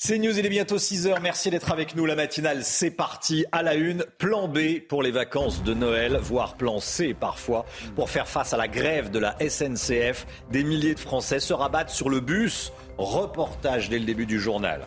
C'est 0.00 0.16
News, 0.18 0.38
il 0.38 0.46
est 0.46 0.48
bientôt 0.48 0.76
6h. 0.76 1.20
Merci 1.20 1.50
d'être 1.50 1.72
avec 1.72 1.96
nous. 1.96 2.06
La 2.06 2.14
matinale, 2.14 2.62
c'est 2.62 2.92
parti. 2.92 3.44
À 3.50 3.64
la 3.64 3.74
une, 3.74 4.04
plan 4.18 4.46
B 4.46 4.78
pour 4.88 5.02
les 5.02 5.10
vacances 5.10 5.64
de 5.64 5.74
Noël, 5.74 6.20
voire 6.22 6.56
plan 6.56 6.78
C 6.78 7.14
parfois, 7.18 7.66
pour 7.96 8.08
faire 8.08 8.28
face 8.28 8.52
à 8.52 8.56
la 8.56 8.68
grève 8.68 9.10
de 9.10 9.18
la 9.18 9.34
SNCF. 9.40 10.24
Des 10.52 10.62
milliers 10.62 10.94
de 10.94 11.00
Français 11.00 11.40
se 11.40 11.52
rabattent 11.52 11.90
sur 11.90 12.10
le 12.10 12.20
bus. 12.20 12.72
Reportage 12.96 13.88
dès 13.88 13.98
le 13.98 14.04
début 14.04 14.24
du 14.24 14.38
journal. 14.38 14.82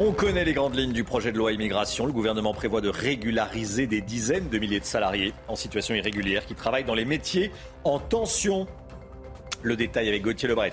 On 0.00 0.12
connaît 0.12 0.46
les 0.46 0.54
grandes 0.54 0.76
lignes 0.76 0.94
du 0.94 1.04
projet 1.04 1.30
de 1.30 1.36
loi 1.36 1.52
immigration. 1.52 2.06
Le 2.06 2.12
gouvernement 2.12 2.54
prévoit 2.54 2.80
de 2.80 2.88
régulariser 2.88 3.86
des 3.86 4.00
dizaines 4.00 4.48
de 4.48 4.56
milliers 4.56 4.80
de 4.80 4.86
salariés 4.86 5.34
en 5.48 5.54
situation 5.54 5.94
irrégulière 5.94 6.46
qui 6.46 6.54
travaillent 6.54 6.84
dans 6.84 6.94
les 6.94 7.04
métiers 7.04 7.50
en 7.84 7.98
tension. 7.98 8.66
Le 9.62 9.76
détail 9.76 10.08
avec 10.08 10.22
Gauthier 10.22 10.48
Lebret. 10.48 10.72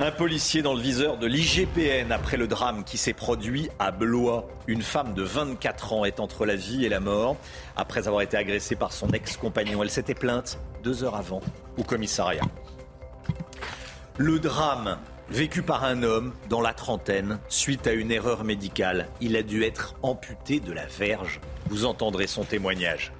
Un 0.00 0.12
policier 0.12 0.62
dans 0.62 0.74
le 0.74 0.80
viseur 0.80 1.16
de 1.16 1.26
l'IGPN 1.26 2.12
après 2.12 2.36
le 2.36 2.46
drame 2.46 2.84
qui 2.84 2.96
s'est 2.96 3.12
produit 3.12 3.68
à 3.80 3.90
Blois. 3.90 4.46
Une 4.68 4.82
femme 4.82 5.12
de 5.12 5.24
24 5.24 5.92
ans 5.92 6.04
est 6.04 6.20
entre 6.20 6.46
la 6.46 6.54
vie 6.54 6.84
et 6.84 6.88
la 6.88 7.00
mort 7.00 7.36
après 7.74 8.06
avoir 8.06 8.22
été 8.22 8.36
agressée 8.36 8.76
par 8.76 8.92
son 8.92 9.08
ex-compagnon. 9.10 9.82
Elle 9.82 9.90
s'était 9.90 10.14
plainte 10.14 10.60
deux 10.84 11.02
heures 11.02 11.16
avant 11.16 11.40
au 11.78 11.82
commissariat. 11.82 12.44
Le 14.18 14.38
drame 14.38 14.98
vécu 15.30 15.62
par 15.62 15.82
un 15.82 16.04
homme 16.04 16.32
dans 16.48 16.60
la 16.60 16.74
trentaine 16.74 17.40
suite 17.48 17.88
à 17.88 17.92
une 17.92 18.12
erreur 18.12 18.44
médicale. 18.44 19.08
Il 19.20 19.34
a 19.34 19.42
dû 19.42 19.64
être 19.64 19.96
amputé 20.02 20.60
de 20.60 20.72
la 20.72 20.86
verge. 20.86 21.40
Vous 21.70 21.86
entendrez 21.86 22.28
son 22.28 22.44
témoignage. 22.44 23.12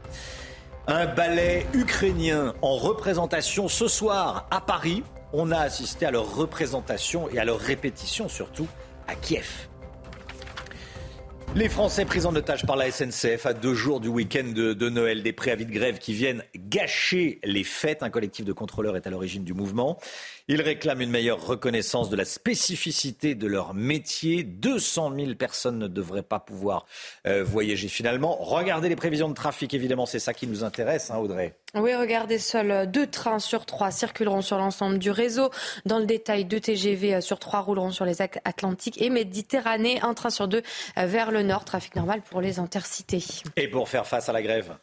Un 0.87 1.07
ballet 1.07 1.67
ukrainien 1.75 2.55
en 2.63 2.77
représentation 2.77 3.67
ce 3.67 3.89
soir 3.89 4.47
à 4.53 4.61
Paris. 4.61 5.03
On 5.33 5.51
a 5.51 5.59
assisté 5.59 6.07
à 6.07 6.11
leur 6.11 6.35
représentation 6.35 7.29
et 7.29 7.39
à 7.39 7.45
leur 7.45 7.59
répétition 7.59 8.29
surtout 8.29 8.67
à 9.07 9.15
Kiev. 9.15 9.69
Les 11.55 11.69
Français 11.69 12.05
pris 12.05 12.27
en 12.27 12.37
otage 12.37 12.67
par 12.67 12.77
la 12.77 12.91
SNCF 12.91 13.47
à 13.47 13.55
deux 13.55 13.75
jours 13.75 14.01
du 14.01 14.09
week-end 14.09 14.53
de, 14.55 14.75
de 14.75 14.89
Noël, 14.91 15.23
des 15.23 15.33
préavis 15.33 15.65
de 15.65 15.73
grève 15.73 15.99
qui 15.99 16.13
viennent 16.13 16.45
gâcher 16.55 17.41
les 17.43 17.65
fêtes. 17.65 18.03
Un 18.03 18.11
collectif 18.11 18.45
de 18.45 18.53
contrôleurs 18.53 18.97
est 18.97 19.07
à 19.07 19.11
l'origine 19.11 19.45
du 19.45 19.55
mouvement. 19.55 19.99
Ils 20.51 20.63
réclament 20.63 21.03
une 21.03 21.11
meilleure 21.11 21.47
reconnaissance 21.47 22.09
de 22.09 22.17
la 22.17 22.25
spécificité 22.25 23.35
de 23.35 23.47
leur 23.47 23.75
métier. 23.75 24.45
200 24.45 25.13
000 25.15 25.35
personnes 25.35 25.79
ne 25.79 25.89
devraient 25.89 26.23
pas 26.23 26.41
pouvoir 26.41 26.87
euh, 27.27 27.45
voyager 27.45 27.89
finalement. 27.89 28.35
Regardez 28.41 28.89
les 28.89 28.97
prévisions 28.97 29.29
de 29.29 29.35
trafic, 29.35 29.75
évidemment, 29.75 30.07
c'est 30.07 30.19
ça 30.19 30.33
qui 30.33 30.47
nous 30.47 30.65
intéresse, 30.65 31.11
hein, 31.11 31.19
Audrey. 31.19 31.55
Oui, 31.75 31.95
regardez, 31.95 32.39
seuls 32.39 32.91
deux 32.91 33.07
trains 33.07 33.41
sur 33.41 33.67
trois 33.67 33.91
circuleront 33.91 34.41
sur 34.41 34.57
l'ensemble 34.57 34.99
du 34.99 35.11
réseau. 35.11 35.51
Dans 35.85 35.99
le 35.99 36.07
détail, 36.07 36.47
deux 36.47 36.61
TGV 36.61 37.21
sur 37.21 37.39
trois 37.39 37.61
rouleront 37.61 37.91
sur 37.91 38.07
les 38.07 38.23
axes 38.23 38.39
atlantiques 38.47 39.03
et 39.03 39.11
Méditerranée. 39.11 40.01
Un 40.01 40.15
train 40.15 40.31
sur 40.31 40.49
deux 40.49 40.63
vers 40.97 41.31
le 41.31 41.43
nord. 41.43 41.67
Trafic 41.67 41.95
normal 41.95 42.23
pour 42.23 42.41
les 42.41 42.59
intercités. 42.59 43.23
Et 43.57 43.69
pour 43.69 43.91
faire 43.91 44.07
face 44.07 44.31
à 44.31 44.33
la 44.33 44.41
grève 44.41 44.79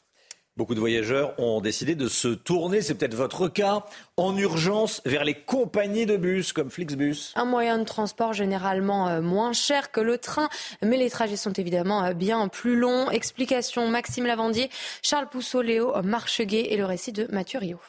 Beaucoup 0.58 0.74
de 0.74 0.80
voyageurs 0.80 1.38
ont 1.38 1.60
décidé 1.60 1.96
de 1.96 2.08
se 2.08 2.30
tourner, 2.30 2.82
c'est 2.82 2.96
peut-être 2.96 3.14
votre 3.14 3.50
cas, 3.50 3.84
en 4.16 4.38
urgence 4.38 5.02
vers 5.06 5.26
les 5.26 5.34
compagnies 5.34 6.06
de 6.06 6.16
bus 6.16 6.54
comme 6.54 6.70
Flixbus. 6.70 7.34
Un 7.36 7.44
moyen 7.44 7.78
de 7.78 7.84
transport 7.84 8.32
généralement 8.32 9.10
euh, 9.10 9.22
moins 9.22 9.52
cher 9.52 9.92
que 9.92 10.00
le 10.00 10.18
train, 10.18 10.48
mais 10.82 10.96
les 10.96 11.10
trajets 11.10 11.36
sont 11.36 11.52
évidemment 11.52 12.06
euh, 12.06 12.14
bien 12.14 12.48
plus 12.48 12.78
longs. 12.78 13.10
Explication 13.10 13.90
Maxime 13.90 14.26
Lavandier, 14.26 14.70
Charles 15.02 15.28
Pousseau, 15.28 15.62
Léo 15.62 15.92
Marcheguet 16.04 16.68
et 16.72 16.78
le 16.78 16.86
récit 16.86 17.12
de 17.12 17.28
Mathieu 17.34 17.60
Rio. 17.60 17.82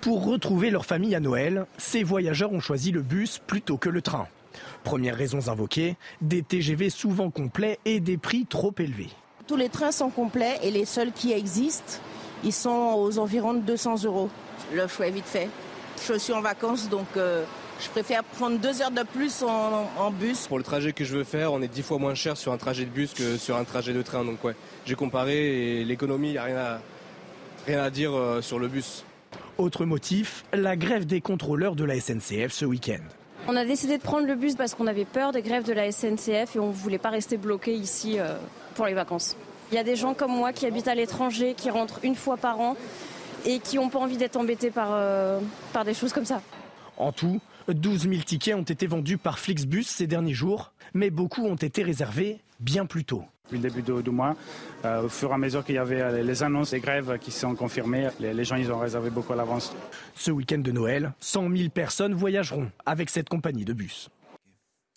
Pour 0.00 0.24
retrouver 0.24 0.70
leur 0.70 0.86
famille 0.86 1.16
à 1.16 1.20
Noël, 1.20 1.66
ces 1.78 2.04
voyageurs 2.04 2.52
ont 2.52 2.60
choisi 2.60 2.92
le 2.92 3.02
bus 3.02 3.40
plutôt 3.44 3.76
que 3.76 3.88
le 3.88 4.02
train. 4.02 4.28
Premières 4.84 5.16
raisons 5.16 5.48
invoquées, 5.48 5.96
des 6.20 6.44
TGV 6.44 6.90
souvent 6.90 7.32
complets 7.32 7.80
et 7.84 7.98
des 7.98 8.18
prix 8.18 8.46
trop 8.46 8.72
élevés. 8.78 9.10
Tous 9.46 9.56
les 9.56 9.68
trains 9.68 9.92
sont 9.92 10.10
complets 10.10 10.58
et 10.62 10.72
les 10.72 10.84
seuls 10.84 11.12
qui 11.12 11.32
existent, 11.32 12.00
ils 12.42 12.52
sont 12.52 12.94
aux 12.98 13.18
environs 13.20 13.54
de 13.54 13.60
200 13.60 14.02
euros. 14.04 14.28
Le 14.74 14.88
choix 14.88 15.06
est 15.06 15.12
vite 15.12 15.26
fait. 15.26 15.48
Je 16.08 16.18
suis 16.18 16.32
en 16.32 16.40
vacances, 16.40 16.88
donc 16.88 17.06
euh, 17.16 17.44
je 17.80 17.88
préfère 17.88 18.24
prendre 18.24 18.58
deux 18.58 18.82
heures 18.82 18.90
de 18.90 19.04
plus 19.04 19.44
en, 19.44 19.88
en, 19.98 20.10
bus. 20.10 20.48
Pour 20.48 20.58
le 20.58 20.64
trajet 20.64 20.92
que 20.92 21.04
je 21.04 21.16
veux 21.16 21.24
faire, 21.24 21.52
on 21.52 21.62
est 21.62 21.68
dix 21.68 21.82
fois 21.82 21.98
moins 21.98 22.14
cher 22.14 22.36
sur 22.36 22.52
un 22.52 22.56
trajet 22.56 22.84
de 22.84 22.90
bus 22.90 23.14
que 23.14 23.36
sur 23.36 23.56
un 23.56 23.62
trajet 23.62 23.92
de 23.92 24.02
train. 24.02 24.24
Donc 24.24 24.42
ouais, 24.42 24.56
j'ai 24.84 24.96
comparé 24.96 25.80
et 25.80 25.84
l'économie, 25.84 26.30
il 26.30 26.32
n'y 26.32 26.38
a 26.38 26.44
rien 26.44 26.58
à, 26.58 26.80
rien 27.66 27.82
à 27.84 27.90
dire 27.90 28.14
euh, 28.14 28.42
sur 28.42 28.58
le 28.58 28.66
bus. 28.66 29.04
Autre 29.58 29.84
motif, 29.84 30.44
la 30.52 30.74
grève 30.74 31.06
des 31.06 31.20
contrôleurs 31.20 31.76
de 31.76 31.84
la 31.84 32.00
SNCF 32.00 32.52
ce 32.52 32.64
week-end. 32.64 33.02
On 33.46 33.54
a 33.54 33.64
décidé 33.64 33.96
de 33.96 34.02
prendre 34.02 34.26
le 34.26 34.34
bus 34.34 34.56
parce 34.56 34.74
qu'on 34.74 34.88
avait 34.88 35.04
peur 35.04 35.30
des 35.30 35.40
grèves 35.40 35.62
de 35.62 35.72
la 35.72 35.92
SNCF 35.92 36.56
et 36.56 36.58
on 36.58 36.68
ne 36.68 36.72
voulait 36.72 36.98
pas 36.98 37.10
rester 37.10 37.36
bloqué 37.36 37.72
ici 37.74 38.18
euh, 38.18 38.34
pour 38.76 38.86
les 38.86 38.94
vacances. 38.94 39.36
Il 39.72 39.74
y 39.74 39.78
a 39.78 39.84
des 39.84 39.96
gens 39.96 40.14
comme 40.14 40.30
moi 40.30 40.52
qui 40.52 40.66
habitent 40.66 40.88
à 40.88 40.94
l'étranger, 40.94 41.54
qui 41.56 41.70
rentrent 41.70 41.98
une 42.04 42.14
fois 42.14 42.36
par 42.36 42.60
an 42.60 42.76
et 43.44 43.58
qui 43.58 43.76
n'ont 43.76 43.88
pas 43.88 43.98
envie 43.98 44.16
d'être 44.16 44.36
embêtés 44.36 44.70
par, 44.70 44.90
euh, 44.92 45.40
par 45.72 45.84
des 45.84 45.94
choses 45.94 46.12
comme 46.12 46.24
ça. 46.24 46.40
En 46.96 47.12
tout, 47.12 47.40
12 47.68 48.02
000 48.02 48.14
tickets 48.24 48.54
ont 48.54 48.62
été 48.62 48.86
vendus 48.86 49.18
par 49.18 49.38
Flixbus 49.38 49.84
ces 49.84 50.06
derniers 50.06 50.34
jours, 50.34 50.72
mais 50.94 51.10
beaucoup 51.10 51.44
ont 51.44 51.56
été 51.56 51.82
réservés 51.82 52.38
bien 52.60 52.86
plus 52.86 53.04
tôt. 53.04 53.24
Depuis 53.44 53.62
le 53.62 53.68
début 53.68 53.82
du, 53.82 54.02
du 54.02 54.10
mois, 54.10 54.34
euh, 54.84 55.04
au 55.04 55.08
fur 55.08 55.30
et 55.30 55.34
à 55.34 55.38
mesure 55.38 55.64
qu'il 55.64 55.76
y 55.76 55.78
avait 55.78 56.22
les 56.22 56.42
annonces 56.42 56.70
des 56.70 56.80
grèves 56.80 57.18
qui 57.20 57.30
sont 57.30 57.54
confirmées, 57.54 58.08
les, 58.18 58.34
les 58.34 58.44
gens 58.44 58.56
ils 58.56 58.72
ont 58.72 58.78
réservé 58.78 59.10
beaucoup 59.10 59.32
à 59.32 59.36
l'avance. 59.36 59.74
Ce 60.16 60.30
week-end 60.30 60.58
de 60.58 60.72
Noël, 60.72 61.12
100 61.20 61.50
000 61.56 61.68
personnes 61.70 62.14
voyageront 62.14 62.70
avec 62.84 63.10
cette 63.10 63.28
compagnie 63.28 63.64
de 63.64 63.72
bus. 63.72 64.10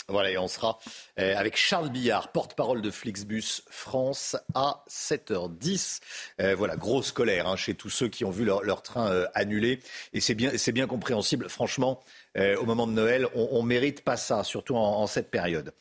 Voilà, 0.09 0.31
et 0.31 0.37
on 0.37 0.47
sera 0.47 0.79
euh, 1.19 1.35
avec 1.35 1.55
Charles 1.55 1.89
Billard, 1.89 2.31
porte-parole 2.31 2.81
de 2.81 2.89
Flixbus 2.91 3.61
France, 3.69 4.35
à 4.55 4.83
7h10. 4.89 5.99
Euh, 6.41 6.55
voilà, 6.55 6.75
grosse 6.75 7.11
colère 7.11 7.47
hein, 7.47 7.55
chez 7.55 7.75
tous 7.75 7.89
ceux 7.89 8.07
qui 8.07 8.25
ont 8.25 8.31
vu 8.31 8.43
leur, 8.45 8.81
train 8.81 9.11
euh, 9.11 9.25
annulé. 9.35 9.79
Et 10.13 10.19
c'est 10.19 10.33
bien, 10.35 10.87
compréhensible. 10.87 11.49
Franchement, 11.49 11.99
au 12.37 12.65
moment 12.65 12.87
de 12.87 12.93
Noël, 12.93 13.27
on, 13.35 13.61
ne 13.61 13.67
mérite 13.67 14.01
pas 14.03 14.15
ça, 14.15 14.43
surtout 14.43 14.75
en 14.75 15.05
cette 15.07 15.29
période. 15.29 15.73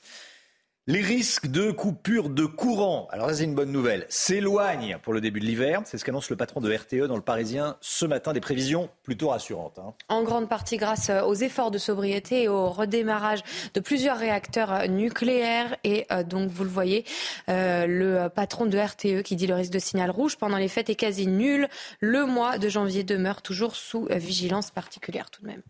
Les 0.90 1.02
risques 1.02 1.48
de 1.48 1.70
coupure 1.70 2.30
de 2.30 2.46
courant, 2.46 3.08
alors 3.10 3.30
c'est 3.30 3.44
une 3.44 3.54
bonne 3.54 3.70
nouvelle, 3.70 4.06
s'éloignent 4.08 4.96
pour 5.02 5.12
le 5.12 5.20
début 5.20 5.38
de 5.38 5.44
l'hiver. 5.44 5.82
C'est 5.84 5.98
ce 5.98 6.04
qu'annonce 6.06 6.30
le 6.30 6.36
patron 6.36 6.62
de 6.62 6.74
RTE 6.74 7.06
dans 7.06 7.16
le 7.16 7.20
Parisien 7.20 7.76
ce 7.82 8.06
matin. 8.06 8.32
Des 8.32 8.40
prévisions 8.40 8.88
plutôt 9.02 9.28
rassurantes. 9.28 9.78
Hein. 9.78 9.92
En 10.08 10.22
grande 10.22 10.48
partie 10.48 10.78
grâce 10.78 11.10
aux 11.10 11.34
efforts 11.34 11.70
de 11.70 11.76
sobriété 11.76 12.44
et 12.44 12.48
au 12.48 12.70
redémarrage 12.70 13.40
de 13.74 13.80
plusieurs 13.80 14.16
réacteurs 14.16 14.88
nucléaires. 14.88 15.76
Et 15.84 16.06
euh, 16.10 16.22
donc 16.22 16.48
vous 16.48 16.64
le 16.64 16.70
voyez, 16.70 17.04
euh, 17.50 17.86
le 17.86 18.30
patron 18.30 18.64
de 18.64 18.78
RTE 18.78 19.22
qui 19.22 19.36
dit 19.36 19.46
le 19.46 19.56
risque 19.56 19.72
de 19.74 19.78
signal 19.78 20.10
rouge 20.10 20.38
pendant 20.38 20.56
les 20.56 20.68
fêtes 20.68 20.88
est 20.88 20.94
quasi 20.94 21.26
nul. 21.26 21.68
Le 22.00 22.24
mois 22.24 22.56
de 22.56 22.70
janvier 22.70 23.04
demeure 23.04 23.42
toujours 23.42 23.76
sous 23.76 24.08
vigilance 24.10 24.70
particulière 24.70 25.28
tout 25.28 25.42
de 25.42 25.48
même. 25.48 25.62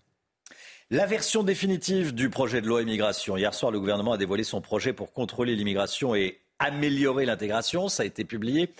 La 0.91 1.05
version 1.05 1.43
définitive 1.43 2.15
du 2.15 2.31
projet 2.31 2.63
de 2.63 2.67
loi 2.67 2.81
immigration. 2.81 3.37
Hier 3.37 3.53
soir, 3.53 3.71
le 3.71 3.79
gouvernement 3.79 4.13
a 4.13 4.17
dévoilé 4.17 4.43
son 4.43 4.63
projet 4.63 4.95
pour 4.95 5.13
contrôler 5.13 5.55
l'immigration 5.55 6.15
et 6.15 6.41
améliorer 6.59 7.27
l'intégration. 7.27 7.89
Ça 7.89 8.05
a 8.05 8.07
été 8.07 8.25
publié 8.25 8.73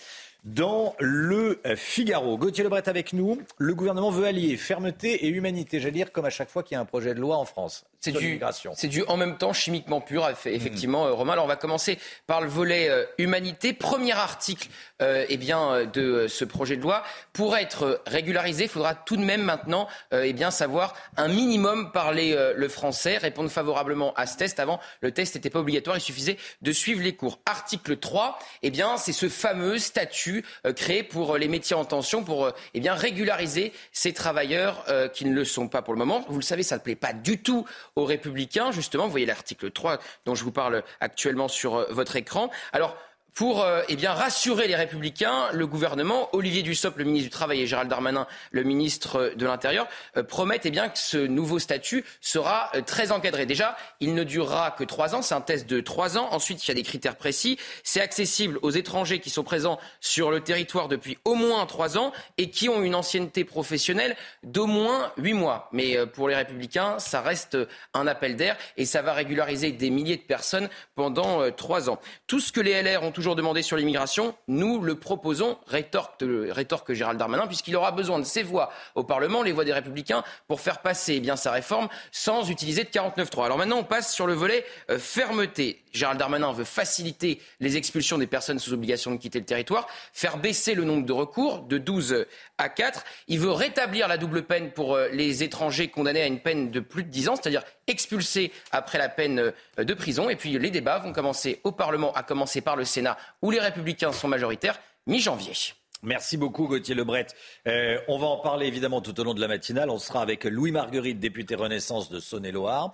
dans 0.43 0.95
le 0.99 1.59
Figaro. 1.75 2.37
Gauthier 2.37 2.63
Lebret 2.63 2.87
avec 2.87 3.13
nous. 3.13 3.41
Le 3.57 3.73
gouvernement 3.75 4.09
veut 4.09 4.25
allier 4.25 4.57
fermeté 4.57 5.25
et 5.25 5.29
humanité. 5.29 5.79
J'allais 5.79 5.91
dire 5.91 6.11
comme 6.11 6.25
à 6.25 6.29
chaque 6.29 6.49
fois 6.49 6.63
qu'il 6.63 6.75
y 6.75 6.77
a 6.77 6.81
un 6.81 6.85
projet 6.85 7.13
de 7.13 7.19
loi 7.19 7.37
en 7.37 7.45
France. 7.45 7.85
C'est 8.01 8.13
du, 8.13 8.39
c'est 8.75 8.87
du 8.87 9.03
en 9.03 9.17
même 9.17 9.37
temps 9.37 9.51
chimiquement 9.51 9.99
pur, 9.99 10.29
effectivement, 10.45 11.05
mmh. 11.05 11.11
Romain. 11.11 11.33
Alors 11.33 11.43
on 11.43 11.49
va 11.49 11.57
commencer 11.57 11.99
par 12.27 12.39
le 12.39 12.47
volet 12.47 12.89
euh, 12.89 13.03
humanité. 13.17 13.73
Premier 13.73 14.13
article 14.13 14.69
euh, 15.01 15.25
eh 15.27 15.35
bien, 15.35 15.85
de 15.85 16.27
ce 16.27 16.45
projet 16.45 16.77
de 16.77 16.81
loi. 16.81 17.03
Pour 17.33 17.57
être 17.57 18.01
régularisé, 18.05 18.63
il 18.63 18.69
faudra 18.69 18.95
tout 18.95 19.17
de 19.17 19.23
même 19.23 19.41
maintenant 19.41 19.87
euh, 20.13 20.23
eh 20.25 20.33
bien, 20.33 20.51
savoir 20.51 20.95
un 21.17 21.27
minimum 21.27 21.91
parler 21.91 22.33
euh, 22.33 22.53
le 22.55 22.67
français, 22.69 23.17
répondre 23.17 23.49
favorablement 23.49 24.13
à 24.15 24.25
ce 24.25 24.37
test. 24.37 24.59
Avant, 24.59 24.79
le 25.01 25.11
test 25.11 25.35
n'était 25.35 25.49
pas 25.49 25.59
obligatoire, 25.59 25.97
il 25.97 26.01
suffisait 26.01 26.37
de 26.61 26.71
suivre 26.71 27.01
les 27.01 27.15
cours. 27.15 27.39
Article 27.45 27.97
3, 27.97 28.39
eh 28.63 28.71
bien, 28.71 28.97
c'est 28.97 29.13
ce 29.13 29.29
fameux 29.29 29.77
statut 29.77 30.28
statut 30.29 30.43
créé 30.75 31.03
pour 31.03 31.37
les 31.37 31.47
métiers 31.47 31.75
en 31.75 31.85
tension, 31.85 32.23
pour 32.23 32.51
eh 32.73 32.79
bien, 32.79 32.93
régulariser 32.93 33.73
ces 33.91 34.13
travailleurs 34.13 34.85
qui 35.13 35.25
ne 35.25 35.33
le 35.33 35.45
sont 35.45 35.67
pas 35.67 35.81
pour 35.81 35.93
le 35.93 35.99
moment. 35.99 36.25
Vous 36.27 36.37
le 36.37 36.43
savez, 36.43 36.63
ça 36.63 36.75
ne 36.75 36.81
plaît 36.81 36.95
pas 36.95 37.13
du 37.13 37.41
tout 37.41 37.65
aux 37.95 38.05
républicains. 38.05 38.71
Justement, 38.71 39.05
vous 39.05 39.11
voyez 39.11 39.25
l'article 39.25 39.71
3 39.71 39.99
dont 40.25 40.35
je 40.35 40.43
vous 40.43 40.51
parle 40.51 40.83
actuellement 40.99 41.47
sur 41.47 41.85
votre 41.91 42.15
écran. 42.15 42.49
Alors, 42.73 42.97
pour 43.33 43.63
euh, 43.63 43.81
eh 43.89 43.95
bien, 43.95 44.13
rassurer 44.13 44.67
les 44.67 44.75
républicains, 44.75 45.49
le 45.53 45.67
gouvernement, 45.67 46.29
Olivier 46.33 46.63
Dussopt, 46.63 46.97
le 46.97 47.03
ministre 47.03 47.25
du 47.25 47.31
Travail, 47.31 47.61
et 47.61 47.67
Gérald 47.67 47.89
Darmanin, 47.89 48.27
le 48.51 48.63
ministre 48.63 49.33
de 49.35 49.45
l'Intérieur, 49.45 49.87
euh, 50.17 50.23
promettent 50.23 50.65
eh 50.65 50.71
bien, 50.71 50.89
que 50.89 50.97
ce 50.97 51.17
nouveau 51.17 51.59
statut 51.59 52.03
sera 52.21 52.71
euh, 52.75 52.81
très 52.81 53.11
encadré. 53.11 53.45
Déjà, 53.45 53.77
il 53.99 54.13
ne 54.13 54.23
durera 54.23 54.71
que 54.71 54.83
trois 54.83 55.15
ans, 55.15 55.21
c'est 55.21 55.35
un 55.35 55.41
test 55.41 55.69
de 55.69 55.79
trois 55.81 56.17
ans. 56.17 56.29
Ensuite, 56.31 56.65
il 56.65 56.67
y 56.69 56.71
a 56.71 56.75
des 56.75 56.83
critères 56.83 57.15
précis. 57.15 57.57
C'est 57.83 58.01
accessible 58.01 58.59
aux 58.61 58.71
étrangers 58.71 59.19
qui 59.19 59.29
sont 59.29 59.43
présents 59.43 59.79
sur 60.01 60.31
le 60.31 60.41
territoire 60.41 60.87
depuis 60.87 61.17
au 61.25 61.35
moins 61.35 61.65
trois 61.65 61.97
ans 61.97 62.11
et 62.37 62.49
qui 62.49 62.69
ont 62.69 62.81
une 62.81 62.95
ancienneté 62.95 63.43
professionnelle 63.43 64.15
d'au 64.43 64.65
moins 64.65 65.11
huit 65.17 65.33
mois. 65.33 65.69
Mais 65.71 66.05
pour 66.07 66.29
les 66.29 66.35
républicains, 66.35 66.99
ça 66.99 67.21
reste 67.21 67.57
un 67.93 68.07
appel 68.07 68.35
d'air 68.35 68.57
et 68.77 68.85
ça 68.85 69.01
va 69.01 69.13
régulariser 69.13 69.71
des 69.71 69.89
milliers 69.89 70.17
de 70.17 70.21
personnes 70.21 70.69
pendant 70.95 71.49
trois 71.51 71.89
ans. 71.89 71.99
Tout 72.27 72.39
ce 72.39 72.51
que 72.51 72.61
les 72.61 72.81
LR 72.81 73.03
ont 73.03 73.11
toujours 73.19 73.35
demandé 73.35 73.63
sur 73.63 73.75
l'immigration, 73.75 74.33
nous 74.47 74.79
le 74.79 74.95
proposons, 74.95 75.57
rétorque, 75.67 76.23
rétorque 76.51 76.93
Gérald 76.93 77.19
Darmanin, 77.19 77.47
puisqu'il 77.47 77.75
aura 77.75 77.91
besoin 77.91 78.17
de 78.17 78.23
ses 78.23 78.43
voix 78.43 78.71
au 78.95 79.03
Parlement, 79.03 79.43
les 79.43 79.51
voix 79.51 79.65
des 79.65 79.73
Républicains, 79.73 80.23
pour 80.47 80.61
faire 80.61 80.79
passer 80.79 81.15
eh 81.15 81.19
bien, 81.19 81.35
sa 81.35 81.51
réforme 81.51 81.89
sans 82.13 82.49
utiliser 82.49 82.85
de 82.85 82.89
49.3. 82.89 83.43
Alors 83.43 83.57
maintenant, 83.57 83.79
on 83.79 83.83
passe 83.83 84.13
sur 84.13 84.25
le 84.25 84.33
volet 84.33 84.63
euh, 84.89 84.97
fermeté. 84.97 85.83
Gérald 85.91 86.17
Darmanin 86.17 86.53
veut 86.53 86.63
faciliter 86.63 87.41
les 87.59 87.75
expulsions 87.75 88.17
des 88.17 88.27
personnes 88.27 88.59
sous 88.59 88.71
obligation 88.71 89.11
de 89.11 89.17
quitter 89.17 89.39
le 89.39 89.45
territoire, 89.45 89.87
faire 90.13 90.37
baisser 90.37 90.75
le 90.75 90.85
nombre 90.85 91.05
de 91.05 91.11
recours 91.11 91.63
de 91.63 91.77
12 91.77 92.25
à 92.57 92.69
4. 92.69 93.03
Il 93.27 93.39
veut 93.39 93.51
rétablir 93.51 94.07
la 94.07 94.17
double 94.17 94.43
peine 94.43 94.71
pour 94.71 94.95
euh, 94.95 95.09
les 95.11 95.43
étrangers 95.43 95.89
condamnés 95.89 96.21
à 96.21 96.27
une 96.27 96.39
peine 96.39 96.71
de 96.71 96.79
plus 96.79 97.03
de 97.03 97.09
10 97.09 97.29
ans, 97.29 97.35
c'est-à-dire 97.35 97.63
expulsés 97.87 98.53
après 98.71 98.97
la 98.97 99.09
peine 99.09 99.51
euh, 99.77 99.83
de 99.83 99.93
prison. 99.93 100.29
Et 100.29 100.37
puis 100.37 100.57
les 100.57 100.71
débats 100.71 100.99
vont 100.99 101.11
commencer 101.11 101.59
au 101.65 101.73
Parlement, 101.73 102.13
à 102.13 102.23
commencer 102.23 102.61
par 102.61 102.75
le 102.75 102.85
Sénat, 102.85 103.08
où 103.41 103.51
les 103.51 103.59
républicains 103.59 104.11
sont 104.11 104.27
majoritaires, 104.27 104.79
mi-janvier. 105.07 105.53
Merci 106.01 106.37
beaucoup 106.37 106.67
Gauthier 106.67 106.95
Lebret. 106.95 107.27
Euh, 107.67 107.99
on 108.07 108.17
va 108.17 108.27
en 108.27 108.37
parler 108.37 108.67
évidemment 108.67 109.01
tout 109.01 109.19
au 109.19 109.23
long 109.23 109.33
de 109.33 109.41
la 109.41 109.49
matinale. 109.49 109.89
On 109.89 109.99
sera 109.99 110.21
avec 110.21 110.45
Louis 110.45 110.71
Marguerite, 110.71 111.19
député 111.19 111.55
Renaissance 111.55 112.09
de 112.09 112.19
Saône-et-Loire 112.19 112.93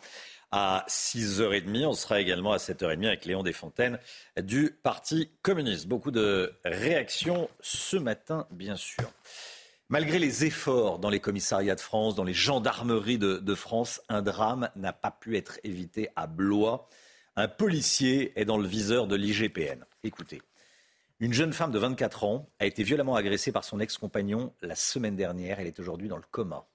à 0.51 0.85
6h30. 0.88 1.85
On 1.85 1.94
sera 1.94 2.19
également 2.19 2.51
à 2.51 2.57
7h30 2.57 3.07
avec 3.07 3.25
Léon 3.25 3.44
Desfontaines 3.44 4.00
du 4.41 4.71
Parti 4.71 5.29
communiste. 5.41 5.88
Beaucoup 5.88 6.12
de 6.12 6.53
réactions 6.63 7.50
ce 7.62 7.97
matin, 7.97 8.47
bien 8.51 8.75
sûr. 8.75 9.12
Malgré 9.89 10.17
les 10.17 10.45
efforts 10.45 10.97
dans 10.97 11.12
les 11.12 11.19
commissariats 11.19 11.75
de 11.75 11.81
France, 11.81 12.15
dans 12.15 12.23
les 12.23 12.33
gendarmeries 12.33 13.19
de, 13.19 13.56
France, 13.56 14.01
un 14.09 14.23
drame 14.23 14.69
n'a 14.75 14.94
pas 14.94 15.12
pu 15.12 15.38
être 15.38 15.59
évité 15.63 16.09
à 16.15 16.25
Blois. 16.25 16.89
Un 17.35 17.47
policier 17.47 18.33
est 18.39 18.45
dans 18.45 18.57
le 18.57 18.67
viseur 18.67 19.06
de 19.06 19.15
l'IGPN. 19.15 19.85
Écoutez. 20.05 20.39
Une 21.19 21.33
jeune 21.33 21.51
femme 21.51 21.71
de 21.71 21.79
24 21.79 22.25
ans 22.25 22.47
a 22.59 22.67
été 22.67 22.83
violemment 22.83 23.15
agressée 23.15 23.51
par 23.51 23.63
son 23.63 23.79
ex-compagnon 23.79 24.53
la 24.61 24.75
semaine 24.75 25.15
dernière. 25.15 25.59
Elle 25.59 25.65
est 25.65 25.79
aujourd'hui 25.79 26.07
dans 26.07 26.17
le 26.17 26.23
coma. 26.29 26.67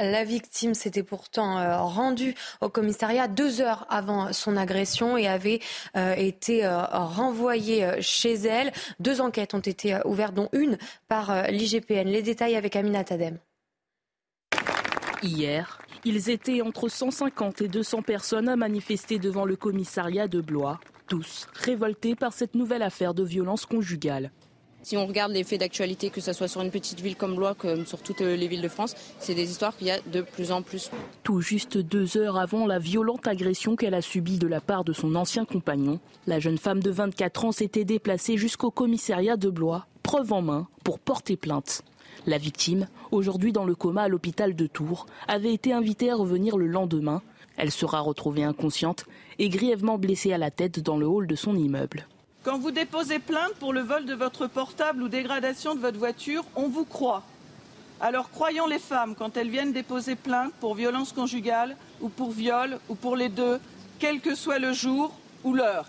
La 0.00 0.24
victime 0.24 0.74
s'était 0.74 1.04
pourtant 1.04 1.60
euh, 1.60 1.78
rendue 1.78 2.34
au 2.60 2.68
commissariat 2.68 3.28
deux 3.28 3.60
heures 3.60 3.86
avant 3.88 4.32
son 4.32 4.56
agression 4.56 5.16
et 5.16 5.28
avait 5.28 5.60
euh, 5.96 6.14
été 6.14 6.64
euh, 6.64 6.82
renvoyée 6.86 8.02
chez 8.02 8.34
elle. 8.34 8.72
Deux 8.98 9.20
enquêtes 9.20 9.54
ont 9.54 9.60
été 9.60 10.00
ouvertes, 10.04 10.34
dont 10.34 10.48
une 10.52 10.78
par 11.06 11.48
l'IGPN. 11.52 12.08
Les 12.08 12.22
détails 12.22 12.56
avec 12.56 12.74
Amina 12.74 13.04
Tadem. 13.04 13.38
Hier, 15.22 15.78
ils 16.04 16.30
étaient 16.30 16.60
entre 16.60 16.88
150 16.88 17.60
et 17.60 17.68
200 17.68 18.02
personnes 18.02 18.48
à 18.48 18.56
manifester 18.56 19.20
devant 19.20 19.44
le 19.44 19.54
commissariat 19.54 20.26
de 20.26 20.40
Blois, 20.40 20.80
tous 21.08 21.46
révoltés 21.54 22.14
par 22.14 22.32
cette 22.32 22.54
nouvelle 22.54 22.82
affaire 22.82 23.14
de 23.14 23.24
violence 23.24 23.66
conjugale. 23.66 24.30
Si 24.82 24.96
on 24.96 25.06
regarde 25.06 25.32
les 25.32 25.42
faits 25.42 25.60
d'actualité, 25.60 26.08
que 26.08 26.20
ce 26.20 26.32
soit 26.32 26.48
sur 26.48 26.62
une 26.62 26.70
petite 26.70 27.00
ville 27.00 27.16
comme 27.16 27.34
Blois, 27.34 27.54
comme 27.54 27.84
sur 27.84 28.00
toutes 28.00 28.20
les 28.20 28.48
villes 28.48 28.62
de 28.62 28.68
France, 28.68 28.94
c'est 29.18 29.34
des 29.34 29.50
histoires 29.50 29.76
qu'il 29.76 29.88
y 29.88 29.90
a 29.90 29.98
de 30.00 30.22
plus 30.22 30.52
en 30.52 30.62
plus. 30.62 30.90
Tout 31.24 31.40
juste 31.40 31.76
deux 31.76 32.16
heures 32.16 32.38
avant 32.38 32.66
la 32.66 32.78
violente 32.78 33.26
agression 33.26 33.74
qu'elle 33.76 33.94
a 33.94 34.02
subie 34.02 34.38
de 34.38 34.46
la 34.46 34.60
part 34.60 34.84
de 34.84 34.92
son 34.92 35.14
ancien 35.14 35.44
compagnon, 35.44 35.98
la 36.26 36.38
jeune 36.38 36.58
femme 36.58 36.82
de 36.82 36.90
24 36.90 37.46
ans 37.46 37.52
s'était 37.52 37.84
déplacée 37.84 38.36
jusqu'au 38.36 38.70
commissariat 38.70 39.36
de 39.36 39.50
Blois, 39.50 39.86
preuve 40.02 40.32
en 40.32 40.42
main, 40.42 40.68
pour 40.84 41.00
porter 41.00 41.36
plainte. 41.36 41.82
La 42.26 42.38
victime, 42.38 42.88
aujourd'hui 43.10 43.52
dans 43.52 43.64
le 43.64 43.74
coma 43.74 44.02
à 44.02 44.08
l'hôpital 44.08 44.54
de 44.54 44.66
Tours, 44.66 45.06
avait 45.26 45.52
été 45.52 45.72
invitée 45.72 46.10
à 46.10 46.16
revenir 46.16 46.56
le 46.56 46.66
lendemain. 46.66 47.22
Elle 47.58 47.72
sera 47.72 48.00
retrouvée 48.00 48.44
inconsciente 48.44 49.04
et 49.40 49.48
grièvement 49.48 49.98
blessée 49.98 50.32
à 50.32 50.38
la 50.38 50.50
tête 50.50 50.78
dans 50.80 50.96
le 50.96 51.06
hall 51.06 51.26
de 51.26 51.34
son 51.34 51.56
immeuble. 51.56 52.06
Quand 52.44 52.58
vous 52.58 52.70
déposez 52.70 53.18
plainte 53.18 53.54
pour 53.58 53.72
le 53.72 53.80
vol 53.80 54.06
de 54.06 54.14
votre 54.14 54.46
portable 54.46 55.02
ou 55.02 55.08
dégradation 55.08 55.74
de 55.74 55.80
votre 55.80 55.98
voiture, 55.98 56.44
on 56.54 56.68
vous 56.68 56.84
croit. 56.84 57.24
Alors 58.00 58.30
croyons 58.30 58.68
les 58.68 58.78
femmes 58.78 59.16
quand 59.18 59.36
elles 59.36 59.50
viennent 59.50 59.72
déposer 59.72 60.14
plainte 60.14 60.52
pour 60.60 60.76
violence 60.76 61.12
conjugale 61.12 61.76
ou 62.00 62.08
pour 62.08 62.30
viol 62.30 62.78
ou 62.88 62.94
pour 62.94 63.16
les 63.16 63.28
deux, 63.28 63.58
quel 63.98 64.20
que 64.20 64.36
soit 64.36 64.60
le 64.60 64.72
jour 64.72 65.12
l'heure. 65.44 65.86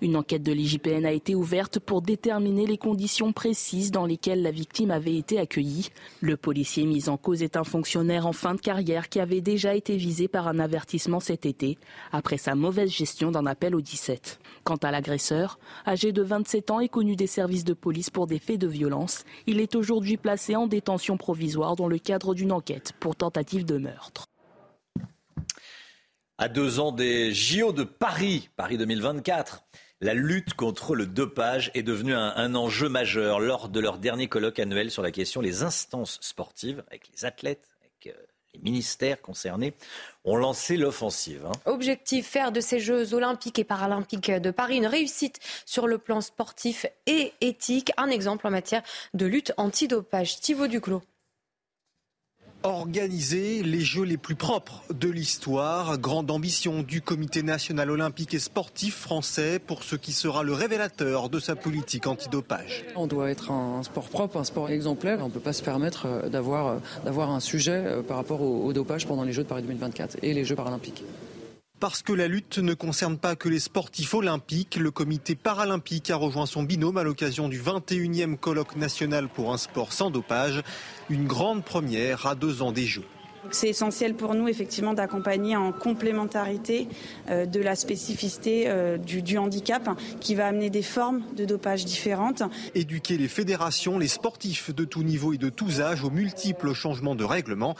Une 0.00 0.16
enquête 0.16 0.42
de 0.42 0.52
l'IGPN 0.52 1.06
a 1.06 1.12
été 1.12 1.36
ouverte 1.36 1.78
pour 1.78 2.02
déterminer 2.02 2.66
les 2.66 2.76
conditions 2.76 3.32
précises 3.32 3.92
dans 3.92 4.04
lesquelles 4.04 4.42
la 4.42 4.50
victime 4.50 4.90
avait 4.90 5.14
été 5.14 5.38
accueillie. 5.38 5.90
Le 6.20 6.36
policier 6.36 6.86
mis 6.86 7.08
en 7.08 7.16
cause 7.16 7.42
est 7.42 7.56
un 7.56 7.62
fonctionnaire 7.62 8.26
en 8.26 8.32
fin 8.32 8.54
de 8.54 8.60
carrière 8.60 9.08
qui 9.08 9.20
avait 9.20 9.40
déjà 9.40 9.76
été 9.76 9.96
visé 9.96 10.26
par 10.26 10.48
un 10.48 10.58
avertissement 10.58 11.20
cet 11.20 11.46
été 11.46 11.78
après 12.10 12.36
sa 12.36 12.56
mauvaise 12.56 12.90
gestion 12.90 13.30
d'un 13.30 13.46
appel 13.46 13.76
au 13.76 13.80
17. 13.80 14.40
Quant 14.64 14.76
à 14.76 14.90
l'agresseur, 14.90 15.60
âgé 15.86 16.10
de 16.10 16.22
27 16.22 16.72
ans 16.72 16.80
et 16.80 16.88
connu 16.88 17.14
des 17.14 17.28
services 17.28 17.64
de 17.64 17.74
police 17.74 18.10
pour 18.10 18.26
des 18.26 18.40
faits 18.40 18.60
de 18.60 18.66
violence, 18.66 19.24
il 19.46 19.60
est 19.60 19.76
aujourd'hui 19.76 20.16
placé 20.16 20.56
en 20.56 20.66
détention 20.66 21.16
provisoire 21.16 21.76
dans 21.76 21.88
le 21.88 21.98
cadre 21.98 22.34
d'une 22.34 22.52
enquête 22.52 22.92
pour 22.98 23.14
tentative 23.14 23.64
de 23.64 23.78
meurtre. 23.78 24.31
À 26.42 26.48
deux 26.48 26.80
ans 26.80 26.90
des 26.90 27.32
JO 27.32 27.70
de 27.70 27.84
Paris, 27.84 28.50
Paris 28.56 28.76
2024, 28.76 29.62
la 30.00 30.12
lutte 30.12 30.54
contre 30.54 30.96
le 30.96 31.06
dopage 31.06 31.70
est 31.74 31.84
devenue 31.84 32.16
un, 32.16 32.54
enjeu 32.56 32.88
majeur. 32.88 33.38
Lors 33.38 33.68
de 33.68 33.78
leur 33.78 33.98
dernier 33.98 34.26
colloque 34.26 34.58
annuel 34.58 34.90
sur 34.90 35.04
la 35.04 35.12
question, 35.12 35.40
les 35.40 35.62
instances 35.62 36.18
sportives, 36.20 36.82
avec 36.88 37.08
les 37.14 37.24
athlètes, 37.24 37.68
avec 37.80 38.12
euh, 38.12 38.20
les 38.54 38.60
ministères 38.60 39.22
concernés, 39.22 39.72
ont 40.24 40.34
lancé 40.34 40.76
l'offensive. 40.76 41.46
Hein. 41.46 41.52
Objectif, 41.64 42.26
faire 42.26 42.50
de 42.50 42.60
ces 42.60 42.80
Jeux 42.80 43.14
olympiques 43.14 43.60
et 43.60 43.64
paralympiques 43.64 44.32
de 44.32 44.50
Paris 44.50 44.78
une 44.78 44.88
réussite 44.88 45.38
sur 45.64 45.86
le 45.86 45.98
plan 45.98 46.20
sportif 46.20 46.86
et 47.06 47.34
éthique. 47.40 47.92
Un 47.96 48.08
exemple 48.08 48.48
en 48.48 48.50
matière 48.50 48.82
de 49.14 49.26
lutte 49.26 49.52
anti-dopage. 49.58 50.40
Thibaut 50.40 50.66
Duclos 50.66 51.02
organiser 52.62 53.62
les 53.62 53.80
Jeux 53.80 54.04
les 54.04 54.16
plus 54.16 54.34
propres 54.34 54.82
de 54.92 55.08
l'histoire. 55.08 55.98
Grande 55.98 56.30
ambition 56.30 56.82
du 56.82 57.00
Comité 57.00 57.42
national 57.42 57.90
olympique 57.90 58.34
et 58.34 58.38
sportif 58.38 58.96
français 58.96 59.58
pour 59.58 59.82
ce 59.82 59.96
qui 59.96 60.12
sera 60.12 60.42
le 60.42 60.52
révélateur 60.52 61.28
de 61.28 61.40
sa 61.40 61.56
politique 61.56 62.06
antidopage. 62.06 62.84
On 62.96 63.06
doit 63.06 63.30
être 63.30 63.50
un 63.50 63.82
sport 63.82 64.08
propre, 64.08 64.36
un 64.38 64.44
sport 64.44 64.70
exemplaire. 64.70 65.18
On 65.22 65.26
ne 65.26 65.32
peut 65.32 65.40
pas 65.40 65.52
se 65.52 65.62
permettre 65.62 66.06
euh, 66.06 66.28
d'avoir, 66.28 66.66
euh, 66.66 66.76
d'avoir 67.04 67.30
un 67.30 67.40
sujet 67.40 67.82
euh, 67.86 68.02
par 68.02 68.16
rapport 68.16 68.42
au 68.42 68.72
dopage 68.72 69.06
pendant 69.06 69.24
les 69.24 69.32
Jeux 69.32 69.42
de 69.42 69.48
Paris 69.48 69.62
2024 69.62 70.18
et 70.22 70.32
les 70.34 70.44
Jeux 70.44 70.56
paralympiques. 70.56 71.04
Parce 71.82 72.02
que 72.02 72.12
la 72.12 72.28
lutte 72.28 72.58
ne 72.58 72.74
concerne 72.74 73.18
pas 73.18 73.34
que 73.34 73.48
les 73.48 73.58
sportifs 73.58 74.14
olympiques, 74.14 74.76
le 74.76 74.92
comité 74.92 75.34
paralympique 75.34 76.10
a 76.10 76.14
rejoint 76.14 76.46
son 76.46 76.62
binôme 76.62 76.96
à 76.96 77.02
l'occasion 77.02 77.48
du 77.48 77.60
21e 77.60 78.36
colloque 78.36 78.76
national 78.76 79.28
pour 79.28 79.52
un 79.52 79.58
sport 79.58 79.92
sans 79.92 80.08
dopage, 80.08 80.62
une 81.10 81.26
grande 81.26 81.64
première 81.64 82.24
à 82.28 82.36
deux 82.36 82.62
ans 82.62 82.70
des 82.70 82.86
Jeux. 82.86 83.02
C'est 83.50 83.68
essentiel 83.68 84.14
pour 84.14 84.34
nous 84.34 84.48
effectivement 84.48 84.94
d'accompagner 84.94 85.56
en 85.56 85.72
complémentarité 85.72 86.88
euh, 87.28 87.44
de 87.44 87.60
la 87.60 87.74
spécificité 87.74 88.64
euh, 88.66 88.98
du, 88.98 89.38
handicap 89.38 89.88
qui 90.20 90.34
va 90.34 90.46
amener 90.46 90.70
des 90.70 90.82
formes 90.82 91.22
de 91.36 91.44
dopage 91.44 91.84
différentes. 91.84 92.42
Éduquer 92.74 93.18
les 93.18 93.28
fédérations, 93.28 93.98
les 93.98 94.08
sportifs 94.08 94.74
de 94.74 94.84
tous 94.84 95.02
niveaux 95.02 95.32
et 95.32 95.38
de 95.38 95.48
tous 95.48 95.80
âges 95.80 96.04
aux 96.04 96.10
multiples 96.10 96.72
changements 96.72 97.14
de 97.14 97.24
règlement. 97.24 97.74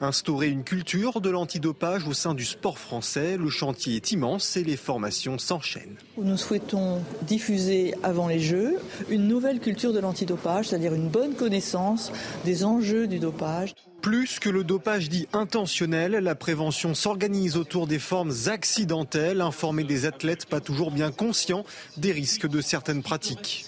Instaurer 0.00 0.48
une 0.48 0.62
culture 0.62 1.20
de 1.20 1.30
l'antidopage 1.30 2.06
au 2.06 2.12
sein 2.12 2.34
du 2.34 2.44
sport 2.44 2.78
français. 2.78 3.36
Le 3.36 3.50
chantier 3.50 3.96
est 3.96 4.12
immense 4.12 4.56
et 4.56 4.62
les 4.62 4.76
formations 4.76 5.38
s'enchaînent. 5.38 5.96
Nous 6.16 6.36
souhaitons 6.36 7.02
diffuser 7.22 7.94
avant 8.02 8.28
les 8.28 8.40
Jeux 8.40 8.76
une 9.08 9.26
nouvelle 9.26 9.58
culture 9.58 9.92
de 9.92 9.98
l'antidopage, 9.98 10.68
c'est-à-dire 10.68 10.94
une 10.94 11.08
bonne 11.08 11.34
connaissance 11.34 12.12
des 12.44 12.64
enjeux 12.64 13.06
du 13.06 13.18
dopage. 13.18 13.74
Plus 14.02 14.38
que 14.38 14.48
le 14.48 14.62
dopage 14.62 15.08
dit 15.08 15.26
intentionnel, 15.32 16.12
la 16.12 16.34
prévention 16.34 16.94
s'organise 16.94 17.56
autour 17.56 17.86
des 17.86 17.98
formes 17.98 18.32
accidentelles, 18.46 19.40
informer 19.40 19.84
des 19.84 20.06
athlètes 20.06 20.46
pas 20.46 20.60
toujours 20.60 20.90
bien 20.90 21.10
conscients 21.10 21.64
des 21.96 22.12
risques 22.12 22.48
de 22.48 22.60
certaines 22.60 23.02
pratiques. 23.02 23.66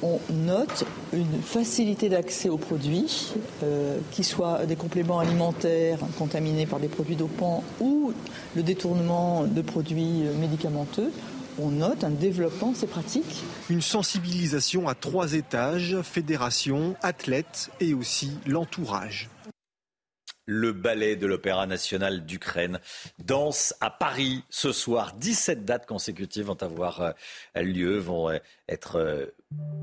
On 0.00 0.20
note 0.30 0.84
une 1.12 1.42
facilité 1.42 2.08
d'accès 2.08 2.48
aux 2.48 2.56
produits, 2.56 3.32
euh, 3.64 3.98
qui 4.12 4.22
soient 4.22 4.64
des 4.64 4.76
compléments 4.76 5.18
alimentaires 5.18 5.98
contaminés 6.16 6.66
par 6.66 6.78
des 6.78 6.86
produits 6.86 7.16
dopants 7.16 7.64
ou 7.80 8.12
le 8.54 8.62
détournement 8.62 9.44
de 9.44 9.60
produits 9.60 10.22
médicamenteux 10.40 11.10
on 11.58 11.70
note 11.70 12.04
un 12.04 12.10
développement 12.10 12.72
de 12.72 12.76
ces 12.76 12.86
pratiques. 12.86 13.42
Une 13.70 13.82
sensibilisation 13.82 14.88
à 14.88 14.94
trois 14.94 15.34
étages, 15.34 15.96
fédération, 16.02 16.96
athlètes 17.02 17.70
et 17.80 17.94
aussi 17.94 18.32
l'entourage 18.46 19.28
le 20.48 20.72
ballet 20.72 21.14
de 21.14 21.26
l'Opéra 21.26 21.66
national 21.66 22.24
d'Ukraine 22.24 22.80
danse 23.18 23.74
à 23.80 23.90
Paris 23.90 24.44
ce 24.48 24.72
soir. 24.72 25.12
17 25.12 25.66
dates 25.66 25.84
consécutives 25.84 26.46
vont 26.46 26.62
avoir 26.62 27.02
euh, 27.02 27.12
lieu, 27.62 27.98
vont 27.98 28.30
euh, 28.30 28.38
être 28.66 28.96
euh, 28.96 29.26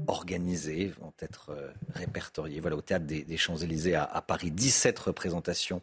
organisées, 0.07 0.91
vont 0.99 1.13
être 1.19 1.55
répertoriées. 1.93 2.61
Voilà, 2.61 2.77
au 2.77 2.81
théâtre 2.81 3.05
des, 3.05 3.37
Champs-Élysées 3.37 3.93
à, 3.93 4.23
Paris, 4.27 4.49
17 4.49 4.97
représentations 4.97 5.81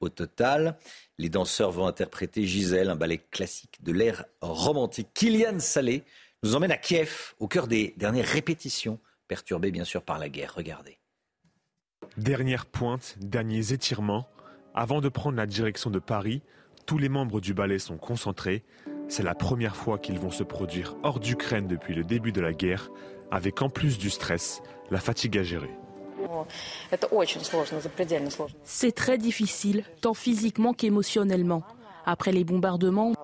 au 0.00 0.08
total. 0.08 0.76
Les 1.18 1.30
danseurs 1.30 1.70
vont 1.70 1.86
interpréter 1.86 2.44
Gisèle, 2.44 2.90
un 2.90 2.96
ballet 2.96 3.22
classique 3.30 3.82
de 3.82 3.92
l'ère 3.92 4.26
romantique. 4.42 5.08
Kylian 5.14 5.60
Salé 5.60 6.04
nous 6.42 6.54
emmène 6.54 6.72
à 6.72 6.76
Kiev, 6.76 7.34
au 7.38 7.48
cœur 7.48 7.68
des 7.68 7.94
dernières 7.96 8.26
répétitions, 8.26 8.98
perturbées 9.26 9.70
bien 9.70 9.84
sûr 9.84 10.02
par 10.02 10.18
la 10.18 10.28
guerre. 10.28 10.54
Regardez. 10.54 10.98
Dernière 12.18 12.66
pointe, 12.66 13.16
derniers 13.18 13.72
étirements. 13.72 14.28
Avant 14.74 15.00
de 15.00 15.08
prendre 15.08 15.38
la 15.38 15.46
direction 15.46 15.90
de 15.90 15.98
Paris, 15.98 16.42
tous 16.84 16.98
les 16.98 17.08
membres 17.08 17.40
du 17.40 17.54
ballet 17.54 17.78
sont 17.78 17.96
concentrés. 17.96 18.62
C'est 19.08 19.22
la 19.22 19.34
première 19.34 19.74
fois 19.74 19.98
qu'ils 19.98 20.18
vont 20.18 20.30
se 20.30 20.42
produire 20.42 20.96
hors 21.02 21.18
d'Ukraine 21.18 21.66
depuis 21.66 21.94
le 21.94 22.04
début 22.04 22.32
de 22.32 22.42
la 22.42 22.52
guerre, 22.52 22.90
avec 23.30 23.62
en 23.62 23.70
plus 23.70 23.96
du 23.96 24.10
stress, 24.10 24.62
la 24.90 25.00
fatigue 25.00 25.38
à 25.38 25.42
gérer. 25.42 25.70
C'est 28.64 28.92
très 28.92 29.18
difficile, 29.18 29.84
tant 30.00 30.14
physiquement 30.14 30.72
qu'émotionnellement. 30.72 31.62
Après 32.04 32.30
les 32.30 32.44
bombardements, 32.44 33.14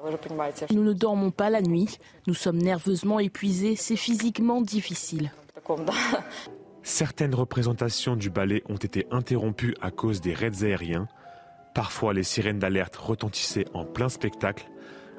nous 0.73 0.83
ne 0.83 0.93
dormons 0.93 1.31
pas 1.31 1.51
la 1.51 1.63
nuit, 1.63 1.99
nous 2.27 2.35
sommes 2.35 2.59
nerveusement 2.59 3.21
épuisés, 3.21 3.77
c'est 3.77 3.97
physiquement 3.97 4.61
difficile. 4.61 5.31
Certaines 6.83 7.35
représentations 7.35 8.17
du 8.17 8.29
ballet 8.29 8.65
ont 8.69 8.77
été 8.77 9.07
interrompues 9.13 9.77
à 9.81 9.93
cause 9.93 10.21
des 10.21 10.35
raids 10.35 10.65
aériens. 10.65 11.07
Parfois, 11.75 12.13
les 12.13 12.25
sirènes 12.25 12.59
d'alerte 12.59 12.97
retentissaient 12.97 13.67
en 13.73 13.85
plein 13.85 14.09
spectacle. 14.09 14.69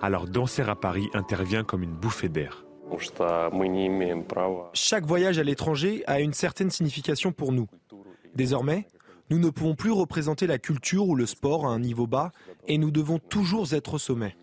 Alors, 0.02 0.28
danser 0.28 0.64
à 0.64 0.76
Paris 0.76 1.08
intervient 1.14 1.64
comme 1.64 1.84
une 1.84 1.96
bouffée 1.96 2.28
d'air. 2.28 2.66
Chaque 4.74 5.06
voyage 5.06 5.40
à 5.40 5.44
l'étranger 5.44 6.04
a 6.08 6.20
une 6.20 6.34
certaine 6.34 6.70
signification 6.70 7.32
pour 7.32 7.52
nous. 7.52 7.68
Désormais, 8.36 8.88
nous 9.30 9.40
ne 9.40 9.50
pouvons 9.50 9.76
plus 9.76 9.92
représenter 9.92 10.48
la 10.48 10.60
culture 10.60 11.08
ou 11.08 11.16
le 11.16 11.26
sport 11.26 11.66
à 11.66 11.70
un 11.70 11.80
niveau 11.80 12.08
bas 12.08 12.32
et 12.68 12.78
nous 12.78 12.92
devons 12.92 13.20
toujours 13.20 13.74
être 13.74 13.96
au 13.96 13.98
sommet. 13.98 14.36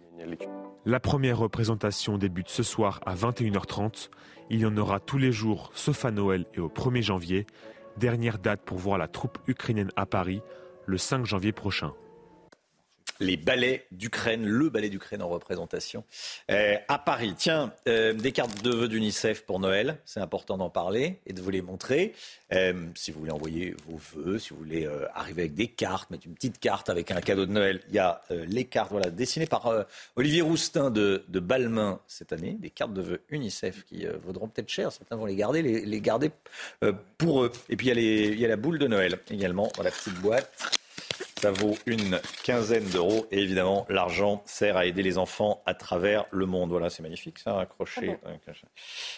La 0.86 1.00
première 1.00 1.38
représentation 1.38 2.18
débute 2.18 2.48
ce 2.48 2.62
soir 2.62 3.00
à 3.04 3.14
21h30 3.14 4.08
il 4.52 4.58
y 4.58 4.66
en 4.66 4.76
aura 4.76 4.98
tous 4.98 5.16
les 5.16 5.30
jours, 5.30 5.70
sauf 5.74 6.04
à 6.04 6.10
Noël 6.10 6.44
et 6.54 6.60
au 6.60 6.68
1er 6.68 7.02
janvier. 7.02 7.46
Dernière 7.96 8.38
date 8.38 8.62
pour 8.62 8.78
voir 8.78 8.98
la 8.98 9.06
troupe 9.06 9.38
ukrainienne 9.46 9.92
à 9.94 10.06
Paris, 10.06 10.42
le 10.86 10.98
5 10.98 11.24
janvier 11.24 11.52
prochain 11.52 11.92
les 13.20 13.36
ballets 13.36 13.86
d'Ukraine, 13.92 14.46
le 14.46 14.70
ballet 14.70 14.88
d'Ukraine 14.88 15.22
en 15.22 15.28
représentation 15.28 16.04
euh, 16.50 16.76
à 16.88 16.98
Paris. 16.98 17.34
Tiens, 17.36 17.72
euh, 17.86 18.12
des 18.12 18.32
cartes 18.32 18.62
de 18.62 18.70
vœux 18.70 18.88
d'UNICEF 18.88 19.42
pour 19.42 19.60
Noël, 19.60 19.98
c'est 20.04 20.20
important 20.20 20.56
d'en 20.56 20.70
parler 20.70 21.20
et 21.26 21.32
de 21.32 21.40
vous 21.40 21.50
les 21.50 21.62
montrer. 21.62 22.14
Euh, 22.52 22.86
si 22.94 23.12
vous 23.12 23.20
voulez 23.20 23.32
envoyer 23.32 23.76
vos 23.86 24.00
vœux, 24.14 24.38
si 24.38 24.50
vous 24.50 24.56
voulez 24.56 24.88
arriver 25.14 25.42
avec 25.42 25.54
des 25.54 25.68
cartes, 25.68 26.10
mettre 26.10 26.26
une 26.26 26.34
petite 26.34 26.58
carte 26.58 26.88
avec 26.88 27.10
un 27.10 27.20
cadeau 27.20 27.46
de 27.46 27.52
Noël, 27.52 27.80
il 27.88 27.94
y 27.94 27.98
a 27.98 28.22
les 28.30 28.64
cartes 28.64 28.90
voilà, 28.90 29.10
dessinées 29.10 29.46
par 29.46 29.86
Olivier 30.16 30.42
Roustin 30.42 30.90
de, 30.90 31.24
de 31.28 31.40
Balmain 31.40 32.00
cette 32.08 32.32
année, 32.32 32.56
des 32.58 32.70
cartes 32.70 32.94
de 32.94 33.02
vœux 33.02 33.22
UNICEF 33.28 33.84
qui 33.84 34.06
vaudront 34.24 34.48
peut-être 34.48 34.68
cher, 34.68 34.90
certains 34.90 35.16
vont 35.16 35.26
les 35.26 35.36
garder, 35.36 35.62
les, 35.62 35.84
les 35.84 36.00
garder 36.00 36.30
pour 37.18 37.44
eux. 37.44 37.52
Et 37.68 37.76
puis 37.76 37.88
il 37.88 38.00
y, 38.00 38.32
a 38.32 38.34
y 38.34 38.44
a 38.44 38.48
la 38.48 38.56
boule 38.56 38.78
de 38.78 38.86
Noël 38.86 39.18
également 39.30 39.70
la 39.82 39.90
petite 39.90 40.14
boîte. 40.20 40.79
Ça 41.40 41.52
vaut 41.52 41.74
une 41.86 42.20
quinzaine 42.44 42.84
d'euros. 42.90 43.26
Et 43.30 43.38
évidemment, 43.38 43.86
l'argent 43.88 44.42
sert 44.44 44.76
à 44.76 44.84
aider 44.84 45.02
les 45.02 45.16
enfants 45.16 45.62
à 45.64 45.72
travers 45.72 46.26
le 46.32 46.44
monde. 46.44 46.68
Voilà, 46.68 46.90
c'est 46.90 47.02
magnifique 47.02 47.38
ça, 47.38 47.58
accroché, 47.58 48.18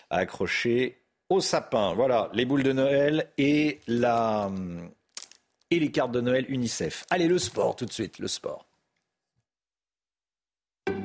ah 0.09 0.19
accroché 0.19 1.03
au 1.29 1.41
sapin. 1.41 1.95
Voilà, 1.95 2.31
les 2.33 2.45
boules 2.45 2.63
de 2.63 2.73
Noël 2.73 3.33
et, 3.39 3.81
la, 3.89 4.53
et 5.73 5.81
les 5.81 5.91
cartes 5.91 6.13
de 6.13 6.21
Noël 6.21 6.47
UNICEF. 6.49 7.07
Allez, 7.11 7.27
le 7.27 7.39
sport 7.39 7.75
tout 7.75 7.87
de 7.87 7.93
suite, 7.93 8.21
le 8.21 8.29
sport. 8.29 8.67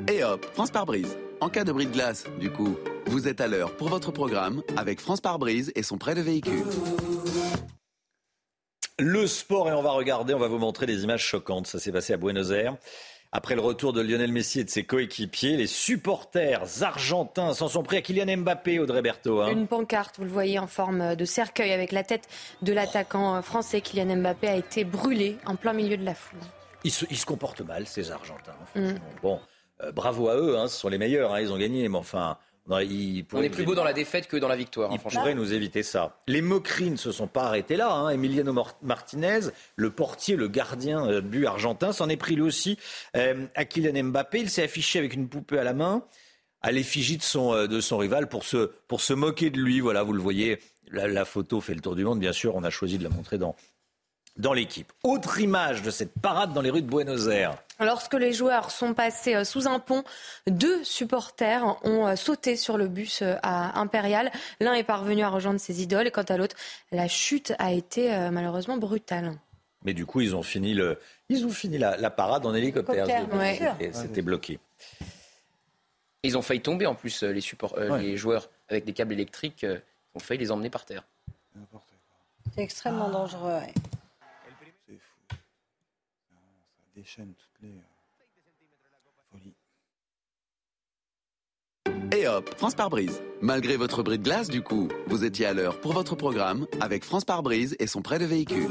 Et 0.08 0.24
hop, 0.24 0.46
France 0.54 0.70
par 0.70 0.86
brise. 0.86 1.18
En 1.42 1.50
cas 1.50 1.64
de 1.64 1.72
bris 1.72 1.88
de 1.88 1.94
glace, 1.94 2.26
du 2.40 2.52
coup, 2.52 2.78
vous 3.08 3.28
êtes 3.28 3.42
à 3.42 3.48
l'heure 3.48 3.76
pour 3.76 3.90
votre 3.90 4.12
programme 4.12 4.62
avec 4.76 5.02
France 5.02 5.22
par 5.22 5.40
brise 5.40 5.72
et 5.74 5.82
son 5.82 5.98
prêt 5.98 6.14
de 6.14 6.22
véhicule. 6.22 6.64
Le 9.00 9.27
sport, 9.27 9.70
et 9.70 9.74
on 9.74 9.84
va 9.84 9.92
regarder, 9.92 10.34
on 10.34 10.39
va 10.39 10.48
vous 10.48 10.58
montrer 10.58 10.88
des 10.88 11.04
images 11.04 11.24
choquantes. 11.24 11.68
Ça 11.68 11.77
s'est 11.77 11.92
passé 11.92 12.13
à 12.13 12.18
Buenos 12.18 12.50
Aires. 12.51 12.75
Après 13.32 13.54
le 13.54 13.62
retour 13.62 13.94
de 13.94 14.01
Lionel 14.01 14.32
Messi 14.32 14.62
et 14.62 14.63
de 14.63 14.70
ses 14.70 14.86
coéquipiers, 14.86 15.58
les 15.58 15.68
supporters 15.68 16.63
argentins 16.82 17.54
s'en 17.54 17.68
sont 17.68 17.84
pris 17.84 17.98
à 17.98 18.01
Kylian 18.01 18.38
Mbappé, 18.38 18.80
Audrey 18.80 19.04
Berthaud. 19.04 19.42
Hein. 19.42 19.51
Une 19.51 19.68
pancarte, 19.68 20.16
vous 20.18 20.24
le 20.24 20.32
voyez, 20.32 20.58
en 20.58 20.66
forme 20.66 21.16
de 21.16 21.25
cercueil 21.25 21.74
avec 21.74 21.92
la 21.92 22.04
tête 22.04 22.27
de 22.63 22.74
l'attaquant 22.74 23.39
français. 23.44 23.82
Kylian 23.82 24.16
Mbappé 24.16 24.48
a 24.48 24.56
été 24.56 24.84
brûlé 24.84 25.38
en 25.46 25.56
plein 25.56 25.74
milieu 25.74 25.98
de 25.98 26.06
la 26.06 26.16
foule. 26.16 26.39
Ils 26.84 26.92
se, 26.92 27.25
comportent 27.25 27.62
mal, 27.62 27.86
ces 27.86 28.12
Argentins. 28.12 28.56
Mm. 28.75 28.94
Bon, 29.22 29.39
euh, 29.84 29.92
bravo 29.92 30.30
à 30.30 30.38
eux, 30.38 30.58
hein, 30.58 30.68
ce 30.68 30.80
sont 30.80 30.89
les 30.89 30.98
meilleurs, 30.98 31.34
hein, 31.34 31.42
ils 31.42 31.51
ont 31.51 31.58
gagné, 31.58 31.88
mais 31.89 31.98
enfin, 31.98 32.38
on 32.70 32.80
est 32.80 33.50
plus 33.50 33.66
beau 33.66 33.76
dans 33.76 33.84
la 33.84 33.94
défaite 33.94 34.28
que 34.28 34.38
dans 34.38 34.48
la 34.48 34.56
victoire. 34.56 34.92
Hein, 34.92 34.98
il 34.98 35.10
pourrait 35.10 35.34
nous 35.34 35.54
éviter 35.54 35.84
ça. 35.84 36.22
Les 36.28 36.42
moqueries 36.42 36.92
ne 36.92 36.98
se 36.98 37.12
sont 37.12 37.28
pas 37.28 37.44
arrêtées 37.44 37.78
là. 37.78 37.92
Hein. 37.92 38.10
Emiliano 38.10 38.54
Martinez, 38.82 39.40
le 39.76 39.90
portier, 39.90 40.36
le 40.36 40.48
gardien 40.48 41.08
de 41.08 41.14
euh, 41.14 41.22
but 41.22 41.46
argentin, 41.46 41.94
s'en 41.94 42.10
est 42.10 42.18
pris 42.18 42.36
lui 42.36 42.44
aussi 42.44 42.78
euh, 43.16 43.46
à 43.56 43.66
Kylian 43.66 44.04
Mbappé. 44.06 44.40
Il 44.40 44.50
s'est 44.50 44.64
affiché 44.64 45.00
avec 45.00 45.14
une 45.14 45.30
poupée 45.30 45.60
à 45.60 45.64
la 45.64 45.74
main 45.74 46.04
à 46.62 46.72
l'effigie 46.72 47.18
de 47.18 47.24
son, 47.24 47.54
euh, 47.54 47.68
de 47.68 47.80
son 47.80 47.98
rival 47.98 48.28
pour 48.28 48.44
se, 48.44 48.72
pour 48.88 49.02
se 49.02 49.14
moquer 49.14 49.50
de 49.50 49.60
lui. 49.60 49.80
Voilà, 49.80 50.04
vous 50.04 50.14
le 50.14 50.22
voyez. 50.22 50.60
la, 50.92 51.26
photo 51.26 51.62
fait 51.62 51.74
le 51.74 51.82
tour 51.82 51.96
du 51.96 52.04
monde. 52.04 52.20
Bien 52.20 52.34
sûr, 52.34 52.56
on 52.56 52.64
a 52.64 52.70
choisi 52.70 52.98
de 52.98 53.04
la 53.04 53.10
montrer 53.10 53.38
dans, 53.38 53.56
dans 54.38 54.53
l'équipe. 54.53 54.91
Autre 55.03 55.39
image 55.39 55.82
de 55.82 55.91
cette 55.91 56.13
parade 56.13 56.53
dans 56.53 56.62
les 56.62 56.70
rues 56.70 56.82
de 56.82 56.88
Buenos 56.88 57.27
Aires. 57.27 57.58
Lorsque 57.79 58.13
les 58.13 58.34
joueurs 58.34 58.72
sont 58.72 58.94
passés 58.94 59.36
euh, 59.36 59.44
sous 59.44 59.67
un 59.67 59.79
pont, 59.79 60.03
deux 60.48 60.84
supporters 60.84 61.77
ont 61.84 62.08
euh, 62.08 62.15
sauté 62.15 62.56
sur 62.56 62.77
le 62.77 62.88
bus 62.88 63.22
euh, 63.22 63.36
à 63.44 63.79
Impérial. 63.79 64.32
L'un 64.60 64.74
est 64.74 64.84
parvenu 64.84 65.24
à 65.24 65.29
rejoindre 65.29 65.60
ses 65.60 65.82
idoles 65.82 66.08
et 66.08 66.12
quant 66.12 66.24
à 66.24 66.38
l'autre, 66.38 66.56
la 66.91 67.08
chute 67.08 67.53
a 67.60 67.72
été 67.72 68.10
malheureusement 68.32 68.77
brutale. 68.77 69.38
Mais 69.84 69.94
du 69.94 70.06
coup, 70.06 70.22
ils 70.22 70.36
ont 70.36 70.44
fini, 70.44 70.74
le... 70.74 71.00
ils 71.29 71.46
ont 71.46 71.50
fini 71.50 71.77
la, 71.77 72.10
parade 72.10 72.46
en 72.46 72.53
hélicoptère. 72.53 73.06
C'était 73.91 74.22
bloqué. 74.22 74.60
Ils 76.24 76.38
ont 76.38 76.41
failli 76.41 76.62
tomber 76.62 76.88
en 76.88 76.96
plus, 76.96 77.24
les, 77.24 77.41
les 78.00 78.17
joueurs 78.17 78.50
avec 78.70 78.86
des 78.86 78.94
câbles 78.94 79.13
électriques. 79.13 79.65
ont 80.15 80.20
failli 80.20 80.39
les 80.39 80.51
emmener 80.51 80.70
par 80.70 80.84
terre. 80.84 81.03
C'est 82.56 82.63
extrêmement 82.63 83.10
dangereux 83.10 83.62
déchaîne 86.98 87.34
toutes 87.38 87.62
les 87.62 87.77
euh, 87.77 87.82
folies. 89.32 89.54
Et 92.18 92.27
hop, 92.27 92.50
France 92.58 92.74
par 92.74 92.89
brise. 92.89 93.22
Malgré 93.39 93.77
votre 93.77 94.01
bris 94.01 94.18
de 94.18 94.24
glace, 94.24 94.50
du 94.50 94.63
coup, 94.63 94.88
vous 95.06 95.24
étiez 95.24 95.46
à 95.46 95.54
l'heure 95.54 95.80
pour 95.80 95.94
votre 95.94 96.16
programme 96.16 96.66
avec 96.82 97.06
France 97.06 97.24
par 97.24 97.44
brise 97.44 97.75
et 97.77 97.86
son 97.86 98.01
prêt 98.01 98.18
de 98.18 98.25
véhicule. 98.25 98.70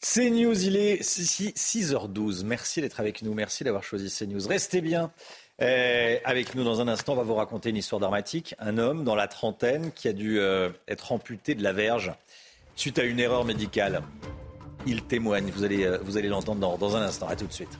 CNews, 0.00 0.64
il 0.64 0.76
est 0.76 1.00
6h12. 1.00 2.44
Merci 2.44 2.80
d'être 2.80 2.98
avec 2.98 3.22
nous. 3.22 3.32
Merci 3.32 3.62
d'avoir 3.62 3.84
choisi 3.84 4.12
CNews. 4.12 4.48
Restez 4.48 4.80
bien 4.80 5.12
euh, 5.62 6.18
avec 6.24 6.56
nous 6.56 6.64
dans 6.64 6.80
un 6.80 6.88
instant. 6.88 7.12
On 7.12 7.16
va 7.16 7.22
vous 7.22 7.34
raconter 7.34 7.70
une 7.70 7.76
histoire 7.76 8.00
dramatique. 8.00 8.56
Un 8.58 8.78
homme 8.78 9.04
dans 9.04 9.14
la 9.14 9.28
trentaine 9.28 9.92
qui 9.92 10.08
a 10.08 10.12
dû 10.12 10.40
euh, 10.40 10.70
être 10.88 11.12
amputé 11.12 11.54
de 11.54 11.62
la 11.62 11.72
verge 11.72 12.12
suite 12.74 12.98
à 12.98 13.04
une 13.04 13.20
erreur 13.20 13.44
médicale. 13.44 14.02
Il 14.86 15.02
témoigne. 15.02 15.50
Vous 15.50 15.64
allez, 15.64 15.84
euh, 15.84 15.98
vous 16.02 16.16
allez 16.16 16.28
l'entendre 16.28 16.78
dans, 16.78 16.96
un 16.96 17.02
instant. 17.02 17.26
À 17.28 17.36
tout 17.36 17.46
de 17.46 17.52
suite. 17.52 17.78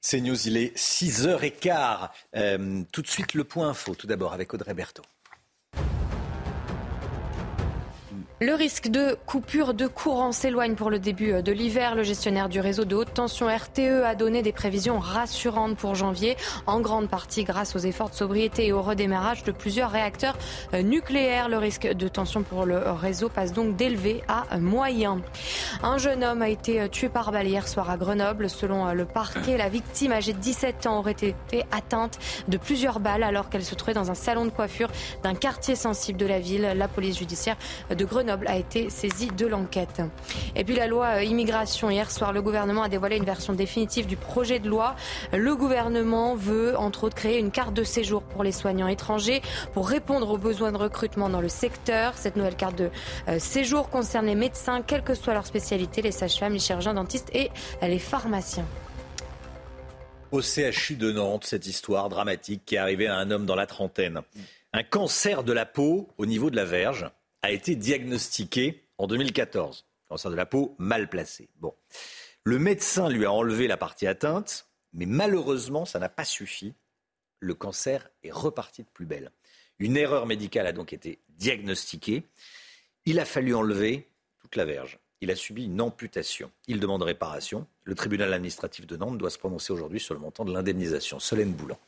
C'est 0.00 0.20
News, 0.20 0.46
il 0.46 0.56
est 0.56 0.76
6h15. 0.76 2.10
Euh, 2.36 2.82
tout 2.92 3.02
de 3.02 3.06
suite, 3.06 3.34
le 3.34 3.44
point 3.44 3.68
info. 3.68 3.94
Tout 3.94 4.06
d'abord 4.06 4.32
avec 4.32 4.52
Audrey 4.52 4.74
Berthaud. 4.74 5.02
Le 8.44 8.54
risque 8.54 8.88
de 8.88 9.16
coupure 9.24 9.72
de 9.72 9.86
courant 9.86 10.32
s'éloigne 10.32 10.74
pour 10.74 10.90
le 10.90 10.98
début 10.98 11.44
de 11.44 11.52
l'hiver. 11.52 11.94
Le 11.94 12.02
gestionnaire 12.02 12.48
du 12.48 12.58
réseau 12.58 12.84
de 12.84 12.96
haute 12.96 13.14
tension 13.14 13.46
RTE 13.46 14.02
a 14.04 14.16
donné 14.16 14.42
des 14.42 14.50
prévisions 14.50 14.98
rassurantes 14.98 15.76
pour 15.76 15.94
janvier, 15.94 16.36
en 16.66 16.80
grande 16.80 17.08
partie 17.08 17.44
grâce 17.44 17.76
aux 17.76 17.78
efforts 17.78 18.10
de 18.10 18.16
sobriété 18.16 18.66
et 18.66 18.72
au 18.72 18.82
redémarrage 18.82 19.44
de 19.44 19.52
plusieurs 19.52 19.92
réacteurs 19.92 20.36
nucléaires. 20.72 21.48
Le 21.48 21.58
risque 21.58 21.86
de 21.86 22.08
tension 22.08 22.42
pour 22.42 22.66
le 22.66 22.78
réseau 22.78 23.28
passe 23.28 23.52
donc 23.52 23.76
d'élevé 23.76 24.24
à 24.26 24.58
moyen. 24.58 25.22
Un 25.84 25.98
jeune 25.98 26.24
homme 26.24 26.42
a 26.42 26.48
été 26.48 26.88
tué 26.88 27.08
par 27.08 27.30
balle 27.30 27.46
hier 27.46 27.68
soir 27.68 27.90
à 27.90 27.96
Grenoble. 27.96 28.50
Selon 28.50 28.92
le 28.92 29.04
parquet, 29.04 29.56
la 29.56 29.68
victime 29.68 30.10
âgée 30.10 30.32
de 30.32 30.38
17 30.38 30.88
ans 30.88 30.98
aurait 30.98 31.12
été 31.12 31.62
atteinte 31.70 32.18
de 32.48 32.56
plusieurs 32.56 32.98
balles 32.98 33.22
alors 33.22 33.50
qu'elle 33.50 33.64
se 33.64 33.76
trouvait 33.76 33.94
dans 33.94 34.10
un 34.10 34.16
salon 34.16 34.44
de 34.46 34.50
coiffure 34.50 34.90
d'un 35.22 35.36
quartier 35.36 35.76
sensible 35.76 36.18
de 36.18 36.26
la 36.26 36.40
ville. 36.40 36.72
La 36.74 36.88
police 36.88 37.18
judiciaire 37.20 37.56
de 37.88 38.04
Grenoble 38.04 38.31
a 38.46 38.56
été 38.56 38.90
saisi 38.90 39.28
de 39.28 39.46
l'enquête. 39.46 40.02
Et 40.56 40.64
puis 40.64 40.74
la 40.74 40.86
loi 40.86 41.16
euh, 41.16 41.22
immigration. 41.22 41.90
Hier 41.90 42.10
soir, 42.10 42.32
le 42.32 42.42
gouvernement 42.42 42.82
a 42.82 42.88
dévoilé 42.88 43.16
une 43.16 43.24
version 43.24 43.52
définitive 43.52 44.06
du 44.06 44.16
projet 44.16 44.58
de 44.58 44.68
loi. 44.68 44.96
Le 45.32 45.54
gouvernement 45.54 46.34
veut, 46.34 46.76
entre 46.76 47.04
autres, 47.04 47.16
créer 47.16 47.38
une 47.38 47.50
carte 47.50 47.74
de 47.74 47.84
séjour 47.84 48.22
pour 48.22 48.42
les 48.42 48.52
soignants 48.52 48.88
étrangers 48.88 49.42
pour 49.72 49.88
répondre 49.88 50.30
aux 50.30 50.38
besoins 50.38 50.72
de 50.72 50.78
recrutement 50.78 51.28
dans 51.28 51.40
le 51.40 51.48
secteur. 51.48 52.14
Cette 52.16 52.36
nouvelle 52.36 52.56
carte 52.56 52.76
de 52.76 52.90
euh, 53.28 53.38
séjour 53.38 53.90
concerne 53.90 54.26
les 54.26 54.34
médecins, 54.34 54.82
quelle 54.82 55.02
que 55.02 55.14
soit 55.14 55.34
leur 55.34 55.46
spécialité, 55.46 56.02
les 56.02 56.12
sages-femmes, 56.12 56.52
les 56.52 56.58
chirurgiens 56.58 56.94
dentistes 56.94 57.30
et 57.32 57.50
les 57.82 57.98
pharmaciens. 57.98 58.66
Au 60.32 60.40
CHU 60.40 60.96
de 60.96 61.12
Nantes, 61.12 61.44
cette 61.44 61.66
histoire 61.66 62.08
dramatique 62.08 62.62
qui 62.64 62.76
est 62.76 62.78
arrivée 62.78 63.06
à 63.06 63.16
un 63.16 63.30
homme 63.30 63.44
dans 63.44 63.54
la 63.54 63.66
trentaine. 63.66 64.22
Un 64.72 64.82
cancer 64.82 65.44
de 65.44 65.52
la 65.52 65.66
peau 65.66 66.08
au 66.16 66.24
niveau 66.24 66.50
de 66.50 66.56
la 66.56 66.64
verge 66.64 67.10
a 67.42 67.50
été 67.50 67.76
diagnostiqué 67.76 68.84
en 68.98 69.06
2014. 69.06 69.86
Cancer 70.08 70.30
de 70.30 70.36
la 70.36 70.46
peau 70.46 70.74
mal 70.78 71.08
placé. 71.08 71.48
Bon. 71.56 71.74
Le 72.44 72.58
médecin 72.58 73.08
lui 73.08 73.24
a 73.24 73.32
enlevé 73.32 73.66
la 73.66 73.76
partie 73.76 74.06
atteinte, 74.06 74.68
mais 74.92 75.06
malheureusement, 75.06 75.84
ça 75.84 75.98
n'a 75.98 76.08
pas 76.08 76.24
suffi. 76.24 76.74
Le 77.40 77.54
cancer 77.54 78.08
est 78.22 78.32
reparti 78.32 78.82
de 78.82 78.88
plus 78.88 79.06
belle. 79.06 79.32
Une 79.78 79.96
erreur 79.96 80.26
médicale 80.26 80.66
a 80.66 80.72
donc 80.72 80.92
été 80.92 81.18
diagnostiquée. 81.30 82.24
Il 83.04 83.18
a 83.18 83.24
fallu 83.24 83.54
enlever 83.54 84.08
toute 84.40 84.56
la 84.56 84.64
verge. 84.64 84.98
Il 85.20 85.30
a 85.30 85.36
subi 85.36 85.64
une 85.64 85.80
amputation. 85.80 86.50
Il 86.66 86.78
demande 86.78 87.02
réparation. 87.02 87.66
Le 87.84 87.94
tribunal 87.94 88.32
administratif 88.32 88.86
de 88.86 88.96
Nantes 88.96 89.18
doit 89.18 89.30
se 89.30 89.38
prononcer 89.38 89.72
aujourd'hui 89.72 90.00
sur 90.00 90.14
le 90.14 90.20
montant 90.20 90.44
de 90.44 90.52
l'indemnisation. 90.52 91.18
Solène 91.18 91.52
Boulan. 91.52 91.78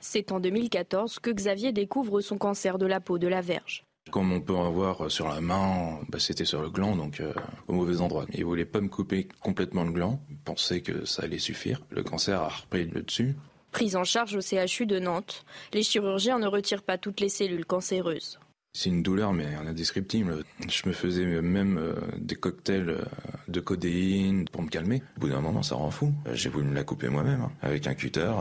C'est 0.00 0.32
en 0.32 0.40
2014 0.40 1.20
que 1.20 1.30
Xavier 1.30 1.72
découvre 1.72 2.20
son 2.20 2.38
cancer 2.38 2.78
de 2.78 2.86
la 2.86 3.00
peau 3.00 3.18
de 3.18 3.28
la 3.28 3.40
verge. 3.40 3.84
Comme 4.10 4.32
on 4.32 4.40
peut 4.40 4.54
en 4.54 4.66
avoir 4.66 5.10
sur 5.10 5.28
la 5.28 5.40
main, 5.40 6.00
bah, 6.08 6.18
c'était 6.18 6.44
sur 6.44 6.60
le 6.60 6.70
gland, 6.70 6.96
donc 6.96 7.20
euh, 7.20 7.32
au 7.68 7.72
mauvais 7.72 8.00
endroit. 8.00 8.26
Il 8.34 8.44
voulait 8.44 8.64
pas 8.64 8.80
me 8.80 8.88
couper 8.88 9.28
complètement 9.40 9.84
le 9.84 9.92
gland, 9.92 10.20
il 10.28 10.36
pensait 10.36 10.80
que 10.80 11.04
ça 11.04 11.22
allait 11.22 11.38
suffire. 11.38 11.80
Le 11.90 12.02
cancer 12.02 12.40
a 12.40 12.48
repris 12.48 12.84
le 12.84 13.02
dessus. 13.02 13.36
Prise 13.70 13.96
en 13.96 14.04
charge 14.04 14.36
au 14.36 14.40
CHU 14.40 14.86
de 14.86 14.98
Nantes, 14.98 15.44
les 15.72 15.82
chirurgiens 15.82 16.38
ne 16.38 16.46
retirent 16.46 16.82
pas 16.82 16.98
toutes 16.98 17.20
les 17.20 17.30
cellules 17.30 17.64
cancéreuses. 17.64 18.38
C'est 18.74 18.88
une 18.88 19.02
douleur, 19.02 19.34
mais 19.34 19.54
indescriptible. 19.54 20.44
Je 20.66 20.88
me 20.88 20.94
faisais 20.94 21.26
même 21.42 21.76
euh, 21.76 21.94
des 22.16 22.36
cocktails 22.36 22.88
euh, 22.88 23.04
de 23.46 23.60
codéine 23.60 24.46
pour 24.48 24.62
me 24.62 24.68
calmer. 24.68 25.02
Au 25.18 25.20
bout 25.20 25.28
d'un 25.28 25.42
moment, 25.42 25.62
ça 25.62 25.74
rend 25.74 25.90
fou. 25.90 26.10
Euh, 26.26 26.34
j'ai 26.34 26.48
voulu 26.48 26.68
me 26.68 26.74
la 26.74 26.82
couper 26.82 27.10
moi-même, 27.10 27.42
hein. 27.42 27.52
avec 27.60 27.86
un 27.86 27.92
cutter. 27.92 28.32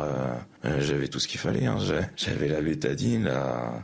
j'avais 0.64 1.10
tout 1.10 1.20
ce 1.20 1.28
qu'il 1.28 1.40
fallait. 1.40 1.66
Hein. 1.66 1.80
J'avais 2.16 2.48
la 2.48 2.62
bétadine, 2.62 3.30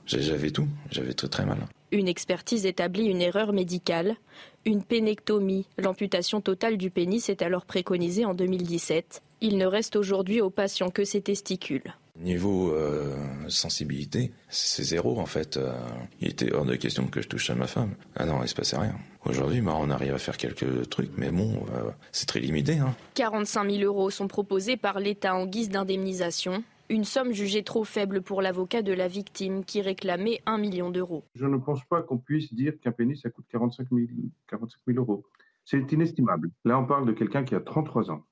j'avais 0.06 0.52
tout. 0.52 0.70
J'avais 0.90 1.14
très 1.14 1.28
très 1.28 1.46
mal. 1.46 1.58
Une 1.92 2.08
expertise 2.08 2.66
établit 2.66 3.06
une 3.06 3.22
erreur 3.22 3.52
médicale. 3.52 4.16
Une 4.64 4.84
pénectomie, 4.84 5.66
l'amputation 5.78 6.40
totale 6.40 6.78
du 6.78 6.92
pénis, 6.92 7.28
est 7.28 7.42
alors 7.42 7.66
préconisée 7.66 8.24
en 8.24 8.34
2017. 8.34 9.22
Il 9.42 9.58
ne 9.58 9.66
reste 9.66 9.98
aujourd'hui 9.98 10.40
aux 10.40 10.50
patients 10.50 10.92
que 10.92 11.04
ses 11.04 11.22
testicules. 11.22 11.94
Niveau 12.20 12.72
euh, 12.72 13.16
sensibilité, 13.48 14.32
c'est 14.50 14.84
zéro 14.84 15.20
en 15.20 15.28
fait. 15.28 15.58
Euh, 15.58 15.72
il 16.20 16.30
était 16.30 16.52
hors 16.52 16.66
de 16.66 16.76
question 16.76 17.06
que 17.08 17.22
je 17.22 17.28
touche 17.28 17.50
à 17.52 17.56
ma 17.56 17.68
femme. 17.68 17.94
Ah 18.16 18.26
non, 18.26 18.42
il 18.42 18.48
se 18.48 18.56
passait 18.56 18.78
rien. 18.78 18.96
Aujourd'hui, 19.26 19.62
bah, 19.62 19.76
on 19.78 19.90
arrive 19.92 20.16
à 20.16 20.18
faire 20.18 20.38
quelques 20.38 20.90
trucs, 20.90 21.12
mais 21.16 21.32
bon, 21.32 21.66
euh, 21.76 21.92
c'est 22.12 22.26
très 22.26 22.40
limité. 22.40 22.80
Hein. 22.80 22.96
45 23.14 23.70
000 23.70 23.84
euros 23.84 24.10
sont 24.10 24.28
proposés 24.28 24.78
par 24.78 25.00
l'État 25.00 25.36
en 25.36 25.46
guise 25.46 25.70
d'indemnisation. 25.70 26.64
Une 26.90 27.04
somme 27.04 27.34
jugée 27.34 27.64
trop 27.64 27.84
faible 27.84 28.22
pour 28.22 28.42
l'avocat 28.42 28.82
de 28.82 28.94
la 28.94 29.08
victime 29.08 29.64
qui 29.64 29.82
réclamait 29.82 30.42
1 30.46 30.58
million 30.58 30.90
d'euros. 30.90 31.26
Je 31.36 31.46
ne 31.46 31.58
pense 31.58 31.84
pas 31.86 32.02
qu'on 32.02 32.18
puisse 32.18 32.52
dire 32.54 32.80
qu'un 32.80 32.94
pénis, 32.94 33.22
ça 33.22 33.30
coûte 33.30 33.46
45 33.52 33.90
000, 33.92 34.08
45 34.48 34.80
000 34.88 35.00
euros. 35.00 35.24
C'est 35.66 35.92
inestimable. 35.92 36.50
Là, 36.64 36.80
on 36.80 36.86
parle 36.86 37.06
de 37.06 37.12
quelqu'un 37.12 37.44
qui 37.44 37.54
a 37.54 37.60
33 37.60 38.10
ans 38.10 38.24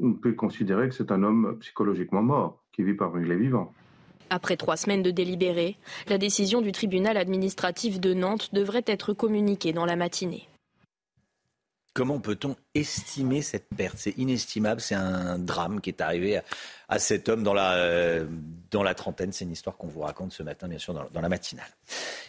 on 0.00 0.14
peut 0.14 0.32
considérer 0.32 0.88
que 0.88 0.94
c'est 0.94 1.12
un 1.12 1.22
homme 1.22 1.58
psychologiquement 1.60 2.22
mort, 2.22 2.62
qui 2.72 2.82
vit 2.82 2.94
parmi 2.94 3.26
les 3.26 3.36
vivants. 3.36 3.72
Après 4.30 4.56
trois 4.56 4.76
semaines 4.76 5.02
de 5.02 5.12
délibéré, 5.12 5.76
la 6.08 6.18
décision 6.18 6.60
du 6.60 6.72
tribunal 6.72 7.16
administratif 7.16 8.00
de 8.00 8.12
Nantes 8.12 8.52
devrait 8.52 8.84
être 8.86 9.12
communiquée 9.12 9.72
dans 9.72 9.86
la 9.86 9.94
matinée. 9.94 10.48
Comment 11.96 12.20
peut-on 12.20 12.56
estimer 12.74 13.40
cette 13.40 13.68
perte? 13.74 13.94
C'est 13.96 14.18
inestimable, 14.18 14.82
c'est 14.82 14.94
un 14.94 15.38
drame 15.38 15.80
qui 15.80 15.88
est 15.88 16.02
arrivé 16.02 16.38
à, 16.90 16.98
cet 16.98 17.30
homme 17.30 17.42
dans 17.42 17.54
la, 17.54 17.72
euh, 17.76 18.26
dans 18.70 18.82
la 18.82 18.92
trentaine. 18.92 19.32
C'est 19.32 19.46
une 19.46 19.52
histoire 19.52 19.78
qu'on 19.78 19.86
vous 19.86 20.00
raconte 20.00 20.34
ce 20.34 20.42
matin, 20.42 20.68
bien 20.68 20.76
sûr, 20.76 20.92
dans, 20.92 21.06
dans, 21.10 21.22
la 21.22 21.30
matinale. 21.30 21.64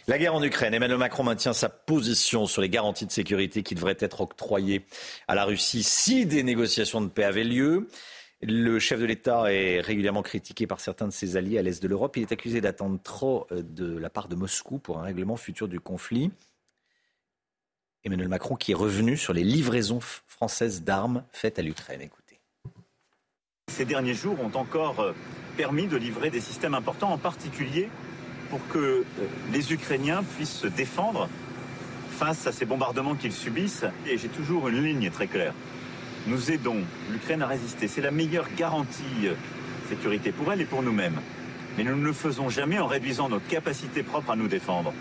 La 0.06 0.16
guerre 0.16 0.34
en 0.34 0.42
Ukraine. 0.42 0.72
Emmanuel 0.72 0.96
Macron 0.96 1.22
maintient 1.22 1.52
sa 1.52 1.68
position 1.68 2.46
sur 2.46 2.62
les 2.62 2.70
garanties 2.70 3.04
de 3.04 3.12
sécurité 3.12 3.62
qui 3.62 3.74
devraient 3.74 3.98
être 4.00 4.22
octroyées 4.22 4.86
à 5.28 5.34
la 5.34 5.44
Russie 5.44 5.82
si 5.82 6.24
des 6.24 6.42
négociations 6.42 7.02
de 7.02 7.08
paix 7.08 7.24
avaient 7.24 7.44
lieu. 7.44 7.88
Le 8.40 8.78
chef 8.78 9.00
de 9.00 9.04
l'État 9.04 9.52
est 9.52 9.82
régulièrement 9.82 10.22
critiqué 10.22 10.66
par 10.66 10.80
certains 10.80 11.08
de 11.08 11.12
ses 11.12 11.36
alliés 11.36 11.58
à 11.58 11.62
l'est 11.62 11.82
de 11.82 11.88
l'Europe. 11.88 12.16
Il 12.16 12.22
est 12.22 12.32
accusé 12.32 12.62
d'attendre 12.62 12.98
trop 13.02 13.46
euh, 13.52 13.62
de 13.62 13.98
la 13.98 14.08
part 14.08 14.28
de 14.28 14.34
Moscou 14.34 14.78
pour 14.78 14.98
un 14.98 15.02
règlement 15.02 15.36
futur 15.36 15.68
du 15.68 15.78
conflit. 15.78 16.30
Emmanuel 18.08 18.28
Macron 18.28 18.56
qui 18.56 18.72
est 18.72 18.74
revenu 18.74 19.18
sur 19.18 19.34
les 19.34 19.44
livraisons 19.44 20.00
françaises 20.26 20.82
d'armes 20.82 21.24
faites 21.30 21.58
à 21.58 21.62
l'Ukraine. 21.62 22.00
Écoutez. 22.00 22.40
Ces 23.70 23.84
derniers 23.84 24.14
jours 24.14 24.38
ont 24.40 24.58
encore 24.58 25.00
euh, 25.00 25.12
permis 25.58 25.86
de 25.88 25.96
livrer 25.98 26.30
des 26.30 26.40
systèmes 26.40 26.74
importants, 26.74 27.12
en 27.12 27.18
particulier 27.18 27.90
pour 28.48 28.66
que 28.68 28.78
euh, 28.78 29.04
les 29.52 29.74
Ukrainiens 29.74 30.22
puissent 30.22 30.56
se 30.56 30.66
défendre 30.66 31.28
face 32.10 32.46
à 32.46 32.52
ces 32.52 32.64
bombardements 32.64 33.14
qu'ils 33.14 33.32
subissent. 33.32 33.84
Et 34.06 34.16
j'ai 34.16 34.28
toujours 34.28 34.68
une 34.68 34.82
ligne 34.82 35.10
très 35.10 35.26
claire. 35.26 35.52
Nous 36.26 36.50
aidons 36.50 36.78
l'Ukraine 37.10 37.42
à 37.42 37.46
résister. 37.46 37.88
C'est 37.88 38.00
la 38.00 38.10
meilleure 38.10 38.48
garantie 38.56 39.02
de 39.22 39.28
euh, 39.28 39.34
sécurité 39.90 40.32
pour 40.32 40.50
elle 40.50 40.62
et 40.62 40.66
pour 40.66 40.82
nous-mêmes. 40.82 41.20
Mais 41.76 41.84
nous 41.84 41.94
ne 41.94 42.04
le 42.04 42.14
faisons 42.14 42.48
jamais 42.48 42.78
en 42.78 42.86
réduisant 42.86 43.28
nos 43.28 43.38
capacités 43.38 44.02
propres 44.02 44.30
à 44.30 44.36
nous 44.36 44.48
défendre. 44.48 44.94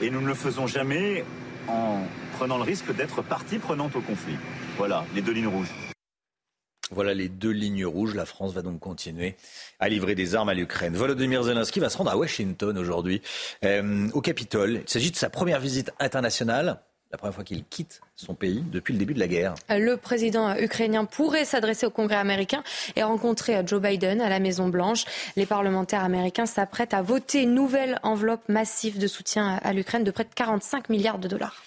Et 0.00 0.08
nous 0.08 0.22
ne 0.22 0.26
le 0.26 0.34
faisons 0.34 0.66
jamais 0.66 1.24
en 1.68 2.00
prenant 2.36 2.56
le 2.56 2.64
risque 2.64 2.94
d'être 2.94 3.22
partie 3.22 3.58
prenante 3.58 3.96
au 3.96 4.00
conflit. 4.00 4.36
Voilà, 4.76 5.04
les 5.14 5.22
deux 5.22 5.32
lignes 5.32 5.48
rouges. 5.48 5.72
Voilà 6.90 7.14
les 7.14 7.28
deux 7.28 7.50
lignes 7.50 7.86
rouges. 7.86 8.14
La 8.14 8.26
France 8.26 8.52
va 8.52 8.60
donc 8.60 8.78
continuer 8.78 9.36
à 9.80 9.88
livrer 9.88 10.14
des 10.14 10.34
armes 10.34 10.50
à 10.50 10.54
l'Ukraine. 10.54 10.94
Volodymyr 10.94 11.42
Zelensky 11.42 11.80
va 11.80 11.88
se 11.88 11.96
rendre 11.96 12.10
à 12.10 12.16
Washington 12.16 12.76
aujourd'hui, 12.76 13.22
euh, 13.64 14.10
au 14.12 14.20
Capitole. 14.20 14.80
Il 14.82 14.90
s'agit 14.90 15.10
de 15.10 15.16
sa 15.16 15.30
première 15.30 15.60
visite 15.60 15.90
internationale 15.98 16.82
la 17.12 17.18
première 17.18 17.34
fois 17.34 17.44
qu'il 17.44 17.62
quitte 17.64 18.00
son 18.16 18.34
pays 18.34 18.64
depuis 18.72 18.92
le 18.92 18.98
début 18.98 19.12
de 19.12 19.20
la 19.20 19.28
guerre. 19.28 19.54
Le 19.68 19.96
président 19.96 20.56
ukrainien 20.56 21.04
pourrait 21.04 21.44
s'adresser 21.44 21.84
au 21.84 21.90
Congrès 21.90 22.16
américain 22.16 22.62
et 22.96 23.02
rencontrer 23.02 23.60
Joe 23.66 23.82
Biden 23.82 24.22
à 24.22 24.30
la 24.30 24.40
Maison-Blanche. 24.40 25.04
Les 25.36 25.44
parlementaires 25.44 26.02
américains 26.02 26.46
s'apprêtent 26.46 26.94
à 26.94 27.02
voter 27.02 27.42
une 27.42 27.54
nouvelle 27.54 27.98
enveloppe 28.02 28.48
massive 28.48 28.98
de 28.98 29.06
soutien 29.06 29.60
à 29.62 29.72
l'Ukraine 29.74 30.04
de 30.04 30.10
près 30.10 30.24
de 30.24 30.30
45 30.34 30.88
milliards 30.88 31.18
de 31.18 31.28
dollars. 31.28 31.62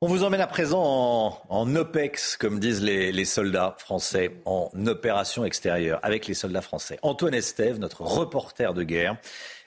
On 0.00 0.06
vous 0.06 0.22
emmène 0.22 0.42
à 0.42 0.46
présent 0.46 1.42
en, 1.48 1.74
OPEX, 1.74 2.36
comme 2.36 2.60
disent 2.60 2.82
les, 2.82 3.10
les, 3.10 3.24
soldats 3.24 3.74
français, 3.78 4.30
en 4.44 4.70
opération 4.86 5.44
extérieure, 5.44 5.98
avec 6.04 6.26
les 6.28 6.34
soldats 6.34 6.60
français. 6.60 7.00
Antoine 7.02 7.34
Estève, 7.34 7.78
notre 7.78 8.02
reporter 8.02 8.74
de 8.74 8.84
guerre, 8.84 9.16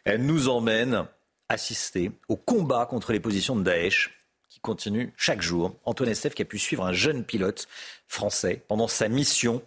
elle 0.05 0.25
nous 0.25 0.47
emmène 0.47 1.05
assister 1.49 2.11
au 2.29 2.37
combat 2.37 2.85
contre 2.85 3.11
les 3.11 3.19
positions 3.19 3.57
de 3.57 3.63
Daesh 3.63 4.20
continue 4.61 5.13
chaque 5.17 5.41
jour. 5.41 5.75
Antoine 5.85 6.09
Estef 6.09 6.35
qui 6.35 6.41
a 6.41 6.45
pu 6.45 6.59
suivre 6.59 6.85
un 6.85 6.93
jeune 6.93 7.23
pilote 7.23 7.67
français 8.07 8.63
pendant 8.67 8.87
sa 8.87 9.07
mission 9.07 9.61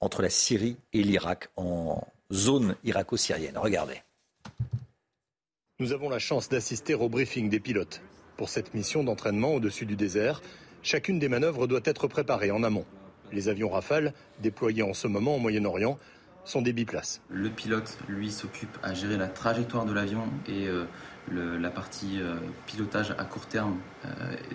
entre 0.00 0.22
la 0.22 0.30
Syrie 0.30 0.76
et 0.92 1.02
l'Irak 1.02 1.48
en 1.56 2.06
zone 2.32 2.76
irako-syrienne. 2.84 3.56
Regardez. 3.56 4.02
Nous 5.78 5.92
avons 5.92 6.08
la 6.08 6.18
chance 6.18 6.48
d'assister 6.48 6.94
au 6.94 7.08
briefing 7.08 7.50
des 7.50 7.60
pilotes. 7.60 8.00
Pour 8.36 8.48
cette 8.48 8.74
mission 8.74 9.04
d'entraînement 9.04 9.54
au-dessus 9.54 9.86
du 9.86 9.96
désert, 9.96 10.42
chacune 10.82 11.18
des 11.18 11.28
manœuvres 11.28 11.66
doit 11.66 11.80
être 11.84 12.08
préparée 12.08 12.50
en 12.50 12.62
amont. 12.62 12.86
Les 13.32 13.48
avions 13.48 13.68
Rafale, 13.68 14.12
déployés 14.40 14.82
en 14.82 14.94
ce 14.94 15.08
moment 15.08 15.36
au 15.36 15.38
Moyen-Orient, 15.38 15.98
sont 16.44 16.62
des 16.62 16.72
biplaces. 16.72 17.20
Le 17.28 17.50
pilote, 17.50 17.98
lui, 18.08 18.30
s'occupe 18.30 18.78
à 18.82 18.94
gérer 18.94 19.16
la 19.16 19.26
trajectoire 19.26 19.84
de 19.84 19.92
l'avion 19.92 20.28
et 20.46 20.66
euh, 20.68 20.84
la 21.32 21.70
partie 21.70 22.20
euh, 22.20 22.36
pilotage 22.66 23.12
à 23.18 23.24
court 23.24 23.46
terme 23.46 23.76
euh, 24.04 24.08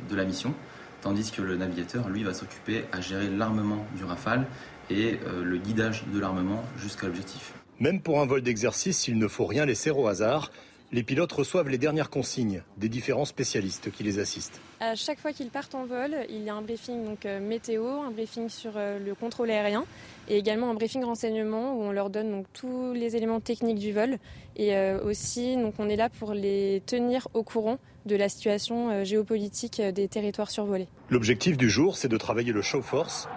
de 0.09 0.15
la 0.15 0.23
mission, 0.23 0.53
tandis 1.01 1.31
que 1.31 1.41
le 1.41 1.57
navigateur, 1.57 2.09
lui, 2.09 2.23
va 2.23 2.33
s'occuper 2.33 2.85
à 2.91 3.01
gérer 3.01 3.29
l'armement 3.29 3.85
du 3.95 4.05
Rafale 4.05 4.45
et 4.89 5.19
le 5.41 5.57
guidage 5.57 6.03
de 6.13 6.19
l'armement 6.19 6.63
jusqu'à 6.77 7.07
l'objectif. 7.07 7.53
Même 7.79 8.01
pour 8.01 8.19
un 8.19 8.25
vol 8.25 8.41
d'exercice, 8.41 9.07
il 9.07 9.17
ne 9.17 9.27
faut 9.27 9.45
rien 9.45 9.65
laisser 9.65 9.89
au 9.89 10.07
hasard. 10.07 10.51
Les 10.93 11.03
pilotes 11.03 11.31
reçoivent 11.31 11.69
les 11.69 11.77
dernières 11.77 12.09
consignes 12.09 12.63
des 12.75 12.89
différents 12.89 13.23
spécialistes 13.23 13.91
qui 13.91 14.03
les 14.03 14.19
assistent. 14.19 14.59
À 14.81 14.95
chaque 14.95 15.19
fois 15.19 15.31
qu'ils 15.31 15.49
partent 15.49 15.73
en 15.73 15.85
vol, 15.85 16.17
il 16.29 16.43
y 16.43 16.49
a 16.49 16.53
un 16.53 16.61
briefing 16.61 17.05
donc, 17.05 17.25
euh, 17.25 17.39
météo, 17.39 17.85
un 17.85 18.11
briefing 18.11 18.49
sur 18.49 18.73
euh, 18.75 18.99
le 18.99 19.15
contrôle 19.15 19.51
aérien 19.51 19.85
et 20.27 20.37
également 20.37 20.69
un 20.69 20.73
briefing 20.73 21.05
renseignement 21.05 21.75
où 21.77 21.83
on 21.83 21.93
leur 21.93 22.09
donne 22.09 22.29
donc, 22.29 22.45
tous 22.51 22.91
les 22.91 23.15
éléments 23.15 23.39
techniques 23.39 23.79
du 23.79 23.93
vol. 23.93 24.17
Et 24.57 24.75
euh, 24.75 25.01
aussi, 25.01 25.55
donc, 25.55 25.75
on 25.79 25.87
est 25.87 25.95
là 25.95 26.09
pour 26.09 26.33
les 26.33 26.83
tenir 26.85 27.29
au 27.33 27.43
courant 27.43 27.77
de 28.05 28.17
la 28.17 28.27
situation 28.27 29.05
géopolitique 29.05 29.81
des 29.81 30.09
territoires 30.09 30.51
survolés. 30.51 30.87
L'objectif 31.09 31.55
du 31.55 31.69
jour, 31.69 31.95
c'est 31.95 32.09
de 32.09 32.17
travailler 32.17 32.51
le 32.51 32.63
show 32.63 32.81
force, 32.81 33.29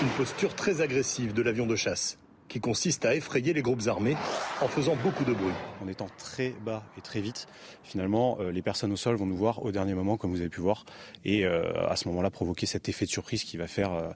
une 0.00 0.10
posture 0.10 0.54
très 0.54 0.80
agressive 0.80 1.32
de 1.32 1.42
l'avion 1.42 1.66
de 1.66 1.74
chasse 1.74 2.18
qui 2.48 2.60
consiste 2.60 3.04
à 3.04 3.14
effrayer 3.14 3.52
les 3.52 3.62
groupes 3.62 3.86
armés 3.86 4.16
en 4.60 4.68
faisant 4.68 4.96
beaucoup 5.02 5.24
de 5.24 5.32
bruit. 5.32 5.54
En 5.82 5.88
étant 5.88 6.08
très 6.18 6.50
bas 6.64 6.84
et 6.98 7.00
très 7.00 7.20
vite, 7.20 7.46
finalement, 7.82 8.38
euh, 8.40 8.50
les 8.50 8.62
personnes 8.62 8.92
au 8.92 8.96
sol 8.96 9.16
vont 9.16 9.26
nous 9.26 9.36
voir 9.36 9.64
au 9.64 9.72
dernier 9.72 9.94
moment, 9.94 10.16
comme 10.16 10.30
vous 10.30 10.40
avez 10.40 10.48
pu 10.48 10.60
voir, 10.60 10.84
et 11.24 11.44
euh, 11.44 11.88
à 11.88 11.96
ce 11.96 12.08
moment-là 12.08 12.30
provoquer 12.30 12.66
cet 12.66 12.88
effet 12.88 13.06
de 13.06 13.10
surprise 13.10 13.44
qui 13.44 13.56
va 13.56 13.66
faire 13.66 14.14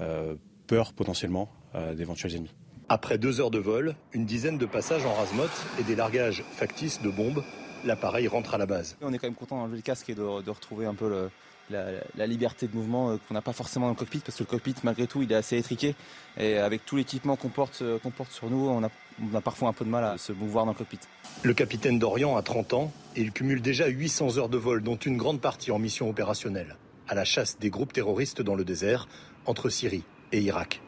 euh, 0.00 0.34
peur 0.66 0.92
potentiellement 0.92 1.50
d'éventuels 1.96 2.34
ennemis. 2.34 2.54
Après 2.90 3.16
deux 3.16 3.40
heures 3.40 3.50
de 3.50 3.58
vol, 3.58 3.94
une 4.12 4.26
dizaine 4.26 4.58
de 4.58 4.66
passages 4.66 5.06
en 5.06 5.14
rasemote 5.14 5.50
et 5.80 5.82
des 5.82 5.96
largages 5.96 6.44
factices 6.52 7.00
de 7.00 7.08
bombes, 7.08 7.42
l'appareil 7.84 8.28
rentre 8.28 8.54
à 8.54 8.58
la 8.58 8.66
base. 8.66 8.98
On 9.00 9.12
est 9.12 9.18
quand 9.18 9.26
même 9.26 9.34
content 9.34 9.56
d'enlever 9.56 9.76
le 9.76 9.82
casque 9.82 10.10
et 10.10 10.14
de, 10.14 10.42
de 10.42 10.50
retrouver 10.50 10.84
un 10.84 10.94
peu 10.94 11.08
le, 11.08 11.30
la, 11.70 12.26
liberté 12.26 12.66
de 12.66 12.74
mouvement 12.74 13.10
euh, 13.10 13.16
qu'on 13.26 13.34
n'a 13.34 13.42
pas 13.42 13.52
forcément 13.52 13.86
dans 13.86 13.92
le 13.92 13.98
cockpit, 13.98 14.20
parce 14.20 14.36
que 14.36 14.42
le 14.42 14.48
cockpit, 14.48 14.74
malgré 14.82 15.06
tout, 15.06 15.22
il 15.22 15.32
est 15.32 15.36
assez 15.36 15.56
étriqué. 15.56 15.94
Et 16.36 16.58
avec 16.58 16.84
tout 16.84 16.96
l'équipement 16.96 17.36
qu'on 17.36 17.48
porte, 17.48 17.82
euh, 17.82 17.98
qu'on 17.98 18.10
porte 18.10 18.32
sur 18.32 18.50
nous, 18.50 18.68
on 18.68 18.82
a, 18.84 18.90
on 19.22 19.34
a, 19.34 19.40
parfois 19.40 19.68
un 19.68 19.72
peu 19.72 19.84
de 19.84 19.90
mal 19.90 20.04
à 20.04 20.18
se 20.18 20.32
mouvoir 20.32 20.64
dans 20.64 20.72
le 20.72 20.78
cockpit. 20.78 20.98
Le 21.42 21.54
capitaine 21.54 21.98
d'Orient 21.98 22.36
a 22.36 22.42
30 22.42 22.74
ans 22.74 22.92
et 23.16 23.22
il 23.22 23.32
cumule 23.32 23.62
déjà 23.62 23.86
800 23.86 24.38
heures 24.38 24.48
de 24.48 24.58
vol, 24.58 24.82
dont 24.82 24.96
une 24.96 25.16
grande 25.16 25.40
partie 25.40 25.70
en 25.70 25.78
mission 25.78 26.08
opérationnelle, 26.08 26.76
à 27.08 27.14
la 27.14 27.24
chasse 27.24 27.58
des 27.58 27.70
groupes 27.70 27.92
terroristes 27.92 28.42
dans 28.42 28.54
le 28.54 28.64
désert, 28.64 29.08
entre 29.46 29.68
Syrie 29.68 30.04
et 30.32 30.40
Irak. 30.40 30.80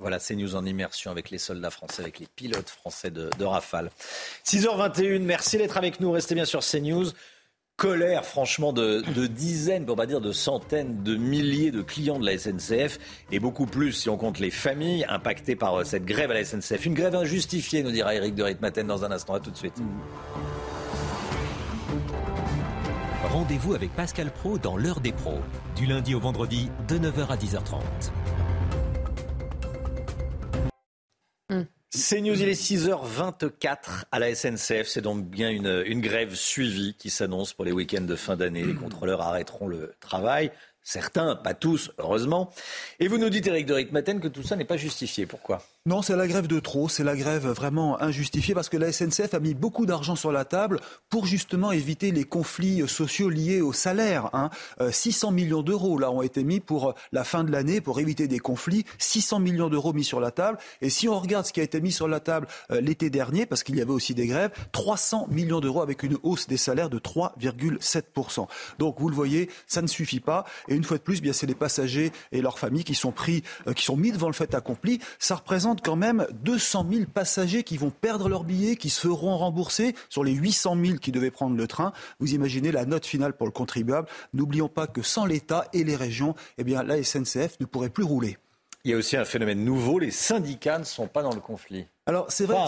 Voilà, 0.00 0.18
c'est 0.18 0.34
News 0.34 0.56
en 0.56 0.66
immersion 0.66 1.10
avec 1.10 1.30
les 1.30 1.38
soldats 1.38 1.70
français, 1.70 2.02
avec 2.02 2.18
les 2.18 2.26
pilotes 2.26 2.68
français 2.68 3.10
de, 3.10 3.30
de 3.38 3.44
Rafale. 3.44 3.90
6h21, 4.44 5.20
merci 5.20 5.56
d'être 5.56 5.76
avec 5.76 6.00
nous. 6.00 6.10
Restez 6.10 6.34
bien 6.34 6.44
sur 6.44 6.60
CNews 6.60 7.06
colère, 7.76 8.24
franchement, 8.24 8.72
de, 8.72 9.26
dizaines, 9.26 9.84
pour 9.84 9.96
pas 9.96 10.06
dire 10.06 10.20
de 10.20 10.32
centaines 10.32 11.02
de 11.02 11.16
milliers 11.16 11.70
de 11.70 11.82
clients 11.82 12.18
de 12.18 12.26
la 12.26 12.38
SNCF, 12.38 12.98
et 13.32 13.40
beaucoup 13.40 13.66
plus 13.66 13.92
si 13.92 14.08
on 14.08 14.16
compte 14.16 14.38
les 14.38 14.50
familles 14.50 15.04
impactées 15.08 15.56
par 15.56 15.80
euh, 15.80 15.84
cette 15.84 16.04
grève 16.04 16.30
à 16.30 16.34
la 16.34 16.44
SNCF. 16.44 16.86
Une 16.86 16.94
grève 16.94 17.14
injustifiée, 17.14 17.82
nous 17.82 17.90
dira 17.90 18.14
Eric 18.14 18.34
de 18.34 18.42
Ritmaten 18.42 18.86
dans 18.86 19.04
un 19.04 19.10
instant. 19.10 19.34
À 19.34 19.40
tout 19.40 19.50
de 19.50 19.56
suite. 19.56 19.74
Rendez-vous 23.32 23.74
avec 23.74 23.90
Pascal 23.96 24.30
Pro 24.30 24.58
dans 24.58 24.76
l'heure 24.76 25.00
des 25.00 25.12
pros, 25.12 25.40
du 25.74 25.86
lundi 25.86 26.14
au 26.14 26.20
vendredi 26.20 26.70
de 26.88 26.98
9h 26.98 27.26
à 27.28 27.36
10h30. 27.36 27.80
C'est 31.96 32.20
News, 32.20 32.42
il 32.42 32.48
est 32.48 32.60
6h24 32.60 34.06
à 34.10 34.18
la 34.18 34.34
SNCF. 34.34 34.88
C'est 34.88 35.00
donc 35.00 35.26
bien 35.26 35.48
une, 35.48 35.84
une 35.86 36.00
grève 36.00 36.34
suivie 36.34 36.96
qui 36.98 37.08
s'annonce 37.08 37.52
pour 37.52 37.64
les 37.64 37.70
week-ends 37.70 38.00
de 38.00 38.16
fin 38.16 38.34
d'année. 38.34 38.64
Les 38.64 38.74
contrôleurs 38.74 39.20
arrêteront 39.20 39.68
le 39.68 39.94
travail. 40.00 40.50
Certains, 40.86 41.34
pas 41.34 41.54
tous, 41.54 41.90
heureusement. 41.96 42.50
Et 43.00 43.08
vous 43.08 43.16
nous 43.16 43.30
dites, 43.30 43.46
Eric 43.46 43.64
de 43.64 43.72
Ritmaten, 43.72 44.20
que 44.20 44.28
tout 44.28 44.42
ça 44.42 44.54
n'est 44.54 44.66
pas 44.66 44.76
justifié. 44.76 45.24
Pourquoi? 45.24 45.62
Non, 45.86 46.00
c'est 46.00 46.16
la 46.16 46.26
grève 46.26 46.46
de 46.46 46.60
trop, 46.60 46.88
c'est 46.88 47.04
la 47.04 47.14
grève 47.14 47.46
vraiment 47.46 48.00
injustifiée 48.00 48.54
parce 48.54 48.70
que 48.70 48.78
la 48.78 48.90
SNCF 48.90 49.34
a 49.34 49.38
mis 49.38 49.52
beaucoup 49.52 49.84
d'argent 49.84 50.16
sur 50.16 50.32
la 50.32 50.46
table 50.46 50.80
pour 51.10 51.26
justement 51.26 51.72
éviter 51.72 52.10
les 52.10 52.24
conflits 52.24 52.88
sociaux 52.88 53.28
liés 53.28 53.60
au 53.60 53.74
salaire. 53.74 54.30
Hein. 54.32 54.48
600 54.90 55.28
euh, 55.28 55.32
millions 55.32 55.62
d'euros 55.62 55.98
là 55.98 56.10
ont 56.10 56.22
été 56.22 56.42
mis 56.42 56.60
pour 56.60 56.88
euh, 56.88 56.92
la 57.12 57.22
fin 57.22 57.44
de 57.44 57.52
l'année 57.52 57.82
pour 57.82 58.00
éviter 58.00 58.28
des 58.28 58.38
conflits. 58.38 58.86
600 58.96 59.40
millions 59.40 59.68
d'euros 59.68 59.92
mis 59.92 60.04
sur 60.04 60.20
la 60.20 60.30
table. 60.30 60.56
Et 60.80 60.88
si 60.88 61.06
on 61.06 61.20
regarde 61.20 61.44
ce 61.44 61.52
qui 61.52 61.60
a 61.60 61.64
été 61.64 61.82
mis 61.82 61.92
sur 61.92 62.08
la 62.08 62.20
table 62.20 62.46
euh, 62.70 62.80
l'été 62.80 63.10
dernier, 63.10 63.44
parce 63.44 63.62
qu'il 63.62 63.76
y 63.76 63.82
avait 63.82 63.90
aussi 63.90 64.14
des 64.14 64.26
grèves, 64.26 64.52
300 64.72 65.28
millions 65.30 65.60
d'euros 65.60 65.82
avec 65.82 66.02
une 66.02 66.16
hausse 66.22 66.46
des 66.46 66.56
salaires 66.56 66.88
de 66.88 66.98
3,7%. 66.98 68.46
Donc 68.78 69.00
vous 69.00 69.10
le 69.10 69.14
voyez, 69.14 69.50
ça 69.66 69.82
ne 69.82 69.86
suffit 69.86 70.20
pas. 70.20 70.46
Une 70.76 70.84
fois 70.84 70.98
de 70.98 71.02
plus, 71.02 71.20
bien 71.20 71.32
c'est 71.32 71.46
les 71.46 71.54
passagers 71.54 72.12
et 72.32 72.40
leurs 72.40 72.58
familles 72.58 72.84
qui 72.84 72.94
sont 72.94 73.12
pris, 73.12 73.42
qui 73.74 73.84
sont 73.84 73.96
mis 73.96 74.12
devant 74.12 74.28
le 74.28 74.32
fait 74.32 74.54
accompli. 74.54 75.00
Ça 75.18 75.36
représente 75.36 75.84
quand 75.84 75.96
même 75.96 76.26
200 76.42 76.86
000 76.90 77.04
passagers 77.12 77.62
qui 77.62 77.76
vont 77.76 77.90
perdre 77.90 78.28
leur 78.28 78.44
billet, 78.44 78.76
qui 78.76 78.90
se 78.90 79.00
feront 79.00 79.36
rembourser 79.36 79.94
sur 80.08 80.24
les 80.24 80.32
800 80.32 80.76
000 80.84 80.98
qui 80.98 81.12
devaient 81.12 81.30
prendre 81.30 81.56
le 81.56 81.66
train. 81.66 81.92
Vous 82.20 82.34
imaginez 82.34 82.72
la 82.72 82.84
note 82.84 83.06
finale 83.06 83.36
pour 83.36 83.46
le 83.46 83.52
contribuable. 83.52 84.08
N'oublions 84.32 84.68
pas 84.68 84.86
que 84.86 85.02
sans 85.02 85.26
l'État 85.26 85.68
et 85.72 85.84
les 85.84 85.96
régions, 85.96 86.34
eh 86.58 86.64
bien, 86.64 86.82
la 86.82 87.02
SNCF 87.02 87.60
ne 87.60 87.66
pourrait 87.66 87.90
plus 87.90 88.04
rouler. 88.04 88.38
Il 88.84 88.90
y 88.90 88.94
a 88.94 88.96
aussi 88.98 89.16
un 89.16 89.24
phénomène 89.24 89.64
nouveau, 89.64 89.98
les 89.98 90.10
syndicats 90.10 90.78
ne 90.78 90.84
sont 90.84 91.08
pas 91.08 91.22
dans 91.22 91.34
le 91.34 91.40
conflit. 91.40 91.86
Alors 92.06 92.26
c'est 92.30 92.44
vrai. 92.44 92.58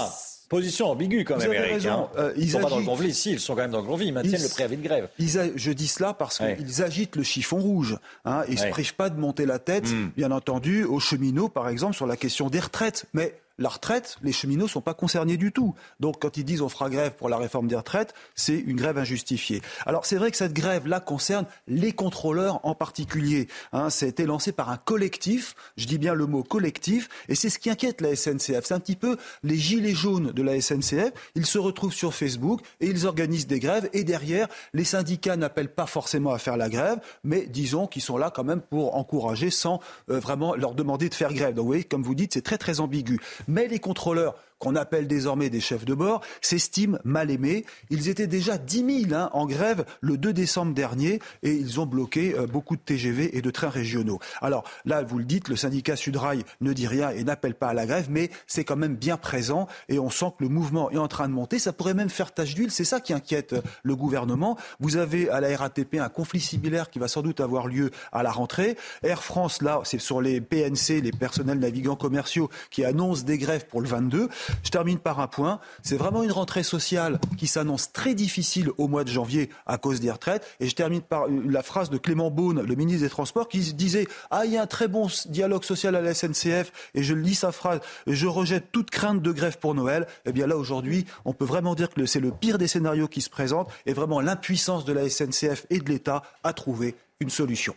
position 0.49 0.91
ambiguë 0.91 1.25
quand 1.25 1.37
même, 1.37 1.53
Eric. 1.53 1.85
Hein. 1.87 2.09
Euh, 2.17 2.33
ils 2.37 2.47
ne 2.47 2.51
sont 2.51 2.61
pas 2.61 2.71
dans 2.71 2.79
le 2.79 2.85
conflit. 2.85 3.13
Si, 3.13 3.33
ils 3.33 3.41
sont 3.41 3.55
quand 3.55 3.63
même 3.63 3.71
dans 3.71 3.83
le 3.83 3.87
conflit. 3.87 4.07
Ils 4.07 4.15
maintiennent 4.15 4.43
le 4.43 4.49
préavis 4.49 4.77
de 4.77 4.83
grève. 4.83 5.09
je 5.19 5.73
dis 5.73 5.89
cela 5.89 6.15
parce 6.15 6.39
qu'ils 6.39 6.83
agitent 6.83 7.17
le 7.17 7.23
chiffon 7.23 7.59
rouge. 7.59 7.99
Hein. 8.25 8.45
Ils 8.49 8.55
ne 8.55 8.61
se 8.61 8.67
privent 8.69 8.95
pas 8.95 9.11
de 9.11 9.19
monter 9.19 9.47
la 9.47 9.59
tête, 9.59 9.91
hmm. 9.91 10.11
bien 10.17 10.31
entendu, 10.31 10.85
aux 10.85 11.01
cheminots, 11.01 11.49
par 11.49 11.69
exemple, 11.69 11.95
sur 11.95 12.07
la 12.07 12.17
question 12.17 12.49
des 12.49 12.61
retraites. 12.61 13.07
Mais 13.13 13.35
la 13.59 13.69
retraite, 13.69 14.17
les 14.23 14.33
cheminots 14.33 14.65
ne 14.65 14.71
sont 14.71 14.81
pas 14.81 14.95
concernés 14.95 15.37
du 15.37 15.53
tout. 15.53 15.75
Donc 16.01 16.21
quand 16.21 16.37
ils 16.37 16.45
disent 16.45 16.63
on 16.63 16.69
fera 16.69 16.91
grève 16.91 17.13
pour 17.13 17.29
la 17.29 17.39
réforme 17.39 17.69
des 17.69 17.77
retraites, 17.77 18.15
c'est 18.35 18.57
une 18.57 18.77
grève 18.77 18.99
injustifiée. 18.99 19.63
Alors 19.87 20.05
c'est 20.05 20.17
vrai 20.17 20.31
que 20.31 20.37
cette 20.37 20.53
grève-là 20.53 21.01
concerne 21.01 21.47
les 21.67 21.93
contrôleurs 21.93 22.61
en 22.65 22.75
particulier. 22.75 23.49
Hein, 23.73 23.91
ça 23.91 24.07
a 24.07 24.09
été 24.09 24.27
lancé 24.27 24.53
par 24.53 24.71
un 24.71 24.77
collectif, 24.77 25.55
je 25.77 25.87
dis 25.87 25.99
bien 25.99 26.15
le 26.15 26.27
mot 26.27 26.43
collectif, 26.43 27.09
et 27.29 27.35
c'est 27.35 27.51
ce 27.51 27.59
qui 27.59 27.71
inquiète 27.71 28.01
la 28.01 28.15
SNCF. 28.15 28.65
C'est 28.65 28.75
un 28.75 28.81
petit 28.81 28.97
peu 28.97 29.17
les 29.43 29.57
gilets 29.57 29.95
jaunes 29.95 30.33
de 30.33 30.43
la 30.43 30.61
SNCF. 30.61 31.13
Ils 31.35 31.47
se 31.47 31.59
retrouvent 31.59 31.95
sur 31.95 32.15
Facebook 32.15 32.61
et 32.81 32.87
ils 32.87 33.07
organisent 33.07 33.47
des 33.47 33.61
grèves. 33.61 33.89
Et 33.93 34.05
derrière, 34.05 34.49
les 34.75 34.85
syndicats 34.85 35.37
n'appellent 35.37 35.73
pas 35.73 35.87
forcément 35.87 36.33
à 36.33 36.39
faire 36.39 36.57
la 36.57 36.69
grève, 36.69 36.99
mais 37.25 37.47
disons 37.47 37.87
qu'ils 37.87 38.03
sont 38.03 38.19
là 38.19 38.31
quand 38.31 38.45
même 38.45 38.61
pour 38.61 38.97
encourager 38.97 39.51
sans 39.51 39.81
euh, 40.11 40.21
vraiment 40.21 40.55
leur 40.55 40.75
demander 40.75 41.09
de 41.09 41.15
faire 41.15 41.33
grève. 41.33 41.55
Donc 41.55 41.65
vous 41.65 41.71
voyez, 41.71 41.85
comme 41.85 42.03
vous 42.03 42.15
dites, 42.15 42.35
c'est 42.35 42.43
très 42.43 42.59
très 42.59 42.81
ambigu. 42.81 43.19
Mais 43.47 43.69
les 43.69 43.79
contrôleurs 43.79 44.35
qu'on 44.59 44.75
appelle 44.77 45.07
désormais 45.07 45.51
des 45.51 45.61
chefs 45.61 45.85
de 45.85 45.95
bord, 45.95 46.23
s'estiment 46.41 46.99
mal 47.05 47.31
aimés. 47.31 47.65
Ils 47.91 48.09
étaient 48.09 48.27
déjà 48.27 48.59
10 48.59 49.07
000 49.09 49.15
hein, 49.15 49.31
en 49.33 49.47
grève 49.47 49.85
le 50.01 50.17
2 50.17 50.33
décembre 50.33 50.75
dernier 50.75 51.21
et 51.43 51.53
ils 51.53 51.81
ont 51.81 51.87
bloqué 51.87 52.35
euh, 52.37 52.47
beaucoup 52.47 52.77
de 52.77 52.81
TGV 52.81 53.37
et 53.37 53.43
de 53.43 53.51
trains 53.51 53.69
régionaux. 53.69 54.19
Alors 54.41 54.65
là, 54.85 55.03
vous 55.03 55.19
le 55.19 55.25
dites, 55.25 55.49
le 55.49 55.57
syndicat 55.57 55.97
Sudrail 55.97 56.45
ne 56.61 56.73
dit 56.73 56.87
rien 56.87 57.11
et 57.11 57.25
n'appelle 57.25 57.55
pas 57.55 57.69
à 57.69 57.75
la 57.75 57.87
grève, 57.87 58.07
mais 58.11 58.31
c'est 58.47 58.65
quand 58.65 58.77
même 58.77 58.97
bien 58.97 59.17
présent 59.17 59.67
et 59.89 59.99
on 59.99 60.11
sent 60.11 60.33
que 60.39 60.45
le 60.45 60.49
mouvement 60.49 60.91
est 60.91 60.99
en 60.99 61.09
train 61.09 61.29
de 61.29 61.35
monter. 61.35 61.59
Ça 61.59 61.73
pourrait 61.73 61.95
même 61.95 62.11
faire 62.11 62.33
tache 62.33 62.55
d'huile. 62.55 62.71
C'est 62.71 62.85
ça 62.85 63.01
qui 63.01 63.13
inquiète 63.13 63.53
euh, 63.53 63.63
le 63.83 63.97
gouvernement. 63.97 64.57
Vous 64.81 64.97
avez 64.97 65.29
à 65.31 65.41
la 65.41 65.57
RATP 65.57 65.97
un 65.97 66.09
conflit 66.09 66.41
similaire 66.41 66.91
qui 66.91 66.99
va 66.99 67.09
sans 67.09 67.23
doute 67.23 67.41
avoir 67.41 67.67
lieu 67.67 67.91
à 68.13 68.23
la 68.23 68.31
rentrée. 68.31 68.77
Air 69.03 69.23
France, 69.23 69.63
là, 69.63 69.81
c'est 69.85 70.01
sur 70.01 70.21
les 70.21 70.41
PNC, 70.41 71.03
les 71.03 71.13
personnels 71.13 71.59
navigants 71.59 71.97
commerciaux, 71.97 72.49
qui 72.71 72.85
annoncent 72.85 73.25
des 73.25 73.39
grèves 73.39 73.67
pour 73.67 73.81
le 73.81 73.89
22. 73.89 74.29
Je 74.63 74.71
termine 74.71 74.99
par 74.99 75.21
un 75.21 75.27
point. 75.27 75.61
C'est 75.83 75.97
vraiment 75.97 76.23
une 76.23 76.33
rentrée 76.33 76.63
sociale 76.63 77.19
qui 77.37 77.47
s'annonce 77.47 77.93
très 77.93 78.15
difficile 78.15 78.71
au 78.79 78.89
mois 78.89 79.05
de 79.05 79.09
janvier 79.09 79.51
à 79.67 79.79
cause 79.79 80.01
des 80.01 80.11
retraites. 80.11 80.47
Et 80.61 80.69
je 80.69 80.75
termine 80.75 81.03
par 81.03 81.27
la 81.29 81.63
phrase 81.63 81.91
de 81.91 81.99
Clément 81.99 82.31
Beaune, 82.31 82.63
le 82.63 82.75
ministre 82.75 83.03
des 83.03 83.11
Transports, 83.11 83.49
qui 83.49 83.61
disait 83.75 84.07
Ah, 84.31 84.45
il 84.45 84.53
y 84.53 84.57
a 84.57 84.63
un 84.63 84.67
très 84.67 84.89
bon 84.89 85.09
dialogue 85.27 85.65
social 85.65 85.95
à 85.95 86.01
la 86.01 86.15
SNCF. 86.15 86.73
Et 86.95 87.03
je 87.03 87.15
lis 87.15 87.35
sa 87.35 87.53
phrase 87.53 87.81
Je 88.07 88.27
rejette 88.27 88.73
toute 88.73 88.91
crainte 88.91 89.23
de 89.23 89.33
grève 89.33 89.59
pour 89.59 89.75
Noël. 89.75 90.07
Eh 90.25 90.33
bien 90.33 90.47
là, 90.47 90.57
aujourd'hui, 90.57 91.07
on 91.25 91.33
peut 91.33 91.45
vraiment 91.45 91.75
dire 91.75 91.91
que 91.91 92.07
c'est 92.07 92.21
le 92.21 92.31
pire 92.31 92.59
des 92.59 92.69
scénarios 92.69 93.09
qui 93.09 93.21
se 93.21 93.31
présentent 93.31 93.71
et 93.87 93.93
vraiment 93.93 94.21
l'impuissance 94.21 94.85
de 94.85 94.93
la 94.93 95.09
SNCF 95.09 95.67
et 95.71 95.79
de 95.79 95.89
l'État 95.89 96.23
à 96.43 96.53
trouver 96.53 96.97
une 97.21 97.31
solution. 97.31 97.75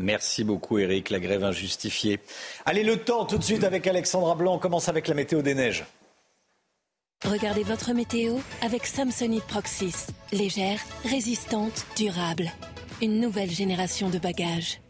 Merci 0.00 0.44
beaucoup 0.44 0.78
Eric, 0.78 1.10
la 1.10 1.20
grève 1.20 1.44
injustifiée. 1.44 2.20
Allez, 2.64 2.82
le 2.82 2.96
temps 2.96 3.26
tout 3.26 3.38
de 3.38 3.44
suite 3.44 3.64
avec 3.64 3.86
Alexandra 3.86 4.34
Blanc. 4.34 4.54
On 4.54 4.58
commence 4.58 4.88
avec 4.88 5.08
la 5.08 5.14
météo 5.14 5.42
des 5.42 5.54
neiges. 5.54 5.84
Regardez 7.24 7.64
votre 7.64 7.92
météo 7.92 8.36
avec 8.62 8.86
Samsonite 8.86 9.44
Proxys. 9.44 10.06
Légère, 10.32 10.80
résistante, 11.04 11.86
durable. 11.96 12.50
Une 13.02 13.20
nouvelle 13.20 13.50
génération 13.50 14.08
de 14.08 14.18
bagages. 14.18 14.80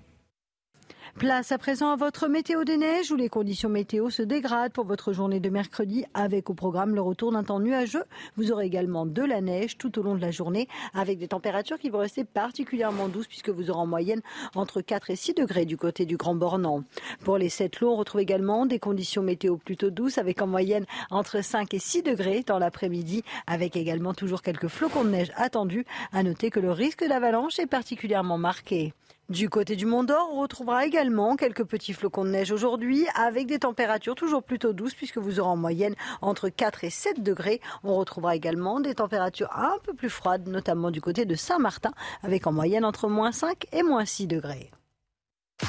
Place 1.20 1.52
à 1.52 1.58
présent 1.58 1.92
à 1.92 1.96
votre 1.96 2.28
météo 2.28 2.64
des 2.64 2.78
neiges 2.78 3.12
où 3.12 3.14
les 3.14 3.28
conditions 3.28 3.68
météo 3.68 4.08
se 4.08 4.22
dégradent 4.22 4.72
pour 4.72 4.86
votre 4.86 5.12
journée 5.12 5.38
de 5.38 5.50
mercredi 5.50 6.06
avec 6.14 6.48
au 6.48 6.54
programme 6.54 6.94
le 6.94 7.02
retour 7.02 7.30
d'un 7.30 7.44
temps 7.44 7.60
nuageux. 7.60 8.04
Vous 8.38 8.52
aurez 8.52 8.64
également 8.64 9.04
de 9.04 9.22
la 9.22 9.42
neige 9.42 9.76
tout 9.76 9.98
au 9.98 10.02
long 10.02 10.14
de 10.14 10.22
la 10.22 10.30
journée 10.30 10.66
avec 10.94 11.18
des 11.18 11.28
températures 11.28 11.78
qui 11.78 11.90
vont 11.90 11.98
rester 11.98 12.24
particulièrement 12.24 13.08
douces 13.08 13.26
puisque 13.26 13.50
vous 13.50 13.70
aurez 13.70 13.80
en 13.80 13.86
moyenne 13.86 14.22
entre 14.54 14.80
4 14.80 15.10
et 15.10 15.16
6 15.16 15.34
degrés 15.34 15.66
du 15.66 15.76
côté 15.76 16.06
du 16.06 16.16
Grand 16.16 16.34
Bornand. 16.34 16.84
Pour 17.22 17.36
les 17.36 17.50
sept 17.50 17.80
lots, 17.80 17.92
on 17.92 17.96
retrouve 17.96 18.22
également 18.22 18.64
des 18.64 18.78
conditions 18.78 19.22
météo 19.22 19.58
plutôt 19.58 19.90
douces 19.90 20.16
avec 20.16 20.40
en 20.40 20.46
moyenne 20.46 20.86
entre 21.10 21.44
5 21.44 21.74
et 21.74 21.78
6 21.78 22.02
degrés 22.02 22.44
dans 22.46 22.58
l'après-midi 22.58 23.24
avec 23.46 23.76
également 23.76 24.14
toujours 24.14 24.40
quelques 24.40 24.68
flocons 24.68 25.04
de 25.04 25.10
neige 25.10 25.32
attendus. 25.36 25.84
À 26.12 26.22
noter 26.22 26.48
que 26.48 26.60
le 26.60 26.72
risque 26.72 27.06
d'avalanche 27.06 27.58
est 27.58 27.66
particulièrement 27.66 28.38
marqué. 28.38 28.94
Du 29.30 29.48
côté 29.48 29.76
du 29.76 29.86
Mont 29.86 30.02
d'Or, 30.02 30.28
on 30.32 30.40
retrouvera 30.40 30.84
également 30.84 31.36
quelques 31.36 31.62
petits 31.62 31.92
flocons 31.92 32.24
de 32.24 32.30
neige 32.30 32.50
aujourd'hui 32.50 33.06
avec 33.14 33.46
des 33.46 33.60
températures 33.60 34.16
toujours 34.16 34.42
plutôt 34.42 34.72
douces 34.72 34.96
puisque 34.96 35.18
vous 35.18 35.38
aurez 35.38 35.50
en 35.50 35.56
moyenne 35.56 35.94
entre 36.20 36.48
4 36.48 36.82
et 36.82 36.90
7 36.90 37.22
degrés. 37.22 37.60
On 37.84 37.94
retrouvera 37.94 38.34
également 38.34 38.80
des 38.80 38.96
températures 38.96 39.52
un 39.54 39.76
peu 39.84 39.94
plus 39.94 40.10
froides, 40.10 40.48
notamment 40.48 40.90
du 40.90 41.00
côté 41.00 41.26
de 41.26 41.36
Saint-Martin 41.36 41.92
avec 42.24 42.48
en 42.48 42.52
moyenne 42.52 42.84
entre 42.84 43.06
moins 43.06 43.30
5 43.30 43.66
et 43.72 43.84
moins 43.84 44.04
6 44.04 44.26
degrés. 44.26 44.72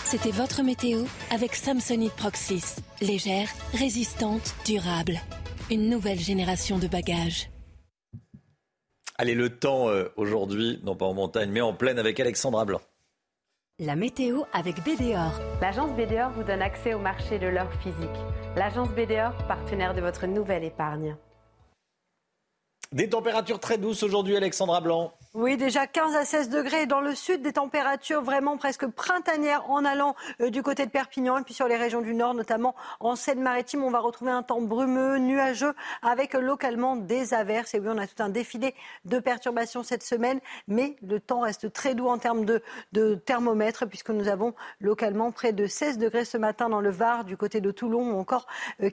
C'était 0.06 0.32
votre 0.32 0.64
météo 0.64 1.04
avec 1.30 1.54
Samsonite 1.54 2.14
Proxys. 2.14 2.78
Légère, 3.00 3.50
résistante, 3.74 4.56
durable. 4.66 5.20
Une 5.70 5.88
nouvelle 5.88 6.20
génération 6.20 6.80
de 6.80 6.88
bagages. 6.88 7.52
Allez, 9.20 9.36
le 9.36 9.50
temps 9.50 9.88
euh, 9.90 10.06
aujourd'hui, 10.16 10.80
non 10.84 10.96
pas 10.96 11.06
en 11.06 11.14
montagne, 11.14 11.52
mais 11.52 11.62
en 11.62 11.74
plaine 11.74 12.00
avec 12.00 12.20
Alexandra 12.20 12.66
Blanc. 12.66 12.82
La 13.84 13.96
météo 13.96 14.44
avec 14.54 14.76
BDOR. 14.84 15.32
L'agence 15.60 15.90
BDOR 15.94 16.30
vous 16.36 16.44
donne 16.44 16.62
accès 16.62 16.94
au 16.94 17.00
marché 17.00 17.40
de 17.40 17.48
l'or 17.48 17.66
physique. 17.82 18.10
L'agence 18.56 18.90
BDOR, 18.90 19.34
partenaire 19.48 19.96
de 19.96 20.02
votre 20.02 20.28
nouvelle 20.28 20.64
épargne. 20.64 21.16
Des 22.92 23.10
températures 23.10 23.60
très 23.60 23.80
douces 23.80 24.04
aujourd'hui, 24.04 24.38
Alexandra 24.38 24.82
Blanc. 24.82 25.14
Oui, 25.34 25.56
déjà 25.56 25.88
15 25.88 26.14
à 26.18 26.26
16 26.26 26.50
degrés 26.50 26.88
dans 26.88 27.00
le 27.00 27.16
sud, 27.16 27.42
des 27.42 27.54
températures 27.54 28.22
vraiment 28.22 28.58
presque 28.58 28.86
printanières 28.86 29.72
en 29.72 29.86
allant 29.86 30.14
euh, 30.42 30.50
du 30.50 30.62
côté 30.62 30.86
de 30.86 30.92
Perpignan 30.92 31.38
et 31.38 31.44
puis 31.44 31.54
sur 31.54 31.70
les 31.70 31.78
régions 31.78 32.02
du 32.02 32.14
nord, 32.14 32.34
notamment 32.34 32.76
en 33.00 33.16
Seine-Maritime, 33.16 33.82
on 33.82 33.92
va 33.92 34.00
retrouver 34.00 34.32
un 34.32 34.44
temps 34.44 34.60
brumeux, 34.60 35.20
nuageux, 35.20 35.74
avec 36.02 36.34
localement 36.34 36.98
des 36.98 37.34
averses. 37.34 37.74
Et 37.74 37.80
oui, 37.80 37.88
on 37.90 37.98
a 37.98 38.08
tout 38.08 38.22
un 38.22 38.28
défilé 38.28 38.76
de 39.06 39.20
perturbations 39.20 39.84
cette 39.84 40.04
semaine, 40.04 40.42
mais 40.68 40.98
le 41.02 41.22
temps 41.22 41.40
reste 41.40 41.72
très 41.72 41.96
doux 41.96 42.10
en 42.10 42.18
termes 42.18 42.44
de, 42.44 42.62
de 42.92 43.16
thermomètre, 43.16 43.88
puisque 43.88 44.10
nous 44.10 44.28
avons 44.28 44.54
localement 44.82 45.32
près 45.32 45.54
de 45.54 45.66
16 45.66 45.98
degrés 45.98 46.26
ce 46.26 46.38
matin 46.38 46.68
dans 46.68 46.82
le 46.82 46.90
Var, 46.92 47.24
du 47.24 47.38
côté 47.38 47.62
de 47.62 47.72
Toulon, 47.72 48.16
ou 48.16 48.20
encore 48.20 48.48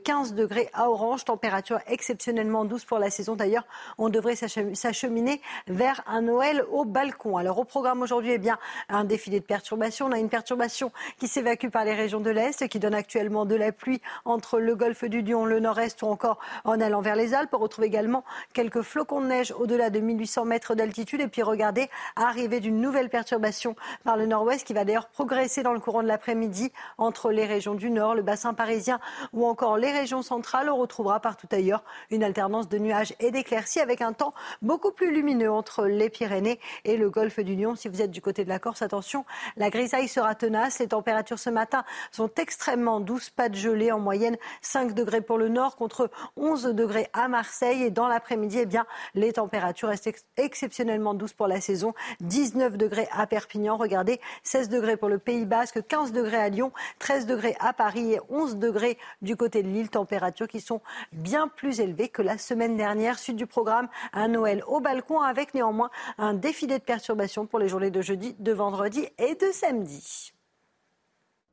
15 0.04 0.30
euh, 0.30 0.36
degrés 0.36 0.70
à 0.72 0.88
Orange, 0.88 1.24
température 1.24 1.80
exceptionnellement 1.88 2.64
douce 2.64 2.84
pour 2.84 3.00
la 3.00 3.10
saison. 3.10 3.34
D'ailleurs, 3.34 3.66
on 3.98 4.08
devrait 4.08 4.36
s'acheminer 4.36 5.42
vers 5.66 6.04
un 6.06 6.27
Noël 6.28 6.62
au 6.70 6.84
balcon. 6.84 7.38
Alors 7.38 7.58
au 7.58 7.64
programme 7.64 8.02
aujourd'hui, 8.02 8.32
eh 8.32 8.38
bien, 8.38 8.58
un 8.90 9.04
défilé 9.04 9.40
de 9.40 9.46
perturbations. 9.46 10.06
On 10.06 10.12
a 10.12 10.18
une 10.18 10.28
perturbation 10.28 10.92
qui 11.18 11.26
s'évacue 11.26 11.68
par 11.68 11.86
les 11.86 11.94
régions 11.94 12.20
de 12.20 12.28
l'Est, 12.28 12.68
qui 12.68 12.78
donne 12.78 12.94
actuellement 12.94 13.46
de 13.46 13.54
la 13.54 13.72
pluie 13.72 14.02
entre 14.26 14.58
le 14.58 14.74
golfe 14.74 15.04
du 15.04 15.22
Lion, 15.22 15.46
le 15.46 15.58
nord-est 15.58 16.02
ou 16.02 16.06
encore 16.06 16.38
en 16.64 16.82
allant 16.82 17.00
vers 17.00 17.16
les 17.16 17.32
Alpes. 17.32 17.54
On 17.54 17.58
retrouve 17.58 17.86
également 17.86 18.24
quelques 18.52 18.82
flocons 18.82 19.22
de 19.22 19.26
neige 19.26 19.54
au-delà 19.58 19.88
de 19.88 20.00
1800 20.00 20.44
mètres 20.44 20.74
d'altitude. 20.74 21.22
Et 21.22 21.28
puis 21.28 21.42
regardez, 21.42 21.88
arrivée 22.14 22.60
d'une 22.60 22.78
nouvelle 22.78 23.08
perturbation 23.08 23.74
par 24.04 24.18
le 24.18 24.26
nord-ouest 24.26 24.66
qui 24.66 24.74
va 24.74 24.84
d'ailleurs 24.84 25.08
progresser 25.08 25.62
dans 25.62 25.72
le 25.72 25.80
courant 25.80 26.02
de 26.02 26.08
l'après-midi 26.08 26.72
entre 26.98 27.30
les 27.30 27.46
régions 27.46 27.74
du 27.74 27.90
nord, 27.90 28.14
le 28.14 28.22
bassin 28.22 28.52
parisien 28.52 29.00
ou 29.32 29.46
encore 29.46 29.78
les 29.78 29.92
régions 29.92 30.20
centrales. 30.20 30.68
On 30.68 30.76
retrouvera 30.76 31.20
partout 31.20 31.48
ailleurs 31.52 31.84
une 32.10 32.22
alternance 32.22 32.68
de 32.68 32.76
nuages 32.76 33.14
et 33.18 33.30
d'éclaircies 33.30 33.80
avec 33.80 34.02
un 34.02 34.12
temps 34.12 34.34
beaucoup 34.60 34.92
plus 34.92 35.10
lumineux 35.10 35.50
entre 35.50 35.86
les 35.86 36.10
Pyrénées 36.18 36.58
et 36.84 36.96
le 36.96 37.10
golfe 37.10 37.38
du 37.38 37.54
Lion. 37.54 37.76
Si 37.76 37.88
vous 37.88 38.02
êtes 38.02 38.10
du 38.10 38.20
côté 38.20 38.42
de 38.42 38.48
la 38.48 38.58
Corse, 38.58 38.82
attention, 38.82 39.24
la 39.56 39.70
grisaille 39.70 40.08
sera 40.08 40.34
tenace. 40.34 40.80
Les 40.80 40.88
températures 40.88 41.38
ce 41.38 41.48
matin 41.48 41.84
sont 42.10 42.28
extrêmement 42.38 42.98
douces, 42.98 43.30
pas 43.30 43.48
de 43.48 43.54
gelée 43.54 43.92
en 43.92 44.00
moyenne 44.00 44.36
5 44.60 44.94
degrés 44.94 45.20
pour 45.20 45.38
le 45.38 45.48
nord 45.48 45.76
contre 45.76 46.10
11 46.36 46.64
degrés 46.74 47.08
à 47.12 47.28
Marseille. 47.28 47.84
Et 47.84 47.90
dans 47.90 48.08
l'après-midi, 48.08 48.58
eh 48.62 48.66
bien, 48.66 48.84
les 49.14 49.34
températures 49.34 49.90
restent 49.90 50.10
exceptionnellement 50.36 51.14
douces 51.14 51.34
pour 51.34 51.46
la 51.46 51.60
saison. 51.60 51.94
19 52.18 52.76
degrés 52.76 53.06
à 53.12 53.28
Perpignan, 53.28 53.76
regardez, 53.76 54.20
16 54.42 54.70
degrés 54.70 54.96
pour 54.96 55.08
le 55.08 55.18
Pays 55.18 55.44
Basque, 55.44 55.86
15 55.86 56.10
degrés 56.10 56.38
à 56.38 56.48
Lyon, 56.48 56.72
13 56.98 57.26
degrés 57.26 57.54
à 57.60 57.72
Paris 57.72 58.14
et 58.14 58.20
11 58.28 58.56
degrés 58.56 58.98
du 59.22 59.36
côté 59.36 59.62
de 59.62 59.68
l'île. 59.68 59.88
Températures 59.88 60.48
qui 60.48 60.60
sont 60.60 60.80
bien 61.12 61.46
plus 61.46 61.78
élevées 61.78 62.08
que 62.08 62.22
la 62.22 62.38
semaine 62.38 62.76
dernière. 62.76 63.20
Suite 63.20 63.36
du 63.36 63.46
programme, 63.46 63.88
un 64.12 64.26
Noël 64.26 64.64
au 64.66 64.80
balcon 64.80 65.20
avec 65.20 65.54
néanmoins 65.54 65.90
un 66.16 66.34
défilé 66.34 66.78
de 66.78 66.84
perturbations 66.84 67.46
pour 67.46 67.58
les 67.58 67.68
journées 67.68 67.90
de 67.90 68.00
jeudi, 68.00 68.34
de 68.38 68.52
vendredi 68.52 69.06
et 69.18 69.34
de 69.34 69.52
samedi. 69.52 70.32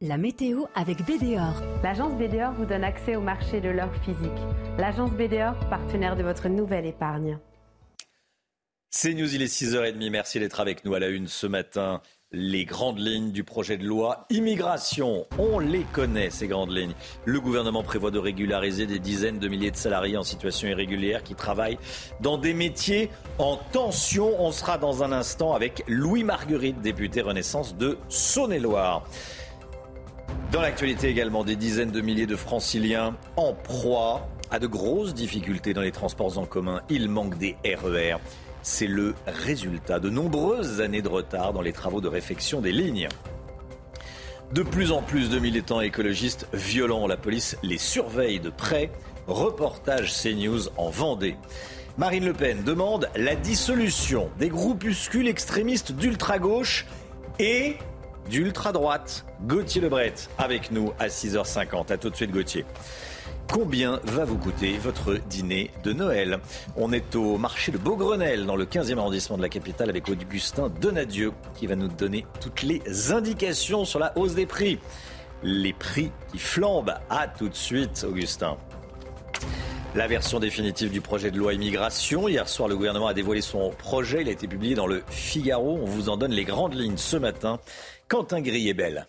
La 0.02 0.18
météo 0.18 0.66
avec 0.76 1.06
BDOR. 1.06 1.62
L'agence 1.82 2.14
BDOR 2.16 2.52
vous 2.52 2.66
donne 2.66 2.84
accès 2.84 3.16
au 3.16 3.22
marché 3.22 3.62
de 3.62 3.70
l'or 3.70 3.94
physique. 4.04 4.30
L'agence 4.78 5.12
BDOR, 5.12 5.58
partenaire 5.70 6.16
de 6.16 6.24
votre 6.24 6.50
nouvelle 6.50 6.86
épargne. 6.86 7.40
C'est 8.90 9.14
News, 9.14 9.34
il 9.36 9.42
est 9.42 9.54
6h30. 9.54 10.10
Merci 10.10 10.40
d'être 10.40 10.60
avec 10.60 10.86
nous 10.86 10.94
à 10.94 11.00
la 11.00 11.10
une 11.10 11.28
ce 11.28 11.48
matin 11.48 12.02
les 12.36 12.66
grandes 12.66 13.00
lignes 13.00 13.32
du 13.32 13.44
projet 13.44 13.78
de 13.78 13.86
loi 13.86 14.26
immigration. 14.30 15.26
On 15.40 15.60
les 15.60 15.84
connaît, 15.94 16.30
ces 16.30 16.48
grandes 16.48 16.72
lignes. 16.72 16.94
Le 17.24 17.40
gouvernement 17.40 17.82
prévoit 17.82 18.12
de 18.12 18.20
régulariser 18.20 18.86
des 18.86 19.00
dizaines 19.00 19.40
de 19.40 19.48
milliers 19.48 19.72
de 19.72 19.78
salariés 19.78 20.18
en 20.18 20.24
situation 20.24 20.68
irrégulière 20.68 21.24
qui 21.24 21.34
travaillent 21.34 21.80
dans 22.20 22.38
des 22.38 22.54
métiers 22.54 23.10
en 23.40 23.58
tension. 23.72 24.36
On 24.40 24.52
sera 24.52 24.78
dans 24.78 25.02
un 25.02 25.12
instant 25.12 25.54
avec 25.54 25.84
Louis 25.88 26.24
Marguerite, 26.24 26.82
député 26.82 27.22
Renaissance 27.22 27.76
de 27.78 27.98
Saône-et-Loire. 28.10 29.08
Dans 30.52 30.62
l'actualité 30.62 31.08
également, 31.08 31.44
des 31.44 31.56
dizaines 31.56 31.92
de 31.92 32.02
milliers 32.02 32.28
de 32.28 32.36
franciliens 32.36 33.16
en 33.38 33.54
proie 33.54 34.28
à 34.52 34.60
de 34.60 34.68
grosses 34.68 35.14
difficultés 35.14 35.74
dans 35.74 35.82
les 35.82 35.92
transports 35.92 36.38
en 36.38 36.46
commun. 36.46 36.82
Il 36.90 37.10
manque 37.10 37.38
des 37.38 37.56
RER. 37.66 38.18
C'est 38.68 38.88
le 38.88 39.14
résultat 39.28 40.00
de 40.00 40.10
nombreuses 40.10 40.82
années 40.82 41.04
de 41.04 41.08
retard 41.08 41.54
dans 41.54 41.62
les 41.62 41.72
travaux 41.72 42.02
de 42.02 42.08
réfection 42.08 42.62
des 42.62 42.72
lignes. 42.72 43.08
De 44.54 44.64
plus 44.64 44.92
en 44.92 45.04
plus 45.04 45.30
de 45.30 45.38
militants 45.38 45.82
écologistes 45.82 46.48
violents, 46.52 47.06
la 47.06 47.16
police 47.16 47.58
les 47.62 47.78
surveille 47.78 48.40
de 48.40 48.50
près. 48.50 48.90
Reportage 49.28 50.20
CNews 50.20 50.70
en 50.78 50.90
Vendée. 50.90 51.36
Marine 52.00 52.26
Le 52.26 52.34
Pen 52.34 52.64
demande 52.64 53.08
la 53.16 53.36
dissolution 53.36 54.32
des 54.40 54.50
groupuscules 54.50 55.28
extrémistes 55.28 55.92
d'ultra-gauche 55.92 56.88
et 57.38 57.78
d'ultra-droite. 58.32 59.28
Gauthier 59.44 59.80
Lebret 59.80 60.16
avec 60.40 60.72
nous 60.72 60.92
à 60.98 61.08
6h50. 61.08 61.92
A 61.92 61.98
tout 61.98 62.10
de 62.10 62.16
suite 62.16 62.32
Gauthier. 62.32 62.66
Combien 63.52 64.00
va 64.04 64.26
vous 64.26 64.38
coûter 64.38 64.78
votre 64.78 65.14
dîner 65.14 65.72
de 65.84 65.94
Noël 65.94 66.40
On 66.76 66.92
est 66.92 67.16
au 67.16 67.38
marché 67.38 67.72
de 67.72 67.78
Beaugrenelle, 67.78 68.46
dans 68.46 68.56
le 68.56 68.66
15e 68.66 68.98
arrondissement 68.98 69.38
de 69.38 69.42
la 69.42 69.50
capitale, 69.50 69.90
avec 69.90 70.10
Augustin 70.10 70.70
Donadieu, 70.82 71.32
qui 71.56 71.68
va 71.68 71.76
nous 71.76 71.88
donner 71.88 72.26
toutes 72.42 72.64
les 72.64 73.12
indications 73.12 73.86
sur 73.86 74.00
la 74.00 74.18
hausse 74.18 74.36
des 74.36 74.46
prix. 74.46 74.80
Les 75.44 75.74
prix 75.74 76.12
qui 76.32 76.40
flambent. 76.40 76.96
À 77.10 77.28
tout 77.28 77.48
de 77.48 77.56
suite, 77.56 78.06
Augustin. 78.10 78.58
La 79.94 80.08
version 80.08 80.40
définitive 80.40 80.92
du 80.92 81.00
projet 81.00 81.32
de 81.32 81.38
loi 81.38 81.54
immigration. 81.54 82.28
Hier 82.28 82.50
soir, 82.50 82.68
le 82.68 82.76
gouvernement 82.76 83.08
a 83.08 83.14
dévoilé 83.14 83.42
son 83.42 83.70
projet. 83.70 84.22
Il 84.22 84.28
a 84.28 84.32
été 84.32 84.48
publié 84.48 84.76
dans 84.76 84.88
le 84.88 85.04
Figaro. 85.10 85.80
On 85.82 85.86
vous 85.86 86.10
en 86.10 86.18
donne 86.18 86.34
les 86.34 86.44
grandes 86.44 86.74
lignes 86.74 86.98
ce 86.98 87.16
matin. 87.16 87.60
Quentin 88.10 88.42
Griebel. 88.42 89.08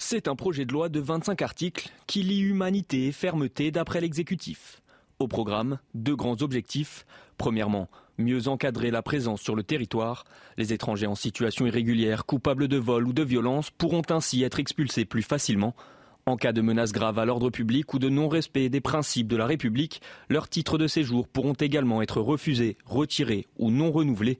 C'est 0.00 0.28
un 0.28 0.36
projet 0.36 0.64
de 0.64 0.72
loi 0.72 0.88
de 0.88 1.00
25 1.00 1.42
articles 1.42 1.90
qui 2.06 2.22
lie 2.22 2.38
humanité 2.38 3.08
et 3.08 3.12
fermeté 3.12 3.72
d'après 3.72 4.00
l'exécutif. 4.00 4.80
Au 5.18 5.26
programme, 5.26 5.80
deux 5.92 6.14
grands 6.14 6.40
objectifs. 6.40 7.04
Premièrement, 7.36 7.88
mieux 8.16 8.46
encadrer 8.46 8.92
la 8.92 9.02
présence 9.02 9.40
sur 9.40 9.56
le 9.56 9.64
territoire. 9.64 10.22
Les 10.56 10.72
étrangers 10.72 11.08
en 11.08 11.16
situation 11.16 11.66
irrégulière, 11.66 12.26
coupables 12.26 12.68
de 12.68 12.76
vol 12.76 13.08
ou 13.08 13.12
de 13.12 13.24
violence 13.24 13.72
pourront 13.72 14.02
ainsi 14.10 14.44
être 14.44 14.60
expulsés 14.60 15.04
plus 15.04 15.24
facilement. 15.24 15.74
En 16.26 16.36
cas 16.36 16.52
de 16.52 16.60
menace 16.60 16.92
grave 16.92 17.18
à 17.18 17.24
l'ordre 17.24 17.50
public 17.50 17.92
ou 17.92 17.98
de 17.98 18.08
non-respect 18.08 18.68
des 18.68 18.80
principes 18.80 19.26
de 19.26 19.36
la 19.36 19.46
République, 19.46 20.00
leurs 20.28 20.48
titres 20.48 20.78
de 20.78 20.86
séjour 20.86 21.26
pourront 21.26 21.54
également 21.54 22.02
être 22.02 22.20
refusés, 22.20 22.76
retirés 22.84 23.48
ou 23.58 23.72
non 23.72 23.90
renouvelés. 23.90 24.38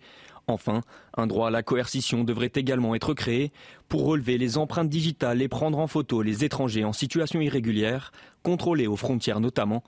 Enfin, 0.48 0.80
un 1.14 1.26
droit 1.26 1.48
à 1.48 1.50
la 1.50 1.62
coercition 1.62 2.24
devrait 2.24 2.50
également 2.54 2.94
être 2.94 3.12
créé 3.12 3.52
pour 3.88 4.06
relever 4.06 4.38
les 4.38 4.56
empreintes 4.56 4.88
digitales 4.88 5.42
et 5.42 5.48
prendre 5.48 5.78
en 5.78 5.86
photo 5.86 6.22
les 6.22 6.42
étrangers 6.42 6.84
en 6.84 6.94
situation 6.94 7.42
irrégulière, 7.42 8.12
contrôlés 8.42 8.86
aux 8.86 8.96
frontières 8.96 9.40
notamment. 9.40 9.84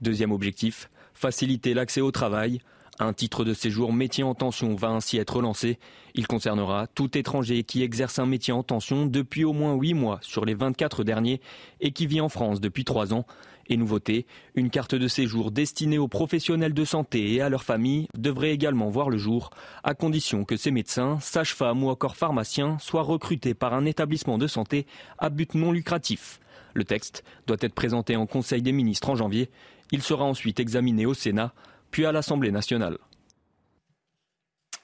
Deuxième 0.00 0.30
objectif, 0.30 0.88
faciliter 1.14 1.74
l'accès 1.74 2.00
au 2.00 2.12
travail. 2.12 2.60
Un 3.00 3.12
titre 3.12 3.44
de 3.44 3.54
séjour 3.54 3.92
métier 3.92 4.22
en 4.22 4.34
tension 4.34 4.76
va 4.76 4.88
ainsi 4.88 5.18
être 5.18 5.42
lancé. 5.42 5.80
Il 6.14 6.28
concernera 6.28 6.86
tout 6.86 7.18
étranger 7.18 7.64
qui 7.64 7.82
exerce 7.82 8.20
un 8.20 8.26
métier 8.26 8.52
en 8.52 8.62
tension 8.62 9.06
depuis 9.06 9.44
au 9.44 9.52
moins 9.52 9.74
8 9.74 9.94
mois 9.94 10.18
sur 10.22 10.44
les 10.44 10.54
24 10.54 11.02
derniers 11.02 11.40
et 11.80 11.90
qui 11.90 12.06
vit 12.06 12.20
en 12.20 12.28
France 12.28 12.60
depuis 12.60 12.84
3 12.84 13.14
ans. 13.14 13.26
Et 13.70 13.76
nouveauté, 13.76 14.26
une 14.54 14.70
carte 14.70 14.94
de 14.94 15.08
séjour 15.08 15.50
destinée 15.50 15.98
aux 15.98 16.08
professionnels 16.08 16.72
de 16.72 16.84
santé 16.86 17.34
et 17.34 17.42
à 17.42 17.50
leurs 17.50 17.64
familles 17.64 18.08
devrait 18.16 18.52
également 18.52 18.88
voir 18.88 19.10
le 19.10 19.18
jour, 19.18 19.50
à 19.84 19.94
condition 19.94 20.44
que 20.44 20.56
ces 20.56 20.70
médecins, 20.70 21.18
sages-femmes 21.20 21.84
ou 21.84 21.90
encore 21.90 22.16
pharmaciens 22.16 22.78
soient 22.80 23.02
recrutés 23.02 23.52
par 23.52 23.74
un 23.74 23.84
établissement 23.84 24.38
de 24.38 24.46
santé 24.46 24.86
à 25.18 25.28
but 25.28 25.54
non 25.54 25.70
lucratif. 25.70 26.40
Le 26.72 26.84
texte 26.84 27.24
doit 27.46 27.58
être 27.60 27.74
présenté 27.74 28.16
en 28.16 28.26
Conseil 28.26 28.62
des 28.62 28.72
ministres 28.72 29.10
en 29.10 29.16
janvier. 29.16 29.50
Il 29.90 30.02
sera 30.02 30.24
ensuite 30.24 30.60
examiné 30.60 31.04
au 31.04 31.14
Sénat, 31.14 31.52
puis 31.90 32.06
à 32.06 32.12
l'Assemblée 32.12 32.52
nationale. 32.52 32.96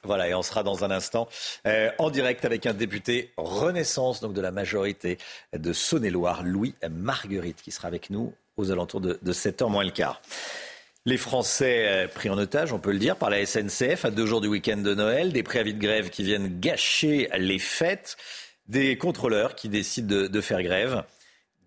Voilà, 0.02 0.28
et 0.28 0.34
on 0.34 0.42
sera 0.42 0.62
dans 0.62 0.84
un 0.84 0.90
instant 0.90 1.28
euh, 1.66 1.90
en 1.98 2.10
direct 2.10 2.44
avec 2.44 2.66
un 2.66 2.74
député 2.74 3.32
Renaissance, 3.38 4.20
donc 4.20 4.34
de 4.34 4.42
la 4.42 4.50
majorité 4.50 5.16
de 5.54 5.72
Saône-et-Loire, 5.72 6.42
Louis 6.42 6.74
Marguerite, 6.90 7.62
qui 7.62 7.70
sera 7.70 7.88
avec 7.88 8.10
nous 8.10 8.34
aux 8.56 8.70
alentours 8.70 9.00
de, 9.00 9.18
7h 9.32 9.70
moins 9.70 9.84
le 9.84 9.90
quart. 9.90 10.20
Les 11.06 11.18
Français 11.18 11.86
euh, 11.88 12.08
pris 12.08 12.30
en 12.30 12.38
otage, 12.38 12.72
on 12.72 12.78
peut 12.78 12.92
le 12.92 12.98
dire, 12.98 13.16
par 13.16 13.30
la 13.30 13.44
SNCF 13.44 14.04
à 14.04 14.10
deux 14.10 14.26
jours 14.26 14.40
du 14.40 14.48
week-end 14.48 14.78
de 14.78 14.94
Noël, 14.94 15.32
des 15.32 15.42
préavis 15.42 15.74
de 15.74 15.80
grève 15.80 16.08
qui 16.08 16.22
viennent 16.22 16.60
gâcher 16.60 17.28
les 17.36 17.58
fêtes, 17.58 18.16
des 18.68 18.96
contrôleurs 18.96 19.54
qui 19.54 19.68
décident 19.68 20.08
de, 20.08 20.26
de 20.26 20.40
faire 20.40 20.62
grève. 20.62 21.04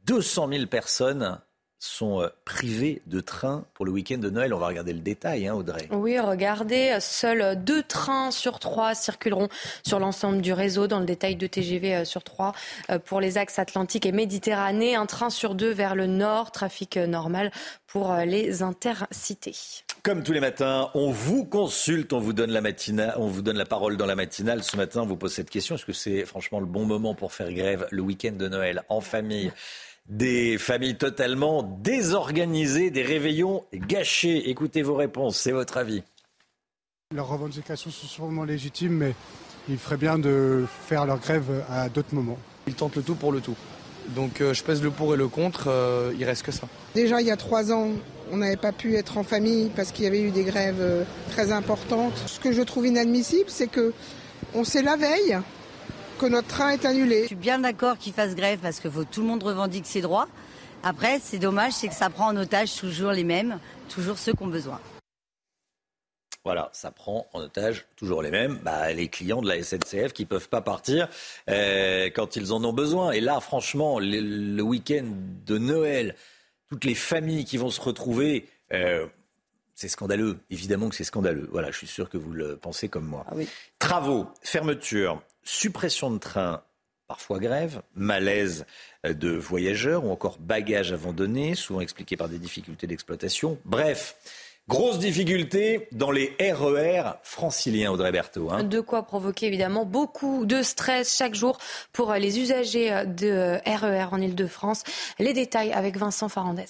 200 0.06 0.50
000 0.50 0.66
personnes 0.68 1.40
sont 1.80 2.22
euh, 2.22 2.28
privés 2.46 3.02
de 3.06 3.20
train 3.20 3.66
pour 3.74 3.86
le 3.86 3.92
week-end 3.92 4.18
de 4.18 4.30
Noël. 4.30 4.54
On 4.54 4.58
va 4.58 4.68
regarder 4.68 4.94
le 4.94 5.00
détail, 5.00 5.48
hein, 5.48 5.54
Audrey. 5.54 5.88
Oui, 5.92 6.20
regardez, 6.20 6.98
seuls 7.00 7.64
deux 7.64 7.84
trains 7.84 8.32
sur 8.32 8.60
trois 8.60 8.96
circuleront 8.96 9.48
sur 9.84 10.00
l'ensemble 10.00 10.42
du 10.42 10.54
réseau, 10.54 10.88
dans 10.88 11.00
le 11.00 11.06
détail 11.06 11.36
de 11.36 11.46
TGV 11.46 11.96
euh, 11.96 12.06
sur 12.06 12.24
trois 12.24 12.54
euh, 12.90 13.00
pour 13.00 13.22
les 13.22 13.38
axes 13.38 13.60
Atlantique 13.60 14.06
et 14.06 14.12
Méditerranée, 14.12 14.96
un 14.96 15.06
train 15.06 15.30
sur 15.30 15.56
deux 15.56 15.72
vers 15.72 15.96
le 15.96 16.08
nord, 16.08 16.52
trafic 16.52 16.98
normal 16.98 17.52
pour 17.86 18.14
les 18.14 18.64
intercités. 18.64 19.56
Comme 20.04 20.24
tous 20.24 20.34
les 20.34 20.40
matins, 20.40 20.90
on 20.94 21.12
vous 21.12 21.46
consulte, 21.46 22.14
on 22.14 22.20
vous 22.20 22.34
donne 22.34 22.52
la 22.52 22.62
matinale, 22.62 23.16
on 23.18 23.28
vous 23.28 23.42
donne 23.42 23.58
la 23.58 23.66
parole 23.66 23.98
dans 23.98 24.06
la 24.06 24.16
matinale. 24.16 24.64
Ce 24.64 24.78
matin, 24.78 25.02
on 25.02 25.06
vous 25.06 25.16
pose 25.16 25.34
cette 25.34 25.50
question 25.50 25.76
est-ce 25.76 25.86
que 25.86 25.94
c'est 25.94 26.26
franchement 26.26 26.60
le 26.60 26.66
bon 26.66 26.86
moment 26.86 27.14
pour 27.16 27.34
faire 27.34 27.52
grève 27.52 27.88
le 27.92 28.02
week-end 28.02 28.34
de 28.34 28.48
Noël 28.48 28.84
en 28.90 29.02
famille? 29.02 29.52
Des 30.08 30.58
familles 30.58 30.96
totalement 30.96 31.64
désorganisées, 31.82 32.92
des 32.92 33.04
réveillons 33.04 33.64
gâchés. 33.74 34.50
Écoutez 34.50 34.82
vos 34.82 34.96
réponses, 34.96 35.38
c'est 35.38 35.52
votre 35.52 35.78
avis. 35.78 36.04
Leurs 37.14 37.28
revendications 37.28 37.92
sont 37.92 38.08
sûrement 38.08 38.44
légitimes, 38.44 38.94
mais 38.94 39.16
il 39.70 39.78
ferait 39.78 39.98
bien 39.98 40.18
de 40.18 40.66
faire 40.88 41.06
leur 41.06 41.20
grève 41.20 41.64
à 41.70 41.90
d'autres 41.90 42.14
moments. 42.14 42.38
Ils 42.68 42.74
tentent 42.74 42.96
le 42.96 43.04
tout 43.04 43.16
pour 43.16 43.32
le 43.32 43.42
tout. 43.42 43.56
Donc 44.16 44.40
euh, 44.40 44.54
je 44.54 44.64
pèse 44.64 44.82
le 44.82 44.92
pour 44.92 45.14
et 45.14 45.18
le 45.18 45.28
contre, 45.28 45.66
euh, 45.68 46.14
il 46.18 46.24
reste 46.24 46.44
que 46.44 46.52
ça. 46.52 46.68
Déjà 46.96 47.20
il 47.20 47.28
y 47.28 47.32
a 47.32 47.36
trois 47.36 47.74
ans, 47.74 47.90
on 48.32 48.38
n'avait 48.38 48.56
pas 48.56 48.72
pu 48.72 48.96
être 48.96 49.18
en 49.18 49.24
famille 49.24 49.70
parce 49.76 49.92
qu'il 49.92 50.06
y 50.06 50.08
avait 50.08 50.22
eu 50.22 50.32
des 50.32 50.44
grèves 50.44 50.80
euh, 50.80 51.04
très 51.32 51.52
importantes. 51.52 52.14
Ce 52.26 52.40
que 52.40 52.54
je 52.54 52.62
trouve 52.62 52.88
inadmissible, 52.88 53.50
c'est 53.50 53.68
que 53.68 53.94
on 54.54 54.64
sait 54.64 54.82
la 54.82 54.96
veille 54.96 55.38
que 56.18 56.26
notre 56.26 56.48
train 56.48 56.70
est 56.70 56.86
annulé. 56.86 57.22
Je 57.24 57.28
suis 57.28 57.36
bien 57.36 57.60
d'accord 57.60 57.98
qu'ils 57.98 58.14
fassent 58.14 58.36
grève 58.36 58.60
parce 58.60 58.80
que 58.80 58.90
faut, 58.90 59.04
tout 59.04 59.22
le 59.22 59.28
monde 59.28 59.44
revendique 59.44 59.86
ses 59.86 60.02
droits. 60.02 60.28
Après, 60.84 61.20
c'est 61.20 61.38
dommage, 61.38 61.74
c'est 61.74 61.88
que 61.88 61.94
ça 61.94 62.10
prend 62.10 62.28
en 62.28 62.38
otage 62.38 62.76
toujours 62.76 63.12
les 63.12 63.24
mêmes, 63.24 63.60
toujours 63.90 64.18
ceux 64.18 64.34
qui 64.34 64.44
ont 64.44 64.48
besoin. 64.48 64.80
Voilà, 66.44 66.70
ça 66.72 66.92
prend 66.92 67.28
en 67.34 67.42
otage 67.42 67.86
toujours 67.98 68.22
les 68.22 68.32
mêmes, 68.32 68.60
bah, 68.64 68.94
les 68.94 69.10
clients 69.10 69.42
de 69.42 69.50
la 69.50 69.62
SNCF 69.62 70.14
qui 70.14 70.24
ne 70.24 70.28
peuvent 70.28 70.50
pas 70.50 70.62
partir 70.62 71.10
euh, 71.50 72.10
quand 72.16 72.36
ils 72.36 72.54
en 72.54 72.64
ont 72.64 72.74
besoin. 72.74 73.12
Et 73.12 73.20
là, 73.20 73.40
franchement, 73.40 74.00
le, 74.00 74.62
week-end 74.62 75.06
de 75.46 75.58
Noël, 75.58 76.16
toutes 76.70 76.86
les 76.86 76.96
familles 76.96 77.44
qui 77.44 77.58
vont 77.58 77.70
se 77.70 77.82
retrouver, 77.82 78.48
euh, 78.72 79.06
c'est 79.76 79.90
scandaleux. 79.90 80.40
Évidemment 80.50 80.90
que 80.90 80.96
c'est 80.96 81.04
scandaleux. 81.04 81.50
Voilà, 81.52 81.70
je 81.70 81.78
suis 81.78 81.88
sûr 81.88 82.10
que 82.10 82.18
vous 82.18 82.32
le 82.32 82.56
pensez 82.56 82.88
comme 82.88 83.06
moi. 83.06 83.26
Ah 83.28 83.34
oui. 83.36 83.48
Travaux, 83.78 84.28
fermeture, 84.42 85.22
suppression 85.48 86.12
de 86.12 86.18
trains, 86.18 86.62
parfois 87.08 87.40
grève, 87.40 87.82
malaise 87.96 88.66
de 89.06 89.30
voyageurs 89.30 90.04
ou 90.04 90.12
encore 90.12 90.38
bagages 90.40 90.92
abandonnés, 90.92 91.56
souvent 91.56 91.80
expliqués 91.80 92.18
par 92.18 92.28
des 92.28 92.38
difficultés 92.38 92.86
d'exploitation. 92.86 93.58
Bref, 93.64 94.18
grosse 94.68 95.00
difficulté 95.00 95.88
dans 95.94 96.12
les 96.12 96.36
RER 96.40 97.00
e 97.00 97.14
franciliens, 97.24 97.92
Audrey 97.92 98.12
Berthaud. 98.12 98.52
Hein. 98.52 98.64
De 98.64 98.82
quoi 98.82 99.04
provoquer 99.04 99.48
évidemment 99.48 99.86
beaucoup 99.86 100.46
de 100.46 100.62
stress 100.62 101.16
chaque 101.16 101.34
jour 101.34 101.58
pour 101.94 102.12
les 102.14 102.40
usagers 102.40 103.06
de 103.06 103.58
RER 103.66 104.10
e 104.10 104.14
en 104.14 104.22
Ile-de-France. 104.22 104.84
Les 105.18 105.34
détails 105.34 105.72
avec 105.72 105.96
Vincent 105.96 106.28
Farandez. 106.28 106.66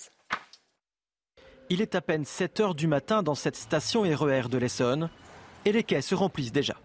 Il 1.69 1.81
est 1.81 1.95
à 1.95 2.01
peine 2.01 2.25
7 2.25 2.59
heures 2.59 2.75
du 2.75 2.85
matin 2.85 3.23
dans 3.23 3.35
cette 3.35 3.57
station 3.57 4.01
RER 4.01 4.43
e 4.45 4.47
de 4.49 4.57
l'Essonne 4.59 5.09
et 5.65 5.71
les 5.71 5.83
quais 5.83 6.01
se 6.01 6.13
remplissent 6.13 6.53
déjà. 6.53 6.75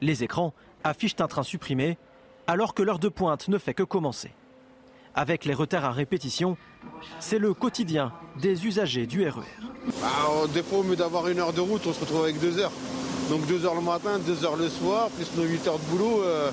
Les 0.00 0.22
écrans 0.22 0.54
affichent 0.84 1.16
un 1.20 1.28
train 1.28 1.42
supprimé 1.42 1.98
alors 2.46 2.74
que 2.74 2.82
l'heure 2.82 2.98
de 2.98 3.08
pointe 3.08 3.48
ne 3.48 3.58
fait 3.58 3.74
que 3.74 3.82
commencer. 3.82 4.32
Avec 5.14 5.44
les 5.44 5.54
retards 5.54 5.84
à 5.84 5.90
répétition, 5.90 6.56
c'est 7.18 7.38
le 7.38 7.52
quotidien 7.52 8.12
des 8.40 8.66
usagers 8.66 9.06
du 9.06 9.28
RER. 9.28 9.40
E 9.40 9.90
bah, 10.00 10.64
au 10.72 10.82
mieux 10.82 10.96
d'avoir 10.96 11.28
une 11.28 11.40
heure 11.40 11.52
de 11.52 11.60
route, 11.60 11.82
on 11.86 11.92
se 11.92 12.00
retrouve 12.00 12.22
avec 12.22 12.40
deux 12.40 12.58
heures. 12.58 12.72
Donc 13.28 13.46
deux 13.46 13.66
heures 13.66 13.74
le 13.74 13.82
matin, 13.82 14.18
deux 14.18 14.44
heures 14.44 14.56
le 14.56 14.68
soir, 14.68 15.10
plus 15.10 15.28
nos 15.36 15.42
8 15.42 15.68
heures 15.68 15.78
de 15.78 15.84
boulot. 15.84 16.22
Euh, 16.22 16.50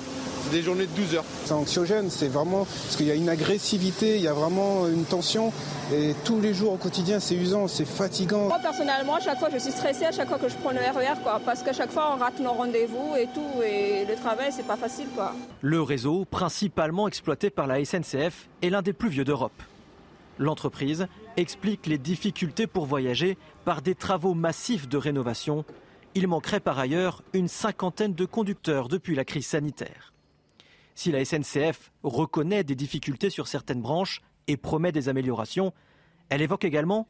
des 0.50 0.62
journées 0.62 0.86
de 0.86 0.92
12 0.92 1.14
heures. 1.16 1.24
C'est 1.44 1.52
anxiogène, 1.52 2.10
c'est 2.10 2.28
vraiment 2.28 2.64
parce 2.64 2.96
qu'il 2.96 3.06
y 3.06 3.10
a 3.10 3.14
une 3.14 3.28
agressivité, 3.28 4.16
il 4.16 4.22
y 4.22 4.28
a 4.28 4.32
vraiment 4.32 4.86
une 4.88 5.04
tension 5.04 5.52
et 5.92 6.14
tous 6.24 6.40
les 6.40 6.54
jours 6.54 6.72
au 6.72 6.76
quotidien 6.76 7.20
c'est 7.20 7.34
usant, 7.34 7.68
c'est 7.68 7.84
fatigant. 7.84 8.48
Moi 8.48 8.58
personnellement, 8.60 9.16
à 9.16 9.20
chaque 9.20 9.38
fois 9.38 9.48
je 9.52 9.58
suis 9.58 9.72
stressée 9.72 10.06
à 10.06 10.12
chaque 10.12 10.28
fois 10.28 10.38
que 10.38 10.48
je 10.48 10.56
prends 10.56 10.72
le 10.72 10.78
RER 10.78 11.12
e 11.12 11.22
quoi, 11.22 11.40
parce 11.44 11.62
qu'à 11.62 11.72
chaque 11.72 11.90
fois 11.90 12.14
on 12.14 12.18
rate 12.18 12.40
nos 12.40 12.52
rendez-vous 12.52 13.16
et 13.16 13.28
tout 13.32 13.62
et 13.62 14.04
le 14.04 14.14
travail 14.16 14.50
c'est 14.50 14.66
pas 14.66 14.76
facile 14.76 15.06
quoi. 15.14 15.32
Le 15.60 15.82
réseau, 15.82 16.24
principalement 16.24 17.08
exploité 17.08 17.50
par 17.50 17.66
la 17.66 17.84
SNCF, 17.84 18.48
est 18.62 18.70
l'un 18.70 18.82
des 18.82 18.92
plus 18.92 19.08
vieux 19.08 19.24
d'Europe. 19.24 19.62
L'entreprise 20.38 21.06
explique 21.36 21.86
les 21.86 21.98
difficultés 21.98 22.66
pour 22.66 22.86
voyager 22.86 23.38
par 23.64 23.82
des 23.82 23.94
travaux 23.94 24.34
massifs 24.34 24.88
de 24.88 24.98
rénovation. 24.98 25.64
Il 26.14 26.28
manquerait 26.28 26.60
par 26.60 26.78
ailleurs 26.78 27.22
une 27.32 27.48
cinquantaine 27.48 28.14
de 28.14 28.24
conducteurs 28.24 28.88
depuis 28.88 29.14
la 29.14 29.24
crise 29.24 29.46
sanitaire. 29.46 30.12
Si 30.96 31.12
la 31.12 31.22
SNCF 31.26 31.92
reconnaît 32.02 32.64
des 32.64 32.74
difficultés 32.74 33.28
sur 33.28 33.48
certaines 33.48 33.82
branches 33.82 34.22
et 34.48 34.56
promet 34.56 34.92
des 34.92 35.10
améliorations, 35.10 35.74
elle 36.30 36.40
évoque 36.40 36.64
également 36.64 37.06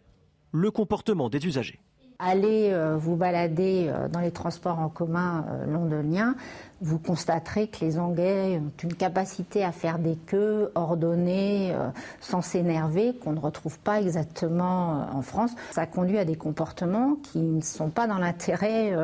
le 0.51 0.73
comportement 0.73 1.31
des 1.31 1.47
usagers. 1.47 1.79
Allez 2.19 2.71
euh, 2.71 2.97
vous 2.97 3.15
balader 3.15 3.89
euh, 3.89 4.09
dans 4.09 4.21
les 4.21 4.31
transports 4.31 4.79
en 4.79 4.89
commun 4.89 5.45
euh, 5.51 5.67
londoniens, 5.67 6.35
vous 6.81 6.99
constaterez 6.99 7.69
que 7.69 7.85
les 7.85 7.99
Anglais 7.99 8.59
ont 8.59 8.73
une 8.83 8.95
capacité 8.95 9.63
à 9.63 9.71
faire 9.71 9.99
des 9.99 10.17
queues 10.17 10.71
ordonnées, 10.75 11.75
sans 12.21 12.43
s'énerver, 12.43 13.17
qu'on 13.17 13.33
ne 13.33 13.41
retrouve 13.41 13.79
pas 13.79 13.99
exactement 14.03 15.07
en 15.11 15.23
France. 15.23 15.53
Ça 15.71 15.87
conduit 15.87 16.19
à 16.19 16.27
des 16.27 16.37
comportements 16.37 17.17
qui 17.23 17.39
ne 17.39 17.63
sont 17.63 17.89
pas 17.89 18.07
dans 18.07 18.19
l'intérêt 18.19 18.95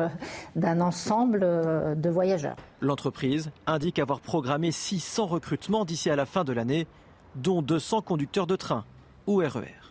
d'un 0.55 0.81
ensemble 0.81 1.39
de 1.39 2.09
voyageurs. 2.11 2.57
L'entreprise 2.79 3.49
indique 3.65 3.97
avoir 3.97 4.19
programmé 4.19 4.71
600 4.71 5.25
recrutements 5.25 5.83
d'ici 5.83 6.11
à 6.11 6.15
la 6.15 6.27
fin 6.27 6.43
de 6.43 6.53
l'année, 6.53 6.85
dont 7.33 7.63
200 7.63 8.03
conducteurs 8.03 8.45
de 8.45 8.55
train 8.55 8.85
ou 9.25 9.37
RER. 9.37 9.82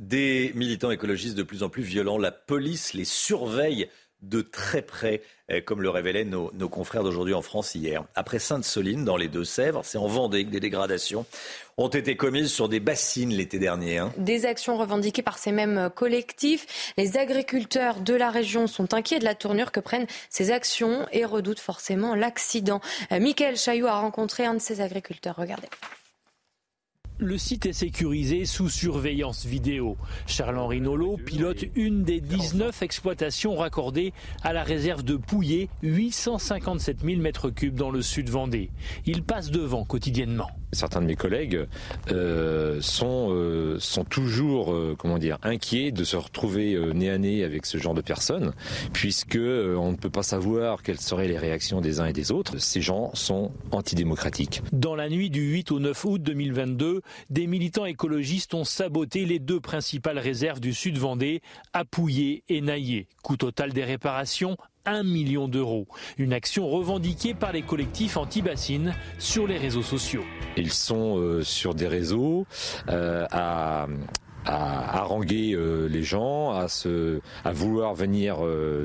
Des 0.00 0.52
militants 0.54 0.90
écologistes 0.90 1.36
de 1.36 1.42
plus 1.42 1.62
en 1.62 1.68
plus 1.68 1.82
violents. 1.82 2.16
La 2.16 2.32
police 2.32 2.94
les 2.94 3.04
surveille 3.04 3.86
de 4.22 4.40
très 4.40 4.80
près, 4.80 5.20
eh, 5.50 5.60
comme 5.62 5.82
le 5.82 5.90
révélaient 5.90 6.24
nos, 6.24 6.50
confrères 6.70 7.02
d'aujourd'hui 7.02 7.34
en 7.34 7.42
France 7.42 7.74
hier. 7.74 8.04
Après 8.14 8.38
Sainte-Soline, 8.38 9.04
dans 9.04 9.18
les 9.18 9.28
Deux-Sèvres, 9.28 9.82
c'est 9.84 9.98
en 9.98 10.06
Vendée 10.06 10.46
que 10.46 10.50
des 10.50 10.60
dégradations 10.60 11.26
ont 11.76 11.88
été 11.88 12.16
commises 12.16 12.50
sur 12.50 12.70
des 12.70 12.80
bassines 12.80 13.30
l'été 13.30 13.58
dernier. 13.58 13.98
Hein. 13.98 14.10
Des 14.16 14.46
actions 14.46 14.78
revendiquées 14.78 15.22
par 15.22 15.36
ces 15.36 15.52
mêmes 15.52 15.90
collectifs. 15.94 16.92
Les 16.96 17.18
agriculteurs 17.18 18.00
de 18.00 18.14
la 18.14 18.30
région 18.30 18.66
sont 18.66 18.94
inquiets 18.94 19.18
de 19.18 19.24
la 19.24 19.34
tournure 19.34 19.70
que 19.70 19.80
prennent 19.80 20.06
ces 20.30 20.50
actions 20.50 21.06
et 21.12 21.26
redoutent 21.26 21.60
forcément 21.60 22.14
l'accident. 22.14 22.80
Euh, 23.12 23.20
Michael 23.20 23.58
Chaillot 23.58 23.86
a 23.86 24.00
rencontré 24.00 24.46
un 24.46 24.54
de 24.54 24.60
ces 24.60 24.80
agriculteurs. 24.80 25.36
Regardez. 25.36 25.68
Le 27.22 27.36
site 27.36 27.66
est 27.66 27.74
sécurisé 27.74 28.46
sous 28.46 28.70
surveillance 28.70 29.44
vidéo. 29.44 29.98
Charles-Henri 30.26 30.80
Nolot 30.80 31.18
pilote 31.18 31.66
une 31.74 32.02
des 32.02 32.18
19 32.18 32.80
exploitations 32.82 33.56
raccordées 33.56 34.14
à 34.42 34.54
la 34.54 34.62
réserve 34.62 35.02
de 35.02 35.16
Pouillet, 35.16 35.68
857 35.82 37.00
000 37.04 37.20
m3 37.20 37.74
dans 37.74 37.90
le 37.90 38.00
sud 38.00 38.30
Vendée. 38.30 38.70
Il 39.04 39.22
passe 39.22 39.50
devant 39.50 39.84
quotidiennement. 39.84 40.48
Certains 40.72 41.02
de 41.02 41.06
mes 41.06 41.16
collègues 41.16 41.66
euh, 42.12 42.80
sont, 42.80 43.28
euh, 43.32 43.78
sont 43.80 44.04
toujours 44.04 44.72
euh, 44.72 44.94
comment 44.96 45.18
dire, 45.18 45.36
inquiets 45.42 45.90
de 45.90 46.04
se 46.04 46.16
retrouver 46.16 46.78
nez 46.94 47.10
à 47.10 47.18
nez 47.18 47.44
avec 47.44 47.66
ce 47.66 47.76
genre 47.76 47.94
de 47.94 48.00
personnes, 48.00 48.52
puisque 48.92 49.36
on 49.36 49.90
ne 49.90 49.96
peut 49.96 50.10
pas 50.10 50.22
savoir 50.22 50.82
quelles 50.82 51.00
seraient 51.00 51.26
les 51.28 51.38
réactions 51.38 51.80
des 51.80 52.00
uns 52.00 52.06
et 52.06 52.12
des 52.12 52.30
autres. 52.30 52.58
Ces 52.58 52.80
gens 52.80 53.10
sont 53.14 53.50
antidémocratiques. 53.72 54.62
Dans 54.72 54.94
la 54.94 55.08
nuit 55.08 55.28
du 55.28 55.42
8 55.42 55.72
au 55.72 55.80
9 55.80 56.04
août 56.04 56.22
2022, 56.22 57.02
des 57.30 57.46
militants 57.46 57.86
écologistes 57.86 58.54
ont 58.54 58.64
saboté 58.64 59.24
les 59.24 59.38
deux 59.38 59.60
principales 59.60 60.18
réserves 60.18 60.60
du 60.60 60.72
sud 60.72 60.98
Vendée, 60.98 61.42
Apouillé 61.72 62.44
et 62.48 62.60
Naillé. 62.60 63.08
Coût 63.22 63.36
total 63.36 63.72
des 63.72 63.84
réparations 63.84 64.56
1 64.86 65.02
million 65.02 65.48
d'euros. 65.48 65.86
Une 66.18 66.32
action 66.32 66.68
revendiquée 66.68 67.34
par 67.34 67.52
les 67.52 67.62
collectifs 67.62 68.16
anti-bassines 68.16 68.94
sur 69.18 69.46
les 69.46 69.58
réseaux 69.58 69.82
sociaux. 69.82 70.24
Ils 70.56 70.72
sont 70.72 71.18
euh, 71.18 71.42
sur 71.42 71.74
des 71.74 71.88
réseaux 71.88 72.46
euh, 72.88 73.26
à 73.30 73.86
à 74.46 74.96
haranguer 75.00 75.52
euh, 75.52 75.86
les 75.86 76.02
gens, 76.02 76.52
à, 76.52 76.66
se, 76.66 77.20
à 77.44 77.52
vouloir 77.52 77.92
venir 77.92 78.38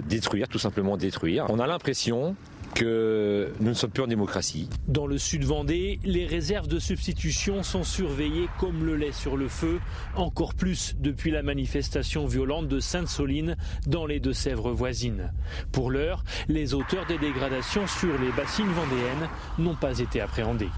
détruire, 0.06 0.50
tout 0.50 0.60
simplement 0.60 0.98
détruire. 0.98 1.46
On 1.48 1.60
a 1.60 1.66
l'impression 1.66 2.36
que 2.76 3.54
nous 3.62 3.70
ne 3.70 3.74
sommes 3.74 3.90
plus 3.90 4.04
en 4.04 4.08
démocratie. 4.08 4.70
Dans 4.88 5.08
le 5.08 5.18
sud 5.18 5.46
Vendée, 5.46 6.00
les 6.04 6.26
réserves 6.26 6.68
de 6.68 6.78
substitution 6.78 7.64
sont 7.64 7.86
surveillées 7.86 8.50
comme 8.60 8.86
le 8.86 8.98
lait 8.98 9.14
sur 9.14 9.38
le 9.38 9.48
feu, 9.48 9.80
encore 10.16 10.54
plus 10.54 10.96
depuis 11.00 11.32
la 11.32 11.42
manifestation 11.42 12.26
violente 12.26 12.68
de 12.68 12.80
Sainte-Soline 12.80 13.56
dans 13.88 14.06
les 14.06 14.20
Deux-Sèvres 14.20 14.72
voisines. 14.72 15.32
Pour 15.72 15.90
l'heure, 15.90 16.24
les 16.50 16.74
auteurs 16.74 17.06
des 17.08 17.18
dégradations 17.18 17.88
sur 17.88 18.20
les 18.20 18.32
bassines 18.34 18.68
vendéennes 18.68 19.30
n'ont 19.58 19.76
pas 19.76 20.00
été 20.00 20.20
appréhendés. 20.20 20.70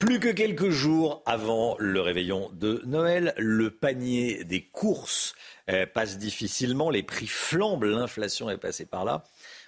Plus 0.00 0.18
que 0.18 0.28
quelques 0.28 0.70
jours 0.70 1.22
avant 1.24 1.76
le 1.78 2.00
réveillon 2.00 2.50
de 2.52 2.82
Noël, 2.84 3.32
le 3.38 3.70
panier 3.70 4.42
des 4.44 4.66
courses 4.66 5.34
eh, 5.68 5.86
passe 5.86 6.18
difficilement, 6.18 6.90
les 6.90 7.02
prix 7.02 7.28
flambent, 7.28 7.84
l'inflation 7.84 8.50
est 8.50 8.58
passée 8.58 8.84
par 8.84 9.04
là. 9.04 9.24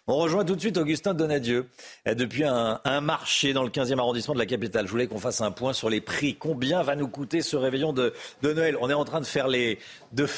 On 0.09 0.19
rejoint 0.19 0.45
tout 0.45 0.55
de 0.55 0.61
suite 0.61 0.77
Augustin 0.77 1.15
Donadieu 1.15 1.67
euh, 2.07 2.15
depuis 2.15 2.45
un, 2.45 2.79
marché 3.01 3.53
dans 3.53 3.65
le 3.65 3.71
15e 3.71 3.99
arrondissement 3.99 4.35
de 4.35 4.39
la 4.39 4.47
capitale. 4.47 4.87
Je 4.87 4.93
voulais 4.93 5.09
qu'on 5.09 5.19
fasse 5.19 5.41
un 5.41 5.51
point 5.51 5.73
sur 5.73 5.91
les 5.91 6.01
prix. 6.01 6.37
Combien 6.37 6.85
va 6.85 6.95
nous 6.95 7.09
coûter 7.09 7.43
ce 7.43 7.57
réveillon 7.57 7.93
de, 7.93 8.13
Noël? 8.45 8.77
On 8.81 8.89
est 8.89 8.95
en 8.95 9.05
train 9.05 9.21
de 9.21 9.27
faire, 9.27 9.49
les, 9.49 9.81
de 10.13 10.29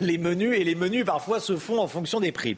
menus 0.18 0.56
et 0.56 0.62
les 0.62 0.76
menus 0.76 1.04
parfois 1.04 1.40
se 1.40 1.56
font 1.56 1.80
en 1.80 1.88
fonction 1.88 2.20
des 2.20 2.30
prix. 2.30 2.56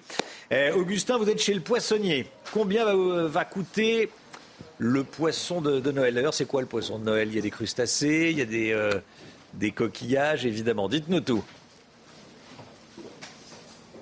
Euh, 0.53 0.75
Augustin, 0.75 1.17
vous 1.17 1.31
êtes 1.31 1.41
chez 1.41 1.55
le 1.55 1.63
poissonnier. 1.63 2.27
Combien 2.53 2.85
va, 2.85 2.93
euh, 2.93 3.45
coûter 3.45 4.11
le 4.77 5.05
poisson 5.05 5.63
de, 5.63 5.91
Noël? 5.91 6.13
D'ailleurs, 6.13 6.35
c'est 6.35 6.45
quoi 6.45 6.61
le 6.61 6.67
poisson 6.67 6.99
de 6.99 7.05
Noël? 7.05 7.29
Il 7.29 7.35
y 7.35 7.39
a 7.39 7.43
des 7.43 7.51
crustacés, 7.51 8.29
il 8.31 8.39
y 8.39 8.43
a 8.43 8.91
des 9.55 9.71
coquillages, 9.71 10.45
évidemment. 10.45 10.91
Dites-nous 10.91 11.21
tout. 11.21 11.43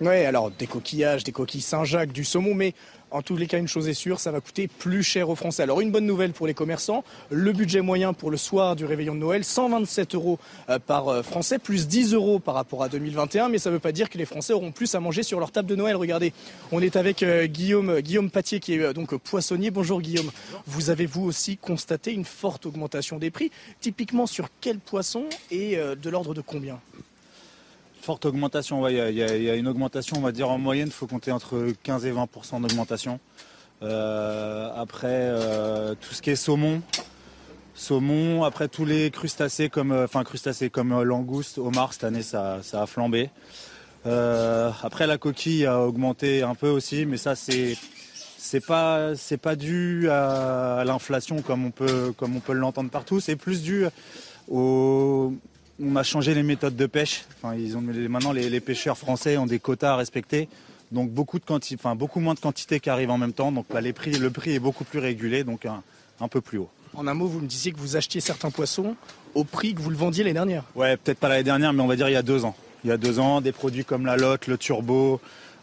Oui, 0.03 0.25
alors 0.27 0.51
des 0.51 0.67
coquillages, 0.67 1.25
des 1.25 1.33
coquilles 1.33 1.63
Saint-Jacques, 1.63 2.13
du 2.13 2.23
saumon, 2.23 2.55
mais 2.55 2.75
en 3.11 3.23
tous 3.23 3.37
les 3.37 3.47
cas, 3.47 3.57
une 3.57 3.67
chose 3.67 3.89
est 3.89 3.95
sûre, 3.95 4.21
ça 4.21 4.31
va 4.31 4.43
coûter 4.43 4.69
plus 4.69 5.03
cher 5.03 5.31
aux 5.31 5.37
Français. 5.37 5.63
Alors 5.63 5.81
une 5.81 5.91
bonne 5.91 6.05
nouvelle 6.05 6.33
pour 6.33 6.47
les 6.47 6.53
commerçants, 6.53 7.03
le 7.31 7.51
budget 7.53 7.81
moyen 7.81 8.13
pour 8.13 8.31
le 8.31 8.37
soir 8.37 8.77
du 8.77 8.85
réveillon 8.85 9.15
de 9.15 9.21
Noël, 9.21 9.43
127 9.43 10.15
euros 10.15 10.39
euh, 10.69 10.79
par 10.79 11.09
euh, 11.09 11.23
Français, 11.23 11.59
plus 11.59 11.89
10 11.89 12.13
euros 12.13 12.41
par 12.41 12.55
rapport 12.55 12.83
à 12.83 12.91
2021, 12.91 13.49
mais 13.49 13.57
ça 13.57 13.71
ne 13.71 13.75
veut 13.75 13.81
pas 13.81 13.93
dire 13.93 14.11
que 14.11 14.19
les 14.19 14.27
Français 14.27 14.53
auront 14.53 14.71
plus 14.71 14.95
à 14.95 15.01
manger 15.01 15.23
sur 15.23 15.41
leur 15.41 15.51
table 15.51 15.69
de 15.69 15.77
Noël. 15.77 15.97
Regardez, 15.97 16.35
on 16.73 16.83
est 16.83 16.97
avec 16.97 17.23
euh, 17.23 17.47
Guillaume, 17.47 18.01
Guillaume 18.01 18.29
Patier 18.29 18.61
qui 18.61 18.75
est 18.75 18.93
donc 18.93 19.17
poissonnier. 19.17 19.71
Bonjour 19.71 20.03
Guillaume. 20.03 20.31
Vous 20.67 20.91
avez 20.91 21.07
vous 21.07 21.25
aussi 21.25 21.57
constaté 21.57 22.13
une 22.13 22.27
forte 22.27 22.67
augmentation 22.67 23.19
des 23.19 23.31
prix, 23.31 23.51
typiquement 23.81 24.27
sur 24.27 24.49
quel 24.61 24.79
poisson 24.79 25.25
et 25.51 25.79
de 25.79 26.11
l'ordre 26.11 26.35
de 26.35 26.43
combien? 26.43 26.79
Forte 28.07 28.25
augmentation, 28.25 28.87
il 28.87 28.95
y, 28.95 29.51
a 29.51 29.57
une 29.57 29.67
augmentation, 29.67 30.19
on 30.19 30.21
va 30.21 30.31
dire 30.31 30.49
en 30.49 30.59
moyenne, 30.59 30.87
il 30.87 30.93
faut 30.93 31.09
compter 31.09 31.33
entre 31.33 31.73
15 31.83 32.07
et 32.07 32.13
20% 32.13 32.61
d'augmentation. 32.61 33.19
Euh, 33.83 34.71
après, 34.77 35.09
euh, 35.11 35.97
tout 36.01 36.15
ce 36.15 36.23
qui 36.23 36.31
est 36.31 36.37
saumon, 36.37 36.83
saumon, 37.75 38.45
après 38.45 38.69
tous 38.69 38.85
les 38.85 39.11
crustacés 39.11 39.69
comme, 39.69 39.91
euh, 39.91 40.05
enfin 40.05 40.23
crustacés 40.23 40.71
comme 40.71 41.03
langouste, 41.03 41.59
homard, 41.59 41.95
cette 41.95 42.05
année 42.05 42.23
ça, 42.23 42.61
a 42.75 42.87
flambé. 42.87 43.29
après 44.05 45.09
la 45.09 45.19
coquille 45.19 45.67
a 45.67 45.81
augmenté 45.81 46.45
un 46.45 46.55
peu 46.55 46.69
aussi, 46.69 47.07
mais 47.07 47.17
ça 47.17 47.35
c'est 47.35 47.77
c'est 48.39 48.65
pas 48.65 49.17
c'est 49.17 49.37
pas 49.37 49.57
dû 49.57 50.09
à, 50.11 50.85
l'inflation 50.87 51.43
comme 51.43 51.67
on 51.67 51.73
peut 51.73 52.15
comme 52.17 52.37
on 52.37 52.41
peut 52.41 52.53
l'entendre 52.53 52.89
partout, 52.89 53.19
c'est 53.19 53.35
plus 53.35 53.63
dû 53.65 53.85
au 54.49 55.33
on 55.83 55.97
a 55.97 56.03
changé 56.03 56.35
les 56.35 56.43
méthodes 56.43 56.77
de 56.77 56.87
pêche. 56.87 57.25
ils 57.57 57.77
ont, 57.77 57.81
maintenant, 57.81 58.33
les, 58.33 58.61
pêcheurs 58.61 58.97
français 58.97 59.37
ont 59.37 59.47
des 59.47 59.59
quotas 59.59 59.93
à 59.93 59.97
respecter. 59.97 60.49
Donc 60.93 61.11
beaucoup, 61.11 61.39
de 61.39 61.45
enfin, 61.75 61.97
beaucoup 61.97 62.21
moins 62.21 62.35
de 62.35 62.41
quantités 62.41 62.81
qui 62.81 62.91
arrivent 62.91 63.11
en 63.11 63.19
même 63.19 63.33
temps. 63.33 63.53
Donc 63.53 63.67
les 63.81 63.93
prix, 63.93 64.13
le 64.13 64.31
prix 64.31 64.55
est 64.55 64.59
beaucoup 64.59 64.85
plus 64.85 64.99
régulé, 64.99 65.45
donc 65.45 65.67
un, 65.67 66.29
peu 66.29 66.41
plus 66.41 66.59
haut. 66.59 66.71
En 66.95 67.07
un 67.07 67.15
mot, 67.15 67.27
vous 67.27 67.41
me 67.41 67.47
disiez 67.47 67.73
que 67.73 67.79
vous 67.79 67.97
achetiez 67.97 68.21
certains 68.21 68.51
poissons 68.51 68.97
au 69.35 69.45
prix 69.45 69.75
que 69.75 69.81
vous 69.81 69.91
le 69.91 69.97
vendiez 69.97 70.25
l'année 70.25 70.35
dernière 70.35 70.65
Ouais, 70.75 70.97
peut-être 70.97 71.19
pas 71.19 71.29
l'année 71.29 71.43
dernière, 71.43 71.73
mais 71.73 71.83
on 71.83 71.87
va 71.87 71.97
dire 71.97 72.09
il 72.09 72.13
y 72.13 72.17
a 72.17 72.23
deux 72.23 72.45
ans. 72.45 72.57
Il 72.85 72.89
y 72.89 72.93
a 72.93 72.97
deux 72.97 73.19
ans, 73.19 73.41
des 73.41 73.53
produits 73.53 73.85
comme 73.85 74.07
la 74.07 74.17
lotte, 74.17 74.47
le 74.47 74.57
turbo, 74.57 75.21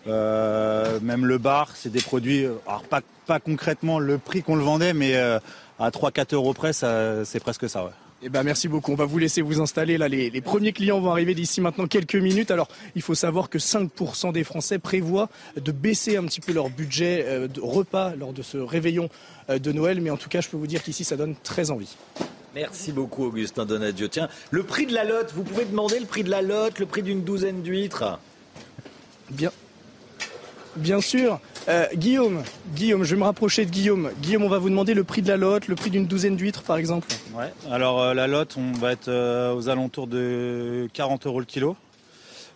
euh, 0.07 0.99
même 0.99 1.26
le 1.26 1.38
bar, 1.38 1.70
c'est 1.74 1.91
des 1.91 2.01
produits, 2.01 2.45
alors 2.68 2.84
pas, 2.84 3.39
concrètement 3.39 3.99
le 3.99 4.18
prix 4.18 4.43
qu'on 4.43 4.55
le 4.55 4.64
vendait, 4.64 4.93
mais 4.93 5.16
euh, 5.16 5.39
à 5.80 5.89
3-4 5.89 6.36
euros 6.36 6.53
près, 6.53 6.74
c'est 6.74 7.39
presque 7.39 7.70
ça. 7.70 7.86
Ouais. 7.86 7.91
Eh 8.26 8.30
ben, 8.30 8.43
merci 8.43 8.69
beaucoup. 8.69 8.93
On 8.93 8.95
va 8.95 9.03
vous 9.03 9.17
laisser 9.17 9.41
vous 9.41 9.59
installer. 9.59 9.97
Là, 9.97 10.07
les, 10.07 10.41
premiers 10.41 10.71
clients 10.71 11.01
vont 11.01 11.11
arriver 11.11 11.36
d'ici 11.36 11.59
maintenant 11.59 11.88
quelques 11.88 12.15
minutes. 12.15 12.51
Alors, 12.51 12.69
il 12.95 13.01
faut 13.01 13.15
savoir 13.15 13.49
que 13.49 13.57
5% 13.57 14.32
des 14.32 14.45
Français 14.45 14.80
prévoient 14.80 15.28
de 15.57 15.74
baisser 15.74 16.15
un 16.15 16.24
petit 16.24 16.39
peu 16.39 16.53
leur 16.53 16.69
budget 16.69 17.26
euh, 17.28 17.49
de 17.49 17.59
repas 17.59 18.15
lors 18.15 18.32
de 18.32 18.41
ce 18.41 18.57
réveillon 18.57 19.09
euh, 19.49 19.59
de 19.59 19.74
Noël. 19.74 19.99
Mais 19.99 20.09
en 20.09 20.15
tout 20.15 20.30
cas, 20.30 20.39
je 20.39 20.47
peux 20.47 20.55
vous 20.55 20.67
dire 20.67 20.82
qu'ici, 20.84 21.03
ça 21.03 21.17
donne 21.17 21.36
très 21.43 21.69
envie. 21.69 21.97
Merci 22.55 22.93
beaucoup, 22.93 23.26
Augustin 23.26 23.65
Donadio. 23.65 24.07
Tiens, 24.07 24.30
le 24.51 24.63
prix 24.63 24.86
de 24.86 24.93
la 24.93 25.03
lotte, 25.03 25.34
vous 25.36 25.43
pouvez 25.43 25.65
demander 25.65 25.99
le 25.99 26.05
prix 26.05 26.24
de 26.24 26.30
la 26.30 26.41
lotte, 26.41 26.80
le 26.80 26.86
prix 26.86 27.01
d'une 27.01 27.24
douzaine 27.24 27.61
d'huîtres? 27.61 28.19
Bien, 29.32 29.51
Bien 30.76 31.01
sûr. 31.01 31.39
Euh, 31.70 31.86
Guillaume, 31.95 32.43
Guillaume, 32.76 33.03
je 33.03 33.16
vais 33.16 33.20
me 33.20 33.26
rapprocher 33.26 33.66
de 33.66 33.72
Guillaume. 33.72 34.11
Guillaume, 34.22 34.43
on 34.43 34.49
va 34.49 34.57
vous 34.57 34.70
demander 34.70 34.93
le 34.93 35.03
prix 35.03 35.22
de 35.22 35.30
la 35.30 35.38
lotte, 35.38 35.68
le 35.68 35.76
prix 35.76 35.89
d'une 35.89 36.05
douzaine 36.05 36.36
d'huîtres 36.36 36.64
par 36.64 36.76
exemple. 36.76 37.07
Ouais, 37.34 37.53
alors 37.72 38.01
euh, 38.01 38.14
la 38.14 38.28
lotte, 38.28 38.57
on 38.57 38.74
va 38.74 38.91
être 38.91 39.07
euh, 39.07 39.53
aux 39.53 39.70
alentours 39.70 40.07
de 40.07 40.89
40 40.93 41.26
euros 41.26 41.39
le 41.39 41.45
kilo. 41.45 41.78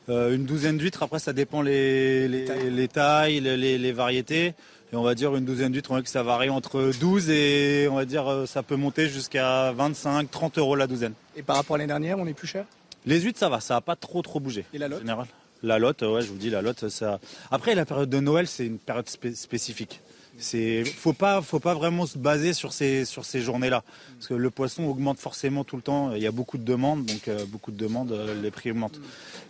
une 0.09 0.43
douzaine 0.45 0.77
d'huîtres, 0.77 1.03
après 1.03 1.19
ça 1.19 1.31
dépend 1.31 1.61
les, 1.61 2.27
les, 2.27 2.87
tailles, 2.89 3.39
les, 3.39 3.91
variétés. 3.93 4.53
Et 4.91 4.95
on 4.95 5.03
va 5.03 5.15
dire 5.15 5.35
une 5.35 5.45
douzaine 5.45 5.71
d'huîtres, 5.71 5.91
on 5.91 5.95
va 5.95 6.01
que 6.01 6.09
ça 6.09 6.23
varie 6.23 6.49
entre 6.49 6.91
12 6.99 7.29
et 7.29 7.87
on 7.89 7.95
va 7.95 8.05
dire 8.05 8.43
ça 8.45 8.63
peut 8.63 8.77
monter 8.77 9.07
jusqu'à 9.07 9.71
25, 9.71 10.29
30 10.29 10.57
euros 10.57 10.75
la 10.75 10.87
douzaine. 10.87 11.13
Et 11.35 11.43
par 11.43 11.55
rapport 11.55 11.75
à 11.75 11.77
l'année 11.77 11.87
dernière, 11.87 12.19
on 12.19 12.27
est 12.27 12.33
plus 12.33 12.47
cher? 12.47 12.65
Les 13.05 13.21
huîtres, 13.21 13.39
ça 13.39 13.47
va, 13.47 13.61
ça 13.61 13.75
n'a 13.75 13.81
pas 13.81 13.95
trop 13.95 14.21
trop 14.21 14.41
bougé. 14.41 14.65
Et 14.73 14.77
la 14.77 14.89
lotte? 14.89 14.99
général. 14.99 15.27
La 15.63 15.79
lotte, 15.79 16.03
ouais, 16.03 16.21
je 16.21 16.27
vous 16.27 16.37
dis, 16.37 16.49
la 16.49 16.61
lotte, 16.61 16.89
ça. 16.89 17.19
Après, 17.51 17.75
la 17.75 17.85
période 17.85 18.09
de 18.09 18.19
Noël, 18.19 18.47
c'est 18.47 18.65
une 18.65 18.77
période 18.77 19.09
spécifique. 19.09 20.01
C'est, 20.39 20.85
faut 20.85 21.13
pas, 21.13 21.41
faut 21.41 21.59
pas 21.59 21.73
vraiment 21.73 22.05
se 22.05 22.17
baser 22.17 22.53
sur 22.53 22.71
ces, 22.71 23.05
sur 23.05 23.25
ces 23.25 23.41
journées-là, 23.41 23.83
parce 24.15 24.27
que 24.27 24.35
le 24.35 24.51
poisson 24.51 24.83
augmente 24.83 25.17
forcément 25.17 25.63
tout 25.63 25.77
le 25.77 25.81
temps. 25.81 26.13
Il 26.13 26.21
y 26.21 26.27
a 26.27 26.31
beaucoup 26.31 26.59
de 26.59 26.63
demandes, 26.63 27.05
donc 27.05 27.27
euh, 27.27 27.43
beaucoup 27.47 27.71
de 27.71 27.77
demandes, 27.77 28.11
euh, 28.11 28.39
les 28.39 28.51
prix 28.51 28.69
augmentent. 28.69 28.99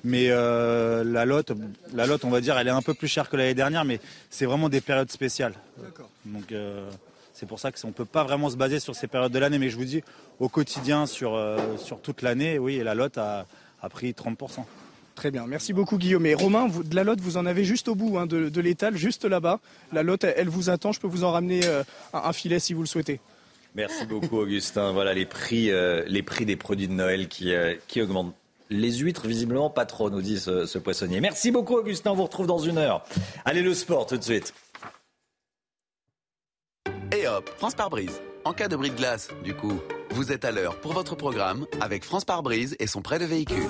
Mais 0.06 0.28
euh, 0.30 1.04
la 1.04 1.26
lotte, 1.26 1.52
la 1.94 2.06
lotte, 2.06 2.24
on 2.24 2.30
va 2.30 2.40
dire, 2.40 2.58
elle 2.58 2.68
est 2.68 2.72
un 2.72 2.82
peu 2.82 2.94
plus 2.94 3.10
chère 3.10 3.30
que 3.30 3.36
l'année 3.36 3.54
dernière, 3.54 3.84
mais 3.84 4.00
c'est 4.30 4.46
vraiment 4.46 4.70
des 4.70 4.80
périodes 4.80 5.12
spéciales. 5.12 5.56
Donc 6.26 6.54
c'est 7.34 7.46
pour 7.46 7.60
ça 7.60 7.72
qu'on 7.72 7.88
ne 7.88 7.94
peut 7.94 8.06
pas 8.06 8.24
vraiment 8.24 8.50
se 8.50 8.56
baser 8.56 8.80
sur 8.80 8.96
ces 8.96 9.08
périodes 9.08 9.32
de 9.32 9.40
l'année. 9.40 9.60
Mais 9.60 9.70
je 9.70 9.76
vous 9.76 9.86
dis, 9.86 10.04
au 10.40 10.48
quotidien, 10.48 11.06
sur, 11.06 11.38
sur 11.78 12.00
toute 12.00 12.22
l'année, 12.22 12.60
oui, 12.60 12.82
la 12.82 12.96
lotte 12.96 13.18
a, 13.18 13.46
a 13.82 13.90
pris 13.90 14.12
30%. 14.12 14.64
Très 15.18 15.32
bien, 15.32 15.48
merci 15.48 15.74
beaucoup 15.74 15.98
Guillaume. 15.98 16.28
Et 16.28 16.36
Romain, 16.36 16.68
de 16.68 16.96
la 16.96 17.04
lotte, 17.04 17.22
vous 17.22 17.38
en 17.38 17.48
avez 17.48 17.64
juste 17.64 17.88
au 17.88 17.96
bout 17.96 18.20
hein, 18.20 18.28
de, 18.28 18.62
l'étal, 18.62 18.96
juste 18.96 19.26
là-bas. 19.26 19.60
La 19.92 20.04
lotte, 20.04 20.24
elle, 20.24 20.48
vous 20.48 20.70
attend. 20.70 20.92
Je 20.92 21.00
peux 21.00 21.08
vous 21.08 21.24
en 21.24 21.32
ramener 21.32 21.66
euh, 21.66 21.84
un, 22.14 22.32
filet 22.34 22.60
si 22.60 22.76
vous 22.76 22.82
le 22.82 22.88
souhaitez. 22.88 23.20
Merci 23.74 24.06
beaucoup 24.06 24.38
Augustin. 24.38 24.92
Voilà 24.92 25.16
les 25.16 25.26
prix, 25.26 25.72
euh, 25.72 26.04
les 26.06 26.22
prix 26.22 26.46
des 26.46 26.56
produits 26.56 26.88
de 26.88 26.94
Noël 26.94 27.28
qui, 27.30 27.52
euh, 27.52 27.74
qui 27.88 28.00
augmentent. 28.00 28.36
Les 28.70 28.92
huîtres, 28.92 29.26
visiblement 29.26 29.72
pas 29.72 29.88
trop, 29.88 30.12
nous 30.12 30.22
dit 30.22 30.40
ce, 30.40 30.68
ce 30.68 30.78
poissonnier. 30.78 31.20
Merci 31.20 31.50
beaucoup 31.50 31.78
Augustin, 31.78 32.12
on 32.12 32.16
vous 32.16 32.26
retrouve 32.26 32.46
dans 32.46 32.60
une 32.60 32.78
heure. 32.78 33.04
Allez 33.44 33.64
le 33.64 33.74
sport 33.74 34.06
tout 34.06 34.18
de 34.18 34.24
suite. 34.24 34.54
Et 37.12 37.28
hop, 37.28 37.50
France 37.58 37.74
par 37.74 37.90
brise. 37.90 38.22
En 38.46 38.54
cas 38.54 38.68
de 38.68 38.76
bris 38.76 38.92
de 38.92 38.96
glace, 38.96 39.30
du 39.44 39.56
coup, 39.56 39.80
vous 40.12 40.32
êtes 40.32 40.46
à 40.46 40.52
l'heure 40.52 40.80
pour 40.80 40.94
votre 40.94 41.16
programme 41.16 41.66
avec 41.82 42.04
France 42.04 42.24
par 42.24 42.44
brise 42.44 42.76
et 42.80 42.86
son 42.86 43.02
prêt 43.02 43.18
de 43.18 43.26
véhicule 43.26 43.66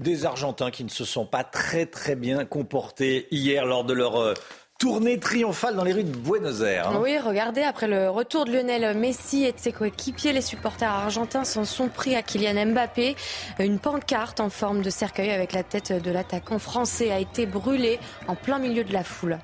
des 0.00 0.24
Argentins 0.24 0.70
qui 0.70 0.82
ne 0.82 0.88
se 0.88 1.04
sont 1.04 1.26
pas 1.26 1.44
très 1.44 1.86
très 1.86 2.16
bien 2.16 2.44
comportés 2.44 3.28
hier 3.30 3.66
lors 3.66 3.84
de 3.84 3.92
leur 3.92 4.16
euh, 4.16 4.34
Tournée 4.80 5.18
triomphale 5.18 5.76
dans 5.76 5.84
les 5.84 5.92
rues 5.92 6.04
de 6.04 6.16
Buenos 6.16 6.62
Aires. 6.62 6.88
Hein. 6.88 7.00
Oui, 7.02 7.18
regardez, 7.18 7.60
après 7.60 7.86
le 7.86 8.08
retour 8.08 8.46
de 8.46 8.52
Lionel 8.52 8.96
Messi 8.96 9.44
et 9.44 9.52
de 9.52 9.58
ses 9.58 9.72
coéquipiers, 9.72 10.32
les 10.32 10.40
supporters 10.40 10.88
argentins 10.88 11.44
s'en 11.44 11.66
sont 11.66 11.88
pris 11.88 12.16
à 12.16 12.22
Kylian 12.22 12.64
Mbappé. 12.64 13.14
Une 13.58 13.78
pancarte 13.78 14.40
en 14.40 14.48
forme 14.48 14.80
de 14.80 14.88
cercueil 14.88 15.32
avec 15.32 15.52
la 15.52 15.64
tête 15.64 15.92
de 15.92 16.10
l'attaquant 16.10 16.58
français 16.58 17.10
a 17.12 17.18
été 17.18 17.44
brûlée 17.44 17.98
en 18.26 18.36
plein 18.36 18.58
milieu 18.58 18.82
de 18.82 18.94
la 18.94 19.04
foule. 19.04 19.38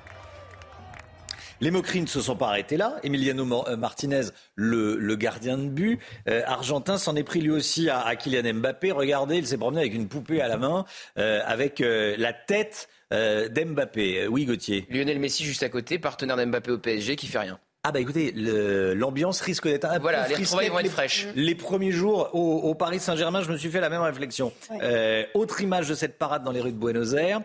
Les 1.61 1.71
moqueries 1.71 2.01
ne 2.01 2.07
se 2.07 2.21
sont 2.21 2.35
pas 2.35 2.47
arrêtées 2.47 2.77
là. 2.77 2.97
Emiliano 3.03 3.65
euh, 3.67 3.77
Martinez, 3.77 4.23
le, 4.55 5.15
gardien 5.15 5.57
de 5.57 5.67
but 5.67 5.99
euh, 6.27 6.41
argentin, 6.45 6.97
s'en 6.97 7.15
est 7.15 7.23
pris 7.23 7.41
lui 7.41 7.51
aussi 7.51 7.89
à, 7.89 8.15
Kylian 8.15 8.53
Mbappé. 8.53 8.91
Regardez, 8.91 9.37
il 9.37 9.47
s'est 9.47 9.57
promené 9.57 9.81
avec 9.81 9.93
une 9.93 10.07
poupée 10.07 10.41
à 10.41 10.47
la 10.47 10.57
main, 10.57 10.85
euh, 11.17 11.41
avec 11.45 11.79
la 11.79 12.33
tête 12.33 12.89
euh, 13.13 13.47
d'Mbappé. 13.47 14.27
Oui, 14.27 14.45
Gauthier. 14.45 14.85
Lionel 14.89 15.19
Messi 15.19 15.43
juste 15.43 15.63
à 15.63 15.69
côté, 15.69 15.99
partenaire 15.99 16.35
d'Mbappé 16.35 16.71
au 16.71 16.77
PSG 16.77 17.15
qui 17.15 17.27
fait 17.27 17.39
rien. 17.39 17.59
Ah 17.83 17.93
bah 17.93 18.01
écoutez, 18.01 18.33
l'ambiance 18.35 19.39
risque 19.39 19.65
d'être 19.65 19.85
un 19.85 19.99
voilà, 19.99 20.23
peu 20.23 20.31
les 20.31 20.35
retrouvailles 20.35 20.67
vont 20.67 20.79
être 20.79 20.91
fraîches. 20.91 21.27
Les 21.35 21.55
premiers 21.55 21.93
jours 21.93 22.31
au, 22.35 22.75
Paris 22.75 22.99
Saint-Germain, 22.99 23.41
je 23.43 23.49
me 23.49 23.55
suis 23.55 23.69
fait 23.69 23.79
la 23.79 23.87
même 23.87 24.01
réflexion. 24.01 24.51
Euh, 24.81 25.23
autre 25.35 25.61
image 25.61 25.87
de 25.87 25.93
cette 25.93 26.17
parade 26.17 26.43
dans 26.43 26.51
les 26.51 26.59
rues 26.59 26.73
de 26.73 26.77
Buenos 26.77 27.13
Aires. 27.13 27.39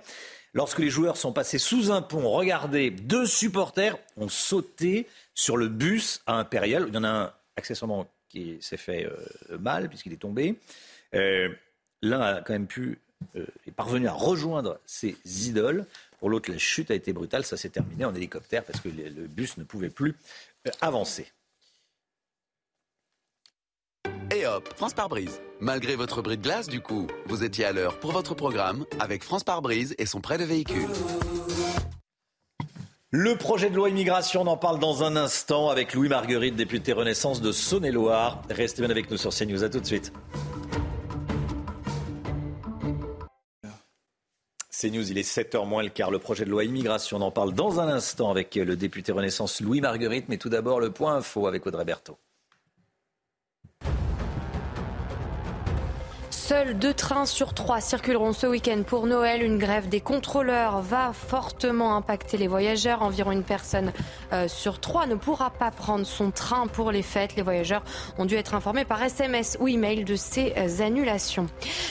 Lorsque 0.55 0.79
les 0.79 0.91
joueurs 0.91 1.17
sont 1.17 1.33
passés 1.33 1.59
sous 1.59 1.91
un 1.91 2.03
pont, 2.03 2.31
regardez, 2.31 2.91
deux 2.91 3.27
supporters 3.27 3.97
ont 4.17 4.29
sauté 4.29 5.07
sur 5.35 5.57
le 5.57 5.69
bus 5.69 6.23
à 6.27 6.35
Impérial. 6.35 6.85
Il 6.89 6.95
y 6.95 6.99
en 6.99 7.05
a 7.05 7.09
un 7.09 7.33
accessoirement 7.57 8.07
qui 8.29 8.59
s'est 8.61 8.77
fait 8.77 9.07
euh, 9.07 9.59
mal 9.59 9.89
puisqu'il 9.89 10.13
est 10.13 10.17
tombé. 10.17 10.59
L'un 12.03 12.21
a 12.21 12.41
quand 12.41 12.53
même 12.53 12.67
pu 12.67 12.99
euh, 13.37 13.47
est 13.67 13.73
parvenu 13.73 14.09
à 14.09 14.13
rejoindre 14.13 14.81
ses 14.87 15.17
idoles. 15.25 15.87
Pour 16.19 16.31
l'autre, 16.31 16.51
la 16.51 16.59
chute 16.59 16.91
a 16.91 16.95
été 16.95 17.13
brutale. 17.13 17.45
Ça 17.45 17.57
s'est 17.57 17.69
terminé 17.69 18.05
en 18.05 18.15
hélicoptère 18.15 18.65
parce 18.65 18.81
que 18.81 18.89
le 18.89 19.27
bus 19.27 19.57
ne 19.57 19.65
pouvait 19.65 19.91
plus 19.91 20.15
euh, 20.67 20.71
avancer. 20.81 21.27
Et 24.35 24.47
hop, 24.47 24.67
France 24.77 24.95
par 24.95 25.11
brise. 25.11 25.43
Malgré 25.61 25.95
votre 25.95 26.23
bris 26.23 26.39
de 26.39 26.43
glace, 26.43 26.67
du 26.67 26.81
coup, 26.81 27.07
vous 27.27 27.45
étiez 27.45 27.67
à 27.67 27.73
l'heure 27.73 27.99
pour 27.99 28.13
votre 28.13 28.35
programme 28.35 28.87
avec 28.99 29.25
France 29.25 29.45
par 29.45 29.61
brise 29.61 29.95
et 29.99 30.07
son 30.07 30.23
prêt 30.23 30.39
de 30.39 30.45
véhicule. 30.45 30.89
Le 33.11 33.37
projet 33.37 33.69
de 33.69 33.77
loi 33.77 33.91
immigration, 33.91 34.41
on 34.41 34.47
en 34.47 34.57
parle 34.57 34.79
dans 34.79 35.05
un 35.05 35.17
instant 35.17 35.69
avec 35.69 35.93
Louis 35.93 36.09
Marguerite, 36.09 36.57
député 36.57 36.95
Renaissance 36.95 37.43
de 37.43 37.53
Saône-et-Loire. 37.53 38.41
Restez 38.49 38.81
bien 38.81 38.91
avec 38.91 39.11
nous 39.11 39.19
sur 39.19 39.35
CNews. 39.35 39.65
À 39.65 39.69
tout 39.69 39.81
de 39.81 39.87
suite. 39.87 40.15
C'est 44.71 44.89
News, 44.89 45.11
il 45.11 45.19
est 45.19 45.31
7h 45.31 45.69
moins 45.69 45.83
le 45.83 45.91
quart. 45.91 46.11
Le 46.11 46.19
projet 46.19 46.47
de 46.47 46.51
loi 46.51 46.65
immigration, 46.65 47.19
on 47.19 47.21
en 47.21 47.31
parle 47.31 47.53
dans 47.53 47.81
un 47.81 47.89
instant 47.89 48.31
avec 48.31 48.55
le 48.55 48.77
député 48.77 49.13
Renaissance 49.13 49.61
Louis 49.61 49.83
Marguerite. 49.83 50.31
Mais 50.31 50.39
tout 50.39 50.49
d'abord, 50.49 50.81
le 50.81 50.91
point 50.91 51.17
info 51.17 51.47
avec 51.47 51.67
Audrey 51.67 51.85
Berthaud. 51.85 52.17
Seuls 56.53 56.77
deux 56.77 56.93
trains 56.93 57.25
sur 57.25 57.55
trois 57.55 57.81
circuleront 57.81 58.35
ce 58.35 58.47
week-end 58.47 58.83
pour 58.87 59.07
Noël. 59.07 59.43
Une 59.43 59.57
grève 59.57 59.89
des 59.89 60.03
contrôleurs 60.03 60.83
va 60.83 61.15
fortement 61.15 61.97
impacter 61.97 62.37
les 62.37 62.47
voyageurs. 62.47 63.01
Environ 63.01 63.31
une 63.31 63.43
personne 63.43 63.91
euh, 64.35 64.49
sur 64.49 64.79
trois 64.79 65.07
ne 65.07 65.15
pourra 65.15 65.49
pas 65.49 65.71
prendre 65.71 66.05
son 66.05 66.31
train 66.31 66.67
pour 66.67 66.93
les 66.93 67.01
fêtes. 67.01 67.37
Les 67.37 67.43
voyageurs 67.43 67.83
ont 68.19 68.27
dû 68.27 68.35
être 68.35 68.55
informés 68.55 68.85
par 68.85 69.03
SMS 69.03 69.57
ou 69.61 69.69
email 69.69 70.05
de 70.05 70.15
ces 70.15 70.53
euh, 70.59 70.85
annulations. 70.85 71.47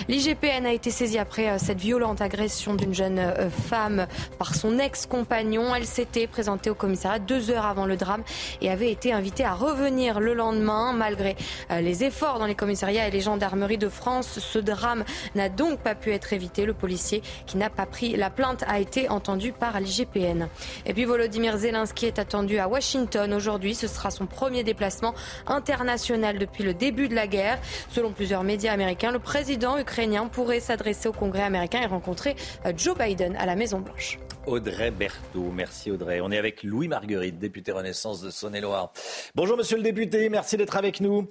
L'IGPN 0.07 0.67
a 0.67 0.73
été 0.73 0.91
saisie 0.91 1.17
après 1.17 1.49
euh, 1.49 1.57
cette 1.57 1.79
violente 1.79 2.21
agression 2.21 2.75
d'une 2.75 2.93
jeune 2.93 3.33
femme 3.67 4.05
par 4.37 4.53
son 4.53 4.77
ex-compagnon. 4.77 5.73
Elle 5.73 5.87
s'était 5.87 6.27
présentée 6.27 6.69
au 6.69 6.75
commissariat 6.75 7.17
deux 7.17 7.49
heures 7.49 7.65
avant 7.65 7.87
le 7.87 7.97
drame 7.97 8.21
et 8.61 8.69
avait 8.69 8.91
été 8.91 9.11
invitée 9.11 9.43
à 9.43 9.55
revenir 9.55 10.19
le 10.19 10.35
lendemain. 10.35 10.93
Malgré 10.93 11.35
les 11.71 12.03
efforts 12.03 12.37
dans 12.37 12.45
les 12.45 12.53
commissariats 12.53 13.07
et 13.07 13.11
les 13.11 13.21
gendarmeries 13.21 13.79
de 13.79 13.89
France, 13.89 14.37
ce 14.51 14.59
drame 14.59 15.03
n'a 15.35 15.49
donc 15.49 15.79
pas 15.79 15.95
pu 15.95 16.11
être 16.11 16.33
évité. 16.33 16.65
Le 16.65 16.73
policier 16.73 17.21
qui 17.45 17.57
n'a 17.57 17.69
pas 17.69 17.85
pris 17.85 18.15
la 18.15 18.29
plainte 18.29 18.63
a 18.67 18.79
été 18.79 19.09
entendu 19.09 19.53
par 19.53 19.79
l'IGPN. 19.79 20.47
Et 20.85 20.93
puis 20.93 21.05
Volodymyr 21.05 21.57
Zelensky 21.57 22.07
est 22.07 22.19
attendu 22.19 22.59
à 22.59 22.67
Washington 22.67 23.33
aujourd'hui. 23.33 23.75
Ce 23.75 23.87
sera 23.87 24.11
son 24.11 24.25
premier 24.25 24.63
déplacement 24.63 25.13
international 25.47 26.37
depuis 26.37 26.63
le 26.63 26.73
début 26.73 27.07
de 27.07 27.15
la 27.15 27.27
guerre. 27.27 27.59
Selon 27.89 28.11
plusieurs 28.11 28.43
médias 28.43 28.73
américains, 28.73 29.11
le 29.11 29.19
président 29.19 29.77
ukrainien 29.77 30.27
pourrait 30.27 30.59
s'adresser 30.59 31.07
au 31.07 31.13
Congrès 31.13 31.43
américain 31.43 31.81
et 31.81 31.85
rencontrer 31.85 32.35
Joe 32.75 32.97
Biden 32.97 33.35
à 33.37 33.45
la 33.45 33.55
Maison-Blanche. 33.55 34.19
Audrey 34.47 34.91
Berthaud. 34.91 35.51
Merci 35.53 35.91
Audrey. 35.91 36.19
On 36.19 36.31
est 36.31 36.37
avec 36.37 36.63
Louis 36.63 36.87
Marguerite, 36.87 37.37
député 37.37 37.71
Renaissance 37.71 38.21
de 38.21 38.29
Saône-et-Loire. 38.31 38.91
Bonjour 39.35 39.55
monsieur 39.55 39.77
le 39.77 39.83
député, 39.83 40.29
merci 40.29 40.57
d'être 40.57 40.77
avec 40.77 40.99
nous. 40.99 41.27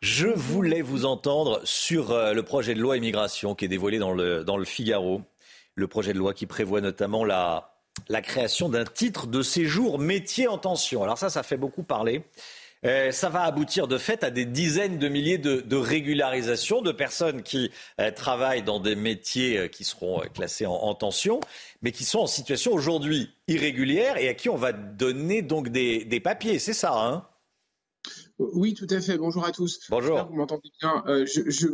Je 0.00 0.28
voulais 0.28 0.80
vous 0.80 1.04
entendre 1.04 1.60
sur 1.64 2.10
euh, 2.10 2.32
le 2.32 2.42
projet 2.42 2.74
de 2.74 2.80
loi 2.80 2.96
immigration 2.96 3.54
qui 3.54 3.66
est 3.66 3.68
dévoilé 3.68 3.98
dans 3.98 4.12
le, 4.14 4.64
Figaro. 4.64 5.20
Le 5.74 5.86
projet 5.88 6.14
de 6.14 6.18
loi 6.18 6.32
qui 6.32 6.46
prévoit 6.46 6.80
notamment 6.80 7.22
la, 7.22 7.70
création 8.22 8.70
d'un 8.70 8.84
titre 8.84 9.26
de 9.26 9.42
séjour 9.42 9.98
métier 9.98 10.48
en 10.48 10.56
tension. 10.56 11.02
Alors 11.02 11.18
ça, 11.18 11.28
ça 11.28 11.42
fait 11.42 11.58
beaucoup 11.58 11.82
parler. 11.82 12.22
Euh, 12.86 13.12
ça 13.12 13.28
va 13.28 13.42
aboutir 13.42 13.88
de 13.88 13.98
fait 13.98 14.24
à 14.24 14.30
des 14.30 14.46
dizaines 14.46 14.98
de 14.98 15.06
milliers 15.08 15.36
de, 15.36 15.76
régularisations 15.76 16.80
de 16.80 16.92
personnes 16.92 17.42
qui 17.42 17.70
euh, 18.00 18.10
travaillent 18.10 18.62
dans 18.62 18.80
des 18.80 18.94
métiers 18.94 19.68
qui 19.68 19.84
seront 19.84 20.20
classés 20.32 20.64
en, 20.64 20.72
en, 20.72 20.94
tension, 20.94 21.40
mais 21.82 21.92
qui 21.92 22.04
sont 22.04 22.20
en 22.20 22.26
situation 22.26 22.72
aujourd'hui 22.72 23.34
irrégulière 23.48 24.16
et 24.16 24.30
à 24.30 24.34
qui 24.34 24.48
on 24.48 24.56
va 24.56 24.72
donner 24.72 25.42
donc 25.42 25.68
des, 25.68 26.06
des 26.06 26.20
papiers. 26.20 26.58
C'est 26.58 26.72
ça, 26.72 26.94
hein? 26.94 27.26
Oui, 28.54 28.74
tout 28.74 28.86
à 28.88 29.00
fait. 29.00 29.18
Bonjour 29.18 29.44
à 29.44 29.52
tous. 29.52 29.80
Bonjour. 29.90 30.26
Vous 30.30 30.36
m'entendez 30.36 30.70
bien. 30.80 31.02
Euh, 31.06 31.26
je, 31.26 31.68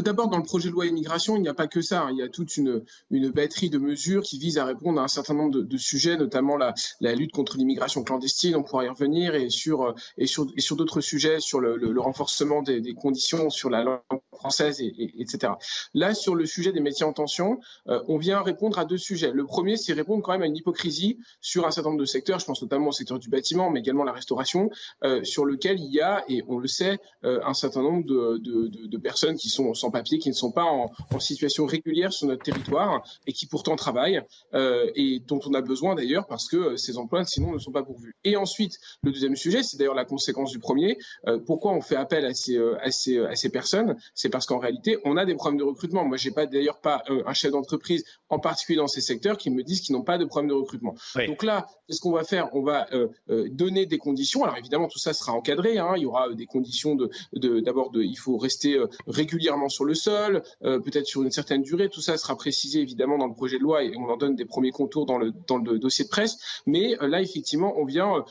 D'abord, 0.00 0.28
dans 0.28 0.38
le 0.38 0.42
projet 0.42 0.68
de 0.68 0.74
loi 0.74 0.86
immigration, 0.86 1.36
il 1.36 1.42
n'y 1.42 1.48
a 1.48 1.54
pas 1.54 1.68
que 1.68 1.80
ça. 1.80 2.02
Hein. 2.02 2.10
Il 2.10 2.18
y 2.18 2.22
a 2.22 2.28
toute 2.28 2.56
une, 2.56 2.82
une 3.10 3.30
batterie 3.30 3.70
de 3.70 3.78
mesures 3.78 4.22
qui 4.22 4.38
visent 4.38 4.58
à 4.58 4.64
répondre 4.64 5.00
à 5.00 5.04
un 5.04 5.08
certain 5.08 5.34
nombre 5.34 5.60
de, 5.60 5.76
sujets, 5.76 6.16
notamment 6.16 6.56
la, 6.56 6.74
la 7.00 7.14
lutte 7.14 7.32
contre 7.32 7.56
l'immigration 7.56 8.02
clandestine. 8.02 8.56
On 8.56 8.64
pourra 8.64 8.84
y 8.84 8.88
revenir 8.88 9.36
et 9.36 9.48
sur 9.48 9.94
et 10.16 10.26
sur 10.26 10.46
et 10.56 10.60
sur 10.60 10.76
d'autres 10.76 11.00
sujets, 11.00 11.38
sur 11.38 11.60
le, 11.60 11.76
le, 11.76 12.00
renforcement 12.00 12.62
des, 12.62 12.80
des, 12.80 12.94
conditions, 12.94 13.48
sur 13.48 13.70
la 13.70 13.84
langue 13.84 14.00
française, 14.32 14.80
et, 14.80 15.20
etc. 15.20 15.52
Là, 15.94 16.14
sur 16.14 16.34
le 16.34 16.46
sujet 16.46 16.72
des 16.72 16.80
métiers 16.80 17.06
en 17.06 17.12
tension, 17.12 17.60
euh, 17.88 18.02
on 18.08 18.18
vient 18.18 18.42
répondre 18.42 18.78
à 18.78 18.84
deux 18.84 18.98
sujets. 18.98 19.30
Le 19.30 19.44
premier, 19.44 19.76
c'est 19.76 19.92
répondre 19.92 20.22
quand 20.22 20.32
même 20.32 20.42
à 20.42 20.46
une 20.46 20.56
hypocrisie 20.56 21.18
sur 21.40 21.66
un 21.66 21.70
certain 21.70 21.90
nombre 21.90 22.00
de 22.00 22.06
secteurs. 22.06 22.40
Je 22.40 22.46
pense 22.46 22.60
notamment 22.60 22.88
au 22.88 22.92
secteur 22.92 23.20
du 23.20 23.28
bâtiment, 23.28 23.70
mais 23.70 23.80
également 23.80 24.04
la 24.04 24.12
restauration, 24.12 24.70
euh, 25.04 25.22
sur 25.22 25.44
lequel 25.44 25.78
il 25.78 25.92
y 25.92 26.00
a 26.00 26.07
et 26.28 26.42
on 26.48 26.58
le 26.58 26.68
sait, 26.68 26.98
euh, 27.24 27.40
un 27.44 27.54
certain 27.54 27.82
nombre 27.82 28.04
de, 28.04 28.98
personnes 28.98 29.36
qui 29.36 29.48
sont 29.48 29.74
sans 29.74 29.90
papier, 29.90 30.18
qui 30.18 30.28
ne 30.28 30.34
sont 30.34 30.50
pas 30.50 30.64
en, 30.64 30.90
situation 31.18 31.66
régulière 31.66 32.12
sur 32.12 32.28
notre 32.28 32.44
territoire 32.44 33.02
et 33.26 33.32
qui 33.32 33.46
pourtant 33.46 33.74
travaillent 33.74 34.22
euh, 34.54 34.90
et 34.94 35.20
dont 35.26 35.40
on 35.46 35.54
a 35.54 35.60
besoin 35.60 35.94
d'ailleurs 35.94 36.26
parce 36.26 36.48
que 36.48 36.56
euh, 36.56 36.76
ces 36.76 36.96
emplois 36.96 37.24
sinon 37.24 37.52
ne 37.52 37.58
sont 37.58 37.72
pas 37.72 37.82
pourvus. 37.82 38.14
Et 38.24 38.36
ensuite, 38.36 38.78
le 39.02 39.10
deuxième 39.10 39.36
sujet, 39.36 39.62
c'est 39.62 39.76
d'ailleurs 39.76 39.94
la 39.94 40.04
conséquence 40.04 40.50
du 40.50 40.58
premier. 40.58 40.98
pourquoi 41.46 41.72
on 41.72 41.80
fait 41.80 41.96
appel 41.96 42.24
à 42.24 42.34
ces, 42.34 42.58
à 42.80 42.90
ces, 42.90 43.18
à 43.18 43.34
ces 43.34 43.50
personnes? 43.50 43.96
C'est 44.14 44.28
parce 44.28 44.46
qu'en 44.46 44.58
réalité, 44.58 44.98
on 45.04 45.16
a 45.16 45.24
des 45.24 45.34
problèmes 45.34 45.58
de 45.58 45.64
recrutement. 45.64 46.04
Moi, 46.04 46.16
j'ai 46.16 46.30
pas 46.30 46.46
d'ailleurs 46.46 46.80
pas 46.80 47.02
un 47.08 47.32
chef 47.34 47.52
d'entreprise 47.52 48.04
en 48.28 48.38
particulier 48.38 48.78
dans 48.78 48.86
ces 48.86 49.00
secteurs 49.00 49.36
qui 49.38 49.50
me 49.50 49.62
disent 49.62 49.80
qu'ils 49.80 49.94
n'ont 49.94 50.02
pas 50.02 50.18
de 50.18 50.24
problème 50.24 50.50
de 50.50 50.54
recrutement. 50.54 50.94
Donc 51.26 51.42
là, 51.42 51.66
qu'est-ce 51.86 52.00
qu'on 52.00 52.12
va 52.12 52.24
faire? 52.24 52.48
On 52.54 52.62
va 52.62 52.86
donner 53.50 53.86
des 53.86 53.98
conditions. 53.98 54.44
Alors 54.44 54.56
évidemment, 54.56 54.88
tout 54.88 54.98
ça 54.98 55.12
sera 55.12 55.32
encadré. 55.32 55.78
Hein, 55.78 55.94
il 55.98 56.02
y 56.02 56.06
aura 56.06 56.28
euh, 56.28 56.34
des 56.34 56.46
conditions 56.46 56.94
de, 56.94 57.10
d'abord 57.60 57.90
de, 57.90 58.02
il 58.02 58.16
faut 58.16 58.38
rester 58.38 58.74
euh, 58.74 58.86
régulièrement 59.06 59.68
sur 59.68 59.84
le 59.84 59.94
sol, 59.94 60.42
euh, 60.64 60.80
peut-être 60.80 61.06
sur 61.06 61.22
une 61.22 61.30
certaine 61.30 61.62
durée. 61.62 61.88
Tout 61.88 62.00
ça 62.00 62.16
sera 62.16 62.36
précisé 62.36 62.80
évidemment 62.80 63.18
dans 63.18 63.26
le 63.26 63.34
projet 63.34 63.58
de 63.58 63.62
loi 63.62 63.84
et 63.84 63.92
on 63.96 64.08
en 64.08 64.16
donne 64.16 64.34
des 64.34 64.44
premiers 64.44 64.70
contours 64.70 65.06
dans 65.06 65.18
le 65.18 65.32
dans 65.46 65.58
le 65.58 65.78
dossier 65.78 66.04
de 66.04 66.10
presse. 66.10 66.62
Mais 66.66 66.96
là, 67.00 67.20
effectivement, 67.20 67.74
on 67.76 67.84
vient 67.84 68.24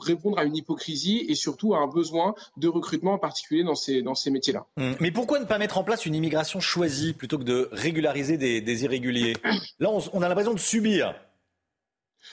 répondre 0.00 0.38
à 0.38 0.44
une 0.44 0.56
hypocrisie 0.56 1.24
et 1.28 1.34
surtout 1.34 1.74
à 1.74 1.78
un 1.78 1.86
besoin 1.86 2.34
de 2.56 2.68
recrutement 2.68 3.14
en 3.14 3.18
particulier 3.18 3.64
dans 3.64 3.74
ces 3.74 4.02
dans 4.02 4.14
ces 4.14 4.30
métiers-là. 4.30 4.66
Hum. 4.76 4.94
Mais 5.00 5.10
pourquoi 5.10 5.38
ne 5.38 5.44
pas 5.44 5.58
mettre 5.58 5.78
en 5.78 5.84
place 5.84 6.06
une 6.06 6.14
immigration 6.14 6.60
choisie 6.60 7.12
plutôt 7.12 7.38
que 7.38 7.44
de 7.44 7.68
régulariser 7.72 8.36
des, 8.36 8.84
irréguliers? 8.84 9.34
Là, 9.80 9.90
on 10.12 10.22
a 10.22 10.28
l'impression 10.28 10.54
de 10.54 10.58
subir 10.58 11.14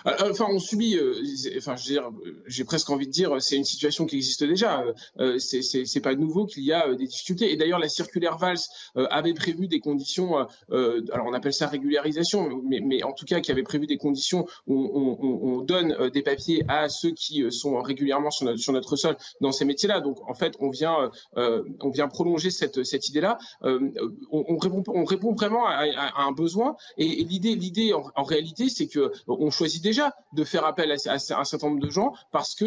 enfin, 0.06 0.48
on 0.50 0.60
subit. 0.60 0.98
Euh, 0.98 1.22
enfin, 1.58 1.76
j'ai 2.46 2.64
presque 2.64 2.90
envie 2.90 3.08
de 3.08 3.12
dire, 3.12 3.42
c'est 3.42 3.56
une 3.56 3.66
situation 3.66 4.06
qui 4.06 4.18
existe 4.18 4.44
déjà. 4.44 4.84
Euh, 5.20 5.38
c'est 5.40 6.00
pas 6.02 6.16
nouveau 6.16 6.46
qu'il 6.46 6.64
y 6.64 6.74
a 6.74 6.94
des 6.94 7.08
difficultés. 7.08 7.52
Et 7.52 7.58
d'ailleurs, 7.58 7.80
la 7.80 7.90
circulaire 7.90 8.38
Valls 8.38 8.58
avait 8.96 9.34
prévu 9.34 9.68
des 9.68 9.80
conditions. 9.80 10.36
alors, 10.70 11.28
on 11.28 11.34
appelle 11.34 11.54
ça 11.54 11.68
régularisation, 11.68 12.62
mais, 12.64 12.80
mais, 12.80 13.04
en 13.04 13.14
tout 13.14 13.26
cas, 13.26 13.40
qui 13.40 13.52
avait 13.52 13.64
prévu 13.64 13.88
des 13.88 13.98
conditions 13.98 14.46
où 14.68 14.92
on, 14.94 15.18
on, 15.22 15.58
on 15.58 15.62
donne 15.62 16.10
des 16.10 16.22
papiers 16.22 16.64
à 16.68 16.90
ceux 16.90 17.12
qui 17.12 17.52
sont 17.52 17.82
régulièrement 17.82 18.32
sur 18.32 18.46
notre, 18.46 18.60
sur 18.60 18.74
notre 18.74 18.96
sol 18.96 19.18
dans 19.42 19.52
ces 19.52 19.66
métiers-là. 19.66 20.02
Donc, 20.02 20.18
en 20.30 20.34
fait, 20.34 20.56
on 20.60 20.70
vient, 20.70 21.12
on 21.36 21.90
vient 21.90 22.08
prolonger 22.08 22.50
cette, 22.50 22.84
cette 22.84 23.10
idée-là. 23.10 23.38
On, 23.62 23.92
on, 24.32 24.58
répond, 24.58 24.84
on 24.88 25.06
répond 25.06 25.34
vraiment 25.34 25.66
à, 25.66 25.86
à, 25.96 26.24
un 26.24 26.32
besoin. 26.32 26.76
Et, 26.98 27.24
l'idée, 27.24 27.56
l'idée 27.56 27.94
en, 27.94 28.04
en 28.16 28.24
réalité, 28.24 28.70
c'est 28.70 28.88
que 28.88 29.12
on 29.28 29.50
choisit 29.50 29.84
déjà 29.86 30.14
de 30.34 30.44
faire 30.44 30.66
appel 30.66 30.92
à, 30.92 31.14
un 31.14 31.20
certain 31.46 31.68
nombre 31.68 31.80
de 31.80 31.90
gens 31.90 32.14
parce 32.32 32.56
que 32.56 32.66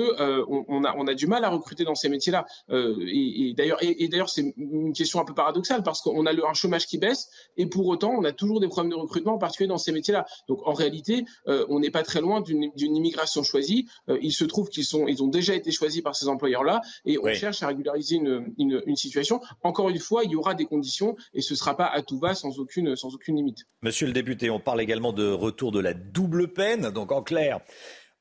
on, 0.49 0.85
a, 0.85 0.95
on 0.97 1.07
a 1.07 1.15
du 1.15 1.27
mal 1.27 1.45
à 1.45 1.51
recruter 1.51 1.85
dans 1.85 1.95
ces 1.95 2.09
métiers-là. 2.09 2.47
et, 2.71 3.55
d'ailleurs, 3.57 3.79
et, 3.83 4.09
d'ailleurs, 4.09 4.31
c'est 4.31 4.55
une 4.57 4.93
question 4.93 5.21
un 5.21 5.25
peu 5.25 5.35
paradoxale 5.35 5.83
parce 5.83 6.01
qu'on 6.01 6.25
a 6.27 6.33
le, 6.33 6.47
un 6.47 6.55
chômage 6.55 6.87
qui 6.87 6.99
baisse 6.99 7.29
et 7.57 7.67
pour 7.67 7.87
autant, 7.87 8.13
on 8.17 8.25
a 8.25 8.33
toujours 8.33 8.61
des 8.61 8.69
problèmes 8.69 8.91
de 8.91 8.97
recrutement, 8.97 9.35
en 9.35 9.39
particulier 9.39 9.69
dans 9.69 9.79
ces 9.79 9.93
métiers-là. 9.93 10.27
Donc, 10.49 10.67
en 10.67 10.73
réalité, 10.73 11.25
on 11.47 11.81
n'est 11.81 11.91
pas 11.91 12.03
très 12.03 12.21
loin 12.21 12.41
d'une 12.41 12.97
immigration 12.97 13.43
choisie. 13.43 13.89
il 14.21 14.33
se 14.33 14.45
trouve 14.45 14.69
qu'ils 14.69 14.85
sont, 14.85 15.09
ils 15.09 15.23
ont 15.23 15.29
déjà 15.29 15.55
été 15.55 15.71
choisis 15.71 16.03
par 16.03 16.15
ces 16.15 16.29
employeurs-là 16.29 16.81
et 17.05 17.19
on 17.19 17.33
cherche 17.35 17.63
à 17.63 17.69
régulariser 17.69 18.17
une, 18.17 18.55
une, 18.59 18.83
une 18.87 18.97
situation. 18.97 19.41
Encore 19.63 19.89
une 19.89 19.99
fois, 19.99 20.23
il 20.25 20.31
y 20.31 20.37
aura 20.37 20.55
des 20.55 20.65
conditions 20.67 21.17
et 21.35 21.43
ce 21.43 21.55
ne 21.55 21.59
sera 21.59 21.77
pas 21.77 21.87
à 21.87 22.03
tout 22.03 22.19
va 22.19 22.35
sans 22.35 22.59
aucune, 22.59 22.97
sans 22.97 23.15
aucune 23.15 23.37
limite. 23.37 23.67
Monsieur 23.83 24.07
le 24.07 24.13
député, 24.13 24.51
on 24.51 24.61
parle 24.61 24.81
également 24.81 25.13
de 25.13 25.31
retour 25.31 25.73
de 25.73 25.81
la 25.81 25.95
double 25.95 26.53
peine. 26.53 26.91
Donc 26.99 27.13
en 27.13 27.23
clair, 27.23 27.61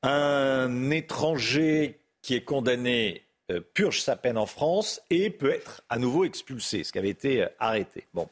un 0.04 0.90
étranger 0.90 2.00
qui 2.22 2.36
est 2.36 2.44
condamné 2.44 3.26
euh, 3.50 3.60
purge 3.74 4.02
sa 4.02 4.14
peine 4.14 4.38
en 4.38 4.46
France 4.46 5.00
et 5.10 5.30
peut 5.30 5.50
être 5.50 5.82
à 5.88 5.98
nouveau 5.98 6.24
expulsé, 6.24 6.84
ce 6.84 6.92
qui 6.92 6.98
avait 6.98 7.08
été 7.08 7.42
euh, 7.42 7.48
arrêté. 7.58 8.06
Bon, 8.14 8.28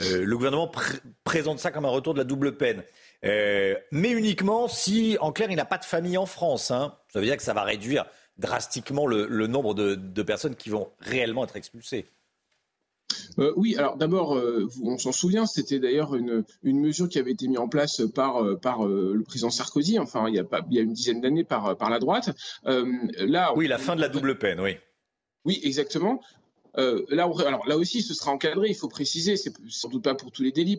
euh, 0.00 0.24
le 0.24 0.34
gouvernement 0.34 0.72
présente 1.24 1.58
ça 1.58 1.70
comme 1.70 1.84
un 1.84 1.90
retour 1.90 2.14
de 2.14 2.20
la 2.20 2.24
double 2.24 2.56
peine. 2.56 2.82
mais 3.22 4.10
uniquement 4.10 4.66
si, 4.66 5.18
en 5.20 5.30
clair, 5.30 5.50
il 5.50 5.56
n'a 5.56 5.66
pas 5.66 5.76
de 5.76 5.84
famille 5.84 6.16
en 6.16 6.26
France. 6.26 6.70
Hein. 6.70 6.96
Ça 7.12 7.20
veut 7.20 7.26
dire 7.26 7.36
que 7.36 7.42
ça 7.42 7.52
va 7.52 7.64
réduire 7.64 8.06
drastiquement 8.38 9.06
le, 9.06 9.46
nombre 9.46 9.74
de 9.74 10.22
personnes 10.22 10.56
qui 10.56 10.70
vont 10.70 10.90
réellement 11.00 11.44
être 11.44 11.56
expulsées. 11.56 12.06
Euh, 13.38 13.52
oui, 13.56 13.76
alors 13.76 13.96
d'abord, 13.96 14.36
euh, 14.36 14.68
on 14.84 14.98
s'en 14.98 15.12
souvient, 15.12 15.46
c'était 15.46 15.78
d'ailleurs 15.78 16.14
une, 16.14 16.44
une, 16.62 16.80
mesure 16.80 17.08
qui 17.08 17.18
avait 17.18 17.32
été 17.32 17.48
mise 17.48 17.58
en 17.58 17.68
place 17.68 18.02
par, 18.14 18.42
euh, 18.42 19.14
le 19.14 19.22
président 19.22 19.50
Sarkozy, 19.50 19.98
enfin 19.98 20.28
il 20.28 20.34
y 20.34 20.38
a, 20.38 20.44
pas, 20.44 20.60
il 20.70 20.76
y 20.76 20.78
a 20.78 20.82
une 20.82 20.92
dizaine 20.92 21.20
d'années 21.20 21.44
par, 21.44 21.76
par 21.76 21.90
la 21.90 21.98
droite. 21.98 22.30
là, 22.64 23.52
oui, 23.56 23.68
la 23.68 23.78
fin 23.78 23.96
de 23.96 24.00
la 24.00 24.08
double 24.08 24.38
peine, 24.38 24.60
oui. 24.60 24.76
Oui, 25.44 25.60
exactement. 25.64 26.20
Euh, 26.78 27.04
là, 27.08 27.28
alors 27.46 27.66
là 27.66 27.76
aussi, 27.76 28.02
ce 28.02 28.14
sera 28.14 28.32
encadré. 28.32 28.68
Il 28.68 28.74
faut 28.74 28.88
préciser, 28.88 29.36
c'est 29.36 29.52
sans 29.68 29.88
doute 29.88 30.02
pas 30.02 30.14
pour 30.14 30.30
tous 30.30 30.42
les 30.42 30.52
délits, 30.52 30.78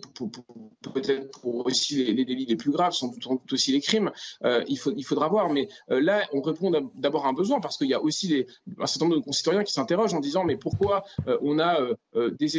peut-être 0.94 1.40
pour 1.42 1.66
aussi 1.66 2.04
les, 2.04 2.26
délits 2.26 2.46
les 2.46 2.56
plus 2.56 2.72
graves, 2.72 2.94
sans 2.94 3.10
doute, 3.10 3.54
aussi 3.54 3.72
les 3.72 3.82
crimes. 3.82 4.12
Euh, 4.44 4.64
il, 4.68 4.78
faudra 4.78 5.28
voir. 5.28 5.50
Mais 5.50 5.68
euh, 5.92 6.02
là, 6.02 6.28
on 6.34 6.42
répond 6.42 6.72
d'abord 6.96 7.26
à 7.26 7.30
un 7.30 7.34
besoin 7.34 7.60
parce 7.60 7.78
qu'il 7.78 7.88
y 7.88 7.94
a 7.94 8.02
aussi 8.02 8.46
un 8.80 8.88
certain 8.88 9.06
nombre 9.06 9.18
de 9.18 9.26
concitoyens 9.26 9.64
qui 9.64 9.74
s'interrogent 9.74 10.14
en 10.14 10.20
disant 10.20 10.44
mais 10.44 10.58
pourquoi 10.58 11.04
on 11.42 11.60
a 11.60 11.80
des, 12.14 12.58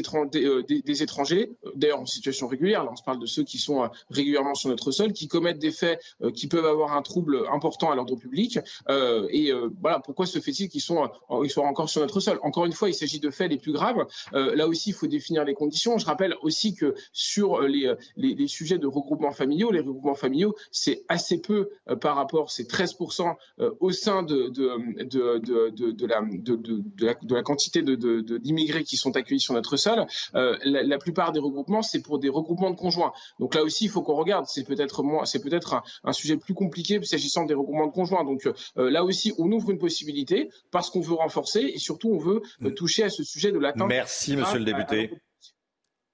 étrangers, 1.02 1.50
d'ailleurs 1.74 2.00
en 2.00 2.06
situation 2.06 2.48
régulière. 2.48 2.84
Là, 2.84 2.90
on 2.92 2.96
se 2.96 3.02
parle 3.02 3.18
de 3.18 3.26
ceux 3.26 3.44
qui 3.44 3.58
sont 3.58 3.88
régulièrement 4.10 4.54
sur 4.54 4.68
notre 4.68 4.90
sol, 4.90 5.12
qui 5.12 5.28
commettent 5.28 5.58
des 5.58 5.70
faits 5.70 6.00
qui 6.34 6.46
peuvent 6.46 6.66
avoir 6.66 6.96
un 6.96 7.02
trouble 7.02 7.44
important 7.50 7.90
à 7.90 7.94
l'ordre 7.94 8.16
public. 8.16 8.58
et 8.88 9.52
voilà, 9.80 10.00
pourquoi 10.00 10.26
se 10.26 10.38
fait-il 10.38 10.68
qu'ils 10.68 10.80
soient 10.80 11.12
encore 11.28 11.88
sur 11.88 12.00
notre 12.00 12.20
sol? 12.20 12.38
Encore 12.42 12.66
une 12.66 12.72
fois, 12.72 12.88
il 12.88 12.94
s'agit 12.94 13.20
faits 13.30 13.50
les 13.50 13.58
plus 13.58 13.72
graves. 13.72 14.06
Euh, 14.34 14.54
là 14.54 14.66
aussi, 14.66 14.90
il 14.90 14.92
faut 14.92 15.06
définir 15.06 15.44
les 15.44 15.54
conditions. 15.54 15.98
Je 15.98 16.06
rappelle 16.06 16.34
aussi 16.42 16.74
que 16.74 16.94
sur 17.12 17.60
euh, 17.60 17.68
les, 17.68 17.94
les, 18.16 18.46
sujets 18.48 18.78
de 18.78 18.86
regroupement 18.86 19.32
familiaux, 19.32 19.70
les 19.70 19.80
regroupements 19.80 20.14
familiaux, 20.14 20.54
c'est 20.70 21.04
assez 21.08 21.40
peu 21.40 21.70
euh, 21.88 21.96
par 21.96 22.16
rapport, 22.16 22.50
c'est 22.50 22.70
13% 22.70 23.34
au 23.80 23.90
sein 23.90 24.22
de, 24.22 24.48
de, 24.48 25.04
de, 25.04 25.70
de, 25.70 25.90
de 25.90 26.06
la, 26.06 26.20
de, 26.22 26.56
de, 26.56 27.04
la, 27.04 27.14
de 27.14 27.34
la 27.34 27.42
quantité 27.42 27.82
d'immigrés 27.82 28.84
qui 28.84 28.96
sont 28.96 29.16
accueillis 29.16 29.40
sur 29.40 29.54
notre 29.54 29.76
sol. 29.76 30.06
La, 30.32 30.98
plupart 30.98 31.32
des 31.32 31.40
regroupements, 31.40 31.82
c'est 31.82 32.00
pour 32.00 32.18
des 32.18 32.28
regroupements 32.28 32.70
de 32.70 32.76
conjoints. 32.76 33.12
Donc 33.40 33.54
là 33.54 33.62
aussi, 33.62 33.84
il 33.84 33.90
faut 33.90 34.02
qu'on 34.02 34.14
regarde. 34.14 34.46
C'est 34.46 34.64
peut-être 34.64 35.02
c'est 35.24 35.42
peut-être 35.42 35.74
un, 35.74 35.82
un, 36.04 36.12
sujet 36.12 36.36
plus 36.36 36.54
compliqué 36.54 37.02
s'agissant 37.02 37.44
des 37.44 37.54
regroupements 37.54 37.86
de 37.86 37.92
conjoints. 37.92 38.24
Donc 38.24 38.48
là 38.76 39.04
aussi, 39.04 39.32
on 39.38 39.50
ouvre 39.50 39.70
une 39.70 39.78
possibilité 39.78 40.50
parce 40.70 40.90
qu'on 40.90 41.00
veut 41.00 41.14
renforcer 41.14 41.60
et 41.60 41.78
surtout 41.78 42.10
on 42.10 42.18
veut 42.18 42.42
toucher 42.74 43.04
à 43.04 43.10
ce 43.14 43.24
sujet 43.24 43.52
de 43.52 43.58
l'attente. 43.58 43.88
Merci, 43.88 44.36
monsieur 44.36 44.58
le 44.58 44.64
député. 44.64 45.10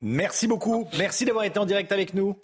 Merci 0.01 0.47
beaucoup. 0.47 0.89
Merci 0.99 1.25
d'avoir 1.25 1.45
été 1.45 1.59
en 1.59 1.67
direct 1.67 1.93
avec 1.93 2.15
nous 2.15 2.37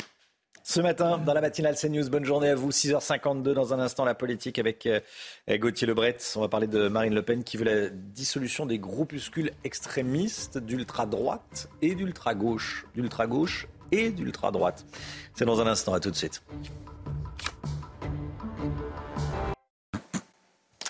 ce 0.67 0.81
matin 0.81 1.17
dans 1.19 1.33
la 1.33 1.41
matinale 1.41 1.77
CNews. 1.77 2.11
Bonne 2.11 2.25
journée 2.25 2.49
à 2.49 2.57
vous. 2.57 2.71
6h52 2.71 3.53
dans 3.53 3.73
un 3.73 3.79
instant, 3.79 4.05
la 4.05 4.15
politique 4.15 4.59
avec 4.59 4.85
euh, 4.87 5.01
Gauthier 5.49 5.87
Lebret. 5.87 6.19
On 6.35 6.41
va 6.41 6.49
parler 6.49 6.67
de 6.67 6.89
Marine 6.89 7.15
Le 7.15 7.23
Pen 7.23 7.45
qui 7.45 7.57
veut 7.57 7.65
la 7.65 7.89
dissolution 7.89 8.67
des 8.67 8.81
groupuscules 8.81 9.53
extrémistes 9.63 10.59
d'ultra-droite 10.59 11.69
et 11.83 11.95
d'ultra-gauche. 11.95 12.85
D'ultra-gauche 12.97 13.69
et 13.93 14.11
d'ultra-droite. 14.11 14.85
C'est 15.35 15.45
dans 15.45 15.61
un 15.61 15.69
instant. 15.69 15.95
À 15.95 16.01
tout 16.01 16.11
de 16.11 16.17
suite. 16.17 16.43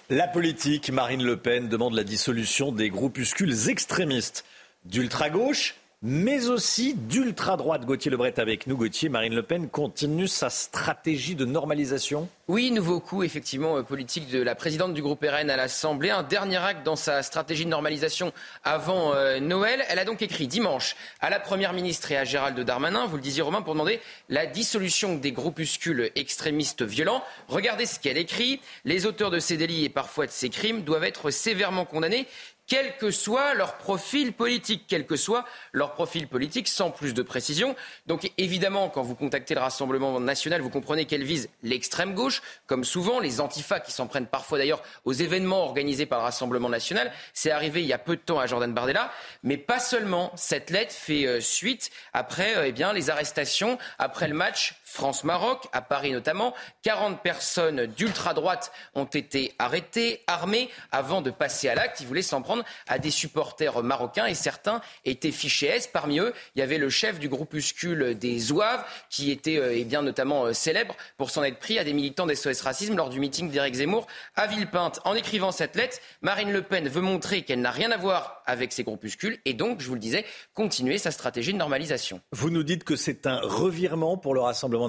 La 0.08 0.28
politique, 0.28 0.90
Marine 0.90 1.24
Le 1.24 1.36
Pen 1.36 1.68
demande 1.68 1.94
la 1.94 2.04
dissolution 2.04 2.70
des 2.70 2.90
groupuscules 2.90 3.68
extrémistes. 3.68 4.44
D'ultra-gauche 4.84 5.74
mais 6.02 6.48
aussi 6.48 6.94
d'ultra-droite. 6.94 7.84
Gauthier 7.84 8.10
Lebret 8.10 8.38
avec 8.38 8.66
nous. 8.66 8.76
Gauthier, 8.76 9.08
Marine 9.08 9.34
Le 9.34 9.42
Pen 9.42 9.68
continue 9.68 10.28
sa 10.28 10.50
stratégie 10.50 11.34
de 11.34 11.44
normalisation? 11.44 12.28
Oui, 12.48 12.70
nouveau 12.70 13.00
coup 13.00 13.24
effectivement 13.24 13.78
euh, 13.78 13.82
politique 13.82 14.28
de 14.28 14.40
la 14.40 14.54
présidente 14.54 14.94
du 14.94 15.02
groupe 15.02 15.24
RN 15.24 15.50
à 15.50 15.56
l'Assemblée. 15.56 16.10
Un 16.10 16.22
dernier 16.22 16.58
acte 16.58 16.84
dans 16.84 16.94
sa 16.94 17.22
stratégie 17.22 17.64
de 17.64 17.70
normalisation 17.70 18.32
avant 18.62 19.14
euh, 19.14 19.40
Noël. 19.40 19.84
Elle 19.88 19.98
a 19.98 20.04
donc 20.04 20.22
écrit 20.22 20.46
dimanche 20.46 20.96
à 21.20 21.30
la 21.30 21.40
Première 21.40 21.72
ministre 21.72 22.12
et 22.12 22.16
à 22.16 22.24
Gérald 22.24 22.58
Darmanin, 22.60 23.06
vous 23.06 23.16
le 23.16 23.22
disiez 23.22 23.42
Romain, 23.42 23.62
pour 23.62 23.74
demander 23.74 24.00
la 24.28 24.46
dissolution 24.46 25.16
des 25.16 25.32
groupuscules 25.32 26.10
extrémistes 26.14 26.82
violents. 26.82 27.24
Regardez 27.48 27.86
ce 27.86 27.98
qu'elle 27.98 28.18
écrit. 28.18 28.60
Les 28.84 29.06
auteurs 29.06 29.30
de 29.30 29.38
ces 29.38 29.56
délits 29.56 29.84
et 29.84 29.88
parfois 29.88 30.26
de 30.26 30.30
ces 30.30 30.50
crimes 30.50 30.82
doivent 30.82 31.04
être 31.04 31.30
sévèrement 31.30 31.84
condamnés 31.84 32.26
quel 32.66 32.96
que 32.96 33.10
soit 33.10 33.54
leur 33.54 33.78
profil 33.78 34.32
politique, 34.32 34.84
quel 34.88 35.06
que 35.06 35.16
soit 35.16 35.44
leur 35.72 35.92
profil 35.92 36.28
politique, 36.28 36.68
sans 36.68 36.90
plus 36.90 37.14
de 37.14 37.22
précision. 37.22 37.76
Donc 38.06 38.30
évidemment, 38.38 38.88
quand 38.88 39.02
vous 39.02 39.14
contactez 39.14 39.54
le 39.54 39.60
Rassemblement 39.60 40.18
national, 40.20 40.60
vous 40.60 40.70
comprenez 40.70 41.04
qu'elle 41.04 41.24
vise 41.24 41.48
l'extrême 41.62 42.14
gauche, 42.14 42.42
comme 42.66 42.84
souvent 42.84 43.20
les 43.20 43.40
antifas 43.40 43.80
qui 43.80 43.92
s'en 43.92 44.06
prennent 44.06 44.26
parfois 44.26 44.58
d'ailleurs 44.58 44.82
aux 45.04 45.12
événements 45.12 45.64
organisés 45.64 46.06
par 46.06 46.18
le 46.18 46.24
Rassemblement 46.24 46.68
national. 46.68 47.12
C'est 47.34 47.50
arrivé 47.50 47.82
il 47.82 47.86
y 47.86 47.92
a 47.92 47.98
peu 47.98 48.16
de 48.16 48.20
temps 48.20 48.38
à 48.38 48.46
Jordan 48.46 48.72
Bardella, 48.72 49.12
mais 49.42 49.56
pas 49.56 49.78
seulement. 49.78 50.32
Cette 50.36 50.70
lettre 50.70 50.92
fait 50.92 51.26
euh, 51.26 51.40
suite 51.40 51.90
après 52.12 52.56
euh, 52.56 52.66
eh 52.66 52.94
les 52.94 53.10
arrestations, 53.10 53.78
après 53.98 54.28
le 54.28 54.34
match 54.34 54.76
France-Maroc, 54.96 55.68
à 55.72 55.82
Paris 55.82 56.12
notamment. 56.12 56.54
40 56.82 57.22
personnes 57.22 57.86
d'ultra-droite 57.86 58.72
ont 58.94 59.04
été 59.04 59.54
arrêtées, 59.58 60.22
armées, 60.26 60.70
avant 60.90 61.22
de 61.22 61.30
passer 61.30 61.68
à 61.68 61.74
l'acte. 61.74 62.00
Ils 62.00 62.06
voulaient 62.06 62.22
s'en 62.22 62.42
prendre 62.42 62.64
à 62.88 62.98
des 62.98 63.10
supporters 63.10 63.82
marocains 63.82 64.26
et 64.26 64.34
certains 64.34 64.80
étaient 65.04 65.30
fichés 65.30 65.66
S. 65.66 65.86
Parmi 65.86 66.18
eux, 66.18 66.32
il 66.54 66.60
y 66.60 66.62
avait 66.62 66.78
le 66.78 66.88
chef 66.88 67.18
du 67.18 67.28
groupuscule 67.28 68.18
des 68.18 68.38
Zouaves 68.38 68.84
qui 69.10 69.30
était 69.30 69.58
euh, 69.58 69.84
bien, 69.84 70.02
notamment 70.02 70.46
euh, 70.46 70.52
célèbre 70.52 70.96
pour 71.18 71.30
s'en 71.30 71.44
être 71.44 71.58
pris 71.58 71.78
à 71.78 71.84
des 71.84 71.92
militants 71.92 72.26
d'SOS 72.26 72.62
Racisme 72.62 72.96
lors 72.96 73.10
du 73.10 73.20
meeting 73.20 73.50
d'Éric 73.50 73.74
Zemmour 73.74 74.06
à 74.34 74.46
Villepinte. 74.46 75.00
En 75.04 75.14
écrivant 75.14 75.52
cette 75.52 75.76
lettre, 75.76 75.98
Marine 76.22 76.50
Le 76.50 76.62
Pen 76.62 76.88
veut 76.88 77.02
montrer 77.02 77.42
qu'elle 77.42 77.60
n'a 77.60 77.70
rien 77.70 77.90
à 77.90 77.98
voir 77.98 78.42
avec 78.46 78.72
ces 78.72 78.82
groupuscules 78.82 79.38
et 79.44 79.52
donc, 79.52 79.80
je 79.80 79.88
vous 79.88 79.94
le 79.94 80.00
disais, 80.00 80.24
continuer 80.54 80.98
sa 80.98 81.10
stratégie 81.10 81.52
de 81.52 81.58
normalisation. 81.58 82.20
Vous 82.32 82.50
nous 82.50 82.62
dites 82.62 82.84
que 82.84 82.96
c'est 82.96 83.26
un 83.26 83.40
revirement 83.40 84.16
pour 84.16 84.34
le 84.34 84.40
Rassemblement 84.40 84.85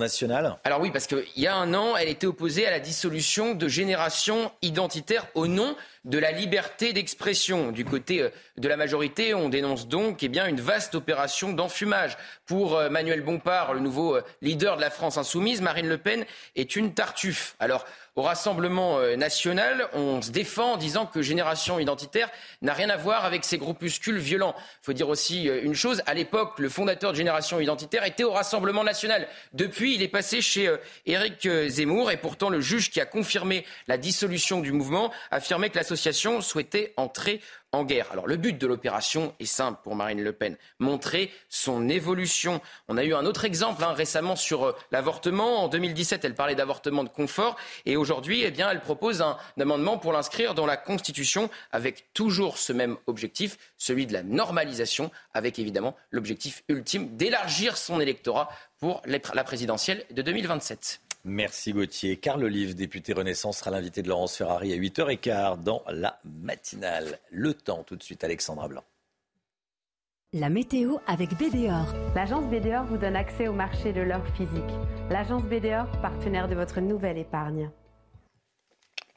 Alors 0.64 0.82
oui, 0.82 0.92
parce 0.92 1.08
qu'il 1.08 1.24
y 1.36 1.48
a 1.48 1.56
un 1.56 1.74
an, 1.74 1.96
elle 1.98 2.10
était 2.10 2.28
opposée 2.28 2.66
à 2.66 2.72
la 2.72 2.80
dissolution 2.80 3.56
de 3.56 3.68
générations 3.68 4.52
identitaires 4.62 5.28
au 5.36 5.48
nom 5.48 5.76
de 6.06 6.18
la 6.18 6.32
liberté 6.32 6.94
d'expression. 6.94 7.72
Du 7.72 7.84
côté 7.84 8.22
euh, 8.22 8.30
de 8.58 8.68
la 8.68 8.78
majorité, 8.78 9.34
on 9.34 9.50
dénonce 9.50 9.88
donc 9.88 10.24
eh 10.24 10.28
une 10.28 10.62
vaste 10.62 10.96
opération 10.96 11.52
d'enfumage. 11.52 12.18
Pour 12.46 12.78
euh, 12.78 12.90
Manuel 12.90 13.22
Bompard, 13.22 13.74
le 13.74 13.82
nouveau 13.82 14.16
euh, 14.16 14.22
leader 14.42 14.78
de 14.78 14.82
la 14.82 14.90
France 14.90 15.18
insoumise, 15.18 15.62
Marine 15.62 15.88
Le 15.88 15.98
Pen 15.98 16.26
est 16.56 16.76
une 16.76 16.94
tartuffe. 16.94 17.56
Alors, 17.60 17.86
au 18.18 18.24
Rassemblement 18.24 18.98
euh, 18.98 19.16
national, 19.16 19.88
on 19.94 20.24
se 20.24 20.32
défend 20.32 20.74
en 20.74 20.78
disant 20.78 21.06
que 21.06 21.22
Génération 21.22 21.80
identitaire 21.80 22.32
n'a 22.64 22.74
rien 22.74 22.90
à 22.90 22.98
voir 22.98 23.26
avec 23.26 23.46
ces 23.46 23.60
groupuscules 23.60 24.18
violents. 24.18 24.56
Il 24.58 24.86
faut 24.86 24.94
dire 24.94 25.08
aussi 25.08 25.48
euh, 25.48 25.62
une 25.64 25.76
chose, 25.76 26.02
à 26.08 26.16
l'époque, 26.16 26.58
le 26.58 26.68
fondateur 26.68 27.12
de 27.12 27.18
Génération 27.18 27.60
identitaire 27.60 28.04
était 28.04 28.24
au 28.24 28.32
Rassemblement 28.32 28.84
national. 28.84 29.28
Depuis, 29.54 29.94
il 29.94 30.02
est 30.02 30.08
passé 30.08 30.42
chez 30.42 30.68
euh, 30.68 30.78
Éric 31.06 31.48
Zemmour 31.68 32.10
et 32.10 32.18
pourtant 32.18 32.50
le 32.50 32.60
juge 32.60 32.90
qui 32.90 33.00
a 33.00 33.06
confirmé 33.06 33.64
la 33.88 34.00
dissolution 34.00 34.62
du 34.62 34.72
mouvement 34.72 35.14
affirmait 35.30 35.70
que 35.70 35.78
l'association 35.78 36.42
souhaitait 36.42 36.94
entrer 36.98 37.40
en 37.72 37.84
guerre. 37.84 38.08
Alors 38.12 38.28
le 38.28 38.38
but 38.38 38.58
de 38.58 38.68
l'opération 38.68 39.34
est 39.40 39.46
simple 39.46 39.80
pour 39.84 39.96
Marine 39.96 40.24
Le 40.24 40.34
Pen, 40.34 40.58
montrer 40.80 41.32
son 41.50 41.90
évolution. 41.90 42.62
On 42.88 42.98
a 42.98 43.04
eu 43.04 43.14
un 43.14 43.26
autre 43.26 43.46
exemple 43.46 43.84
hein, 43.84 43.94
récemment 43.94 44.36
sur 44.36 44.66
euh, 44.66 44.76
l'avortement. 44.92 45.64
En 45.64 45.68
2017, 45.68 46.24
elle 46.26 46.36
parlait 46.36 46.56
d'avortement 46.56 47.04
de 47.04 47.10
confort 47.10 47.58
et 47.86 47.98
aujourd'hui, 47.98 48.44
eh 48.44 48.52
bien, 48.52 48.70
elle 48.70 48.82
propose 48.82 49.22
un 49.22 49.38
amendement 49.60 49.98
pour 49.98 50.14
l'inscrire 50.14 50.54
dans 50.54 50.66
la 50.66 50.78
Constitution 50.78 51.50
avec 51.72 52.14
toujours 52.14 52.58
ce 52.58 52.74
même 52.74 52.98
objectif, 53.08 53.58
celui 53.78 54.06
de 54.08 54.14
la 54.14 54.24
normalisation, 54.24 55.12
avec 55.34 55.60
évidemment 55.60 55.96
l'objectif 56.12 56.64
ultime 56.70 57.16
d'élargir 57.18 57.78
son 57.78 58.00
électorat 58.00 58.50
pour 58.80 59.02
la 59.06 59.44
présidentielle 59.44 60.06
de 60.12 60.22
2027. 60.22 61.02
Merci 61.28 61.74
Gauthier. 61.74 62.16
Carl 62.16 62.42
Olive, 62.42 62.74
député 62.74 63.12
Renaissance, 63.12 63.58
sera 63.58 63.70
l'invité 63.70 64.02
de 64.02 64.08
Laurence 64.08 64.38
Ferrari 64.38 64.72
à 64.72 64.78
8h15 64.78 65.62
dans 65.62 65.84
la 65.90 66.20
matinale. 66.24 67.20
Le 67.32 67.54
temps 67.54 67.84
tout 67.84 67.98
de 67.98 68.04
suite, 68.04 68.24
Alexandra 68.24 68.70
Blanc. 68.70 68.84
La 70.32 70.50
météo 70.50 70.98
avec 71.06 71.32
BDOR. 71.38 71.94
L'agence 72.16 72.46
BDOR 72.50 72.86
vous 72.86 72.98
donne 72.98 73.18
accès 73.18 73.50
au 73.50 73.54
marché 73.54 73.92
de 73.92 74.02
l'or 74.02 74.26
physique. 74.36 74.64
L'agence 75.10 75.44
BDOR, 75.44 75.90
partenaire 76.02 76.48
de 76.48 76.56
votre 76.56 76.80
nouvelle 76.80 77.18
épargne. 77.18 77.72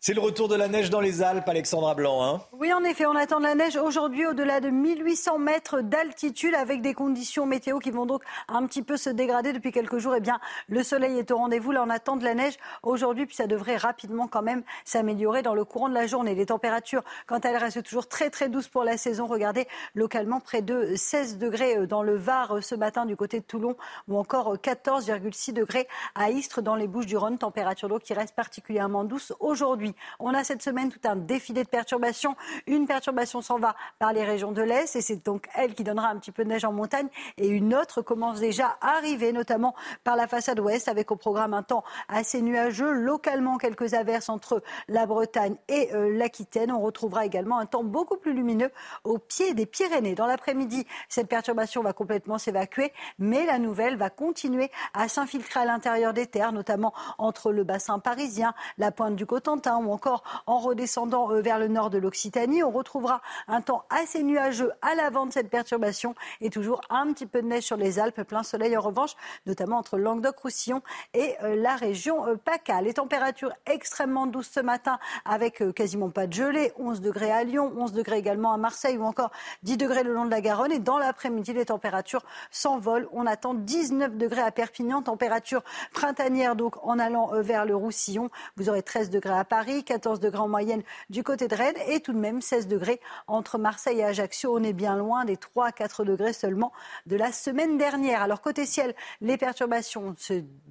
C'est 0.03 0.15
le 0.15 0.23
retour 0.23 0.49
de 0.49 0.55
la 0.55 0.67
neige 0.67 0.89
dans 0.89 1.03
les 1.03 1.21
Alpes, 1.21 1.47
Alexandra 1.47 1.95
Blanc. 1.95 2.25
Hein 2.25 2.41
oui, 2.53 2.73
en 2.73 2.83
effet, 2.85 3.05
on 3.05 3.15
attend 3.15 3.39
de 3.39 3.45
la 3.45 3.55
neige 3.55 3.77
aujourd'hui 3.77 4.27
au-delà 4.27 4.61
de 4.61 4.71
1800 4.71 5.39
mètres 5.39 5.83
d'altitude 5.83 6.55
avec 6.55 6.81
des 6.81 6.95
conditions 6.95 7.45
météo 7.45 7.79
qui 7.81 7.91
vont 7.91 8.07
donc 8.07 8.23
un 8.49 8.65
petit 8.65 8.81
peu 8.81 8.97
se 8.97 9.11
dégrader 9.11 9.53
depuis 9.53 9.73
quelques 9.73 9.99
jours. 9.99 10.15
Eh 10.17 10.21
bien, 10.21 10.41
le 10.69 10.83
soleil 10.83 11.19
est 11.19 11.31
au 11.31 11.37
rendez-vous. 11.37 11.71
Là, 11.73 11.85
on 11.87 11.91
attend 11.91 12.17
de 12.17 12.25
la 12.25 12.33
neige 12.33 12.55
aujourd'hui, 12.83 13.27
puis 13.27 13.37
ça 13.37 13.47
devrait 13.47 13.77
rapidement 13.77 14.27
quand 14.27 14.41
même 14.41 14.63
s'améliorer 14.87 15.43
dans 15.43 15.53
le 15.53 15.67
courant 15.67 15.91
de 15.91 15.95
la 15.95 16.07
journée. 16.07 16.35
Les 16.35 16.47
températures, 16.47 17.03
quant 17.27 17.37
à 17.37 17.51
elles, 17.51 17.59
restent 17.59 17.83
toujours 17.83 18.09
très 18.09 18.31
très 18.31 18.49
douces 18.49 18.69
pour 18.69 18.85
la 18.85 18.97
saison. 18.97 19.27
Regardez, 19.27 19.69
localement, 19.95 20.41
près 20.41 20.63
de 20.63 20.95
16 20.97 21.37
degrés 21.37 21.77
euh, 21.77 21.87
dans 21.87 22.03
le 22.03 22.17
Var 22.17 22.57
euh, 22.57 22.61
ce 22.63 22.75
matin 22.75 23.05
du 23.05 23.17
côté 23.17 23.41
de 23.41 23.45
Toulon 23.45 23.77
ou 24.09 24.19
encore 24.19 24.57
14,6 24.57 25.53
degrés 25.53 25.89
à 26.15 26.31
Istres 26.31 26.63
dans 26.63 26.75
les 26.75 26.89
Bouches-du-Rhône. 26.89 27.37
Température 27.37 27.91
d'eau 27.91 27.99
qui 27.99 28.15
reste 28.15 28.35
particulièrement 28.35 29.05
douce 29.05 29.35
aujourd'hui. 29.41 29.90
On 30.19 30.35
a 30.35 30.45
cette 30.45 30.63
semaine 30.63 30.91
tout 30.91 31.01
un 31.05 31.17
défilé 31.17 31.65
de 31.65 31.69
perturbations. 31.69 32.37
Une 32.67 32.87
perturbation 32.87 33.41
s'en 33.41 33.59
va 33.59 33.75
par 33.99 34.13
les 34.13 34.25
régions 34.25 34.53
de 34.53 34.63
l'Est 34.63 34.97
et 34.97 35.01
c'est 35.01 35.25
donc 35.25 35.49
elle 35.55 35.75
qui 35.75 35.85
donnera 35.85 36.09
un 36.09 36.17
petit 36.19 36.33
peu 36.33 36.45
de 36.45 36.49
neige 36.49 36.65
en 36.65 36.73
montagne. 36.73 37.09
Et 37.39 37.49
une 37.49 37.75
autre 37.75 38.03
commence 38.03 38.41
déjà 38.41 38.79
à 38.81 38.97
arriver, 38.97 39.33
notamment 39.33 39.75
par 40.05 40.17
la 40.17 40.27
façade 40.27 40.61
ouest, 40.61 40.89
avec 40.89 41.11
au 41.11 41.17
programme 41.17 41.55
un 41.55 41.63
temps 41.63 41.85
assez 42.09 42.43
nuageux. 42.43 42.93
Localement, 42.93 43.59
quelques 43.59 43.95
averses 43.95 44.29
entre 44.29 44.63
la 44.89 45.07
Bretagne 45.07 45.57
et 45.69 45.95
euh, 45.95 46.17
l'Aquitaine. 46.17 46.73
On 46.73 46.81
retrouvera 46.81 47.27
également 47.27 47.59
un 47.59 47.67
temps 47.67 47.85
beaucoup 47.85 48.17
plus 48.17 48.33
lumineux 48.33 48.71
au 49.05 49.19
pied 49.19 49.55
des 49.55 49.67
Pyrénées. 49.67 50.15
Dans 50.15 50.27
l'après-midi, 50.27 50.87
cette 51.09 51.29
perturbation 51.29 51.83
va 51.83 51.93
complètement 51.93 52.39
s'évacuer, 52.39 52.93
mais 53.19 53.47
la 53.47 53.59
nouvelle 53.59 53.97
va 53.97 54.11
continuer 54.11 54.71
à 54.95 55.09
s'infiltrer 55.09 55.61
à 55.61 55.65
l'intérieur 55.65 56.13
des 56.13 56.27
terres, 56.27 56.53
notamment 56.53 56.93
entre 57.19 57.53
le 57.53 57.65
bassin 57.65 57.99
parisien, 57.99 58.55
la 58.79 58.91
pointe 58.91 59.17
du 59.17 59.27
Cotentin 59.27 59.80
ou 59.87 59.93
encore 59.93 60.23
en 60.47 60.59
redescendant 60.59 61.31
euh, 61.31 61.41
vers 61.41 61.59
le 61.59 61.69
nord 61.69 61.91
de 61.91 61.99
l'Occitanie. 61.99 62.63
On 62.63 62.71
retrouvera 62.71 63.23
un 63.49 63.61
temps 63.61 63.85
assez 63.91 64.23
nuageux 64.23 64.73
à 64.83 64.95
l'avant 64.95 65.27
de 65.27 65.33
cette 65.33 65.51
perturbation 65.51 66.15
et 66.41 66.51
toujours 66.51 66.81
un 66.91 67.13
petit 67.13 67.27
peu 67.27 67.43
de 67.43 67.47
neige 67.47 67.65
sur 67.65 67.77
les 67.77 67.99
Alpes, 67.99 68.23
plein 68.23 68.43
soleil 68.43 68.77
en 68.77 68.81
revanche, 68.81 69.15
notamment 69.47 69.79
entre 69.79 69.99
Languedoc-Roussillon 69.99 70.83
et 71.15 71.35
euh, 71.43 71.57
la 71.57 71.77
région 71.77 72.27
euh, 72.27 72.37
PACA. 72.37 72.81
Les 72.83 72.95
températures 72.95 73.53
extrêmement 73.67 74.27
douces 74.27 74.51
ce 74.53 74.61
matin 74.61 74.99
avec 75.25 75.63
quasiment 75.75 76.11
pas 76.11 76.27
de 76.27 76.33
gelée, 76.33 76.73
11 76.79 77.01
degrés 77.01 77.31
à 77.31 77.45
Lyon, 77.45 77.73
11 77.77 77.93
degrés 77.93 78.19
également 78.19 78.53
à 78.53 78.57
Marseille 78.57 78.97
ou 78.97 79.05
encore 79.05 79.31
10 79.63 79.77
degrés 79.77 80.03
le 80.03 80.13
long 80.13 80.25
de 80.25 80.31
la 80.31 80.41
Garonne. 80.41 80.73
Et 80.73 80.79
dans 80.79 80.99
l'après-midi, 80.99 81.53
les 81.53 81.67
températures 81.67 82.25
s'envolent. 82.51 83.09
On 83.13 83.27
attend 83.27 83.55
19 83.55 84.17
degrés 84.17 84.43
à 84.43 84.51
Perpignan, 84.51 85.03
température 85.03 85.63
printanière 85.93 86.57
donc 86.57 86.77
en 86.85 86.99
allant 86.99 87.31
vers 87.41 87.65
le 87.65 87.77
Roussillon. 87.77 88.31
Vous 88.57 88.69
aurez 88.69 88.83
13 88.83 89.11
degrés 89.11 89.39
à 89.39 89.45
Paris. 89.45 89.70
14 89.85 90.21
degrés 90.21 90.41
en 90.41 90.49
moyenne 90.49 90.83
du 91.09 91.23
côté 91.23 91.49
de 91.49 91.55
Rennes 91.55 91.77
et 91.87 92.01
tout 92.01 92.13
de 92.13 92.19
même 92.19 92.41
16 92.41 92.67
degrés 92.67 93.01
entre 93.27 93.59
Marseille 93.59 94.01
et 94.01 94.05
Ajaccio. 94.05 94.57
On 94.57 94.63
est 94.63 94.73
bien 94.73 94.97
loin 94.97 95.25
des 95.25 95.37
3 95.37 95.67
à 95.67 95.73
4 95.73 96.05
degrés 96.05 96.33
seulement 96.33 96.73
de 97.07 97.17
la 97.17 97.33
semaine 97.33 97.79
dernière. 97.79 98.23
Alors 98.23 98.41
côté 98.41 98.67
ciel, 98.67 98.95
les 99.21 99.37
perturbations 99.37 100.15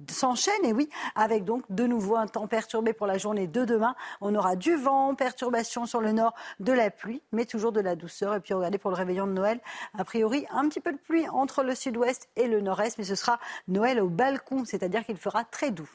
s'enchaînent 0.08 0.64
et 0.64 0.72
oui, 0.72 0.88
avec 1.14 1.44
donc 1.44 1.64
de 1.70 1.86
nouveau 1.86 2.16
un 2.16 2.26
temps 2.26 2.46
perturbé 2.46 2.92
pour 2.92 3.06
la 3.06 3.18
journée 3.18 3.46
de 3.46 3.64
demain. 3.64 3.94
On 4.20 4.34
aura 4.34 4.56
du 4.56 4.76
vent, 4.76 5.14
perturbations 5.14 5.86
sur 5.86 6.00
le 6.00 6.12
nord, 6.12 6.34
de 6.60 6.72
la 6.72 6.90
pluie, 6.90 7.22
mais 7.32 7.46
toujours 7.46 7.72
de 7.72 7.80
la 7.80 7.96
douceur. 7.96 8.34
Et 8.34 8.40
puis 8.40 8.54
regardez 8.54 8.78
pour 8.78 8.90
le 8.90 8.96
réveillon 8.96 9.26
de 9.26 9.32
Noël, 9.32 9.60
a 9.98 10.04
priori 10.04 10.46
un 10.50 10.68
petit 10.68 10.80
peu 10.80 10.92
de 10.92 10.98
pluie 10.98 11.28
entre 11.28 11.62
le 11.62 11.74
sud-ouest 11.74 12.28
et 12.36 12.46
le 12.46 12.60
nord-est, 12.60 12.98
mais 12.98 13.04
ce 13.04 13.14
sera 13.14 13.40
Noël 13.68 14.00
au 14.00 14.08
balcon, 14.08 14.64
c'est-à-dire 14.64 15.04
qu'il 15.04 15.16
fera 15.16 15.44
très 15.44 15.70
doux. 15.70 15.90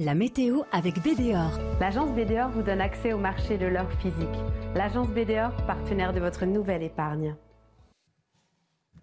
La 0.00 0.14
météo 0.14 0.60
avec 0.70 1.02
BDOR. 1.02 1.58
L'agence 1.80 2.10
BDOR 2.12 2.50
vous 2.50 2.62
donne 2.62 2.80
accès 2.80 3.12
au 3.12 3.18
marché 3.18 3.58
de 3.58 3.66
l'or 3.66 3.90
physique. 4.00 4.28
L'agence 4.76 5.08
BDOR, 5.08 5.50
partenaire 5.66 6.12
de 6.12 6.20
votre 6.20 6.46
nouvelle 6.46 6.84
épargne. 6.84 7.34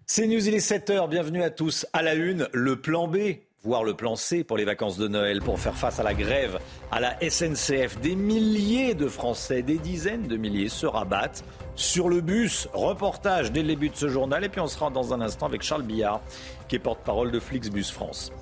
C'est 0.06 0.26
News, 0.26 0.48
il 0.48 0.54
est 0.54 0.70
7h, 0.70 1.06
bienvenue 1.10 1.42
à 1.42 1.50
tous. 1.50 1.86
À 1.92 2.00
la 2.00 2.14
une, 2.14 2.48
le 2.54 2.80
plan 2.80 3.08
B, 3.08 3.18
voire 3.62 3.84
le 3.84 3.92
plan 3.92 4.16
C 4.16 4.42
pour 4.42 4.56
les 4.56 4.64
vacances 4.64 4.96
de 4.96 5.06
Noël, 5.06 5.42
pour 5.42 5.60
faire 5.60 5.76
face 5.76 6.00
à 6.00 6.02
la 6.02 6.14
grève 6.14 6.58
à 6.90 6.98
la 6.98 7.18
SNCF. 7.20 8.00
Des 8.00 8.14
milliers 8.14 8.94
de 8.94 9.06
Français, 9.06 9.60
des 9.60 9.76
dizaines 9.76 10.26
de 10.26 10.38
milliers 10.38 10.70
se 10.70 10.86
rabattent 10.86 11.44
sur 11.74 12.08
le 12.08 12.22
bus. 12.22 12.70
Reportage 12.72 13.52
dès 13.52 13.60
le 13.60 13.68
début 13.68 13.90
de 13.90 13.96
ce 13.96 14.08
journal 14.08 14.44
et 14.44 14.48
puis 14.48 14.62
on 14.62 14.66
sera 14.66 14.88
dans 14.88 15.12
un 15.12 15.20
instant 15.20 15.44
avec 15.44 15.60
Charles 15.60 15.82
Billard, 15.82 16.22
qui 16.68 16.76
est 16.76 16.78
porte-parole 16.78 17.30
de 17.30 17.38
Flixbus 17.38 17.92
France. 17.92 18.32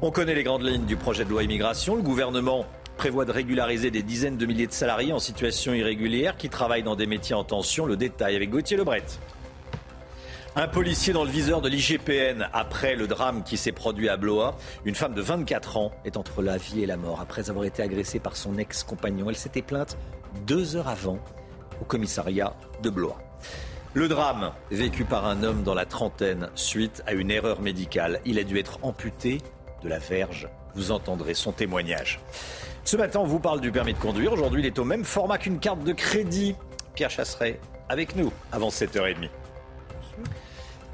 On 0.00 0.12
connaît 0.12 0.36
les 0.36 0.44
grandes 0.44 0.62
lignes 0.62 0.84
du 0.84 0.94
projet 0.94 1.24
de 1.24 1.30
loi 1.30 1.42
immigration. 1.42 1.96
Le 1.96 2.02
gouvernement 2.02 2.66
prévoit 2.96 3.24
de 3.24 3.32
régulariser 3.32 3.90
des 3.90 4.04
dizaines 4.04 4.36
de 4.36 4.46
milliers 4.46 4.68
de 4.68 4.72
salariés 4.72 5.12
en 5.12 5.18
situation 5.18 5.74
irrégulière 5.74 6.36
qui 6.36 6.48
travaillent 6.48 6.84
dans 6.84 6.94
des 6.94 7.08
métiers 7.08 7.34
en 7.34 7.42
tension. 7.42 7.84
Le 7.84 7.96
détail 7.96 8.36
avec 8.36 8.48
Gauthier 8.48 8.76
Lebret. 8.76 9.02
Un 10.54 10.68
policier 10.68 11.12
dans 11.12 11.24
le 11.24 11.30
viseur 11.30 11.60
de 11.60 11.68
l'IGPN 11.68 12.48
après 12.52 12.94
le 12.94 13.08
drame 13.08 13.42
qui 13.42 13.56
s'est 13.56 13.72
produit 13.72 14.08
à 14.08 14.16
Blois. 14.16 14.56
Une 14.84 14.94
femme 14.94 15.14
de 15.14 15.20
24 15.20 15.76
ans 15.78 15.90
est 16.04 16.16
entre 16.16 16.42
la 16.42 16.58
vie 16.58 16.84
et 16.84 16.86
la 16.86 16.96
mort 16.96 17.20
après 17.20 17.50
avoir 17.50 17.64
été 17.64 17.82
agressée 17.82 18.20
par 18.20 18.36
son 18.36 18.56
ex-compagnon. 18.56 19.28
Elle 19.30 19.36
s'était 19.36 19.62
plainte 19.62 19.98
deux 20.46 20.76
heures 20.76 20.88
avant 20.88 21.18
au 21.82 21.84
commissariat 21.84 22.54
de 22.84 22.90
Blois. 22.90 23.18
Le 23.94 24.06
drame 24.06 24.52
vécu 24.70 25.04
par 25.04 25.26
un 25.26 25.42
homme 25.42 25.64
dans 25.64 25.74
la 25.74 25.86
trentaine 25.86 26.50
suite 26.54 27.02
à 27.06 27.14
une 27.14 27.32
erreur 27.32 27.60
médicale. 27.60 28.20
Il 28.24 28.38
a 28.38 28.44
dû 28.44 28.58
être 28.58 28.78
amputé 28.82 29.38
de 29.82 29.88
la 29.88 29.98
Verge. 29.98 30.48
Vous 30.74 30.92
entendrez 30.92 31.34
son 31.34 31.52
témoignage. 31.52 32.20
Ce 32.84 32.96
matin, 32.96 33.20
on 33.20 33.24
vous 33.24 33.40
parle 33.40 33.60
du 33.60 33.70
permis 33.70 33.94
de 33.94 33.98
conduire. 33.98 34.32
Aujourd'hui, 34.32 34.62
il 34.62 34.66
est 34.66 34.78
au 34.78 34.84
même 34.84 35.04
format 35.04 35.38
qu'une 35.38 35.58
carte 35.58 35.82
de 35.84 35.92
crédit. 35.92 36.54
Pierre 36.94 37.10
Chasseret, 37.10 37.60
avec 37.88 38.16
nous, 38.16 38.32
avant 38.52 38.68
7h30. 38.68 39.28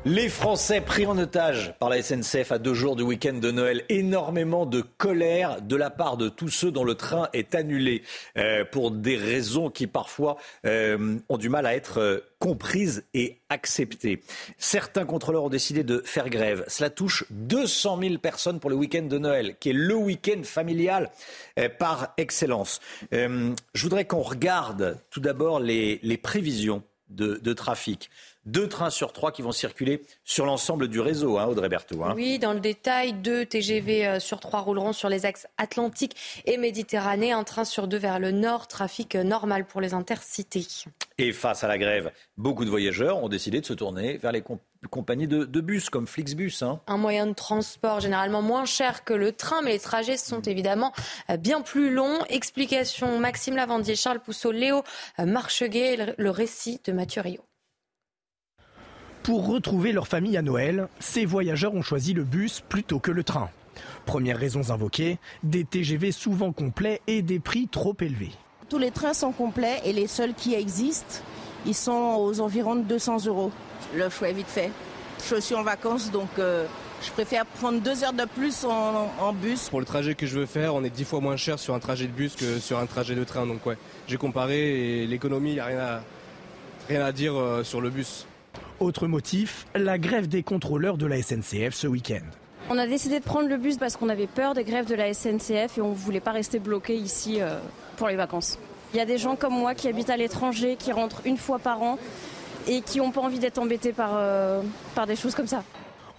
Les 0.07 0.29
Français 0.29 0.83
pris 0.83 1.07
en 1.07 1.17
otage 1.17 1.73
par 1.79 1.89
la 1.89 2.03
SNCF 2.03 2.53
à 2.53 2.59
deux 2.59 2.75
jours 2.75 2.95
du 2.95 3.03
week-end 3.03 3.33
de 3.33 3.51
Noël. 3.51 3.87
Énormément 3.89 4.67
de 4.67 4.83
colère 4.83 5.63
de 5.63 5.77
la 5.77 5.89
part 5.89 6.19
de 6.19 6.29
tous 6.29 6.51
ceux 6.51 6.71
dont 6.71 6.85
le 6.85 6.95
train 6.95 7.31
est 7.33 7.55
annulé 7.55 8.03
euh, 8.37 8.67
pour 8.71 8.91
des 8.91 9.17
raisons 9.17 9.71
qui 9.71 9.87
parfois 9.87 10.37
euh, 10.67 11.17
ont 11.31 11.39
du 11.39 11.49
mal 11.49 11.65
à 11.65 11.75
être 11.75 12.01
euh, 12.03 12.21
comprises 12.39 13.07
et 13.15 13.39
acceptées. 13.49 14.21
Certains 14.59 15.07
contrôleurs 15.07 15.45
ont 15.45 15.49
décidé 15.49 15.85
de 15.85 16.03
faire 16.05 16.29
grève. 16.29 16.67
Cela 16.69 16.91
touche 16.91 17.25
200 17.31 17.99
000 18.03 18.19
personnes 18.19 18.61
pour 18.61 18.69
le 18.69 18.77
week-end 18.77 19.05
de 19.05 19.17
Noël, 19.17 19.57
qui 19.59 19.71
est 19.71 19.73
le 19.73 19.95
week-end 19.95 20.43
familial 20.43 21.11
par 21.79 22.13
excellence. 22.19 22.81
je 23.11 23.55
voudrais 23.83 24.05
qu'on 24.05 24.21
regarde 24.21 24.99
tout 25.09 25.21
d'abord 25.21 25.61
les, 25.61 26.19
prévisions 26.23 26.83
de, 27.09 27.41
de 27.43 27.53
trafic 27.55 28.11
deux 28.47 28.69
trains 28.69 28.91
sur 28.91 29.13
trois 29.13 29.33
qui 29.33 29.43
vont 29.43 29.53
circuler 29.53 30.03
sur 30.25 30.47
l'ensemble 30.47 30.89
du 30.89 31.01
réseau, 31.01 31.39
hein, 31.39 31.47
Audrey 31.47 31.69
Berthaud. 31.69 32.03
Hein. 32.05 32.13
Oui, 32.15 32.39
dans 32.39 32.53
le 32.53 32.61
détail, 32.61 33.13
deux 33.13 33.47
TGV 33.47 34.07
euh, 34.07 34.21
sur 34.21 34.41
trois 34.41 34.61
rouleront 34.61 34.93
sur 34.93 35.09
les 35.09 35.27
axes 35.27 35.47
Atlantique 35.57 36.17
et 36.45 36.57
Méditerranée, 36.57 37.33
un 37.33 37.45
train 37.45 37.65
sur 37.65 37.89
deux 37.89 37.97
vers 37.97 38.19
le 38.19 38.31
nord, 38.31 38.69
trafic 38.69 39.15
euh, 39.15 39.23
normal 39.23 39.65
pour 39.65 39.81
les 39.81 39.95
intercités. 39.95 40.67
Et 41.19 41.33
face 41.33 41.65
à 41.65 41.69
la 41.69 41.79
grève, 41.79 42.11
beaucoup 42.37 42.65
de 42.65 42.71
voyageurs 42.71 43.23
ont 43.23 43.29
décidé 43.29 43.61
de 43.61 43.67
se 43.67 43.73
tourner 43.73 44.17
vers 44.17 44.33
les 44.33 44.43
compagnies 44.91 45.29
de, 45.29 45.61
bus 45.61 45.89
comme 45.89 46.07
Flixbus. 46.07 46.63
Hein. 46.63 46.81
Un 46.87 46.99
moyen 46.99 47.27
de 47.27 47.35
transport 47.35 48.01
généralement 48.01 48.43
moins 48.43 48.65
cher 48.65 49.05
que 49.05 49.15
le 49.15 49.33
train, 49.33 49.63
mais 49.63 49.73
les 49.73 49.79
trajets 49.79 50.17
sont 50.17 50.43
évidemment 50.43 50.93
euh, 51.31 51.37
bien 51.37 51.63
plus 51.63 51.93
longs. 51.93 52.25
Explication 52.29 53.19
Maxime 53.19 53.57
Lavandier, 53.57 53.97
Charles 53.97 54.21
Pousseau, 54.21 54.53
Léo 54.53 54.83
Marcheguet, 55.19 56.15
le 56.19 56.31
récit 56.31 56.81
de 56.85 56.93
Mathieu 56.93 57.23
Rio. 57.23 57.41
Pour 59.25 59.47
retrouver 59.47 59.93
leur 59.93 60.07
famille 60.07 60.37
à 60.37 60.43
Noël, 60.43 60.87
ces 61.01 61.25
voyageurs 61.25 61.75
ont 61.75 61.81
choisi 61.81 62.13
le 62.13 62.25
bus 62.25 62.63
plutôt 62.69 62.99
que 62.99 63.11
le 63.11 63.25
train. 63.25 63.49
Premières 64.05 64.37
raisons 64.37 64.71
invoquées, 64.71 65.19
des 65.43 65.65
TGV 65.65 66.13
souvent 66.13 66.53
complets 66.53 67.01
et 67.07 67.23
des 67.23 67.41
prix 67.41 67.67
trop 67.67 67.97
élevés. 68.01 68.33
Tous 68.69 68.77
les 68.77 68.91
trains 68.91 69.15
sont 69.15 69.33
complets 69.33 69.81
et 69.87 69.95
les 69.95 70.09
seuls 70.09 70.35
qui 70.35 70.53
existent, 70.53 71.23
ils 71.65 71.75
sont 71.75 72.19
aux 72.21 72.39
environs 72.43 72.75
de 72.75 72.83
200 72.83 73.25
euros. 73.25 73.51
Le 73.97 74.11
choix 74.11 74.29
est 74.29 74.35
vite 74.35 74.47
fait. 74.47 74.71
Je 75.27 75.41
suis 75.41 75.55
en 75.55 75.63
vacances 75.63 76.11
donc 76.11 76.29
euh, 76.39 76.67
je 77.03 77.11
préfère 77.11 77.47
prendre 77.47 77.81
deux 77.81 78.05
heures 78.05 78.13
de 78.13 78.27
plus 78.27 78.67
en, 78.67 79.33
bus. 79.33 79.71
Pour 79.71 79.81
le 79.81 79.87
trajet 79.87 80.15
que 80.15 80.27
je 80.27 80.39
veux 80.39 80.47
faire, 80.47 80.75
on 80.75 80.85
est 80.85 80.91
dix 80.91 81.05
fois 81.05 81.21
moins 81.21 81.37
cher 81.37 81.59
sur 81.59 81.75
un 81.75 81.79
trajet 81.79 82.09
de 82.09 82.13
bus 82.13 82.37
que 82.37 82.59
sur 82.59 82.79
un 82.79 82.85
trajet 82.85 83.15
de 83.15 83.25
train. 83.25 83.47
Donc 83.47 83.65
ouais, 83.65 83.79
j'ai 84.07 84.19
comparé 84.19 85.03
et 85.03 85.07
l'économie, 85.07 85.53
il 85.53 85.55
n'y 85.55 85.61
a 85.61 85.65
rien 85.65 85.81
à, 85.81 86.01
rien 86.91 87.03
à 87.03 87.13
dire 87.13 87.35
euh, 87.37 87.65
sur 87.65 87.81
le 87.81 87.89
bus. 87.89 88.27
Autre 88.81 89.07
motif, 89.07 89.67
la 89.77 89.99
grève 89.99 90.27
des 90.27 90.43
contrôleurs 90.43 90.99
de 90.99 91.07
la 91.07 91.23
SNCF 91.23 91.75
ce 91.75 91.87
week-end. 91.87 92.25
On 92.71 92.77
a 92.77 92.87
décidé 92.87 93.21
de 93.21 93.25
prendre 93.25 93.49
le 93.49 93.57
bus 93.57 93.77
parce 93.77 93.97
qu'on 93.97 94.09
avait 94.09 94.27
peur 94.27 94.55
des 94.55 94.65
grèves 94.65 94.87
de 94.87 94.97
la 94.97 95.15
SNCF 95.15 95.79
et 95.79 95.81
on 95.81 95.91
ne 95.91 95.95
voulait 95.95 96.21
pas 96.21 96.33
rester 96.33 96.59
bloqué 96.59 96.97
ici 96.97 97.41
euh, 97.41 97.59
pour 97.97 98.09
les 98.09 98.17
vacances. 98.17 98.59
Il 98.93 98.97
y 98.97 99.01
a 99.01 99.05
des 99.05 99.19
gens 99.19 99.37
comme 99.37 99.55
moi 99.55 99.75
qui 99.75 99.87
habitent 99.87 100.11
à 100.11 100.17
l'étranger, 100.17 100.77
qui 100.77 100.91
rentrent 100.91 101.23
une 101.25 101.37
fois 101.37 101.59
par 101.59 101.83
an 101.83 101.99
et 102.67 102.81
qui 102.81 102.99
n'ont 102.99 103.13
pas 103.13 103.21
envie 103.21 103.39
d'être 103.39 103.59
embêtés 103.59 103.93
par, 103.93 104.13
euh, 104.15 104.63
par 104.95 105.07
des 105.07 105.17
choses 105.17 105.35
comme 105.35 105.47
ça. 105.47 105.63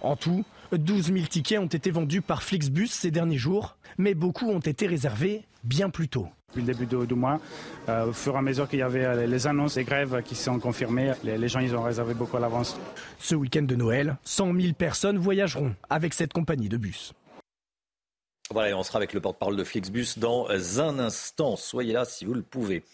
En 0.00 0.16
tout, 0.16 0.44
12 0.72 1.12
000 1.12 1.26
tickets 1.26 1.58
ont 1.58 1.66
été 1.66 1.90
vendus 1.90 2.22
par 2.22 2.42
Flixbus 2.42 2.88
ces 2.88 3.10
derniers 3.10 3.38
jours, 3.38 3.76
mais 3.98 4.14
beaucoup 4.14 4.48
ont 4.48 4.60
été 4.60 4.86
réservés 4.86 5.44
bien 5.64 5.90
plus 5.90 6.08
tôt. 6.08 6.28
Depuis 6.48 6.64
le 6.64 6.74
début 6.74 7.06
du, 7.06 7.14
mois, 7.14 7.40
euh, 7.88 8.06
au 8.06 8.12
fur 8.12 8.34
et 8.34 8.38
à 8.38 8.42
mesure 8.42 8.68
qu'il 8.68 8.78
y 8.78 8.82
avait 8.82 9.04
euh, 9.04 9.26
les 9.26 9.46
annonces 9.48 9.74
des 9.74 9.82
grèves 9.82 10.22
qui 10.22 10.36
sont 10.36 10.60
confirmées, 10.60 11.12
les, 11.24 11.48
gens 11.48 11.58
ils 11.58 11.74
ont 11.74 11.82
réservé 11.82 12.14
beaucoup 12.14 12.36
à 12.36 12.40
l'avance. 12.40 12.78
Ce 13.18 13.34
week-end 13.34 13.62
de 13.62 13.74
Noël, 13.74 14.16
100 14.22 14.54
000 14.54 14.72
personnes 14.74 15.18
voyageront 15.18 15.74
avec 15.90 16.14
cette 16.14 16.32
compagnie 16.32 16.68
de 16.68 16.76
bus. 16.76 17.14
Voilà, 18.52 18.70
et 18.70 18.74
on 18.74 18.84
sera 18.84 18.98
avec 18.98 19.12
le 19.12 19.20
porte-parole 19.20 19.56
de 19.56 19.64
Flixbus 19.64 20.18
dans 20.18 20.48
un 20.48 21.00
instant. 21.00 21.56
Soyez 21.56 21.92
là 21.92 22.04
si 22.04 22.24
vous 22.24 22.34
le 22.34 22.42
pouvez. 22.42 22.84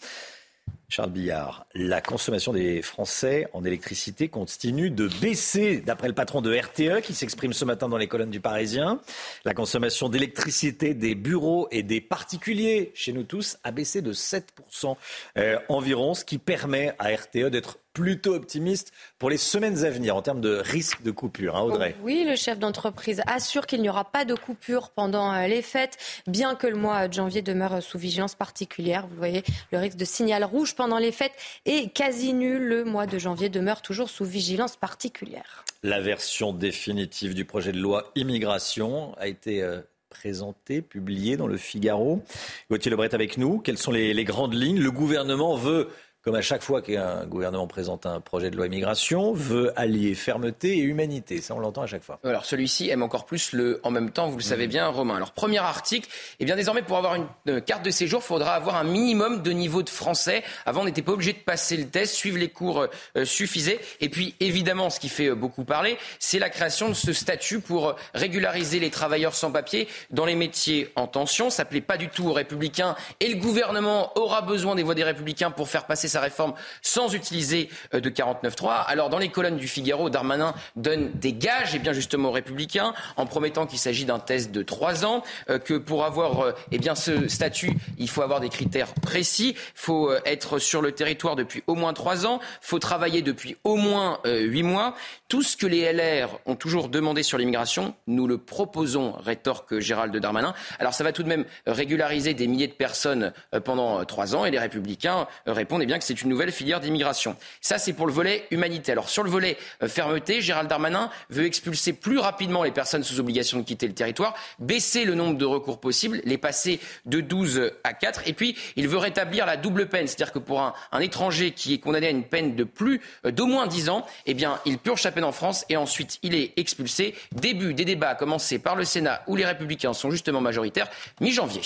Charles 0.93 1.09
Billard, 1.09 1.65
la 1.73 2.01
consommation 2.01 2.53
des 2.53 2.83
Français 2.83 3.47
en 3.53 3.65
électricité 3.65 4.29
continue 4.29 4.91
de 4.91 5.07
baisser, 5.07 5.77
d'après 5.77 6.07
le 6.07 6.13
patron 6.13 6.39
de 6.39 6.55
RTE 6.55 7.01
qui 7.01 7.15
s'exprime 7.15 7.51
ce 7.51 7.65
matin 7.65 7.89
dans 7.89 7.97
les 7.97 8.05
colonnes 8.05 8.29
du 8.29 8.39
Parisien. 8.39 9.01
La 9.43 9.55
consommation 9.55 10.07
d'électricité 10.07 10.93
des 10.93 11.15
bureaux 11.15 11.67
et 11.71 11.81
des 11.81 11.99
particuliers 11.99 12.91
chez 12.93 13.11
nous 13.11 13.23
tous 13.23 13.57
a 13.63 13.71
baissé 13.71 14.03
de 14.03 14.13
7% 14.13 14.95
euh, 15.39 15.57
environ, 15.67 16.13
ce 16.13 16.25
qui 16.25 16.37
permet 16.37 16.93
à 16.99 17.07
RTE 17.07 17.49
d'être 17.49 17.79
plutôt 17.93 18.33
optimiste 18.33 18.91
pour 19.19 19.29
les 19.29 19.37
semaines 19.37 19.85
à 19.85 19.89
venir 19.89 20.15
en 20.15 20.21
termes 20.21 20.41
de 20.41 20.55
risque 20.55 21.03
de 21.03 21.11
coupure, 21.11 21.55
hein, 21.55 21.61
Audrey. 21.61 21.95
Oui, 22.01 22.25
le 22.27 22.35
chef 22.35 22.57
d'entreprise 22.57 23.21
assure 23.27 23.67
qu'il 23.67 23.81
n'y 23.81 23.89
aura 23.89 24.03
pas 24.03 24.25
de 24.25 24.33
coupure 24.33 24.89
pendant 24.89 25.31
euh, 25.31 25.47
les 25.47 25.61
fêtes, 25.61 25.97
bien 26.25 26.55
que 26.55 26.65
le 26.65 26.75
mois 26.75 27.07
de 27.07 27.13
janvier 27.13 27.43
demeure 27.43 27.81
sous 27.83 27.99
vigilance 27.99 28.33
particulière. 28.33 29.05
Vous 29.07 29.15
voyez, 29.15 29.43
le 29.71 29.77
risque 29.77 29.97
de 29.97 30.05
signal 30.05 30.43
rouge 30.43 30.75
pendant 30.83 30.97
les 30.97 31.13
fêtes 31.13 31.31
est 31.63 31.93
quasi 31.93 32.33
nul. 32.33 32.61
Le 32.61 32.83
mois 32.83 33.05
de 33.05 33.17
janvier 33.17 33.47
demeure 33.47 33.81
toujours 33.81 34.09
sous 34.09 34.25
vigilance 34.25 34.75
particulière. 34.75 35.63
La 35.81 36.01
version 36.01 36.51
définitive 36.51 37.33
du 37.33 37.45
projet 37.45 37.71
de 37.71 37.79
loi 37.79 38.11
immigration 38.15 39.15
a 39.17 39.27
été 39.27 39.63
euh, 39.63 39.79
présentée, 40.09 40.81
publiée 40.81 41.37
dans 41.37 41.47
le 41.47 41.55
Figaro. 41.55 42.21
Gauthier 42.69 42.91
Lebret 42.91 43.15
avec 43.15 43.37
nous. 43.37 43.59
Quelles 43.59 43.77
sont 43.77 43.93
les 43.93 44.25
grandes 44.25 44.55
lignes? 44.55 44.81
Le 44.81 44.91
gouvernement 44.91 45.55
veut 45.55 45.87
comme 46.23 46.35
à 46.35 46.41
chaque 46.41 46.63
fois 46.63 46.81
qu'un 46.81 47.25
gouvernement 47.25 47.67
présente 47.67 48.05
un 48.05 48.21
projet 48.21 48.49
de 48.49 48.55
loi 48.55 48.67
immigration, 48.67 49.33
veut 49.33 49.73
allier 49.75 50.15
fermeté 50.15 50.77
et 50.77 50.81
humanité. 50.81 51.41
Ça, 51.41 51.53
on 51.53 51.59
l'entend 51.59 51.81
à 51.81 51.87
chaque 51.87 52.03
fois. 52.03 52.19
Alors 52.23 52.45
celui-ci 52.45 52.89
aime 52.89 53.03
encore 53.03 53.25
plus 53.25 53.51
le 53.51 53.81
en 53.83 53.91
même 53.91 54.09
temps, 54.09 54.29
vous 54.29 54.37
le 54.37 54.43
savez 54.43 54.67
mmh. 54.67 54.69
bien, 54.69 54.87
Romain. 54.87 55.17
Alors 55.17 55.31
premier 55.31 55.57
article, 55.57 56.07
eh 56.39 56.45
bien 56.45 56.55
désormais 56.55 56.81
pour 56.81 56.97
avoir 56.97 57.15
une 57.15 57.61
carte 57.61 57.83
de 57.83 57.91
séjour, 57.91 58.21
il 58.23 58.25
faudra 58.27 58.53
avoir 58.53 58.77
un 58.77 58.85
minimum 58.85 59.41
de 59.41 59.51
niveau 59.51 59.83
de 59.83 59.89
français. 59.89 60.43
Avant, 60.65 60.81
on 60.81 60.85
n'était 60.85 61.01
pas 61.01 61.11
obligé 61.11 61.33
de 61.33 61.39
passer 61.39 61.75
le 61.75 61.87
test, 61.87 62.13
suivre 62.13 62.37
les 62.37 62.49
cours 62.49 62.87
euh, 63.17 63.25
suffisait. 63.25 63.79
Et 63.99 64.07
puis 64.07 64.35
évidemment, 64.39 64.89
ce 64.89 65.01
qui 65.01 65.09
fait 65.09 65.27
euh, 65.27 65.35
beaucoup 65.35 65.65
parler, 65.65 65.97
c'est 66.19 66.39
la 66.39 66.49
création 66.49 66.87
de 66.87 66.93
ce 66.93 67.11
statut 67.11 67.59
pour 67.59 67.95
régulariser 68.13 68.79
les 68.79 68.91
travailleurs 68.91 69.35
sans 69.35 69.51
papier 69.51 69.89
dans 70.09 70.25
les 70.25 70.35
métiers 70.35 70.89
en 70.95 71.07
tension. 71.07 71.49
Ça 71.49 71.65
plaît 71.65 71.81
pas 71.81 71.97
du 71.97 72.07
tout 72.07 72.29
aux 72.29 72.33
républicains 72.33 72.95
et 73.19 73.27
le 73.27 73.41
gouvernement 73.41 74.17
aura 74.17 74.41
besoin 74.41 74.75
des 74.75 74.83
voix 74.83 74.95
des 74.95 75.03
républicains 75.03 75.51
pour 75.51 75.67
faire 75.67 75.85
passer 75.85 76.07
sa 76.13 76.21
réforme 76.21 76.53
sans 76.81 77.13
utiliser 77.13 77.69
euh, 77.93 77.99
de 77.99 78.09
49.3. 78.09 78.85
Alors 78.87 79.09
dans 79.09 79.17
les 79.17 79.29
colonnes 79.29 79.57
du 79.57 79.67
Figaro, 79.67 80.09
Darmanin 80.09 80.53
donne 80.75 81.11
des 81.13 81.33
gages, 81.33 81.75
et 81.75 81.79
bien 81.79 81.93
justement 81.93 82.29
aux 82.29 82.33
Républicains, 82.33 82.93
en 83.17 83.25
promettant 83.25 83.65
qu'il 83.65 83.79
s'agit 83.79 84.05
d'un 84.05 84.19
test 84.19 84.51
de 84.51 84.61
trois 84.61 85.05
ans, 85.05 85.23
euh, 85.49 85.59
que 85.59 85.73
pour 85.73 86.05
avoir 86.05 86.39
euh, 86.41 86.51
eh 86.71 86.77
bien 86.77 86.95
ce 86.95 87.27
statut, 87.27 87.73
il 87.97 88.09
faut 88.09 88.21
avoir 88.21 88.39
des 88.39 88.49
critères 88.49 88.93
précis, 88.93 89.55
il 89.57 89.71
faut 89.75 90.11
être 90.25 90.59
sur 90.59 90.81
le 90.81 90.91
territoire 90.91 91.35
depuis 91.35 91.63
au 91.67 91.75
moins 91.75 91.93
trois 91.93 92.25
ans, 92.25 92.39
il 92.41 92.67
faut 92.67 92.79
travailler 92.79 93.21
depuis 93.21 93.57
au 93.63 93.75
moins 93.75 94.19
huit 94.25 94.63
mois. 94.63 94.95
Tout 95.27 95.41
ce 95.41 95.57
que 95.57 95.65
les 95.65 95.91
LR 95.91 96.29
ont 96.45 96.55
toujours 96.55 96.89
demandé 96.89 97.23
sur 97.23 97.37
l'immigration, 97.37 97.95
nous 98.07 98.27
le 98.27 98.37
proposons, 98.37 99.13
rétorque 99.13 99.79
Gérald 99.79 100.15
Darmanin. 100.15 100.53
Alors 100.79 100.93
ça 100.93 101.03
va 101.03 101.11
tout 101.11 101.23
de 101.23 101.27
même 101.27 101.45
régulariser 101.65 102.33
des 102.33 102.47
milliers 102.47 102.67
de 102.67 102.73
personnes 102.73 103.33
pendant 103.63 104.03
trois 104.05 104.35
ans, 104.35 104.45
et 104.45 104.51
les 104.51 104.59
Républicains 104.59 105.27
répondent 105.45 105.81
eh 105.81 105.85
bien 105.85 105.97
que 105.97 106.02
c'est 106.03 106.21
une 106.21 106.29
nouvelle 106.29 106.51
filière 106.51 106.79
d'immigration. 106.79 107.35
Ça, 107.61 107.77
c'est 107.77 107.93
pour 107.93 108.07
le 108.07 108.13
volet 108.13 108.45
humanité. 108.51 108.91
Alors 108.91 109.09
sur 109.09 109.23
le 109.23 109.29
volet 109.29 109.57
euh, 109.81 109.87
fermeté, 109.87 110.41
Gérald 110.41 110.69
Darmanin 110.69 111.09
veut 111.29 111.45
expulser 111.45 111.93
plus 111.93 112.19
rapidement 112.19 112.63
les 112.63 112.71
personnes 112.71 113.03
sous 113.03 113.19
obligation 113.19 113.57
de 113.59 113.63
quitter 113.63 113.87
le 113.87 113.93
territoire, 113.93 114.35
baisser 114.59 115.05
le 115.05 115.15
nombre 115.15 115.37
de 115.37 115.45
recours 115.45 115.79
possibles, 115.79 116.21
les 116.25 116.37
passer 116.37 116.79
de 117.05 117.21
12 117.21 117.71
à 117.83 117.93
4, 117.93 118.23
et 118.27 118.33
puis 118.33 118.57
il 118.75 118.87
veut 118.87 118.97
rétablir 118.97 119.45
la 119.45 119.57
double 119.57 119.87
peine, 119.87 120.07
c'est-à-dire 120.07 120.33
que 120.33 120.39
pour 120.39 120.61
un, 120.61 120.73
étranger 120.99 121.51
qui 121.51 121.73
est 121.73 121.79
condamné 121.79 122.07
à 122.07 122.11
une 122.11 122.23
peine 122.23 122.55
de 122.55 122.63
plus 122.63 123.01
euh, 123.25 123.31
d'au 123.31 123.45
moins 123.45 123.67
10 123.67 123.89
ans, 123.89 124.05
eh 124.25 124.33
bien, 124.33 124.59
il 124.65 124.77
purge 124.77 125.01
sa 125.01 125.11
peine 125.11 125.23
en 125.23 125.31
France 125.31 125.65
et 125.69 125.77
ensuite 125.77 126.19
il 126.23 126.35
est 126.35 126.53
expulsé. 126.57 127.15
Début 127.33 127.73
des 127.73 127.85
débats 127.85 128.15
commencés 128.15 128.59
par 128.59 128.75
le 128.75 128.85
Sénat 128.85 129.23
où 129.27 129.35
les 129.35 129.45
Républicains 129.45 129.93
sont 129.93 130.11
justement 130.11 130.41
majoritaires, 130.41 130.89
mi-janvier. 131.19 131.61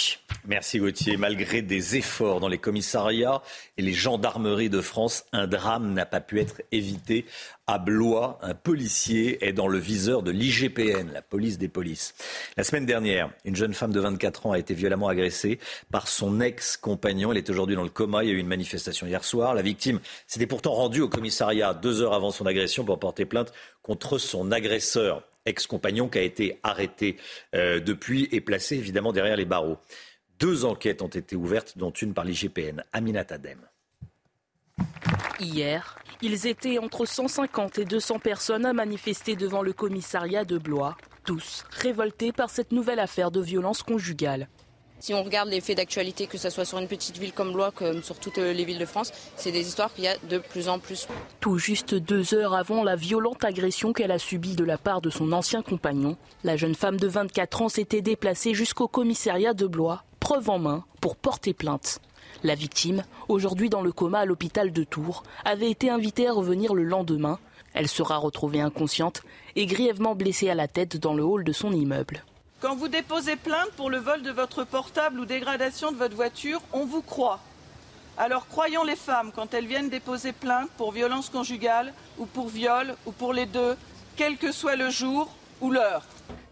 Merci 0.45 0.79
Gauthier. 0.79 1.17
Malgré 1.17 1.61
des 1.61 1.95
efforts 1.97 2.39
dans 2.39 2.47
les 2.47 2.57
commissariats 2.57 3.41
et 3.77 3.81
les 3.81 3.93
gendarmes 3.93 4.26
de 4.35 4.81
France, 4.81 5.25
un 5.31 5.47
drame 5.47 5.93
n'a 5.93 6.05
pas 6.05 6.19
pu 6.19 6.39
être 6.39 6.61
évité. 6.71 7.25
À 7.65 7.79
Blois, 7.79 8.39
un 8.41 8.53
policier 8.53 9.45
est 9.45 9.53
dans 9.53 9.67
le 9.67 9.77
viseur 9.77 10.21
de 10.21 10.31
l'IGPN, 10.31 11.11
la 11.13 11.21
police 11.21 11.57
des 11.57 11.67
polices. 11.67 12.13
La 12.55 12.63
semaine 12.63 12.85
dernière, 12.85 13.29
une 13.45 13.55
jeune 13.55 13.73
femme 13.73 13.91
de 13.91 13.99
24 13.99 14.45
ans 14.45 14.51
a 14.51 14.59
été 14.59 14.73
violemment 14.73 15.07
agressée 15.07 15.59
par 15.91 16.07
son 16.07 16.39
ex-compagnon. 16.39 17.31
Elle 17.31 17.37
est 17.37 17.49
aujourd'hui 17.49 17.75
dans 17.75 17.83
le 17.83 17.89
coma. 17.89 18.23
Il 18.23 18.29
y 18.29 18.31
a 18.31 18.35
eu 18.35 18.39
une 18.39 18.47
manifestation 18.47 19.07
hier 19.07 19.23
soir. 19.23 19.53
La 19.53 19.61
victime 19.61 19.99
s'était 20.27 20.47
pourtant 20.47 20.73
rendue 20.73 21.01
au 21.01 21.09
commissariat 21.09 21.73
deux 21.73 22.01
heures 22.01 22.13
avant 22.13 22.31
son 22.31 22.45
agression 22.45 22.85
pour 22.85 22.99
porter 22.99 23.25
plainte 23.25 23.51
contre 23.81 24.17
son 24.17 24.51
agresseur 24.51 25.23
ex-compagnon 25.45 26.09
qui 26.09 26.19
a 26.19 26.23
été 26.23 26.59
arrêté 26.63 27.17
euh, 27.55 27.79
depuis 27.79 28.27
et 28.31 28.41
placé 28.41 28.75
évidemment 28.75 29.13
derrière 29.13 29.37
les 29.37 29.45
barreaux. 29.45 29.77
Deux 30.39 30.65
enquêtes 30.65 31.01
ont 31.01 31.07
été 31.07 31.35
ouvertes, 31.35 31.77
dont 31.77 31.91
une 31.91 32.13
par 32.13 32.25
l'IGPN. 32.25 32.83
Aminat 32.93 33.25
Adem. 33.29 33.59
Hier, 35.39 35.99
ils 36.23 36.47
étaient 36.47 36.79
entre 36.79 37.05
150 37.05 37.77
et 37.77 37.85
200 37.85 38.17
personnes 38.17 38.65
à 38.65 38.73
manifester 38.73 39.35
devant 39.35 39.61
le 39.61 39.71
commissariat 39.71 40.45
de 40.45 40.57
Blois, 40.57 40.97
tous 41.25 41.63
révoltés 41.69 42.31
par 42.31 42.49
cette 42.49 42.71
nouvelle 42.71 42.99
affaire 42.99 43.29
de 43.29 43.39
violence 43.39 43.83
conjugale. 43.83 44.47
Si 44.99 45.13
on 45.13 45.21
regarde 45.21 45.49
les 45.49 45.61
faits 45.61 45.77
d'actualité, 45.77 46.25
que 46.25 46.39
ce 46.39 46.49
soit 46.49 46.65
sur 46.65 46.79
une 46.79 46.87
petite 46.87 47.19
ville 47.19 47.33
comme 47.33 47.53
Blois, 47.53 47.69
comme 47.69 48.01
sur 48.01 48.17
toutes 48.17 48.37
les 48.37 48.65
villes 48.65 48.79
de 48.79 48.85
France, 48.87 49.11
c'est 49.35 49.51
des 49.51 49.67
histoires 49.67 49.93
qu'il 49.93 50.05
y 50.05 50.07
a 50.07 50.17
de 50.27 50.39
plus 50.39 50.69
en 50.69 50.79
plus. 50.79 51.07
Tout 51.39 51.59
juste 51.59 51.93
deux 51.93 52.33
heures 52.33 52.55
avant 52.55 52.83
la 52.83 52.95
violente 52.95 53.43
agression 53.43 53.93
qu'elle 53.93 54.11
a 54.11 54.17
subie 54.17 54.55
de 54.55 54.63
la 54.63 54.79
part 54.79 55.01
de 55.01 55.11
son 55.11 55.33
ancien 55.33 55.61
compagnon, 55.61 56.17
la 56.43 56.57
jeune 56.57 56.73
femme 56.73 56.97
de 56.97 57.07
24 57.07 57.61
ans 57.61 57.69
s'était 57.69 58.01
déplacée 58.01 58.55
jusqu'au 58.55 58.87
commissariat 58.87 59.53
de 59.53 59.67
Blois, 59.67 60.03
preuve 60.19 60.49
en 60.49 60.57
main, 60.57 60.83
pour 60.99 61.15
porter 61.15 61.53
plainte. 61.53 62.01
La 62.43 62.55
victime, 62.55 63.03
aujourd'hui 63.27 63.69
dans 63.69 63.81
le 63.81 63.91
coma 63.91 64.19
à 64.19 64.25
l'hôpital 64.25 64.71
de 64.71 64.83
Tours, 64.83 65.23
avait 65.43 65.71
été 65.71 65.89
invitée 65.89 66.27
à 66.27 66.33
revenir 66.33 66.75
le 66.75 66.83
lendemain. 66.83 67.39
Elle 67.73 67.87
sera 67.87 68.17
retrouvée 68.17 68.61
inconsciente 68.61 69.23
et 69.55 69.65
grièvement 69.65 70.15
blessée 70.15 70.49
à 70.49 70.55
la 70.55 70.67
tête 70.67 70.97
dans 70.97 71.13
le 71.13 71.23
hall 71.23 71.43
de 71.43 71.51
son 71.51 71.71
immeuble. 71.71 72.23
Quand 72.61 72.75
vous 72.75 72.87
déposez 72.87 73.35
plainte 73.35 73.71
pour 73.75 73.89
le 73.89 73.97
vol 73.97 74.21
de 74.21 74.31
votre 74.31 74.63
portable 74.63 75.19
ou 75.19 75.25
dégradation 75.25 75.91
de 75.91 75.97
votre 75.97 76.15
voiture, 76.15 76.61
on 76.73 76.85
vous 76.85 77.01
croit. 77.01 77.39
Alors 78.17 78.47
croyons 78.47 78.83
les 78.83 78.95
femmes 78.95 79.31
quand 79.35 79.53
elles 79.53 79.67
viennent 79.67 79.89
déposer 79.89 80.31
plainte 80.31 80.69
pour 80.77 80.91
violence 80.91 81.29
conjugale 81.29 81.93
ou 82.17 82.25
pour 82.25 82.47
viol 82.47 82.95
ou 83.05 83.11
pour 83.11 83.33
les 83.33 83.45
deux, 83.45 83.75
quel 84.15 84.37
que 84.37 84.51
soit 84.51 84.75
le 84.75 84.89
jour 84.89 85.29
ou 85.61 85.71
l'heure. 85.71 86.03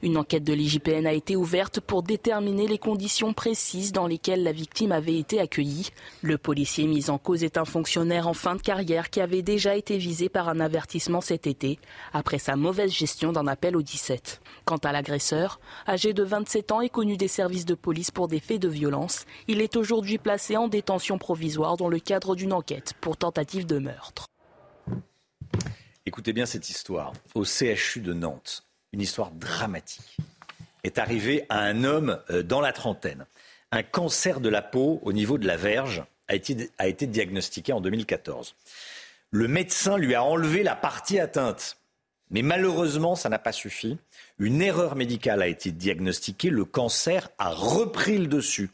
Une 0.02 0.18
enquête 0.18 0.44
de 0.44 0.54
l'IGPN 0.54 1.08
a 1.08 1.14
été 1.14 1.36
ouverte 1.36 1.80
pour 1.80 2.04
déterminer 2.04 2.68
les 2.68 2.78
conditions 2.78 3.34
précises 3.34 3.92
dans 3.92 4.06
lesquelles 4.06 4.44
la 4.44 4.52
victime 4.52 4.92
avait 4.92 5.18
été 5.18 5.40
accueillie. 5.40 5.90
Le 6.22 6.38
policier 6.38 6.86
mis 6.86 7.10
en 7.10 7.18
cause 7.18 7.44
est 7.44 7.58
un 7.58 7.66
fonctionnaire 7.66 8.28
en 8.28 8.36
fin 8.36 8.56
de 8.56 8.62
carrière 8.62 9.10
qui 9.10 9.20
avait 9.20 9.42
déjà 9.42 9.76
été 9.76 9.98
visé 9.98 10.30
par 10.30 10.48
un 10.48 10.60
avertissement 10.60 11.22
cet 11.22 11.48
été 11.48 11.80
après 12.14 12.38
sa 12.38 12.56
mauvaise 12.56 12.92
gestion 12.92 13.32
d'un 13.32 13.48
appel 13.48 13.76
au 13.76 13.82
17. 13.82 14.42
Quant 14.64 14.78
à 14.78 14.92
l'agresseur, 14.92 15.60
âgé 15.88 16.14
de 16.14 16.24
27 16.24 16.72
ans 16.72 16.82
et 16.82 16.90
connu 16.90 17.18
des 17.18 17.28
services 17.28 17.66
de 17.66 17.74
police 17.74 18.12
pour 18.12 18.28
des 18.28 18.40
faits 18.40 18.62
de 18.62 18.68
violence, 18.68 19.26
il 19.48 19.62
est 19.62 19.76
aujourd'hui 19.76 20.18
placé 20.18 20.56
en 20.56 20.68
détention 20.68 21.18
provisoire 21.18 21.78
dans 21.78 21.90
le 21.90 22.00
cadre 22.00 22.36
d'une 22.36 22.54
enquête 22.54 22.94
pour 23.02 23.18
tentative 23.18 23.66
de 23.66 23.80
meurtre. 23.80 24.28
Écoutez 26.08 26.34
bien 26.34 26.46
cette 26.46 26.70
histoire. 26.70 27.14
Au 27.34 27.44
CHU 27.44 28.00
de 28.02 28.14
Nantes, 28.14 28.65
une 28.96 29.02
histoire 29.02 29.32
dramatique 29.32 30.18
est 30.86 31.00
arrivée 31.00 31.46
à 31.50 31.60
un 31.60 31.84
homme 31.84 32.22
euh, 32.30 32.44
dans 32.44 32.62
la 32.62 32.72
trentaine. 32.72 33.26
Un 33.74 33.84
cancer 33.84 34.40
de 34.40 34.48
la 34.48 34.62
peau 34.62 35.02
au 35.04 35.12
niveau 35.12 35.38
de 35.38 35.46
la 35.46 35.58
verge 35.58 36.06
a 36.30 36.36
été, 36.36 36.72
a 36.78 36.88
été 36.88 37.06
diagnostiqué 37.06 37.74
en 37.74 37.82
2014. 37.82 38.56
Le 39.32 39.48
médecin 39.50 39.98
lui 39.98 40.16
a 40.16 40.24
enlevé 40.24 40.64
la 40.64 40.78
partie 40.78 41.20
atteinte. 41.20 41.78
Mais 42.32 42.42
malheureusement, 42.42 43.18
ça 43.18 43.28
n'a 43.28 43.38
pas 43.38 43.52
suffi. 43.52 43.98
Une 44.40 44.62
erreur 44.62 44.96
médicale 44.96 45.42
a 45.42 45.48
été 45.48 45.72
diagnostiquée. 45.72 46.50
Le 46.50 46.64
cancer 46.64 47.30
a 47.38 47.50
repris 47.50 48.18
le 48.18 48.28
dessus. 48.28 48.70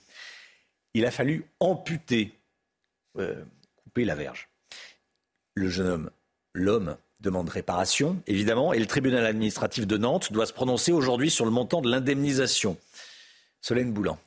Il 0.94 1.04
a 1.06 1.12
fallu 1.12 1.46
amputer, 1.60 2.32
euh, 3.18 3.44
couper 3.76 4.06
la 4.06 4.14
verge. 4.14 4.50
Le 5.56 5.68
jeune 5.68 5.88
homme, 5.88 6.12
l'homme, 6.54 6.96
demande 7.22 7.50
réparation, 7.50 8.22
évidemment, 8.28 8.74
et 8.74 8.80
le 8.80 8.88
tribunal 8.88 9.26
administratif 9.26 9.88
de 9.88 9.98
Nantes 9.98 10.32
doit 10.32 10.46
se 10.46 10.54
prononcer 10.54 10.92
aujourd'hui 10.92 11.30
sur 11.30 11.46
le 11.46 11.52
montant 11.52 11.82
de 11.82 11.90
l'indemnisation. 11.90 12.78
Solène 13.62 13.94
Boulan. 13.94 14.18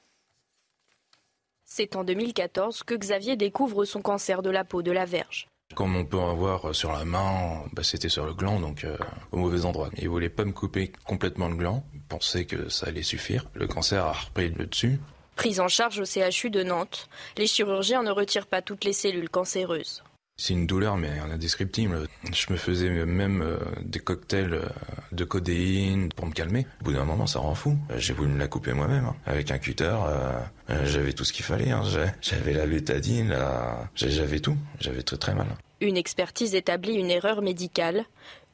C'est 1.64 1.96
en 1.96 2.04
2014 2.04 2.84
que 2.84 2.94
Xavier 2.94 3.36
découvre 3.36 3.84
son 3.84 4.00
cancer 4.00 4.42
de 4.42 4.50
la 4.50 4.64
peau 4.64 4.82
de 4.82 4.92
la 4.92 5.04
verge. 5.04 5.48
Comme 5.74 5.96
on 5.96 6.04
peut 6.04 6.18
en 6.18 6.30
avoir 6.30 6.72
sur 6.72 6.92
la 6.92 7.04
main, 7.04 7.64
bah, 7.72 7.82
c'était 7.82 8.08
sur 8.08 8.24
le 8.24 8.32
gland, 8.32 8.60
donc 8.60 8.84
euh, 8.84 8.96
au 9.32 9.38
mauvais 9.38 9.64
endroit. 9.64 9.90
Il 9.98 10.08
voulait 10.08 10.28
pas 10.28 10.44
me 10.44 10.52
couper 10.52 10.92
complètement 11.04 11.48
le 11.48 11.56
gland, 11.56 11.84
il 11.92 12.00
pensait 12.02 12.44
que 12.44 12.68
ça 12.68 12.86
allait 12.86 13.02
suffire. 13.02 13.50
Le 13.54 13.66
cancer 13.66 14.04
a 14.04 14.12
repris 14.12 14.50
le 14.50 14.66
dessus. 14.66 15.00
Prise 15.34 15.58
en 15.58 15.66
charge 15.66 15.98
au 15.98 16.04
CHU 16.04 16.50
de 16.50 16.62
Nantes, 16.62 17.08
les 17.36 17.48
chirurgiens 17.48 18.04
ne 18.04 18.12
retirent 18.12 18.46
pas 18.46 18.62
toutes 18.62 18.84
les 18.84 18.92
cellules 18.92 19.30
cancéreuses. 19.30 20.04
C'est 20.36 20.52
une 20.52 20.66
douleur, 20.66 20.96
mais 20.96 21.10
indescriptible. 21.20 22.08
Je 22.32 22.52
me 22.52 22.56
faisais 22.56 22.88
même 23.06 23.40
euh, 23.40 23.58
des 23.82 24.00
cocktails 24.00 24.54
euh, 24.54 24.68
de 25.12 25.24
codéine 25.24 26.08
pour 26.08 26.26
me 26.26 26.32
calmer. 26.32 26.66
Au 26.80 26.84
bout 26.84 26.92
d'un 26.92 27.04
moment, 27.04 27.28
ça 27.28 27.38
rend 27.38 27.54
fou. 27.54 27.78
Euh, 27.90 27.98
j'ai 27.98 28.14
voulu 28.14 28.30
me 28.30 28.38
la 28.38 28.48
couper 28.48 28.72
moi-même, 28.72 29.04
hein. 29.04 29.16
avec 29.26 29.52
un 29.52 29.58
cutter. 29.58 29.96
j'avais 30.84 31.12
tout 31.12 31.22
ce 31.22 31.32
qu'il 31.32 31.44
fallait. 31.44 31.70
Hein. 31.70 31.82
J'avais 32.20 32.52
la 32.52 32.66
bétadine, 32.66 33.32
j'avais 33.94 34.40
tout. 34.40 34.56
J'avais 34.80 35.02
très 35.02 35.18
très 35.18 35.34
mal. 35.34 35.46
Une 35.80 35.96
expertise 35.96 36.56
établit 36.56 36.94
une 36.94 37.12
erreur 37.12 37.40
médicale. 37.40 38.04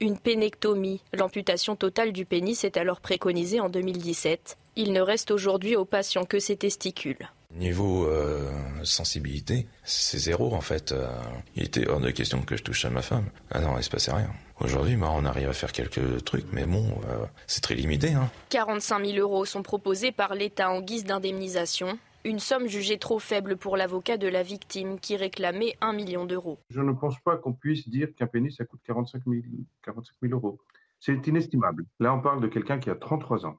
Une 0.03 0.19
pénectomie, 0.19 1.03
l'amputation 1.13 1.77
totale 1.77 2.13
du 2.13 2.25
pénis, 2.25 2.65
est 2.65 2.79
alors 2.79 3.01
préconisée 3.01 3.61
en 3.61 3.69
2017. 3.69 4.57
Il 4.77 4.95
ne 4.95 5.01
reste 5.03 5.31
aujourd'hui 5.31 5.77
aux 5.77 5.85
patients 5.85 6.25
que 6.25 6.39
ses 6.39 6.57
testicules. 6.57 7.29
Niveau 7.55 8.07
euh, 8.07 8.51
sensibilité, 8.83 9.67
c'est 9.85 10.17
zéro 10.17 10.55
en 10.55 10.63
fait. 10.63 10.93
Euh, 10.93 11.07
il 11.55 11.65
était 11.65 11.87
hors 11.87 12.01
de 12.01 12.11
question 12.13 12.41
que 12.41 12.57
je 12.57 12.63
touche 12.63 12.87
à 12.87 12.91
ma 12.91 13.03
femme. 13.03 13.27
Ah 13.51 13.61
non, 13.61 13.77
il 13.77 13.83
se 13.83 13.91
passait 13.91 14.13
rien. 14.13 14.31
Aujourd'hui, 14.61 14.97
bah, 14.97 15.11
on 15.13 15.25
arrive 15.27 15.51
à 15.51 15.53
faire 15.53 15.73
quelques 15.73 16.25
trucs, 16.25 16.47
mais 16.53 16.65
bon, 16.65 16.87
euh, 17.11 17.27
c'est 17.47 17.61
très 17.61 17.75
limité. 17.75 18.15
Hein. 18.15 18.31
45 18.49 19.05
000 19.05 19.19
euros 19.19 19.45
sont 19.45 19.63
proposés 19.63 20.13
par 20.13 20.35
l'État 20.35 20.71
en 20.71 20.81
guise 20.81 21.05
d'indemnisation. 21.05 21.99
Une 22.25 22.39
somme 22.39 22.67
jugée 22.67 22.99
trop 22.99 23.19
faible 23.19 23.57
pour 23.57 23.77
l'avocat 23.77 24.17
de 24.17 24.29
la 24.29 24.43
victime 24.43 25.01
qui 25.01 25.17
réclamait 25.17 25.77
1 25.81 25.93
million 25.93 26.27
d'euros. 26.27 26.59
Je 26.71 26.81
ne 26.81 26.93
pense 26.93 27.19
pas 27.21 27.37
qu'on 27.37 27.53
puisse 27.53 27.89
dire 27.89 28.15
qu'un 28.15 28.27
pénis, 28.27 28.57
ça 28.57 28.65
coûte 28.65 28.81
45 28.85 29.23
000, 29.27 29.43
45 29.83 30.15
000 30.23 30.35
euros. 30.35 30.61
C'est 30.99 31.27
inestimable. 31.27 31.87
Là, 31.99 32.15
on 32.15 32.21
parle 32.21 32.43
de 32.43 32.49
quelqu'un 32.49 32.79
qui 32.79 32.91
a 32.91 32.95
33 32.95 33.47
ans 33.47 33.59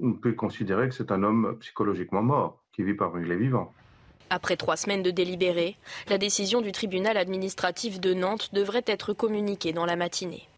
on 0.00 0.12
peut 0.12 0.32
considérer 0.32 0.88
que 0.88 0.94
c'est 0.94 1.12
un 1.12 1.22
homme 1.22 1.56
psychologiquement 1.60 2.22
mort, 2.22 2.62
qui 2.72 2.82
vit 2.82 2.94
parmi 2.94 3.26
les 3.26 3.36
vivants. 3.36 3.72
Après 4.30 4.56
trois 4.56 4.76
semaines 4.76 5.02
de 5.02 5.10
délibéré, 5.10 5.76
la 6.08 6.18
décision 6.18 6.60
du 6.60 6.72
tribunal 6.72 7.16
administratif 7.16 8.00
de 8.00 8.14
Nantes 8.14 8.50
devrait 8.52 8.84
être 8.86 9.12
communiquée 9.12 9.72
dans 9.72 9.86
la 9.86 9.96
matinée. 9.96 10.48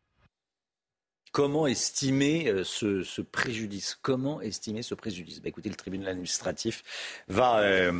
Comment 1.32 1.66
estimer 1.66 2.48
euh, 2.48 2.64
ce, 2.64 3.20
préjudice? 3.20 3.98
Comment 4.00 4.40
estimer 4.40 4.82
ce 4.82 4.94
préjudice? 4.94 5.40
Bah, 5.40 5.48
Écoutez, 5.48 5.68
le 5.68 5.74
tribunal 5.74 6.08
administratif 6.08 6.82
va 7.28 7.58
euh, 7.58 7.92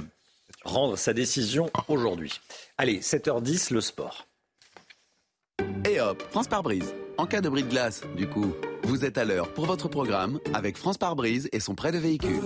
rendre 0.64 0.97
sa 0.97 1.12
décision 1.12 1.70
aujourd'hui. 1.89 2.41
Allez, 2.79 3.01
7h10, 3.01 3.72
le 3.72 3.81
sport. 3.81 4.27
Et 5.89 6.01
hop, 6.01 6.22
France 6.31 6.49
par 6.49 6.62
brise. 6.62 6.95
En 7.18 7.27
cas 7.27 7.41
de 7.41 7.49
bris 7.49 7.62
de 7.62 7.68
glace, 7.68 8.03
du 8.16 8.29
coup, 8.29 8.55
vous 8.83 9.05
êtes 9.05 9.18
à 9.18 9.24
l'heure 9.24 9.53
pour 9.53 9.66
votre 9.66 9.89
programme 9.89 10.41
avec 10.53 10.77
France 10.77 10.99
par 10.99 11.16
brise 11.16 11.49
et 11.53 11.61
son 11.61 11.74
prêt 11.74 11.93
de 11.93 11.99
véhicule. 11.99 12.41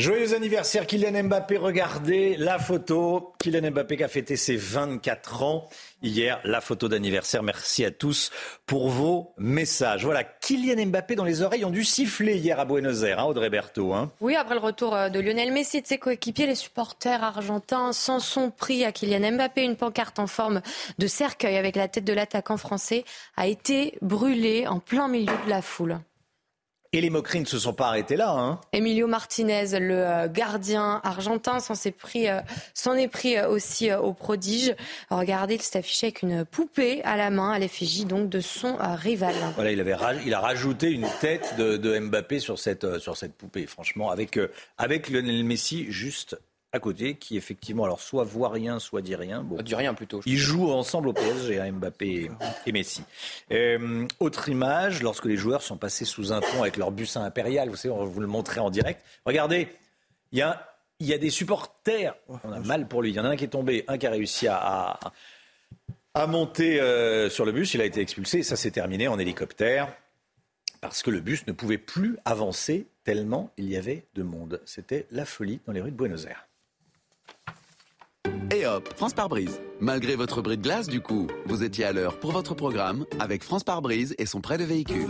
Joyeux 0.00 0.32
anniversaire 0.32 0.86
Kylian 0.86 1.24
Mbappé, 1.24 1.58
regardez 1.58 2.34
la 2.38 2.58
photo. 2.58 3.34
Kylian 3.38 3.70
Mbappé 3.70 3.98
qui 3.98 4.02
a 4.02 4.08
fêté 4.08 4.34
ses 4.34 4.56
24 4.56 5.42
ans 5.42 5.68
hier, 6.02 6.40
la 6.44 6.62
photo 6.62 6.88
d'anniversaire. 6.88 7.42
Merci 7.42 7.84
à 7.84 7.90
tous 7.90 8.30
pour 8.64 8.88
vos 8.88 9.34
messages. 9.36 10.02
Voilà, 10.02 10.24
Kylian 10.24 10.86
Mbappé 10.86 11.16
dans 11.16 11.24
les 11.24 11.42
oreilles 11.42 11.66
ont 11.66 11.70
dû 11.70 11.84
siffler 11.84 12.38
hier 12.38 12.58
à 12.58 12.64
Buenos 12.64 13.02
Aires, 13.02 13.20
hein, 13.20 13.24
Audrey 13.24 13.50
Berthaud. 13.50 13.92
Hein. 13.92 14.10
Oui, 14.22 14.36
après 14.36 14.54
le 14.54 14.62
retour 14.62 14.94
euh, 14.94 15.10
de 15.10 15.20
Lionel 15.20 15.52
Messi 15.52 15.82
de 15.82 15.86
ses 15.86 15.98
coéquipiers, 15.98 16.46
les 16.46 16.54
supporters 16.54 17.22
argentins 17.22 17.92
s'en 17.92 18.20
sont 18.20 18.50
pris 18.50 18.86
à 18.86 18.92
Kylian 18.92 19.32
Mbappé. 19.32 19.64
Une 19.64 19.76
pancarte 19.76 20.18
en 20.18 20.26
forme 20.26 20.62
de 20.98 21.06
cercueil 21.08 21.58
avec 21.58 21.76
la 21.76 21.88
tête 21.88 22.04
de 22.04 22.14
l'attaquant 22.14 22.56
français 22.56 23.04
a 23.36 23.48
été 23.48 23.98
brûlée 24.00 24.66
en 24.66 24.78
plein 24.80 25.08
milieu 25.08 25.34
de 25.44 25.50
la 25.50 25.60
foule. 25.60 26.00
Et 26.92 27.00
les 27.00 27.10
moqueries 27.10 27.40
ne 27.40 27.46
se 27.46 27.60
sont 27.60 27.72
pas 27.72 27.86
arrêtées 27.86 28.16
là. 28.16 28.30
Hein. 28.32 28.60
Emilio 28.72 29.06
Martinez, 29.06 29.78
le 29.78 30.04
euh, 30.04 30.28
gardien 30.28 31.00
argentin, 31.04 31.60
s'en 31.60 31.74
est 31.74 31.92
pris, 31.92 32.28
euh, 32.28 32.40
s'en 32.74 32.94
est 32.94 33.06
pris 33.06 33.36
euh, 33.36 33.48
aussi 33.48 33.92
au 33.92 34.12
prodige. 34.12 34.74
Regardez, 35.08 35.54
il 35.54 35.62
s'est 35.62 35.78
affiché 35.78 36.08
avec 36.08 36.22
une 36.22 36.44
poupée 36.44 37.00
à 37.04 37.16
la 37.16 37.30
main, 37.30 37.52
à 37.52 37.60
l'effigie 37.60 38.06
donc 38.06 38.28
de 38.28 38.40
son 38.40 38.76
rival. 38.80 39.34
Voilà, 39.54 39.70
il, 39.70 39.80
avait, 39.80 39.94
il 40.26 40.34
a 40.34 40.40
rajouté 40.40 40.90
une 40.90 41.06
tête 41.20 41.54
de, 41.56 41.76
de 41.76 41.96
Mbappé 41.96 42.40
sur 42.40 42.58
cette, 42.58 42.98
sur 42.98 43.16
cette 43.16 43.34
poupée. 43.34 43.66
Franchement, 43.66 44.10
avec, 44.10 44.40
avec 44.76 45.10
Lionel 45.10 45.44
Messi 45.44 45.86
juste 45.92 46.40
à 46.72 46.78
côté 46.78 47.14
qui 47.14 47.36
effectivement 47.36 47.84
alors 47.84 48.00
soit 48.00 48.24
voit 48.24 48.50
rien 48.50 48.78
soit 48.78 49.02
dit 49.02 49.16
rien. 49.16 49.42
Bon, 49.42 49.60
dit 49.62 49.74
rien 49.74 49.94
plutôt. 49.94 50.20
Ils 50.26 50.38
jouent 50.38 50.70
ensemble 50.70 51.08
au 51.08 51.12
PSG, 51.12 51.60
hein, 51.60 51.72
Mbappé 51.72 52.30
et, 52.66 52.72
Messi. 52.72 53.02
Euh, 53.50 54.06
autre 54.20 54.48
image, 54.48 55.02
lorsque 55.02 55.24
les 55.24 55.36
joueurs 55.36 55.62
sont 55.62 55.76
passés 55.76 56.04
sous 56.04 56.32
un 56.32 56.40
pont 56.40 56.62
avec 56.62 56.76
leur 56.76 56.90
bussin 56.90 57.24
impérial, 57.24 57.68
vous 57.68 57.76
savez, 57.76 57.92
on 57.92 57.98
va 57.98 58.04
vous 58.04 58.20
le 58.20 58.26
montrer 58.26 58.60
en 58.60 58.70
direct. 58.70 59.02
Regardez, 59.26 59.68
il 60.32 60.38
y 60.38 60.42
a, 60.42 60.74
y 61.00 61.12
a 61.12 61.18
des 61.18 61.30
supporters, 61.30 62.14
on 62.28 62.52
a 62.52 62.60
mal 62.60 62.86
pour 62.86 63.02
lui, 63.02 63.10
il 63.10 63.16
y 63.16 63.20
en 63.20 63.24
a 63.24 63.30
un 63.30 63.36
qui 63.36 63.44
est 63.44 63.48
tombé, 63.48 63.84
un 63.88 63.98
qui 63.98 64.06
a 64.06 64.10
réussi 64.10 64.46
à, 64.46 64.98
à, 66.14 66.26
monter 66.26 66.80
euh, 66.80 67.28
sur 67.30 67.44
le 67.44 67.52
bus, 67.52 67.74
il 67.74 67.80
a 67.80 67.84
été 67.84 68.00
expulsé, 68.00 68.42
ça 68.42 68.56
s'est 68.56 68.70
terminé 68.70 69.08
en 69.08 69.18
hélicoptère 69.18 69.92
parce 70.80 71.02
que 71.02 71.10
le 71.10 71.20
bus 71.20 71.46
ne 71.46 71.52
pouvait 71.52 71.78
plus 71.78 72.16
avancer 72.24 72.86
tellement 73.04 73.50
il 73.56 73.68
y 73.68 73.76
avait 73.76 74.06
de 74.14 74.22
monde. 74.22 74.60
C'était 74.64 75.06
la 75.10 75.24
folie 75.24 75.60
dans 75.66 75.72
les 75.72 75.80
rues 75.80 75.90
de 75.90 75.96
Buenos 75.96 76.24
Aires. 76.26 76.46
Et 78.52 78.66
hop, 78.66 78.92
France 78.96 79.14
par 79.14 79.28
brise. 79.28 79.60
Malgré 79.78 80.16
votre 80.16 80.42
bris 80.42 80.56
de 80.56 80.62
glace, 80.62 80.88
du 80.88 81.00
coup, 81.00 81.28
vous 81.46 81.62
étiez 81.62 81.84
à 81.84 81.92
l'heure 81.92 82.18
pour 82.18 82.32
votre 82.32 82.54
programme 82.54 83.06
avec 83.20 83.44
France 83.44 83.62
par 83.62 83.80
brise 83.80 84.14
et 84.18 84.26
son 84.26 84.40
prêt 84.40 84.58
de 84.58 84.64
véhicule. 84.64 85.06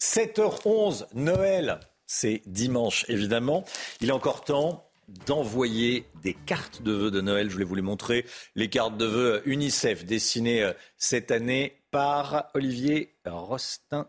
7h11, 0.00 1.06
Noël, 1.14 1.80
c'est 2.06 2.42
dimanche 2.46 3.04
évidemment. 3.08 3.64
Il 4.00 4.10
est 4.10 4.12
encore 4.12 4.44
temps 4.44 4.88
d'envoyer 5.26 6.06
des 6.22 6.34
cartes 6.34 6.82
de 6.82 6.92
vœux 6.92 7.10
de 7.10 7.20
Noël. 7.20 7.48
Je 7.48 7.54
voulais 7.54 7.64
vous 7.64 7.74
les 7.74 7.82
montrer. 7.82 8.24
Les 8.54 8.68
cartes 8.68 8.96
de 8.96 9.04
vœux 9.04 9.42
UNICEF 9.46 10.04
dessinées 10.04 10.62
euh, 10.62 10.72
cette 10.96 11.32
année 11.32 11.81
par 11.92 12.50
Olivier 12.54 13.14
Roustin, 13.26 14.08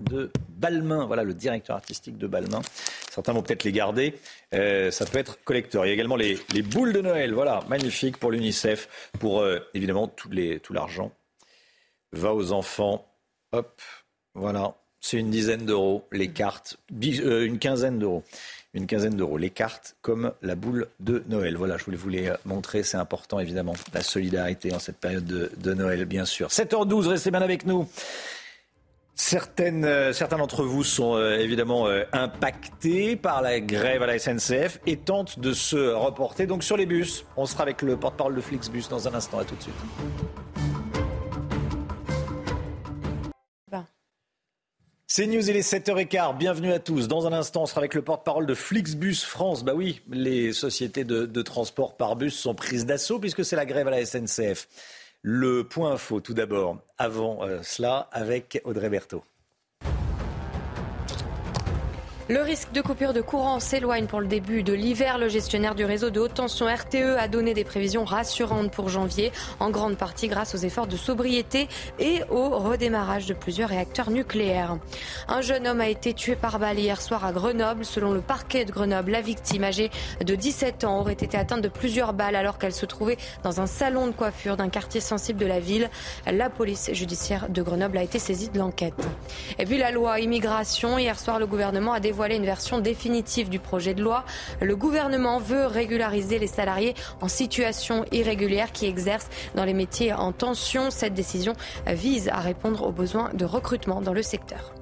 de 0.00 0.32
Balmain. 0.48 1.04
Voilà 1.04 1.22
le 1.22 1.34
directeur 1.34 1.76
artistique 1.76 2.18
de 2.18 2.26
Balmain. 2.26 2.62
Certains 3.10 3.32
vont 3.32 3.42
peut-être 3.42 3.62
les 3.62 3.72
garder. 3.72 4.18
Euh, 4.54 4.90
ça 4.90 5.04
peut 5.04 5.18
être 5.18 5.44
collecteur. 5.44 5.84
Il 5.84 5.88
y 5.88 5.90
a 5.90 5.94
également 5.94 6.16
les, 6.16 6.38
boules 6.62 6.92
de 6.92 7.02
Noël. 7.02 7.34
Voilà, 7.34 7.62
magnifique 7.68 8.16
pour 8.16 8.32
l'UNICEF. 8.32 9.10
Pour 9.20 9.42
euh, 9.42 9.60
évidemment 9.74 10.08
tout, 10.08 10.30
tout 10.62 10.72
l'argent 10.72 11.12
va 12.12 12.34
aux 12.34 12.52
enfants. 12.52 13.06
Hop, 13.52 13.80
voilà. 14.34 14.79
C'est 15.00 15.16
une 15.16 15.30
dizaine 15.30 15.64
d'euros, 15.64 16.06
les 16.12 16.28
cartes, 16.28 16.78
une 16.90 17.58
quinzaine 17.58 17.98
d'euros 17.98 18.22
une 18.74 18.86
quinzaine 18.86 19.16
d'euros. 19.16 19.38
Les 19.38 19.50
cartes 19.50 19.96
comme 20.02 20.32
la 20.42 20.54
boule 20.54 20.86
de 21.00 21.22
Noël. 21.28 21.56
Voilà, 21.56 21.76
je 21.76 21.84
voulais 21.84 21.96
vous 21.96 22.08
les 22.08 22.32
montrer. 22.44 22.82
C'est 22.82 22.96
important, 22.96 23.38
évidemment, 23.40 23.74
la 23.92 24.02
solidarité 24.02 24.72
en 24.72 24.78
cette 24.78 24.98
période 24.98 25.24
de, 25.24 25.74
Noël, 25.74 26.04
bien 26.04 26.24
sûr. 26.24 26.48
7h12, 26.48 27.08
restez 27.08 27.30
bien 27.30 27.42
avec 27.42 27.66
nous. 27.66 27.88
Certaines, 29.14 29.84
euh, 29.84 30.14
certains 30.14 30.38
d'entre 30.38 30.64
vous 30.64 30.82
sont 30.82 31.14
euh, 31.14 31.36
évidemment 31.36 31.86
euh, 31.86 32.04
impactés 32.12 33.16
par 33.16 33.42
la 33.42 33.60
grève 33.60 34.02
à 34.02 34.06
la 34.06 34.18
SNCF 34.18 34.80
et 34.86 34.96
tentent 34.96 35.38
de 35.38 35.52
se 35.52 35.76
reporter 35.76 36.46
donc 36.46 36.64
sur 36.64 36.78
les 36.78 36.86
bus. 36.86 37.26
On 37.36 37.44
sera 37.44 37.64
avec 37.64 37.82
le 37.82 37.98
porte-parole 37.98 38.34
de 38.34 38.40
Flixbus 38.40 38.84
dans 38.88 39.08
un 39.08 39.14
instant. 39.14 39.38
À 39.38 39.44
tout 39.44 39.56
de 39.56 39.62
suite. 39.62 40.69
C'est 45.12 45.26
News, 45.26 45.50
il 45.50 45.56
est 45.56 45.68
7h15. 45.68 46.38
Bienvenue 46.38 46.72
à 46.72 46.78
tous. 46.78 47.08
Dans 47.08 47.26
un 47.26 47.32
instant, 47.32 47.62
on 47.62 47.66
sera 47.66 47.80
avec 47.80 47.94
le 47.94 48.02
porte-parole 48.02 48.46
de 48.46 48.54
Flixbus 48.54 49.16
France. 49.24 49.64
Bah 49.64 49.72
oui, 49.74 50.02
les 50.08 50.52
sociétés 50.52 51.02
de, 51.02 51.42
transport 51.42 51.96
par 51.96 52.14
bus 52.14 52.38
sont 52.38 52.54
prises 52.54 52.86
d'assaut 52.86 53.18
puisque 53.18 53.44
c'est 53.44 53.56
la 53.56 53.66
grève 53.66 53.88
à 53.88 53.90
la 53.90 54.06
SNCF. 54.06 54.68
Le 55.22 55.64
point 55.64 55.94
info, 55.94 56.20
tout 56.20 56.32
d'abord, 56.32 56.78
avant 56.96 57.42
euh, 57.42 57.58
cela, 57.64 58.08
avec 58.12 58.62
Audrey 58.64 58.88
Berthaud. 58.88 59.24
Le 62.30 62.42
risque 62.42 62.70
de 62.70 62.80
coupure 62.80 63.12
de 63.12 63.20
courant 63.20 63.58
s'éloigne 63.58 64.06
pour 64.06 64.20
le 64.20 64.28
début 64.28 64.62
de 64.62 64.72
l'hiver. 64.72 65.18
Le 65.18 65.28
gestionnaire 65.28 65.74
du 65.74 65.84
réseau 65.84 66.10
de 66.10 66.20
haute 66.20 66.34
tension 66.34 66.66
RTE 66.66 67.18
a 67.18 67.26
donné 67.26 67.54
des 67.54 67.64
prévisions 67.64 68.04
rassurantes 68.04 68.70
pour 68.70 68.88
janvier, 68.88 69.32
en 69.58 69.70
grande 69.70 69.96
partie 69.96 70.28
grâce 70.28 70.54
aux 70.54 70.58
efforts 70.58 70.86
de 70.86 70.96
sobriété 70.96 71.66
et 71.98 72.20
au 72.30 72.50
redémarrage 72.50 73.26
de 73.26 73.34
plusieurs 73.34 73.70
réacteurs 73.70 74.12
nucléaires. 74.12 74.78
Un 75.26 75.40
jeune 75.40 75.66
homme 75.66 75.80
a 75.80 75.88
été 75.88 76.14
tué 76.14 76.36
par 76.36 76.60
balle 76.60 76.78
hier 76.78 77.02
soir 77.02 77.24
à 77.24 77.32
Grenoble. 77.32 77.84
Selon 77.84 78.12
le 78.12 78.20
parquet 78.20 78.64
de 78.64 78.70
Grenoble, 78.70 79.10
la 79.10 79.22
victime 79.22 79.64
âgée 79.64 79.90
de 80.24 80.36
17 80.36 80.84
ans 80.84 81.00
aurait 81.00 81.14
été 81.14 81.36
atteinte 81.36 81.62
de 81.62 81.68
plusieurs 81.68 82.12
balles 82.12 82.36
alors 82.36 82.58
qu'elle 82.58 82.72
se 82.72 82.86
trouvait 82.86 83.18
dans 83.42 83.60
un 83.60 83.66
salon 83.66 84.06
de 84.06 84.12
coiffure 84.12 84.56
d'un 84.56 84.68
quartier 84.68 85.00
sensible 85.00 85.40
de 85.40 85.46
la 85.46 85.58
ville. 85.58 85.90
La 86.30 86.48
police 86.48 86.92
judiciaire 86.92 87.48
de 87.48 87.60
Grenoble 87.60 87.98
a 87.98 88.04
été 88.04 88.20
saisie 88.20 88.50
de 88.50 88.58
l'enquête. 88.60 88.94
Et 89.58 89.64
puis 89.64 89.78
la 89.78 89.90
loi 89.90 90.20
immigration. 90.20 90.96
Hier 90.96 91.18
soir, 91.18 91.40
le 91.40 91.48
gouvernement 91.48 91.92
a 91.92 91.98
dévoilé 91.98 92.19
dévoilé 92.20 92.36
une 92.36 92.44
version 92.44 92.80
définitive 92.80 93.48
du 93.48 93.58
projet 93.58 93.94
de 93.94 94.02
loi. 94.02 94.26
Le 94.60 94.76
gouvernement 94.76 95.38
veut 95.38 95.64
régulariser 95.64 96.38
les 96.38 96.48
salariés 96.48 96.94
en 97.22 97.28
situation 97.28 98.04
irrégulière 98.12 98.72
qui 98.72 98.84
exercent 98.84 99.30
dans 99.54 99.64
les 99.64 99.72
métiers 99.72 100.12
en 100.12 100.30
tension. 100.32 100.90
Cette 100.90 101.14
décision 101.14 101.54
vise 101.86 102.28
à 102.28 102.40
répondre 102.40 102.86
aux 102.86 102.92
besoins 102.92 103.30
de 103.32 103.46
recrutement 103.46 104.02
dans 104.02 104.12
le 104.12 104.20
secteur. 104.20 104.74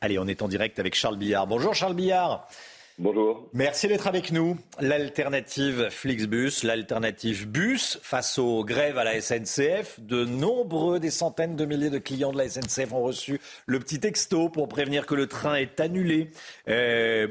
Allez, 0.00 0.18
on 0.18 0.26
est 0.26 0.40
en 0.40 0.48
direct 0.48 0.78
avec 0.78 0.94
Charles 0.94 1.18
Billard. 1.18 1.46
Bonjour 1.46 1.74
Charles 1.74 1.92
Billard. 1.92 2.48
Bonjour. 2.96 3.48
Merci 3.52 3.88
d'être 3.88 4.06
avec 4.06 4.30
nous. 4.30 4.56
L'alternative 4.80 5.88
Flixbus, 5.90 6.62
l'alternative 6.62 7.48
bus 7.48 7.98
face 8.02 8.38
aux 8.38 8.64
grèves 8.64 8.98
à 8.98 9.04
la 9.04 9.20
SNCF. 9.20 9.98
De 9.98 10.24
nombreux, 10.24 11.00
des 11.00 11.10
centaines 11.10 11.56
de 11.56 11.64
milliers 11.64 11.90
de 11.90 11.98
clients 11.98 12.30
de 12.30 12.38
la 12.38 12.48
SNCF 12.48 12.92
ont 12.92 13.02
reçu 13.02 13.40
le 13.66 13.80
petit 13.80 13.98
texto 13.98 14.48
pour 14.48 14.68
prévenir 14.68 15.06
que 15.06 15.16
le 15.16 15.26
train 15.26 15.56
est 15.56 15.80
annulé. 15.80 16.30
Euh, 16.68 17.26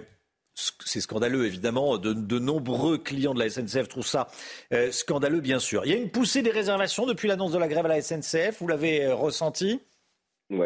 c'est 0.53 0.99
scandaleux, 0.99 1.45
évidemment. 1.45 1.97
De, 1.97 2.39
nombreux 2.39 2.97
clients 2.97 3.33
de 3.33 3.39
la 3.39 3.49
SNCF 3.49 3.87
trouvent 3.87 4.05
ça 4.05 4.27
euh, 4.73 4.91
scandaleux, 4.91 5.39
bien 5.39 5.59
sûr. 5.59 5.85
Il 5.85 5.91
y 5.91 5.95
a 5.95 5.97
une 5.97 6.11
poussée 6.11 6.41
des 6.41 6.51
réservations 6.51 7.05
depuis 7.05 7.29
l'annonce 7.29 7.53
de 7.53 7.57
la 7.57 7.69
grève 7.69 7.85
à 7.85 7.89
la 7.89 8.01
SNCF. 8.01 8.57
Vous 8.59 8.67
l'avez 8.67 9.05
euh, 9.05 9.15
ressenti? 9.15 9.79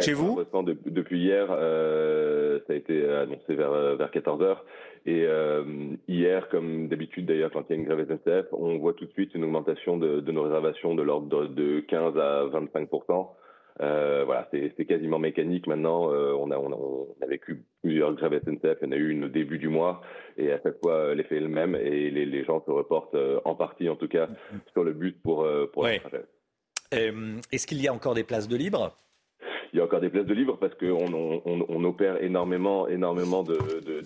Chez 0.01 0.13
vous? 0.13 0.43
Depuis 0.87 1.19
hier, 1.19 1.47
ça 1.47 2.73
a 2.73 2.75
été 2.75 3.07
annoncé 3.09 3.53
vers, 3.53 3.95
vers 3.95 4.11
14 4.11 4.41
heures. 4.41 4.65
Et 5.07 5.25
euh, 5.25 5.63
hier, 6.09 6.49
comme 6.49 6.89
d'habitude 6.89 7.27
d'ailleurs, 7.27 7.51
quand 7.51 7.63
il 7.69 7.69
y 7.69 7.73
a 7.73 7.79
une 7.79 7.85
grève 7.85 8.05
SNCF, 8.05 8.47
on 8.51 8.77
voit 8.77 8.93
tout 8.93 9.05
de 9.05 9.11
suite 9.11 9.33
une 9.35 9.45
augmentation 9.45 9.97
de, 9.97 10.19
de 10.19 10.31
nos 10.33 10.43
réservations 10.43 10.95
de 10.95 11.01
l'ordre 11.01 11.47
de 11.47 11.79
15 11.79 12.17
à 12.17 12.45
25% 12.47 13.29
euh, 13.79 14.23
voilà, 14.25 14.49
c'est 14.51 14.85
quasiment 14.85 15.19
mécanique 15.19 15.67
maintenant. 15.67 16.11
Euh, 16.11 16.33
on, 16.33 16.49
a, 16.49 16.57
on, 16.57 16.71
a, 16.71 16.75
on, 16.75 17.15
a, 17.21 17.27
vécu 17.27 17.63
plusieurs 17.83 18.11
grèves 18.15 18.41
SNCF. 18.43 18.79
Il 18.81 18.85
y 18.85 18.87
en 18.87 18.91
a 18.91 18.95
eu 18.95 19.11
une 19.11 19.25
au 19.25 19.27
début 19.27 19.59
du 19.59 19.69
mois 19.69 20.01
et 20.35 20.51
à 20.51 20.59
chaque 20.63 20.79
fois 20.79 21.13
l'effet 21.13 21.37
est 21.37 21.41
le 21.41 21.47
même 21.47 21.75
et 21.75 22.09
les, 22.09 22.25
les, 22.25 22.43
gens 22.43 22.63
se 22.65 22.71
reportent 22.71 23.15
en 23.45 23.53
partie, 23.53 23.87
en 23.87 23.95
tout 23.95 24.07
cas, 24.07 24.29
sur 24.71 24.83
le 24.83 24.93
but 24.93 25.21
pour, 25.21 25.47
pour 25.73 25.83
ouais. 25.83 25.99
trajet. 25.99 26.25
Est-ce 27.51 27.67
qu'il 27.67 27.79
y 27.79 27.87
a 27.87 27.93
encore 27.93 28.15
des 28.15 28.23
places 28.23 28.47
de 28.47 28.55
libre? 28.55 28.97
Il 29.73 29.77
y 29.77 29.81
a 29.81 29.85
encore 29.85 29.99
des 29.99 30.09
places 30.09 30.25
de 30.25 30.33
libre 30.33 30.57
parce 30.59 30.73
qu'on 30.75 31.13
on, 31.13 31.41
on, 31.45 31.83
opère 31.83 32.21
énormément, 32.23 32.87
énormément 32.87 33.43
de, 33.43 33.57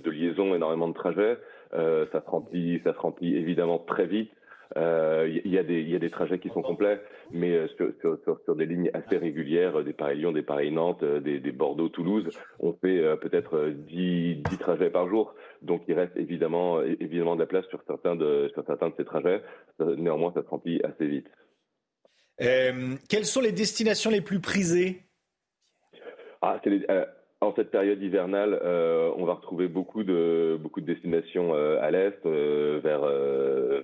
liaisons, 0.10 0.56
énormément 0.56 0.88
de 0.88 0.94
trajets. 0.94 1.38
Euh, 1.74 2.06
ça 2.12 2.22
se 2.22 2.30
remplit, 2.30 2.82
ça 2.84 2.94
se 2.94 3.00
remplit 3.00 3.36
évidemment 3.36 3.80
très 3.80 4.06
vite. 4.06 4.32
Euh, 4.78 5.28
il 5.44 5.52
y, 5.52 5.58
a 5.58 5.64
des, 5.64 6.10
trajets 6.10 6.40
qui 6.40 6.48
sont 6.48 6.62
complets, 6.62 7.02
mais 7.30 7.52
euh, 7.52 7.68
sur, 7.76 8.56
des 8.56 8.66
lignes 8.66 8.90
assez 8.94 9.18
régulières, 9.18 9.84
des 9.84 9.92
Paris-Lyon, 9.92 10.32
des 10.32 10.44
Paris-Nantes, 10.44 11.04
des, 11.04 11.40
Bordeaux-Toulouse, 11.52 12.30
on 12.60 12.72
fait 12.74 13.02
peut-être 13.18 13.68
10, 13.68 14.38
10 14.38 14.58
trajets 14.58 14.90
par 14.90 15.10
jour. 15.10 15.36
Donc 15.62 15.84
il 15.90 15.94
reste 15.94 16.16
évidemment, 16.16 16.80
de 16.80 17.40
la 17.40 17.46
place 17.46 17.66
sur 17.68 17.84
certains 17.86 18.16
de 18.16 18.50
ces 18.98 19.06
trajets. 19.06 19.42
Néanmoins, 19.80 20.32
ça 20.34 20.42
se 20.42 20.48
remplit 20.48 20.82
assez 20.84 21.06
vite. 21.06 21.28
quelles 22.38 23.26
sont 23.26 23.42
les 23.42 23.52
destinations 23.52 24.10
les 24.10 24.22
plus 24.22 24.40
prisées? 24.40 25.04
Ah, 26.42 26.60
euh, 26.66 27.06
en 27.40 27.54
cette 27.56 27.70
période 27.70 28.02
hivernale, 28.02 28.60
euh, 28.64 29.12
on 29.16 29.26
va 29.26 29.34
retrouver 29.34 29.68
beaucoup 29.68 30.04
de 30.04 30.58
beaucoup 30.60 30.82
de 30.82 30.86
destinations 30.88 31.54
euh, 31.54 31.80
à 31.82 31.92
l'est, 31.92 32.26
vers 32.26 33.02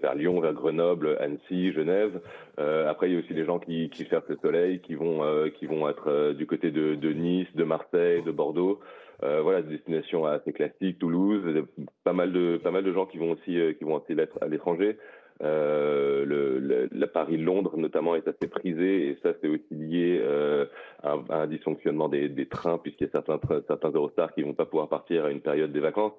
vers 0.01 0.15
Lyon, 0.15 0.39
vers 0.39 0.53
Grenoble, 0.53 1.17
Annecy, 1.19 1.71
Genève. 1.71 2.19
après, 2.57 3.09
il 3.09 3.13
y 3.13 3.15
a 3.15 3.19
aussi 3.19 3.33
les 3.33 3.45
gens 3.45 3.59
qui, 3.59 3.89
qui 3.89 4.05
cherchent 4.05 4.29
le 4.29 4.37
soleil, 4.41 4.79
qui 4.79 4.95
vont 4.95 5.21
qui 5.59 5.67
vont 5.67 5.87
être 5.87 6.33
du 6.33 6.47
côté 6.47 6.71
de, 6.71 6.95
de, 6.95 7.13
Nice, 7.13 7.47
de 7.55 7.63
Marseille, 7.63 8.23
de 8.23 8.31
Bordeaux. 8.31 8.79
voilà, 9.21 9.61
des 9.61 9.75
destinations 9.75 10.25
assez 10.25 10.53
classiques, 10.53 10.99
Toulouse. 10.99 11.43
Pas 12.03 12.13
mal 12.13 12.31
de 12.31 12.57
pas 12.57 12.71
mal 12.71 12.83
de 12.83 12.93
gens 12.93 13.05
qui 13.05 13.17
vont 13.17 13.31
aussi 13.31 13.57
qui 13.77 13.83
vont 13.83 13.95
aussi 13.95 14.13
à 14.41 14.47
l'étranger. 14.47 14.97
Euh, 15.43 16.25
le, 16.25 16.57
le, 16.91 17.07
Paris-Londres 17.07 17.77
notamment 17.77 18.15
est 18.15 18.27
assez 18.27 18.47
prisé 18.47 19.09
et 19.09 19.17
ça 19.21 19.33
c'est 19.39 19.47
aussi 19.47 19.75
lié 19.75 20.19
euh, 20.19 20.65
à, 21.03 21.15
à, 21.29 21.35
un 21.43 21.47
dysfonctionnement 21.47 22.09
des, 22.09 22.27
des 22.27 22.47
trains 22.47 22.79
puisqu'il 22.79 23.05
y 23.05 23.07
a 23.07 23.11
certains, 23.11 23.39
certains 23.67 23.89
Eurostars 23.91 24.33
qui 24.33 24.41
vont 24.41 24.55
pas 24.55 24.65
pouvoir 24.65 24.89
partir 24.89 25.25
à 25.25 25.31
une 25.31 25.41
période 25.41 25.71
des 25.71 25.79
vacances. 25.79 26.13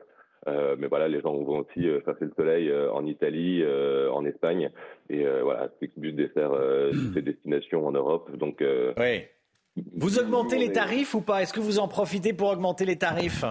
Euh, 0.47 0.77
mais 0.79 0.87
voilà, 0.87 1.09
les 1.09 1.21
gens 1.21 1.35
vont 1.35 1.59
aussi 1.59 1.89
euh, 1.89 2.01
passer 2.01 2.25
le 2.25 2.33
soleil 2.37 2.71
euh, 2.71 2.93
en 2.93 3.05
Italie, 3.07 3.61
euh, 3.63 4.11
en 4.13 4.25
Espagne, 4.25 4.71
et 5.11 5.25
voilà, 5.43 5.69
Flixbus 5.79 6.13
dessert 6.13 6.53
toutes 6.93 7.15
ces 7.15 7.23
destinations 7.23 7.87
en 7.87 7.93
Europe. 7.93 8.31
Donc, 8.37 8.63
oui. 8.99 9.23
Vous 9.95 10.19
augmentez 10.19 10.59
les 10.59 10.73
tarifs 10.73 11.15
ou 11.15 11.21
pas? 11.21 11.43
Est-ce 11.43 11.53
que 11.53 11.61
vous 11.61 11.79
en 11.79 11.89
profitez 11.89 12.33
pour 12.33 12.51
augmenter 12.51 12.85
les 12.85 12.97
tarifs? 12.97 13.45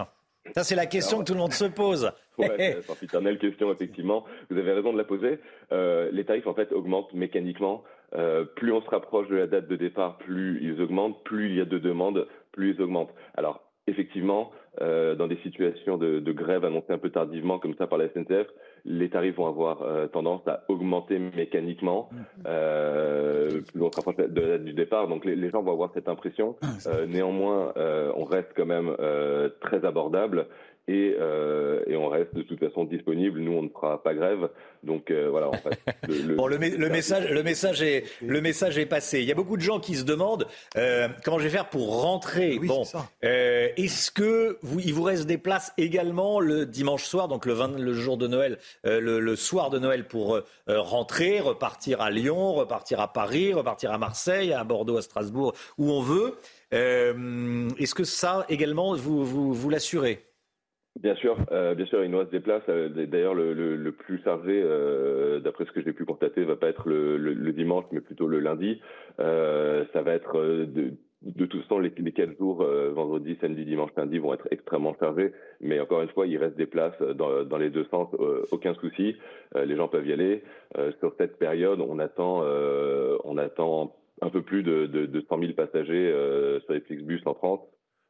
Ça, 0.54 0.64
c'est 0.64 0.74
la 0.74 0.86
question 0.86 1.18
que 1.18 1.24
tout 1.24 1.34
le 1.34 1.40
monde 1.40 1.52
se 1.52 1.64
pose. 1.64 2.10
Ouais, 2.38 2.76
c'est 2.86 3.00
une 3.00 3.04
éternelle 3.06 3.38
question, 3.38 3.72
effectivement. 3.72 4.24
Vous 4.48 4.56
avez 4.56 4.70
raison 4.70 4.92
de 4.92 4.98
la 4.98 5.02
poser. 5.02 5.40
Euh, 5.72 6.08
les 6.12 6.24
tarifs, 6.24 6.46
en 6.46 6.54
fait, 6.54 6.70
augmentent 6.70 7.12
mécaniquement. 7.12 7.82
Euh, 8.14 8.44
plus 8.44 8.70
on 8.70 8.80
se 8.80 8.88
rapproche 8.88 9.26
de 9.26 9.34
la 9.34 9.48
date 9.48 9.66
de 9.66 9.74
départ, 9.74 10.18
plus 10.18 10.60
ils 10.62 10.80
augmentent. 10.80 11.20
Plus 11.24 11.48
il 11.48 11.56
y 11.56 11.60
a 11.60 11.64
de 11.64 11.78
demandes, 11.78 12.28
plus 12.52 12.74
ils 12.74 12.80
augmentent. 12.80 13.12
Alors, 13.36 13.64
effectivement, 13.88 14.52
euh, 14.80 15.16
dans 15.16 15.26
des 15.26 15.38
situations 15.38 15.96
de, 15.96 16.20
de, 16.20 16.32
grève 16.32 16.64
annoncées 16.64 16.92
un 16.92 16.98
peu 16.98 17.10
tardivement, 17.10 17.58
comme 17.58 17.74
ça 17.74 17.88
par 17.88 17.98
la 17.98 18.08
SNCF, 18.10 18.46
les 18.84 19.10
tarifs 19.10 19.36
vont 19.36 19.46
avoir 19.46 19.82
euh, 19.82 20.06
tendance 20.06 20.46
à 20.46 20.64
augmenter 20.68 21.18
mécaniquement 21.18 22.08
mm-hmm. 22.12 22.46
euh, 22.46 23.60
plus 23.60 23.82
on 23.82 23.90
se 23.90 23.96
rapproche 23.96 24.16
de 24.16 24.40
la 24.40 24.48
date 24.48 24.64
du 24.64 24.72
départ. 24.72 25.08
Donc 25.08 25.24
les, 25.24 25.36
les, 25.36 25.50
gens 25.50 25.62
vont 25.62 25.72
avoir 25.72 25.90
cette 25.94 26.08
impression. 26.08 26.56
Ah, 26.62 26.66
euh, 26.86 27.06
néanmoins, 27.06 27.72
euh, 27.76 28.12
on 28.16 28.24
reste 28.24 28.52
quand 28.56 28.66
même 28.66 28.94
très 29.60 29.84
abordable 29.84 30.46
et, 30.88 31.14
euh, 31.20 31.82
et, 31.86 31.96
on 31.96 32.08
reste 32.08 32.34
de 32.34 32.42
toute 32.42 32.58
façon 32.58 32.84
disponible. 32.84 33.40
Nous, 33.40 33.52
on 33.52 33.62
ne 33.62 33.68
fera 33.68 34.02
pas 34.02 34.14
grève. 34.14 34.48
Donc 34.82 35.10
euh, 35.10 35.28
voilà, 35.30 35.48
en 35.48 35.52
fait. 35.52 35.78
Le, 36.08 36.34
bon, 36.34 36.46
le, 36.46 36.56
le, 36.56 36.88
message, 36.88 37.30
le, 37.30 37.42
message 37.42 37.82
est, 37.82 38.04
le 38.22 38.40
message 38.40 38.78
est 38.78 38.86
passé. 38.86 39.20
Il 39.20 39.26
y 39.26 39.32
a 39.32 39.34
beaucoup 39.34 39.56
de 39.56 39.62
gens 39.62 39.80
qui 39.80 39.94
se 39.94 40.04
demandent 40.04 40.46
euh, 40.76 41.08
comment 41.24 41.38
je 41.38 41.44
vais 41.44 41.50
faire 41.50 41.68
pour 41.68 42.02
rentrer. 42.02 42.58
bon, 42.58 42.84
euh, 43.24 43.68
est-ce 43.76 44.10
que 44.10 44.58
vous, 44.62 44.80
il 44.80 44.94
vous 44.94 45.02
reste 45.02 45.26
des 45.26 45.38
places 45.38 45.72
également 45.76 46.40
le 46.40 46.66
dimanche 46.66 47.04
soir, 47.04 47.28
donc 47.28 47.46
le, 47.46 47.52
20, 47.52 47.78
le 47.78 47.92
jour 47.92 48.16
de 48.16 48.26
Noël, 48.26 48.58
euh, 48.86 49.00
le, 49.00 49.36
soir 49.36 49.70
de 49.70 49.78
Noël 49.78 50.06
pour 50.06 50.36
euh, 50.36 50.42
rentrer, 50.68 51.40
repartir 51.40 52.00
à 52.00 52.10
Lyon, 52.10 52.54
repartir 52.54 53.00
à 53.00 53.12
Paris, 53.12 53.52
repartir 53.52 53.92
à 53.92 53.98
Marseille, 53.98 54.52
à 54.52 54.64
Bordeaux, 54.64 54.96
à 54.96 55.02
Strasbourg, 55.02 55.54
où 55.76 55.90
on 55.90 56.00
veut. 56.00 56.34
est-ce 56.72 57.94
que 57.94 58.04
ça 58.04 58.46
également 58.48 58.94
vous, 58.94 59.24
vous, 59.24 59.52
vous 59.52 59.70
l'assurez? 59.70 60.27
Bien 61.02 61.14
sûr, 61.14 61.36
euh, 61.52 61.74
bien 61.74 61.86
sûr, 61.86 62.02
il 62.02 62.10
nous 62.10 62.18
reste 62.18 62.32
des 62.32 62.40
places. 62.40 62.64
Euh, 62.68 62.88
d'ailleurs, 62.88 63.34
le, 63.34 63.52
le, 63.52 63.76
le, 63.76 63.92
plus 63.92 64.20
chargé, 64.24 64.60
euh, 64.64 65.38
d'après 65.38 65.64
ce 65.64 65.70
que 65.70 65.80
j'ai 65.80 65.92
pu 65.92 66.04
constater, 66.04 66.42
va 66.42 66.56
pas 66.56 66.68
être 66.68 66.88
le, 66.88 67.16
le, 67.16 67.52
dimanche, 67.52 67.84
mais 67.92 68.00
plutôt 68.00 68.26
le 68.26 68.40
lundi. 68.40 68.80
Euh, 69.20 69.84
ça 69.92 70.02
va 70.02 70.14
être 70.14 70.40
de, 70.40 70.94
de 71.22 71.46
toute 71.46 71.62
façon 71.62 71.78
les, 71.78 71.92
les 71.96 72.12
quatre 72.12 72.36
jours, 72.36 72.64
vendredi, 72.64 73.36
samedi, 73.40 73.64
dimanche, 73.64 73.90
lundi, 73.96 74.18
vont 74.18 74.34
être 74.34 74.48
extrêmement 74.50 74.96
chargés. 74.98 75.32
Mais 75.60 75.78
encore 75.78 76.02
une 76.02 76.08
fois, 76.08 76.26
il 76.26 76.36
reste 76.36 76.56
des 76.56 76.66
places 76.66 77.00
dans, 77.00 77.44
dans 77.44 77.58
les 77.58 77.70
deux 77.70 77.84
sens, 77.92 78.08
aucun 78.50 78.74
souci. 78.74 79.14
les 79.54 79.76
gens 79.76 79.86
peuvent 79.86 80.06
y 80.06 80.12
aller. 80.12 80.42
sur 80.98 81.14
cette 81.16 81.38
période, 81.38 81.80
on 81.80 82.00
attend, 82.00 82.42
on 83.24 83.38
attend 83.38 83.94
un 84.20 84.30
peu 84.30 84.42
plus 84.42 84.64
de, 84.64 84.86
de, 84.86 85.06
de 85.06 85.20
100 85.28 85.38
000 85.38 85.52
passagers 85.52 86.12
sur 86.64 86.72
les 86.74 86.80
Flixbus 86.80 87.22
en 87.24 87.34
France. 87.34 87.60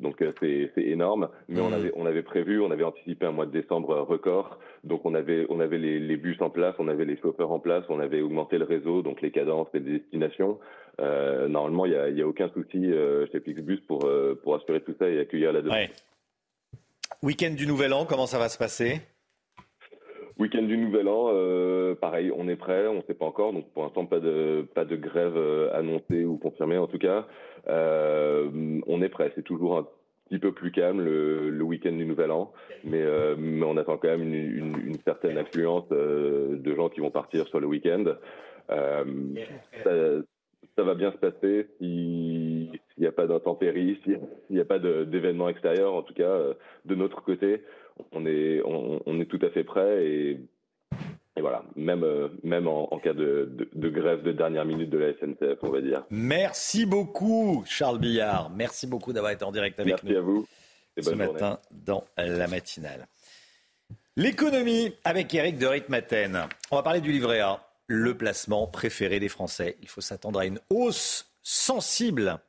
Donc 0.01 0.23
euh, 0.23 0.33
c'est 0.41 0.71
énorme, 0.77 1.29
mais 1.49 1.61
on, 1.61 1.71
mmh. 1.71 1.75
avait, 1.75 1.93
on 1.97 2.07
avait 2.07 2.23
prévu, 2.23 2.61
on 2.61 2.71
avait 2.71 2.85
anticipé 2.85 3.27
un 3.27 3.33
mois 3.33 3.47
de 3.47 3.51
décembre 3.51 3.97
record, 3.97 4.59
donc 4.85 5.05
on 5.05 5.15
avait, 5.15 5.45
on 5.49 5.59
avait 5.59 5.79
les, 5.79 5.99
les, 5.99 6.17
bus 6.17 6.41
en 6.41 6.51
place, 6.51 6.77
on 6.79 6.87
avait 6.87 7.05
les 7.05 7.17
chauffeurs 7.17 7.51
en 7.51 7.59
place, 7.59 7.85
on 7.89 7.99
avait 7.99 8.21
augmenté 8.21 8.59
le 8.59 8.65
réseau, 8.65 9.03
donc 9.03 9.21
les 9.23 9.33
cadences 9.33 9.67
et 9.75 9.81
les 9.81 9.99
destinations. 9.99 10.61
Euh, 11.01 11.49
normalement, 11.49 11.87
il 11.87 11.93
n'y 11.93 11.99
a, 11.99 12.09
y 12.11 12.23
a, 12.23 12.27
aucun 12.27 12.49
souci 12.51 12.93
euh, 12.93 13.27
chez 13.33 13.41
Flixbus 13.41 13.81
pour, 13.87 14.05
euh, 14.05 14.41
pour 14.43 14.55
assurer 14.55 14.81
tout 14.83 14.95
ça 14.99 15.09
et 15.09 15.19
accueillir 15.19 15.53
la 15.53 15.63
demande. 15.63 15.79
Ouais. 15.79 15.91
Week-end 17.23 17.55
du 17.55 17.67
Nouvel 17.67 17.93
An, 17.93 18.07
comment 18.07 18.27
ça 18.27 18.39
va 18.39 18.49
se 18.49 18.59
passer? 18.59 19.01
Week-end 20.39 20.63
du 20.63 20.77
Nouvel 20.77 21.09
An, 21.09 21.31
euh, 21.33 21.97
pareil, 21.97 22.31
on 22.35 22.49
est 22.49 22.57
prêt, 22.57 22.87
on 22.87 22.99
ne 22.99 23.03
sait 23.03 23.15
pas 23.15 23.25
encore, 23.25 23.53
donc 23.53 23.69
pour 23.73 23.83
l'instant 23.83 24.07
pas 24.07 24.21
de 24.21 24.97
grève 24.97 25.37
annoncée 25.75 26.25
ou 26.25 26.37
confirmée 26.37 26.79
en 26.79 26.87
tout 26.87 26.99
cas. 26.99 27.27
Euh, 27.69 28.49
on 28.87 29.03
est 29.03 29.09
prêt, 29.09 29.33
c'est 29.35 29.43
toujours 29.43 29.79
un 29.79 29.87
petit 30.29 30.39
peu 30.39 30.53
plus 30.53 30.71
calme 30.71 31.01
le, 31.01 31.63
week-end 31.63 31.91
du 31.91 32.07
Nouvel 32.07 32.31
An, 32.31 32.53
mais, 32.85 33.05
on 33.65 33.77
attend 33.77 33.97
quand 33.97 34.09
même 34.09 34.23
une, 34.23 34.97
certaine 35.05 35.39
affluence 35.39 35.89
de 35.89 36.75
gens 36.77 36.89
qui 36.89 37.01
vont 37.01 37.11
partir 37.11 37.49
sur 37.49 37.59
le 37.59 37.67
week-end. 37.67 38.05
Ça, 38.69 39.93
ça, 40.77 40.83
va 40.85 40.95
bien 40.95 41.11
se 41.11 41.17
passer 41.17 41.67
s'il 41.79 42.71
n'y 42.99 43.07
a 43.07 43.13
pas 43.13 43.27
d'intempéries, 43.27 43.99
s'il 44.05 44.21
n'y 44.51 44.61
a 44.61 44.65
pas 44.65 44.79
d'événements 44.79 45.49
extérieurs. 45.49 45.95
En 45.95 46.03
tout 46.03 46.15
cas, 46.15 46.39
de 46.85 46.95
notre 46.95 47.23
côté, 47.23 47.63
on 48.13 48.27
est, 48.27 48.61
on, 48.65 49.21
est 49.21 49.27
tout 49.27 49.39
à 49.43 49.51
fait 49.51 49.65
prêt 49.65 50.07
et 50.07 50.41
et 51.37 51.41
voilà, 51.41 51.63
même, 51.77 52.03
euh, 52.03 52.31
même 52.43 52.67
en, 52.67 52.99
cas 52.99 53.13
de, 53.15 53.49
grève 53.77 54.25
de 54.25 54.33
dernière 54.33 54.65
minute 54.65 54.91
de 54.91 54.99
la 54.99 55.13
SNCF, 55.13 55.63
on 55.63 55.71
va 55.71 55.81
dire. 55.81 56.05
Merci 56.11 56.85
beaucoup, 56.85 57.63
Charles 57.65 58.01
Billard. 58.01 58.51
Merci 58.51 58.89
beaucoup 58.89 59.13
d'avoir 59.13 59.31
été 59.31 59.45
en 59.45 59.53
direct 59.53 59.79
avec 59.79 60.03
nous. 60.03 60.11
Merci 60.11 60.19
à 60.19 60.21
vous. 60.21 60.49
ce 61.01 61.11
matin 61.11 61.61
dans 61.71 62.03
la 62.17 62.49
matinale. 62.49 63.07
L'économie 64.17 64.93
avec 65.05 65.33
Eric 65.33 65.59
de 65.59 65.67
Ritmaten. 65.67 66.49
On 66.73 66.77
va 66.77 66.83
parler 66.83 67.01
du 67.01 67.13
livret 67.13 67.39
A, 67.39 67.63
le 67.87 68.17
placement 68.17 68.67
préféré 68.67 69.21
des 69.21 69.29
Français. 69.29 69.77
Il 69.81 69.89
faut 69.89 70.01
s'attendre 70.01 70.41
à 70.41 70.47
une 70.47 70.59
hausse 70.71 71.31
sensible, 71.45 72.41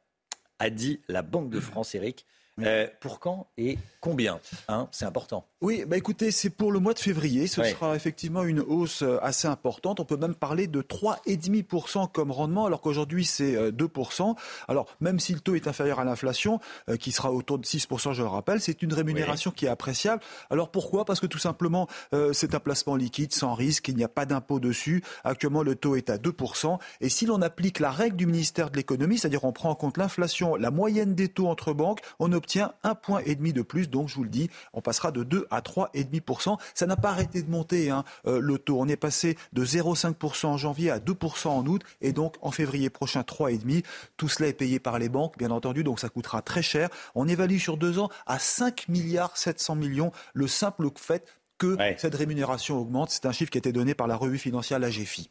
a 0.58 0.70
dit 0.72 1.00
la 1.08 1.22
Banque 1.22 1.52
de 1.52 1.60
France, 1.60 1.94
Eric. 1.94 2.26
Euh, 2.66 2.88
pour 3.00 3.20
quand 3.20 3.48
et 3.58 3.78
combien 4.02 4.40
hein, 4.68 4.88
C'est 4.92 5.06
important. 5.06 5.46
Oui, 5.62 5.84
bah 5.86 5.98
écoutez, 5.98 6.32
c'est 6.32 6.50
pour 6.50 6.72
le 6.72 6.80
mois 6.80 6.94
de 6.94 7.00
février. 7.00 7.48
Ce 7.48 7.64
sera 7.64 7.96
effectivement 7.96 8.44
une 8.44 8.62
hausse 8.62 9.02
euh, 9.02 9.18
assez 9.22 9.48
importante. 9.48 10.00
On 10.00 10.06
peut 10.06 10.18
même 10.18 10.36
parler 10.36 10.68
de 10.68 10.82
3,5% 10.82 12.12
comme 12.12 12.32
rendement, 12.32 12.66
alors 12.66 12.82
qu'aujourd'hui 12.82 13.26
c'est 13.26 13.56
2%. 13.72 14.30
Euh, 14.30 14.34
alors, 14.68 14.88
même 15.02 15.20
si 15.20 15.34
le 15.34 15.40
taux 15.40 15.56
est 15.56 15.68
inférieur 15.68 16.00
à 16.00 16.06
l'inflation, 16.06 16.60
qui 17.00 17.12
sera 17.12 17.32
autour 17.32 17.60
de 17.60 17.66
6%, 17.66 18.14
je 18.14 18.22
le 18.22 18.28
rappelle, 18.28 18.62
c'est 18.62 18.82
une 18.82 18.94
rémunération 18.94 19.52
qui 19.52 19.66
est 19.66 19.70
appréciable. 19.70 20.22
Alors 20.50 20.70
pourquoi? 20.70 21.06
Parce 21.06 21.20
que 21.20 21.28
tout 21.28 21.38
simplement, 21.38 21.88
c'est 22.34 22.56
un 22.56 22.60
placement 22.60 22.96
liquide, 22.96 23.34
sans 23.34 23.54
risque, 23.54 23.88
il 23.88 23.96
n'y 23.96 24.04
a 24.04 24.10
pas 24.10 24.26
d'impôt 24.26 24.60
dessus. 24.60 25.04
Actuellement, 25.24 25.64
le 25.64 25.76
taux 25.76 25.96
est 25.96 26.10
à 26.10 26.18
2%. 26.18 26.78
Et 27.02 27.10
si 27.10 27.26
l'on 27.26 27.42
applique 27.42 27.80
la 27.80 27.92
règle 27.92 28.16
du 28.16 28.26
ministère 28.26 28.70
de 28.70 28.78
l'économie, 28.78 29.18
c'est-à-dire 29.18 29.44
on 29.44 29.52
prend 29.52 29.70
en 29.70 29.76
compte 29.76 29.98
l'inflation, 29.98 30.56
la 30.56 30.72
moyenne 30.72 31.16
des 31.16 31.28
taux 31.28 31.48
entre 31.48 31.74
banques, 31.74 32.02
on 32.20 32.32
obtient 32.32 32.49
obtient 32.50 32.74
un 32.82 32.96
point 32.96 33.22
et 33.26 33.36
demi 33.36 33.54
de 33.54 33.62
plus. 33.62 33.92
Donc, 33.92 34.10
je 34.10 34.16
vous 34.16 34.24
le 34.24 34.30
dis, 34.30 34.50
on 34.74 34.82
passera 34.82 35.12
de 35.12 35.24
2 35.24 35.46
à 35.52 35.62
3,5%. 35.62 36.58
Ça 36.74 36.88
n'a 36.88 36.96
pas 36.96 37.10
arrêté 37.10 37.44
de 37.44 37.52
monter, 37.52 37.92
hein, 37.92 38.04
euh, 38.26 38.40
le 38.40 38.58
taux. 38.58 38.80
On 38.80 38.88
est 38.88 38.96
passé 38.96 39.38
de 39.54 39.64
0,5% 39.64 40.48
en 40.48 40.58
janvier 40.58 40.90
à 40.90 40.98
2% 40.98 41.48
en 41.50 41.64
août 41.68 41.84
et 42.02 42.12
donc 42.12 42.38
en 42.42 42.50
février 42.50 42.90
prochain 42.90 43.22
3,5%. 43.22 43.84
Tout 44.18 44.30
cela 44.30 44.50
est 44.50 44.54
payé 44.54 44.80
par 44.80 44.98
les 44.98 45.10
banques, 45.10 45.38
bien 45.38 45.52
entendu, 45.52 45.84
donc 45.84 46.00
ça 46.00 46.10
coûtera 46.10 46.42
très 46.42 46.64
cher. 46.64 46.90
On 47.14 47.28
évalue 47.28 47.60
sur 47.60 47.78
deux 47.78 48.00
ans 48.00 48.10
à 48.26 48.40
5 48.40 48.88
milliards 48.88 49.38
700 49.38 49.76
millions 49.76 50.12
le 50.34 50.48
simple 50.48 50.90
fait 50.96 51.28
que 51.60 51.78
cette 51.98 52.16
rémunération 52.16 52.80
augmente. 52.80 53.12
C'est 53.12 53.28
un 53.28 53.32
chiffre 53.32 53.52
qui 53.52 53.58
a 53.58 53.60
été 53.60 53.72
donné 53.72 53.94
par 53.94 54.08
la 54.08 54.16
revue 54.16 54.40
financière, 54.40 54.80
la 54.80 54.90
GFI. 54.90 55.30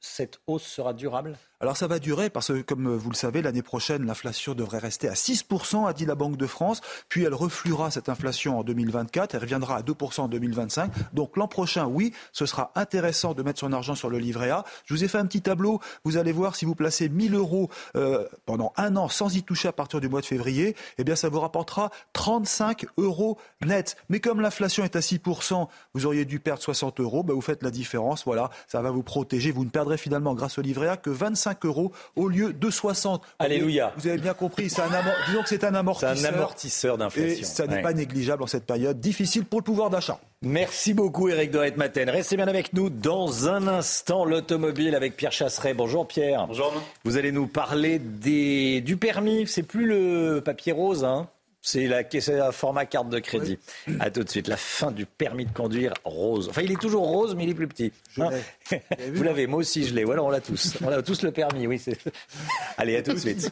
Cette 0.00 0.40
hausse 0.46 0.66
sera 0.66 0.92
durable? 0.92 1.38
Alors 1.64 1.78
ça 1.78 1.86
va 1.86 1.98
durer 1.98 2.28
parce 2.28 2.48
que, 2.48 2.60
comme 2.60 2.94
vous 2.94 3.08
le 3.08 3.16
savez, 3.16 3.40
l'année 3.40 3.62
prochaine, 3.62 4.04
l'inflation 4.04 4.52
devrait 4.52 4.80
rester 4.80 5.08
à 5.08 5.14
6%, 5.14 5.88
a 5.88 5.94
dit 5.94 6.04
la 6.04 6.14
Banque 6.14 6.36
de 6.36 6.46
France. 6.46 6.82
Puis 7.08 7.24
elle 7.24 7.32
refluera 7.32 7.90
cette 7.90 8.10
inflation 8.10 8.58
en 8.58 8.64
2024. 8.64 9.34
Elle 9.34 9.40
reviendra 9.40 9.76
à 9.76 9.80
2% 9.80 10.20
en 10.20 10.28
2025. 10.28 10.92
Donc 11.14 11.38
l'an 11.38 11.48
prochain, 11.48 11.86
oui, 11.86 12.12
ce 12.32 12.44
sera 12.44 12.70
intéressant 12.74 13.32
de 13.32 13.42
mettre 13.42 13.60
son 13.60 13.72
argent 13.72 13.94
sur 13.94 14.10
le 14.10 14.18
livret 14.18 14.50
A. 14.50 14.66
Je 14.84 14.92
vous 14.92 15.04
ai 15.04 15.08
fait 15.08 15.16
un 15.16 15.24
petit 15.24 15.40
tableau. 15.40 15.80
Vous 16.04 16.18
allez 16.18 16.32
voir 16.32 16.54
si 16.54 16.66
vous 16.66 16.74
placez 16.74 17.08
1000 17.08 17.34
euros 17.34 17.70
euh, 17.96 18.28
pendant 18.44 18.74
un 18.76 18.94
an 18.96 19.08
sans 19.08 19.34
y 19.34 19.42
toucher 19.42 19.68
à 19.68 19.72
partir 19.72 20.02
du 20.02 20.08
mois 20.10 20.20
de 20.20 20.26
février, 20.26 20.76
eh 20.98 21.04
bien 21.04 21.16
ça 21.16 21.30
vous 21.30 21.40
rapportera 21.40 21.88
35 22.12 22.84
euros 22.98 23.38
net. 23.64 23.96
Mais 24.10 24.20
comme 24.20 24.42
l'inflation 24.42 24.84
est 24.84 24.96
à 24.96 25.00
6%, 25.00 25.66
vous 25.94 26.04
auriez 26.04 26.26
dû 26.26 26.40
perdre 26.40 26.60
60 26.60 27.00
euros. 27.00 27.22
Ben 27.22 27.32
vous 27.32 27.40
faites 27.40 27.62
la 27.62 27.70
différence. 27.70 28.26
Voilà, 28.26 28.50
ça 28.68 28.82
va 28.82 28.90
vous 28.90 29.02
protéger. 29.02 29.50
Vous 29.50 29.64
ne 29.64 29.70
perdrez 29.70 29.96
finalement 29.96 30.34
grâce 30.34 30.58
au 30.58 30.60
livret 30.60 30.88
A 30.88 30.98
que 30.98 31.08
25 31.08 31.53
euros 31.64 31.92
au 32.16 32.28
lieu 32.28 32.52
de 32.52 32.70
60. 32.70 33.22
Alléluia. 33.38 33.92
Vous 33.96 34.06
avez 34.06 34.18
bien 34.18 34.34
compris, 34.34 34.64
un 34.64 35.28
disons 35.28 35.42
que 35.42 35.48
c'est 35.48 35.64
un 35.64 35.74
amortisseur. 35.74 36.16
C'est 36.16 36.26
un 36.26 36.34
amortisseur 36.34 36.98
d'inflation. 36.98 37.40
Et 37.40 37.44
ça 37.44 37.66
n'est 37.66 37.82
pas 37.82 37.92
négligeable 37.92 38.42
en 38.42 38.46
cette 38.46 38.66
période 38.66 39.00
difficile 39.00 39.44
pour 39.44 39.60
le 39.60 39.64
pouvoir 39.64 39.90
d'achat. 39.90 40.18
Merci 40.42 40.92
beaucoup 40.92 41.28
Eric 41.28 41.50
Doret-Maten. 41.50 42.10
Restez 42.10 42.36
bien 42.36 42.48
avec 42.48 42.72
nous 42.74 42.90
dans 42.90 43.48
un 43.48 43.66
instant 43.66 44.24
l'automobile 44.24 44.94
avec 44.94 45.16
Pierre 45.16 45.32
Chasseret. 45.32 45.72
Bonjour 45.72 46.06
Pierre. 46.06 46.46
Bonjour. 46.46 46.72
Vous 47.04 47.16
allez 47.16 47.32
nous 47.32 47.46
parler 47.46 47.98
des, 47.98 48.80
du 48.82 48.96
permis. 48.96 49.46
C'est 49.46 49.62
plus 49.62 49.86
le 49.86 50.42
papier 50.44 50.72
rose, 50.72 51.04
hein 51.04 51.28
c'est 51.64 51.86
la 51.86 52.02
un 52.46 52.52
format 52.52 52.84
carte 52.84 53.08
de 53.08 53.18
crédit. 53.18 53.58
À 53.98 54.10
tout 54.10 54.22
de 54.22 54.28
suite. 54.28 54.48
La 54.48 54.58
fin 54.58 54.92
du 54.92 55.06
permis 55.06 55.46
de 55.46 55.52
conduire 55.52 55.94
rose. 56.04 56.48
Enfin, 56.50 56.60
il 56.60 56.70
est 56.70 56.80
toujours 56.80 57.08
rose, 57.08 57.34
mais 57.34 57.44
il 57.44 57.50
est 57.50 57.54
plus 57.54 57.66
petit. 57.66 57.90
Hein 58.18 58.28
Vous 59.14 59.22
l'avez, 59.22 59.46
moi 59.46 59.60
aussi 59.60 59.84
je 59.84 59.94
l'ai. 59.94 60.04
Voilà, 60.04 60.22
on 60.22 60.28
l'a 60.28 60.42
tous. 60.42 60.76
On 60.84 60.88
a 60.88 61.02
tous 61.02 61.22
le 61.22 61.32
permis, 61.32 61.66
oui. 61.66 61.82
Allez, 62.76 62.96
à 62.96 63.02
tout 63.02 63.14
de 63.14 63.18
suite. 63.18 63.50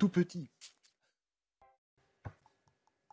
Tout 0.00 0.08
petit. 0.08 0.48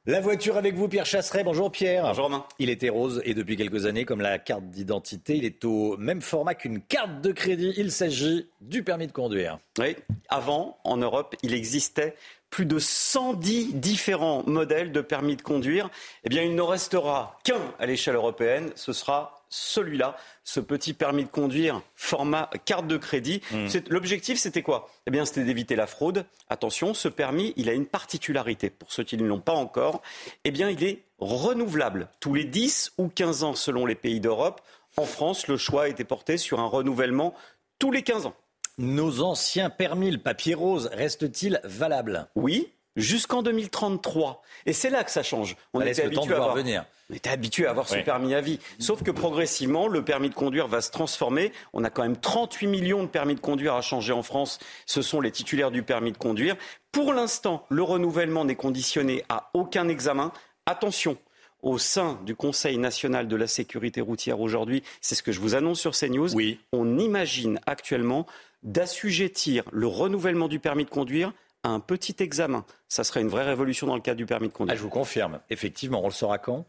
La 0.07 0.22
voiture 0.22 0.57
avec 0.57 0.76
vous, 0.76 0.88
Pierre 0.88 1.06
Chasseret. 1.06 1.43
Bonjour 1.43 1.72
Pierre. 1.72 2.03
Bonjour 2.03 2.26
Romain. 2.26 2.45
Il 2.60 2.69
était 2.69 2.89
rose 2.89 3.22
et 3.26 3.34
depuis 3.34 3.57
quelques 3.57 3.85
années, 3.85 4.06
comme 4.06 4.22
la 4.22 4.38
carte 4.39 4.65
d'identité, 4.69 5.35
il 5.35 5.45
est 5.45 5.65
au 5.65 5.97
même 5.97 6.22
format 6.22 6.53
qu'une 6.53 6.80
carte 6.80 7.22
de 7.22 7.31
crédit. 7.31 7.73
Il 7.77 7.91
s'agit 7.91 8.47
du 8.61 8.84
permis 8.84 9.07
de 9.07 9.11
conduire. 9.11 9.57
Oui, 9.80 9.95
avant, 10.30 10.77
en 10.84 10.97
Europe, 10.97 11.35
il 11.41 11.56
existait 11.56 12.15
plus 12.56 12.65
de 12.65 12.80
110 12.80 13.73
différents 13.73 14.41
modèles 14.48 14.94
de 14.94 15.02
permis 15.02 15.36
de 15.36 15.41
conduire, 15.41 15.90
eh 16.23 16.30
bien, 16.30 16.41
il 16.41 16.56
n'en 16.56 16.68
restera 16.68 17.38
qu'un 17.44 17.60
à 17.80 17.86
l'échelle 17.86 18.15
européenne. 18.15 18.72
Ce 18.76 18.94
sera 18.94 19.44
celui-là, 19.49 20.15
ce 20.45 20.61
petit 20.61 20.94
permis 20.94 21.26
de 21.26 21.30
conduire 21.30 21.82
format 21.95 22.49
carte 22.64 22.88
de 22.88 22.95
crédit. 22.95 23.41
Hmm. 23.52 23.68
L'objectif, 23.90 24.40
c'était 24.40 24.61
quoi? 24.61 24.90
Eh 25.06 25.11
bien, 25.11 25.26
c'était 25.26 25.44
d'éviter 25.44 25.76
la 25.76 25.86
fraude. 25.86 26.23
Attention, 26.48 26.94
ce 26.94 27.10
permis, 27.10 27.52
il 27.57 27.68
a 27.68 27.73
une 27.73 27.88
particularité. 27.88 28.69
Pour 28.69 28.90
ceux 28.90 29.03
qui 29.03 29.18
ne 29.18 29.26
l'ont 29.26 29.41
pas 29.41 29.52
encore, 29.52 30.02
eh 30.45 30.52
bien, 30.52 30.69
il 30.69 30.82
est 30.86 31.02
renouvelable 31.19 32.07
tous 32.22 32.36
les 32.36 32.45
10 32.45 32.94
ou 32.98 33.10
15 33.10 33.44
ans 33.44 33.56
selon 33.56 33.86
les 33.86 33.95
pays 33.95 34.22
d'Europe. 34.22 34.61
En 34.95 35.03
France, 35.03 35.49
le 35.49 35.57
choix 35.57 35.84
a 35.84 35.88
été 35.90 36.06
porté 36.06 36.38
sur 36.38 36.61
un 36.61 36.68
renouvellement 36.68 37.34
tous 37.80 37.91
les 37.91 38.02
15 38.02 38.27
ans. 38.27 38.36
Nos 38.77 39.22
anciens 39.22 39.69
permis, 39.69 40.11
le 40.11 40.18
papier 40.18 40.53
rose, 40.53 40.89
restent-ils 40.91 41.61
valables 41.64 42.27
Oui, 42.35 42.73
jusqu'en 42.97 43.41
2033. 43.41 44.41
Et 44.65 44.73
c'est 44.73 44.89
là 44.89 45.06
que 45.06 45.11
ça 45.11 45.23
change. 45.23 45.56
On 45.73 45.80
était 45.80 46.03
habitué 46.03 46.34
à 46.34 46.38
avoir, 46.38 46.56
venir. 46.56 46.84
On 47.10 47.14
était 47.14 47.30
habitué 47.30 47.68
à 47.68 47.69
avoir 47.69 47.88
ce 47.88 47.95
permis 47.99 48.34
à 48.34 48.41
vie. 48.41 48.60
Sauf 48.80 49.02
que 49.02 49.11
progressivement, 49.11 49.88
le 49.88 50.03
permis 50.03 50.30
de 50.30 50.35
conduire 50.35 50.68
va 50.68 50.81
se 50.81 50.91
transformer. 50.91 51.53
On 51.72 51.85
a 51.85 51.89
quand 51.89 52.02
même 52.02 52.18
38 52.18 52.68
millions 52.68 53.03
de 53.03 53.07
permis 53.07 53.35
de 53.35 53.39
conduire 53.39 53.76
à 53.76 53.81
changer 53.81 54.11
en 54.11 54.23
France. 54.23 54.60
Ce 54.85 55.02
sont 55.02 55.22
les 55.22 55.31
titulaires 55.31 55.72
du 55.72 55.81
permis 55.81 56.11
de 56.11 56.18
conduire. 56.18 56.57
Pour 56.91 57.14
l'instant, 57.14 57.65
le 57.69 57.81
renouvellement 57.81 58.43
n'est 58.43 58.56
conditionné 58.56 59.23
à 59.30 59.52
aucun 59.53 59.88
examen. 59.88 60.34
Attention, 60.65 61.18
au 61.61 61.77
sein 61.77 62.19
du 62.26 62.35
Conseil 62.35 62.77
national 62.77 63.27
de 63.27 63.35
la 63.35 63.47
sécurité 63.47 64.02
routière 64.02 64.39
aujourd'hui, 64.39 64.84
c'est 65.02 65.15
ce 65.15 65.23
que 65.23 65.31
je 65.31 65.39
vous 65.39 65.56
annonce 65.56 65.80
sur 65.80 65.93
CNews. 65.97 66.35
Oui. 66.35 66.60
On 66.73 66.99
imagine 66.99 67.60
actuellement 67.65 68.26
d'assujettir 68.65 69.63
le 69.71 69.87
renouvellement 69.87 70.49
du 70.49 70.59
permis 70.59 70.83
de 70.83 70.89
conduire 70.89 71.31
à 71.63 71.69
un 71.69 71.79
petit 71.79 72.15
examen. 72.19 72.65
Ça 72.89 73.03
serait 73.03 73.21
une 73.21 73.29
vraie 73.29 73.45
révolution 73.45 73.87
dans 73.87 73.95
le 73.95 74.01
cadre 74.01 74.17
du 74.17 74.25
permis 74.25 74.49
de 74.49 74.53
conduire. 74.53 74.73
Ah, 74.73 74.77
je 74.77 74.83
vous 74.83 74.89
confirme, 74.89 75.39
effectivement, 75.49 76.01
on 76.03 76.07
le 76.07 76.13
saura 76.13 76.37
quand? 76.37 76.65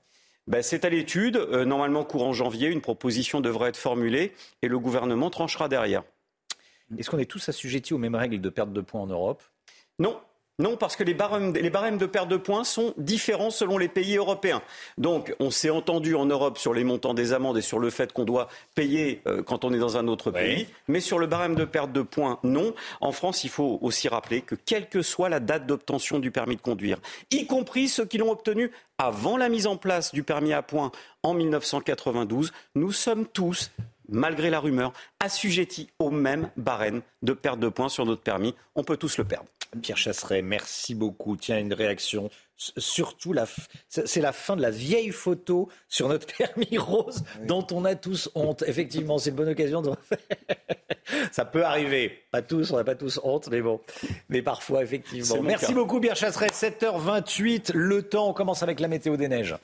Ben, 0.46 0.62
c'est 0.62 0.84
à 0.84 0.88
l'étude. 0.88 1.36
Euh, 1.36 1.64
normalement, 1.64 2.04
courant 2.04 2.32
janvier, 2.32 2.68
une 2.68 2.80
proposition 2.80 3.40
devrait 3.40 3.70
être 3.70 3.76
formulée 3.76 4.32
et 4.62 4.68
le 4.68 4.78
gouvernement 4.78 5.28
tranchera 5.28 5.68
derrière. 5.68 6.04
Est-ce 6.96 7.10
qu'on 7.10 7.18
est 7.18 7.28
tous 7.30 7.48
assujettis 7.48 7.94
aux 7.94 7.98
mêmes 7.98 8.14
règles 8.14 8.40
de 8.40 8.48
perte 8.48 8.72
de 8.72 8.80
points 8.80 9.00
en 9.00 9.08
Europe? 9.08 9.42
Non, 9.98 10.20
non, 10.58 10.78
parce 10.78 10.96
que 10.96 11.04
les 11.04 11.12
barèmes, 11.12 11.52
de 11.52 12.06
perte 12.06 12.28
de 12.28 12.38
points 12.38 12.64
sont 12.64 12.94
différents 12.96 13.50
selon 13.50 13.76
les 13.76 13.88
pays 13.88 14.16
européens. 14.16 14.62
Donc, 14.96 15.34
on 15.38 15.50
s'est 15.50 15.68
entendu 15.68 16.14
en 16.14 16.24
Europe 16.24 16.56
sur 16.56 16.72
les 16.72 16.82
montants 16.82 17.12
des 17.12 17.34
amendes 17.34 17.58
et 17.58 17.62
sur 17.62 17.78
le 17.78 17.90
fait 17.90 18.14
qu'on 18.14 18.24
doit 18.24 18.48
payer 18.74 19.20
euh, 19.26 19.42
quand 19.42 19.64
on 19.64 19.74
est 19.74 19.78
dans 19.78 19.98
un 19.98 20.08
autre 20.08 20.30
pays. 20.30 20.66
Mais 20.88 21.00
sur 21.00 21.18
le 21.18 21.26
barème 21.26 21.56
de 21.56 21.66
perte 21.66 21.92
de 21.92 22.00
points, 22.00 22.38
non. 22.42 22.74
En 23.02 23.12
France, 23.12 23.44
il 23.44 23.50
faut 23.50 23.78
aussi 23.82 24.08
rappeler 24.08 24.40
que 24.40 24.54
quelle 24.54 24.88
que 24.88 25.02
soit 25.02 25.28
la 25.28 25.40
date 25.40 25.66
d'obtention 25.66 26.20
du 26.20 26.30
permis 26.30 26.56
de 26.56 26.62
conduire, 26.62 26.98
y 27.30 27.46
compris 27.46 27.88
ceux 27.88 28.06
qui 28.06 28.16
l'ont 28.16 28.30
obtenu 28.30 28.70
avant 28.96 29.36
la 29.36 29.50
mise 29.50 29.66
en 29.66 29.76
place 29.76 30.14
du 30.14 30.22
permis 30.22 30.54
à 30.54 30.62
points 30.62 30.90
en 31.22 31.34
1992, 31.34 32.52
nous 32.74 32.92
sommes 32.92 33.26
tous 33.26 33.70
malgré 34.08 34.48
la 34.50 34.60
rumeur, 34.60 34.92
assujettis 35.20 35.88
au 35.98 36.10
même 36.10 36.48
barème 36.56 37.02
de 37.22 37.32
perte 37.32 37.58
de 37.58 37.68
points 37.68 37.88
sur 37.88 38.06
notre 38.06 38.22
permis. 38.22 38.54
On 38.74 38.84
peut 38.84 38.96
tous 38.96 39.18
le 39.18 39.24
perdre. 39.24 39.48
Pierre 39.82 39.96
Chasseret, 39.96 40.42
merci 40.42 40.94
beaucoup. 40.94 41.36
Tiens, 41.36 41.58
une 41.58 41.74
réaction. 41.74 42.30
Surtout, 42.56 43.34
c'est 43.88 44.20
la 44.20 44.32
fin 44.32 44.56
de 44.56 44.62
la 44.62 44.70
vieille 44.70 45.10
photo 45.10 45.68
sur 45.88 46.08
notre 46.08 46.26
permis 46.36 46.78
rose 46.78 47.22
dont 47.44 47.66
on 47.72 47.84
a 47.84 47.94
tous 47.94 48.30
honte. 48.34 48.64
Effectivement, 48.66 49.18
c'est 49.18 49.30
une 49.30 49.36
bonne 49.36 49.50
occasion 49.50 49.82
de 49.82 49.90
Ça 51.32 51.44
peut 51.44 51.64
arriver. 51.64 52.22
Pas 52.30 52.42
tous, 52.42 52.70
on 52.72 52.76
n'a 52.76 52.84
pas 52.84 52.94
tous 52.94 53.20
honte, 53.22 53.48
mais 53.50 53.60
bon. 53.60 53.80
Mais 54.28 54.42
parfois, 54.42 54.82
effectivement. 54.82 55.42
Merci 55.42 55.74
beaucoup, 55.74 56.00
Pierre 56.00 56.16
Chasseret. 56.16 56.48
7h28, 56.48 57.72
le 57.74 58.02
temps. 58.02 58.30
On 58.30 58.32
commence 58.32 58.62
avec 58.62 58.80
la 58.80 58.88
météo 58.88 59.16
des 59.16 59.28
neiges. 59.28 59.56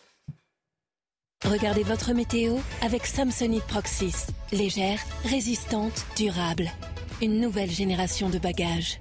Regardez 1.44 1.82
votre 1.82 2.12
météo 2.12 2.56
avec 2.82 3.04
Samsonite 3.04 3.64
Proxys. 3.64 4.26
Légère, 4.52 5.00
résistante, 5.24 6.06
durable. 6.16 6.70
Une 7.20 7.40
nouvelle 7.40 7.70
génération 7.70 8.28
de 8.30 8.38
bagages. 8.38 9.00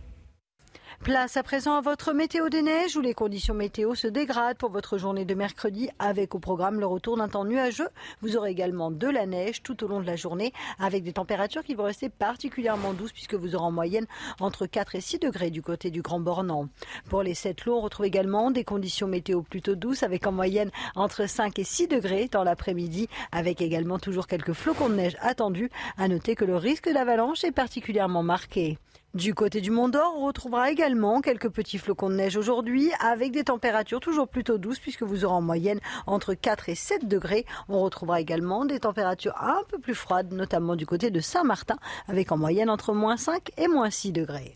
Place 1.03 1.35
à 1.35 1.41
présent 1.41 1.77
à 1.77 1.81
votre 1.81 2.13
météo 2.13 2.49
des 2.49 2.61
neiges 2.61 2.95
où 2.95 3.01
les 3.01 3.15
conditions 3.15 3.55
météo 3.55 3.95
se 3.95 4.05
dégradent 4.05 4.57
pour 4.57 4.69
votre 4.69 4.99
journée 4.99 5.25
de 5.25 5.33
mercredi 5.33 5.89
avec 5.97 6.35
au 6.35 6.39
programme 6.39 6.79
le 6.79 6.85
retour 6.85 7.17
d'un 7.17 7.27
temps 7.27 7.43
nuageux. 7.43 7.89
Vous 8.21 8.37
aurez 8.37 8.51
également 8.51 8.91
de 8.91 9.07
la 9.07 9.25
neige 9.25 9.63
tout 9.63 9.83
au 9.83 9.87
long 9.87 9.99
de 9.99 10.05
la 10.05 10.15
journée 10.15 10.53
avec 10.77 11.03
des 11.03 11.13
températures 11.13 11.63
qui 11.63 11.73
vont 11.73 11.85
rester 11.85 12.09
particulièrement 12.09 12.93
douces 12.93 13.13
puisque 13.13 13.33
vous 13.33 13.55
aurez 13.55 13.65
en 13.65 13.71
moyenne 13.71 14.05
entre 14.39 14.67
4 14.67 14.93
et 14.93 15.01
6 15.01 15.17
degrés 15.17 15.49
du 15.49 15.63
côté 15.63 15.89
du 15.89 16.03
Grand 16.03 16.19
Bornand. 16.19 16.67
Pour 17.09 17.23
les 17.23 17.33
7 17.33 17.65
lots, 17.65 17.77
on 17.77 17.81
retrouve 17.81 18.05
également 18.05 18.51
des 18.51 18.63
conditions 18.63 19.07
météo 19.07 19.41
plutôt 19.41 19.73
douces 19.73 20.03
avec 20.03 20.27
en 20.27 20.31
moyenne 20.31 20.69
entre 20.93 21.27
5 21.27 21.57
et 21.57 21.63
6 21.63 21.87
degrés 21.87 22.29
dans 22.31 22.43
l'après-midi 22.43 23.07
avec 23.31 23.61
également 23.61 23.97
toujours 23.97 24.27
quelques 24.27 24.53
flocons 24.53 24.89
de 24.89 24.95
neige 24.95 25.17
attendus. 25.19 25.71
À 25.97 26.07
noter 26.07 26.35
que 26.35 26.45
le 26.45 26.57
risque 26.57 26.93
d'avalanche 26.93 27.43
est 27.43 27.51
particulièrement 27.51 28.21
marqué. 28.21 28.77
Du 29.13 29.33
côté 29.33 29.59
du 29.59 29.71
Mont 29.71 29.89
d'Or, 29.89 30.13
on 30.15 30.25
retrouvera 30.27 30.71
également 30.71 31.19
quelques 31.19 31.49
petits 31.49 31.77
flocons 31.77 32.09
de 32.09 32.15
neige 32.15 32.37
aujourd'hui 32.37 32.91
avec 33.01 33.33
des 33.33 33.43
températures 33.43 33.99
toujours 33.99 34.29
plutôt 34.29 34.57
douces 34.57 34.79
puisque 34.79 35.03
vous 35.03 35.25
aurez 35.25 35.33
en 35.33 35.41
moyenne 35.41 35.81
entre 36.07 36.33
4 36.33 36.69
et 36.69 36.75
7 36.75 37.09
degrés. 37.09 37.45
On 37.67 37.81
retrouvera 37.81 38.21
également 38.21 38.63
des 38.63 38.79
températures 38.79 39.35
un 39.37 39.63
peu 39.67 39.79
plus 39.79 39.95
froides, 39.95 40.31
notamment 40.31 40.77
du 40.77 40.85
côté 40.85 41.11
de 41.11 41.19
Saint-Martin 41.19 41.75
avec 42.07 42.31
en 42.31 42.37
moyenne 42.37 42.69
entre 42.69 42.93
moins 42.93 43.17
5 43.17 43.51
et 43.57 43.67
moins 43.67 43.89
6 43.89 44.13
degrés. 44.13 44.55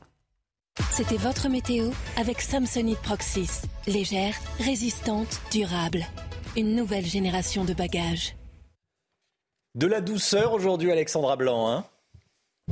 C'était 0.90 1.18
votre 1.18 1.50
météo 1.50 1.90
avec 2.18 2.40
Samsonite 2.40 3.00
Proxys. 3.00 3.64
Légère, 3.88 4.36
résistante, 4.60 5.42
durable. 5.52 6.06
Une 6.56 6.76
nouvelle 6.78 7.06
génération 7.06 7.66
de 7.66 7.74
bagages. 7.74 8.38
De 9.76 9.88
la 9.88 10.00
douceur 10.00 10.54
aujourd'hui, 10.54 10.94
Alexandra 10.94 11.36
Blanc. 11.36 11.68
Hein? 11.68 11.84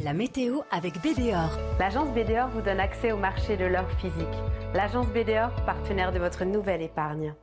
La 0.04 0.14
météo 0.14 0.62
avec 0.72 0.96
BDOR. 1.02 1.58
L'agence 1.80 2.10
BDOR 2.10 2.50
vous 2.50 2.62
donne 2.62 2.80
accès 2.80 3.12
au 3.12 3.18
marché 3.18 3.56
de 3.56 3.66
l'or 3.66 3.90
physique. 4.00 4.28
L'agence 4.74 5.08
BDOR, 5.08 5.52
partenaire 5.66 6.12
de 6.12 6.20
votre 6.20 6.44
nouvelle 6.46 6.82
épargne. 6.82 7.34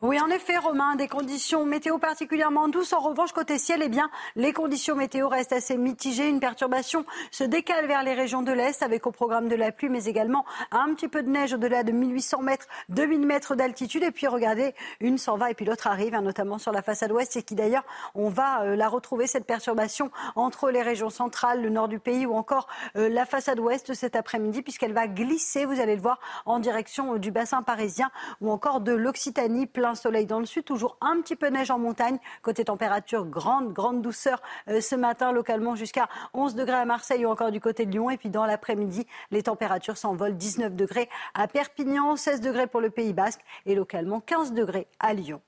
Oui, 0.00 0.18
en 0.20 0.28
effet, 0.28 0.56
Romain, 0.56 0.96
des 0.96 1.08
conditions 1.08 1.64
météo 1.64 1.98
particulièrement 1.98 2.68
douces. 2.68 2.92
En 2.92 3.00
revanche, 3.00 3.32
côté 3.32 3.58
ciel, 3.58 3.80
eh 3.84 3.88
bien, 3.88 4.10
les 4.34 4.52
conditions 4.52 4.94
météo 4.94 5.28
restent 5.28 5.52
assez 5.52 5.76
mitigées. 5.76 6.28
Une 6.28 6.40
perturbation 6.40 7.04
se 7.30 7.44
décale 7.44 7.86
vers 7.86 8.02
les 8.02 8.14
régions 8.14 8.42
de 8.42 8.52
l'Est 8.52 8.82
avec 8.82 9.06
au 9.06 9.12
programme 9.12 9.48
de 9.48 9.54
la 9.54 9.72
pluie, 9.72 9.88
mais 9.88 10.04
également 10.04 10.44
un 10.70 10.94
petit 10.94 11.08
peu 11.08 11.22
de 11.22 11.28
neige 11.28 11.52
au-delà 11.54 11.82
de 11.82 11.92
1800 11.92 12.42
mètres, 12.42 12.66
2000 12.88 13.26
mètres 13.26 13.54
d'altitude. 13.54 14.02
Et 14.02 14.10
puis, 14.10 14.26
regardez, 14.26 14.74
une 15.00 15.18
s'en 15.18 15.36
va 15.36 15.50
et 15.50 15.54
puis 15.54 15.64
l'autre 15.64 15.86
arrive, 15.86 16.14
hein, 16.14 16.22
notamment 16.22 16.58
sur 16.58 16.72
la 16.72 16.82
façade 16.82 17.12
ouest. 17.12 17.36
Et 17.36 17.42
qui 17.42 17.54
d'ailleurs, 17.54 17.84
on 18.14 18.28
va 18.28 18.62
euh, 18.62 18.76
la 18.76 18.88
retrouver, 18.88 19.26
cette 19.26 19.46
perturbation, 19.46 20.10
entre 20.36 20.70
les 20.70 20.82
régions 20.82 21.10
centrales, 21.10 21.62
le 21.62 21.68
nord 21.68 21.88
du 21.88 21.98
pays 21.98 22.26
ou 22.26 22.34
encore 22.34 22.66
euh, 22.96 23.08
la 23.08 23.26
façade 23.26 23.60
ouest 23.60 23.94
cet 23.94 24.16
après-midi, 24.16 24.62
puisqu'elle 24.62 24.92
va 24.92 25.06
glisser, 25.06 25.64
vous 25.64 25.80
allez 25.80 25.96
le 25.96 26.02
voir, 26.02 26.18
en 26.46 26.58
direction 26.58 27.14
euh, 27.14 27.18
du 27.18 27.30
bassin 27.30 27.62
parisien 27.62 28.10
ou 28.40 28.50
encore 28.50 28.80
de 28.80 28.92
l'Occitanie 28.92 29.65
plein 29.66 29.94
soleil 29.94 30.26
dans 30.26 30.40
le 30.40 30.46
sud, 30.46 30.64
toujours 30.64 30.96
un 31.00 31.20
petit 31.20 31.36
peu 31.36 31.48
neige 31.48 31.70
en 31.70 31.78
montagne. 31.78 32.18
Côté 32.42 32.64
température, 32.64 33.24
grande, 33.26 33.72
grande 33.72 34.02
douceur 34.02 34.42
euh, 34.68 34.80
ce 34.80 34.94
matin, 34.94 35.32
localement 35.32 35.74
jusqu'à 35.74 36.08
11 36.34 36.54
degrés 36.54 36.76
à 36.76 36.84
Marseille 36.84 37.24
ou 37.26 37.28
encore 37.28 37.50
du 37.50 37.60
côté 37.60 37.86
de 37.86 37.90
Lyon. 37.92 38.10
Et 38.10 38.16
puis 38.16 38.30
dans 38.30 38.46
l'après-midi, 38.46 39.06
les 39.30 39.42
températures 39.42 39.96
s'envolent 39.96 40.36
19 40.36 40.74
degrés 40.74 41.08
à 41.34 41.48
Perpignan, 41.48 42.16
16 42.16 42.40
degrés 42.40 42.66
pour 42.66 42.80
le 42.80 42.90
Pays 42.90 43.12
Basque 43.12 43.40
et 43.66 43.74
localement 43.74 44.20
15 44.20 44.52
degrés 44.52 44.86
à 44.98 45.14
Lyon. 45.14 45.40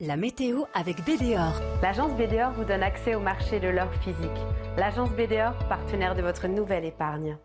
La 0.00 0.18
météo 0.18 0.64
avec 0.74 0.98
BDOR. 1.06 1.58
L'agence 1.80 2.12
BDOR 2.12 2.50
vous 2.50 2.64
donne 2.64 2.82
accès 2.82 3.14
au 3.14 3.20
marché 3.20 3.60
de 3.60 3.68
l'or 3.68 3.90
physique. 4.02 4.28
L'agence 4.76 5.08
BDOR, 5.12 5.56
partenaire 5.70 6.14
de 6.14 6.20
votre 6.20 6.48
nouvelle 6.48 6.84
épargne. 6.84 7.38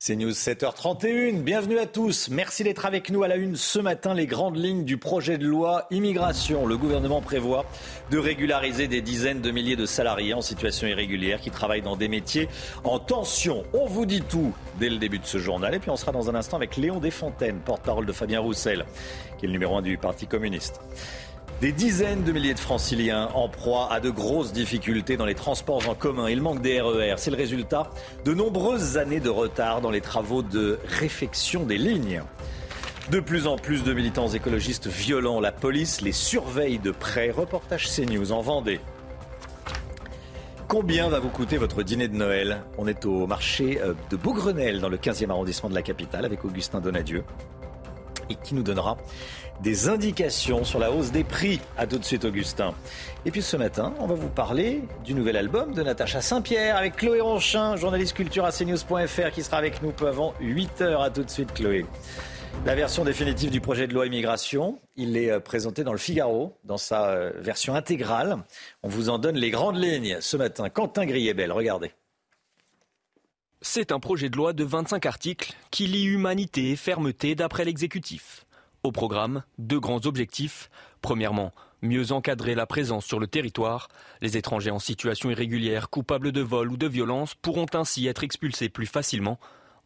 C'est 0.00 0.14
News 0.14 0.30
7h31. 0.30 1.42
Bienvenue 1.42 1.80
à 1.80 1.86
tous. 1.86 2.28
Merci 2.28 2.62
d'être 2.62 2.86
avec 2.86 3.10
nous 3.10 3.24
à 3.24 3.28
la 3.28 3.34
une 3.34 3.56
ce 3.56 3.80
matin. 3.80 4.14
Les 4.14 4.26
grandes 4.26 4.56
lignes 4.56 4.84
du 4.84 4.96
projet 4.96 5.38
de 5.38 5.44
loi 5.44 5.88
immigration. 5.90 6.66
Le 6.66 6.76
gouvernement 6.76 7.20
prévoit 7.20 7.66
de 8.12 8.16
régulariser 8.16 8.86
des 8.86 9.02
dizaines 9.02 9.40
de 9.40 9.50
milliers 9.50 9.74
de 9.74 9.86
salariés 9.86 10.34
en 10.34 10.40
situation 10.40 10.86
irrégulière 10.86 11.40
qui 11.40 11.50
travaillent 11.50 11.82
dans 11.82 11.96
des 11.96 12.06
métiers 12.06 12.48
en 12.84 13.00
tension. 13.00 13.64
On 13.72 13.86
vous 13.86 14.06
dit 14.06 14.22
tout 14.22 14.52
dès 14.78 14.88
le 14.88 14.98
début 14.98 15.18
de 15.18 15.26
ce 15.26 15.38
journal. 15.38 15.74
Et 15.74 15.80
puis 15.80 15.90
on 15.90 15.96
sera 15.96 16.12
dans 16.12 16.30
un 16.30 16.36
instant 16.36 16.58
avec 16.58 16.76
Léon 16.76 17.00
Desfontaines, 17.00 17.58
porte-parole 17.58 18.06
de 18.06 18.12
Fabien 18.12 18.38
Roussel, 18.38 18.86
qui 19.36 19.46
est 19.46 19.48
le 19.48 19.52
numéro 19.52 19.76
un 19.76 19.82
du 19.82 19.98
Parti 19.98 20.28
communiste. 20.28 20.80
Des 21.60 21.72
dizaines 21.72 22.22
de 22.22 22.30
milliers 22.30 22.54
de 22.54 22.58
franciliens 22.60 23.30
en 23.34 23.48
proie 23.48 23.88
à 23.90 23.98
de 23.98 24.10
grosses 24.10 24.52
difficultés 24.52 25.16
dans 25.16 25.26
les 25.26 25.34
transports 25.34 25.88
en 25.88 25.96
commun. 25.96 26.28
Il 26.28 26.40
manque 26.40 26.62
des 26.62 26.80
RER. 26.80 27.14
C'est 27.16 27.32
le 27.32 27.36
résultat 27.36 27.90
de 28.24 28.32
nombreuses 28.32 28.96
années 28.96 29.18
de 29.18 29.28
retard 29.28 29.80
dans 29.80 29.90
les 29.90 30.00
travaux 30.00 30.42
de 30.42 30.78
réfection 30.86 31.64
des 31.64 31.76
lignes. 31.76 32.22
De 33.10 33.18
plus 33.18 33.48
en 33.48 33.56
plus 33.56 33.82
de 33.82 33.92
militants 33.92 34.28
écologistes 34.28 34.86
violents, 34.86 35.40
la 35.40 35.50
police 35.50 36.00
les 36.00 36.12
surveille 36.12 36.78
de 36.78 36.92
près. 36.92 37.32
Reportage 37.32 37.88
CNews 37.88 38.30
en 38.30 38.40
Vendée. 38.40 38.78
Combien 40.68 41.08
va 41.08 41.18
vous 41.18 41.30
coûter 41.30 41.56
votre 41.56 41.82
dîner 41.82 42.06
de 42.06 42.14
Noël? 42.14 42.62
On 42.76 42.86
est 42.86 43.04
au 43.04 43.26
marché 43.26 43.80
euh, 43.82 43.94
de 44.10 44.16
Beaugrenelle 44.16 44.80
dans 44.80 44.90
le 44.90 44.98
15e 44.98 45.30
arrondissement 45.30 45.70
de 45.70 45.74
la 45.74 45.82
capitale 45.82 46.24
avec 46.24 46.44
Augustin 46.44 46.80
Donadieu 46.80 47.24
et 48.30 48.34
qui 48.34 48.54
nous 48.54 48.62
donnera 48.62 48.96
des 49.62 49.88
indications 49.88 50.64
sur 50.64 50.78
la 50.78 50.92
hausse 50.92 51.10
des 51.10 51.24
prix. 51.24 51.60
À 51.76 51.86
tout 51.86 51.98
de 51.98 52.04
suite, 52.04 52.24
Augustin. 52.24 52.74
Et 53.24 53.30
puis 53.30 53.42
ce 53.42 53.56
matin, 53.56 53.92
on 53.98 54.06
va 54.06 54.14
vous 54.14 54.28
parler 54.28 54.82
du 55.04 55.14
nouvel 55.14 55.36
album 55.36 55.74
de 55.74 55.82
Natacha 55.82 56.20
Saint-Pierre 56.20 56.76
avec 56.76 56.96
Chloé 56.96 57.20
Ronchin, 57.20 57.76
journaliste 57.76 58.14
culture 58.14 58.44
à 58.44 58.52
cnews.fr, 58.52 59.30
qui 59.32 59.42
sera 59.42 59.58
avec 59.58 59.82
nous 59.82 59.90
peu 59.90 60.06
avant 60.06 60.34
8 60.40 60.80
heures. 60.82 61.02
À 61.02 61.10
tout 61.10 61.24
de 61.24 61.30
suite, 61.30 61.52
Chloé. 61.54 61.84
La 62.66 62.74
version 62.74 63.04
définitive 63.04 63.50
du 63.50 63.60
projet 63.60 63.86
de 63.86 63.94
loi 63.94 64.06
immigration, 64.06 64.78
il 64.96 65.16
est 65.16 65.30
euh, 65.30 65.40
présenté 65.40 65.84
dans 65.84 65.92
le 65.92 65.98
Figaro, 65.98 66.56
dans 66.64 66.76
sa 66.76 67.10
euh, 67.10 67.32
version 67.36 67.74
intégrale. 67.74 68.38
On 68.82 68.88
vous 68.88 69.10
en 69.10 69.18
donne 69.18 69.36
les 69.36 69.50
grandes 69.50 69.76
lignes 69.76 70.18
ce 70.20 70.36
matin. 70.36 70.68
Quentin 70.68 71.06
Griebel, 71.06 71.52
regardez. 71.52 71.92
C'est 73.60 73.90
un 73.90 73.98
projet 73.98 74.30
de 74.30 74.36
loi 74.36 74.52
de 74.52 74.62
25 74.62 75.04
articles 75.04 75.52
qui 75.72 75.88
lie 75.88 76.04
humanité 76.04 76.70
et 76.70 76.76
fermeté 76.76 77.34
d'après 77.34 77.64
l'exécutif. 77.64 78.46
Au 78.84 78.92
programme, 78.92 79.42
deux 79.58 79.80
grands 79.80 80.06
objectifs. 80.06 80.70
Premièrement, 81.02 81.52
mieux 81.82 82.12
encadrer 82.12 82.54
la 82.54 82.66
présence 82.66 83.04
sur 83.04 83.18
le 83.18 83.26
territoire. 83.26 83.88
Les 84.20 84.36
étrangers 84.36 84.70
en 84.70 84.78
situation 84.78 85.28
irrégulière, 85.28 85.90
coupables 85.90 86.30
de 86.30 86.40
vol 86.40 86.70
ou 86.70 86.76
de 86.76 86.86
violence, 86.86 87.34
pourront 87.34 87.66
ainsi 87.74 88.06
être 88.06 88.22
expulsés 88.22 88.68
plus 88.68 88.86
facilement. 88.86 89.40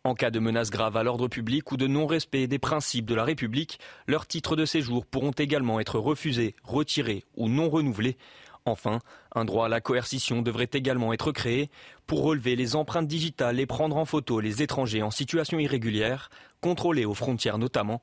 En 0.04 0.14
cas 0.14 0.30
de 0.30 0.38
menace 0.38 0.68
grave 0.68 0.98
à 0.98 1.02
l'ordre 1.02 1.28
public 1.28 1.72
ou 1.72 1.78
de 1.78 1.86
non-respect 1.86 2.48
des 2.48 2.58
principes 2.58 3.06
de 3.06 3.14
la 3.14 3.24
République, 3.24 3.80
leurs 4.06 4.26
titres 4.26 4.54
de 4.54 4.66
séjour 4.66 5.06
pourront 5.06 5.30
également 5.30 5.80
être 5.80 5.98
refusés, 5.98 6.56
retirés 6.62 7.24
ou 7.36 7.48
non 7.48 7.70
renouvelés. 7.70 8.18
Enfin, 8.64 9.00
un 9.34 9.44
droit 9.44 9.66
à 9.66 9.68
la 9.68 9.80
coercition 9.80 10.40
devrait 10.40 10.70
également 10.72 11.12
être 11.12 11.32
créé 11.32 11.70
pour 12.06 12.22
relever 12.22 12.54
les 12.54 12.76
empreintes 12.76 13.08
digitales 13.08 13.58
et 13.58 13.66
prendre 13.66 13.96
en 13.96 14.04
photo 14.04 14.40
les 14.40 14.62
étrangers 14.62 15.02
en 15.02 15.10
situation 15.10 15.58
irrégulière, 15.58 16.30
contrôlés 16.60 17.04
aux 17.04 17.14
frontières 17.14 17.58
notamment, 17.58 18.00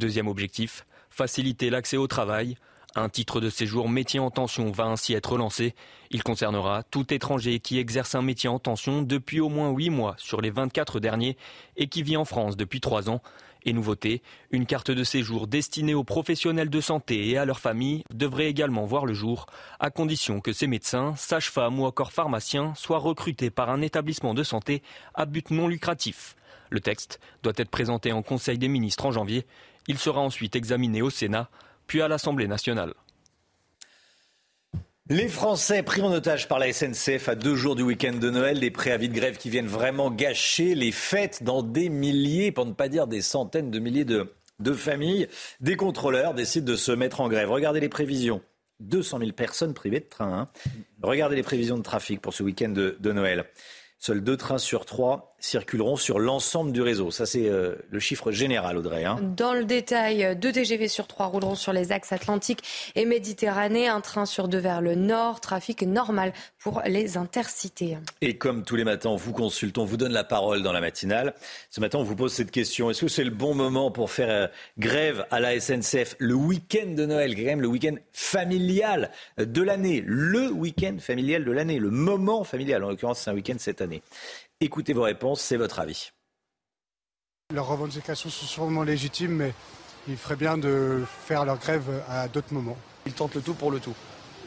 Deuxième 0.00 0.28
objectif, 0.28 0.86
faciliter 1.10 1.68
l'accès 1.68 1.98
au 1.98 2.06
travail. 2.06 2.56
Un 2.94 3.08
titre 3.08 3.40
de 3.40 3.50
séjour 3.50 3.88
métier 3.88 4.18
en 4.18 4.30
tension 4.30 4.70
va 4.70 4.84
ainsi 4.84 5.12
être 5.12 5.36
lancé. 5.36 5.74
Il 6.10 6.22
concernera 6.22 6.84
tout 6.84 7.12
étranger 7.12 7.60
qui 7.60 7.78
exerce 7.78 8.14
un 8.14 8.22
métier 8.22 8.48
en 8.48 8.58
tension 8.58 9.02
depuis 9.02 9.40
au 9.40 9.48
moins 9.48 9.70
8 9.70 9.90
mois 9.90 10.14
sur 10.16 10.40
les 10.40 10.50
24 10.50 11.00
derniers 11.00 11.36
et 11.76 11.88
qui 11.88 12.02
vit 12.02 12.16
en 12.16 12.24
France 12.24 12.56
depuis 12.56 12.80
3 12.80 13.10
ans. 13.10 13.20
Et 13.64 13.72
nouveauté, 13.72 14.22
une 14.50 14.66
carte 14.66 14.90
de 14.90 15.04
séjour 15.04 15.46
destinée 15.46 15.94
aux 15.94 16.04
professionnels 16.04 16.70
de 16.70 16.80
santé 16.80 17.28
et 17.28 17.38
à 17.38 17.44
leurs 17.44 17.60
familles 17.60 18.04
devrait 18.14 18.48
également 18.48 18.86
voir 18.86 19.06
le 19.06 19.14
jour, 19.14 19.46
à 19.78 19.90
condition 19.90 20.40
que 20.40 20.52
ces 20.52 20.66
médecins, 20.66 21.14
sages-femmes 21.16 21.78
ou 21.78 21.84
encore 21.84 22.12
pharmaciens 22.12 22.74
soient 22.74 22.98
recrutés 22.98 23.50
par 23.50 23.70
un 23.70 23.82
établissement 23.82 24.34
de 24.34 24.42
santé 24.42 24.82
à 25.14 25.26
but 25.26 25.50
non 25.50 25.68
lucratif. 25.68 26.36
Le 26.70 26.80
texte 26.80 27.20
doit 27.42 27.52
être 27.56 27.70
présenté 27.70 28.12
en 28.12 28.22
Conseil 28.22 28.56
des 28.56 28.68
ministres 28.68 29.06
en 29.06 29.12
janvier 29.12 29.44
il 29.90 29.98
sera 29.98 30.20
ensuite 30.20 30.56
examiné 30.56 31.02
au 31.02 31.10
Sénat, 31.10 31.48
puis 31.86 32.00
à 32.00 32.08
l'Assemblée 32.08 32.46
nationale. 32.46 32.94
Les 35.12 35.26
Français 35.26 35.82
pris 35.82 36.02
en 36.02 36.12
otage 36.12 36.46
par 36.46 36.60
la 36.60 36.72
SNCF 36.72 37.28
à 37.28 37.34
deux 37.34 37.56
jours 37.56 37.74
du 37.74 37.82
week-end 37.82 38.12
de 38.12 38.30
Noël, 38.30 38.60
des 38.60 38.70
préavis 38.70 39.08
de 39.08 39.12
grève 39.14 39.38
qui 39.38 39.50
viennent 39.50 39.66
vraiment 39.66 40.08
gâcher 40.08 40.76
les 40.76 40.92
fêtes 40.92 41.42
dans 41.42 41.64
des 41.64 41.88
milliers, 41.88 42.52
pour 42.52 42.64
ne 42.64 42.72
pas 42.72 42.88
dire 42.88 43.08
des 43.08 43.20
centaines 43.20 43.72
de 43.72 43.80
milliers 43.80 44.04
de, 44.04 44.32
de 44.60 44.72
familles. 44.72 45.26
Des 45.58 45.74
contrôleurs 45.74 46.32
décident 46.32 46.70
de 46.70 46.76
se 46.76 46.92
mettre 46.92 47.20
en 47.20 47.28
grève. 47.28 47.50
Regardez 47.50 47.80
les 47.80 47.88
prévisions. 47.88 48.40
200 48.78 49.18
000 49.18 49.32
personnes 49.32 49.74
privées 49.74 49.98
de 49.98 50.04
train. 50.04 50.32
Hein. 50.32 50.48
Regardez 51.02 51.34
les 51.34 51.42
prévisions 51.42 51.76
de 51.76 51.82
trafic 51.82 52.20
pour 52.20 52.32
ce 52.32 52.44
week-end 52.44 52.68
de 52.68 53.12
Noël. 53.12 53.46
Seuls 53.98 54.22
deux 54.22 54.36
trains 54.36 54.58
sur 54.58 54.86
trois 54.86 55.29
circuleront 55.40 55.96
sur 55.96 56.18
l'ensemble 56.18 56.72
du 56.72 56.82
réseau. 56.82 57.10
Ça, 57.10 57.26
c'est 57.26 57.48
euh, 57.48 57.74
le 57.90 57.98
chiffre 57.98 58.30
général, 58.30 58.76
Audrey. 58.76 59.04
Hein. 59.04 59.18
Dans 59.36 59.54
le 59.54 59.64
détail, 59.64 60.36
deux 60.36 60.52
TGV 60.52 60.88
sur 60.88 61.06
trois 61.06 61.26
rouleront 61.26 61.54
sur 61.54 61.72
les 61.72 61.92
axes 61.92 62.12
atlantiques 62.12 62.62
et 62.94 63.04
Méditerranée, 63.04 63.88
un 63.88 64.00
train 64.00 64.26
sur 64.26 64.48
deux 64.48 64.58
vers 64.58 64.80
le 64.80 64.94
nord, 64.94 65.40
trafic 65.40 65.82
normal 65.82 66.32
pour 66.58 66.82
les 66.86 67.16
intercités. 67.16 67.96
Et 68.20 68.36
comme 68.36 68.64
tous 68.64 68.76
les 68.76 68.84
matins, 68.84 69.10
on 69.10 69.16
vous 69.16 69.32
consulte, 69.32 69.78
on 69.78 69.84
vous 69.84 69.96
donne 69.96 70.12
la 70.12 70.24
parole 70.24 70.62
dans 70.62 70.72
la 70.72 70.80
matinale. 70.80 71.34
Ce 71.70 71.80
matin, 71.80 71.98
on 71.98 72.04
vous 72.04 72.16
pose 72.16 72.32
cette 72.32 72.50
question. 72.50 72.90
Est-ce 72.90 73.02
que 73.02 73.08
c'est 73.08 73.24
le 73.24 73.30
bon 73.30 73.54
moment 73.54 73.90
pour 73.90 74.10
faire 74.10 74.30
euh, 74.30 74.46
grève 74.78 75.26
à 75.30 75.40
la 75.40 75.58
SNCF 75.58 76.16
le 76.18 76.34
week-end 76.34 76.94
de 76.94 77.06
Noël, 77.06 77.34
quand 77.34 77.42
même 77.42 77.62
le 77.62 77.68
week-end 77.68 77.96
familial 78.12 79.10
de 79.38 79.62
l'année, 79.62 80.02
le 80.06 80.50
week-end 80.50 80.96
familial 80.98 81.44
de 81.44 81.52
l'année, 81.52 81.78
le 81.78 81.90
moment 81.90 82.44
familial. 82.44 82.84
En 82.84 82.90
l'occurrence, 82.90 83.20
c'est 83.20 83.30
un 83.30 83.34
week-end 83.34 83.56
cette 83.58 83.80
année. 83.80 84.02
Écoutez 84.62 84.92
vos 84.92 85.04
réponses, 85.04 85.40
c'est 85.40 85.56
votre 85.56 85.80
avis. 85.80 86.10
Leurs 87.54 87.66
revendications 87.66 88.28
sont 88.28 88.44
sûrement 88.44 88.82
légitimes, 88.82 89.36
mais 89.36 89.54
il 90.06 90.18
ferait 90.18 90.36
bien 90.36 90.58
de 90.58 91.02
faire 91.26 91.46
leur 91.46 91.56
grève 91.56 92.02
à 92.10 92.28
d'autres 92.28 92.52
moments. 92.52 92.76
Ils 93.06 93.14
tentent 93.14 93.34
le 93.36 93.40
tout 93.40 93.54
pour 93.54 93.70
le 93.70 93.80
tout. 93.80 93.94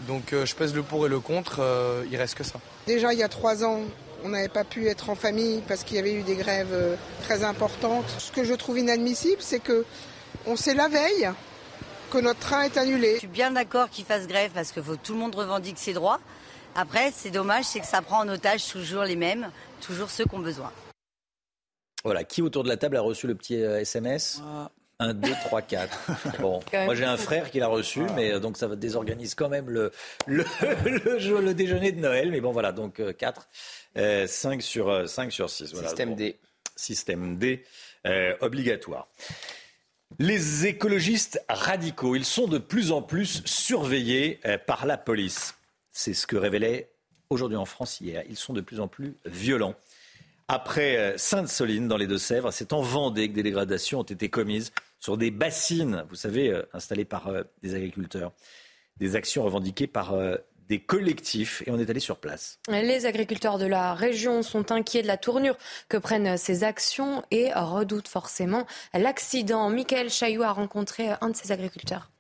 Donc 0.08 0.34
euh, 0.34 0.46
je 0.46 0.54
pèse 0.54 0.76
le 0.76 0.84
pour 0.84 1.08
et 1.08 1.10
le 1.10 1.20
contre, 1.20 1.62
euh, 1.62 2.06
il 2.12 2.16
reste 2.18 2.36
que 2.36 2.44
ça. 2.44 2.60
Déjà 2.86 3.12
il 3.12 3.18
y 3.18 3.24
a 3.24 3.28
trois 3.28 3.66
ans, 3.66 3.82
on 4.24 4.30
n'avait 4.30 4.50
pas 4.50 4.64
pu 4.64 4.88
être 4.88 5.10
en 5.10 5.16
famille 5.16 5.64
parce 5.68 5.84
qu'il 5.84 5.96
y 5.96 6.00
avait 6.00 6.14
eu 6.14 6.22
des 6.22 6.36
grèves 6.36 6.74
euh, 6.74 6.96
très 7.24 7.44
importantes. 7.44 8.06
Ce 8.20 8.32
que 8.32 8.44
je 8.44 8.54
trouve 8.54 8.78
inadmissible, 8.78 9.42
c'est 9.42 9.62
que 9.62 9.84
on 10.46 10.56
sait 10.56 10.76
la 10.76 10.90
veille 10.90 11.32
que 12.12 12.20
notre 12.20 12.40
train 12.40 12.62
est 12.62 12.78
annulé. 12.78 13.16
Je 13.16 13.20
suis 13.20 13.28
bien 13.28 13.50
d'accord 13.50 13.90
qu'ils 13.90 14.06
fassent 14.06 14.28
grève 14.28 14.52
parce 14.54 14.72
que 14.72 14.80
faut, 14.80 14.96
tout 14.96 15.14
le 15.14 15.20
monde 15.20 15.34
revendique 15.34 15.80
ses 15.80 15.94
droits. 15.94 16.20
Après, 16.76 17.12
c'est 17.16 17.30
dommage, 17.30 17.66
c'est 17.66 17.80
que 17.80 17.86
ça 17.86 18.02
prend 18.02 18.20
en 18.20 18.30
otage 18.30 18.68
toujours 18.68 19.04
les 19.04 19.16
mêmes 19.16 19.50
toujours 19.84 20.10
ceux 20.10 20.26
qui 20.26 20.36
ont 20.36 20.40
besoin. 20.40 20.72
Voilà, 22.04 22.24
qui 22.24 22.42
autour 22.42 22.64
de 22.64 22.70
la 22.70 22.78
table 22.78 22.98
a 22.98 23.02
reçu 23.02 23.28
le 23.28 23.36
petit 23.36 23.56
SMS 23.56 24.42
1, 25.00 25.14
2, 25.14 25.32
3, 25.46 25.62
4. 25.62 26.00
Bon, 26.40 26.62
moi 26.86 26.96
j'ai 26.96 27.06
un 27.06 27.18
frère 27.18 27.52
qui 27.52 27.60
l'a 27.60 27.68
reçu, 27.68 28.02
mais 28.16 28.32
euh, 28.32 28.40
donc 28.40 28.58
ça 28.58 28.74
désorganise 28.76 29.36
quand 29.36 29.50
même 29.50 29.70
le, 29.70 29.92
le, 30.28 30.46
le, 31.42 31.54
déjeuner 31.54 31.92
de 31.92 32.00
Noël. 32.00 32.32
Mais 32.32 32.42
bon, 32.42 32.52
voilà, 32.52 32.72
donc 32.72 33.02
4, 33.18 33.50
euh, 33.98 34.28
5, 34.28 34.58
euh, 34.58 34.62
sur, 34.62 35.10
5 35.10 35.32
sur 35.32 35.50
6. 35.50 35.76
Système 35.76 36.16
D. 36.16 36.40
Système 36.76 37.38
D 37.38 37.64
obligatoire. 38.42 39.08
Les 40.20 40.68
écologistes 40.68 41.42
radicaux, 41.50 42.16
ils 42.16 42.26
sont 42.26 42.48
de 42.48 42.58
plus 42.58 42.92
en 42.92 43.02
plus 43.02 43.42
surveillés 43.46 44.40
par 44.68 44.86
la 44.86 44.98
police. 44.98 45.56
C'est 45.92 46.14
ce 46.14 46.28
que 46.28 46.36
révélait 46.36 46.93
aujourd'hui 47.34 47.58
en 47.58 47.66
France 47.66 48.00
hier. 48.00 48.24
Ils 48.30 48.38
sont 48.38 48.54
de 48.54 48.62
plus 48.62 48.80
en 48.80 48.88
plus 48.88 49.16
violents. 49.26 49.76
Après 50.48 50.98
euh, 50.98 51.18
Sainte-Soline, 51.18 51.88
dans 51.88 51.98
les 51.98 52.08
Deux-Sèvres, 52.08 52.52
c'est 52.52 52.74
en 52.74 52.82
Vendée 52.82 53.30
que 53.30 53.34
des 53.34 53.44
dégradations 53.44 54.00
ont 54.02 54.04
été 54.04 54.30
commises 54.30 54.72
sur 55.00 55.18
des 55.18 55.32
bassines, 55.32 56.06
vous 56.10 56.16
savez, 56.16 56.50
euh, 56.50 56.64
installées 56.74 57.06
par 57.06 57.28
euh, 57.28 57.44
des 57.62 57.76
agriculteurs. 57.76 58.32
Des 58.98 59.16
actions 59.16 59.44
revendiquées 59.44 59.88
par 59.88 60.16
des 60.70 60.80
collectifs 60.80 61.64
et 61.66 61.72
on 61.72 61.80
est 61.80 61.90
allé 61.90 62.00
sur 62.00 62.18
place. 62.18 62.60
Les 62.68 63.08
agriculteurs 63.08 63.58
de 63.58 63.66
la 63.66 63.96
région 63.96 64.44
sont 64.44 64.72
inquiets 64.72 65.02
de 65.02 65.08
la 65.08 65.18
tournure 65.18 65.58
que 65.90 65.98
prennent 65.98 66.38
ces 66.38 66.64
actions 66.64 67.24
et 67.32 67.52
redoutent 67.52 68.08
forcément 68.08 68.68
l'accident. 68.94 69.68
Michael 69.72 70.12
Chaillot 70.12 70.44
a 70.44 70.52
rencontré 70.52 71.10
un 71.22 71.30
de 71.30 71.36
ces 71.36 71.52
agriculteurs. 71.52 72.13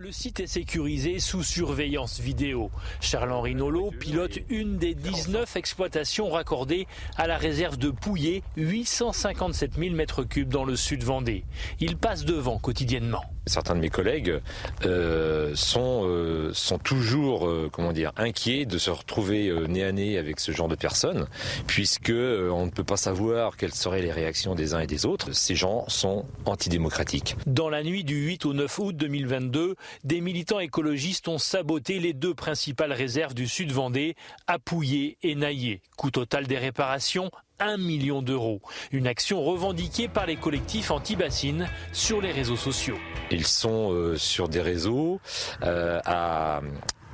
Le 0.00 0.12
site 0.12 0.38
est 0.38 0.46
sécurisé 0.46 1.18
sous 1.18 1.42
surveillance 1.42 2.20
vidéo. 2.20 2.70
Charles-Henri 3.00 3.56
Nolot 3.56 3.90
pilote 3.90 4.38
une 4.48 4.78
des 4.78 4.94
19 4.94 5.56
exploitations 5.56 6.30
raccordées 6.30 6.86
à 7.16 7.26
la 7.26 7.36
réserve 7.36 7.76
de 7.78 7.90
Pouillet, 7.90 8.44
857 8.56 9.72
000 9.76 9.96
m3 9.96 10.44
dans 10.44 10.64
le 10.64 10.76
sud 10.76 11.02
Vendée. 11.02 11.42
Il 11.80 11.96
passe 11.96 12.24
devant 12.24 12.60
quotidiennement. 12.60 13.24
Certains 13.46 13.74
de 13.74 13.80
mes 13.80 13.88
collègues 13.88 14.40
euh, 14.84 15.52
sont, 15.54 16.02
euh, 16.04 16.52
sont 16.52 16.78
toujours 16.78 17.48
euh, 17.48 17.70
comment 17.72 17.92
dire, 17.92 18.12
inquiets 18.18 18.66
de 18.66 18.76
se 18.76 18.90
retrouver 18.90 19.50
nez 19.68 19.84
à 19.84 19.90
nez 19.90 20.18
avec 20.18 20.38
ce 20.38 20.52
genre 20.52 20.68
de 20.68 20.74
personnes, 20.74 21.26
puisque 21.66 22.10
on 22.12 22.66
ne 22.66 22.70
peut 22.70 22.84
pas 22.84 22.98
savoir 22.98 23.56
quelles 23.56 23.74
seraient 23.74 24.02
les 24.02 24.12
réactions 24.12 24.54
des 24.54 24.74
uns 24.74 24.80
et 24.80 24.86
des 24.86 25.06
autres. 25.06 25.32
Ces 25.32 25.54
gens 25.54 25.88
sont 25.88 26.26
antidémocratiques. 26.44 27.36
Dans 27.46 27.70
la 27.70 27.82
nuit 27.82 28.04
du 28.04 28.26
8 28.26 28.44
au 28.44 28.52
9 28.52 28.78
août 28.78 28.96
2022, 28.96 29.74
des 30.04 30.20
militants 30.20 30.60
écologistes 30.60 31.28
ont 31.28 31.38
saboté 31.38 31.98
les 31.98 32.12
deux 32.12 32.34
principales 32.34 32.92
réserves 32.92 33.34
du 33.34 33.46
sud 33.46 33.72
Vendée, 33.72 34.16
Appouillé 34.46 35.18
et 35.22 35.34
Naillé. 35.34 35.82
Coût 35.96 36.10
total 36.10 36.46
des 36.46 36.58
réparations 36.58 37.30
1 37.60 37.76
million 37.76 38.22
d'euros. 38.22 38.60
Une 38.92 39.06
action 39.06 39.42
revendiquée 39.42 40.08
par 40.08 40.26
les 40.26 40.36
collectifs 40.36 40.90
anti-bassines 40.90 41.68
sur 41.92 42.20
les 42.20 42.32
réseaux 42.32 42.56
sociaux. 42.56 42.98
Ils 43.30 43.46
sont 43.46 43.92
euh, 43.92 44.16
sur 44.16 44.48
des 44.48 44.60
réseaux 44.60 45.20
euh, 45.62 46.00
à, 46.04 46.60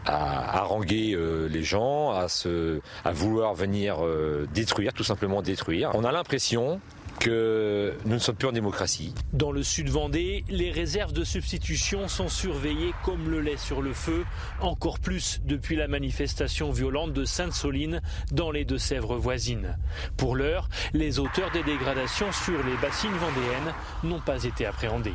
à 0.05 0.59
haranguer 0.59 1.15
euh, 1.15 1.47
les 1.49 1.63
gens, 1.63 2.11
à, 2.11 2.29
se, 2.29 2.81
à 3.05 3.13
vouloir 3.13 3.55
venir 3.55 3.99
détruire, 4.53 4.93
tout 4.93 5.05
simplement 5.05 5.43
détruire. 5.43 5.91
On 5.95 6.05
a 6.05 6.13
l'impression 6.13 6.81
que 7.25 7.95
nous 8.05 8.15
ne 8.15 8.19
sommes 8.19 8.37
plus 8.37 8.49
en 8.49 8.53
démocratie. 8.53 9.15
Dans 9.33 9.51
le 9.51 9.63
sud 9.63 9.89
Vendée, 9.89 10.45
les 10.51 10.71
réserves 10.71 11.15
de 11.15 11.25
substitution 11.25 12.07
sont 12.07 12.29
surveillées 12.29 12.93
comme 13.03 13.31
le 13.31 13.41
lait 13.41 13.57
sur 13.57 13.81
le 13.81 13.95
feu, 13.95 14.27
encore 14.61 15.01
plus 15.01 15.41
depuis 15.43 15.75
la 15.75 15.89
manifestation 15.89 16.71
violente 16.71 17.15
de 17.15 17.25
Sainte-Soline 17.25 18.03
dans 18.31 18.51
les 18.51 18.67
Deux-Sèvres 18.67 19.17
voisines. 19.17 19.79
Pour 20.19 20.37
l'heure, 20.37 20.69
les 20.93 21.19
auteurs 21.19 21.51
des 21.51 21.63
dégradations 21.63 22.31
sur 22.31 22.63
les 22.63 22.77
bassines 22.83 23.11
vendéennes 23.13 23.75
n'ont 24.03 24.21
pas 24.21 24.45
été 24.45 24.67
appréhendés. 24.67 25.15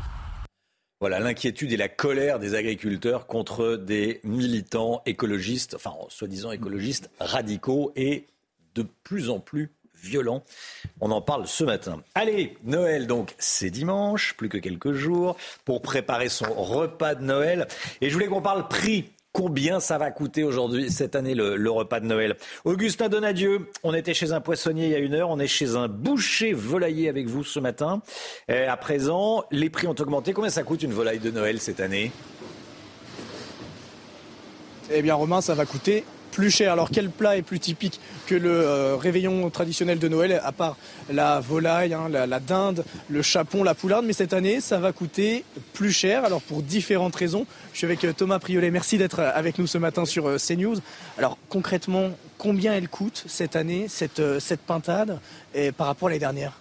Voilà 1.00 1.20
l'inquiétude 1.20 1.72
et 1.74 1.78
la 1.78 1.90
colère 1.90 2.40
des 2.40 2.56
agriculteurs 2.56 3.28
contre 3.28 3.76
des 3.76 4.20
militants 4.24 5.04
écologistes, 5.06 5.76
enfin 5.76 5.94
soi-disant 6.10 6.52
écologistes 6.52 7.12
radicaux 7.20 7.92
et 7.96 8.26
de 8.74 8.84
plus 9.04 9.30
en 9.30 9.40
plus 9.40 9.70
violent. 10.02 10.44
On 11.02 11.12
en 11.12 11.22
parle 11.22 11.48
ce 11.48 11.64
matin. 11.64 12.02
Allez, 12.16 12.58
Noël 12.64 13.08
donc, 13.08 13.36
c'est 13.38 13.70
dimanche, 13.70 14.34
plus 14.36 14.50
que 14.50 14.58
quelques 14.58 14.94
jours 14.94 15.36
pour 15.66 15.82
préparer 15.82 16.30
son 16.30 16.52
repas 16.54 17.16
de 17.16 17.24
Noël. 17.24 17.68
Et 18.02 18.10
je 18.10 18.14
voulais 18.14 18.28
qu'on 18.28 18.42
parle 18.42 18.68
prix. 18.68 19.12
Combien 19.32 19.80
ça 19.80 20.00
va 20.00 20.10
coûter 20.10 20.44
aujourd'hui, 20.44 20.90
cette 20.90 21.16
année, 21.16 21.36
le, 21.36 21.70
repas 21.70 22.00
de 22.00 22.06
Noël? 22.08 22.36
Augustin 22.66 23.10
Donadieu, 23.10 23.70
on 23.84 23.94
était 23.94 24.16
chez 24.16 24.32
un 24.32 24.42
poissonnier 24.42 24.86
il 24.86 24.92
y 24.92 24.96
a 24.96 25.00
une 25.00 25.14
heure, 25.14 25.30
on 25.30 25.38
est 25.38 25.48
chez 25.48 25.76
un 25.76 25.88
boucher 25.88 26.52
volailler 26.52 27.10
avec 27.10 27.28
vous 27.28 27.44
ce 27.44 27.60
matin. 27.60 28.02
Et 28.48 28.64
à 28.64 28.76
présent, 28.76 29.46
les 29.52 29.70
prix 29.70 29.86
ont 29.86 29.96
augmenté. 30.00 30.34
Combien 30.34 30.50
ça 30.50 30.64
coûte 30.64 30.82
une 30.82 30.94
volaille 30.94 31.20
de 31.20 31.30
Noël 31.30 31.60
cette 31.60 31.80
année? 31.80 32.12
Eh 34.92 35.04
bien, 35.04 35.14
Romain, 35.14 35.42
ça 35.42 35.54
va 35.54 35.68
coûter 35.68 36.04
plus 36.32 36.52
cher. 36.52 36.72
Alors 36.72 36.90
quel 36.92 37.10
plat 37.10 37.38
est 37.38 37.42
plus 37.42 37.60
typique 37.60 38.00
que 38.28 38.36
le 38.36 38.52
euh, 38.52 38.96
réveillon 38.96 39.50
traditionnel 39.50 40.00
de 40.00 40.08
Noël, 40.08 40.42
à 40.44 40.52
part 40.52 40.78
la 41.12 41.40
volaille, 41.40 41.94
hein, 41.94 42.10
la, 42.10 42.40
dinde, 42.40 42.86
le 43.10 43.22
chapon, 43.22 43.64
la 43.64 43.76
poularde? 43.76 44.06
Mais 44.06 44.14
cette 44.14 44.34
année, 44.34 44.62
ça 44.62 44.80
va 44.80 44.92
coûter 44.92 45.44
plus 45.74 45.92
cher. 45.92 46.26
Alors 46.26 46.42
pour 46.42 46.62
différentes 46.62 47.16
raisons. 47.16 47.46
Je 47.74 47.80
suis 47.80 47.86
avec 47.86 48.04
euh, 48.04 48.14
Thomas 48.14 48.40
Priolet. 48.40 48.72
Merci 48.72 48.98
d'être 48.98 49.20
euh, 49.20 49.32
avec 49.34 49.58
nous 49.60 49.68
ce 49.68 49.78
matin 49.78 50.06
sur 50.06 50.36
CNews. 50.38 50.78
Alors 51.18 51.38
concrètement, 51.50 52.12
combien 52.38 52.74
elle 52.74 52.90
coûte 52.90 53.24
cette 53.28 53.56
année, 53.56 53.88
cette, 53.88 54.22
cette 54.40 54.62
pintade, 54.62 55.20
par 55.78 55.88
rapport 55.88 56.08
à 56.08 56.12
l'année 56.12 56.20
dernière? 56.20 56.54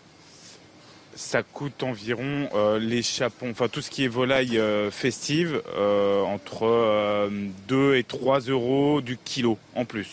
Ça 1.19 1.43
coûte 1.43 1.83
environ 1.83 2.49
euh, 2.55 2.79
les 2.79 3.03
chapons, 3.03 3.51
enfin 3.51 3.69
tout 3.69 3.83
ce 3.83 3.91
qui 3.91 4.05
est 4.05 4.09
volaille 4.09 4.57
euh, 4.57 4.91
festive, 4.91 5.61
euh, 5.77 6.23
entre 6.23 7.29
2 7.67 7.97
et 7.97 8.05
3 8.05 8.41
euros 8.43 9.01
du 9.01 9.19
kilo 9.19 9.59
en 9.75 9.85
plus 9.85 10.09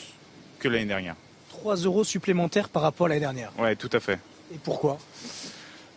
que 0.57 0.67
l'année 0.67 0.85
dernière. 0.85 1.15
3 1.49 1.75
euros 1.75 2.03
supplémentaires 2.03 2.69
par 2.69 2.81
rapport 2.81 3.05
à 3.05 3.09
l'année 3.09 3.21
dernière 3.21 3.51
Oui, 3.59 3.75
tout 3.77 3.89
à 3.93 3.99
fait. 3.99 4.19
Et 4.53 4.57
pourquoi? 4.63 4.97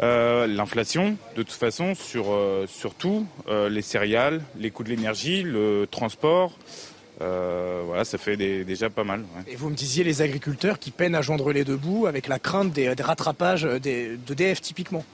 L'inflation, 0.00 1.16
de 1.34 1.42
toute 1.42 1.50
façon, 1.50 1.96
sur, 1.96 2.26
sur 2.68 2.94
tout, 2.94 3.26
les 3.48 3.82
céréales, 3.82 4.42
les 4.56 4.70
coûts 4.70 4.84
de 4.84 4.90
l'énergie, 4.90 5.42
le 5.42 5.88
transport, 5.90 6.56
euh, 7.20 7.82
voilà, 7.84 8.04
ça 8.04 8.18
fait 8.18 8.36
déjà 8.36 8.90
pas 8.90 9.04
mal. 9.04 9.24
Et 9.48 9.56
vous 9.56 9.70
me 9.70 9.74
disiez 9.74 10.04
les 10.04 10.22
agriculteurs 10.22 10.78
qui 10.78 10.90
peinent 10.90 11.14
à 11.14 11.22
joindre 11.22 11.52
les 11.52 11.64
deux 11.64 11.76
bouts 11.76 12.06
avec 12.06 12.28
la 12.28 12.38
crainte 12.38 12.72
des, 12.72 12.88
rattrapages 12.88 13.64
des, 13.64 14.16
de 14.16 14.34
DF 14.34 14.60
typiquement. 14.60 15.04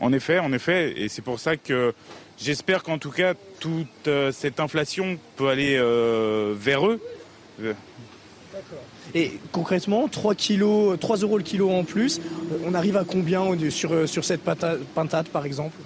En 0.00 0.12
effet, 0.12 0.38
en 0.38 0.52
effet, 0.52 0.92
et 1.00 1.08
c'est 1.08 1.22
pour 1.22 1.38
ça 1.38 1.56
que 1.56 1.94
j'espère 2.36 2.82
qu'en 2.82 2.98
tout 2.98 3.12
cas 3.12 3.34
toute 3.60 4.08
euh, 4.08 4.32
cette 4.32 4.60
inflation 4.60 5.18
peut 5.36 5.48
aller 5.48 5.76
euh, 5.78 6.54
vers 6.56 6.86
eux. 6.86 7.00
Et 9.14 9.32
concrètement, 9.52 10.08
3, 10.08 10.34
kilos, 10.34 10.98
3 10.98 11.18
euros 11.18 11.38
le 11.38 11.44
kilo 11.44 11.70
en 11.70 11.84
plus, 11.84 12.20
on 12.64 12.74
arrive 12.74 12.96
à 12.96 13.04
combien 13.04 13.44
sur, 13.70 14.08
sur 14.08 14.24
cette 14.24 14.42
pintade 14.42 15.28
par 15.28 15.46
exemple? 15.46 15.76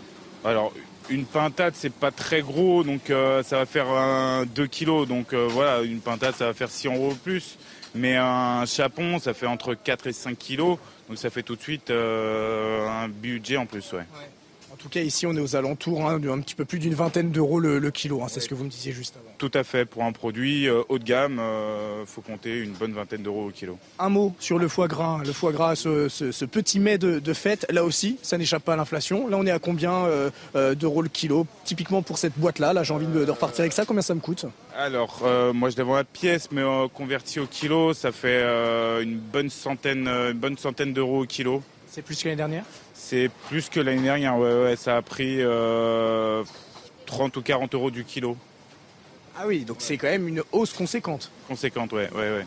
Alors, 0.44 0.72
Une 1.10 1.24
pintade, 1.24 1.74
c'est 1.74 1.92
pas 1.92 2.10
très 2.10 2.42
gros, 2.42 2.84
donc 2.84 3.08
euh, 3.08 3.42
ça 3.42 3.56
va 3.56 3.66
faire 3.66 3.88
un 3.88 4.44
2 4.44 4.66
kilos. 4.66 5.08
Donc 5.08 5.32
euh, 5.32 5.46
voilà, 5.50 5.82
une 5.82 6.00
pintade, 6.00 6.34
ça 6.34 6.46
va 6.46 6.54
faire 6.54 6.70
6 6.70 6.88
euros 6.88 7.14
plus. 7.22 7.58
Mais 7.94 8.16
un 8.16 8.66
chapon, 8.66 9.18
ça 9.18 9.32
fait 9.32 9.46
entre 9.46 9.74
4 9.74 10.08
et 10.08 10.12
5 10.12 10.36
kilos. 10.36 10.78
Donc 11.08 11.16
ça 11.16 11.30
fait 11.30 11.42
tout 11.42 11.56
de 11.56 11.62
suite 11.62 11.90
un 11.90 13.08
budget 13.08 13.56
en 13.56 13.64
plus, 13.64 13.92
ouais. 13.92 14.04
Tout 14.78 14.88
cas, 14.88 15.00
ici, 15.00 15.26
on 15.26 15.34
est 15.34 15.40
aux 15.40 15.56
alentours 15.56 16.08
hein, 16.08 16.18
d'un 16.18 16.40
petit 16.40 16.54
peu 16.54 16.64
plus 16.64 16.78
d'une 16.78 16.94
vingtaine 16.94 17.30
d'euros 17.30 17.60
le, 17.60 17.90
kilo. 17.90 18.22
Hein, 18.22 18.26
c'est 18.28 18.40
ce 18.40 18.48
que 18.48 18.54
vous 18.54 18.64
me 18.64 18.70
disiez 18.70 18.92
juste 18.92 19.16
avant. 19.16 19.30
Tout 19.36 19.50
à 19.54 19.64
fait. 19.64 19.84
Pour 19.84 20.04
un 20.04 20.12
produit 20.12 20.68
euh, 20.68 20.82
haut 20.88 20.98
de 20.98 21.04
gamme, 21.04 21.34
il 21.34 21.40
euh, 21.40 22.06
faut 22.06 22.20
compter 22.20 22.58
une 22.58 22.72
bonne 22.72 22.92
vingtaine 22.92 23.22
d'euros 23.22 23.48
au 23.48 23.50
kilo. 23.50 23.78
Un 23.98 24.08
mot 24.08 24.34
sur 24.38 24.58
le 24.58 24.68
foie 24.68 24.88
gras. 24.88 25.20
Le 25.24 25.32
foie 25.32 25.52
gras, 25.52 25.74
ce, 25.76 26.44
petit 26.44 26.80
mets 26.80 26.96
de, 26.96 27.32
fête, 27.32 27.66
là 27.70 27.84
aussi, 27.84 28.18
ça 28.22 28.38
n'échappe 28.38 28.64
pas 28.64 28.74
à 28.74 28.76
l'inflation. 28.76 29.28
Là, 29.28 29.36
on 29.38 29.46
est 29.46 29.50
à 29.50 29.58
combien 29.58 30.04
euh, 30.04 30.74
d'euros 30.74 31.02
le 31.02 31.08
kilo 31.08 31.46
Typiquement 31.64 32.02
pour 32.02 32.16
cette 32.16 32.38
boîte-là, 32.38 32.72
là, 32.72 32.82
j'ai 32.82 32.94
envie 32.94 33.06
de, 33.06 33.30
repartir 33.30 33.60
avec 33.60 33.72
ça. 33.72 33.84
Combien 33.84 34.02
ça 34.02 34.14
me 34.14 34.20
coûte? 34.20 34.46
Alors, 34.76 35.22
moi, 35.54 35.70
je 35.70 35.76
devrais 35.76 35.96
la 35.96 36.04
pièce, 36.04 36.50
mais 36.52 36.62
converti 36.94 37.40
au 37.40 37.46
kilo, 37.46 37.94
ça 37.94 38.12
fait 38.12 38.42
une 39.02 39.18
bonne 39.18 39.50
centaine, 39.50 40.06
une 40.06 40.38
bonne 40.38 40.56
centaine 40.56 40.92
d'euros 40.92 41.22
au 41.24 41.26
kilo. 41.26 41.62
C'est 41.90 42.02
plus 42.02 42.22
que 42.22 42.28
l'année 42.28 42.36
dernière? 42.36 42.64
C'est 43.08 43.30
plus 43.48 43.70
que 43.70 43.80
l'année 43.80 44.02
dernière, 44.02 44.36
ouais, 44.36 44.62
ouais, 44.62 44.76
ça 44.76 44.98
a 44.98 45.02
pris 45.02 45.38
30 45.38 45.46
euh, 45.46 46.44
ou 47.36 47.40
40 47.42 47.74
euros 47.74 47.90
du 47.90 48.04
kilo. 48.04 48.36
Ah 49.34 49.46
oui, 49.46 49.64
donc 49.64 49.78
c'est 49.78 49.96
quand 49.96 50.08
même 50.08 50.28
une 50.28 50.42
hausse 50.52 50.74
conséquente. 50.74 51.30
Conséquente, 51.46 51.92
ouais, 51.92 52.10
ouais, 52.14 52.30
ouais. 52.32 52.46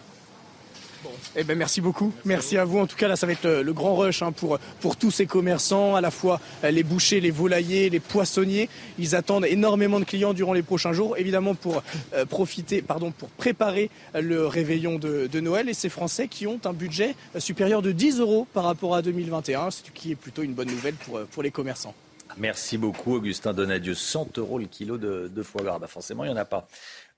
Eh 1.36 1.44
ben 1.44 1.58
merci 1.58 1.82
beaucoup. 1.82 2.14
Merci, 2.26 2.58
à, 2.58 2.66
vous. 2.66 2.80
En 2.80 2.88
tout 2.88 2.96
cas, 2.96 3.08
là, 3.08 3.16
ça 3.16 3.26
va 3.26 3.34
être 3.34 3.46
euh, 3.46 3.64
le 3.64 3.74
grand 3.74 3.96
rush 3.96 4.22
hein, 4.22 4.32
pour, 4.32 4.60
pour 4.80 4.96
tous 4.96 5.12
ces 5.12 5.26
commerçants, 5.26 5.96
à 5.96 6.02
la 6.02 6.12
fois 6.12 6.40
euh, 6.64 6.72
les 6.72 6.84
bouchers, 6.84 7.20
les 7.20 7.32
volaillers, 7.32 7.90
les 7.90 8.00
poissonniers. 8.00 8.70
Ils 9.00 9.16
attendent 9.16 9.46
énormément 9.46 10.00
de 10.00 10.06
clients 10.06 10.34
durant 10.34 10.54
les 10.54 10.62
prochains 10.62 10.94
jours, 10.94 11.18
évidemment 11.18 11.56
pour 11.56 11.84
euh, 12.14 12.26
profiter, 12.26 12.82
pardon, 12.82 13.12
pour 13.12 13.30
préparer 13.30 13.90
le 14.14 14.46
réveillon 14.48 15.00
de, 15.00 15.40
Noël. 15.40 15.70
Et 15.70 15.74
ces 15.74 15.90
Français 15.90 16.28
qui 16.28 16.46
ont 16.46 16.60
un 16.66 16.74
budget 16.74 17.16
supérieur 17.40 17.82
de 17.82 17.92
10 17.92 18.20
euros 18.20 18.48
par 18.54 18.64
rapport 18.64 18.96
à 18.96 19.02
2021, 19.02 19.72
ce 19.72 19.82
qui 19.94 20.12
est 20.12 20.16
plutôt 20.16 20.44
une 20.44 20.54
bonne 20.54 20.70
nouvelle 20.70 20.94
pour, 20.96 21.20
pour 21.22 21.42
les 21.42 21.52
commerçants. 21.52 21.96
Merci 22.38 22.78
beaucoup, 22.78 23.16
Augustin 23.16 23.54
Donadieu. 23.54 23.94
100 23.94 24.38
euros 24.38 24.58
le 24.58 24.66
kilo 24.66 24.98
de, 24.98 25.44
foie 25.44 25.64
gras. 25.64 25.80
Bah, 25.80 25.88
forcément, 25.88 26.24
il 26.24 26.28
n'y 26.28 26.34
en 26.34 26.38
a 26.38 26.46
pas. 26.46 26.68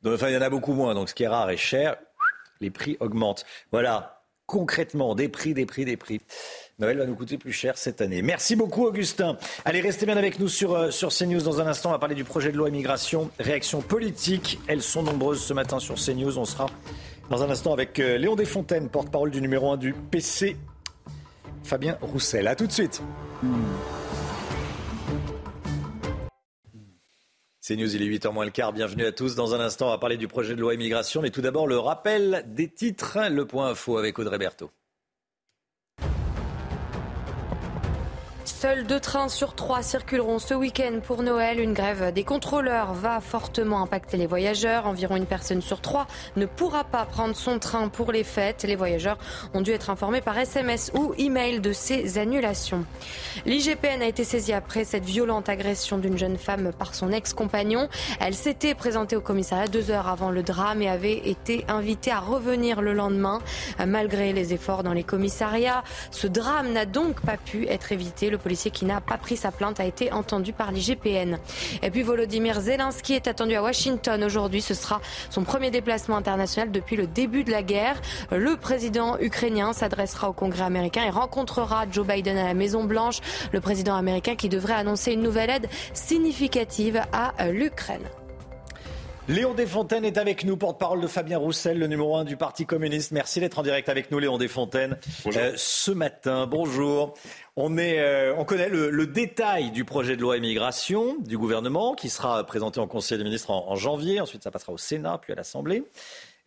Enfin, 0.05 0.29
il 0.29 0.33
y 0.33 0.37
en 0.37 0.41
a 0.41 0.49
beaucoup 0.49 0.73
moins. 0.73 0.93
Donc, 0.93 1.09
ce 1.09 1.13
qui 1.13 1.23
est 1.23 1.27
rare 1.27 1.49
est 1.49 1.57
cher 1.57 1.95
les 2.63 2.71
prix 2.71 2.97
augmentent. 2.99 3.45
Voilà, 3.71 4.23
concrètement, 4.45 5.15
des 5.15 5.29
prix, 5.29 5.53
des 5.53 5.65
prix, 5.65 5.85
des 5.85 5.97
prix. 5.97 6.21
Noël 6.79 6.97
va 6.97 7.05
nous 7.05 7.15
coûter 7.15 7.37
plus 7.37 7.53
cher 7.53 7.77
cette 7.77 8.01
année. 8.01 8.21
Merci 8.21 8.55
beaucoup, 8.55 8.85
Augustin. 8.85 9.37
Allez, 9.63 9.81
restez 9.81 10.05
bien 10.05 10.17
avec 10.17 10.39
nous 10.39 10.47
sur, 10.47 10.73
euh, 10.73 10.91
sur 10.91 11.09
CNews. 11.09 11.41
Dans 11.41 11.61
un 11.61 11.67
instant, 11.67 11.89
on 11.89 11.91
va 11.93 11.99
parler 11.99 12.15
du 12.15 12.23
projet 12.23 12.51
de 12.51 12.57
loi 12.57 12.69
immigration. 12.69 13.29
Réactions 13.39 13.81
politiques, 13.81 14.59
elles 14.67 14.81
sont 14.81 15.03
nombreuses 15.03 15.43
ce 15.43 15.53
matin 15.53 15.79
sur 15.79 15.95
CNews. 15.95 16.37
On 16.37 16.45
sera 16.45 16.67
dans 17.29 17.43
un 17.43 17.49
instant 17.49 17.73
avec 17.73 17.99
euh, 17.99 18.17
Léon 18.17 18.35
Desfontaines, 18.35 18.89
porte-parole 18.89 19.31
du 19.31 19.41
numéro 19.41 19.71
1 19.71 19.77
du 19.77 19.93
PC, 19.93 20.57
Fabien 21.63 21.97
Roussel. 22.01 22.47
A 22.47 22.55
tout 22.55 22.67
de 22.67 22.71
suite. 22.71 23.01
C'est 27.65 27.77
News, 27.77 27.95
il 27.95 28.01
est 28.01 28.17
8h 28.19 28.33
moins 28.33 28.43
le 28.43 28.51
quart. 28.51 28.73
Bienvenue 28.73 29.05
à 29.05 29.13
tous. 29.13 29.35
Dans 29.35 29.55
un 29.55 29.61
instant, 29.61 29.87
on 29.87 29.91
va 29.91 29.97
parler 29.97 30.17
du 30.17 30.27
projet 30.27 30.53
de 30.53 30.59
loi 30.59 30.73
immigration. 30.73 31.21
Mais 31.21 31.29
tout 31.29 31.39
d'abord, 31.39 31.65
le 31.65 31.79
rappel 31.79 32.43
des 32.45 32.67
titres. 32.67 33.17
Le 33.31 33.47
point 33.47 33.69
info 33.69 33.97
avec 33.97 34.19
Audrey 34.19 34.37
Berthaud. 34.37 34.69
Seuls 38.63 38.85
deux 38.85 39.01
trains 39.01 39.27
sur 39.27 39.55
trois 39.55 39.81
circuleront 39.81 40.39
ce 40.39 40.53
week-end 40.53 41.01
pour 41.05 41.21
Noël. 41.21 41.59
Une 41.59 41.73
grève 41.73 42.13
des 42.13 42.23
contrôleurs 42.23 42.93
va 42.93 43.19
fortement 43.19 43.83
impacter 43.83 44.15
les 44.15 44.25
voyageurs. 44.25 44.87
Environ 44.87 45.17
une 45.17 45.25
personne 45.25 45.61
sur 45.61 45.81
trois 45.81 46.07
ne 46.37 46.45
pourra 46.45 46.85
pas 46.85 47.03
prendre 47.03 47.35
son 47.35 47.59
train 47.59 47.89
pour 47.89 48.13
les 48.13 48.23
fêtes. 48.23 48.63
Les 48.63 48.77
voyageurs 48.77 49.17
ont 49.53 49.59
dû 49.59 49.71
être 49.71 49.89
informés 49.89 50.21
par 50.21 50.37
SMS 50.37 50.93
ou 50.95 51.13
email 51.17 51.59
de 51.59 51.73
ces 51.73 52.17
annulations. 52.17 52.85
L'IGPN 53.45 54.01
a 54.01 54.05
été 54.05 54.23
saisie 54.23 54.53
après 54.53 54.85
cette 54.85 55.03
violente 55.03 55.49
agression 55.49 55.97
d'une 55.97 56.17
jeune 56.17 56.37
femme 56.37 56.71
par 56.71 56.95
son 56.95 57.11
ex-compagnon. 57.11 57.89
Elle 58.21 58.33
s'était 58.33 58.75
présentée 58.75 59.17
au 59.17 59.21
commissariat 59.21 59.67
deux 59.67 59.91
heures 59.91 60.07
avant 60.07 60.31
le 60.31 60.41
drame 60.41 60.81
et 60.81 60.87
avait 60.87 61.17
été 61.27 61.65
invitée 61.67 62.11
à 62.11 62.21
revenir 62.21 62.81
le 62.81 62.93
lendemain. 62.93 63.41
Malgré 63.85 64.31
les 64.31 64.53
efforts 64.53 64.83
dans 64.83 64.93
les 64.93 65.03
commissariats, 65.03 65.83
ce 66.11 66.27
drame 66.27 66.71
n'a 66.71 66.85
donc 66.85 67.19
pas 67.19 67.35
pu 67.35 67.67
être 67.67 67.91
évité. 67.91 68.31
Policier 68.53 68.69
qui 68.69 68.85
n'a 68.85 69.01
pas 69.01 69.17
pris 69.17 69.35
sa 69.35 69.51
plainte 69.51 69.79
a 69.79 69.85
été 69.85 70.11
entendu 70.11 70.53
par 70.53 70.71
l'IGPN. 70.71 71.39
Et 71.81 71.89
puis 71.89 72.03
Volodymyr 72.03 72.61
Zelensky 72.61 73.13
est 73.13 73.27
attendu 73.27 73.55
à 73.55 73.63
Washington 73.63 74.23
aujourd'hui. 74.23 74.61
Ce 74.61 74.75
sera 74.75 75.01
son 75.31 75.43
premier 75.43 75.71
déplacement 75.71 76.17
international 76.17 76.71
depuis 76.71 76.95
le 76.95 77.07
début 77.07 77.43
de 77.43 77.49
la 77.49 77.63
guerre. 77.63 77.99
Le 78.29 78.55
président 78.55 79.17
ukrainien 79.17 79.73
s'adressera 79.73 80.29
au 80.29 80.33
Congrès 80.33 80.65
américain 80.65 81.03
et 81.03 81.09
rencontrera 81.09 81.85
Joe 81.91 82.05
Biden 82.05 82.37
à 82.37 82.43
la 82.43 82.53
Maison 82.53 82.83
Blanche, 82.83 83.21
le 83.51 83.59
président 83.59 83.95
américain 83.95 84.35
qui 84.35 84.49
devrait 84.49 84.75
annoncer 84.75 85.13
une 85.13 85.23
nouvelle 85.23 85.49
aide 85.49 85.67
significative 85.95 87.01
à 87.11 87.33
l'Ukraine. 87.49 88.07
Léon 89.29 89.53
Desfontaines 89.53 90.03
est 90.03 90.17
avec 90.17 90.43
nous, 90.43 90.57
porte-parole 90.57 90.99
de 90.99 91.07
Fabien 91.07 91.37
Roussel, 91.37 91.79
le 91.79 91.87
numéro 91.87 92.17
1 92.17 92.25
du 92.25 92.35
Parti 92.35 92.65
communiste. 92.65 93.13
Merci 93.13 93.39
d'être 93.39 93.57
en 93.57 93.63
direct 93.63 93.87
avec 93.87 94.11
nous, 94.11 94.19
Léon 94.19 94.37
Desfontaines. 94.37 94.97
Euh, 95.27 95.53
ce 95.55 95.91
matin, 95.91 96.45
bonjour. 96.45 97.13
Euh, 97.59 98.33
on 98.37 98.45
connaît 98.45 98.69
le, 98.69 99.05
détail 99.05 99.69
du 99.71 99.85
projet 99.85 100.15
de 100.15 100.21
loi 100.21 100.37
immigration 100.37 101.17
du 101.19 101.37
gouvernement 101.37 101.93
qui 101.93 102.09
sera 102.09 102.43
présenté 102.45 102.79
en 102.79 102.87
Conseil 102.87 103.19
des 103.19 103.23
ministres 103.23 103.51
en, 103.51 103.75
janvier. 103.75 104.19
Ensuite, 104.19 104.43
ça 104.43 104.51
passera 104.51 104.73
au 104.73 104.77
Sénat, 104.77 105.19
puis 105.21 105.33
à 105.33 105.35
l'Assemblée. 105.35 105.83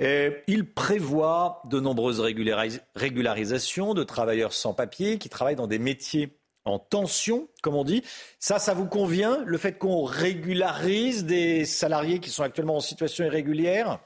Euh, 0.03 0.31
il 0.47 0.69
prévoit 0.69 1.63
de 1.71 1.81
nombreuses 1.81 2.21
régularisations 2.21 3.95
de 3.95 4.03
travailleurs 4.03 4.53
sans 4.53 4.75
papier 4.75 5.19
qui 5.19 5.29
travaillent 5.29 5.57
dans 5.57 5.69
des 5.69 5.79
métiers 5.79 6.37
en 6.65 6.81
tension, 6.81 7.49
comme 7.63 7.77
on 7.77 7.85
dit. 7.85 8.03
Ça, 8.41 8.59
ça 8.59 8.75
vous 8.75 8.87
convient, 8.87 9.43
le 9.47 9.57
fait 9.59 9.75
qu'on 9.75 10.03
régularise 10.03 11.25
des 11.25 11.65
salariés 11.65 12.19
qui 12.19 12.31
sont 12.31 12.43
actuellement 12.43 12.77
en 12.77 12.81
situation 12.81 13.25
irrégulière? 13.25 14.01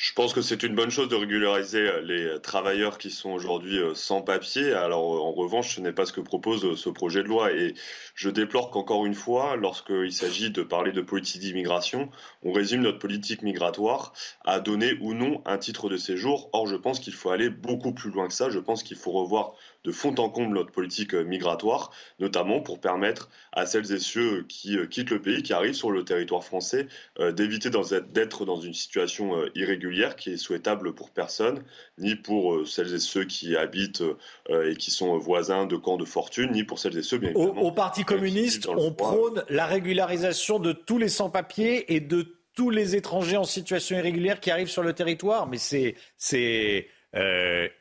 Je 0.00 0.12
pense 0.12 0.32
que 0.32 0.42
c'est 0.42 0.62
une 0.62 0.76
bonne 0.76 0.90
chose 0.90 1.08
de 1.08 1.16
régulariser 1.16 1.80
euh, 1.80 2.00
les 2.02 2.40
travailleurs 2.40 2.98
qui 2.98 3.10
sont 3.10 3.30
aujourd'hui 3.30 3.78
euh, 3.78 3.94
sans 3.96 4.22
papier. 4.22 4.72
Alors 4.72 5.24
en 5.26 5.32
revanche, 5.32 5.74
ce 5.74 5.80
n'est 5.80 5.92
pas 5.92 6.06
ce 6.06 6.12
que 6.12 6.20
propose 6.20 6.64
euh, 6.64 6.76
ce 6.76 6.88
projet 6.88 7.24
de 7.24 7.28
loi. 7.28 7.50
Et 7.50 7.74
je 8.14 8.30
déplore 8.30 8.70
qu'encore 8.70 9.06
une 9.06 9.14
fois, 9.14 9.56
lorsqu'il 9.56 10.12
s'agit 10.12 10.52
de 10.52 10.62
parler 10.62 10.92
de 10.92 11.00
politique 11.00 11.40
d'immigration, 11.40 12.10
on 12.44 12.52
résume 12.52 12.82
notre 12.82 13.00
politique 13.00 13.42
migratoire 13.42 14.12
à 14.44 14.60
donner 14.60 14.92
ou 15.00 15.14
non 15.14 15.42
un 15.46 15.58
titre 15.58 15.88
de 15.88 15.96
séjour. 15.96 16.48
Or, 16.52 16.68
je 16.68 16.76
pense 16.76 17.00
qu'il 17.00 17.14
faut 17.14 17.30
aller 17.30 17.50
beaucoup 17.50 17.92
plus 17.92 18.12
loin 18.12 18.28
que 18.28 18.34
ça. 18.34 18.50
Je 18.50 18.60
pense 18.60 18.84
qu'il 18.84 18.96
faut 18.96 19.10
revoir 19.10 19.54
de 19.84 19.92
fond 19.92 20.14
en 20.18 20.28
comble 20.28 20.54
notre 20.54 20.72
politique 20.72 21.14
euh, 21.14 21.22
migratoire, 21.22 21.90
notamment 22.18 22.60
pour 22.60 22.80
permettre 22.80 23.30
à 23.52 23.64
celles 23.64 23.92
et 23.92 23.98
ceux 23.98 24.42
qui 24.42 24.76
euh, 24.76 24.86
quittent 24.86 25.10
le 25.10 25.20
pays, 25.20 25.42
qui 25.42 25.52
arrivent 25.52 25.74
sur 25.74 25.90
le 25.90 26.04
territoire 26.04 26.42
français, 26.42 26.88
euh, 27.20 27.32
d'éviter 27.32 27.70
d'être 28.10 28.44
dans 28.44 28.60
une 28.60 28.74
situation 28.74 29.34
irrégulière 29.54 30.16
qui 30.16 30.30
est 30.30 30.36
souhaitable 30.36 30.94
pour 30.94 31.10
personne, 31.10 31.62
ni 31.98 32.16
pour 32.16 32.66
celles 32.66 32.94
et 32.94 32.98
ceux 32.98 33.24
qui 33.24 33.56
habitent 33.56 34.02
et 34.50 34.76
qui 34.76 34.90
sont 34.90 35.18
voisins 35.18 35.66
de 35.66 35.76
camps 35.76 35.96
de 35.96 36.04
fortune, 36.04 36.52
ni 36.52 36.64
pour 36.64 36.78
celles 36.78 36.96
et 36.96 37.02
ceux, 37.02 37.18
bien 37.18 37.30
évidemment. 37.30 37.62
Au, 37.62 37.72
Parti 37.72 38.04
communiste, 38.04 38.68
on 38.68 38.92
prône 38.92 39.44
la 39.48 39.66
régularisation 39.66 40.58
de 40.58 40.72
tous 40.72 40.98
les 40.98 41.08
sans-papiers 41.08 41.94
et 41.94 42.00
de 42.00 42.38
tous 42.54 42.70
les 42.70 42.96
étrangers 42.96 43.36
en 43.36 43.44
situation 43.44 43.96
irrégulière 43.98 44.40
qui 44.40 44.50
arrivent 44.50 44.70
sur 44.70 44.82
le 44.82 44.92
territoire, 44.92 45.46
mais 45.46 45.58
c'est 45.58 46.88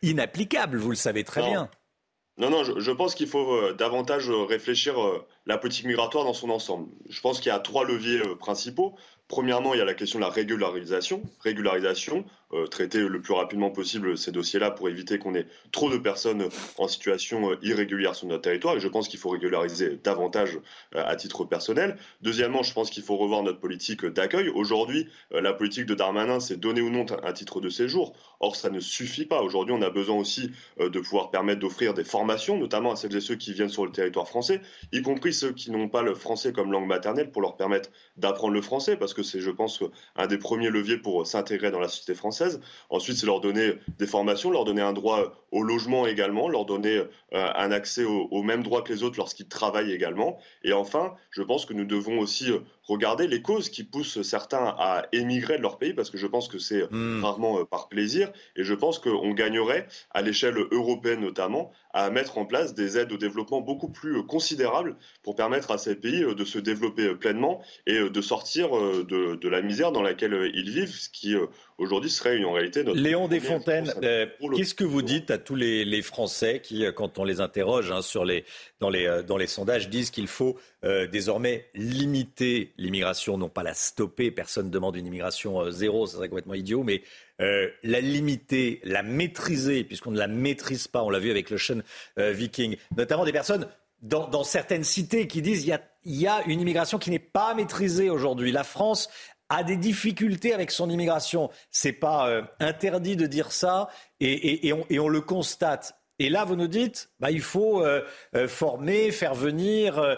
inapplicable, 0.02 0.78
vous 0.78 0.90
le 0.90 0.96
savez 0.96 1.24
très 1.24 1.42
bien. 1.42 1.70
Non, 2.38 2.52
non, 2.52 2.64
je, 2.64 2.92
pense 2.92 3.16
qu'il 3.16 3.28
faut 3.28 3.52
euh, 3.52 3.74
davantage 3.74 4.30
euh, 4.30 4.44
réfléchir 4.44 5.02
euh, 5.02 5.26
la 5.48 5.58
politique 5.58 5.86
migratoire 5.86 6.24
dans 6.24 6.34
son 6.34 6.52
ensemble. 6.52 6.88
Je 7.10 7.20
pense 7.20 7.40
qu'il 7.40 7.50
y 7.52 7.56
a 7.56 7.60
trois 7.60 7.84
leviers 7.84 8.22
principaux. 8.36 8.96
Premièrement, 9.28 9.74
il 9.74 9.80
y 9.80 9.82
a 9.82 9.86
la 9.86 9.94
question 9.94 10.20
de 10.20 10.24
la 10.24 10.30
régularisation. 10.30 11.22
Régularisation, 11.42 12.24
euh, 12.54 12.66
traiter 12.66 13.00
le 13.02 13.22
plus 13.22 13.34
rapidement 13.34 13.70
possible 13.72 14.18
ces 14.18 14.32
dossiers-là 14.32 14.72
pour 14.72 14.88
éviter 14.88 15.20
qu'on 15.20 15.36
ait 15.36 15.48
trop 15.74 15.90
de 15.90 15.98
personnes 15.98 16.48
en 16.78 16.88
situation 16.88 17.52
euh, 17.52 17.58
irrégulière 17.62 18.16
sur 18.16 18.26
notre 18.26 18.44
territoire. 18.44 18.78
Et 18.78 18.80
je 18.80 18.88
pense 18.88 19.10
qu'il 19.10 19.20
faut 19.20 19.28
régulariser 19.28 20.00
davantage 20.02 20.58
euh, 20.96 21.04
à 21.06 21.18
titre 21.18 21.44
personnel. 21.44 21.98
Deuxièmement, 22.22 22.64
je 22.64 22.72
pense 22.72 22.90
qu'il 22.90 23.04
faut 23.04 23.18
revoir 23.18 23.44
notre 23.44 23.60
politique 23.60 24.06
d'accueil. 24.06 24.48
Aujourd'hui, 24.48 25.10
la 25.32 25.52
politique 25.52 25.86
de 25.88 25.94
Darmanin, 25.94 26.40
c'est 26.40 26.58
donner 26.58 26.80
ou 26.80 26.90
non 26.90 27.06
un 27.22 27.34
titre 27.34 27.60
de 27.60 27.68
séjour. 27.68 28.16
Or, 28.40 28.56
ça 28.56 28.70
ne 28.70 28.80
suffit 28.80 29.26
pas. 29.26 29.42
Aujourd'hui, 29.42 29.76
on 29.78 29.82
a 29.82 29.90
besoin 29.90 30.16
aussi 30.16 30.52
de 30.80 31.00
pouvoir 31.00 31.32
permettre 31.32 31.60
d'offrir 31.60 31.94
des 31.94 32.04
formations, 32.04 32.58
notamment 32.58 32.92
à 32.92 32.96
celles 32.96 33.16
et 33.16 33.22
ceux 33.22 33.36
qui 33.36 33.52
viennent 33.52 33.68
sur 33.68 33.86
le 33.86 33.92
territoire 33.92 34.28
français, 34.28 34.62
y 34.94 35.02
compris 35.02 35.34
ceux 35.34 35.52
qui 35.52 35.72
n'ont 35.72 35.90
pas 35.90 36.02
le 36.02 36.14
français 36.14 36.54
comme 36.54 36.72
langue 36.72 36.88
maternelle, 36.88 37.32
pour 37.32 37.42
leur 37.42 37.58
permettre 37.58 37.90
d'apprendre 38.16 38.54
le 38.54 38.62
français. 38.62 38.96
Parce 38.96 39.14
que 39.18 39.24
c'est, 39.24 39.40
je 39.40 39.50
pense, 39.50 39.84
un 40.16 40.28
des 40.28 40.38
premiers 40.38 40.70
leviers 40.70 40.98
pour 40.98 41.26
s'intégrer 41.26 41.72
dans 41.72 41.80
la 41.80 41.88
société 41.88 42.14
française. 42.14 42.62
Ensuite, 42.90 43.18
c'est 43.18 43.26
leur 43.26 43.42
donner 43.42 43.74
des 43.98 44.08
formations, 44.08 44.52
leur 44.52 44.64
donner 44.64 44.82
un 44.82 44.94
droit 44.94 45.34
au 45.52 45.64
logement 45.64 46.06
également, 46.06 46.48
leur 46.48 46.66
donner 46.66 47.04
un 47.32 47.72
accès 47.72 48.04
aux 48.04 48.44
mêmes 48.44 48.64
droits 48.64 48.84
que 48.84 48.94
les 48.94 49.04
autres 49.04 49.18
lorsqu'ils 49.18 49.48
travaillent 49.48 49.92
également. 49.92 50.38
Et 50.64 50.74
enfin, 50.74 51.16
je 51.32 51.42
pense 51.42 51.66
que 51.66 51.74
nous 51.74 51.86
devons 51.86 52.20
aussi 52.20 52.52
regarder 52.88 53.28
les 53.28 53.42
causes 53.42 53.70
qui 53.70 53.84
poussent 53.84 54.22
certains 54.22 54.76
à 54.78 55.06
émigrer 55.12 55.58
de 55.58 55.62
leur 55.62 55.78
pays, 55.78 55.94
parce 55.94 56.10
que 56.10 56.18
je 56.18 56.28
pense 56.28 56.48
que 56.48 56.60
c'est 56.60 56.84
hmm. 56.92 57.24
rarement 57.24 57.66
par 57.66 57.90
plaisir. 57.90 58.32
Et 58.56 58.64
je 58.64 58.74
pense 58.74 59.00
qu'on 59.00 59.32
gagnerait, 59.34 59.88
à 60.12 60.22
l'échelle 60.22 60.58
européenne 60.72 61.22
notamment, 61.22 61.72
à 61.94 62.10
mettre 62.10 62.38
en 62.38 62.46
place 62.46 62.74
des 62.74 62.98
aides 62.98 63.12
au 63.12 63.18
développement 63.18 63.62
beaucoup 63.62 63.90
plus 63.90 64.24
considérables 64.26 64.96
pour 65.24 65.36
permettre 65.36 65.72
à 65.72 65.78
ces 65.78 65.96
pays 65.96 66.24
de 66.24 66.46
se 66.46 66.60
développer 66.60 67.16
pleinement 67.16 67.62
et 67.86 68.10
de 68.10 68.22
sortir 68.22 68.72
de, 68.72 69.36
de 69.36 69.50
la 69.50 69.62
misère 69.62 69.92
dans 69.92 70.02
laquelle 70.02 70.52
ils 70.54 70.70
vivent, 70.70 70.94
ce 70.94 71.10
qui 71.10 71.36
aujourd'hui 71.78 72.10
serait 72.10 72.44
en 72.44 72.54
réalité 72.54 72.84
notre... 72.84 73.00
Léon 73.00 73.28
Desfontaines, 73.28 73.94
euh, 74.04 74.26
qu'est-ce 74.56 74.74
que 74.74 74.84
vous 74.84 75.02
dites 75.02 75.32
à 75.32 75.38
tous 75.38 75.56
les, 75.56 75.86
les 75.86 76.02
Français 76.02 76.62
qui, 76.62 76.86
euh, 76.86 76.92
quand 76.92 77.20
on 77.20 77.24
les 77.24 77.40
interroge 77.40 77.92
hein, 77.92 78.02
sur 78.02 78.26
les, 78.26 78.46
dans, 78.80 78.90
les, 78.90 79.06
euh, 79.06 79.24
dans 79.24 79.38
les 79.38 79.48
sondages, 79.48 79.90
disent 79.90 80.10
qu'il 80.10 80.28
faut 80.28 80.58
désormais 81.12 81.66
limiter 81.74 82.72
l'immigration, 82.78 83.38
non 83.38 83.50
pas 83.50 83.62
la 83.64 83.74
stopper, 83.74 84.32
personne 84.32 84.68
ne 84.68 84.72
demande 84.72 84.96
une 84.96 85.06
immigration 85.06 85.70
zéro, 85.70 86.08
ça 86.08 86.16
serait 86.16 86.30
complètement 86.30 86.54
idiot, 86.54 86.82
mais 86.84 87.02
la 87.40 88.00
limiter, 88.00 88.80
la 88.86 89.04
maîtriser, 89.04 89.84
puisqu'on 89.84 90.12
ne 90.12 90.18
la 90.18 90.28
maîtrise 90.28 90.88
pas, 90.88 91.04
on 91.04 91.10
l'a 91.10 91.20
vu 91.20 91.30
avec 91.30 91.50
le 91.50 91.58
Sean 91.58 91.82
Viking, 92.16 92.78
notamment 92.96 93.26
des 93.26 93.34
personnes 93.34 93.68
dans, 94.02 94.28
dans, 94.28 94.46
certaines 94.46 94.86
cités 94.86 95.28
qui 95.28 95.42
disent 95.42 95.66
qu'il 95.66 95.78
y, 96.06 96.20
y 96.22 96.28
a, 96.28 96.42
une 96.46 96.62
immigration 96.62 97.00
qui 97.00 97.10
n'est 97.10 97.20
pas 97.20 97.54
maîtrisée 97.54 98.10
aujourd'hui. 98.10 98.54
La 98.54 98.64
France 98.64 99.10
a 99.50 99.64
des 99.64 99.78
difficultés 99.78 100.54
avec 100.54 100.72
son 100.72 100.90
immigration. 100.90 101.50
C'est 101.72 101.94
pas 101.94 102.30
euh, 102.30 102.42
interdit 102.60 103.16
de 103.16 103.26
dire 103.26 103.52
ça 103.52 103.90
et, 104.20 104.74
on, 104.74 105.08
le 105.08 105.22
constate. 105.22 105.98
Et 106.20 106.30
là, 106.30 106.46
vous 106.46 106.56
nous 106.56 106.68
dites, 106.68 107.12
bah, 107.20 107.32
il 107.32 107.42
faut 107.42 107.84
euh, 107.84 108.02
euh, 108.36 108.48
former, 108.48 109.12
faire 109.12 109.36
venir 109.36 110.18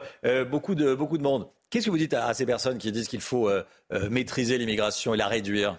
beaucoup, 0.50 0.76
de, 0.76 0.96
beaucoup 0.96 1.18
de 1.18 1.24
monde. 1.24 1.50
Qu'est-ce 1.70 1.86
que 1.86 1.92
vous 1.92 1.98
dites 1.98 2.14
à 2.14 2.34
ces 2.34 2.46
personnes 2.46 2.78
qui 2.78 2.92
disent 2.92 3.08
qu'il 3.08 3.22
faut 3.22 3.50
maîtriser 4.10 4.58
l'immigration 4.58 5.14
et 5.14 5.18
la 5.18 5.28
réduire? 5.28 5.78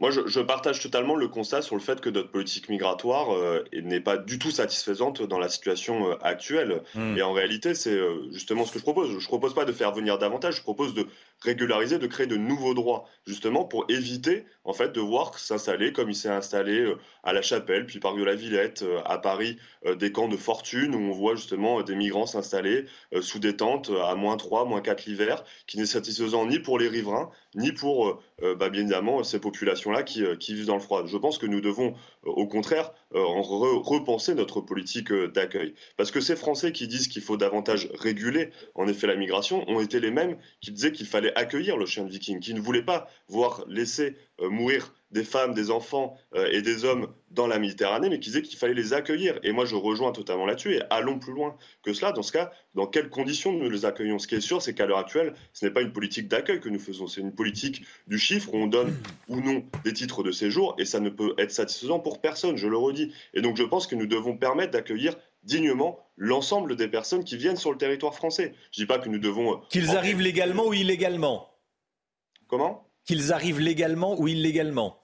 Moi, 0.00 0.10
je, 0.10 0.40
partage 0.40 0.80
totalement 0.80 1.16
le 1.16 1.28
constat 1.28 1.60
sur 1.60 1.76
le 1.76 1.82
fait 1.82 2.00
que 2.00 2.08
notre 2.08 2.30
politique 2.30 2.70
migratoire 2.70 3.34
euh, 3.34 3.62
n'est 3.74 4.00
pas 4.00 4.16
du 4.16 4.38
tout 4.38 4.50
satisfaisante 4.50 5.20
dans 5.22 5.38
la 5.38 5.50
situation 5.50 6.10
euh, 6.10 6.14
actuelle. 6.22 6.82
Hmm. 6.94 7.16
Et 7.18 7.22
en 7.22 7.34
réalité, 7.34 7.74
c'est 7.74 7.94
euh, 7.94 8.22
justement 8.32 8.64
ce 8.64 8.72
que 8.72 8.78
je 8.78 8.84
propose. 8.84 9.10
Je 9.10 9.16
ne 9.16 9.20
propose 9.20 9.52
pas 9.52 9.66
de 9.66 9.72
faire 9.72 9.92
venir 9.92 10.16
davantage, 10.16 10.56
je 10.56 10.62
propose 10.62 10.94
de 10.94 11.06
régulariser, 11.42 11.98
de 11.98 12.06
créer 12.06 12.26
de 12.26 12.36
nouveaux 12.36 12.74
droits, 12.74 13.04
justement 13.26 13.64
pour 13.64 13.84
éviter 13.88 14.44
en 14.64 14.72
fait 14.72 14.92
de 14.92 15.00
voir 15.00 15.38
s'installer 15.38 15.92
comme 15.92 16.10
il 16.10 16.14
s'est 16.14 16.28
installé 16.28 16.94
à 17.24 17.32
La 17.32 17.42
Chapelle, 17.42 17.86
puis 17.86 17.98
par 17.98 18.14
de 18.14 18.22
la 18.22 18.34
Villette, 18.34 18.84
à 19.04 19.18
Paris, 19.18 19.58
des 19.98 20.12
camps 20.12 20.28
de 20.28 20.36
fortune 20.36 20.94
où 20.94 20.98
on 20.98 21.12
voit 21.12 21.34
justement 21.34 21.82
des 21.82 21.96
migrants 21.96 22.26
s'installer 22.26 22.84
sous 23.20 23.40
des 23.40 23.56
tentes 23.56 23.90
à 24.04 24.14
moins 24.14 24.36
3, 24.36 24.66
moins 24.66 24.80
4 24.80 25.06
l'hiver, 25.06 25.44
qui 25.66 25.78
n'est 25.78 25.86
satisfaisant 25.86 26.46
ni 26.46 26.60
pour 26.60 26.78
les 26.78 26.88
riverains, 26.88 27.30
ni 27.54 27.72
pour 27.72 28.22
bah, 28.40 28.68
bien 28.68 28.82
évidemment 28.82 29.24
ces 29.24 29.40
populations 29.40 29.90
là 29.90 30.04
euh, 30.18 30.36
qui, 30.36 30.54
vivent 30.54 30.66
dans 30.66 30.74
le 30.74 30.80
froid. 30.80 31.04
Je 31.06 31.16
pense 31.16 31.38
que 31.38 31.46
nous 31.46 31.60
devons, 31.60 31.94
euh, 32.26 32.30
au 32.30 32.46
contraire, 32.46 32.92
euh, 33.14 33.22
repenser 33.24 34.34
notre 34.34 34.60
politique 34.60 35.12
d'accueil. 35.12 35.74
Parce 35.96 36.10
que 36.10 36.20
ces 36.20 36.36
Français 36.36 36.72
qui 36.72 36.88
disent 36.88 37.08
qu'il 37.08 37.22
faut 37.22 37.36
davantage 37.36 37.88
réguler, 37.94 38.50
en 38.74 38.86
effet, 38.88 39.06
la 39.06 39.16
migration, 39.16 39.68
ont 39.68 39.80
été 39.80 40.00
les 40.00 40.10
mêmes 40.10 40.36
qui 40.60 40.72
disaient 40.72 40.92
qu'il 40.92 41.06
fallait 41.06 41.31
accueillir 41.34 41.76
le 41.76 41.86
chien 41.86 42.04
de 42.04 42.10
viking, 42.10 42.40
qui 42.40 42.54
ne 42.54 42.60
voulaient 42.60 42.84
pas 42.84 43.08
voir 43.28 43.64
laisser 43.68 44.16
mourir 44.40 44.92
des 45.12 45.24
femmes, 45.24 45.54
des 45.54 45.70
enfants 45.70 46.16
euh, 46.34 46.48
et 46.50 46.62
des 46.62 46.84
hommes 46.84 47.08
dans 47.30 47.46
la 47.46 47.58
Méditerranée, 47.58 48.08
mais 48.08 48.18
qui 48.18 48.30
disaient 48.30 48.42
qu'il 48.42 48.58
fallait 48.58 48.74
les 48.74 48.92
accueillir. 48.92 49.38
Et 49.42 49.52
moi, 49.52 49.64
je 49.64 49.76
rejoins 49.76 50.12
totalement 50.12 50.46
là-dessus. 50.46 50.74
Et 50.74 50.82
allons 50.90 51.18
plus 51.18 51.32
loin 51.32 51.56
que 51.82 51.92
cela. 51.92 52.12
Dans 52.12 52.22
ce 52.22 52.32
cas, 52.32 52.50
dans 52.74 52.86
quelles 52.86 53.08
conditions 53.08 53.52
nous 53.52 53.70
les 53.70 53.84
accueillons? 53.84 54.18
Ce 54.18 54.26
qui 54.26 54.34
est 54.34 54.40
sûr, 54.40 54.60
c'est 54.60 54.74
qu'à 54.74 54.86
l'heure 54.86 54.98
actuelle, 54.98 55.34
ce 55.52 55.64
n'est 55.64 55.70
pas 55.70 55.82
une 55.82 55.92
politique 55.92 56.28
d'accueil 56.28 56.60
que 56.60 56.68
nous 56.68 56.78
faisons. 56.78 57.06
C'est 57.06 57.20
une 57.20 57.34
politique 57.34 57.84
du 58.06 58.18
chiffre 58.18 58.52
où 58.52 58.56
on 58.56 58.66
donne 58.66 58.96
ou 59.28 59.40
non 59.40 59.64
des 59.84 59.92
titres 59.92 60.22
de 60.22 60.32
séjour. 60.32 60.74
Et 60.78 60.84
ça 60.84 61.00
ne 61.00 61.10
peut 61.10 61.34
être 61.38 61.52
satisfaisant 61.52 62.00
pour 62.00 62.20
personne, 62.20 62.56
je 62.56 62.68
le 62.68 62.76
redis. 62.76 63.12
Et 63.34 63.42
donc, 63.42 63.56
je 63.56 63.64
pense 63.64 63.86
que 63.86 63.94
nous 63.94 64.06
devons 64.06 64.36
permettre 64.36 64.72
d'accueillir 64.72 65.14
dignement 65.42 65.98
l'ensemble 66.16 66.76
des 66.76 66.88
personnes 66.88 67.24
qui 67.24 67.36
viennent 67.36 67.56
sur 67.56 67.72
le 67.72 67.78
territoire 67.78 68.14
français. 68.14 68.54
Je 68.70 68.80
ne 68.80 68.84
dis 68.84 68.86
pas 68.86 68.98
que 68.98 69.08
nous 69.08 69.18
devons... 69.18 69.54
Euh, 69.54 69.56
Qu'ils 69.70 69.96
arrivent 69.96 70.20
légalement 70.20 70.66
ou 70.66 70.74
illégalement. 70.74 71.50
Comment? 72.46 72.88
Qu'ils 73.04 73.32
arrivent 73.32 73.60
légalement 73.60 74.20
ou 74.20 74.28
illégalement. 74.28 75.02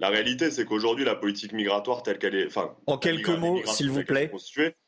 La 0.00 0.08
réalité, 0.08 0.50
c'est 0.50 0.64
qu'aujourd'hui, 0.64 1.04
la 1.04 1.14
politique 1.14 1.52
migratoire 1.52 2.02
telle 2.02 2.18
qu'elle 2.18 2.34
est, 2.34 2.46
enfin, 2.46 2.76
en 2.86 2.98
quelques 2.98 3.28
mots, 3.28 3.60
s'il 3.66 3.90
vous 3.90 4.02
plaît, 4.02 4.30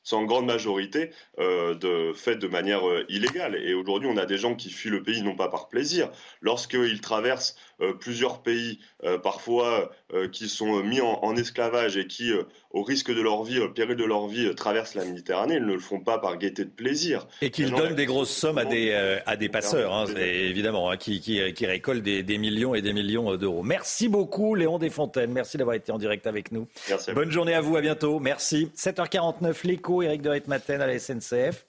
c'est 0.06 0.14
en 0.14 0.24
grande 0.24 0.46
majorité 0.46 1.10
euh, 1.40 1.74
de, 1.74 2.12
fait 2.14 2.36
de 2.36 2.46
manière 2.46 2.88
euh, 2.88 3.04
illégale. 3.08 3.56
Et 3.56 3.74
aujourd'hui, 3.74 4.08
on 4.08 4.16
a 4.16 4.24
des 4.24 4.38
gens 4.38 4.54
qui 4.54 4.70
fuient 4.70 4.90
le 4.90 5.02
pays 5.02 5.20
non 5.20 5.34
pas 5.34 5.48
par 5.48 5.68
plaisir, 5.68 6.10
lorsqu'ils 6.40 7.00
traversent 7.00 7.56
euh, 7.80 7.92
plusieurs 7.92 8.40
pays, 8.42 8.78
parfois 9.22 9.90
qui 10.32 10.48
sont 10.48 10.82
mis 10.82 11.00
en, 11.00 11.36
esclavage 11.36 11.96
et 11.96 12.06
qui, 12.06 12.32
au 12.70 12.82
risque 12.82 13.14
de 13.14 13.20
leur 13.20 13.44
vie, 13.44 13.58
au 13.58 13.68
péril 13.68 13.96
de 13.96 14.04
leur 14.04 14.26
vie, 14.26 14.52
traversent 14.54 14.94
la 14.94 15.04
Méditerranée, 15.04 15.56
ils 15.56 15.66
ne 15.66 15.74
le 15.74 15.78
font 15.78 16.00
pas 16.00 16.18
par 16.18 16.38
gaieté 16.38 16.64
de 16.64 16.70
plaisir. 16.70 17.26
Et 17.42 17.50
qu'ils 17.50 17.70
donnent 17.70 17.94
des 17.94 18.06
grosses 18.06 18.30
sommes 18.30 18.58
à 18.58 18.64
des, 18.64 18.92
à 19.26 19.36
des 19.36 19.48
passeurs, 19.48 19.92
hein, 19.92 20.06
évidemment, 20.16 20.90
hein, 20.90 20.96
qui, 20.96 21.20
qui, 21.20 21.40
qui, 21.52 21.66
récoltent 21.66 22.02
des, 22.02 22.22
des, 22.22 22.38
millions 22.38 22.74
et 22.74 22.82
des 22.82 22.92
millions 22.92 23.36
d'euros. 23.36 23.62
Merci 23.62 24.08
beaucoup, 24.08 24.54
Léon 24.54 24.78
Desfontaines. 24.78 25.32
Merci 25.32 25.58
d'avoir 25.58 25.76
été 25.76 25.92
en 25.92 25.98
direct 25.98 26.26
avec 26.26 26.52
nous. 26.52 26.66
Bonne 27.14 27.30
journée 27.30 27.54
à 27.54 27.60
vous, 27.60 27.76
à 27.76 27.80
bientôt. 27.80 28.18
Merci. 28.18 28.70
7h49, 28.76 29.66
l'écho, 29.66 29.95
Eric 30.02 30.22
de 30.22 30.30
à 30.30 30.86
la 30.86 30.98
SNCF. 30.98 31.66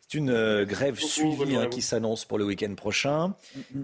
C'est 0.00 0.18
une 0.18 0.30
euh, 0.30 0.64
grève 0.64 0.98
suivie 0.98 1.56
hein, 1.56 1.66
qui 1.70 1.82
s'annonce 1.82 2.24
pour 2.24 2.38
le 2.38 2.44
week-end 2.44 2.74
prochain, 2.74 3.34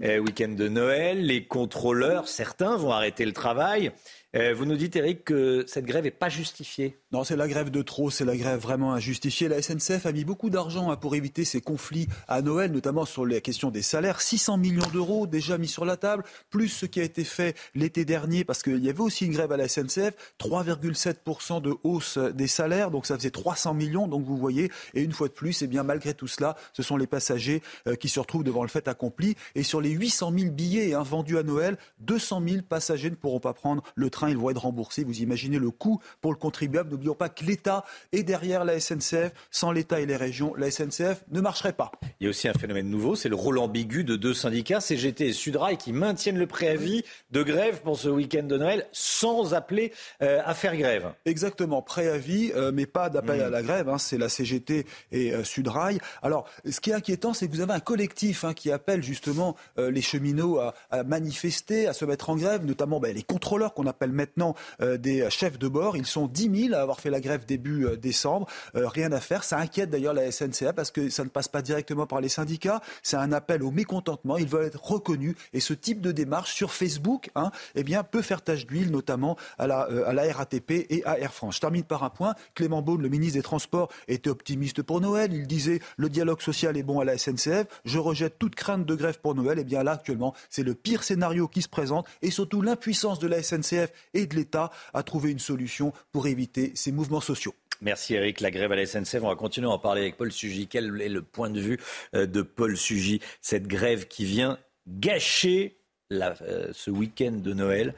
euh, 0.03 0.19
week-end 0.19 0.49
de 0.49 0.67
Noël. 0.67 1.25
Les 1.25 1.45
contrôleurs, 1.45 2.27
certains 2.27 2.77
vont 2.77 2.91
arrêter 2.91 3.25
le 3.25 3.33
travail. 3.33 3.91
Euh, 4.33 4.53
vous 4.53 4.65
nous 4.65 4.77
dites, 4.77 4.95
Eric, 4.95 5.25
que 5.25 5.65
cette 5.67 5.83
grève 5.83 6.05
n'est 6.05 6.11
pas 6.11 6.29
justifiée. 6.29 6.97
Non, 7.11 7.25
c'est 7.25 7.35
la 7.35 7.49
grève 7.49 7.69
de 7.69 7.81
trop, 7.81 8.09
c'est 8.09 8.23
la 8.23 8.37
grève 8.37 8.59
vraiment 8.61 8.93
injustifiée. 8.93 9.49
La 9.49 9.61
SNCF 9.61 10.05
a 10.05 10.13
mis 10.13 10.23
beaucoup 10.23 10.49
d'argent 10.49 10.89
hein, 10.89 10.95
pour 10.95 11.15
éviter 11.15 11.43
ces 11.43 11.59
conflits 11.59 12.07
à 12.29 12.41
Noël, 12.41 12.71
notamment 12.71 13.03
sur 13.03 13.25
la 13.25 13.41
question 13.41 13.71
des 13.71 13.81
salaires. 13.81 14.21
600 14.21 14.57
millions 14.57 14.87
d'euros 14.93 15.27
déjà 15.27 15.57
mis 15.57 15.67
sur 15.67 15.83
la 15.83 15.97
table, 15.97 16.23
plus 16.49 16.69
ce 16.69 16.85
qui 16.85 17.01
a 17.01 17.03
été 17.03 17.25
fait 17.25 17.57
l'été 17.75 18.05
dernier, 18.05 18.45
parce 18.45 18.63
qu'il 18.63 18.81
y 18.81 18.89
avait 18.89 19.01
aussi 19.01 19.25
une 19.25 19.33
grève 19.33 19.51
à 19.51 19.57
la 19.57 19.67
SNCF, 19.67 20.13
3,7% 20.39 21.61
de 21.61 21.73
hausse 21.83 22.17
des 22.17 22.47
salaires, 22.47 22.89
donc 22.89 23.05
ça 23.05 23.17
faisait 23.17 23.31
300 23.31 23.73
millions, 23.73 24.07
donc 24.07 24.23
vous 24.23 24.37
voyez. 24.37 24.71
Et 24.93 25.01
une 25.01 25.11
fois 25.11 25.27
de 25.27 25.33
plus, 25.33 25.61
eh 25.61 25.67
bien, 25.67 25.83
malgré 25.83 26.13
tout 26.13 26.27
cela, 26.27 26.55
ce 26.71 26.83
sont 26.83 26.95
les 26.95 27.07
passagers 27.07 27.61
euh, 27.87 27.95
qui 27.95 28.07
se 28.07 28.19
retrouvent 28.21 28.45
devant 28.45 28.63
le 28.63 28.69
fait 28.69 28.87
accompli. 28.87 29.35
Et 29.55 29.63
sur 29.63 29.81
les 29.81 29.89
800 29.89 30.31
000 30.37 30.51
billets 30.51 30.93
hein, 30.93 31.03
vendus 31.03 31.37
à 31.37 31.43
Noël, 31.43 31.77
200 31.99 32.41
000 32.47 32.61
passagers 32.61 33.09
ne 33.09 33.15
pourront 33.15 33.41
pas 33.41 33.53
prendre 33.53 33.83
le 33.95 34.09
train 34.09 34.20
ils 34.27 34.37
vont 34.37 34.49
être 34.49 34.61
remboursés. 34.61 35.03
Vous 35.03 35.21
imaginez 35.21 35.59
le 35.59 35.71
coût 35.71 35.99
pour 36.21 36.31
le 36.31 36.37
contribuable. 36.37 36.89
N'oublions 36.91 37.15
pas 37.15 37.29
que 37.29 37.43
l'État 37.43 37.85
est 38.11 38.23
derrière 38.23 38.65
la 38.65 38.79
SNCF. 38.79 39.31
Sans 39.49 39.71
l'État 39.71 39.99
et 39.99 40.05
les 40.05 40.15
régions, 40.15 40.53
la 40.55 40.71
SNCF 40.71 41.23
ne 41.31 41.41
marcherait 41.41 41.73
pas. 41.73 41.91
Il 42.19 42.25
y 42.25 42.27
a 42.27 42.29
aussi 42.29 42.47
un 42.47 42.53
phénomène 42.53 42.89
nouveau, 42.89 43.15
c'est 43.15 43.29
le 43.29 43.35
rôle 43.35 43.57
ambigu 43.57 44.03
de 44.03 44.15
deux 44.15 44.33
syndicats, 44.33 44.81
CGT 44.81 45.27
et 45.27 45.33
Sudrail, 45.33 45.77
qui 45.77 45.93
maintiennent 45.93 46.37
le 46.37 46.47
préavis 46.47 47.03
de 47.31 47.43
grève 47.43 47.81
pour 47.81 47.97
ce 47.97 48.09
week-end 48.09 48.43
de 48.43 48.57
Noël 48.57 48.87
sans 48.91 49.53
appeler 49.53 49.93
euh, 50.21 50.41
à 50.45 50.53
faire 50.53 50.75
grève. 50.75 51.13
Exactement, 51.25 51.81
préavis, 51.81 52.51
euh, 52.55 52.71
mais 52.73 52.85
pas 52.85 53.09
d'appel 53.09 53.41
à 53.41 53.49
la 53.49 53.61
grève. 53.61 53.89
Hein. 53.89 53.97
c'est 53.97 54.17
la 54.17 54.29
CGT 54.29 54.85
et 55.11 55.33
euh, 55.33 55.43
Sudrail. 55.43 55.99
Alors, 56.21 56.47
ce 56.69 56.79
qui 56.79 56.91
est 56.91 56.93
inquiétant, 56.93 57.33
c'est 57.33 57.47
que 57.47 57.53
vous 57.53 57.61
avez 57.61 57.73
un 57.73 57.79
collectif 57.79 58.43
hein, 58.43 58.53
qui 58.53 58.71
appelle 58.71 59.03
justement 59.03 59.55
les 59.77 60.01
cheminots 60.01 60.59
à, 60.59 61.03
manifester, 61.03 61.87
à 61.87 61.93
se 61.93 62.05
mettre 62.05 62.29
en 62.29 62.35
grève, 62.35 62.65
notamment 62.65 62.99
ben, 62.99 63.15
les 63.15 63.23
contrôleurs 63.23 63.73
qu'on 63.73 63.87
appelle 63.87 64.10
maintenant 64.11 64.55
euh, 64.81 64.97
des 64.97 65.29
chefs 65.29 65.57
de 65.57 65.67
bord. 65.67 65.97
Ils 65.97 66.05
sont 66.05 66.27
10 66.27 66.67
000 66.67 66.75
à 66.75 66.81
avoir 66.81 66.99
fait 66.99 67.09
la 67.09 67.19
grève 67.19 67.45
début 67.45 67.85
euh, 67.85 67.95
décembre. 67.95 68.47
Euh, 68.75 68.87
rien 68.87 69.11
à 69.11 69.19
faire. 69.19 69.43
Ça 69.43 69.57
inquiète 69.57 69.89
d'ailleurs 69.89 70.13
la 70.13 70.31
SNCA 70.31 70.73
parce 70.73 70.91
que 70.91 71.09
ça 71.09 71.23
ne 71.23 71.29
passe 71.29 71.47
pas 71.47 71.61
directement 71.61 72.05
par 72.05 72.21
les 72.21 72.29
syndicats. 72.29 72.81
C'est 73.03 73.17
un 73.17 73.31
appel 73.31 73.63
au 73.63 73.71
mécontentement. 73.71 74.37
Ils 74.37 74.47
veulent 74.47 74.65
être 74.65 74.83
reconnus. 74.83 75.35
Et 75.53 75.59
ce 75.59 75.73
type 75.73 76.01
de 76.01 76.11
démarche 76.11 76.53
sur 76.53 76.73
Facebook 76.73 77.29
hein, 77.35 77.51
eh 77.75 77.83
bien, 77.83 78.03
peut 78.03 78.21
faire 78.21 78.41
tache 78.41 78.65
d'huile, 78.65 78.91
notamment 78.91 79.37
à 79.57 79.67
la, 79.67 79.81
à 79.81 80.13
la 80.13 80.31
RATP 80.31 80.71
et 80.89 81.03
à 81.05 81.19
Air 81.19 81.33
France. 81.33 81.55
Je 81.55 81.61
termine 81.61 81.83
par 81.83 82.03
un 82.03 82.09
point. 82.09 82.35
Clément 82.55 82.81
Beaune, 82.81 83.01
le 83.01 83.09
ministre 83.09 83.37
des 83.37 83.43
Transports, 83.43 83.89
était 84.07 84.29
optimiste 84.29 84.81
pour 84.81 85.01
Noël. 85.01 85.33
Il 85.33 85.47
disait 85.47 85.79
le 85.97 86.09
dialogue 86.09 86.41
social 86.41 86.77
est 86.77 86.83
bon 86.83 86.99
à 86.99 87.05
la 87.05 87.17
SNCF. 87.17 87.65
Je 87.85 87.99
rejette 87.99 88.37
toute 88.39 88.55
crainte 88.55 88.85
de 88.85 88.95
grève 88.95 89.19
pour 89.19 89.35
Noël. 89.35 89.57
Et 89.57 89.61
eh 89.61 89.65
bien 89.65 89.83
là, 89.83 89.93
actuellement, 89.93 90.33
c'est 90.49 90.63
le 90.63 90.73
pire 90.73 91.03
scénario 91.03 91.47
qui 91.47 91.61
se 91.61 91.69
présente 91.69 92.07
et 92.21 92.31
surtout 92.31 92.61
l'impuissance 92.61 93.19
de 93.19 93.27
la 93.27 93.41
SNCF 93.41 93.91
et 94.13 94.25
de 94.25 94.35
l'État 94.35 94.71
à 94.93 95.03
trouver 95.03 95.31
une 95.31 95.39
solution 95.39 95.93
pour 96.11 96.27
éviter 96.27 96.71
ces 96.75 96.91
mouvements 96.91 97.21
sociaux. 97.21 97.55
Merci 97.81 98.13
Eric. 98.13 98.41
La 98.41 98.51
grève 98.51 98.71
à 98.71 98.75
la 98.75 98.85
SNCF, 98.85 99.23
on 99.23 99.29
va 99.29 99.35
continuer 99.35 99.67
à 99.67 99.71
en 99.71 99.79
parler 99.79 100.01
avec 100.01 100.17
Paul 100.17 100.31
Sugy. 100.31 100.67
Quel 100.67 101.01
est 101.01 101.09
le 101.09 101.21
point 101.23 101.49
de 101.49 101.59
vue 101.59 101.79
euh, 102.15 102.27
de 102.27 102.41
Paul 102.43 102.77
Sugy? 102.77 103.21
Cette 103.41 103.67
grève 103.67 104.07
qui 104.07 104.23
vient 104.23 104.59
gâcher 104.87 105.77
la, 106.11 106.35
euh, 106.43 106.69
ce 106.73 106.91
week-end 106.91 107.31
de 107.31 107.53
Noël, 107.53 107.95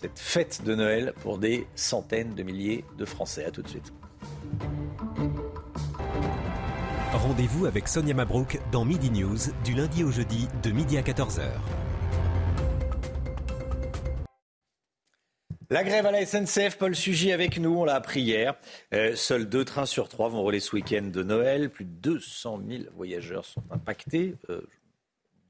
cette 0.00 0.18
fête 0.18 0.62
de 0.64 0.74
Noël 0.74 1.12
pour 1.20 1.36
des 1.36 1.66
centaines 1.74 2.34
de 2.34 2.42
milliers 2.42 2.84
de 2.96 3.04
Français. 3.04 3.44
À 3.44 3.50
tout 3.50 3.62
de 3.62 3.68
suite. 3.68 3.92
Rendez-vous 7.12 7.66
avec 7.66 7.88
Sonia 7.88 8.14
Mabrouk 8.14 8.58
dans 8.72 8.84
Midi 8.84 9.10
News 9.10 9.38
du 9.64 9.74
lundi 9.74 10.04
au 10.04 10.10
jeudi 10.10 10.48
de 10.62 10.70
midi 10.70 10.96
à 10.96 11.02
14h. 11.02 11.42
La 15.72 15.84
grève 15.84 16.04
à 16.04 16.10
la 16.10 16.26
SNCF, 16.26 16.78
Paul 16.78 16.96
Sugy 16.96 17.30
avec 17.30 17.56
nous, 17.60 17.70
on 17.76 17.84
l'a 17.84 17.94
appris 17.94 18.22
hier. 18.22 18.56
Euh, 18.92 19.14
seuls 19.14 19.48
deux 19.48 19.64
trains 19.64 19.86
sur 19.86 20.08
trois 20.08 20.28
vont 20.28 20.42
rouler 20.42 20.58
ce 20.58 20.74
week-end 20.74 21.02
de 21.02 21.22
Noël. 21.22 21.70
Plus 21.70 21.84
de 21.84 21.90
200 21.90 22.62
000 22.68 22.82
voyageurs 22.96 23.44
sont 23.44 23.62
impactés. 23.70 24.34
Euh, 24.50 24.62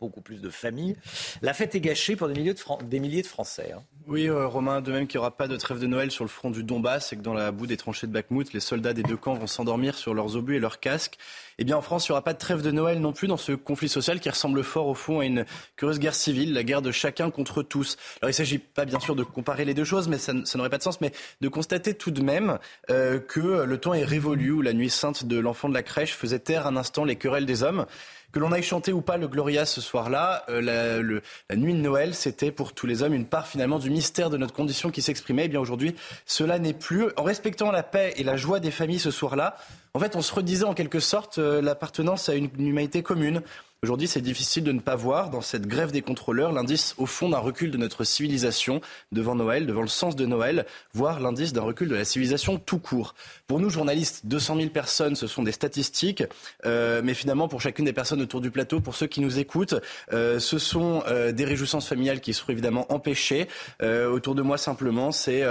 beaucoup 0.00 0.20
plus 0.20 0.40
de 0.40 0.50
familles. 0.50 0.96
La 1.42 1.52
fête 1.52 1.74
est 1.74 1.80
gâchée 1.80 2.16
pour 2.16 2.28
des 2.28 2.34
milliers 2.34 3.22
de, 3.22 3.26
Français. 3.26 3.72
Hein. 3.76 3.82
Oui, 4.06 4.28
euh, 4.28 4.46
Romain, 4.46 4.80
de 4.80 4.90
même 4.90 5.06
qu'il 5.06 5.18
n'y 5.18 5.20
aura 5.20 5.36
pas 5.36 5.46
de 5.46 5.56
trêve 5.56 5.78
de 5.78 5.86
Noël 5.86 6.10
sur 6.10 6.24
le 6.24 6.28
front 6.30 6.50
du 6.50 6.64
Donbass 6.64 7.12
et 7.12 7.16
que 7.16 7.22
dans 7.22 7.34
la 7.34 7.52
boue 7.52 7.66
des 7.66 7.76
tranchées 7.76 8.06
de 8.06 8.12
Bakhmut, 8.12 8.52
les 8.52 8.60
soldats 8.60 8.94
des 8.94 9.02
deux 9.02 9.16
camps 9.16 9.34
vont 9.34 9.46
s'endormir 9.46 9.96
sur 9.96 10.14
leurs 10.14 10.36
obus 10.36 10.56
et 10.56 10.58
leurs 10.58 10.80
casques. 10.80 11.18
Eh 11.58 11.64
bien, 11.64 11.76
en 11.76 11.82
France, 11.82 12.08
il 12.08 12.10
n'y 12.10 12.14
aura 12.14 12.24
pas 12.24 12.32
de 12.32 12.38
trêve 12.38 12.62
de 12.62 12.70
Noël 12.70 13.00
non 13.00 13.12
plus 13.12 13.28
dans 13.28 13.36
ce 13.36 13.52
conflit 13.52 13.90
social 13.90 14.18
qui 14.18 14.30
ressemble 14.30 14.64
fort 14.64 14.86
au 14.86 14.94
fond 14.94 15.20
à 15.20 15.26
une 15.26 15.44
curieuse 15.76 15.98
guerre 15.98 16.14
civile, 16.14 16.54
la 16.54 16.64
guerre 16.64 16.80
de 16.80 16.90
chacun 16.90 17.30
contre 17.30 17.62
tous. 17.62 17.98
Alors, 18.22 18.30
il 18.30 18.32
ne 18.32 18.36
s'agit 18.36 18.58
pas 18.58 18.86
bien 18.86 18.98
sûr 18.98 19.14
de 19.14 19.22
comparer 19.22 19.66
les 19.66 19.74
deux 19.74 19.84
choses, 19.84 20.08
mais 20.08 20.16
ça, 20.16 20.32
n'aurait 20.32 20.70
pas 20.70 20.78
de 20.78 20.82
sens, 20.82 21.02
mais 21.02 21.12
de 21.42 21.48
constater 21.48 21.92
tout 21.92 22.10
de 22.10 22.22
même 22.22 22.58
euh, 22.88 23.18
que 23.18 23.64
le 23.64 23.78
temps 23.78 23.92
est 23.92 24.04
révolu 24.04 24.50
où 24.52 24.62
la 24.62 24.72
nuit 24.72 24.90
sainte 24.90 25.26
de 25.26 25.38
l'enfant 25.38 25.68
de 25.68 25.74
la 25.74 25.82
crèche 25.82 26.14
faisait 26.14 26.38
taire 26.38 26.66
un 26.66 26.76
instant 26.76 27.04
les 27.04 27.16
querelles 27.16 27.46
des 27.46 27.62
hommes. 27.62 27.84
Que 28.32 28.38
l'on 28.38 28.52
aille 28.52 28.62
chanter 28.62 28.92
ou 28.92 29.00
pas 29.00 29.16
le 29.16 29.26
Gloria 29.26 29.66
ce 29.66 29.80
soir-là, 29.80 30.44
euh, 30.48 31.20
la, 31.48 31.56
nuit 31.56 31.74
de 31.74 31.80
Noël, 31.80 32.14
c'était 32.14 32.52
pour 32.52 32.74
tous 32.74 32.86
les 32.86 33.02
hommes 33.02 33.12
une 33.12 33.26
part 33.26 33.48
finalement 33.48 33.80
du 33.80 33.90
mystère 33.90 34.30
de 34.30 34.36
notre 34.36 34.54
condition 34.54 34.90
qui 34.90 35.02
s'exprimait. 35.02 35.46
Eh 35.46 35.48
bien 35.48 35.58
aujourd'hui, 35.58 35.96
cela 36.26 36.60
n'est 36.60 36.72
plus. 36.72 37.06
En 37.16 37.24
respectant 37.24 37.72
la 37.72 37.82
paix 37.82 38.14
et 38.16 38.22
la 38.22 38.36
joie 38.36 38.60
des 38.60 38.70
familles 38.70 39.00
ce 39.00 39.10
soir-là, 39.10 39.56
en 39.94 39.98
fait, 39.98 40.14
on 40.14 40.22
se 40.22 40.32
redisait 40.32 40.64
en 40.64 40.74
quelque 40.74 41.00
sorte 41.00 41.38
euh, 41.38 41.60
l'appartenance 41.60 42.28
à 42.28 42.34
une 42.34 42.48
humanité 42.58 43.02
commune. 43.02 43.42
Aujourd'hui, 43.82 44.08
c'est 44.08 44.20
difficile 44.20 44.62
de 44.62 44.72
ne 44.72 44.80
pas 44.80 44.94
voir 44.94 45.30
dans 45.30 45.40
cette 45.40 45.66
grève 45.66 45.90
des 45.90 46.02
contrôleurs 46.02 46.52
l'indice 46.52 46.94
au 46.98 47.06
fond 47.06 47.30
d'un 47.30 47.38
recul 47.38 47.70
de 47.70 47.78
notre 47.78 48.04
civilisation 48.04 48.82
devant 49.10 49.34
Noël, 49.34 49.64
devant 49.64 49.80
le 49.80 49.88
sens 49.88 50.16
de 50.16 50.26
Noël, 50.26 50.66
voire 50.92 51.18
l'indice 51.18 51.54
d'un 51.54 51.62
recul 51.62 51.88
de 51.88 51.94
la 51.94 52.04
civilisation 52.04 52.58
tout 52.58 52.78
court. 52.78 53.14
Pour 53.46 53.58
nous, 53.58 53.70
journalistes, 53.70 54.26
200 54.26 54.56
000 54.56 54.68
personnes, 54.68 55.16
ce 55.16 55.26
sont 55.26 55.42
des 55.42 55.52
statistiques, 55.52 56.22
euh, 56.66 57.00
mais 57.02 57.14
finalement, 57.14 57.48
pour 57.48 57.62
chacune 57.62 57.86
des 57.86 57.94
personnes 57.94 58.20
autour 58.20 58.42
du 58.42 58.50
plateau, 58.50 58.80
pour 58.80 58.94
ceux 58.94 59.06
qui 59.06 59.22
nous 59.22 59.38
écoutent, 59.38 59.76
euh, 60.12 60.38
ce 60.38 60.58
sont 60.58 61.02
euh, 61.06 61.32
des 61.32 61.46
réjouissances 61.46 61.88
familiales 61.88 62.20
qui 62.20 62.34
seront 62.34 62.52
évidemment 62.52 62.84
empêchées. 62.92 63.48
Autour 63.80 64.34
de 64.34 64.42
moi, 64.42 64.58
simplement, 64.58 65.10
c'est 65.10 65.42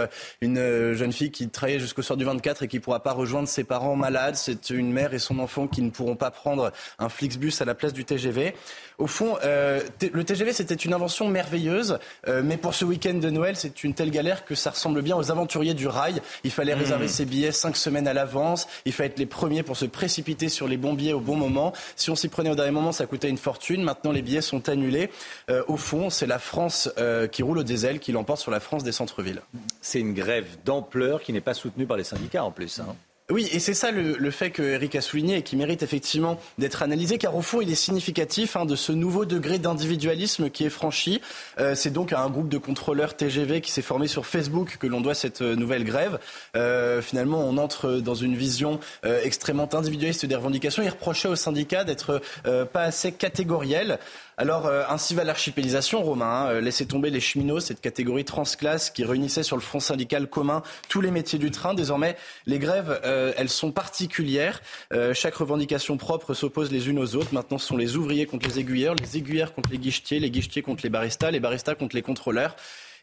une 0.41 0.93
jeune 0.93 1.11
fille 1.11 1.31
qui 1.31 1.49
travaillait 1.49 1.79
jusqu'au 1.79 2.03
soir 2.03 2.15
du 2.15 2.25
24 2.25 2.61
et 2.61 2.67
qui 2.67 2.77
ne 2.77 2.81
pourra 2.83 3.01
pas 3.01 3.13
rejoindre 3.13 3.47
ses 3.47 3.63
parents 3.63 3.95
malades. 3.95 4.35
C'est 4.35 4.69
une 4.69 4.91
mère 4.91 5.15
et 5.15 5.19
son 5.19 5.39
enfant 5.39 5.67
qui 5.67 5.81
ne 5.81 5.89
pourront 5.89 6.15
pas 6.15 6.29
prendre 6.29 6.71
un 6.99 7.09
Flixbus 7.09 7.53
à 7.61 7.65
la 7.65 7.73
place 7.73 7.91
du 7.91 8.05
TGV 8.05 8.18
TGV. 8.19 8.53
Au 8.97 9.07
fond, 9.07 9.37
euh, 9.45 9.81
le 10.11 10.23
TGV, 10.25 10.51
c'était 10.51 10.75
une 10.75 10.93
invention 10.93 11.29
merveilleuse, 11.29 11.99
euh, 12.27 12.41
mais 12.43 12.57
pour 12.57 12.75
ce 12.75 12.83
week-end 12.83 13.13
de 13.13 13.29
Noël, 13.29 13.55
c'est 13.55 13.85
une 13.85 13.93
telle 13.93 14.11
galère 14.11 14.43
que 14.43 14.55
ça 14.55 14.71
ressemble 14.71 15.01
bien 15.01 15.15
aux 15.15 15.31
aventuriers 15.31 15.73
du 15.73 15.87
rail. 15.87 16.21
Il 16.43 16.51
fallait 16.51 16.75
mmh. 16.75 16.79
réserver 16.79 17.07
ses 17.07 17.25
billets 17.25 17.53
cinq 17.53 17.77
semaines 17.77 18.09
à 18.09 18.13
l'avance, 18.13 18.67
il 18.83 18.91
fallait 18.91 19.09
être 19.09 19.19
les 19.19 19.25
premiers 19.25 19.63
pour 19.63 19.77
se 19.77 19.85
précipiter 19.85 20.49
sur 20.49 20.67
les 20.67 20.75
bons 20.75 20.93
billets 20.93 21.13
au 21.13 21.21
bon 21.21 21.37
moment. 21.37 21.71
Si 21.95 22.09
on 22.09 22.15
s'y 22.15 22.27
prenait 22.27 22.49
au 22.49 22.55
dernier 22.55 22.71
moment, 22.71 22.91
ça 22.91 23.05
coûtait 23.05 23.29
une 23.29 23.37
fortune. 23.37 23.83
Maintenant, 23.83 24.11
les 24.11 24.21
billets 24.21 24.41
sont 24.41 24.67
annulés. 24.67 25.09
Euh, 25.49 25.63
au 25.69 25.77
fond, 25.77 26.09
c'est 26.09 26.27
la 26.27 26.39
France 26.39 26.89
qui 27.31 27.43
roule 27.43 27.59
au 27.59 27.63
diesel 27.63 27.99
qui 27.99 28.11
l'emporte 28.11 28.41
sur 28.41 28.51
la 28.51 28.59
France 28.59 28.83
des 28.83 28.91
centres-villes. 28.91 29.41
C'est 29.81 29.99
une 29.99 30.13
grève 30.13 30.45
d'ampleur 30.65 31.21
qui 31.21 31.31
n'est 31.31 31.41
pas 31.41 31.53
soutenue 31.53 31.85
par 31.85 31.97
les 31.97 32.03
syndicats 32.03 32.43
en 32.43 32.51
plus. 32.51 32.79
Hein. 32.79 32.95
Oui, 33.31 33.47
et 33.51 33.59
c'est 33.59 33.75
ça 33.75 33.91
le, 33.91 34.17
le, 34.17 34.31
fait 34.31 34.49
que 34.49 34.63
Eric 34.63 34.95
a 34.95 35.01
souligné 35.01 35.37
et 35.37 35.41
qui 35.43 35.55
mérite 35.55 35.83
effectivement 35.83 36.39
d'être 36.57 36.81
analysé, 36.81 37.19
car 37.19 37.35
au 37.35 37.43
fond, 37.43 37.61
il 37.61 37.69
est 37.69 37.75
significatif 37.75 38.55
hein, 38.55 38.65
de 38.65 38.75
ce 38.75 38.91
nouveau 38.91 39.25
degré 39.25 39.59
d'individualisme 39.59 40.49
qui 40.49 40.65
est 40.65 40.71
franchi. 40.71 41.21
Euh, 41.59 41.75
c'est 41.75 41.91
donc 41.91 42.11
à 42.11 42.21
un 42.21 42.29
groupe 42.31 42.49
de 42.49 42.57
contrôleurs 42.57 43.15
TGV 43.15 43.61
qui 43.61 43.71
s'est 43.71 43.83
formé 43.83 44.07
sur 44.07 44.25
Facebook 44.25 44.77
que 44.79 44.87
l'on 44.87 44.99
doit 44.99 45.13
cette 45.13 45.43
euh, 45.43 45.55
nouvelle 45.55 45.83
grève. 45.83 46.17
Euh, 46.55 47.03
finalement, 47.03 47.37
on 47.47 47.57
entre 47.57 47.99
dans 47.99 48.15
une 48.15 48.35
vision 48.35 48.79
euh, 49.05 49.21
extrêmement 49.23 49.69
individualiste 49.75 50.25
des 50.25 50.35
revendications. 50.35 50.81
Il 50.81 50.89
reprochait 50.89 51.27
aux 51.27 51.35
syndicats 51.35 51.83
d'être 51.83 52.23
euh, 52.47 52.65
pas 52.65 52.81
assez 52.81 53.11
catégoriels. 53.11 53.99
Alors, 54.41 54.67
euh, 54.67 54.83
ainsi 54.87 55.15
va 55.15 55.25
l'archipélisation, 55.25 56.01
Romain. 56.01 56.47
Hein. 56.47 56.61
Laissez 56.61 56.85
tomber 56.85 57.09
les 57.09 57.19
cheminots, 57.19 57.59
cette 57.59 57.81
catégorie 57.81 58.23
transclasse 58.23 58.89
qui 58.89 59.03
réunissait 59.03 59.43
sur 59.43 59.57
le 59.57 59.61
front 59.61 59.81
syndical 59.81 60.29
commun 60.29 60.63
tous 60.87 61.01
les 61.01 61.11
métiers 61.11 61.37
du 61.37 61.51
train. 61.51 61.73
Désormais, 61.73 62.15
les 62.45 62.57
grèves, 62.57 63.01
euh, 63.03 63.33
elles 63.35 63.49
sont 63.49 63.73
particulières. 63.73 64.61
Euh, 64.93 65.13
chaque 65.13 65.35
revendication 65.35 65.97
propre 65.97 66.33
s'oppose 66.33 66.71
les 66.71 66.87
unes 66.87 66.99
aux 66.99 67.17
autres. 67.17 67.33
Maintenant, 67.33 67.57
ce 67.57 67.67
sont 67.67 67.75
les 67.75 67.97
ouvriers 67.97 68.27
contre 68.27 68.47
les 68.47 68.59
aiguilleurs, 68.59 68.95
les 68.95 69.17
aiguilleurs 69.17 69.53
contre 69.53 69.71
les 69.71 69.77
guichetiers, 69.77 70.21
les 70.21 70.31
guichetiers 70.31 70.61
contre 70.61 70.83
les 70.83 70.89
baristas, 70.89 71.31
les 71.31 71.41
baristas 71.41 71.75
contre 71.75 71.97
les 71.97 72.01
contrôleurs. 72.01 72.55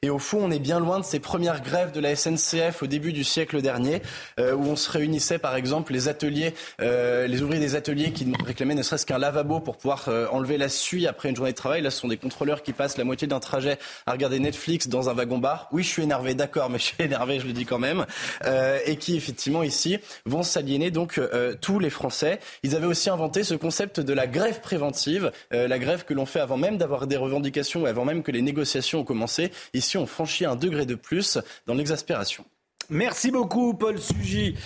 Et 0.02 0.10
au 0.10 0.18
fond, 0.18 0.38
on 0.42 0.50
est 0.50 0.58
bien 0.58 0.78
loin 0.78 1.00
de 1.00 1.04
ces 1.04 1.20
premières 1.20 1.62
grèves 1.62 1.92
de 1.92 2.00
la 2.00 2.14
SNCF 2.14 2.82
au 2.82 2.86
début 2.86 3.12
du 3.12 3.24
siècle 3.24 3.62
dernier, 3.62 4.02
euh, 4.38 4.54
où 4.54 4.64
on 4.64 4.76
se 4.76 4.90
réunissait, 4.90 5.38
par 5.38 5.56
exemple, 5.56 5.92
les 5.92 6.08
ateliers, 6.08 6.54
euh, 6.82 7.26
les 7.26 7.42
ouvriers 7.42 7.60
des 7.60 7.76
ateliers 7.76 8.12
qui 8.12 8.30
réclamaient 8.44 8.74
ne 8.74 8.82
serait-ce 8.82 9.06
qu'un 9.06 9.18
lavabo 9.18 9.60
pour 9.60 9.76
pouvoir 9.76 10.08
euh, 10.08 10.26
enlever 10.30 10.58
la 10.58 10.68
suie 10.68 11.06
après 11.06 11.30
une 11.30 11.36
journée 11.36 11.52
de 11.52 11.56
travail. 11.56 11.80
Là, 11.80 11.90
ce 11.90 12.00
sont 12.00 12.08
des 12.08 12.18
contrôleurs 12.18 12.62
qui 12.62 12.72
passent 12.72 12.98
la 12.98 13.04
moitié 13.04 13.26
d'un 13.26 13.40
trajet 13.40 13.78
à 14.06 14.12
regarder 14.12 14.38
Netflix 14.38 14.88
dans 14.88 15.08
un 15.08 15.14
wagon-bar. 15.14 15.68
Oui, 15.72 15.82
je 15.82 15.88
suis 15.88 16.02
énervé, 16.02 16.34
d'accord, 16.34 16.68
mais 16.68 16.78
je 16.78 16.84
suis 16.84 17.02
énervé, 17.02 17.40
je 17.40 17.46
le 17.46 17.52
dis 17.52 17.64
quand 17.64 17.78
même. 17.78 18.04
Et 18.86 18.96
qui, 18.96 19.16
effectivement, 19.16 19.62
ici, 19.62 19.98
vont 20.24 20.42
s'aliéner 20.42 20.90
donc 20.90 21.20
tous 21.60 21.78
les 21.78 21.90
Français. 21.90 22.38
Ils 22.62 22.76
avaient 22.76 22.86
aussi 22.86 23.10
inventé 23.10 23.44
ce 23.44 23.54
concept 23.54 24.00
de 24.00 24.12
la 24.12 24.26
grève 24.26 24.60
préventive, 24.60 25.32
la 25.50 25.78
grève 25.78 26.04
que 26.04 26.14
l'on 26.14 26.26
fait 26.26 26.40
avant 26.40 26.56
même 26.56 26.76
d'avoir 26.78 27.06
des 27.06 27.16
revendications, 27.16 27.86
avant 27.86 28.04
même 28.04 28.22
que 28.22 28.30
les 28.30 28.42
négociations 28.42 29.00
ont 29.00 29.04
commencé. 29.04 29.50
Ici, 29.86 29.98
on 29.98 30.06
franchit 30.06 30.44
un 30.44 30.56
degré 30.56 30.84
de 30.84 30.96
plus 30.96 31.38
dans 31.66 31.74
l'exaspération. 31.74 32.44
Merci 32.90 33.30
beaucoup, 33.30 33.72
Paul 33.72 34.00
Sugy. 34.00 34.56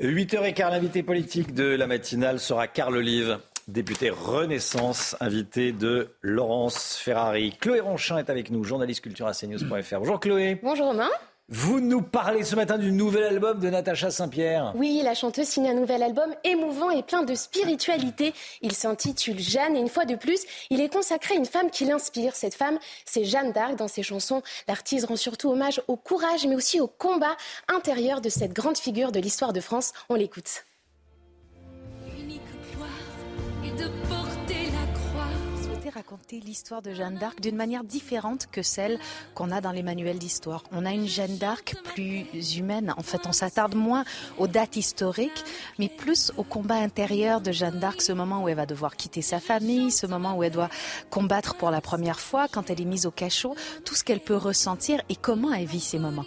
8h15, 0.00 0.70
l'invité 0.70 1.02
politique 1.02 1.52
de 1.52 1.64
la 1.64 1.86
matinale 1.86 2.40
sera 2.40 2.66
Carl 2.66 2.96
Olive, 2.96 3.40
député 3.66 4.08
Renaissance, 4.08 5.16
invité 5.20 5.72
de 5.72 6.14
Laurence 6.22 6.96
Ferrari. 6.96 7.58
Chloé 7.60 7.80
Ronchin 7.80 8.16
est 8.16 8.30
avec 8.30 8.50
nous, 8.50 8.64
journaliste 8.64 9.02
culture 9.02 9.26
à 9.26 9.34
cnews.fr. 9.34 9.98
Bonjour 9.98 10.18
Chloé. 10.18 10.58
Bonjour 10.62 10.86
Romain. 10.86 11.10
Vous 11.50 11.80
nous 11.80 12.02
parlez 12.02 12.44
ce 12.44 12.54
matin 12.54 12.76
du 12.76 12.92
nouvel 12.92 13.24
album 13.24 13.58
de 13.58 13.70
Natacha 13.70 14.10
Saint-Pierre. 14.10 14.74
Oui, 14.76 15.00
la 15.02 15.14
chanteuse 15.14 15.46
signe 15.46 15.70
un 15.70 15.72
nouvel 15.72 16.02
album 16.02 16.34
émouvant 16.44 16.90
et 16.90 17.02
plein 17.02 17.22
de 17.22 17.34
spiritualité. 17.34 18.34
Il 18.60 18.72
s'intitule 18.72 19.38
Jeanne 19.38 19.74
et 19.74 19.80
une 19.80 19.88
fois 19.88 20.04
de 20.04 20.14
plus, 20.14 20.42
il 20.68 20.82
est 20.82 20.92
consacré 20.92 21.36
à 21.36 21.38
une 21.38 21.46
femme 21.46 21.70
qui 21.70 21.86
l'inspire. 21.86 22.36
Cette 22.36 22.54
femme, 22.54 22.78
c'est 23.06 23.24
Jeanne 23.24 23.52
d'Arc. 23.52 23.76
Dans 23.76 23.88
ses 23.88 24.02
chansons, 24.02 24.42
l'artiste 24.68 25.06
rend 25.06 25.16
surtout 25.16 25.48
hommage 25.48 25.80
au 25.88 25.96
courage 25.96 26.46
mais 26.46 26.54
aussi 26.54 26.80
au 26.80 26.86
combat 26.86 27.34
intérieur 27.66 28.20
de 28.20 28.28
cette 28.28 28.52
grande 28.52 28.76
figure 28.76 29.10
de 29.10 29.18
l'histoire 29.18 29.54
de 29.54 29.60
France. 29.60 29.94
On 30.10 30.16
l'écoute. 30.16 30.67
Raconter 35.98 36.38
l'histoire 36.38 36.80
de 36.80 36.94
Jeanne 36.94 37.16
d'Arc 37.16 37.40
d'une 37.40 37.56
manière 37.56 37.82
différente 37.82 38.46
que 38.52 38.62
celle 38.62 39.00
qu'on 39.34 39.50
a 39.50 39.60
dans 39.60 39.72
les 39.72 39.82
manuels 39.82 40.20
d'histoire. 40.20 40.62
On 40.70 40.86
a 40.86 40.92
une 40.92 41.08
Jeanne 41.08 41.38
d'Arc 41.38 41.74
plus 41.82 42.24
humaine. 42.56 42.94
En 42.96 43.02
fait, 43.02 43.26
on 43.26 43.32
s'attarde 43.32 43.74
moins 43.74 44.04
aux 44.38 44.46
dates 44.46 44.76
historiques, 44.76 45.44
mais 45.80 45.88
plus 45.88 46.30
au 46.36 46.44
combat 46.44 46.76
intérieur 46.76 47.40
de 47.40 47.50
Jeanne 47.50 47.80
d'Arc, 47.80 48.00
ce 48.00 48.12
moment 48.12 48.44
où 48.44 48.48
elle 48.48 48.54
va 48.54 48.64
devoir 48.64 48.94
quitter 48.94 49.22
sa 49.22 49.40
famille, 49.40 49.90
ce 49.90 50.06
moment 50.06 50.36
où 50.36 50.44
elle 50.44 50.52
doit 50.52 50.70
combattre 51.10 51.56
pour 51.56 51.72
la 51.72 51.80
première 51.80 52.20
fois, 52.20 52.46
quand 52.46 52.70
elle 52.70 52.80
est 52.80 52.84
mise 52.84 53.04
au 53.04 53.10
cachot, 53.10 53.56
tout 53.84 53.96
ce 53.96 54.04
qu'elle 54.04 54.20
peut 54.20 54.36
ressentir 54.36 55.02
et 55.08 55.16
comment 55.16 55.52
elle 55.52 55.66
vit 55.66 55.80
ces 55.80 55.98
moments. 55.98 56.26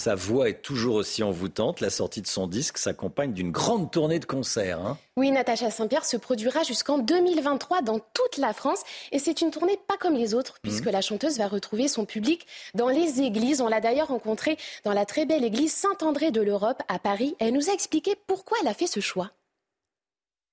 Sa 0.00 0.14
voix 0.14 0.48
est 0.48 0.62
toujours 0.62 0.94
aussi 0.94 1.22
envoûtante. 1.22 1.82
La 1.82 1.90
sortie 1.90 2.22
de 2.22 2.26
son 2.26 2.46
disque 2.46 2.78
s'accompagne 2.78 3.34
d'une 3.34 3.50
grande 3.50 3.90
tournée 3.90 4.18
de 4.18 4.24
concerts. 4.24 4.80
Hein. 4.80 4.96
Oui, 5.18 5.30
Natacha 5.30 5.70
Saint-Pierre 5.70 6.06
se 6.06 6.16
produira 6.16 6.62
jusqu'en 6.62 6.96
2023 6.96 7.82
dans 7.82 7.98
toute 7.98 8.38
la 8.38 8.54
France. 8.54 8.80
Et 9.12 9.18
c'est 9.18 9.42
une 9.42 9.50
tournée 9.50 9.78
pas 9.88 9.98
comme 9.98 10.14
les 10.14 10.32
autres, 10.32 10.54
puisque 10.62 10.86
mmh. 10.86 10.92
la 10.92 11.00
chanteuse 11.02 11.36
va 11.36 11.48
retrouver 11.48 11.86
son 11.86 12.06
public 12.06 12.46
dans 12.72 12.88
les 12.88 13.20
églises. 13.20 13.60
On 13.60 13.68
l'a 13.68 13.82
d'ailleurs 13.82 14.08
rencontrée 14.08 14.56
dans 14.84 14.94
la 14.94 15.04
très 15.04 15.26
belle 15.26 15.44
église 15.44 15.74
Saint-André 15.74 16.30
de 16.30 16.40
l'Europe 16.40 16.82
à 16.88 16.98
Paris. 16.98 17.36
Elle 17.38 17.52
nous 17.52 17.68
a 17.68 17.74
expliqué 17.74 18.16
pourquoi 18.26 18.56
elle 18.62 18.68
a 18.68 18.74
fait 18.74 18.86
ce 18.86 19.00
choix. 19.00 19.32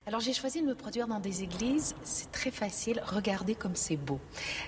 Alors 0.08 0.22
j'ai 0.22 0.32
choisi 0.32 0.62
de 0.62 0.66
me 0.66 0.74
produire 0.74 1.06
dans 1.06 1.20
des 1.20 1.44
églises, 1.44 1.94
c'est 2.02 2.32
très 2.32 2.50
facile, 2.50 3.04
regardez 3.06 3.56
comme 3.56 3.76
c'est 3.76 3.98
beau. 3.98 4.22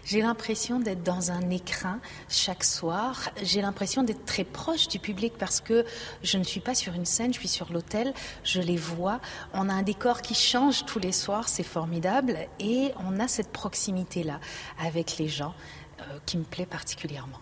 J'ai 0.03 0.21
l'impression 0.21 0.81
d'être 0.81 1.01
dans 1.01 1.31
un 1.31 1.49
écrin 1.49 2.01
chaque 2.27 2.65
soir, 2.65 3.29
j'ai 3.41 3.61
l'impression 3.61 4.03
d'être 4.03 4.25
très 4.25 4.43
proche 4.43 4.89
du 4.89 4.99
public 4.99 5.31
parce 5.39 5.61
que 5.61 5.85
je 6.23 6.37
ne 6.37 6.43
suis 6.43 6.59
pas 6.59 6.75
sur 6.75 6.93
une 6.93 7.05
scène, 7.05 7.33
je 7.33 7.39
suis 7.39 7.47
sur 7.47 7.71
l'hôtel, 7.71 8.13
je 8.43 8.59
les 8.59 8.75
vois, 8.75 9.21
on 9.53 9.69
a 9.69 9.73
un 9.73 9.81
décor 9.81 10.21
qui 10.21 10.35
change 10.35 10.85
tous 10.85 10.99
les 10.99 11.13
soirs, 11.13 11.47
c'est 11.47 11.63
formidable. 11.63 12.35
Et 12.59 12.91
on 13.07 13.17
a 13.21 13.29
cette 13.29 13.53
proximité-là 13.53 14.41
avec 14.77 15.19
les 15.19 15.29
gens 15.29 15.53
euh, 16.01 16.19
qui 16.25 16.37
me 16.37 16.43
plaît 16.43 16.65
particulièrement. 16.65 17.39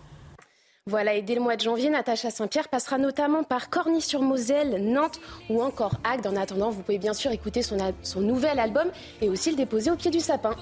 Voilà, 0.88 1.16
et 1.16 1.22
dès 1.22 1.36
le 1.36 1.42
mois 1.42 1.58
de 1.58 1.62
janvier, 1.62 1.90
Natacha 1.90 2.30
Saint-Pierre 2.30 2.70
passera 2.70 2.98
notamment 2.98 3.44
par 3.44 3.70
Corny-sur-Moselle, 3.70 4.82
Nantes 4.90 5.20
ou 5.50 5.62
encore 5.62 5.96
Agde. 6.06 6.26
En 6.28 6.38
attendant, 6.38 6.70
vous 6.70 6.82
pouvez 6.82 6.98
bien 6.98 7.14
sûr 7.14 7.30
écouter 7.32 7.62
son, 7.62 7.78
son 8.04 8.22
nouvel 8.22 8.58
album 8.58 8.88
et 9.22 9.28
aussi 9.28 9.50
le 9.50 9.58
déposer 9.58 9.92
au 9.92 9.98
pied 9.98 10.12
du 10.12 10.22
sapin. 10.22 10.56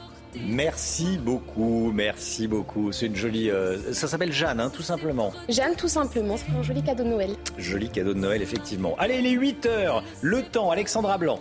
Merci 0.47 1.19
beaucoup, 1.19 1.91
merci 1.93 2.47
beaucoup. 2.47 2.91
C'est 2.91 3.05
une 3.05 3.15
jolie. 3.15 3.51
Euh, 3.51 3.93
ça 3.93 4.07
s'appelle 4.07 4.33
Jeanne, 4.33 4.59
hein, 4.59 4.71
tout 4.73 4.81
simplement. 4.81 5.31
Jeanne, 5.47 5.75
tout 5.75 5.87
simplement. 5.87 6.35
C'est 6.37 6.57
un 6.57 6.63
joli 6.63 6.81
cadeau 6.81 7.03
de 7.03 7.09
Noël. 7.09 7.35
Joli 7.59 7.89
cadeau 7.89 8.15
de 8.15 8.19
Noël, 8.19 8.41
effectivement. 8.41 8.95
Allez, 8.97 9.21
les 9.21 9.31
8 9.31 9.65
heures. 9.67 10.03
Le 10.21 10.41
temps, 10.41 10.71
Alexandra 10.71 11.19
Blanc. 11.19 11.39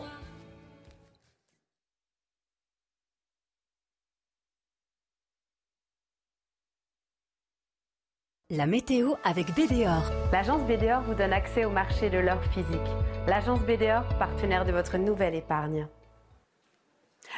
La 8.57 8.67
météo 8.67 9.15
avec 9.25 9.47
BDOR. 9.57 10.13
L'agence 10.31 10.63
BDOR 10.63 11.01
vous 11.01 11.15
donne 11.15 11.33
accès 11.33 11.65
au 11.65 11.71
marché 11.71 12.09
de 12.09 12.19
l'or 12.19 12.41
physique. 12.53 12.79
L'agence 13.27 13.59
BDOR, 13.63 14.05
partenaire 14.17 14.65
de 14.65 14.71
votre 14.71 14.97
nouvelle 14.97 15.35
épargne. 15.35 15.89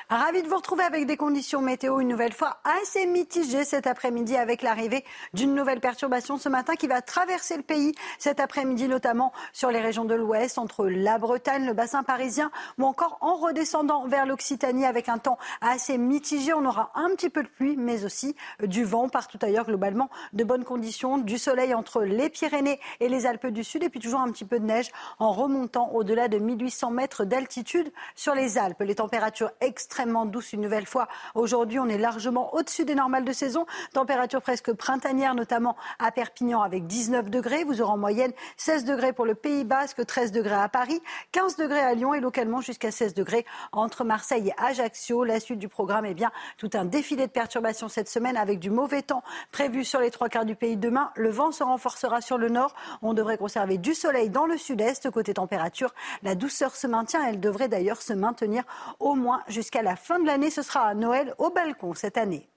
Ravi 0.09 0.45
de 0.45 0.47
vous 0.47 0.55
retrouver 0.55 0.85
avec 0.85 1.05
des 1.07 1.17
conditions 1.17 1.61
météo 1.61 1.99
une 1.99 2.07
nouvelle 2.07 2.33
fois 2.33 2.59
assez 2.63 3.07
mitigées 3.07 3.65
cet 3.65 3.89
après-midi 3.89 4.37
avec 4.37 4.63
l'arrivée 4.63 5.05
d'une 5.35 5.53
nouvelle 5.53 5.81
perturbation 5.81 6.39
ce 6.39 6.49
matin 6.49 6.77
qui 6.77 6.87
va 6.87 7.03
traverser 7.03 7.57
le 7.57 7.65
pays 7.65 7.93
cet 8.21 8.39
après-midi 8.39 8.87
notamment 8.87 9.33
sur 9.53 9.73
les 9.73 9.81
régions 9.81 10.05
de 10.05 10.15
l'ouest 10.15 10.59
entre 10.59 10.87
la 10.87 11.19
Bretagne, 11.19 11.67
le 11.67 11.73
bassin 11.73 12.05
parisien 12.05 12.53
ou 12.79 12.85
encore 12.85 13.19
en 13.21 13.35
redescendant 13.35 14.07
vers 14.07 14.27
l'Occitanie 14.27 14.87
avec 14.87 15.09
un 15.09 15.19
temps 15.19 15.39
assez 15.61 15.99
mitigé. 15.99 16.55
On 16.55 16.65
aura 16.67 16.93
un 16.95 17.09
petit 17.17 17.29
peu 17.29 17.43
de 17.43 17.49
pluie 17.49 17.75
mais 17.77 18.05
aussi 18.05 18.37
du 18.63 18.85
vent 18.85 19.09
partout 19.09 19.41
ailleurs 19.43 19.67
globalement 19.67 20.09
de 20.35 20.45
bonnes 20.45 20.65
conditions, 20.65 21.19
du 21.19 21.37
soleil 21.37 21.75
entre 21.75 22.03
les 22.03 22.31
Pyrénées 22.31 22.79
et 23.01 23.09
les 23.09 23.27
Alpes 23.27 23.49
du 23.49 23.65
Sud 23.65 23.83
et 23.83 23.89
puis 23.89 23.99
toujours 23.99 24.21
un 24.21 24.31
petit 24.31 24.45
peu 24.45 24.61
de 24.61 24.67
neige 24.67 24.93
en 25.19 25.33
remontant 25.33 25.91
au-delà 25.95 26.29
de 26.29 26.39
1800 26.39 26.93
mètres 26.93 27.25
d'altitude 27.25 27.91
sur 28.15 28.37
les 28.37 28.57
Alpes. 28.57 28.83
Les 28.83 28.95
températures 28.95 29.51
extrêmement 29.97 30.27
douce 30.27 30.53
une 30.53 30.61
nouvelle 30.61 30.85
fois. 30.85 31.09
Aujourd'hui, 31.35 31.79
on 31.79 31.89
est 31.89 31.97
largement 31.97 32.55
au-dessus 32.55 32.85
des 32.85 32.95
normales 32.95 33.25
de 33.25 33.33
saison. 33.33 33.65
Température 33.95 34.43
presque 34.43 34.71
printanière, 34.75 35.35
notamment 35.35 35.75
à 35.99 36.13
Perpignan 36.13 36.61
avec 36.61 36.87
19 36.87 37.31
degrés. 37.31 37.65
Vous 37.65 37.81
aurez 37.81 37.93
en 37.93 37.97
moyenne 37.97 38.33
16 38.59 38.85
degrés 38.85 39.15
pour 39.15 39.25
le 39.25 39.35
Pays 39.35 39.65
Basque, 39.65 40.05
13 40.05 40.33
degrés 40.33 40.53
à 40.53 40.69
Paris, 40.69 41.01
15 41.33 41.57
degrés 41.57 41.81
à 41.81 41.95
Lyon 41.95 42.13
et 42.13 42.21
localement 42.21 42.61
jusqu'à 42.61 42.91
16 42.91 43.15
degrés 43.15 43.47
entre 43.73 44.05
Marseille 44.05 44.49
et 44.51 44.63
Ajaccio. 44.63 45.25
La 45.25 45.41
suite 45.41 45.59
du 45.59 45.69
programme 45.69 46.05
est 46.05 46.13
bien 46.13 46.31
tout 46.59 46.69
un 46.75 46.85
défilé 46.85 47.27
de 47.27 47.33
perturbations 47.33 47.89
cette 47.89 48.11
semaine 48.11 48.37
avec 48.37 48.59
du 48.59 48.69
mauvais 48.69 49.01
temps 49.01 49.23
prévu 49.51 49.83
sur 49.83 50.01
les 50.01 50.11
trois 50.11 50.29
quarts 50.29 50.45
du 50.45 50.57
pays 50.57 50.77
demain. 50.77 51.11
Le 51.17 51.31
vent 51.31 51.53
se 51.53 51.65
renforcera 51.65 52.21
sur 52.21 52.37
le 52.37 52.51
nord. 52.51 52.75
On 53.01 53.15
devrait 53.15 53.39
conserver 53.39 53.79
du 53.79 53.95
soleil 53.95 54.29
dans 54.29 54.45
le 54.45 54.59
sud-est. 54.59 55.11
Côté 55.11 55.33
température, 55.33 55.95
la 56.23 56.35
douceur 56.35 56.77
se 56.77 56.87
maintient. 56.87 57.27
Elle 57.27 57.41
devrait 57.41 57.69
d'ailleurs 57.69 58.03
se 58.03 58.13
maintenir 58.13 58.65
au 59.01 59.15
moins 59.15 59.43
jusqu'à 59.49 59.81
la 59.86 59.86
fin 59.95 60.19
de 60.19 60.27
l'année, 60.27 60.51
ce 60.51 60.63
sera 60.63 60.81
à 60.81 60.95
Noël 60.95 61.35
au 61.39 61.51
balcon 61.51 61.95
cette 61.95 62.17
année. 62.17 62.49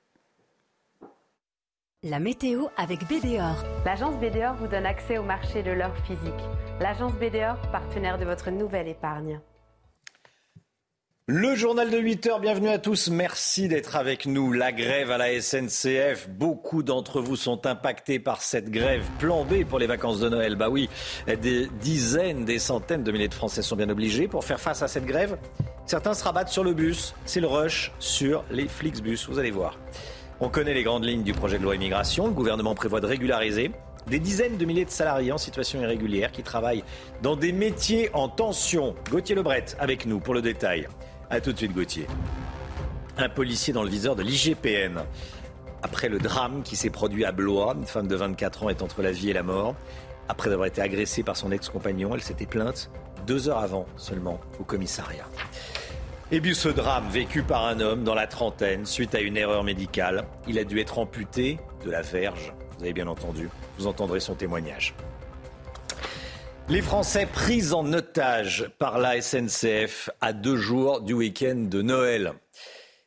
La 2.01 2.19
météo 2.19 2.67
avec 2.77 3.01
BDOR. 3.09 3.63
L'agence 3.85 4.15
BDOR 4.15 4.53
vous 4.53 4.67
donne 4.67 4.85
accès 4.85 5.17
au 5.17 5.23
marché 5.23 5.61
de 5.61 5.71
l'or 5.71 5.93
physique. 6.07 6.33
L'agence 6.79 7.13
BDOR, 7.13 7.57
partenaire 7.71 8.17
de 8.17 8.23
votre 8.23 8.49
nouvelle 8.51 8.87
épargne. 8.87 9.41
Le 11.31 11.53
journal 11.53 11.91
de 11.91 11.97
8 11.99 12.25
heures, 12.25 12.39
bienvenue 12.39 12.69
à 12.69 12.79
tous. 12.79 13.09
Merci 13.09 13.67
d'être 13.67 13.95
avec 13.95 14.25
nous. 14.25 14.51
La 14.51 14.71
grève 14.71 15.11
à 15.11 15.19
la 15.19 15.39
SNCF, 15.39 16.27
beaucoup 16.27 16.81
d'entre 16.81 17.21
vous 17.21 17.35
sont 17.35 17.67
impactés 17.67 18.17
par 18.17 18.41
cette 18.41 18.71
grève. 18.71 19.03
Plan 19.19 19.45
B 19.45 19.63
pour 19.63 19.77
les 19.77 19.85
vacances 19.85 20.19
de 20.19 20.27
Noël. 20.27 20.55
Bah 20.55 20.69
oui, 20.71 20.89
des 21.27 21.67
dizaines, 21.81 22.45
des 22.45 22.57
centaines 22.57 23.03
de 23.03 23.11
milliers 23.11 23.27
de 23.27 23.35
Français 23.35 23.61
sont 23.61 23.75
bien 23.75 23.91
obligés 23.91 24.27
pour 24.27 24.43
faire 24.43 24.59
face 24.59 24.81
à 24.81 24.87
cette 24.87 25.05
grève. 25.05 25.37
Certains 25.85 26.15
se 26.15 26.23
rabattent 26.23 26.49
sur 26.49 26.63
le 26.63 26.73
bus. 26.73 27.13
C'est 27.25 27.41
le 27.41 27.47
rush 27.47 27.91
sur 27.99 28.43
les 28.49 28.67
Flixbus. 28.67 29.27
Vous 29.29 29.37
allez 29.37 29.51
voir. 29.51 29.77
On 30.39 30.49
connaît 30.49 30.73
les 30.73 30.81
grandes 30.81 31.05
lignes 31.05 31.21
du 31.21 31.33
projet 31.33 31.59
de 31.59 31.63
loi 31.63 31.75
immigration. 31.75 32.25
Le 32.25 32.33
gouvernement 32.33 32.73
prévoit 32.73 33.01
de 33.01 33.05
régulariser 33.05 33.69
des 34.07 34.19
dizaines 34.19 34.57
de 34.57 34.65
milliers 34.65 34.85
de 34.85 34.89
salariés 34.89 35.31
en 35.31 35.37
situation 35.37 35.79
irrégulière 35.79 36.31
qui 36.31 36.41
travaillent 36.41 36.83
dans 37.21 37.35
des 37.35 37.51
métiers 37.51 38.09
en 38.15 38.29
tension. 38.29 38.95
Gauthier 39.11 39.35
Lebret 39.35 39.65
avec 39.77 40.07
nous 40.07 40.19
pour 40.19 40.33
le 40.33 40.41
détail. 40.41 40.87
A 41.31 41.39
tout 41.39 41.53
de 41.53 41.57
suite, 41.57 41.73
Gauthier. 41.73 42.07
Un 43.17 43.29
policier 43.29 43.71
dans 43.71 43.83
le 43.83 43.89
viseur 43.89 44.15
de 44.15 44.23
l'IGPN. 44.23 45.03
Après 45.83 46.09
le 46.09 46.17
drame 46.17 46.63
qui 46.63 46.75
s'est 46.75 46.89
produit 46.89 47.23
à 47.23 47.31
Blois, 47.31 47.75
une 47.77 47.85
femme 47.85 48.07
de 48.07 48.15
24 48.15 48.63
ans 48.63 48.69
est 48.69 48.81
entre 48.81 49.03
la 49.03 49.11
vie 49.11 49.29
et 49.29 49.33
la 49.33 49.43
mort. 49.43 49.75
Après 50.27 50.51
avoir 50.51 50.67
été 50.67 50.81
agressée 50.81 51.21
par 51.21 51.37
son 51.37 51.51
ex-compagnon, 51.51 52.15
elle 52.15 52.23
s'était 52.23 52.47
plainte 52.47 52.89
deux 53.27 53.47
heures 53.47 53.59
avant 53.59 53.85
seulement 53.95 54.39
au 54.59 54.63
commissariat. 54.63 55.25
Et 56.31 56.41
puis 56.41 56.55
ce 56.55 56.69
drame 56.69 57.07
vécu 57.09 57.43
par 57.43 57.65
un 57.67 57.79
homme 57.79 58.03
dans 58.03 58.15
la 58.15 58.25
trentaine 58.25 58.87
suite 58.87 59.13
à 59.13 59.19
une 59.19 59.37
erreur 59.37 59.63
médicale. 59.63 60.25
Il 60.47 60.57
a 60.57 60.63
dû 60.63 60.79
être 60.79 60.97
amputé 60.97 61.59
de 61.85 61.91
la 61.91 62.01
verge. 62.01 62.53
Vous 62.77 62.83
avez 62.83 62.93
bien 62.93 63.07
entendu. 63.07 63.49
Vous 63.77 63.85
entendrez 63.85 64.19
son 64.19 64.33
témoignage. 64.33 64.95
Les 66.69 66.83
Français 66.83 67.25
pris 67.25 67.73
en 67.73 67.93
otage 67.93 68.69
par 68.77 68.99
la 68.99 69.19
SNCF 69.19 70.11
à 70.21 70.33
deux 70.33 70.55
jours 70.55 71.01
du 71.01 71.13
week-end 71.13 71.55
de 71.55 71.81
Noël. 71.81 72.33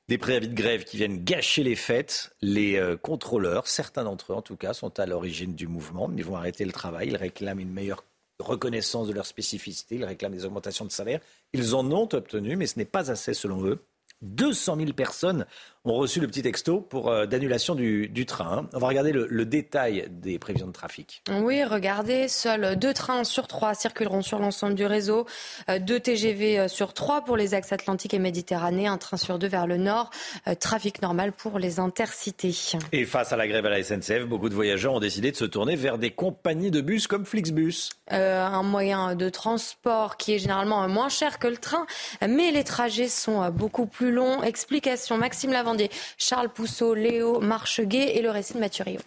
Des 0.09 0.19
préavis 0.19 0.49
de 0.49 0.55
grève 0.55 0.83
qui 0.83 0.97
viennent 0.97 1.23
gâcher 1.23 1.63
les 1.63 1.77
fêtes. 1.77 2.35
Les 2.41 2.75
euh, 2.77 2.97
contrôleurs, 2.97 3.69
certains 3.69 4.03
d'entre 4.03 4.33
eux 4.33 4.35
en 4.35 4.43
tout 4.43 4.57
cas, 4.57 4.73
sont 4.73 4.99
à 4.99 5.07
l'origine 5.07 5.55
du 5.55 5.69
mouvement. 5.69 6.11
Ils 6.17 6.25
vont 6.25 6.35
arrêter 6.35 6.65
le 6.65 6.73
travail. 6.73 7.11
Ils 7.11 7.17
réclament 7.17 7.61
une 7.61 7.73
meilleure 7.73 8.03
reconnaissance 8.41 9.07
de 9.07 9.13
leur 9.13 9.27
spécificité. 9.27 9.95
Ils 9.95 10.05
réclament 10.05 10.35
des 10.35 10.45
augmentations 10.45 10.85
de 10.85 10.91
salaire. 10.91 11.21
Ils 11.53 11.77
en 11.77 11.89
ont 11.93 12.09
obtenu, 12.13 12.57
mais 12.57 12.67
ce 12.67 12.81
n'est 12.81 12.85
pas 12.85 13.13
assez 13.13 13.33
selon 13.33 13.65
eux. 13.65 13.79
200 14.23 14.77
000 14.77 14.93
personnes 14.93 15.47
ont 15.85 15.95
reçu 15.95 16.21
le 16.21 16.27
petit 16.29 16.43
texto 16.43 16.81
pour 16.81 17.09
euh, 17.09 17.27
d'annulation 17.27 17.75
du, 17.75 18.09
du, 18.09 18.25
train. 18.25 18.69
On 18.73 18.79
va 18.79 18.87
regarder 18.87 19.13
le, 19.13 19.27
le, 19.29 19.45
détail 19.45 20.07
des 20.11 20.39
prévisions 20.39 20.69
de 20.69 20.73
trafic. 20.73 21.23
Oui, 21.43 21.65
regardez, 21.65 22.29
seuls 22.29 22.77
deux 22.77 22.95
trains 22.95 23.25
sur 23.25 23.49
trois 23.49 23.75
circuleront 23.75 24.23
sur 24.23 24.39
l'ensemble 24.39 24.75
du 24.75 24.87
réseau, 24.87 25.27
euh, 25.69 25.79
deux 25.79 25.99
TGV 25.99 26.59
euh, 26.59 26.69
sur 26.69 26.95
trois 26.95 27.25
pour 27.25 27.37
les 27.37 27.55
axes 27.55 27.73
atlantiques 27.73 28.15
et 28.15 28.19
méditerranéens, 28.19 28.93
un 28.93 28.99
train 28.99 29.17
sur 29.17 29.39
deux 29.39 29.49
vers 29.49 29.67
le 29.67 29.77
nord, 29.77 30.11
euh, 30.47 30.55
trafic 30.55 31.03
normal 31.03 31.33
pour 31.33 31.59
les 31.59 31.81
intercités. 31.81 32.55
Et 32.93 33.05
face 33.05 33.33
à 33.33 33.37
la 33.37 33.49
grève 33.49 33.67
à 33.67 33.71
la 33.71 33.83
SNCF, 33.83 34.25
beaucoup 34.27 34.49
de 34.49 34.55
voyageurs 34.55 34.95
ont 34.95 35.01
décidé 35.01 35.33
de 35.33 35.37
se 35.37 35.45
tourner 35.45 35.75
vers 35.75 35.99
des 35.99 36.11
compagnies 36.11 36.71
de 36.71 36.81
bus 36.81 37.07
comme 37.07 37.27
Flixbus. 37.27 37.91
Un 38.09 38.63
moyen 38.63 39.15
de 39.15 39.29
transport 39.31 40.17
qui 40.17 40.35
est 40.35 40.39
généralement 40.39 40.87
moins 40.89 41.09
cher 41.09 41.39
que 41.39 41.49
le 41.49 41.57
train, 41.57 41.87
mais 42.21 42.51
les 42.51 42.63
trajets 42.63 43.09
sont 43.09 43.49
beaucoup 43.51 43.87
plus 43.87 44.13
longs. 44.13 44.43
Explication 44.43 45.17
Maxime 45.17 45.51
Lavant 45.53 45.72
Charles 46.19 46.49
Pousseau, 46.49 46.95
Léo 46.95 47.41
Marcheguet 47.41 48.17
et 48.17 48.23
le 48.23 48.31
récit 48.31 48.55
de 48.55 48.59
Mathurio. 48.59 49.01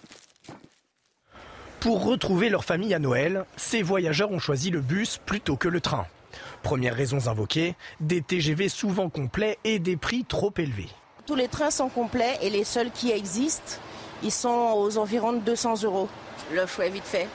Pour 1.80 2.04
retrouver 2.04 2.50
leur 2.50 2.66
famille 2.66 2.94
à 2.94 3.00
Noël, 3.00 3.46
ces 3.58 3.84
voyageurs 3.84 4.32
ont 4.32 4.40
choisi 4.40 4.72
le 4.72 4.82
bus 4.82 5.20
plutôt 5.24 5.56
que 5.56 5.68
le 5.68 5.82
train. 5.82 6.08
Premières 6.64 6.96
raisons 6.96 7.28
invoquées, 7.28 7.76
des 8.00 8.22
TGV 8.22 8.70
souvent 8.70 9.10
complets 9.10 9.60
et 9.64 9.78
des 9.78 9.98
prix 9.98 10.26
trop 10.26 10.52
élevés. 10.58 10.90
Tous 11.28 11.36
les 11.36 11.48
trains 11.48 11.72
sont 11.72 11.90
complets 11.90 12.38
et 12.42 12.50
les 12.50 12.64
seuls 12.64 12.92
qui 12.92 13.12
existent, 13.12 13.80
ils 14.24 14.32
sont 14.32 14.74
aux 14.76 14.98
environs 14.98 15.34
de 15.34 15.40
200 15.40 15.84
euros. 15.84 16.10
Le 16.52 16.66
choix 16.66 16.88
est 16.88 16.90
vite 16.90 17.06
fait. 17.06 17.28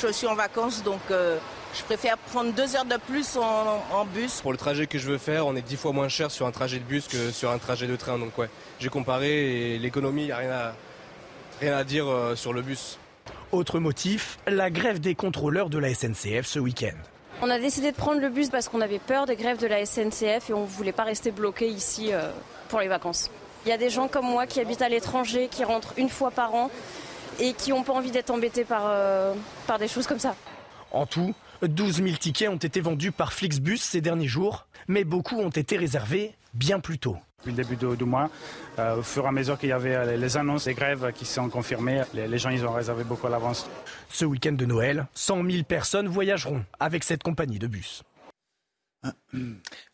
Je 0.00 0.12
suis 0.12 0.26
en 0.26 0.34
vacances 0.34 0.82
donc 0.82 1.00
euh, 1.10 1.38
je 1.74 1.82
préfère 1.84 2.18
prendre 2.18 2.52
deux 2.52 2.76
heures 2.76 2.84
de 2.84 2.96
plus 2.96 3.36
en, 3.36 3.82
en, 3.92 4.04
bus. 4.04 4.40
Pour 4.40 4.52
le 4.52 4.58
trajet 4.58 4.86
que 4.86 4.98
je 4.98 5.06
veux 5.06 5.18
faire, 5.18 5.46
on 5.46 5.54
est 5.56 5.62
dix 5.62 5.76
fois 5.76 5.92
moins 5.92 6.08
cher 6.08 6.30
sur 6.30 6.46
un 6.46 6.50
trajet 6.50 6.78
de 6.78 6.84
bus 6.84 7.08
que 7.08 7.30
sur 7.30 7.50
un 7.50 7.58
trajet 7.58 7.86
de 7.86 7.96
train. 7.96 8.18
Donc 8.18 8.36
ouais, 8.38 8.48
j'ai 8.78 8.88
comparé 8.88 9.74
et 9.74 9.78
l'économie, 9.78 10.22
il 10.22 10.26
n'y 10.26 10.32
a 10.32 10.36
rien 10.38 10.50
à, 10.50 10.74
rien 11.60 11.76
à 11.76 11.84
dire 11.84 12.08
euh, 12.08 12.34
sur 12.34 12.52
le 12.52 12.62
bus. 12.62 12.98
Autre 13.52 13.78
motif, 13.78 14.38
la 14.46 14.70
grève 14.70 15.00
des 15.00 15.14
contrôleurs 15.14 15.70
de 15.70 15.78
la 15.78 15.94
SNCF 15.94 16.46
ce 16.46 16.58
week-end. 16.58 16.96
On 17.42 17.50
a 17.50 17.58
décidé 17.58 17.90
de 17.90 17.96
prendre 17.96 18.20
le 18.20 18.28
bus 18.28 18.50
parce 18.50 18.68
qu'on 18.68 18.80
avait 18.80 18.98
peur 18.98 19.26
des 19.26 19.36
grèves 19.36 19.58
de 19.58 19.66
la 19.66 19.86
SNCF 19.86 20.50
et 20.50 20.52
on 20.52 20.62
ne 20.62 20.66
voulait 20.66 20.92
pas 20.92 21.04
rester 21.04 21.30
bloqué 21.30 21.68
ici 21.68 22.12
euh, 22.12 22.30
pour 22.68 22.80
les 22.80 22.88
vacances. 22.88 23.30
Il 23.64 23.68
y 23.68 23.72
a 23.72 23.78
des 23.78 23.90
gens 23.90 24.08
comme 24.08 24.26
moi 24.26 24.46
qui 24.46 24.60
habitent 24.60 24.82
à 24.82 24.88
l'étranger, 24.88 25.48
qui 25.50 25.64
rentrent 25.64 25.94
une 25.96 26.08
fois 26.08 26.30
par 26.30 26.54
an 26.54 26.70
et 27.38 27.52
qui 27.52 27.70
n'ont 27.70 27.82
pas 27.82 27.92
envie 27.92 28.10
d'être 28.10 28.30
embêtés 28.30 28.64
par, 28.64 28.82
euh, 28.84 29.34
par 29.66 29.78
des 29.78 29.88
choses 29.88 30.06
comme 30.06 30.18
ça. 30.18 30.34
En 30.92 31.06
tout, 31.06 31.34
12 31.62 32.02
000 32.02 32.16
tickets 32.18 32.48
ont 32.48 32.56
été 32.56 32.80
vendus 32.80 33.12
par 33.12 33.32
Flixbus 33.32 33.78
ces 33.78 34.00
derniers 34.00 34.28
jours, 34.28 34.66
mais 34.88 35.04
beaucoup 35.04 35.36
ont 35.36 35.50
été 35.50 35.76
réservés 35.76 36.32
bien 36.54 36.80
plus 36.80 36.98
tôt. 36.98 37.16
Depuis 37.38 37.56
le 37.56 37.64
début 37.64 37.96
du, 37.96 38.04
mois, 38.04 38.28
euh, 38.78 38.96
au 38.96 39.02
fur 39.02 39.24
et 39.24 39.28
à 39.28 39.32
mesure 39.32 39.58
qu'il 39.58 39.70
y 39.70 39.72
avait 39.72 40.16
les 40.16 40.36
annonces 40.36 40.64
des 40.64 40.74
grèves 40.74 41.10
qui 41.14 41.24
sont 41.24 41.48
confirmées, 41.48 42.02
les, 42.12 42.38
gens 42.38 42.50
ils 42.50 42.66
ont 42.66 42.72
réservé 42.72 43.02
beaucoup 43.04 43.26
à 43.26 43.30
l'avance. 43.30 43.66
Ce 44.10 44.26
week-end 44.26 44.52
de 44.52 44.66
Noël, 44.66 45.06
100 45.14 45.44
000 45.50 45.62
personnes 45.64 46.08
voyageront 46.08 46.62
avec 46.78 47.02
cette 47.02 47.22
compagnie 47.22 47.58
de 47.58 47.66
bus. 47.66 48.02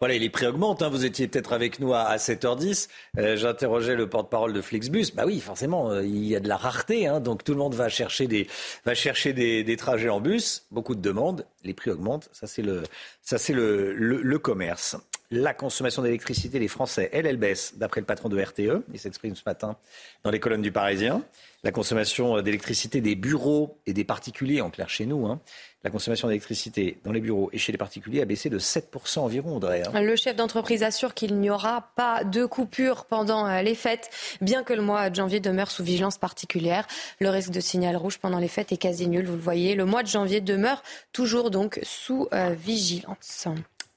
Voilà, 0.00 0.18
les 0.18 0.30
prix 0.30 0.46
augmentent. 0.46 0.82
Hein. 0.82 0.88
Vous 0.88 1.04
étiez 1.04 1.28
peut-être 1.28 1.52
avec 1.52 1.78
nous 1.78 1.94
à, 1.94 2.16
7h10. 2.16 2.88
Euh, 3.18 3.36
j'interrogeais 3.36 3.94
le 3.94 4.08
porte-parole 4.08 4.52
de 4.52 4.60
Flixbus. 4.60 5.12
Bah 5.14 5.24
oui, 5.26 5.40
forcément, 5.40 5.90
euh, 5.90 6.04
il 6.04 6.24
y 6.26 6.34
a 6.34 6.40
de 6.40 6.48
la 6.48 6.56
rareté. 6.56 7.06
Hein. 7.06 7.20
donc 7.20 7.44
tout 7.44 7.52
le 7.52 7.58
monde 7.58 7.74
va 7.74 7.88
chercher, 7.88 8.26
des, 8.26 8.46
va 8.84 8.94
chercher 8.94 9.32
des, 9.32 9.76
trajets 9.76 10.08
en 10.08 10.20
bus. 10.20 10.66
Beaucoup 10.70 10.94
de 10.94 11.00
demandes. 11.00 11.46
Les 11.64 11.74
prix 11.74 11.90
augmentent. 11.90 12.28
Ça, 12.32 12.46
c'est 12.46 12.62
le, 12.62 12.82
ça, 13.22 13.38
c'est 13.38 13.52
le, 13.52 13.92
le, 13.94 14.38
commerce. 14.38 14.96
La 15.30 15.54
consommation 15.54 16.02
d'électricité 16.02 16.58
des 16.60 16.68
Français, 16.68 17.10
elle, 17.12 17.26
elle 17.26 17.36
baisse, 17.36 17.74
d'après 17.76 18.00
le 18.00 18.06
patron 18.06 18.28
de 18.28 18.40
RTE. 18.40 18.84
Il 18.92 18.98
s'exprime 18.98 19.34
ce 19.34 19.42
matin 19.44 19.76
dans 20.22 20.30
les 20.30 20.38
colonnes 20.38 20.62
du 20.62 20.70
Parisien. 20.70 21.22
La 21.64 21.72
consommation 21.72 22.40
d'électricité 22.42 23.00
des 23.00 23.16
bureaux 23.16 23.80
et 23.86 23.92
des 23.92 24.04
particuliers, 24.04 24.60
en 24.60 24.70
clair 24.70 24.88
chez 24.88 25.04
nous, 25.04 25.26
hein, 25.26 25.40
la 25.82 25.90
consommation 25.90 26.28
d'électricité 26.28 26.98
dans 27.02 27.10
les 27.10 27.20
bureaux 27.20 27.50
et 27.52 27.58
chez 27.58 27.72
les 27.72 27.78
particuliers 27.78 28.22
a 28.22 28.24
baissé 28.24 28.50
de 28.50 28.58
7% 28.60 29.18
environ, 29.18 29.56
Audrey. 29.56 29.82
Hein. 29.84 30.00
Le 30.00 30.14
chef 30.14 30.36
d'entreprise 30.36 30.84
assure 30.84 31.12
qu'il 31.12 31.38
n'y 31.40 31.50
aura 31.50 31.90
pas 31.96 32.22
de 32.22 32.44
coupure 32.44 33.06
pendant 33.06 33.48
euh, 33.48 33.62
les 33.62 33.74
fêtes, 33.74 34.10
bien 34.40 34.62
que 34.62 34.74
le 34.74 34.82
mois 34.82 35.10
de 35.10 35.16
janvier 35.16 35.40
demeure 35.40 35.72
sous 35.72 35.82
vigilance 35.82 36.18
particulière. 36.18 36.86
Le 37.20 37.30
risque 37.30 37.50
de 37.50 37.60
signal 37.60 37.96
rouge 37.96 38.18
pendant 38.18 38.38
les 38.38 38.48
fêtes 38.48 38.70
est 38.70 38.76
quasi 38.76 39.08
nul, 39.08 39.26
vous 39.26 39.36
le 39.36 39.42
voyez. 39.42 39.74
Le 39.74 39.86
mois 39.86 40.04
de 40.04 40.08
janvier 40.08 40.40
demeure 40.40 40.84
toujours 41.12 41.50
donc 41.50 41.80
sous 41.82 42.28
euh, 42.32 42.54
vigilance 42.56 43.48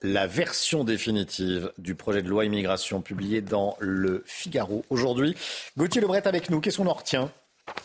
la 0.02 0.28
version 0.28 0.84
définitive 0.84 1.72
du 1.78 1.96
projet 1.96 2.22
de 2.22 2.30
loi 2.30 2.46
immigration 2.46 3.02
publié 3.02 3.42
dans 3.42 3.76
le 3.80 4.24
Figaro 4.26 4.86
aujourd'hui. 4.90 5.36
Gauthier 5.78 6.02
Lebret 6.02 6.28
avec 6.28 6.50
nous, 6.50 6.62
qu'est-ce 6.62 6.78
qu'on 6.78 6.88
en 6.88 6.94
retient? 6.94 7.32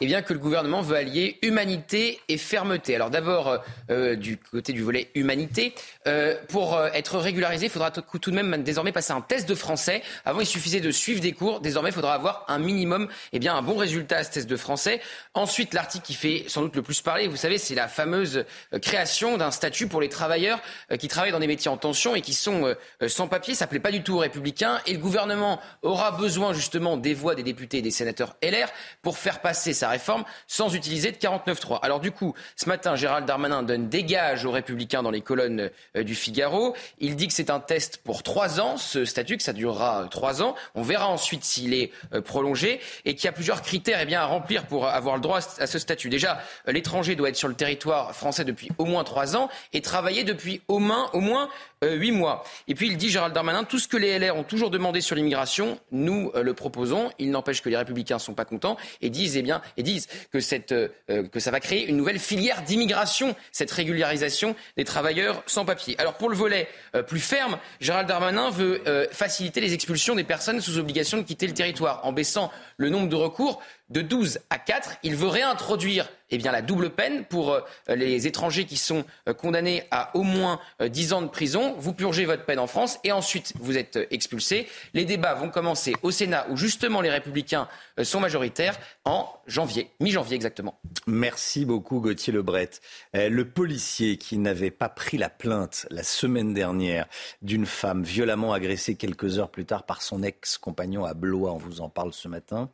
Eh 0.00 0.06
bien, 0.06 0.22
que 0.22 0.32
le 0.32 0.38
gouvernement 0.38 0.82
veut 0.82 0.96
allier 0.96 1.38
humanité 1.42 2.20
et 2.28 2.38
fermeté. 2.38 2.94
Alors 2.94 3.10
d'abord, 3.10 3.48
euh, 3.48 3.58
euh, 3.90 4.16
du 4.16 4.38
côté 4.38 4.72
du 4.72 4.82
volet 4.82 5.10
humanité, 5.14 5.74
euh, 6.06 6.36
pour 6.48 6.80
être 6.92 7.18
régularisé, 7.18 7.66
il 7.66 7.70
faudra 7.70 7.90
tout, 7.90 8.30
de 8.30 8.36
même 8.36 8.62
désormais 8.62 8.92
passer 8.92 9.12
un 9.12 9.20
test 9.20 9.48
de 9.48 9.54
français. 9.54 10.02
Avant, 10.24 10.40
il 10.40 10.46
suffisait 10.46 10.80
de 10.80 10.90
suivre 10.90 11.20
des 11.20 11.32
cours. 11.32 11.60
Désormais, 11.60 11.90
il 11.90 11.94
faudra 11.94 12.14
avoir 12.14 12.44
un 12.48 12.58
minimum, 12.58 13.08
eh 13.32 13.38
bien, 13.38 13.54
un 13.54 13.62
bon 13.62 13.76
résultat 13.76 14.18
à 14.18 14.24
ce 14.24 14.30
test 14.30 14.48
de 14.48 14.56
français. 14.56 15.00
Ensuite, 15.34 15.74
l'article 15.74 16.04
qui 16.04 16.14
fait 16.14 16.44
sans 16.48 16.62
doute 16.62 16.76
le 16.76 16.82
plus 16.82 17.00
parler, 17.00 17.28
vous 17.28 17.36
savez, 17.36 17.58
c'est 17.58 17.74
la 17.74 17.88
fameuse 17.88 18.44
création 18.82 19.36
d'un 19.36 19.50
statut 19.50 19.86
pour 19.86 20.00
les 20.00 20.08
travailleurs 20.08 20.60
qui 20.98 21.08
travaillent 21.08 21.32
dans 21.32 21.40
des 21.40 21.46
métiers 21.46 21.70
en 21.70 21.76
tension 21.76 22.14
et 22.14 22.20
qui 22.20 22.34
sont 22.34 22.74
sans 23.06 23.28
papier. 23.28 23.54
Ça 23.54 23.66
plaît 23.66 23.80
pas 23.80 23.90
du 23.90 24.02
tout 24.02 24.14
aux 24.14 24.18
républicains. 24.18 24.80
Et 24.86 24.92
le 24.92 24.98
gouvernement 24.98 25.60
aura 25.82 26.12
besoin 26.12 26.52
justement 26.52 26.96
des 26.96 27.14
voix 27.14 27.34
des 27.34 27.42
députés 27.42 27.78
et 27.78 27.82
des 27.82 27.90
sénateurs 27.90 28.36
LR 28.42 28.68
pour 29.02 29.18
faire 29.18 29.40
passer 29.40 29.73
sa 29.74 29.88
réforme 29.88 30.24
sans 30.46 30.74
utiliser 30.74 31.12
de 31.12 31.16
49.3. 31.16 31.80
Alors 31.82 32.00
du 32.00 32.10
coup, 32.10 32.34
ce 32.56 32.68
matin, 32.68 32.96
Gérald 32.96 33.26
Darmanin 33.26 33.62
donne 33.62 33.88
des 33.88 34.04
gages 34.04 34.44
aux 34.44 34.50
républicains 34.50 35.02
dans 35.02 35.10
les 35.10 35.20
colonnes 35.20 35.70
euh, 35.96 36.02
du 36.02 36.14
Figaro. 36.14 36.74
Il 36.98 37.16
dit 37.16 37.28
que 37.28 37.34
c'est 37.34 37.50
un 37.50 37.60
test 37.60 37.98
pour 37.98 38.22
trois 38.22 38.60
ans, 38.60 38.76
ce 38.76 39.04
statut, 39.04 39.36
que 39.36 39.42
ça 39.42 39.52
durera 39.52 40.02
euh, 40.02 40.06
trois 40.06 40.42
ans. 40.42 40.54
On 40.74 40.82
verra 40.82 41.08
ensuite 41.08 41.44
s'il 41.44 41.74
est 41.74 41.90
euh, 42.12 42.20
prolongé 42.20 42.80
et 43.04 43.14
qu'il 43.14 43.24
y 43.24 43.28
a 43.28 43.32
plusieurs 43.32 43.62
critères 43.62 43.98
eh 44.00 44.06
bien, 44.06 44.20
à 44.20 44.26
remplir 44.26 44.66
pour 44.66 44.86
avoir 44.86 45.16
le 45.16 45.20
droit 45.20 45.40
à 45.58 45.66
ce 45.66 45.78
statut. 45.78 46.08
Déjà, 46.08 46.40
l'étranger 46.66 47.16
doit 47.16 47.28
être 47.28 47.36
sur 47.36 47.48
le 47.48 47.54
territoire 47.54 48.14
français 48.14 48.44
depuis 48.44 48.70
au 48.78 48.84
moins 48.84 49.04
trois 49.04 49.36
ans 49.36 49.48
et 49.72 49.80
travailler 49.80 50.24
depuis 50.24 50.62
au 50.68 50.78
moins, 50.78 51.10
au 51.12 51.20
moins 51.20 51.48
huit 51.92 52.12
mois. 52.12 52.44
Et 52.68 52.74
puis 52.74 52.88
il 52.88 52.96
dit, 52.96 53.10
Gérald 53.10 53.34
Darmanin, 53.34 53.64
tout 53.64 53.78
ce 53.78 53.88
que 53.88 53.96
les 53.96 54.18
LR 54.18 54.36
ont 54.36 54.44
toujours 54.44 54.70
demandé 54.70 55.00
sur 55.00 55.16
l'immigration, 55.16 55.78
nous 55.92 56.32
le 56.34 56.54
proposons. 56.54 57.10
Il 57.18 57.30
n'empêche 57.30 57.62
que 57.62 57.68
les 57.68 57.76
républicains 57.76 58.16
ne 58.16 58.20
sont 58.20 58.34
pas 58.34 58.44
contents 58.44 58.76
et 59.00 59.10
disent, 59.10 59.36
eh 59.36 59.42
bien, 59.42 59.62
et 59.76 59.82
disent 59.82 60.08
que, 60.32 60.40
cette, 60.40 60.72
euh, 60.72 60.88
ça 61.36 61.50
va 61.50 61.60
créer 61.60 61.86
une 61.86 61.96
nouvelle 61.96 62.18
filière 62.18 62.62
d'immigration, 62.62 63.34
cette 63.52 63.70
régularisation 63.70 64.56
des 64.76 64.84
travailleurs 64.84 65.42
sans 65.46 65.64
papier. 65.64 65.94
Alors 65.98 66.14
pour 66.14 66.28
le 66.28 66.36
volet 66.36 66.68
euh, 66.94 67.02
plus 67.02 67.20
ferme, 67.20 67.58
Gérald 67.80 68.08
Darmanin 68.08 68.50
veut 68.50 68.82
euh, 68.86 69.06
faciliter 69.10 69.60
les 69.60 69.74
expulsions 69.74 70.14
des 70.14 70.24
personnes 70.24 70.60
sous 70.60 70.78
obligation 70.78 71.18
de 71.18 71.22
quitter 71.22 71.46
le 71.46 71.54
territoire 71.54 72.00
en 72.04 72.12
baissant 72.12 72.50
le 72.76 72.88
nombre 72.88 73.08
de 73.08 73.16
recours 73.16 73.62
de 73.90 74.00
12 74.00 74.40
à 74.50 74.58
4. 74.58 74.96
Il 75.02 75.16
veut 75.16 75.28
réintroduire 75.28 76.08
eh 76.30 76.38
la 76.38 76.62
double 76.62 76.90
peine 76.90 77.24
pour 77.24 77.52
euh, 77.52 77.60
les 77.88 78.26
étrangers 78.26 78.64
qui 78.64 78.76
sont 78.76 79.04
euh, 79.28 79.34
condamnés 79.34 79.84
à 79.90 80.16
au 80.16 80.22
moins 80.22 80.58
10 80.80 81.12
euh, 81.12 81.16
ans 81.16 81.22
de 81.22 81.28
prison. 81.28 81.76
Vous 81.78 81.92
purgez 81.92 82.24
votre 82.24 82.44
peine 82.44 82.58
en 82.58 82.66
France 82.66 82.98
et 83.04 83.12
ensuite 83.12 83.52
vous 83.60 83.76
êtes 83.76 83.98
expulsé. 84.10 84.66
Les 84.94 85.04
débats 85.04 85.34
vont 85.34 85.50
commencer 85.50 85.94
au 86.02 86.10
Sénat 86.10 86.46
où 86.50 86.56
justement 86.56 87.02
les 87.02 87.10
républicains 87.10 87.68
sont 88.02 88.20
majoritaires 88.20 88.78
en 89.04 89.28
janvier, 89.46 89.90
mi-janvier 90.00 90.34
exactement. 90.34 90.80
Merci 91.06 91.64
beaucoup 91.64 92.00
Gauthier 92.00 92.32
Lebret. 92.32 92.70
Le 93.12 93.42
policier 93.44 94.16
qui 94.16 94.38
n'avait 94.38 94.70
pas 94.70 94.88
pris 94.88 95.18
la 95.18 95.28
plainte 95.28 95.86
la 95.90 96.02
semaine 96.02 96.54
dernière 96.54 97.06
d'une 97.42 97.66
femme 97.66 98.02
violemment 98.02 98.52
agressée 98.52 98.96
quelques 98.96 99.38
heures 99.38 99.50
plus 99.50 99.66
tard 99.66 99.84
par 99.84 100.02
son 100.02 100.22
ex-compagnon 100.22 101.04
à 101.04 101.14
Blois, 101.14 101.52
on 101.52 101.58
vous 101.58 101.80
en 101.80 101.88
parle 101.88 102.12
ce 102.12 102.28
matin, 102.28 102.70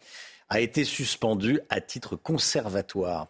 a 0.51 0.61
été 0.61 0.85
suspendu 0.85 1.61
à 1.71 1.81
titre 1.81 2.17
conservatoire. 2.17 3.29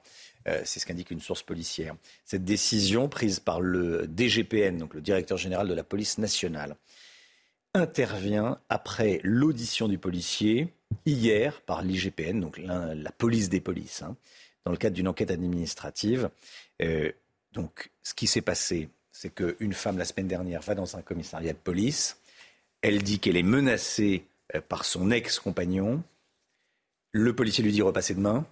Euh, 0.49 0.63
c'est 0.65 0.81
ce 0.81 0.87
qu'indique 0.87 1.11
une 1.11 1.21
source 1.21 1.43
policière. 1.43 1.95
Cette 2.25 2.45
décision 2.45 3.09
prise 3.09 3.41
par 3.41 3.61
le 3.61 4.09
DGPN, 4.09 4.79
donc 4.79 4.95
le 4.95 5.03
directeur 5.03 5.37
général 5.37 5.69
de 5.69 5.75
la 5.75 5.85
police 5.85 6.19
nationale, 6.19 6.77
intervient 7.75 8.59
après 8.69 9.21
l'audition 9.23 9.87
du 9.87 9.99
policier 9.99 10.73
hier 11.07 11.61
par 11.61 11.83
l'IGPN, 11.83 12.41
donc 12.41 12.59
la, 12.59 13.13
police 13.13 13.49
des 13.49 13.61
polices, 13.61 14.03
hein, 14.03 14.17
dans 14.65 14.73
le 14.73 14.77
cadre 14.79 14.97
d'une 14.97 15.09
enquête 15.09 15.31
administrative. 15.31 16.31
Euh, 16.83 17.13
donc, 17.53 17.91
ce 18.03 18.15
qui 18.15 18.27
s'est 18.27 18.41
passé, 18.41 18.89
c'est 19.13 19.33
qu'une 19.35 19.73
femme 19.73 19.99
la 19.99 20.05
semaine 20.05 20.27
dernière 20.27 20.63
va 20.63 20.75
dans 20.75 20.97
un 20.97 21.03
commissariat 21.03 21.53
de 21.53 21.59
police. 21.59 22.19
Elle 22.83 23.03
dit 23.03 23.19
qu'elle 23.19 23.37
est 23.37 23.43
menacée 23.43 24.25
euh, 24.55 24.61
par 24.67 24.85
son 24.85 25.11
ex-compagnon. 25.11 26.03
Le 27.13 27.35
policier 27.35 27.65
lui 27.65 27.73
dit 27.73 27.83
repasser 27.83 28.15
demain. 28.15 28.47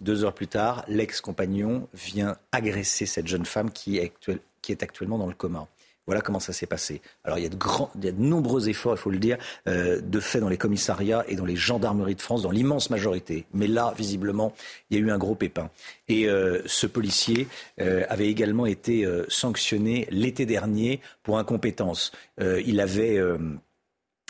Deux 0.00 0.24
heures 0.24 0.34
plus 0.34 0.48
tard, 0.48 0.84
l'ex-compagnon 0.88 1.88
vient 1.94 2.36
agresser 2.52 3.06
cette 3.06 3.26
jeune 3.26 3.46
femme 3.46 3.70
qui 3.70 3.96
est, 3.96 4.82
actuellement 4.82 5.18
dans 5.18 5.26
le 5.26 5.34
coma. 5.34 5.68
Voilà 6.06 6.20
comment 6.20 6.40
ça 6.40 6.52
s'est 6.52 6.66
passé. 6.66 7.00
Alors 7.22 7.38
il 7.38 7.44
y 7.44 7.46
a 7.46 7.48
de, 7.48 8.10
nombreux 8.18 8.68
efforts, 8.68 8.94
il 8.94 8.98
faut 8.98 9.10
le 9.10 9.18
dire, 9.18 9.38
euh, 9.68 10.02
de 10.02 10.20
fait 10.20 10.40
dans 10.40 10.50
les 10.50 10.58
commissariats 10.58 11.24
et 11.28 11.36
dans 11.36 11.46
les 11.46 11.56
gendarmeries 11.56 12.14
de 12.14 12.20
France, 12.20 12.42
dans 12.42 12.50
l'immense 12.50 12.90
majorité. 12.90 13.46
Mais 13.54 13.66
là, 13.66 13.94
visiblement, 13.96 14.52
il 14.90 14.98
y 14.98 15.00
a 15.00 15.02
eu 15.02 15.10
un 15.10 15.16
gros 15.16 15.34
pépin. 15.34 15.70
Et 16.08 16.28
euh, 16.28 16.60
ce 16.66 16.86
policier 16.86 17.48
euh, 17.80 18.04
avait 18.10 18.28
également 18.28 18.66
été 18.66 19.08
sanctionné 19.28 20.06
l'été 20.10 20.44
dernier 20.44 21.00
pour 21.22 21.38
incompétence. 21.38 22.12
il 22.38 22.80
avait 22.80 23.18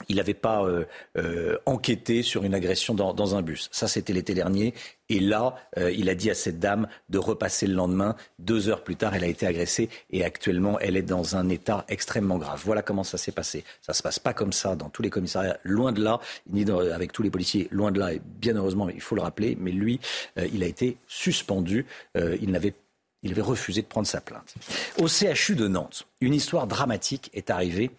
il 0.08 0.16
n'avait 0.16 0.34
pas 0.34 0.64
euh, 0.64 0.84
euh, 1.16 1.56
enquêté 1.66 2.22
sur 2.22 2.44
une 2.44 2.54
agression 2.54 2.94
dans, 2.94 3.36
un 3.36 3.42
bus. 3.42 3.68
Ça, 3.72 3.86
c'était 3.86 4.12
l'été 4.12 4.34
dernier. 4.34 4.74
Et 5.08 5.20
là, 5.20 5.54
euh, 5.78 5.92
il 5.92 6.08
a 6.08 6.16
dit 6.16 6.30
à 6.30 6.34
cette 6.34 6.58
dame 6.58 6.88
de 7.10 7.18
repasser 7.18 7.66
le 7.68 7.74
lendemain. 7.74 8.16
Deux 8.40 8.68
heures 8.68 8.82
plus 8.82 8.96
tard, 8.96 9.14
elle 9.14 9.22
a 9.22 9.28
été 9.28 9.46
agressée 9.46 9.88
et 10.10 10.24
actuellement, 10.24 10.80
elle 10.80 10.96
est 10.96 11.02
dans 11.02 11.36
un 11.36 11.48
état 11.48 11.84
extrêmement 11.88 12.38
grave. 12.38 12.60
Voilà 12.64 12.82
comment 12.82 13.04
ça 13.04 13.18
s'est 13.18 13.32
passé. 13.32 13.62
Ça 13.82 13.92
ne 13.92 13.96
se 13.96 14.02
passe 14.02 14.18
pas 14.18 14.34
comme 14.34 14.52
ça 14.52 14.74
dans 14.74 14.88
tous 14.88 15.02
les 15.02 15.10
commissariats, 15.10 15.58
loin 15.62 15.92
de 15.92 16.02
là, 16.02 16.18
ni 16.50 16.68
avec 16.70 17.12
tous 17.12 17.22
les 17.22 17.30
policiers, 17.30 17.68
loin 17.70 17.92
de 17.92 18.00
là. 18.00 18.14
Et 18.14 18.20
bien 18.24 18.56
heureusement, 18.56 18.88
il 18.88 19.00
faut 19.00 19.14
le 19.14 19.22
rappeler, 19.22 19.56
mais 19.60 19.70
lui, 19.70 20.00
il 20.52 20.62
a 20.62 20.66
été 20.66 20.96
suspendu. 21.06 21.86
il 22.16 22.50
n'avait 22.50 22.74
il 23.22 23.32
avait 23.32 23.42
refusé 23.42 23.80
de 23.80 23.86
prendre 23.86 24.06
sa 24.06 24.20
plainte. 24.20 24.54
Au 24.98 25.08
CHU 25.08 25.56
de 25.56 25.66
Nantes, 25.66 26.06
une 26.20 26.34
histoire 26.34 26.66
dramatique 26.66 27.30
est 27.32 27.50
arrivée 27.50 27.90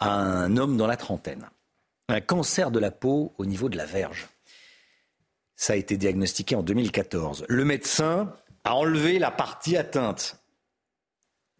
un 0.00 0.56
homme 0.56 0.76
dans 0.76 0.86
la 0.86 0.96
trentaine. 0.96 1.48
Un 2.08 2.20
cancer 2.20 2.70
de 2.70 2.78
la 2.78 2.90
peau 2.90 3.32
au 3.38 3.46
niveau 3.46 3.68
de 3.68 3.76
la 3.76 3.86
verge. 3.86 4.28
Ça 5.56 5.72
a 5.74 5.76
été 5.76 5.96
diagnostiqué 5.96 6.56
en 6.56 6.62
2014. 6.62 7.46
Le 7.48 7.64
médecin 7.64 8.34
a 8.64 8.74
enlevé 8.74 9.18
la 9.18 9.30
partie 9.30 9.76
atteinte, 9.76 10.38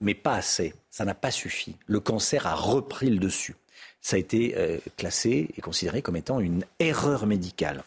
mais 0.01 0.15
pas 0.15 0.35
assez. 0.35 0.75
Ça 0.91 1.05
n'a 1.05 1.15
pas 1.15 1.31
suffi. 1.31 1.77
Le 1.87 2.01
cancer 2.01 2.47
a 2.47 2.55
repris 2.55 3.11
le 3.11 3.19
dessus. 3.19 3.57
Ça 4.01 4.17
a 4.17 4.19
été 4.19 4.55
euh, 4.57 4.79
classé 4.97 5.49
et 5.57 5.61
considéré 5.61 6.03
comme 6.03 6.17
étant 6.17 6.41
une 6.41 6.65
erreur 6.79 7.27
médicale. 7.27 7.85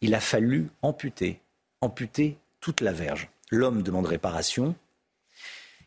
Il 0.00 0.14
a 0.14 0.20
fallu 0.20 0.68
amputer, 0.82 1.40
amputer 1.80 2.36
toute 2.60 2.80
la 2.80 2.92
verge. 2.92 3.28
L'homme 3.50 3.82
demande 3.82 4.06
réparation. 4.06 4.74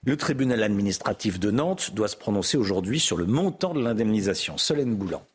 Le 0.06 0.18
tribunal 0.18 0.62
administratif 0.62 1.40
de 1.40 1.50
Nantes 1.50 1.96
doit 1.96 2.08
se 2.08 2.16
prononcer 2.16 2.58
aujourd'hui 2.58 3.00
sur 3.00 3.18
le 3.18 3.26
montant 3.26 3.74
de 3.74 3.82
l'indemnisation. 3.82 4.56
Solène 4.56 4.96
Boulan. 4.96 5.26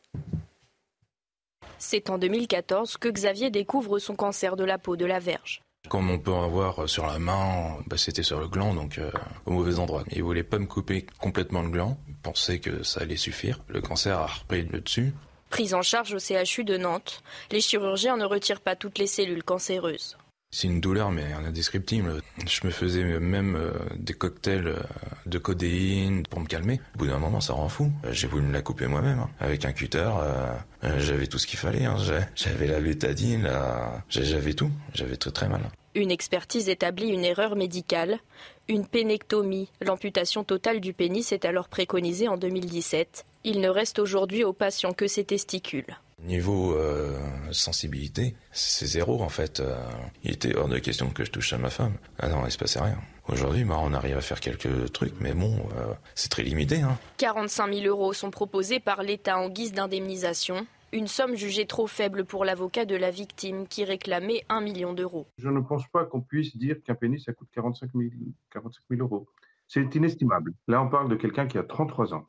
C'est 1.78 2.08
en 2.08 2.18
2014 2.18 2.96
que 2.96 3.08
Xavier 3.08 3.50
découvre 3.50 3.98
son 3.98 4.14
cancer 4.14 4.54
de 4.54 4.62
la 4.62 4.78
peau 4.78 4.94
de 4.94 5.06
la 5.06 5.18
verge. 5.18 5.62
Comme 5.88 6.08
on 6.08 6.20
peut 6.20 6.30
en 6.30 6.44
avoir 6.44 6.88
sur 6.88 7.04
la 7.06 7.18
main, 7.18 7.78
bah, 7.88 7.96
c'était 7.96 8.22
sur 8.22 8.38
le 8.38 8.46
gland, 8.46 8.72
donc 8.74 8.98
euh, 8.98 9.10
au 9.44 9.50
mauvais 9.50 9.80
endroit. 9.80 10.04
Il 10.12 10.22
voulait 10.22 10.44
pas 10.44 10.60
me 10.60 10.66
couper 10.66 11.04
complètement 11.18 11.62
le 11.62 11.70
gland, 11.70 11.98
il 12.06 12.14
pensait 12.14 12.60
que 12.60 12.84
ça 12.84 13.00
allait 13.00 13.16
suffire. 13.16 13.58
Le 13.66 13.80
cancer 13.80 14.16
a 14.16 14.26
repris 14.26 14.62
le 14.62 14.80
dessus. 14.80 15.12
Prise 15.48 15.74
en 15.74 15.82
charge 15.82 16.14
au 16.14 16.18
CHU 16.20 16.62
de 16.62 16.76
Nantes, 16.76 17.24
les 17.50 17.60
chirurgiens 17.60 18.16
ne 18.16 18.24
retirent 18.24 18.60
pas 18.60 18.76
toutes 18.76 18.98
les 18.98 19.08
cellules 19.08 19.42
cancéreuses. 19.42 20.16
C'est 20.52 20.66
une 20.66 20.80
douleur, 20.80 21.12
mais 21.12 21.32
indescriptible. 21.32 22.22
Je 22.44 22.66
me 22.66 22.72
faisais 22.72 23.04
même 23.20 23.54
euh, 23.54 23.70
des 23.96 24.14
cocktails 24.14 24.66
euh, 24.66 24.82
de 25.24 25.38
codéine 25.38 26.24
pour 26.24 26.40
me 26.40 26.46
calmer. 26.46 26.80
Au 26.96 26.98
bout 26.98 27.06
d'un 27.06 27.18
moment, 27.18 27.40
ça 27.40 27.52
rend 27.52 27.68
fou. 27.68 27.92
Euh, 28.04 28.12
j'ai 28.12 28.26
voulu 28.26 28.42
me 28.42 28.52
la 28.52 28.60
couper 28.60 28.88
moi-même, 28.88 29.20
hein. 29.20 29.30
avec 29.38 29.64
un 29.64 29.70
cutter. 29.70 30.10
j'avais 30.98 31.28
tout 31.28 31.38
ce 31.38 31.46
qu'il 31.46 31.58
fallait. 31.58 31.84
Hein. 31.84 31.96
J'avais 32.34 32.66
la 32.66 32.80
bétadine, 32.80 33.48
j'avais 34.08 34.54
tout. 34.54 34.72
J'avais 34.92 35.16
très 35.16 35.30
très 35.30 35.48
mal. 35.48 35.60
Une 35.94 36.10
expertise 36.10 36.68
établit 36.68 37.10
une 37.10 37.24
erreur 37.24 37.54
médicale. 37.54 38.18
Une 38.66 38.86
pénectomie, 38.86 39.68
l'amputation 39.80 40.42
totale 40.42 40.80
du 40.80 40.94
pénis, 40.94 41.30
est 41.30 41.44
alors 41.44 41.68
préconisée 41.68 42.26
en 42.26 42.36
2017. 42.36 43.24
Il 43.44 43.60
ne 43.60 43.68
reste 43.68 44.00
aujourd'hui 44.00 44.42
aux 44.42 44.52
patients 44.52 44.94
que 44.94 45.06
ses 45.06 45.24
testicules. 45.24 45.96
Niveau 46.24 46.74
euh, 46.74 47.18
sensibilité, 47.50 48.34
c'est 48.52 48.86
zéro 48.86 49.22
en 49.22 49.30
fait. 49.30 49.60
Euh, 49.60 49.74
il 50.22 50.32
était 50.32 50.54
hors 50.54 50.68
de 50.68 50.78
question 50.78 51.10
que 51.10 51.24
je 51.24 51.30
touche 51.30 51.52
à 51.54 51.58
ma 51.58 51.70
femme. 51.70 51.94
Ah 52.18 52.28
non, 52.28 52.44
il 52.44 52.50
se 52.50 52.58
passait 52.58 52.80
rien. 52.80 52.98
Aujourd'hui, 53.28 53.64
bah, 53.64 53.76
on 53.80 53.94
arrive 53.94 54.16
à 54.16 54.20
faire 54.20 54.40
quelques 54.40 54.92
trucs, 54.92 55.14
mais 55.20 55.32
bon, 55.32 55.56
euh, 55.76 55.94
c'est 56.14 56.28
très 56.28 56.42
limité. 56.42 56.82
Hein. 56.82 56.98
45 57.16 57.72
000 57.72 57.86
euros 57.86 58.12
sont 58.12 58.30
proposés 58.30 58.80
par 58.80 59.02
l'État 59.02 59.38
en 59.38 59.48
guise 59.48 59.72
d'indemnisation. 59.72 60.66
Une 60.92 61.06
somme 61.06 61.36
jugée 61.36 61.66
trop 61.66 61.86
faible 61.86 62.24
pour 62.24 62.44
l'avocat 62.44 62.84
de 62.84 62.96
la 62.96 63.10
victime 63.10 63.66
qui 63.68 63.84
réclamait 63.84 64.44
1 64.48 64.60
million 64.60 64.92
d'euros. 64.92 65.28
Je 65.38 65.48
ne 65.48 65.60
pense 65.60 65.86
pas 65.88 66.04
qu'on 66.04 66.20
puisse 66.20 66.56
dire 66.56 66.82
qu'un 66.82 66.96
pénis, 66.96 67.24
ça 67.24 67.32
coûte 67.32 67.48
45 67.54 67.90
000, 67.94 68.10
45 68.50 68.82
000 68.90 69.02
euros. 69.02 69.26
C'est 69.68 69.94
inestimable. 69.94 70.52
Là, 70.66 70.82
on 70.82 70.88
parle 70.88 71.08
de 71.08 71.14
quelqu'un 71.14 71.46
qui 71.46 71.56
a 71.56 71.62
33 71.62 72.12
ans 72.12 72.26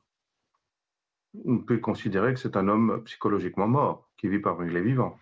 on 1.46 1.60
peut 1.60 1.78
considérer 1.78 2.34
que 2.34 2.40
c'est 2.40 2.58
un 2.58 2.68
homme 2.68 3.02
psychologiquement 3.06 3.68
mort, 3.68 4.10
qui 4.18 4.28
vit 4.28 4.40
parmi 4.40 4.72
les 4.72 4.82
vivants. 4.82 5.18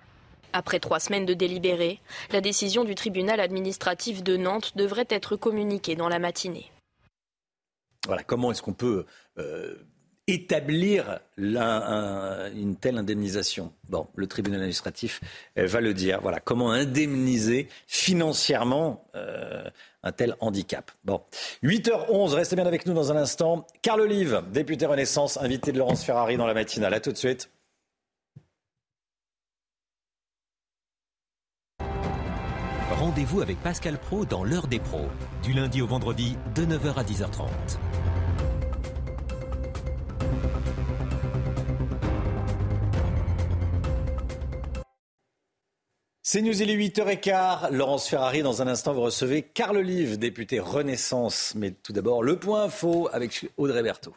Après 0.53 0.79
trois 0.79 0.99
semaines 0.99 1.25
de 1.25 1.33
délibéré, 1.33 1.99
la 2.31 2.41
décision 2.41 2.83
du 2.83 2.95
tribunal 2.95 3.39
administratif 3.39 4.23
de 4.23 4.35
Nantes 4.35 4.75
devrait 4.75 5.07
être 5.09 5.35
communiquée 5.35 5.95
dans 5.95 6.09
la 6.09 6.17
matinée. 6.17 6.71
Voilà, 8.07 8.23
comment 8.23 8.51
est-ce 8.51 8.63
qu'on 8.63 8.73
peut 8.73 9.05
euh, 9.37 9.75
établir 10.33 11.19
une 11.37 12.75
telle 12.79 12.97
indemnisation 12.97 13.73
Bon, 13.89 14.07
le 14.15 14.27
tribunal 14.27 14.59
administratif 14.59 15.19
euh, 15.57 15.65
va 15.65 15.81
le 15.81 15.93
dire. 15.93 16.19
Voilà, 16.21 16.39
comment 16.39 16.71
indemniser 16.71 17.67
financièrement 17.87 19.03
euh, 19.15 19.63
un 20.03 20.11
tel 20.11 20.35
handicap. 20.39 20.91
Bon, 21.03 21.21
8h11, 21.63 22.33
restez 22.33 22.55
bien 22.55 22.67
avec 22.67 22.85
nous 22.85 22.93
dans 22.93 23.11
un 23.11 23.15
instant. 23.15 23.65
Carl 23.81 24.01
Olive, 24.01 24.43
député 24.51 24.85
Renaissance, 24.85 25.37
invité 25.37 25.71
de 25.71 25.79
Laurence 25.79 26.03
Ferrari 26.03 26.37
dans 26.37 26.45
la 26.45 26.53
matinale. 26.53 26.93
A 26.93 26.99
tout 26.99 27.11
de 27.11 27.17
suite. 27.17 27.49
Rendez-vous 32.91 33.41
avec 33.41 33.57
Pascal 33.63 33.97
Pro 33.97 34.25
dans 34.25 34.43
l'heure 34.43 34.67
des 34.67 34.79
pros, 34.79 35.07
du 35.41 35.53
lundi 35.53 35.81
au 35.81 35.87
vendredi 35.87 36.37
de 36.53 36.65
9h 36.65 36.95
à 36.95 37.03
10h30. 37.03 38.08
C'est 46.31 46.43
News, 46.43 46.61
il 46.61 46.69
est 46.69 46.75
8h15. 46.75 47.71
Laurence 47.71 48.07
Ferrari, 48.07 48.43
dans 48.43 48.61
un 48.61 48.67
instant, 48.67 48.93
vous 48.93 49.01
recevez 49.01 49.41
Carl 49.41 49.77
Olive, 49.77 50.19
député 50.19 50.59
Renaissance. 50.59 51.53
Mais 51.55 51.71
tout 51.71 51.91
d'abord, 51.91 52.21
le 52.21 52.37
point 52.37 52.69
faux 52.69 53.09
avec 53.11 53.49
Audrey 53.57 53.81
Berthaud. 53.81 54.13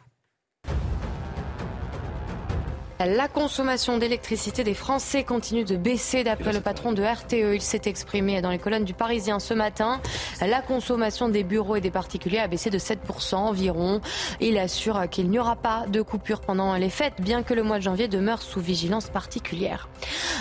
La 3.05 3.27
consommation 3.27 3.97
d'électricité 3.97 4.63
des 4.63 4.73
Français 4.73 5.23
continue 5.23 5.65
de 5.65 5.75
baisser 5.75 6.23
d'après 6.23 6.53
le 6.53 6.61
patron 6.61 6.93
de 6.93 7.03
RTE. 7.03 7.55
Il 7.55 7.61
s'est 7.61 7.81
exprimé 7.85 8.41
dans 8.41 8.49
les 8.49 8.59
colonnes 8.59 8.85
du 8.85 8.93
Parisien 8.93 9.39
ce 9.39 9.53
matin. 9.53 9.99
La 10.41 10.61
consommation 10.61 11.27
des 11.27 11.43
bureaux 11.43 11.75
et 11.75 11.81
des 11.81 11.91
particuliers 11.91 12.39
a 12.39 12.47
baissé 12.47 12.69
de 12.69 12.77
7% 12.77 13.35
environ. 13.35 13.99
Il 14.39 14.57
assure 14.57 15.09
qu'il 15.09 15.29
n'y 15.29 15.39
aura 15.39 15.55
pas 15.55 15.85
de 15.87 16.01
coupure 16.01 16.39
pendant 16.41 16.75
les 16.75 16.89
fêtes, 16.89 17.15
bien 17.19 17.43
que 17.43 17.53
le 17.53 17.63
mois 17.63 17.77
de 17.77 17.83
janvier 17.83 18.07
demeure 18.07 18.41
sous 18.41 18.61
vigilance 18.61 19.09
particulière. 19.09 19.89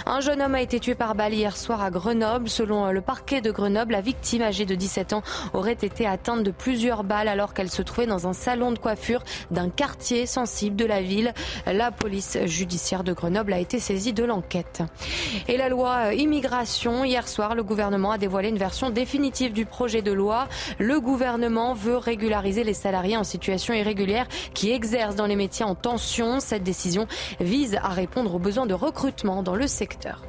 Un 0.06 0.20
jeune 0.20 0.40
homme 0.40 0.54
a 0.54 0.62
été 0.62 0.78
tué 0.78 0.94
par 0.94 1.14
balle 1.14 1.34
hier 1.34 1.56
soir 1.56 1.82
à 1.82 1.90
Grenoble. 1.90 2.48
Selon 2.48 2.90
le 2.92 3.00
parquet 3.00 3.40
de 3.40 3.50
Grenoble, 3.50 3.92
la 3.92 4.00
victime 4.00 4.42
âgée 4.42 4.66
de 4.66 4.74
17 4.74 5.14
ans 5.14 5.22
aurait 5.52 5.72
été 5.72 6.06
atteinte 6.06 6.44
de 6.44 6.50
plusieurs 6.50 7.02
balles 7.02 7.28
alors 7.28 7.54
qu'elle 7.54 7.70
se 7.70 7.82
trouvait 7.82 8.06
dans 8.06 8.28
un 8.28 8.32
salon 8.32 8.70
de 8.70 8.78
coiffure 8.78 9.24
d'un 9.50 9.68
quartier 9.68 10.26
sensible 10.26 10.76
de 10.76 10.84
la 10.84 11.02
ville. 11.02 11.34
La 11.66 11.90
police 11.90 12.36
judiciaire 12.52 13.04
de 13.04 13.12
Grenoble 13.12 13.52
a 13.52 13.58
été 13.58 13.80
saisie 13.80 14.12
de 14.12 14.24
l'enquête. 14.24 14.82
Et 15.48 15.56
la 15.56 15.68
loi 15.68 16.06
euh, 16.06 16.14
immigration, 16.14 17.04
hier 17.04 17.26
soir, 17.26 17.54
le 17.54 17.62
gouvernement 17.62 18.12
a 18.12 18.18
dévoilé 18.18 18.48
une 18.48 18.58
version 18.58 18.90
définitive 18.90 19.52
du 19.52 19.66
projet 19.66 20.02
de 20.02 20.12
loi. 20.12 20.48
Le 20.78 21.00
gouvernement 21.00 21.74
veut 21.74 21.96
régulariser 21.96 22.64
les 22.64 22.74
salariés 22.74 23.16
en 23.16 23.24
situation 23.24 23.74
irrégulière 23.74 24.28
qui 24.54 24.70
exercent 24.70 25.16
dans 25.16 25.26
les 25.26 25.36
métiers 25.36 25.64
en 25.64 25.74
tension. 25.74 26.40
Cette 26.40 26.62
décision 26.62 27.06
vise 27.40 27.76
à 27.76 27.88
répondre 27.88 28.34
aux 28.34 28.38
besoins 28.38 28.66
de 28.66 28.74
recrutement 28.74 29.42
dans 29.42 29.56
le 29.56 29.66
secteur. 29.66 30.22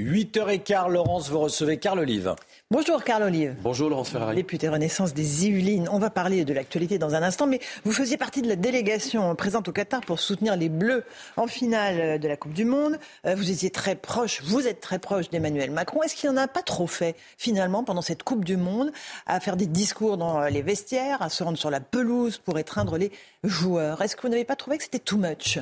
8h15, 0.00 0.90
Laurence, 0.90 1.28
vous 1.28 1.40
recevez 1.40 1.78
Carl 1.78 1.98
Olive. 1.98 2.36
Bonjour 2.70 3.02
Carl 3.02 3.22
Olive. 3.22 3.56
Bonjour 3.62 3.88
Laurence 3.88 4.10
Ferrari. 4.10 4.36
Député 4.36 4.68
Renaissance 4.68 5.14
des 5.14 5.46
Yvelines. 5.46 5.88
On 5.90 5.98
va 5.98 6.10
parler 6.10 6.44
de 6.44 6.52
l'actualité 6.52 6.98
dans 6.98 7.14
un 7.14 7.22
instant, 7.22 7.46
mais 7.46 7.60
vous 7.86 7.92
faisiez 7.92 8.18
partie 8.18 8.42
de 8.42 8.46
la 8.46 8.56
délégation 8.56 9.34
présente 9.36 9.68
au 9.68 9.72
Qatar 9.72 10.02
pour 10.02 10.20
soutenir 10.20 10.54
les 10.54 10.68
Bleus 10.68 11.06
en 11.38 11.46
finale 11.46 12.20
de 12.20 12.28
la 12.28 12.36
Coupe 12.36 12.52
du 12.52 12.66
Monde. 12.66 12.98
Euh, 13.24 13.34
vous 13.34 13.50
étiez 13.50 13.70
très 13.70 13.96
proche, 13.96 14.42
vous 14.42 14.68
êtes 14.68 14.80
très 14.80 14.98
proche 14.98 15.30
d'Emmanuel 15.30 15.70
Macron. 15.70 16.02
Est-ce 16.02 16.14
qu'il 16.14 16.28
n'en 16.28 16.36
a 16.36 16.46
pas 16.46 16.60
trop 16.60 16.86
fait 16.86 17.16
finalement 17.38 17.84
pendant 17.84 18.02
cette 18.02 18.22
Coupe 18.22 18.44
du 18.44 18.58
Monde 18.58 18.92
à 19.24 19.40
faire 19.40 19.56
des 19.56 19.64
discours 19.64 20.18
dans 20.18 20.42
les 20.42 20.60
vestiaires, 20.60 21.22
à 21.22 21.30
se 21.30 21.42
rendre 21.42 21.56
sur 21.56 21.70
la 21.70 21.80
pelouse 21.80 22.36
pour 22.36 22.58
étreindre 22.58 22.98
les 22.98 23.10
joueurs? 23.44 24.02
Est-ce 24.02 24.14
que 24.14 24.20
vous 24.20 24.28
n'avez 24.28 24.44
pas 24.44 24.56
trouvé 24.56 24.76
que 24.76 24.84
c'était 24.84 24.98
too 24.98 25.16
much? 25.16 25.58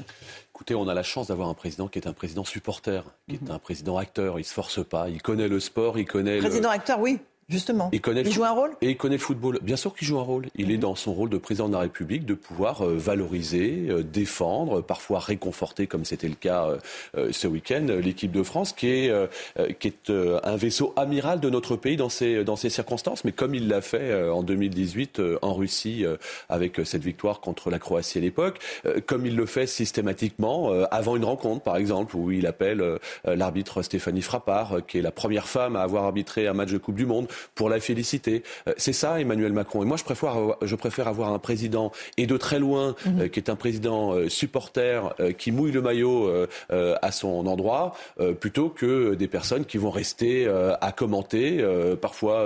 Écoutez, 0.57 0.74
on 0.74 0.89
a 0.89 0.95
la 0.95 1.03
chance 1.03 1.27
d'avoir 1.27 1.51
un 1.51 1.55
président 1.55 1.87
qui 1.87 1.99
est 1.99 2.09
un 2.09 2.15
président 2.15 2.43
supporter, 2.43 3.05
qui 3.28 3.35
est 3.35 3.43
mhm. 3.43 3.51
un 3.51 3.59
président 3.59 3.99
acteur. 3.99 4.39
Il 4.39 4.45
se 4.45 4.55
force 4.55 4.83
pas, 4.83 5.11
il 5.11 5.20
connaît 5.20 5.49
le 5.49 5.61
sport, 5.61 5.99
il 5.99 6.07
connaît. 6.07 6.39
Président 6.39 6.70
acteur, 6.70 6.99
oui. 6.99 7.19
Justement. 7.48 7.90
Il, 7.93 8.01
connaît 8.01 8.23
il 8.23 8.32
joue 8.32 8.44
un 8.44 8.51
rôle 8.51 8.73
Et 8.81 8.90
il 8.90 8.97
connaît 8.97 9.16
le 9.16 9.20
football. 9.20 9.60
Bien 9.62 9.77
sûr 9.77 9.94
qu'il 9.94 10.09
joue 10.09 10.18
un 10.18 10.23
rôle. 10.23 10.47
Il 10.56 10.73
est 10.73 10.78
dans 10.78 10.97
son 10.97 11.14
rôle 11.14 11.31
de 11.31 11.39
président 11.39 11.68
de 11.68 11.74
la 11.74 11.81
République 11.81 12.27
de 12.27 12.35
pouvoir 12.35 12.82
euh, 12.82 12.97
valoriser, 12.97 13.86
euh, 13.89 14.02
défendre, 14.02 14.81
parfois 14.81 15.20
réconforter, 15.20 15.86
comme 15.86 16.05
c'était 16.05 16.27
le 16.27 16.35
cas 16.35 16.77
euh, 17.16 17.28
ce 17.31 17.47
week-end, 17.47 17.86
l'équipe 18.02 18.32
de 18.32 18.43
France, 18.43 18.73
qui 18.73 18.89
est, 18.89 19.12
qui 19.78 19.89
est 19.89 20.10
un 20.10 20.56
vaisseau 20.56 20.93
amiral 20.97 21.39
de 21.39 21.48
notre 21.48 21.77
pays 21.77 21.97
dans 21.97 22.09
ces, 22.09 22.43
dans 22.43 22.56
ces 22.56 22.68
circonstances. 22.68 23.24
Mais 23.24 23.31
comme 23.31 23.55
il 23.55 23.68
l'a 23.68 23.81
fait 23.81 24.28
en 24.28 24.43
2018 24.43 25.20
en 25.43 25.55
Russie 25.55 26.05
avec 26.48 26.81
cette 26.85 27.02
victoire 27.02 27.40
contre 27.40 27.70
la 27.70 27.78
Croatie 27.78 28.18
à 28.18 28.20
l'époque, 28.20 28.59
comme 29.06 29.27
il 29.27 29.36
le 29.36 29.47
fait 29.47 29.66
systématiquement 29.66 30.70
avant 30.90 31.16
une 31.16 31.24
rencontre, 31.24 31.62
par 31.62 31.77
exemple, 31.77 32.16
où 32.16 32.31
il 32.31 32.47
appelle 32.47 32.98
l'arbitre 33.24 33.82
Stéphanie 33.82 34.23
Frappard, 34.23 34.86
qui 34.86 34.98
est 34.98 35.02
la 35.02 35.12
première 35.12 35.48
femme 35.48 35.77
à 35.77 35.82
avoir 35.82 36.05
arbitré 36.05 36.47
un 36.47 36.55
match 36.55 36.73
de 36.73 36.78
Coupe 36.78 36.97
du 36.97 37.06
Monde 37.06 37.28
pour 37.55 37.69
la 37.69 37.81
féliciter. 37.81 38.43
Euh, 38.69 38.73
c'est 38.77 38.93
ça, 38.93 39.21
Emmanuel 39.21 39.53
Macron. 39.53 39.83
Et 39.83 39.87
moi, 39.87 39.97
je 39.97 40.05
préfère, 40.05 40.57
je 40.63 40.75
préfère 40.75 41.09
avoir 41.09 41.33
un 41.33 41.39
président, 41.39 41.93
et 42.17 42.27
de 42.27 42.37
très 42.37 42.59
loin, 42.59 42.95
mhm. 43.05 43.21
euh, 43.21 43.29
qui 43.29 43.41
est 43.41 43.51
un 43.51 43.57
président 43.57 44.13
euh, 44.13 44.29
supporter, 44.29 45.15
qui 45.39 45.53
mouille 45.53 45.73
le 45.73 45.83
maillot 45.83 46.31
à 46.71 47.13
son 47.13 47.47
endroit, 47.47 47.95
plutôt 48.41 48.69
que 48.69 49.15
des 49.15 49.29
personnes 49.29 49.65
qui 49.65 49.79
vont 49.79 49.91
rester 49.91 50.49
à 50.81 50.93
commenter, 50.93 51.65
parfois 52.01 52.45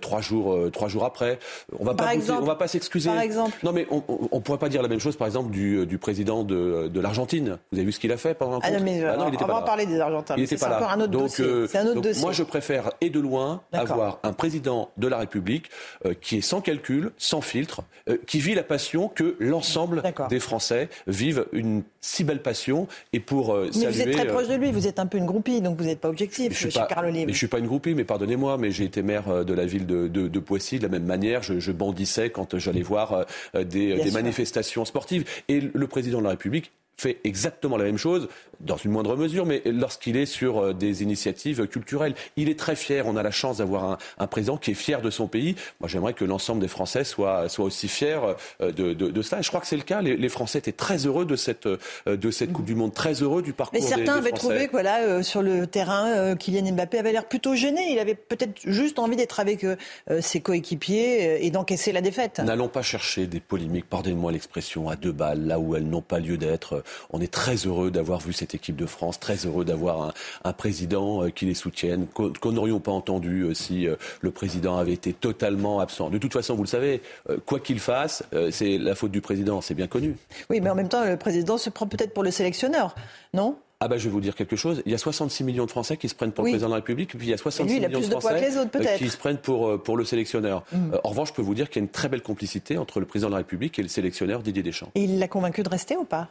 trois, 0.00 0.20
jours, 0.20 0.70
trois 0.72 0.88
jours 0.88 1.04
après. 1.04 1.38
On 1.78 1.84
va 1.84 1.94
pas 1.94 2.12
on 2.14 2.44
va 2.44 2.54
pas 2.54 2.68
s'excuser. 2.68 3.10
Par 3.10 3.20
exemple. 3.20 3.56
Non, 3.62 3.72
mais 3.72 3.86
on 3.90 4.36
ne 4.36 4.40
pourrait 4.40 4.58
pas 4.58 4.68
dire 4.68 4.82
la 4.82 4.88
même 4.88 5.00
chose, 5.00 5.16
par 5.16 5.26
exemple, 5.26 5.50
du, 5.50 5.86
du 5.86 5.98
président 5.98 6.44
de, 6.44 6.88
de 6.88 7.00
l'Argentine. 7.00 7.58
Vous 7.72 7.78
avez 7.78 7.86
vu 7.86 7.92
ce 7.92 8.00
qu'il 8.00 8.12
a 8.12 8.16
fait 8.16 8.34
pendant 8.34 8.60
ah, 8.62 8.70
mais, 8.80 9.02
ah 9.04 9.16
non, 9.16 9.28
il 9.28 9.42
on 9.42 9.46
va 9.46 9.56
en 9.56 9.62
parler 9.62 9.86
des 9.86 10.00
Argentins. 10.00 10.34
Il 10.38 10.48
c'est 10.48 10.62
encore 10.64 10.90
un 10.90 11.00
autre 11.00 11.12
dossier. 11.12 11.44
Un 11.74 11.86
autre 11.86 12.00
dossier. 12.00 12.22
Moi, 12.22 12.32
je 12.32 12.42
préfère, 12.42 12.90
et 13.00 13.10
de 13.10 13.20
loin, 13.20 13.62
avoir 13.72 14.01
un 14.22 14.32
président 14.32 14.90
de 14.96 15.08
la 15.08 15.18
République 15.18 15.70
euh, 16.04 16.14
qui 16.20 16.38
est 16.38 16.40
sans 16.40 16.60
calcul, 16.60 17.12
sans 17.18 17.40
filtre, 17.40 17.82
euh, 18.08 18.16
qui 18.26 18.40
vit 18.40 18.54
la 18.54 18.62
passion 18.62 19.08
que 19.08 19.36
l'ensemble 19.38 20.02
des 20.28 20.40
Français 20.40 20.88
vivent 21.06 21.46
une 21.52 21.82
si 22.00 22.24
belle 22.24 22.42
passion. 22.42 22.88
Et 23.12 23.20
pour 23.20 23.54
euh, 23.54 23.70
mais 23.76 23.86
vous 23.86 24.00
êtes 24.00 24.12
très 24.12 24.26
proche 24.26 24.48
de 24.48 24.54
lui, 24.54 24.72
vous 24.72 24.86
êtes 24.86 24.98
un 24.98 25.06
peu 25.06 25.18
une 25.18 25.26
groupie, 25.26 25.60
donc 25.60 25.78
vous 25.78 25.84
n'êtes 25.84 26.00
pas 26.00 26.08
objectif, 26.08 26.52
je 26.52 26.68
suis 26.68 26.78
pas, 26.78 26.88
Mais 27.10 27.26
je 27.28 27.36
suis 27.36 27.48
pas 27.48 27.58
une 27.58 27.66
groupie, 27.66 27.94
mais 27.94 28.04
pardonnez-moi, 28.04 28.58
mais 28.58 28.70
j'ai 28.70 28.84
été 28.84 29.02
maire 29.02 29.44
de 29.44 29.54
la 29.54 29.66
ville 29.66 29.86
de, 29.86 30.08
de, 30.08 30.38
Poissy 30.38 30.78
de 30.78 30.82
la 30.82 30.88
même 30.88 31.04
manière. 31.04 31.42
Je, 31.42 31.72
bandissais 31.72 32.30
quand 32.30 32.58
j'allais 32.58 32.82
voir 32.82 33.24
des, 33.54 33.94
des 33.94 34.10
manifestations 34.10 34.84
sportives. 34.84 35.24
Et 35.48 35.60
le 35.60 35.86
président 35.86 36.18
de 36.18 36.24
la 36.24 36.30
République 36.30 36.72
fait 36.96 37.18
exactement 37.24 37.76
la 37.76 37.84
même 37.84 37.98
chose 37.98 38.28
dans 38.62 38.76
une 38.76 38.90
moindre 38.90 39.16
mesure, 39.16 39.46
mais 39.46 39.62
lorsqu'il 39.64 40.16
est 40.16 40.26
sur 40.26 40.58
euh, 40.58 40.72
des 40.72 41.02
initiatives 41.02 41.66
culturelles. 41.66 42.14
Il 42.36 42.48
est 42.48 42.58
très 42.58 42.76
fier. 42.76 43.06
On 43.06 43.16
a 43.16 43.22
la 43.22 43.30
chance 43.30 43.58
d'avoir 43.58 43.84
un, 43.84 43.98
un, 44.18 44.26
président 44.26 44.56
qui 44.56 44.72
est 44.72 44.74
fier 44.74 45.02
de 45.02 45.10
son 45.10 45.26
pays. 45.26 45.54
Moi, 45.80 45.88
j'aimerais 45.88 46.14
que 46.14 46.24
l'ensemble 46.24 46.60
des 46.60 46.68
Français 46.68 47.04
soient, 47.04 47.48
soient 47.48 47.64
aussi 47.64 47.88
fiers 47.88 48.20
euh, 48.60 48.72
de, 48.72 48.92
de, 48.94 49.10
de, 49.10 49.22
cela. 49.22 49.40
Et 49.40 49.42
je 49.42 49.48
crois 49.48 49.60
que 49.60 49.66
c'est 49.66 49.76
le 49.76 49.82
cas. 49.82 50.02
Les, 50.02 50.16
les, 50.16 50.28
Français 50.28 50.58
étaient 50.58 50.72
très 50.72 51.06
heureux 51.06 51.24
de 51.24 51.36
cette, 51.36 51.66
euh, 51.66 51.78
de 52.06 52.30
cette 52.30 52.52
Coupe 52.52 52.64
du 52.64 52.74
Monde, 52.74 52.94
très 52.94 53.22
heureux 53.22 53.42
du 53.42 53.52
parcours. 53.52 53.78
Mais 53.80 53.86
certains 53.86 54.14
des, 54.14 54.26
avaient 54.26 54.32
trouvé 54.32 54.66
que 54.66 54.72
voilà, 54.72 55.00
euh, 55.00 55.22
sur 55.22 55.42
le 55.42 55.66
terrain, 55.66 56.08
euh, 56.08 56.36
Kylian 56.36 56.72
Mbappé 56.72 56.98
avait 56.98 57.12
l'air 57.12 57.26
plutôt 57.26 57.54
gêné. 57.54 57.92
Il 57.92 57.98
avait 57.98 58.14
peut-être 58.14 58.60
juste 58.64 58.98
envie 58.98 59.16
d'être 59.16 59.40
avec 59.40 59.64
euh, 59.64 59.76
ses 60.20 60.40
coéquipiers 60.40 61.44
et 61.44 61.50
d'encaisser 61.50 61.92
la 61.92 62.00
défaite. 62.00 62.40
N'allons 62.40 62.68
pas 62.68 62.82
chercher 62.82 63.26
des 63.26 63.40
polémiques, 63.40 63.88
pardonnez-moi 63.88 64.32
l'expression, 64.32 64.88
à 64.88 64.96
deux 64.96 65.12
balles, 65.12 65.46
là 65.46 65.58
où 65.58 65.76
elles 65.76 65.88
n'ont 65.88 66.02
pas 66.02 66.18
lieu 66.18 66.36
d'être. 66.36 66.82
On 67.10 67.20
est 67.20 67.32
très 67.32 67.54
heureux 67.54 67.90
d'avoir 67.90 68.20
vu 68.20 68.32
cette 68.32 68.51
équipe 68.54 68.76
de 68.76 68.86
France, 68.86 69.20
très 69.20 69.36
heureux 69.46 69.64
d'avoir 69.64 70.02
un, 70.02 70.12
un, 70.44 70.52
président 70.52 71.28
qui 71.30 71.46
les 71.46 71.54
soutienne, 71.54 72.06
qu'on 72.06 72.52
n'aurions 72.52 72.80
pas 72.80 72.92
entendu 72.92 73.46
si 73.54 73.86
le 74.20 74.30
président 74.30 74.76
avait 74.76 74.92
été 74.92 75.12
totalement 75.12 75.80
absent. 75.80 76.10
De 76.10 76.18
toute 76.18 76.32
façon, 76.32 76.54
vous 76.54 76.62
le 76.62 76.68
savez, 76.68 77.02
quoi 77.46 77.60
qu'il 77.60 77.80
fasse, 77.80 78.22
c'est 78.50 78.78
la 78.78 78.94
faute 78.94 79.10
du 79.10 79.20
président, 79.20 79.60
c'est 79.60 79.74
bien 79.74 79.86
connu. 79.86 80.16
Oui, 80.50 80.60
mais 80.60 80.70
en 80.70 80.74
même 80.74 80.88
temps, 80.88 81.04
le 81.04 81.16
président 81.16 81.58
se 81.58 81.70
prend 81.70 81.86
peut-être 81.86 82.14
pour 82.14 82.22
le 82.22 82.30
sélectionneur, 82.30 82.94
non? 83.34 83.56
Ah 83.84 83.88
bah 83.88 83.98
je 83.98 84.04
vais 84.04 84.10
vous 84.10 84.20
dire 84.20 84.36
quelque 84.36 84.54
chose. 84.54 84.80
Il 84.86 84.92
y 84.92 84.94
a 84.94 84.98
66 84.98 85.42
millions 85.42 85.66
de 85.66 85.70
Français 85.70 85.96
qui 85.96 86.08
se 86.08 86.14
prennent 86.14 86.30
pour 86.30 86.44
oui. 86.44 86.50
le 86.50 86.54
président 86.54 86.68
de 86.68 86.74
la 86.74 86.76
République, 86.76 87.16
et 87.16 87.18
puis 87.18 87.26
il 87.26 87.30
y 87.30 87.34
a 87.34 87.36
66 87.36 87.72
lui, 87.72 87.80
millions 87.80 87.98
de 87.98 88.04
Français 88.04 88.56
autres, 88.56 88.78
euh, 88.80 88.96
qui 88.96 89.08
se 89.08 89.16
prennent 89.16 89.38
pour, 89.38 89.82
pour 89.82 89.96
le 89.96 90.04
sélectionneur. 90.04 90.62
Mm. 90.70 90.92
Euh, 90.94 90.98
en 91.02 91.08
revanche, 91.08 91.30
je 91.30 91.34
peux 91.34 91.42
vous 91.42 91.54
dire 91.54 91.68
qu'il 91.68 91.80
y 91.80 91.82
a 91.82 91.86
une 91.86 91.90
très 91.90 92.08
belle 92.08 92.22
complicité 92.22 92.78
entre 92.78 93.00
le 93.00 93.06
président 93.06 93.26
de 93.28 93.32
la 93.32 93.38
République 93.38 93.80
et 93.80 93.82
le 93.82 93.88
sélectionneur 93.88 94.42
Didier 94.42 94.62
Deschamps. 94.62 94.90
Et 94.94 95.02
il 95.02 95.18
l'a 95.18 95.26
convaincu 95.26 95.64
de 95.64 95.68
rester 95.68 95.96
ou 95.96 96.04
pas? 96.04 96.28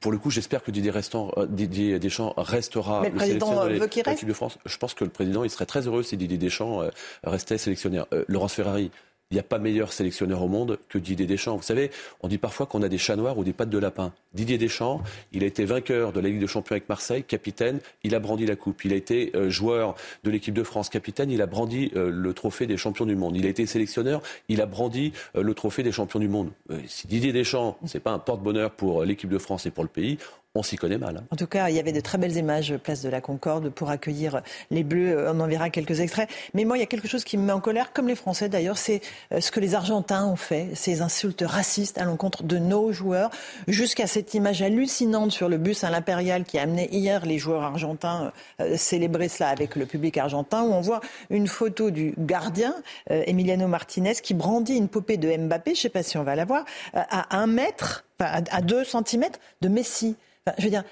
Pour 0.00 0.12
le 0.12 0.18
coup, 0.18 0.30
j'espère 0.30 0.62
que 0.62 0.70
Didier, 0.70 0.90
Restant, 0.90 1.32
euh, 1.36 1.46
Didier, 1.46 1.98
Deschamps 1.98 2.34
restera 2.36 3.02
Mais 3.02 3.08
le, 3.08 3.14
le 3.14 3.20
sélectionneur 3.20 3.64
de 3.64 3.70
l'équipe 3.70 4.28
de 4.28 4.32
France. 4.32 4.58
Je 4.64 4.76
pense 4.76 4.94
que 4.94 5.04
le 5.04 5.10
président, 5.10 5.44
il 5.44 5.50
serait 5.50 5.66
très 5.66 5.86
heureux 5.86 6.02
si 6.02 6.16
Didier 6.16 6.38
Deschamps 6.38 6.82
euh, 6.82 6.90
restait 7.24 7.58
sélectionneur. 7.58 8.06
Euh, 8.12 8.24
Laurence 8.28 8.54
Ferrari, 8.54 8.90
il 9.30 9.34
n'y 9.34 9.40
a 9.40 9.44
pas 9.44 9.58
meilleur 9.58 9.92
sélectionneur 9.92 10.42
au 10.42 10.48
monde 10.48 10.78
que 10.88 10.98
Didier 10.98 11.26
Deschamps. 11.26 11.56
Vous 11.56 11.62
savez, 11.62 11.90
on 12.20 12.28
dit 12.28 12.38
parfois 12.38 12.66
qu'on 12.66 12.82
a 12.82 12.88
des 12.88 12.98
chats 12.98 13.16
noirs 13.16 13.36
ou 13.36 13.44
des 13.44 13.52
pattes 13.52 13.70
de 13.70 13.78
lapin. 13.78 14.12
Didier 14.34 14.56
Deschamps, 14.56 15.02
il 15.32 15.42
a 15.42 15.46
été 15.46 15.64
vainqueur 15.64 16.12
de 16.12 16.20
la 16.20 16.28
Ligue 16.28 16.38
des 16.38 16.46
Champions 16.46 16.74
avec 16.74 16.88
Marseille, 16.88 17.24
capitaine, 17.24 17.80
il 18.04 18.14
a 18.14 18.20
brandi 18.20 18.46
la 18.46 18.54
coupe. 18.54 18.84
Il 18.84 18.92
a 18.92 18.96
été 18.96 19.32
euh, 19.34 19.50
joueur 19.50 19.96
de 20.22 20.30
l'équipe 20.30 20.54
de 20.54 20.62
France, 20.62 20.88
capitaine, 20.88 21.30
il 21.30 21.42
a 21.42 21.46
brandi 21.46 21.90
euh, 21.96 22.10
le 22.10 22.34
trophée 22.34 22.66
des 22.66 22.76
champions 22.76 23.06
du 23.06 23.16
monde. 23.16 23.36
Il 23.36 23.46
a 23.46 23.48
été 23.48 23.66
sélectionneur, 23.66 24.22
il 24.48 24.60
a 24.60 24.66
brandi 24.66 25.12
euh, 25.34 25.42
le 25.42 25.54
trophée 25.54 25.82
des 25.82 25.92
champions 25.92 26.20
du 26.20 26.28
monde. 26.28 26.50
si 26.86 27.08
Didier 27.08 27.32
Deschamps, 27.32 27.78
c'est 27.84 28.00
pas 28.00 28.12
un 28.12 28.20
porte-bonheur 28.20 28.70
pour 28.70 29.04
l'équipe 29.04 29.30
de 29.30 29.38
France 29.38 29.66
et 29.66 29.70
pour 29.70 29.82
le 29.82 29.88
pays, 29.88 30.18
on 30.56 30.62
s'y 30.62 30.76
connaît 30.76 30.98
mal. 30.98 31.18
Hein. 31.18 31.24
En 31.30 31.36
tout 31.36 31.46
cas, 31.46 31.68
il 31.68 31.76
y 31.76 31.78
avait 31.78 31.92
de 31.92 32.00
très 32.00 32.18
belles 32.18 32.36
images 32.36 32.76
place 32.76 33.02
de 33.02 33.08
la 33.08 33.20
Concorde 33.20 33.68
pour 33.70 33.90
accueillir 33.90 34.42
les 34.70 34.84
Bleus. 34.84 35.26
On 35.28 35.40
en 35.40 35.46
verra 35.46 35.70
quelques 35.70 36.00
extraits. 36.00 36.28
Mais 36.54 36.64
moi, 36.64 36.76
il 36.76 36.80
y 36.80 36.84
a 36.84 36.86
quelque 36.86 37.08
chose 37.08 37.24
qui 37.24 37.38
me 37.38 37.44
met 37.44 37.52
en 37.52 37.60
colère, 37.60 37.92
comme 37.92 38.08
les 38.08 38.14
Français 38.14 38.48
d'ailleurs, 38.48 38.78
c'est 38.78 39.00
ce 39.38 39.50
que 39.50 39.60
les 39.60 39.74
Argentins 39.74 40.26
ont 40.26 40.36
fait, 40.36 40.70
ces 40.74 41.02
insultes 41.02 41.44
racistes 41.46 41.98
à 41.98 42.04
l'encontre 42.04 42.42
de 42.42 42.58
nos 42.58 42.92
joueurs, 42.92 43.30
jusqu'à 43.68 44.06
cette 44.06 44.34
image 44.34 44.62
hallucinante 44.62 45.32
sur 45.32 45.48
le 45.48 45.58
bus 45.58 45.84
à 45.84 45.90
l'Impérial 45.90 46.44
qui 46.44 46.58
a 46.58 46.62
amené 46.62 46.88
hier 46.94 47.24
les 47.24 47.38
joueurs 47.38 47.62
argentins 47.62 48.32
euh, 48.60 48.76
célébrer 48.76 49.28
cela 49.28 49.50
avec 49.50 49.76
le 49.76 49.86
public 49.86 50.16
argentin, 50.18 50.62
où 50.62 50.72
on 50.72 50.80
voit 50.80 51.00
une 51.30 51.46
photo 51.46 51.90
du 51.90 52.14
gardien, 52.18 52.74
euh, 53.10 53.22
Emiliano 53.26 53.68
Martinez, 53.68 54.14
qui 54.22 54.34
brandit 54.34 54.76
une 54.76 54.88
poupée 54.88 55.16
de 55.16 55.34
Mbappé, 55.36 55.74
je 55.74 55.78
ne 55.78 55.82
sais 55.82 55.88
pas 55.88 56.02
si 56.02 56.16
on 56.18 56.22
va 56.22 56.36
la 56.36 56.44
voir, 56.44 56.64
euh, 56.94 57.00
à 57.10 57.36
un 57.36 57.46
mètre, 57.46 58.04
à 58.18 58.62
deux 58.62 58.84
centimètres 58.84 59.38
de 59.60 59.68
Messi. 59.68 60.16
Je 60.58 60.64
veux 60.64 60.70
dire, 60.70 60.84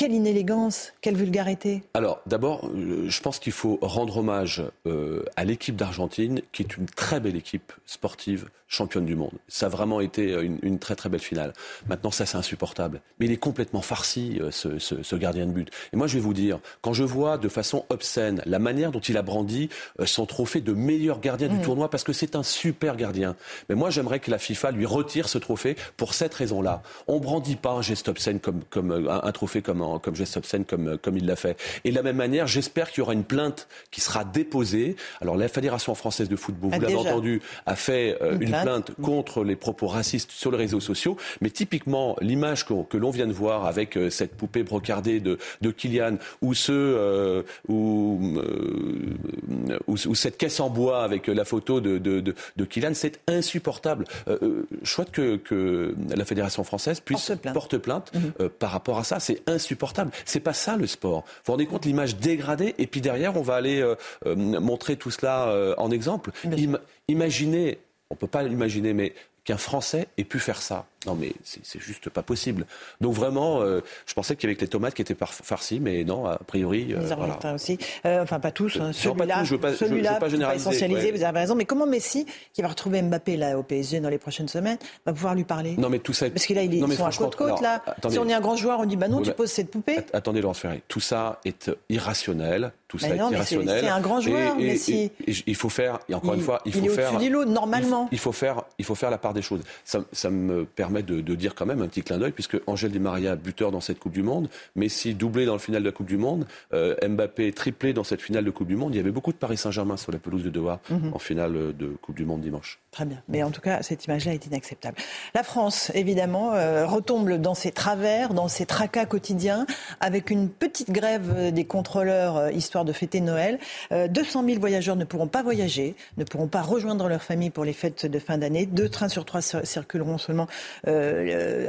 quelle 0.00 0.14
inélégance, 0.14 0.94
quelle 1.02 1.14
vulgarité. 1.14 1.82
Alors, 1.92 2.22
d'abord, 2.24 2.70
je 2.74 3.20
pense 3.20 3.38
qu'il 3.38 3.52
faut 3.52 3.78
rendre 3.82 4.16
hommage 4.16 4.62
euh, 4.86 5.26
à 5.36 5.44
l'équipe 5.44 5.76
d'Argentine, 5.76 6.40
qui 6.52 6.62
est 6.62 6.78
une 6.78 6.86
très 6.86 7.20
belle 7.20 7.36
équipe 7.36 7.70
sportive, 7.84 8.48
championne 8.70 9.04
du 9.04 9.16
monde. 9.16 9.32
Ça 9.48 9.66
a 9.66 9.68
vraiment 9.68 10.00
été 10.00 10.32
une, 10.32 10.58
une 10.62 10.78
très 10.78 10.94
très 10.94 11.08
belle 11.08 11.20
finale. 11.20 11.52
Maintenant, 11.88 12.12
ça 12.12 12.24
c'est 12.24 12.38
insupportable. 12.38 13.02
Mais 13.18 13.26
il 13.26 13.32
est 13.32 13.36
complètement 13.36 13.82
farci, 13.82 14.38
euh, 14.40 14.50
ce, 14.52 14.78
ce, 14.78 15.02
ce, 15.02 15.16
gardien 15.16 15.46
de 15.46 15.50
but. 15.50 15.68
Et 15.92 15.96
moi, 15.96 16.06
je 16.06 16.14
vais 16.14 16.20
vous 16.20 16.32
dire, 16.32 16.60
quand 16.80 16.92
je 16.92 17.02
vois 17.02 17.36
de 17.36 17.48
façon 17.48 17.84
obscène 17.88 18.40
la 18.46 18.60
manière 18.60 18.92
dont 18.92 19.00
il 19.00 19.16
a 19.16 19.22
brandi 19.22 19.68
euh, 19.98 20.06
son 20.06 20.24
trophée 20.24 20.60
de 20.60 20.72
meilleur 20.72 21.20
gardien 21.20 21.48
mmh. 21.48 21.58
du 21.58 21.64
tournoi, 21.64 21.90
parce 21.90 22.04
que 22.04 22.12
c'est 22.12 22.36
un 22.36 22.44
super 22.44 22.96
gardien. 22.96 23.34
Mais 23.68 23.74
moi, 23.74 23.90
j'aimerais 23.90 24.20
que 24.20 24.30
la 24.30 24.38
FIFA 24.38 24.70
lui 24.70 24.86
retire 24.86 25.28
ce 25.28 25.38
trophée 25.38 25.76
pour 25.96 26.14
cette 26.14 26.32
raison-là. 26.32 26.82
On 27.08 27.18
brandit 27.18 27.56
pas 27.56 27.72
un 27.72 27.82
geste 27.82 28.08
obscène 28.08 28.38
comme, 28.38 28.62
comme 28.70 28.92
un, 28.92 29.20
un 29.24 29.32
trophée 29.32 29.62
comme 29.62 29.82
comme 29.98 30.16
geste 30.16 30.36
obscène 30.36 30.64
comme, 30.64 30.98
comme 30.98 31.16
il 31.16 31.26
l'a 31.26 31.36
fait. 31.36 31.56
Et 31.84 31.90
de 31.90 31.96
la 31.96 32.02
même 32.02 32.16
manière, 32.16 32.46
j'espère 32.46 32.90
qu'il 32.90 32.98
y 32.98 33.02
aura 33.02 33.12
une 33.12 33.24
plainte 33.24 33.68
qui 33.90 34.00
sera 34.00 34.24
déposée. 34.24 34.96
Alors 35.20 35.36
la 35.36 35.48
Fédération 35.48 35.94
française 35.94 36.28
de 36.28 36.36
football, 36.36 36.70
vous 36.72 36.80
l'avez 36.80 36.94
entendu, 36.94 37.42
a 37.66 37.76
fait 37.76 38.16
euh, 38.22 38.34
une, 38.36 38.42
une 38.42 38.48
plainte, 38.48 38.64
plainte 38.64 38.92
contre 39.02 39.44
les 39.44 39.56
propos 39.56 39.86
racistes 39.86 40.30
sur 40.30 40.50
les 40.50 40.58
réseaux 40.58 40.80
sociaux. 40.80 41.16
Mais 41.40 41.50
typiquement, 41.50 42.16
l'image 42.20 42.66
que, 42.66 42.82
que 42.84 42.96
l'on 42.96 43.10
vient 43.10 43.26
de 43.26 43.32
voir 43.32 43.66
avec 43.66 43.96
euh, 43.96 44.10
cette 44.10 44.36
poupée 44.36 44.62
brocardée 44.62 45.20
de, 45.20 45.38
de 45.60 45.70
Kylian 45.70 46.16
ou, 46.42 46.54
ce, 46.54 46.72
euh, 46.72 47.42
ou, 47.68 48.20
euh, 48.36 49.78
ou, 49.86 49.96
ou, 50.06 50.14
cette 50.14 50.36
caisse 50.36 50.60
en 50.60 50.70
bois 50.70 51.02
avec 51.02 51.26
la 51.26 51.44
photo 51.44 51.80
de, 51.80 51.98
de, 51.98 52.20
de, 52.20 52.34
de 52.56 52.64
Kylian, 52.64 52.92
c'est 52.94 53.20
insupportable. 53.28 54.04
Euh, 54.28 54.66
je 54.82 54.90
souhaite 54.90 55.10
que, 55.10 55.36
que, 55.36 55.94
la 56.14 56.24
Fédération 56.24 56.64
française 56.64 57.00
puisse 57.00 57.28
porter 57.28 57.40
plainte, 57.40 57.54
porte 57.54 57.78
plainte 57.78 58.12
mmh. 58.14 58.48
par 58.58 58.70
rapport 58.70 58.98
à 58.98 59.04
ça. 59.04 59.20
C'est 59.20 59.42
insupportable 59.48 59.79
insupportable. 59.80 60.12
C'est 60.24 60.40
pas 60.40 60.52
ça 60.52 60.76
le 60.76 60.86
sport. 60.86 61.24
Vous 61.26 61.42
vous 61.46 61.52
rendez 61.52 61.66
compte 61.66 61.84
l'image 61.84 62.16
dégradée 62.16 62.74
et 62.78 62.86
puis 62.86 63.00
derrière 63.00 63.36
on 63.36 63.42
va 63.42 63.54
aller 63.54 63.80
euh, 63.80 63.94
euh, 64.26 64.36
montrer 64.36 64.96
tout 64.96 65.10
cela 65.10 65.48
euh, 65.48 65.74
en 65.78 65.90
exemple. 65.90 66.30
Im 66.44 66.78
imaginez, 67.08 67.78
on 68.10 68.14
peut 68.14 68.26
pas 68.26 68.42
l'imaginer, 68.42 68.92
mais 68.92 69.14
qu'un 69.44 69.56
Français 69.56 70.08
ait 70.18 70.24
pu 70.24 70.38
faire 70.38 70.60
ça. 70.60 70.86
Non, 71.06 71.14
mais 71.14 71.32
c'est 71.44 71.80
juste 71.80 72.10
pas 72.10 72.22
possible. 72.22 72.66
Donc 73.00 73.14
vraiment, 73.14 73.62
euh, 73.62 73.80
je 74.06 74.12
pensais 74.12 74.36
qu'il 74.36 74.50
y 74.50 74.52
avait 74.52 74.60
les 74.60 74.68
tomates 74.68 74.92
qui 74.92 75.00
étaient 75.00 75.16
farcies, 75.18 75.80
mais 75.80 76.04
non, 76.04 76.26
a 76.26 76.36
priori. 76.38 76.92
Euh, 76.92 77.00
les 77.00 77.12
Argentins 77.12 77.38
voilà. 77.40 77.54
aussi. 77.54 77.78
Euh, 78.04 78.22
enfin, 78.22 78.38
pas 78.38 78.50
tous. 78.50 78.78
Hein. 78.78 78.92
Celui-là, 78.92 79.42
je 79.44 79.54
ne 79.54 79.72
celui 79.72 80.02
veux 80.02 80.18
pas 80.18 80.28
généraliser. 80.28 80.44
Pas 80.44 80.56
essentialiser, 80.56 81.12
ouais. 81.12 81.18
vous 81.18 81.24
avez 81.24 81.38
raison. 81.40 81.54
Mais 81.54 81.64
comment 81.64 81.86
Messi, 81.86 82.26
qui 82.52 82.60
va 82.60 82.68
retrouver 82.68 83.00
Mbappé 83.00 83.38
là 83.38 83.58
au 83.58 83.62
PSG 83.62 84.00
dans 84.00 84.10
les 84.10 84.18
prochaines 84.18 84.48
semaines, 84.48 84.76
va 85.06 85.14
pouvoir 85.14 85.34
lui 85.34 85.44
parler? 85.44 85.74
Non, 85.78 85.88
mais 85.88 86.00
tout 86.00 86.12
ça. 86.12 86.28
Parce 86.28 86.44
que 86.44 86.52
là, 86.52 86.64
ils 86.64 86.92
sont 86.92 87.06
à 87.06 87.12
côte-côte 87.12 87.62
là. 87.62 87.82
Attendez, 87.86 88.14
si 88.14 88.18
on 88.18 88.28
est 88.28 88.34
un 88.34 88.40
grand 88.40 88.56
joueur, 88.56 88.80
on 88.80 88.84
dit 88.84 88.96
bah 88.96 89.08
non, 89.08 89.22
tu 89.22 89.32
poses 89.32 89.50
cette 89.50 89.70
poupée. 89.70 89.98
Attendez, 90.12 90.42
Laurence 90.42 90.58
Ferré, 90.58 90.82
tout 90.86 91.00
ça 91.00 91.40
est 91.46 91.70
irrationnel. 91.88 92.72
Tout 92.88 92.98
ça 92.98 93.08
mais 93.08 93.16
non, 93.16 93.30
est 93.30 93.34
irrationnel. 93.34 93.80
C'est 93.84 93.88
un 93.88 94.00
grand 94.00 94.20
joueur, 94.20 94.58
et, 94.58 94.64
et, 94.64 94.66
Messi. 94.66 95.12
Et, 95.26 95.32
il 95.46 95.54
faut 95.54 95.68
faire, 95.68 96.00
et 96.08 96.14
encore 96.14 96.34
il, 96.34 96.38
une 96.38 96.44
fois, 96.44 96.60
il 96.66 96.72
faut 96.72 96.84
est 96.84 96.88
faire. 96.88 97.12
Il 97.20 97.32
normalement. 97.46 98.08
Il 98.10 98.18
faut 98.18 98.32
faire, 98.32 98.64
il 98.78 98.84
faut 98.84 98.96
faire 98.96 99.10
la 99.10 99.18
part 99.18 99.32
des 99.32 99.42
choses. 99.42 99.60
Ça, 99.84 100.00
ça 100.12 100.28
me 100.28 100.64
permet 100.64 100.89
de, 100.90 101.20
de 101.20 101.34
dire 101.34 101.54
quand 101.54 101.66
même 101.66 101.82
un 101.82 101.88
petit 101.88 102.02
clin 102.02 102.18
d'œil, 102.18 102.32
puisque 102.32 102.56
Angèle 102.66 102.90
Di 102.90 102.98
Maria, 102.98 103.36
buteur 103.36 103.70
dans 103.70 103.80
cette 103.80 103.98
Coupe 103.98 104.12
du 104.12 104.22
Monde, 104.22 104.48
Messi 104.76 105.14
doublé 105.14 105.46
dans 105.46 105.54
le 105.54 105.58
final 105.58 105.82
de 105.82 105.86
la 105.86 105.92
Coupe 105.92 106.06
du 106.06 106.16
Monde, 106.16 106.46
euh, 106.74 106.94
Mbappé 107.08 107.52
triplé 107.52 107.92
dans 107.92 108.04
cette 108.04 108.20
finale 108.20 108.44
de 108.44 108.50
Coupe 108.50 108.68
du 108.68 108.76
Monde. 108.76 108.94
Il 108.94 108.96
y 108.96 109.00
avait 109.00 109.10
beaucoup 109.10 109.32
de 109.32 109.38
Paris 109.38 109.56
Saint-Germain 109.56 109.96
sur 109.96 110.12
la 110.12 110.18
pelouse 110.18 110.42
de 110.44 110.50
Doha 110.50 110.80
mm 110.90 110.94
-hmm. 110.96 111.14
en 111.14 111.18
finale 111.18 111.54
de 111.76 111.88
Coupe 112.02 112.16
du 112.16 112.24
Monde 112.24 112.40
dimanche. 112.42 112.78
Très 112.90 113.04
bien. 113.04 113.22
Mais 113.28 113.44
en 113.44 113.52
tout 113.52 113.60
cas, 113.60 113.82
cette 113.82 114.06
image-là 114.06 114.34
est 114.34 114.46
inacceptable. 114.46 114.96
La 115.34 115.44
France, 115.44 115.92
évidemment, 115.94 116.54
euh, 116.54 116.86
retombe 116.86 117.30
dans 117.34 117.54
ses 117.54 117.70
travers, 117.70 118.34
dans 118.34 118.48
ses 118.48 118.66
tracas 118.66 119.06
quotidiens, 119.06 119.64
avec 120.00 120.30
une 120.30 120.48
petite 120.48 120.90
grève 120.90 121.52
des 121.52 121.64
contrôleurs, 121.64 122.36
euh, 122.36 122.50
histoire 122.50 122.84
de 122.84 122.92
fêter 122.92 123.20
Noël. 123.20 123.60
Euh, 123.92 124.08
200 124.08 124.44
000 124.44 124.58
voyageurs 124.58 124.96
ne 124.96 125.04
pourront 125.04 125.28
pas 125.28 125.44
voyager, 125.44 125.94
ne 126.16 126.24
pourront 126.24 126.48
pas 126.48 126.62
rejoindre 126.62 127.08
leur 127.08 127.22
famille 127.22 127.50
pour 127.50 127.64
les 127.64 127.74
fêtes 127.74 128.06
de 128.06 128.18
fin 128.18 128.38
d'année. 128.38 128.66
Deux 128.66 128.88
trains 128.88 129.08
sur 129.08 129.24
trois 129.24 129.40
circuleront 129.40 130.18
seulement 130.18 130.48
euh, 130.88 131.68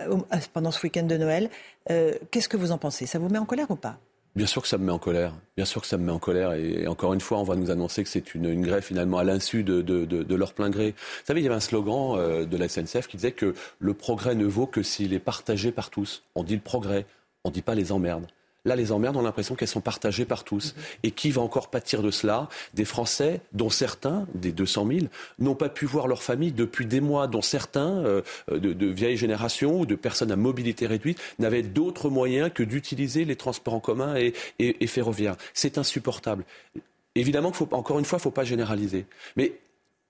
pendant 0.53 0.71
ce 0.71 0.81
week-end 0.81 1.03
de 1.03 1.17
Noël. 1.17 1.49
Qu'est-ce 1.87 2.49
que 2.49 2.57
vous 2.57 2.71
en 2.71 2.77
pensez? 2.77 3.05
Ça 3.05 3.19
vous 3.19 3.29
met 3.29 3.39
en 3.39 3.45
colère 3.45 3.69
ou 3.69 3.75
pas? 3.75 3.97
Bien 4.33 4.45
sûr 4.45 4.61
que 4.61 4.67
ça 4.69 4.77
me 4.77 4.85
met 4.85 4.91
en 4.91 4.99
colère. 4.99 5.33
Bien 5.57 5.65
sûr 5.65 5.81
que 5.81 5.87
ça 5.87 5.97
me 5.97 6.05
met 6.05 6.11
en 6.11 6.19
colère. 6.19 6.53
Et, 6.53 6.87
encore 6.87 7.13
une 7.13 7.19
fois, 7.19 7.39
on 7.39 7.43
va 7.43 7.55
nous 7.55 7.69
annoncer 7.69 8.03
que 8.03 8.09
c'est 8.09 8.33
une, 8.33 8.61
grève 8.61 8.83
finalement 8.83 9.17
à 9.17 9.25
l'insu 9.25 9.63
de, 9.63 10.35
leur 10.35 10.53
plein 10.53 10.69
gré. 10.69 10.91
Vous 10.91 11.25
savez, 11.25 11.41
il 11.41 11.43
y 11.43 11.47
avait 11.47 11.55
un 11.55 11.59
slogan 11.59 12.15
euh, 12.17 12.45
de 12.45 12.57
la 12.57 12.69
SNCF 12.69 13.07
qui 13.07 13.17
disait 13.17 13.33
que 13.33 13.53
le 13.79 13.93
progrès 13.93 14.35
ne 14.35 14.45
vaut 14.45 14.67
que 14.67 14.83
s'il 14.83 15.13
est 15.13 15.19
partagé 15.19 15.71
par 15.71 15.89
tous. 15.89 16.23
On 16.35 16.43
dit 16.43 16.55
le 16.55 16.61
progrès, 16.61 17.05
on 17.43 17.49
ne 17.49 17.53
dit 17.53 17.61
pas 17.61 17.75
les 17.75 17.91
emmerdes. 17.91 18.27
Là, 18.63 18.75
les 18.75 18.91
emmerdes, 18.91 19.17
on 19.17 19.21
a 19.21 19.23
l'impression 19.23 19.55
qu'elles 19.55 19.67
sont 19.67 19.81
partagées 19.81 20.25
par 20.25 20.43
tous. 20.43 20.75
Et 21.01 21.11
qui 21.11 21.31
va 21.31 21.41
encore 21.41 21.69
pâtir 21.69 22.03
de 22.03 22.11
cela? 22.11 22.47
Des 22.75 22.85
Français, 22.85 23.41
dont 23.53 23.69
certains, 23.71 24.27
des 24.35 24.51
200 24.51 24.87
000, 24.87 24.99
n'ont 25.39 25.55
pas 25.55 25.69
pu 25.69 25.85
voir 25.85 26.07
leur 26.07 26.21
famille 26.21 26.51
depuis 26.51 26.85
des 26.85 27.01
mois, 27.01 27.27
dont 27.27 27.41
certains, 27.41 27.97
euh, 28.05 28.21
de, 28.51 28.73
de 28.73 28.85
vieilles 28.87 29.17
générations 29.17 29.79
ou 29.79 29.85
de 29.85 29.95
personnes 29.95 30.31
à 30.31 30.35
mobilité 30.35 30.85
réduite, 30.85 31.19
n'avaient 31.39 31.63
d'autres 31.63 32.09
moyens 32.09 32.51
que 32.53 32.61
d'utiliser 32.61 33.25
les 33.25 33.35
transports 33.35 33.73
en 33.73 33.79
commun 33.79 34.15
et, 34.15 34.33
et, 34.59 34.83
et 34.83 34.87
ferroviaires. 34.87 35.37
C'est 35.53 35.79
insupportable. 35.79 36.43
Évidemment, 37.15 37.51
faut, 37.51 37.67
encore 37.71 37.97
une 37.97 38.05
fois, 38.05 38.17
il 38.17 38.21
ne 38.21 38.23
faut 38.23 38.31
pas 38.31 38.43
généraliser. 38.43 39.05
Mais 39.35 39.53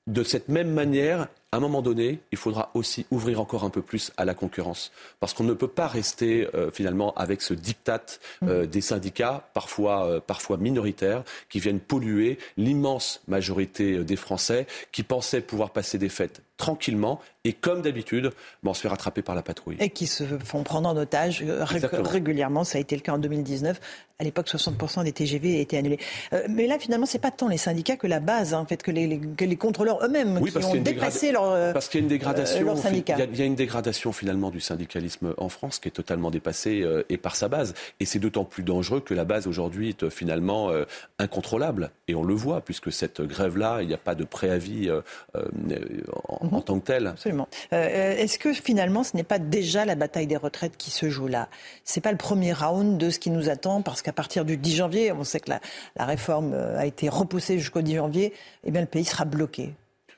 de 0.07 0.23
cette 0.23 0.49
même 0.49 0.71
manière, 0.71 1.27
à 1.53 1.57
un 1.57 1.59
moment 1.59 1.81
donné, 1.81 2.19
il 2.31 2.37
faudra 2.37 2.71
aussi 2.75 3.05
ouvrir 3.11 3.41
encore 3.41 3.65
un 3.65 3.69
peu 3.69 3.81
plus 3.81 4.13
à 4.15 4.23
la 4.23 4.33
concurrence. 4.33 4.93
Parce 5.19 5.33
qu'on 5.33 5.43
ne 5.43 5.53
peut 5.53 5.67
pas 5.67 5.87
rester 5.87 6.47
euh, 6.55 6.71
finalement 6.71 7.13
avec 7.15 7.41
ce 7.41 7.53
diktat 7.53 8.05
euh, 8.43 8.65
des 8.65 8.79
syndicats, 8.79 9.49
parfois, 9.53 10.05
euh, 10.05 10.19
parfois 10.21 10.55
minoritaires, 10.55 11.23
qui 11.49 11.59
viennent 11.59 11.81
polluer 11.81 12.37
l'immense 12.55 13.21
majorité 13.27 14.01
des 14.05 14.15
Français 14.15 14.65
qui 14.93 15.03
pensaient 15.03 15.41
pouvoir 15.41 15.71
passer 15.71 15.97
des 15.97 16.07
fêtes 16.07 16.41
tranquillement 16.61 17.19
et 17.43 17.53
comme 17.53 17.81
d'habitude, 17.81 18.25
ben, 18.61 18.69
on 18.69 18.73
se 18.75 18.81
fait 18.81 18.87
rattraper 18.87 19.23
par 19.23 19.33
la 19.33 19.41
patrouille. 19.41 19.75
Et 19.79 19.89
qui 19.89 20.05
se 20.05 20.23
font 20.45 20.61
prendre 20.61 20.87
en 20.87 20.95
otage 20.95 21.41
euh, 21.43 21.65
Exactement. 21.73 22.07
régulièrement. 22.07 22.63
Ça 22.63 22.77
a 22.77 22.81
été 22.81 22.95
le 22.95 23.01
cas 23.01 23.13
en 23.13 23.17
2019. 23.17 23.79
À 24.19 24.23
l'époque, 24.23 24.47
60% 24.47 25.03
des 25.03 25.11
TGV 25.11 25.59
étaient 25.59 25.77
annulés. 25.77 25.97
Euh, 26.33 26.43
mais 26.47 26.67
là, 26.67 26.77
finalement, 26.77 27.07
c'est 27.07 27.17
pas 27.17 27.31
tant 27.31 27.47
les 27.47 27.57
syndicats 27.57 27.95
que 27.97 28.05
la 28.05 28.19
base, 28.19 28.53
hein, 28.53 28.59
en 28.59 28.65
fait, 28.65 28.83
que 28.83 28.91
les, 28.91 29.07
les- 29.07 29.19
que 29.19 29.43
les 29.45 29.55
contrôleurs 29.55 30.05
eux-mêmes 30.05 30.37
Oui, 30.39 30.51
qui 30.51 30.63
ont 30.63 30.75
dépassé 30.75 31.31
leur, 31.31 31.45
euh, 31.49 31.73
parce 31.73 31.89
qu'il 31.89 31.99
y 31.99 32.03
a 32.03 32.03
une 32.03 32.09
dégradation. 32.09 32.57
euh, 32.57 32.75
il 32.91 32.97
y, 33.09 33.11
a, 33.11 33.25
il 33.25 33.39
y 33.39 33.41
a 33.41 33.45
une 33.45 33.55
dégradation 33.55 34.11
finalement 34.11 34.51
du 34.51 34.59
syndicalisme 34.59 35.33
en 35.37 35.49
France 35.49 35.79
qui 35.79 35.87
est 35.87 35.91
totalement 35.91 36.29
dépassée 36.29 36.85
et 37.09 37.17
par 37.17 37.35
sa 37.35 37.47
base. 37.47 37.73
Et 37.99 38.05
c'est 38.05 38.19
d'autant 38.19 38.43
plus 38.45 38.61
dangereux 38.61 38.99
que 38.99 39.15
la 39.15 39.25
base 39.25 39.47
aujourd'hui 39.47 39.89
est 39.89 40.09
finalement 40.11 40.69
incontrôlable. 41.17 41.89
Et 42.07 42.13
on 42.13 42.23
le 42.23 42.35
voit 42.35 42.61
puisque 42.61 42.91
cette 42.91 43.21
grève-là, 43.21 43.81
il 43.81 43.87
n'y 43.87 43.93
a 43.95 43.97
pas 43.97 44.13
de 44.13 44.23
préavis 44.25 44.91
en, 45.33 46.50
En 46.51 46.61
tant 46.61 46.79
que 46.79 46.85
tel. 46.85 47.07
Absolument. 47.07 47.47
Euh, 47.73 48.15
Est-ce 48.15 48.37
que 48.37 48.53
finalement, 48.53 49.03
ce 49.03 49.15
n'est 49.15 49.23
pas 49.23 49.39
déjà 49.39 49.85
la 49.85 49.95
bataille 49.95 50.27
des 50.27 50.37
retraites 50.37 50.77
qui 50.77 50.91
se 50.91 51.09
joue 51.09 51.27
là? 51.27 51.47
C'est 51.83 52.01
pas 52.01 52.11
le 52.11 52.17
premier 52.17 52.53
round 52.53 52.97
de 52.97 53.09
ce 53.09 53.19
qui 53.19 53.29
nous 53.29 53.49
attend, 53.49 53.81
parce 53.81 54.01
qu'à 54.01 54.13
partir 54.13 54.45
du 54.45 54.57
10 54.57 54.75
janvier, 54.75 55.11
on 55.11 55.23
sait 55.23 55.39
que 55.39 55.49
la, 55.49 55.61
la 55.95 56.05
réforme 56.05 56.53
euh, 56.53 56.77
a 56.77 56.85
été 56.85 57.09
repoussée 57.09 57.57
jusqu'au 57.59 57.81
10 57.81 57.95
janvier, 57.95 58.33
eh 58.65 58.71
bien 58.71 58.81
le 58.81 58.87
pays 58.87 59.05
sera 59.05 59.25
bloqué. 59.25 59.73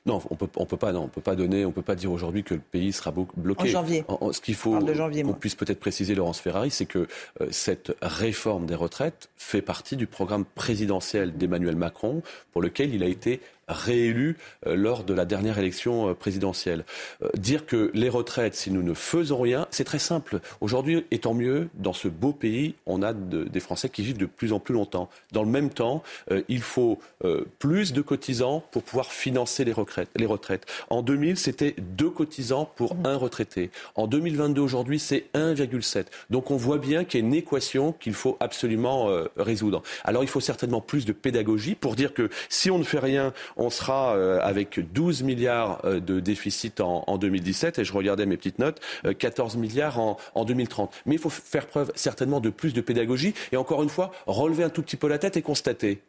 Non, 0.06 0.20
on 0.28 0.34
peut, 0.34 0.48
on 0.56 0.66
peut 0.66 0.76
pas, 0.76 0.92
non, 0.92 1.04
on 1.04 1.08
peut 1.08 1.22
pas 1.22 1.34
donner, 1.34 1.64
on 1.64 1.72
peut 1.72 1.80
pas 1.80 1.94
dire 1.94 2.12
aujourd'hui 2.12 2.44
que 2.44 2.52
le 2.52 2.60
pays 2.60 2.92
sera 2.92 3.10
blo- 3.10 3.26
bloqué. 3.38 3.62
En 3.62 3.66
janvier. 3.72 4.04
En- 4.08 4.18
en- 4.20 4.32
ce 4.34 4.40
qu'il 4.42 4.54
faut 4.54 4.78
qu'on 4.78 5.32
puisse 5.32 5.54
peut-être 5.54 5.80
préciser, 5.80 6.14
Laurence 6.14 6.40
Ferrari, 6.40 6.70
c'est 6.70 6.84
que 6.84 7.08
euh, 7.40 7.46
cette 7.50 7.90
réforme 8.02 8.66
des 8.66 8.74
retraites 8.74 9.30
fait 9.38 9.62
partie 9.62 9.96
du 9.96 10.06
programme 10.06 10.44
présidentiel 10.44 11.34
d'Emmanuel 11.38 11.76
Macron, 11.76 12.20
pour 12.52 12.60
lequel 12.60 12.94
il 12.94 13.02
a 13.02 13.06
été 13.06 13.40
réélu 13.68 14.36
euh, 14.66 14.74
lors 14.76 15.04
de 15.04 15.14
la 15.14 15.24
dernière 15.24 15.58
élection 15.58 16.10
euh, 16.10 16.14
présidentielle. 16.14 16.84
Euh, 17.22 17.28
dire 17.36 17.66
que 17.66 17.90
les 17.94 18.08
retraites, 18.08 18.54
si 18.54 18.70
nous 18.70 18.82
ne 18.82 18.94
faisons 18.94 19.40
rien, 19.40 19.66
c'est 19.70 19.84
très 19.84 19.98
simple. 19.98 20.40
Aujourd'hui, 20.60 21.04
et 21.10 21.18
tant 21.18 21.34
mieux, 21.34 21.68
dans 21.74 21.92
ce 21.92 22.08
beau 22.08 22.32
pays, 22.32 22.74
on 22.86 23.02
a 23.02 23.12
de- 23.12 23.44
des 23.44 23.60
Français 23.60 23.88
qui 23.88 24.02
vivent 24.02 24.18
de 24.18 24.26
plus 24.26 24.52
en 24.52 24.60
plus 24.60 24.74
longtemps. 24.74 25.08
Dans 25.32 25.42
le 25.42 25.50
même 25.50 25.70
temps, 25.70 26.02
euh, 26.30 26.42
il 26.48 26.60
faut 26.62 26.98
euh, 27.24 27.44
plus 27.58 27.92
de 27.92 28.00
cotisants 28.02 28.62
pour 28.70 28.82
pouvoir 28.82 29.12
financer 29.12 29.64
les 29.64 29.72
retraites. 29.72 30.08
Les 30.16 30.26
retraites. 30.26 30.66
En 30.90 31.02
2000, 31.02 31.36
c'était 31.36 31.74
deux 31.78 32.10
cotisants 32.10 32.70
pour 32.76 32.96
un 33.04 33.16
retraité. 33.16 33.70
En 33.94 34.06
2022, 34.06 34.60
aujourd'hui, 34.60 34.98
c'est 34.98 35.26
1,7. 35.34 36.06
Donc 36.30 36.50
on 36.50 36.56
voit 36.56 36.78
bien 36.78 37.04
qu'il 37.04 37.20
y 37.20 37.22
a 37.22 37.26
une 37.26 37.34
équation 37.34 37.92
qu'il 37.92 38.14
faut 38.14 38.36
absolument 38.40 39.08
euh, 39.10 39.26
résoudre. 39.36 39.82
Alors 40.04 40.22
il 40.22 40.28
faut 40.28 40.40
certainement 40.40 40.80
plus 40.80 41.04
de 41.04 41.12
pédagogie 41.12 41.74
pour 41.74 41.94
dire 41.94 42.14
que 42.14 42.28
si 42.48 42.70
on 42.70 42.78
ne 42.78 42.84
fait 42.84 42.98
rien, 42.98 43.32
on 43.56 43.70
sera 43.70 44.16
euh, 44.16 44.40
avec 44.42 44.80
12 44.92 45.22
milliards 45.22 45.80
euh, 45.84 46.00
de 46.00 46.20
déficit 46.20 46.80
en, 46.80 47.04
en 47.06 47.18
2017, 47.18 47.78
et 47.78 47.84
je 47.84 47.92
regardais 47.92 48.26
mes 48.26 48.36
petites 48.36 48.58
notes, 48.58 48.80
euh, 49.04 49.14
14 49.14 49.56
milliards 49.56 49.98
en, 49.98 50.16
en 50.34 50.44
2030. 50.44 50.92
Mais 51.06 51.14
il 51.14 51.20
faut 51.20 51.30
faire 51.30 51.66
preuve 51.66 51.92
certainement 51.94 52.40
de 52.40 52.50
plus 52.50 52.74
de 52.74 52.80
pédagogie, 52.80 53.34
et 53.52 53.56
encore 53.56 53.82
une 53.82 53.88
fois, 53.88 54.12
relever 54.26 54.64
un 54.64 54.70
tout 54.70 54.82
petit 54.82 54.96
peu 54.96 55.08
la 55.08 55.18
tête 55.18 55.36
et 55.36 55.42
constater 55.42 56.02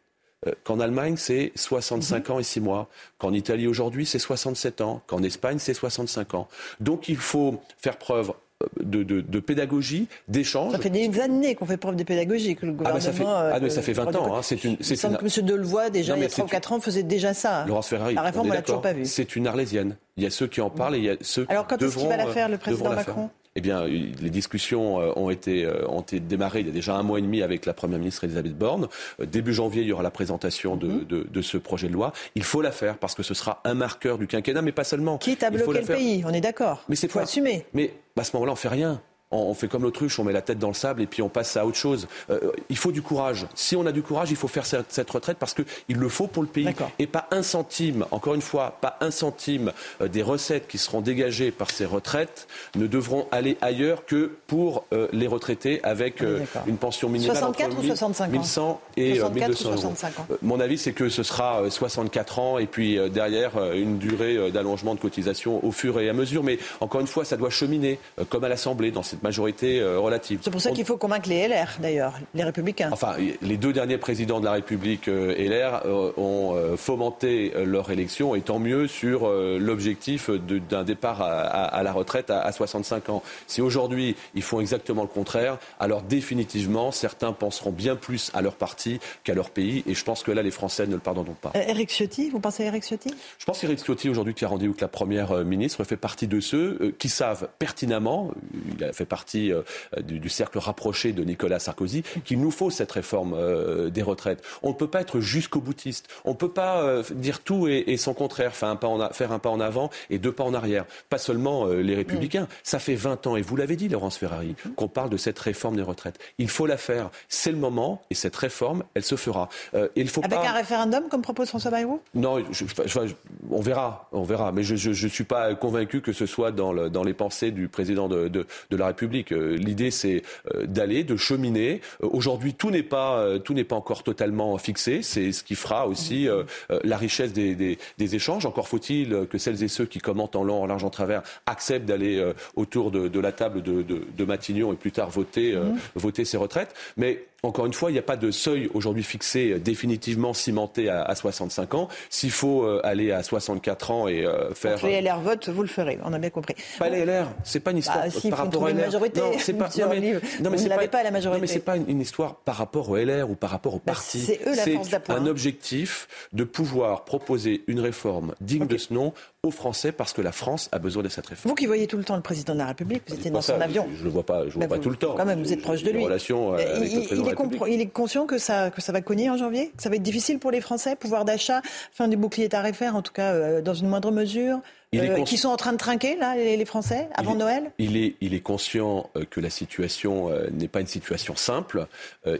euh, 0.46 0.52
qu'en 0.64 0.80
Allemagne, 0.80 1.16
c'est 1.16 1.52
65 1.54 2.30
ans 2.30 2.38
et 2.38 2.42
6 2.42 2.60
mois, 2.60 2.88
qu'en 3.18 3.32
Italie 3.32 3.66
aujourd'hui, 3.66 4.04
c'est 4.04 4.18
67 4.18 4.80
ans, 4.82 5.02
qu'en 5.06 5.22
Espagne, 5.22 5.58
c'est 5.58 5.74
65 5.74 6.34
ans. 6.34 6.48
Donc 6.80 7.08
il 7.08 7.16
faut 7.16 7.62
faire 7.78 7.96
preuve 7.96 8.30
euh, 8.30 8.32
de, 8.80 9.02
de- 9.02 9.20
de 9.20 9.40
pédagogie, 9.40 10.08
d'échange. 10.28 10.72
Ça 10.72 10.78
fait 10.78 10.90
des 10.90 11.20
années 11.20 11.54
qu'on 11.54 11.66
fait 11.66 11.76
preuve 11.76 11.96
de 11.96 12.04
pédagogie, 12.04 12.56
que 12.56 12.64
le 12.66 12.74
Ah, 12.84 12.92
bah, 12.92 13.00
ça 13.00 13.12
fait, 13.12 13.22
euh, 13.24 13.50
ah, 13.54 13.58
mais 13.60 13.68
ça 13.70 13.82
fait 13.82 13.92
20 13.92 14.06
que- 14.06 14.16
ans. 14.16 14.36
hein. 14.36 14.40
C'est 14.42 14.64
une, 14.64 14.76
Il 14.80 14.96
semble 14.96 15.18
une- 15.22 15.28
que 15.30 15.40
M. 15.40 15.46
Delevoye, 15.46 15.90
déjà, 15.90 16.14
Non, 16.14 16.18
il 16.20 16.22
y 16.22 16.26
a 16.26 16.28
3 16.28 16.44
ou 16.44 16.48
c'est 16.48 16.52
4 16.52 16.72
ans, 16.72 16.80
faisait 16.80 17.02
déjà 17.02 17.34
ça. 17.34 17.64
Laurence 17.66 17.88
Ferrari, 17.88 18.14
La 18.14 18.22
réforme, 18.22 18.48
on 18.48 18.52
l'a 18.52 18.62
toujours 18.62 18.80
pas 18.80 18.92
vue. 18.94 19.04
C'est 19.04 19.36
une 19.36 19.46
arlésienne. 19.46 19.96
Il 20.16 20.24
y 20.24 20.26
a 20.26 20.30
ceux 20.30 20.46
qui 20.46 20.60
en 20.62 20.70
parlent 20.70 20.94
et 20.96 20.98
il 20.98 21.04
y 21.04 21.10
a 21.10 21.16
ceux 21.20 21.44
Alors, 21.50 21.66
quand 21.66 21.76
qui 21.76 21.84
est-ce 21.84 21.96
qu'il 21.98 22.08
va 22.08 22.16
la 22.16 22.26
faire, 22.28 22.48
le 22.48 22.54
euh, 22.54 22.58
président. 22.58 22.90
Macron? 22.92 23.28
Eh 23.56 23.60
bien, 23.62 23.84
les 23.86 24.30
discussions 24.30 25.00
euh, 25.00 25.12
ont 25.16 25.30
été, 25.30 25.64
euh, 25.64 25.88
ont 25.88 26.02
été 26.02 26.20
démarrées 26.20 26.60
il 26.60 26.66
y 26.66 26.68
a 26.68 26.72
déjà 26.72 26.94
un 26.94 27.02
mois 27.02 27.18
et 27.18 27.22
demi 27.22 27.40
avec 27.42 27.64
la 27.64 27.72
Première 27.72 27.98
ministre 27.98 28.22
Elisabeth 28.24 28.56
Borne. 28.56 28.86
Euh, 29.20 29.24
Début 29.26 29.54
janvier, 29.54 29.80
il 29.82 29.88
y 29.88 29.92
aura 29.92 30.02
la 30.02 30.10
présentation 30.10 30.76
de, 30.76 30.86
Mhm. 30.88 31.04
de- 31.06 31.26
de 31.30 31.42
ce 31.42 31.56
projet 31.56 31.88
de 31.88 31.94
loi. 31.94 32.12
Il 32.34 32.44
faut 32.44 32.60
la 32.60 32.70
faire 32.70 32.98
parce 32.98 33.14
que 33.14 33.22
ce 33.22 33.32
sera 33.32 33.62
un 33.64 33.74
marqueur 33.74 34.18
du 34.18 34.26
quinquennat, 34.26 34.60
mais 34.62 34.72
pas 34.72 34.84
seulement. 34.84 35.16
Quitte 35.18 35.42
à 35.42 35.50
bloquer 35.50 35.80
le 35.80 35.84
faire. 35.86 35.96
pays, 35.96 36.22
on 36.26 36.32
est 36.34 36.40
d'accord. 36.42 36.84
Mais 36.90 36.96
c'est 36.96 37.08
faut 37.08 37.18
assumer. 37.18 37.64
Mais 37.72 37.94
à 38.18 38.24
ce 38.24 38.36
moment-là, 38.36 38.52
on 38.52 38.56
fait 38.56 38.68
rien. 38.68 39.00
On, 39.30 39.54
fait 39.54 39.68
comme 39.68 39.82
l'autruche, 39.82 40.18
on 40.18 40.24
met 40.24 40.32
la 40.32 40.42
tête 40.42 40.58
dans 40.58 40.68
le 40.68 40.74
sable 40.74 41.02
et 41.02 41.06
puis 41.06 41.20
on 41.22 41.28
passe 41.28 41.56
à 41.56 41.66
autre 41.66 41.76
chose. 41.76 42.06
Euh, 42.30 42.52
il 42.68 42.76
faut 42.76 42.92
du 42.92 43.02
courage. 43.02 43.46
Si 43.54 43.74
on 43.74 43.84
a 43.86 43.92
du 43.92 44.02
courage, 44.02 44.30
il 44.30 44.36
faut 44.36 44.48
faire 44.48 44.66
cette, 44.66 44.92
cette 44.92 45.10
retraite 45.10 45.36
parce 45.38 45.54
qu'il 45.54 45.96
le 45.96 46.08
faut 46.08 46.26
pour 46.26 46.42
le 46.42 46.48
pays. 46.48 46.68
Et 46.98 47.06
pas 47.06 47.26
un 47.30 47.42
centime, 47.42 48.04
encore 48.10 48.34
une 48.34 48.40
fois, 48.40 48.78
pas 48.80 48.96
un 49.00 49.10
centime 49.10 49.72
euh, 50.00 50.08
des 50.08 50.22
recettes 50.22 50.68
qui 50.68 50.78
seront 50.78 51.00
dégagées 51.00 51.50
par 51.50 51.70
ces 51.70 51.84
retraites 51.84 52.46
ne 52.76 52.86
devront 52.86 53.26
aller 53.32 53.56
ailleurs 53.60 54.04
que 54.06 54.30
pour 54.46 54.84
euh, 54.92 55.08
les 55.12 55.26
retraités 55.26 55.82
avec 55.82 56.22
euh, 56.22 56.40
d'accord. 56.40 56.62
une 56.66 56.76
pension 56.76 57.08
minimale 57.08 57.36
64 57.36 57.66
entre 57.66 57.78
ou 57.78 57.82
1000 57.82 57.90
65 57.96 58.24
ans 58.24 58.30
1100 58.30 58.80
et 58.96 59.12
euh, 59.12 59.20
64 59.20 59.30
ou 59.30 59.34
1200 59.34 59.70
euros. 59.70 59.80
65 59.80 60.18
ans. 60.20 60.26
Euh, 60.30 60.36
Mon 60.42 60.60
avis, 60.60 60.78
c'est 60.78 60.92
que 60.92 61.08
ce 61.08 61.22
sera 61.22 61.62
euh, 61.62 61.70
64 61.70 62.38
ans 62.38 62.58
et 62.58 62.66
puis 62.66 62.98
euh, 62.98 63.08
derrière 63.08 63.56
euh, 63.56 63.74
une 63.74 63.98
durée 63.98 64.36
euh, 64.36 64.50
d'allongement 64.50 64.94
de 64.94 65.00
cotisation 65.00 65.64
au 65.64 65.72
fur 65.72 65.98
et 66.00 66.08
à 66.08 66.12
mesure. 66.12 66.42
Mais 66.42 66.58
encore 66.80 67.00
une 67.00 67.06
fois, 67.06 67.24
ça 67.24 67.36
doit 67.36 67.50
cheminer, 67.50 67.98
euh, 68.18 68.24
comme 68.28 68.44
à 68.44 68.48
l'Assemblée, 68.48 68.90
dans 68.90 69.02
cette 69.16 69.22
majorité 69.22 69.80
euh, 69.80 69.98
relative. 69.98 70.40
C'est 70.42 70.50
pour 70.50 70.60
ça 70.60 70.70
qu'il 70.72 70.84
faut 70.84 70.96
convaincre 70.98 71.28
les 71.28 71.48
LR, 71.48 71.68
d'ailleurs, 71.80 72.12
les 72.34 72.44
Républicains. 72.44 72.90
Enfin, 72.92 73.14
les 73.40 73.56
deux 73.56 73.72
derniers 73.72 73.96
présidents 73.98 74.40
de 74.40 74.44
la 74.44 74.52
République 74.52 75.08
euh, 75.08 75.34
LR 75.36 75.82
euh, 75.86 76.12
ont 76.18 76.76
fomenté 76.76 77.52
leur 77.64 77.90
élection, 77.90 78.34
et 78.34 78.42
tant 78.42 78.58
mieux 78.58 78.86
sur 78.88 79.28
l'objectif 79.28 80.30
d'un 80.30 80.84
départ 80.84 81.22
à, 81.22 81.40
à- 81.40 81.64
à 81.78 81.82
la 81.82 81.92
retraite 81.92 82.30
à, 82.30 82.40
à 82.42 82.52
65 82.52 83.08
ans. 83.08 83.22
Si 83.46 83.60
aujourd'hui 83.62 84.14
ils 84.34 84.42
font 84.42 84.60
exactement 84.60 85.02
le 85.02 85.08
contraire, 85.08 85.58
alors 85.80 86.02
définitivement 86.02 86.90
certains 86.92 87.32
penseront 87.32 87.70
bien 87.70 87.96
plus 87.96 88.30
à 88.34 88.42
leur 88.42 88.54
parti 88.54 89.00
qu'à 89.24 89.34
leur 89.34 89.50
pays, 89.50 89.82
et 89.86 89.94
je 89.94 90.04
pense 90.04 90.22
que 90.22 90.30
là 90.32 90.42
les 90.42 90.50
Français 90.50 90.86
ne 90.86 90.92
le 90.94 90.98
pardonneront 91.00 91.36
pas. 91.40 91.52
Eric 91.54 91.90
Ciotti, 91.90 92.28
vous 92.30 92.40
pensez 92.40 92.64
à 92.64 92.66
Eric 92.66 92.84
Ciotti? 92.84 93.14
Je 93.38 93.44
pense 93.44 93.58
qu'Éric 93.60 93.78
Ciotti, 93.82 94.08
aujourd'hui, 94.08 94.34
qui 94.34 94.44
a 94.44 94.48
rendez-vous 94.48 94.72
avec 94.72 94.80
la 94.82 94.88
Première 94.88 95.44
ministre, 95.44 95.82
fait 95.84 95.96
partie 95.96 96.26
de 96.26 96.40
ceux 96.40 96.94
qui 96.98 97.08
savent 97.08 97.48
pertinemment, 97.58 98.30
il 98.76 98.84
a 98.84 98.92
fait 98.92 99.05
partie 99.06 99.52
euh, 99.52 99.62
du, 100.02 100.18
du 100.18 100.28
cercle 100.28 100.58
rapproché 100.58 101.12
de 101.12 101.24
Nicolas 101.24 101.58
Sarkozy, 101.58 102.02
qu'il 102.24 102.40
nous 102.40 102.50
faut 102.50 102.70
cette 102.70 102.92
réforme 102.92 103.34
euh, 103.34 103.88
des 103.90 104.02
retraites. 104.02 104.42
On 104.62 104.70
ne 104.70 104.74
peut 104.74 104.88
pas 104.88 105.00
être 105.00 105.20
jusqu'au 105.20 105.60
boutiste. 105.60 106.08
On 106.24 106.30
ne 106.30 106.36
peut 106.36 106.50
pas 106.50 106.82
euh, 106.82 107.02
dire 107.12 107.40
tout 107.40 107.68
et, 107.68 107.84
et 107.86 107.96
son 107.96 108.12
contraire, 108.14 108.54
faire 108.54 108.68
un, 108.68 108.76
pas 108.76 108.88
en 108.88 109.00
a- 109.00 109.12
faire 109.12 109.32
un 109.32 109.38
pas 109.38 109.50
en 109.50 109.60
avant 109.60 109.90
et 110.10 110.18
deux 110.18 110.32
pas 110.32 110.44
en 110.44 110.54
arrière. 110.54 110.84
Pas 111.08 111.18
seulement 111.18 111.66
les 111.66 111.94
républicains. 111.94 112.48
Ça 112.62 112.78
fait 112.78 112.94
20 112.94 113.26
ans, 113.26 113.36
et 113.36 113.42
vous 113.42 113.56
l'avez 113.56 113.76
dit, 113.76 113.88
Laurence 113.88 114.16
Ferrari, 114.18 114.54
qu'on 114.76 114.88
parle 114.88 115.10
de 115.10 115.16
cette 115.16 115.38
réforme 115.38 115.76
des 115.76 115.82
retraites. 115.82 116.18
Il 116.38 116.48
faut 116.48 116.66
la 116.66 116.76
faire. 116.76 117.10
C'est 117.28 117.50
le 117.52 117.56
moment, 117.58 118.02
et 118.10 118.14
cette 118.14 118.36
réforme, 118.36 118.82
elle 118.94 119.04
se 119.04 119.16
fera. 119.16 119.48
Euh, 119.74 119.88
il 119.96 120.08
faut 120.08 120.24
Avec 120.24 120.38
pas... 120.38 120.48
un 120.48 120.52
référendum, 120.52 121.04
comme 121.08 121.22
propose 121.22 121.48
François 121.48 121.70
Bayrou? 121.70 122.00
Non, 122.14 122.42
je- 122.50 122.64
je- 122.66 123.06
je- 123.06 123.14
on 123.50 123.60
verra, 123.60 124.08
on 124.12 124.22
verra. 124.22 124.52
Mais 124.52 124.62
je 124.62 124.88
ne 124.90 125.08
suis 125.08 125.24
pas 125.24 125.54
convaincu 125.54 126.00
que 126.00 126.12
ce 126.12 126.26
soit 126.26 126.52
dans, 126.52 126.72
le- 126.72 126.90
dans 126.90 127.04
les 127.04 127.14
pensées 127.14 127.50
du 127.50 127.68
président 127.68 128.08
de, 128.08 128.28
de- 128.28 128.46
de 128.70 128.76
la 128.76 128.86
République. 128.88 129.32
Euh, 129.32 129.56
L'idée, 129.56 129.90
c'est 129.90 130.22
euh, 130.54 130.66
d'aller, 130.66 131.04
de 131.04 131.16
cheminer. 131.16 131.80
Euh, 132.02 132.08
Aujourd'hui, 132.10 132.54
tout 132.54 132.70
n'est 132.70 132.82
pas, 132.82 133.38
tout 133.44 133.54
n'est 133.54 133.64
pas 133.64 133.76
encore 133.76 134.02
totalement 134.02 134.56
fixé. 134.58 135.02
C'est 135.02 135.32
ce 135.32 135.42
qui 135.44 135.54
fera 135.54 135.86
aussi 135.86 136.28
euh, 136.28 136.42
la 136.84 136.96
richesse 136.96 137.32
des, 137.32 137.54
des- 137.54 137.78
des 137.98 138.14
échanges. 138.14 138.46
Encore 138.46 138.68
faut-il 138.68 139.26
que 139.30 139.38
celles 139.38 139.62
et 139.62 139.68
ceux 139.68 139.86
qui 139.86 139.98
commentent 139.98 140.36
en 140.36 140.44
long, 140.44 140.62
en 140.62 140.66
large, 140.66 140.84
en 140.84 140.90
travers 140.90 141.22
acceptent 141.46 141.86
d'aller 141.86 142.18
euh, 142.18 142.32
autour 142.56 142.90
de, 142.90 143.08
de 143.08 143.20
la 143.20 143.32
table 143.32 143.62
de, 143.62 143.82
de- 143.82 144.02
de 144.16 144.24
Matignon 144.24 144.72
et 144.72 144.76
plus 144.76 144.92
tard 144.92 145.10
voter, 145.10 145.54
euh, 145.54 145.64
Mhm. 145.64 145.78
voter 145.96 146.24
ces 146.24 146.36
retraites. 146.36 146.74
Mais 146.96 147.24
encore 147.46 147.66
une 147.66 147.72
fois, 147.72 147.90
il 147.90 147.94
n'y 147.94 147.98
a 147.98 148.02
pas 148.02 148.16
de 148.16 148.30
seuil 148.30 148.68
aujourd'hui 148.74 149.02
fixé, 149.02 149.52
euh, 149.52 149.58
définitivement 149.58 150.34
cimenté 150.34 150.88
à, 150.88 151.02
à 151.02 151.14
65 151.14 151.74
ans. 151.74 151.88
S'il 152.10 152.30
faut 152.30 152.64
euh, 152.64 152.80
aller 152.84 153.12
à 153.12 153.22
64 153.22 153.90
ans 153.90 154.08
et 154.08 154.26
euh, 154.26 154.52
faire... 154.54 154.72
Donc 154.72 154.82
les 154.82 155.00
LR 155.00 155.20
votent, 155.20 155.48
vous 155.48 155.62
le 155.62 155.68
ferez, 155.68 155.98
on 156.04 156.12
a 156.12 156.18
bien 156.18 156.30
compris. 156.30 156.54
Pas 156.78 156.88
les 156.88 157.04
LR, 157.04 157.28
c'est 157.44 157.60
pas 157.60 157.70
une 157.70 157.78
histoire 157.78 157.98
Bah, 157.98 158.10
si, 158.10 158.28
par 158.30 158.40
rapport 158.40 158.66
à 158.66 158.70
LR. 158.70 158.76
majorité, 158.76 159.20
Non, 159.20 159.32
c'est 159.38 159.52
pas. 159.54 159.68
Non 159.78 159.88
mais, 159.90 160.00
non, 160.40 160.50
mais 160.50 160.56
Vous 160.56 160.68
pas, 160.68 160.88
pas 160.88 161.02
la 161.02 161.10
majorité. 161.10 161.38
Non 161.38 161.40
mais 161.40 161.46
c'est 161.46 161.60
pas 161.60 161.76
une, 161.76 161.88
une 161.88 162.00
histoire 162.00 162.36
par 162.36 162.56
rapport 162.56 162.90
au 162.90 162.96
LR 162.96 163.30
ou 163.30 163.34
par 163.34 163.50
rapport 163.50 163.74
au 163.74 163.78
parti. 163.78 164.20
c'est 164.20 164.40
eux 164.46 164.54
la 164.54 164.64
force 164.64 164.90
d'appoint. 164.90 165.16
un 165.16 165.26
objectif 165.26 166.08
de 166.32 166.44
pouvoir 166.44 167.04
proposer 167.04 167.62
une 167.66 167.80
réforme 167.80 168.34
digne 168.40 168.66
de 168.66 168.76
ce 168.76 168.92
nom 168.92 169.12
aux 169.46 169.50
Français 169.50 169.92
parce 169.92 170.12
que 170.12 170.20
la 170.22 170.32
France 170.32 170.68
a 170.72 170.78
besoin 170.78 171.02
de 171.02 171.08
cette 171.08 171.26
réforme. 171.26 171.48
Vous 171.50 171.54
qui 171.54 171.66
voyez 171.66 171.86
tout 171.86 171.96
le 171.96 172.04
temps 172.04 172.16
le 172.16 172.22
président 172.22 172.52
de 172.54 172.58
la 172.58 172.66
République, 172.66 173.02
vous 173.08 173.14
étiez 173.14 173.30
dans 173.30 173.40
son 173.40 173.58
ça, 173.58 173.64
avion. 173.64 173.86
Je, 173.92 173.98
je 174.00 174.04
le 174.04 174.10
vois 174.10 174.24
pas, 174.26 174.42
je 174.48 174.58
Bah, 174.58 174.66
vois 174.66 174.68
pas 174.68 174.76
vous- 174.76 174.82
tout 174.82 174.90
le 174.90 174.96
temps. 174.96 175.14
Quand 175.16 175.24
même, 175.24 175.42
vous 175.42 175.52
êtes 175.52 175.62
proche 175.62 175.82
de 175.82 175.90
lui. 175.90 176.04
euh, 176.04 176.08
avec 176.54 176.66
il, 176.68 176.72
le 176.72 176.78
président 176.80 177.00
il 177.00 177.08
de 177.08 177.12
est 177.12 177.16
la 177.16 177.24
République. 177.30 177.60
compre- 177.60 177.68
il 177.72 177.80
est 177.80 177.86
conscient 177.86 178.26
que 178.26 178.38
ça, 178.38 178.70
que 178.70 178.80
ça 178.80 178.92
va 178.92 179.00
cogner 179.00 179.30
en 179.30 179.36
janvier 179.36 179.72
Que 179.76 179.82
ça 179.82 179.88
va 179.88 179.96
être 179.96 180.02
difficile 180.02 180.38
pour 180.38 180.50
les 180.50 180.60
Français 180.60 180.96
Pouvoir 180.96 181.24
d'achat, 181.24 181.62
fin 181.92 182.08
du 182.08 182.16
bouclier 182.16 182.48
tarifaire, 182.48 182.96
en 182.96 183.02
tout 183.02 183.12
cas 183.12 183.32
euh, 183.32 183.60
dans 183.62 183.74
une 183.74 183.88
moindre 183.88 184.10
mesure 184.10 184.60
euh, 185.00 185.22
qui 185.24 185.36
sont 185.36 185.48
en 185.48 185.56
train 185.56 185.72
de 185.72 185.78
trinquer, 185.78 186.16
là, 186.16 186.36
les, 186.36 186.64
Français, 186.64 187.08
avant 187.14 187.34
Noël 187.34 187.70
il 187.78 187.96
est, 187.96 188.14
il 188.20 188.34
est 188.34 188.40
conscient 188.40 189.10
euh, 189.16 189.24
que 189.28 189.40
la 189.40 189.50
situation 189.50 190.30
euh, 190.30 190.48
n'est 190.52 190.68
pas 190.68 190.80
une 190.80 190.86
situation 190.86 191.36
simple. 191.36 191.86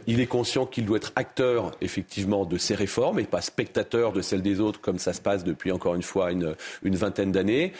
il 0.05 0.19
est 0.19 0.27
conscient 0.27 0.65
qu'il 0.65 0.85
doit 0.85 0.97
être 0.97 1.13
acteur, 1.15 1.71
effectivement, 1.81 2.45
de 2.45 2.57
ces 2.57 2.75
réformes 2.75 3.19
et 3.19 3.23
pas 3.23 3.41
spectateur 3.41 4.11
de 4.11 4.21
celles 4.21 4.41
des 4.41 4.59
autres, 4.59 4.81
comme 4.81 4.99
ça 4.99 5.13
se 5.13 5.21
passe 5.21 5.43
depuis, 5.43 5.71
encore 5.71 5.95
une 5.95 6.03
fois, 6.03 6.31
une, 6.31 6.55
une 6.83 6.95
vingtaine 6.95 7.31
d'années. 7.31 7.73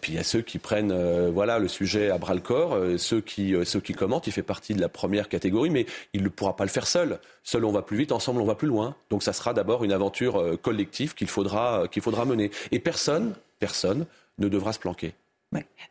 Puis 0.00 0.12
il 0.12 0.14
y 0.14 0.18
a 0.18 0.24
ceux 0.24 0.40
qui 0.40 0.58
prennent 0.58 0.94
voilà, 1.30 1.58
le 1.58 1.68
sujet 1.68 2.10
à 2.10 2.18
bras-le-corps, 2.18 2.78
ceux, 2.98 3.20
qui, 3.20 3.54
ceux 3.64 3.80
qui 3.80 3.92
commentent. 3.92 4.26
Il 4.26 4.32
fait 4.32 4.42
partie 4.42 4.74
de 4.74 4.80
la 4.80 4.88
première 4.88 5.28
catégorie, 5.28 5.70
mais 5.70 5.86
il 6.12 6.22
ne 6.22 6.28
pourra 6.28 6.56
pas 6.56 6.64
le 6.64 6.70
faire 6.70 6.86
seul. 6.86 7.18
Seul, 7.42 7.64
on 7.64 7.72
va 7.72 7.82
plus 7.82 7.96
vite, 7.96 8.12
ensemble, 8.12 8.40
on 8.40 8.46
va 8.46 8.54
plus 8.54 8.68
loin. 8.68 8.94
Donc 9.10 9.22
ça 9.22 9.32
sera 9.32 9.54
d'abord 9.54 9.84
une 9.84 9.92
aventure 9.92 10.58
collective 10.62 11.14
qu'il 11.14 11.28
faudra, 11.28 11.84
qu'il 11.90 12.02
faudra 12.02 12.24
mener. 12.24 12.50
Et 12.72 12.78
personne, 12.78 13.34
personne 13.58 14.06
ne 14.40 14.48
devra 14.48 14.72
se 14.72 14.78
planquer. 14.78 15.14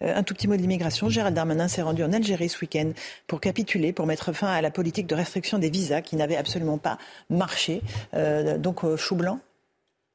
Euh, 0.01 0.15
un 0.15 0.23
tout 0.23 0.33
petit 0.33 0.47
mot 0.47 0.55
de 0.55 0.61
l'immigration. 0.61 1.09
Gérald 1.09 1.35
Darmanin 1.35 1.67
s'est 1.67 1.81
rendu 1.81 2.03
en 2.03 2.13
Algérie 2.13 2.49
ce 2.49 2.59
week-end 2.61 2.91
pour 3.27 3.41
capituler, 3.41 3.91
pour 3.91 4.05
mettre 4.05 4.31
fin 4.31 4.47
à 4.47 4.61
la 4.61 4.71
politique 4.71 5.07
de 5.07 5.15
restriction 5.15 5.57
des 5.57 5.69
visas 5.69 6.01
qui 6.01 6.15
n'avait 6.15 6.37
absolument 6.37 6.77
pas 6.77 6.97
marché. 7.29 7.81
Euh, 8.13 8.57
donc, 8.57 8.83
euh, 8.83 8.95
chou 8.95 9.15
blanc? 9.15 9.39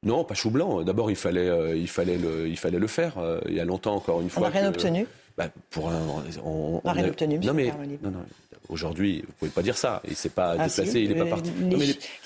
Non, 0.03 0.23
pas 0.23 0.35
chou 0.35 0.49
blanc. 0.49 0.83
D'abord, 0.83 1.09
il 1.11 1.15
fallait, 1.15 1.79
il, 1.79 1.87
fallait 1.87 2.17
le, 2.17 2.47
il 2.47 2.57
fallait 2.57 2.79
le 2.79 2.87
faire. 2.87 3.15
il 3.47 3.55
y 3.55 3.59
a 3.59 3.65
longtemps, 3.65 3.95
encore 3.95 4.21
une 4.21 4.29
fois. 4.29 4.43
On 4.43 4.45
n'a 4.45 4.59
rien 4.59 4.67
obtenu? 4.67 5.07
Bah, 5.35 5.49
pour 5.71 5.89
un, 5.89 5.99
on 6.43 6.79
n'a 6.83 6.93
rien 6.93 7.07
obtenu, 7.07 7.39
non, 7.39 7.53
mais, 7.53 7.71
non, 8.01 8.11
non, 8.11 8.19
Aujourd'hui, 8.69 9.21
vous 9.21 9.27
ne 9.27 9.33
pouvez 9.33 9.51
pas 9.51 9.61
dire 9.61 9.77
ça. 9.77 10.01
Il 10.05 10.11
ne 10.11 10.15
s'est 10.15 10.29
pas 10.29 10.55
ah, 10.57 10.67
déplacé, 10.67 11.01
il 11.01 11.09
n'est 11.09 11.23
pas 11.23 11.25
parti. 11.25 11.51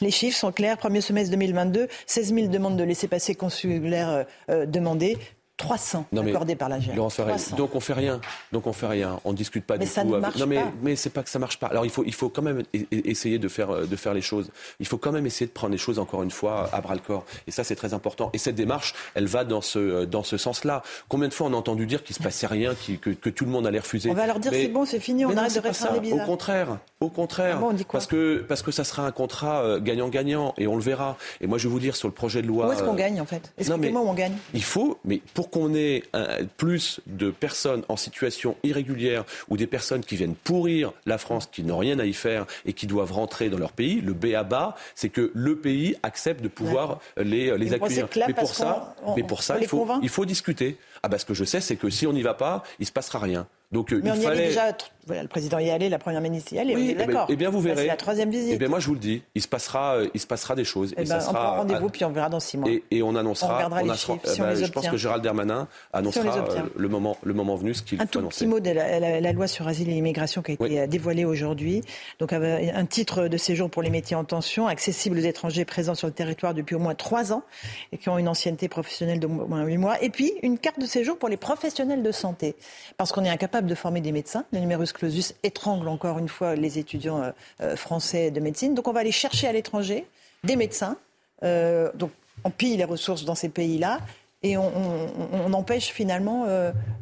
Les, 0.02 0.12
chiffres 0.12 0.38
sont 0.38 0.52
clairs. 0.52 0.78
Premier 0.78 1.02
semestre 1.02 1.32
2022, 1.32 1.88
16 2.06 2.34
000 2.34 2.48
demandes 2.48 2.78
de 2.78 2.84
laissez-passer 2.84 3.34
consulaires 3.36 4.26
demandées. 4.50 5.18
300 5.60 6.06
accordés 6.18 6.56
par 6.56 6.70
la 6.70 6.80
Donc 6.80 7.76
on 7.76 7.80
fait 7.80 7.94
rien. 7.94 8.20
Donc 8.52 8.66
on 8.66 8.74
fait 8.74 8.88
rien. 8.88 9.20
On 9.26 9.34
discute 9.34 9.66
pas 9.66 9.78
mais 9.78 9.86
du 9.86 9.92
ça 9.92 10.02
tout. 10.02 10.10
Ne 10.10 10.18
marche 10.18 10.38
non 10.38 10.48
mais 10.48 10.64
mais 10.82 10.96
c'est 10.96 11.10
pas 11.10 11.22
que 11.22 11.30
ça 11.30 11.38
marche 11.38 11.60
pas. 11.60 11.68
Alors 11.68 11.86
il 11.86 11.92
faut 11.92 12.04
il 12.06 12.14
faut 12.14 12.30
quand 12.30 12.42
même 12.42 12.64
essayer 12.92 13.38
de 13.38 13.48
faire 13.48 13.88
de 13.88 13.96
faire 13.96 14.14
les 14.14 14.22
choses. 14.22 14.50
Il 14.80 14.88
faut 14.88 14.98
quand 14.98 15.12
même 15.12 15.26
essayer 15.26 15.46
de 15.46 15.52
prendre 15.52 15.72
les 15.72 15.78
choses 15.78 16.00
encore 16.00 16.24
une 16.24 16.32
fois 16.32 16.70
à 16.74 16.82
bras 16.82 16.96
le 16.96 17.02
corps. 17.02 17.26
Et 17.46 17.52
ça 17.52 17.64
c'est 17.64 17.76
très 17.76 17.94
important. 17.94 18.30
Et 18.34 18.38
cette 18.38 18.56
démarche, 18.56 18.94
elle 19.14 19.28
va 19.28 19.44
dans 19.44 19.62
ce 19.62 20.06
dans 20.06 20.24
ce 20.24 20.38
sens-là. 20.38 20.82
Combien 21.10 21.28
de 21.28 21.34
fois 21.34 21.48
on 21.48 21.54
a 21.54 21.58
entendu 21.58 21.86
dire 21.86 22.04
qu'il 22.04 22.16
se 22.16 22.24
passait 22.24 22.48
rien, 22.48 22.74
que, 23.02 23.10
que, 23.10 23.30
tout 23.30 23.46
le 23.46 23.52
monde 23.52 23.68
allait 23.68 23.80
refuser. 23.80 24.10
On 24.10 24.14
va 24.14 24.28
leur 24.28 24.40
dire 24.40 24.52
c'est 24.54 24.68
bon, 24.68 24.86
c'est 24.86 25.00
fini, 25.00 25.26
on 25.26 25.36
arrête 25.36 25.54
de 25.54 25.60
rester 25.60 26.00
des 26.02 26.14
Au 26.14 26.20
contraire, 26.20 26.80
au 27.00 27.10
contraire. 27.10 27.60
Ah 27.62 27.84
parce 27.92 28.08
que 28.08 28.46
parce 28.48 28.62
que 28.62 28.72
ça 28.72 28.84
sera 28.84 29.06
un 29.06 29.12
contrat 29.12 29.62
euh, 29.62 29.80
gagnant-gagnant 29.80 30.54
et 30.58 30.68
on 30.68 30.76
le 30.76 30.82
verra. 30.82 31.18
Et 31.42 31.48
moi 31.48 31.58
je 31.58 31.68
vais 31.68 31.72
vous 31.72 31.80
dire 31.80 31.96
sur 31.96 32.08
le 32.08 32.14
projet 32.14 32.42
de 32.42 32.48
loi. 32.48 32.68
Où 32.68 32.72
est-ce 32.72 32.84
qu'on 32.84 32.94
euh, 32.94 32.98
gagne 32.98 33.20
en 33.20 33.26
fait? 33.26 33.52
Expliquez-moi 33.58 34.02
où 34.02 34.10
on 34.10 34.14
gagne? 34.14 34.36
Il 34.54 34.64
faut, 34.64 34.98
mais 35.04 35.22
pour 35.34 35.49
qu'on 35.50 35.74
ait 35.74 36.04
un, 36.14 36.46
plus 36.58 37.02
de 37.08 37.32
personnes 37.32 37.84
en 37.90 37.96
situation 37.96 38.56
irrégulière 38.64 39.26
ou 39.50 39.58
des 39.58 39.68
personnes 39.68 40.04
qui 40.04 40.16
viennent 40.16 40.36
pourrir 40.36 40.92
la 41.06 41.18
France, 41.18 41.48
qui 41.52 41.64
n'ont 41.64 41.78
rien 41.78 42.00
à 42.00 42.06
y 42.06 42.14
faire 42.14 42.46
et 42.66 42.74
qui 42.74 42.88
doivent 42.88 43.12
rentrer 43.12 43.50
dans 43.50 43.58
leur 43.58 43.72
pays, 43.72 44.02
le 44.02 44.14
B 44.14 44.34
à 44.36 44.44
bas, 44.44 44.76
c'est 44.96 45.10
que 45.10 45.32
le 45.34 45.56
pays 45.58 45.96
accepte 46.04 46.42
de 46.42 46.48
pouvoir 46.48 47.00
les, 47.18 47.58
les 47.58 47.74
accueillir. 47.74 48.08
Mais 48.28 48.34
pour, 48.34 48.54
ça, 48.54 48.96
mais 49.16 49.24
pour 49.24 49.44
ça, 49.44 49.58
il 49.60 49.68
faut, 49.68 49.88
il 50.02 50.10
faut 50.10 50.26
discuter. 50.26 50.78
Ah 51.04 51.08
bah, 51.08 51.18
ce 51.18 51.26
que 51.26 51.34
je 51.34 51.44
sais, 51.44 51.62
c'est 51.62 51.76
que 51.76 51.90
si 51.90 52.06
on 52.08 52.14
n'y 52.14 52.22
va 52.22 52.34
pas, 52.34 52.64
il 52.80 52.86
se 52.86 52.92
passera 52.92 53.20
rien. 53.20 53.48
Donc, 53.72 53.94
euh, 53.94 54.02
on 54.04 54.16
y 54.16 54.36
déjà, 54.36 54.76
le 55.08 55.28
président 55.28 55.60
y 55.60 55.70
allait, 55.70 55.90
la 55.90 56.00
première 56.00 56.22
ministre 56.22 56.54
y 56.54 56.60
allait, 56.60 56.76
oui, 56.76 56.90
eh 56.92 56.96
ben, 56.96 57.08
d'accord. 57.08 57.28
Eh 57.30 57.36
bien, 57.36 57.50
vous 57.50 57.62
verrez. 57.62 57.82
C'est 57.84 57.88
la 57.88 57.96
troisième 57.96 58.30
visite. 58.30 58.52
Eh 58.54 58.58
bien, 58.58 58.68
moi, 58.68 58.80
je 58.80 58.88
vous 58.88 58.94
le 58.94 59.00
dis, 59.00 59.24
il 59.36 59.42
se 59.42 59.48
passera, 59.48 59.96
euh, 59.96 60.08
il 60.14 60.20
se 60.20 60.28
passera 60.28 60.56
des 60.56 60.64
choses. 60.64 60.94
Eh 60.98 61.02
et 61.02 61.06
ben, 61.06 61.20
ça 61.20 61.30
on 61.30 61.34
prend 61.34 61.56
rendez-vous, 61.58 61.90
puis 61.90 62.06
on 62.06 62.12
verra 62.12 62.30
dans 62.30 62.40
six 62.40 62.58
mois. 62.58 62.70
Et, 62.70 62.84
et 62.92 63.04
on 63.04 63.16
annoncera. 63.16 63.54
On 63.54 63.56
regardera 63.56 63.84
les 63.84 63.94
chiffres, 63.96 64.20
si 64.26 64.42
on 64.42 64.46
bah, 64.46 64.54
les 64.54 64.66
Je 64.66 64.72
pense 64.72 64.88
que 64.88 64.98
Gérald 64.98 65.24
Darmanin 65.24 65.68
annoncera 65.94 66.38
euh, 66.38 66.62
le, 66.76 66.90
moment, 66.90 67.18
le 67.24 67.34
moment 67.34 67.56
venu 67.56 67.74
ce 67.74 67.82
qu'il 67.82 68.02
Un 68.02 68.06
tout 68.06 68.20
annoncer. 68.20 68.46
petit 68.46 68.48
mot 68.48 68.60
de 68.60 68.72
la, 68.72 69.20
la, 69.20 69.32
loi 69.32 69.48
sur 69.48 69.68
asile 69.68 69.90
et 69.90 69.94
immigration 69.94 70.42
qui 70.42 70.52
a 70.52 70.54
été 70.54 70.88
dévoilée 70.88 71.26
aujourd'hui. 71.26 71.82
Donc, 72.20 72.34
un 72.34 72.86
titre 72.86 73.28
de 73.28 73.38
séjour 73.38 73.70
pour 73.70 73.82
les 73.82 73.90
métiers 73.90 74.16
en 74.16 74.24
tension, 74.24 74.68
accessible 74.68 75.18
aux 75.18 75.22
étrangers 75.22 75.66
présents 75.66 75.96
sur 75.96 76.08
le 76.08 76.14
territoire 76.14 76.54
depuis 76.54 76.76
au 76.76 76.80
moins 76.80 76.96
trois 76.96 77.34
ans 77.34 77.44
et 77.92 77.98
qui 77.98 78.10
ont 78.10 78.18
une 78.18 78.28
ancienneté 78.28 78.68
professionnelle 78.68 79.20
d'au 79.20 79.30
moins 79.30 79.64
huit 79.64 79.78
mois. 79.78 80.02
Et 80.04 80.10
puis, 80.10 80.34
une 80.44 80.58
carte 80.58 80.80
de 80.80 80.86
séjour 80.86 81.18
pour 81.18 81.30
les 81.30 81.38
professionnels 81.38 82.04
de 82.04 82.12
santé. 82.12 82.56
Parce 82.98 83.12
qu'on 83.12 83.24
est 83.24 83.30
incapable 83.30 83.68
de 83.68 83.76
former 83.76 84.02
des 84.02 84.12
médecins. 84.12 84.46
Le 84.52 84.60
numerus 84.60 84.94
clausus 85.00 85.34
étrangle 85.44 85.88
encore 85.88 86.20
une 86.20 86.28
fois 86.28 86.56
les 86.56 86.78
étudiants 86.78 87.22
euh, 87.22 87.32
euh, 87.62 87.76
français 87.76 88.32
de 88.32 88.40
médecine. 88.40 88.76
Donc 88.76 88.88
on 88.88 88.92
va 88.92 89.00
aller 89.00 89.12
chercher 89.12 89.48
à 89.48 89.54
l'étranger 89.54 90.06
des 90.44 90.56
médecins. 90.56 90.98
Euh, 91.44 91.90
donc 91.96 92.12
on 92.44 92.50
pille 92.52 92.78
les 92.78 92.84
ressources 92.84 93.26
dans 93.26 93.36
ces 93.36 93.50
pays-là 93.50 94.00
et 94.44 94.56
on, 94.56 95.54
empêche 95.54 95.90
finalement 95.92 96.46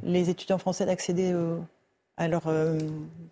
les 0.02 0.32
étudiants 0.32 0.58
français 0.58 0.88
d'accéder 0.88 1.36
à 2.18 2.28
leur 2.28 2.52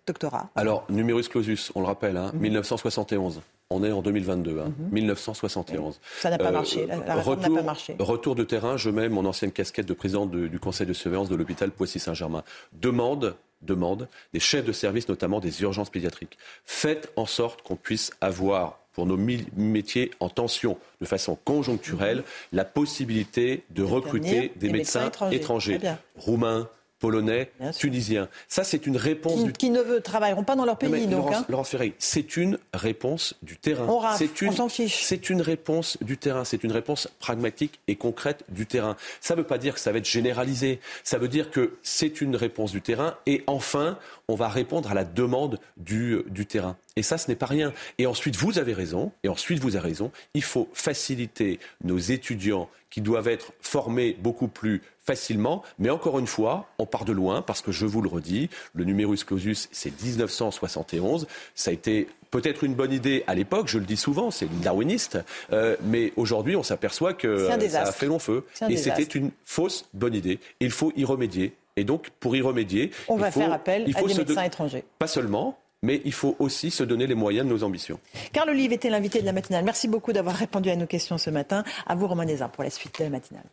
doctorat. 0.06 0.48
Alors, 0.54 0.84
numerus 0.88 1.28
clausus, 1.28 1.72
on 1.74 1.80
le 1.80 1.86
rappelle, 1.86 2.16
1971. 2.34 3.38
Hein, 3.38 3.40
mhm. 3.40 3.42
On 3.68 3.82
est 3.82 3.90
en 3.90 4.02
2022, 4.02 4.62
1971. 4.92 5.96
Hein. 5.96 5.98
Ça 6.20 6.30
n'a 6.30 6.38
pas 6.38 6.52
marché. 6.52 6.86
La, 6.86 7.16
retour, 7.16 7.36
n'a 7.36 7.56
pas 7.56 7.64
marché. 7.64 7.96
Retour 7.98 8.36
de 8.36 8.44
terrain, 8.44 8.76
je 8.76 8.90
mets 8.90 9.08
mon 9.08 9.24
ancienne 9.24 9.50
casquette 9.50 9.86
de 9.86 9.94
président 9.94 10.26
du 10.26 10.60
conseil 10.60 10.86
de 10.86 10.92
surveillance 10.92 11.28
de 11.28 11.34
l'hôpital 11.34 11.72
Poissy-Saint-Germain. 11.72 12.44
Demande 12.74 13.34
demande 13.62 14.08
des 14.32 14.40
chefs 14.40 14.64
de 14.64 14.72
service, 14.72 15.08
notamment 15.08 15.40
des 15.40 15.62
urgences 15.62 15.90
pédiatriques. 15.90 16.38
Faites 16.64 17.12
en 17.16 17.26
sorte 17.26 17.62
qu'on 17.62 17.76
puisse 17.76 18.12
avoir 18.20 18.80
pour 18.92 19.04
nos 19.04 19.18
métiers 19.18 20.10
en 20.20 20.30
tension 20.30 20.78
de 21.02 21.06
façon 21.06 21.36
conjoncturelle, 21.44 22.24
la 22.52 22.64
possibilité 22.64 23.62
de 23.70 23.82
recruter 23.82 24.52
des, 24.56 24.70
médecins, 24.70 25.10
étrangers, 25.30 25.78
roumains, 26.16 26.70
polonais, 26.98 27.50
tunisiens. 27.78 28.28
Ça, 28.48 28.64
c'est 28.64 28.86
une 28.86 28.96
réponse... 28.96 29.44
Qui, 29.44 29.52
qui, 29.52 29.70
ne 29.70 29.98
travailleront 29.98 30.44
pas 30.44 30.56
dans 30.56 30.64
leur 30.64 30.78
pays, 30.78 31.06
donc. 31.06 31.30
Laurence, 31.48 31.74
hein. 31.74 31.90
C'est 31.98 32.36
une 32.36 32.58
réponse 32.72 33.34
du 33.42 33.56
terrain. 33.56 33.86
C'est 34.16 34.40
une, 34.40 34.60
on 34.60 34.68
fiche. 34.68 35.02
C'est 35.02 35.30
une 35.30 35.42
réponse 35.42 35.98
du 36.00 36.16
terrain. 36.16 36.44
C'est 36.44 36.64
une 36.64 36.72
réponse 36.72 37.08
pragmatique 37.18 37.80
et 37.88 37.96
concrète 37.96 38.44
du 38.48 38.66
terrain. 38.66 38.96
Ça 39.20 39.34
ne 39.34 39.40
veut 39.40 39.46
pas 39.46 39.58
dire 39.58 39.74
que 39.74 39.80
ça 39.80 39.92
va 39.92 39.98
être 39.98 40.08
généralisé. 40.08 40.80
Ça 41.04 41.18
veut 41.18 41.28
dire 41.28 41.50
que 41.50 41.74
c'est 41.82 42.20
une 42.20 42.36
réponse 42.36 42.72
du 42.72 42.80
terrain. 42.80 43.16
Et 43.26 43.44
enfin, 43.46 43.98
on 44.28 44.34
va 44.34 44.48
répondre 44.48 44.90
à 44.90 44.94
la 44.94 45.04
demande 45.04 45.60
du, 45.76 46.22
du 46.28 46.46
terrain. 46.46 46.76
Et 46.96 47.02
ça, 47.02 47.18
ce 47.18 47.28
n'est 47.28 47.36
pas 47.36 47.46
rien. 47.46 47.72
Et 47.98 48.06
ensuite, 48.06 48.36
vous 48.36 48.58
avez 48.58 48.72
raison. 48.72 49.12
Et 49.22 49.28
ensuite, 49.28 49.60
vous 49.60 49.76
avez 49.76 49.86
raison. 49.88 50.10
Il 50.34 50.42
faut 50.42 50.68
faciliter 50.72 51.60
nos 51.84 51.98
étudiants 51.98 52.70
qui 52.90 53.00
doivent 53.02 53.28
être 53.28 53.52
formés 53.60 54.16
beaucoup 54.18 54.48
plus 54.48 54.82
facilement. 55.06 55.62
Mais 55.78 55.90
encore 55.90 56.18
une 56.18 56.26
fois, 56.26 56.66
on 56.78 56.86
part 56.86 57.04
de 57.04 57.12
loin 57.12 57.42
parce 57.42 57.62
que 57.62 57.72
je 57.72 57.86
vous 57.86 58.02
le 58.02 58.08
redis, 58.08 58.50
le 58.74 58.84
numerus 58.84 59.24
clausus, 59.24 59.68
c'est 59.72 60.02
1971. 60.02 61.26
Ça 61.54 61.70
a 61.70 61.74
été 61.74 62.08
peut-être 62.30 62.64
une 62.64 62.74
bonne 62.74 62.92
idée 62.92 63.24
à 63.26 63.34
l'époque, 63.34 63.68
je 63.68 63.78
le 63.78 63.84
dis 63.84 63.96
souvent, 63.96 64.30
c'est 64.30 64.48
darwiniste, 64.60 65.18
euh, 65.52 65.76
mais 65.82 66.12
aujourd'hui 66.16 66.56
on 66.56 66.62
s'aperçoit 66.62 67.14
que 67.14 67.48
ça 67.68 67.82
a 67.82 67.92
fait 67.92 68.06
long 68.06 68.18
feu. 68.18 68.44
Et 68.68 68.76
c'était 68.76 69.02
une 69.02 69.30
fausse 69.44 69.86
bonne 69.94 70.14
idée. 70.14 70.40
Il 70.60 70.70
faut 70.70 70.92
y 70.96 71.04
remédier. 71.04 71.54
Et 71.78 71.84
donc, 71.84 72.08
pour 72.20 72.34
y 72.34 72.40
remédier, 72.40 72.90
on 73.06 73.16
il 73.16 73.20
va 73.20 73.30
faut, 73.30 73.40
faire 73.40 73.52
appel 73.52 73.84
il 73.86 73.96
à 73.96 74.02
des 74.02 74.14
médecins 74.14 74.44
étrangers. 74.44 74.82
Pas 74.98 75.06
seulement, 75.06 75.58
mais 75.82 76.00
il 76.06 76.12
faut 76.12 76.36
aussi 76.38 76.70
se 76.70 76.82
donner 76.82 77.06
les 77.06 77.14
moyens 77.14 77.46
de 77.46 77.52
nos 77.52 77.64
ambitions. 77.64 78.00
Carl 78.32 78.48
Olive 78.48 78.72
était 78.72 78.88
l'invité 78.88 79.20
de 79.20 79.26
la 79.26 79.32
matinale. 79.32 79.64
Merci 79.64 79.86
beaucoup 79.86 80.12
d'avoir 80.12 80.36
répondu 80.36 80.70
à 80.70 80.76
nos 80.76 80.86
questions 80.86 81.18
ce 81.18 81.28
matin. 81.28 81.64
À 81.86 81.94
vous, 81.94 82.06
Romain 82.06 82.26
pour 82.52 82.64
la 82.64 82.70
suite 82.70 82.98
de 82.98 83.04
la 83.04 83.10
matinale. 83.10 83.44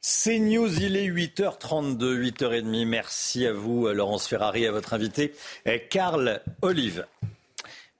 C'est 0.00 0.38
News, 0.38 0.80
il 0.80 0.96
est 0.96 1.08
8h32, 1.08 2.30
8h30. 2.30 2.86
Merci 2.86 3.46
à 3.46 3.52
vous, 3.52 3.88
Laurence 3.88 4.28
Ferrari, 4.28 4.66
à 4.66 4.72
votre 4.72 4.94
invité, 4.94 5.34
Carl 5.90 6.40
Olive. 6.62 7.04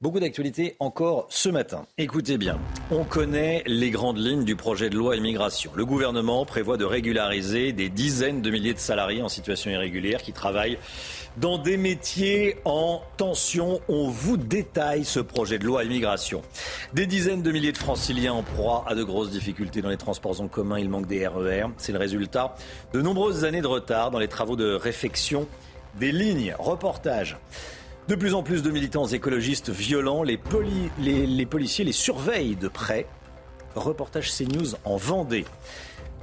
Beaucoup 0.00 0.20
d'actualités 0.20 0.76
encore 0.78 1.26
ce 1.28 1.48
matin. 1.48 1.84
Écoutez 1.98 2.38
bien, 2.38 2.60
on 2.92 3.02
connaît 3.02 3.64
les 3.66 3.90
grandes 3.90 4.18
lignes 4.18 4.44
du 4.44 4.54
projet 4.54 4.90
de 4.90 4.96
loi 4.96 5.16
immigration. 5.16 5.72
Le 5.74 5.84
gouvernement 5.84 6.46
prévoit 6.46 6.76
de 6.76 6.84
régulariser 6.84 7.72
des 7.72 7.88
dizaines 7.88 8.40
de 8.40 8.48
milliers 8.48 8.74
de 8.74 8.78
salariés 8.78 9.22
en 9.22 9.28
situation 9.28 9.72
irrégulière 9.72 10.22
qui 10.22 10.32
travaillent 10.32 10.78
dans 11.38 11.58
des 11.58 11.76
métiers 11.76 12.58
en 12.64 13.02
tension. 13.16 13.80
On 13.88 14.08
vous 14.08 14.36
détaille 14.36 15.04
ce 15.04 15.18
projet 15.18 15.58
de 15.58 15.64
loi 15.64 15.82
immigration. 15.82 16.42
Des 16.94 17.06
dizaines 17.06 17.42
de 17.42 17.50
milliers 17.50 17.72
de 17.72 17.78
franciliens 17.78 18.34
en 18.34 18.44
proie 18.44 18.84
à 18.86 18.94
de 18.94 19.02
grosses 19.02 19.30
difficultés 19.30 19.82
dans 19.82 19.90
les 19.90 19.96
transports 19.96 20.40
en 20.40 20.46
commun. 20.46 20.78
Il 20.78 20.90
manque 20.90 21.08
des 21.08 21.26
RER. 21.26 21.62
E 21.62 21.70
C'est 21.76 21.90
le 21.90 21.98
résultat 21.98 22.54
de 22.92 23.02
nombreuses 23.02 23.44
années 23.44 23.62
de 23.62 23.66
retard 23.66 24.12
dans 24.12 24.20
les 24.20 24.28
travaux 24.28 24.54
de 24.54 24.74
réfection 24.74 25.48
des 25.98 26.12
lignes. 26.12 26.54
Reportage. 26.56 27.36
De 28.08 28.14
plus 28.14 28.32
en 28.32 28.42
plus 28.42 28.62
de 28.62 28.70
militants 28.70 29.04
écologistes 29.04 29.68
violents, 29.68 30.22
les, 30.22 30.38
policiers 30.38 31.84
les 31.84 31.92
surveillent 31.92 32.56
de 32.56 32.68
près. 32.68 33.06
Reportage 33.74 34.32
CNews 34.32 34.76
en 34.86 34.96
Vendée. 34.96 35.44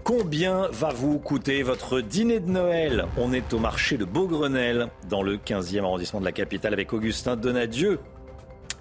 Combien 0.03 0.68
va 0.72 0.90
vous 0.90 1.20
coûter 1.20 1.62
votre 1.62 2.02
dîner 2.02 2.40
de 2.40 2.49
Noël? 2.49 3.06
On 3.18 3.32
est 3.34 3.53
au 3.53 3.60
marché 3.60 3.98
de 3.98 4.06
Beaugrenelle, 4.06 4.88
dans 5.10 5.22
le 5.22 5.38
15e 5.38 5.84
arrondissement 5.84 6.20
de 6.20 6.26
la 6.26 6.32
capitale, 6.32 6.74
avec 6.74 6.91
Augustin 6.91 7.36
Donadieu. 7.36 7.99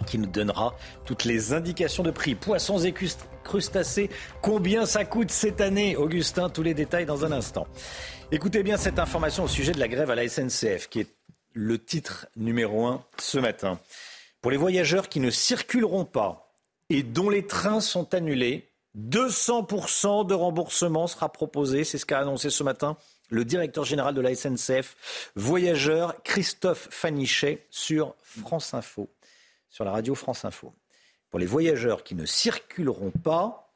qui 0.07 0.17
nous 0.17 0.27
donnera 0.27 0.75
toutes 1.05 1.25
les 1.25 1.53
indications 1.53 2.05
de 2.05 2.11
prix. 2.11 2.35
Poissons 2.35 2.79
et 2.79 2.95
crustacés, 3.43 4.09
combien 4.41 4.87
ça 4.87 5.05
coûte 5.05 5.31
cette 5.31 5.61
année? 5.61 5.95
Augustin, 5.97 6.49
tous 6.49 6.63
les 6.63 6.73
détails 6.73 7.05
dans 7.05 7.27
un 7.27 7.33
instant. 7.33 7.67
Écoutez 8.33 8.63
bien 8.63 8.79
cette 8.79 8.99
information 8.99 9.45
au 9.45 9.49
sujet 9.49 9.73
de 9.73 9.79
la 9.79 9.89
grève 9.89 10.11
à 10.11 10.15
la 10.15 10.27
SNCF, 10.27 10.89
qui 10.89 11.01
est 11.01 11.15
le 11.55 11.83
titre 11.83 12.27
numéro 12.37 12.85
un 12.85 13.05
ce 13.19 13.39
matin. 13.39 13.81
Pour 14.43 14.51
les 14.51 14.57
voyageurs 14.59 15.09
qui 15.09 15.21
ne 15.21 15.31
circuleront 15.31 16.05
pas 16.05 16.53
et 16.91 17.03
dont 17.03 17.31
les 17.31 17.47
trains 17.47 17.81
sont 17.81 18.13
annulés, 18.13 18.69
200% 18.99 20.27
de 20.27 20.35
remboursement 20.35 21.07
sera 21.07 21.33
proposé. 21.33 21.85
C'est 21.85 21.99
ce 21.99 22.05
qu'a 22.05 22.21
annoncé 22.21 22.51
ce 22.51 22.63
matin 22.63 22.97
le 23.31 23.45
directeur 23.45 23.85
général 23.85 24.15
de 24.15 24.21
la 24.21 24.35
SNCF, 24.35 25.31
voyageur 25.35 26.23
Christophe 26.23 26.89
Fanichet 26.91 27.65
sur 27.71 28.15
France 28.21 28.75
Info, 28.75 29.09
sur 29.71 29.85
la 29.85 29.93
radio 29.93 30.15
France 30.15 30.45
Info. 30.45 30.73
Pour 31.31 31.41
les 31.41 31.47
voyageurs 31.47 32.05
qui 32.05 32.15
ne 32.15 32.27
circuleront 32.27 33.11
pas 33.11 33.73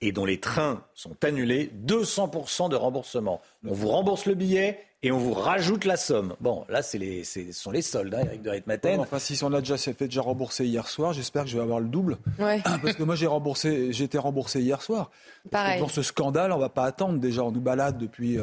et 0.00 0.12
dont 0.12 0.24
les 0.24 0.40
trains 0.40 0.84
sont 0.94 1.16
annulés, 1.24 1.70
200% 1.84 2.70
de 2.70 2.76
remboursement. 2.76 3.42
On 3.66 3.72
vous 3.72 3.88
rembourse 3.88 4.26
le 4.26 4.34
billet 4.34 4.87
et 5.02 5.12
on 5.12 5.18
vous 5.18 5.32
rajoute 5.32 5.84
la 5.84 5.96
somme. 5.96 6.34
Bon, 6.40 6.64
là, 6.68 6.82
c'est 6.82 6.98
les, 6.98 7.22
ce 7.22 7.52
sont 7.52 7.70
les 7.70 7.82
soldes, 7.82 8.14
hein, 8.14 8.22
Eric 8.24 8.42
de 8.42 8.50
Ritmaten. 8.50 9.00
enfin, 9.00 9.18
si 9.20 9.42
on 9.44 9.52
a 9.52 9.60
déjà 9.60 9.76
fait 9.76 10.06
déjà 10.06 10.22
remboursé 10.22 10.66
hier 10.66 10.88
soir, 10.88 11.12
j'espère 11.12 11.44
que 11.44 11.50
je 11.50 11.56
vais 11.56 11.62
avoir 11.62 11.78
le 11.78 11.88
double. 11.88 12.18
Ouais. 12.38 12.60
Parce 12.82 12.94
que 12.94 13.04
moi, 13.04 13.14
j'ai 13.14 13.28
remboursé, 13.28 13.92
j'ai 13.92 14.04
été 14.04 14.18
remboursé 14.18 14.60
hier 14.60 14.82
soir. 14.82 15.10
Pareil. 15.50 15.78
Pour 15.78 15.92
ce 15.92 16.02
scandale, 16.02 16.52
on 16.52 16.58
va 16.58 16.68
pas 16.68 16.84
attendre. 16.84 17.20
Déjà, 17.20 17.44
on 17.44 17.52
nous 17.52 17.60
balade 17.60 17.96
depuis 17.98 18.38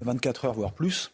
24 0.00 0.44
euh, 0.44 0.48
heures, 0.48 0.54
voire 0.54 0.72
plus. 0.72 1.10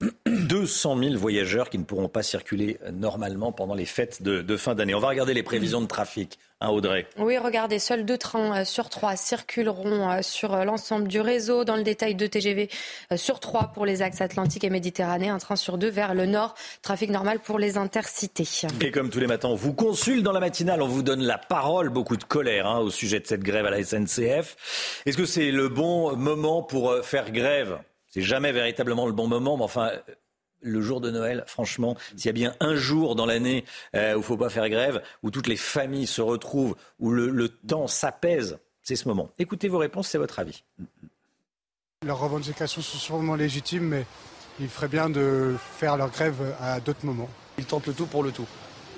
200 0.26 0.98
000 0.98 1.16
voyageurs 1.16 1.70
qui 1.70 1.78
ne 1.78 1.84
pourront 1.84 2.08
pas 2.08 2.22
circuler 2.22 2.78
normalement 2.92 3.52
pendant 3.52 3.74
les 3.74 3.86
fêtes 3.86 4.22
de, 4.22 4.56
fin 4.56 4.74
d'année. 4.74 4.94
On 4.94 5.00
va 5.00 5.08
regarder 5.08 5.34
les 5.34 5.42
prévisions 5.42 5.80
de 5.80 5.86
trafic, 5.86 6.38
hein, 6.64 6.70
Audrey. 6.70 7.06
Oui, 7.18 7.38
regardez, 7.38 7.78
seuls 7.78 8.04
deux 8.04 8.18
trains 8.18 8.60
euh, 8.60 8.64
sur 8.64 8.88
trois 8.88 9.16
circuleront 9.16 10.10
euh, 10.10 10.22
sur 10.22 10.54
euh, 10.54 10.64
l'ensemble 10.64 11.08
du 11.08 11.20
réseau. 11.20 11.64
Dans 11.64 11.76
le 11.76 11.82
détail, 11.82 12.14
deux 12.14 12.28
TGV 12.28 12.68
sur 13.16 13.40
trois 13.40 13.72
pour 13.74 13.86
les 13.86 14.02
axes 14.02 14.20
atlantiques 14.20 14.64
et 14.64 14.70
méditerranéens, 14.70 15.34
un 15.34 15.38
train 15.38 15.56
sur 15.56 15.78
deux 15.78 15.90
vers 15.90 16.14
le 16.14 16.26
nord. 16.26 16.54
Trafic 16.82 17.10
normal 17.10 17.40
pour 17.40 17.58
les 17.58 17.76
intercités. 17.76 18.46
Et 18.80 18.90
comme 18.90 19.10
tous 19.10 19.20
les 19.20 19.26
matins, 19.26 19.48
on 19.48 19.54
vous 19.54 19.72
consulte 19.72 20.22
dans 20.22 20.32
la 20.32 20.40
matinale, 20.40 20.82
on 20.82 20.88
vous 20.88 21.02
donne 21.02 21.22
la 21.22 21.38
parole, 21.38 21.88
beaucoup 21.88 22.16
de 22.16 22.24
colère 22.24 22.66
hein, 22.66 22.78
au 22.78 22.90
sujet 22.90 23.20
de 23.20 23.26
cette 23.26 23.42
grève 23.42 23.66
à 23.66 23.70
la 23.70 23.82
SNCF. 23.82 25.02
Est-ce 25.06 25.16
que 25.16 25.26
c'est 25.26 25.50
le 25.50 25.68
bon 25.68 26.16
moment 26.16 26.62
pour 26.62 26.94
faire 27.02 27.30
grève? 27.30 27.78
C'est 28.08 28.22
jamais 28.22 28.52
véritablement 28.52 29.06
le 29.06 29.12
bon 29.12 29.26
moment, 29.26 29.56
mais 29.56 29.64
enfin, 29.64 29.90
le 30.64 30.80
jour 30.80 31.00
de 31.00 31.10
Noël, 31.10 31.44
franchement, 31.46 31.96
s'il 32.16 32.26
y 32.26 32.28
a 32.30 32.32
bien 32.32 32.54
un 32.60 32.74
jour 32.74 33.14
dans 33.14 33.26
l'année 33.26 33.64
euh, 33.94 34.12
où 34.12 34.16
il 34.16 34.18
ne 34.18 34.22
faut 34.22 34.36
pas 34.36 34.48
faire 34.48 34.68
grève, 34.68 35.02
où 35.22 35.30
toutes 35.30 35.46
les 35.46 35.56
familles 35.56 36.06
se 36.06 36.22
retrouvent, 36.22 36.74
où 36.98 37.10
le, 37.10 37.48
temps 37.48 37.86
s'apaise, 37.86 38.58
c'est 38.82 38.96
ce 38.96 39.06
moment. 39.06 39.30
Écoutez 39.38 39.68
vos 39.68 39.78
réponses, 39.78 40.08
c'est 40.08 40.18
votre 40.18 40.38
avis. 40.38 40.64
Leurs 42.04 42.18
revendications 42.18 42.82
sont 42.82 42.98
sûrement 42.98 43.34
légitimes, 43.34 43.88
mais 43.88 44.06
il 44.60 44.68
ferait 44.68 44.88
bien 44.88 45.08
de 45.08 45.54
faire 45.78 45.96
leur 45.96 46.10
grève 46.10 46.54
à 46.60 46.80
d'autres 46.80 47.04
moments. 47.04 47.28
Ils 47.58 47.64
tentent 47.64 47.86
le 47.86 47.94
tout 47.94 48.06
pour 48.06 48.22
le 48.22 48.32
tout. 48.32 48.46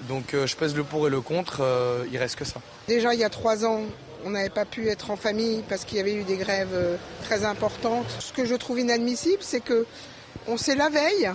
Donc 0.09 0.35
euh, 0.35 0.47
je 0.47 0.57
pèse 0.57 0.77
le 0.77 0.85
pour 0.85 1.07
et 1.07 1.11
le 1.11 1.21
contre, 1.21 1.61
euh, 1.61 2.05
il 2.11 2.19
reste 2.19 2.37
que 2.37 2.45
ça. 2.45 2.61
Déjà 2.87 3.15
il 3.15 3.21
y 3.21 3.25
a 3.25 3.31
trois 3.31 3.65
ans, 3.65 3.83
on 4.25 4.31
n'avait 4.31 4.51
pas 4.51 4.65
pu 4.65 4.89
être 4.89 5.11
en 5.11 5.17
famille 5.17 5.63
parce 5.69 5.85
qu'il 5.85 5.99
y 5.99 6.01
avait 6.01 6.15
eu 6.15 6.25
des 6.25 6.37
grèves 6.37 6.75
euh, 6.75 6.97
très 7.25 7.45
importantes. 7.45 8.07
Ce 8.19 8.33
que 8.33 8.45
je 8.45 8.55
trouve 8.55 8.79
inadmissible, 8.81 9.43
c'est 9.43 9.61
que 9.61 9.87
on 10.47 10.57
sait 10.57 10.77
la 10.77 10.89
veille 10.89 11.31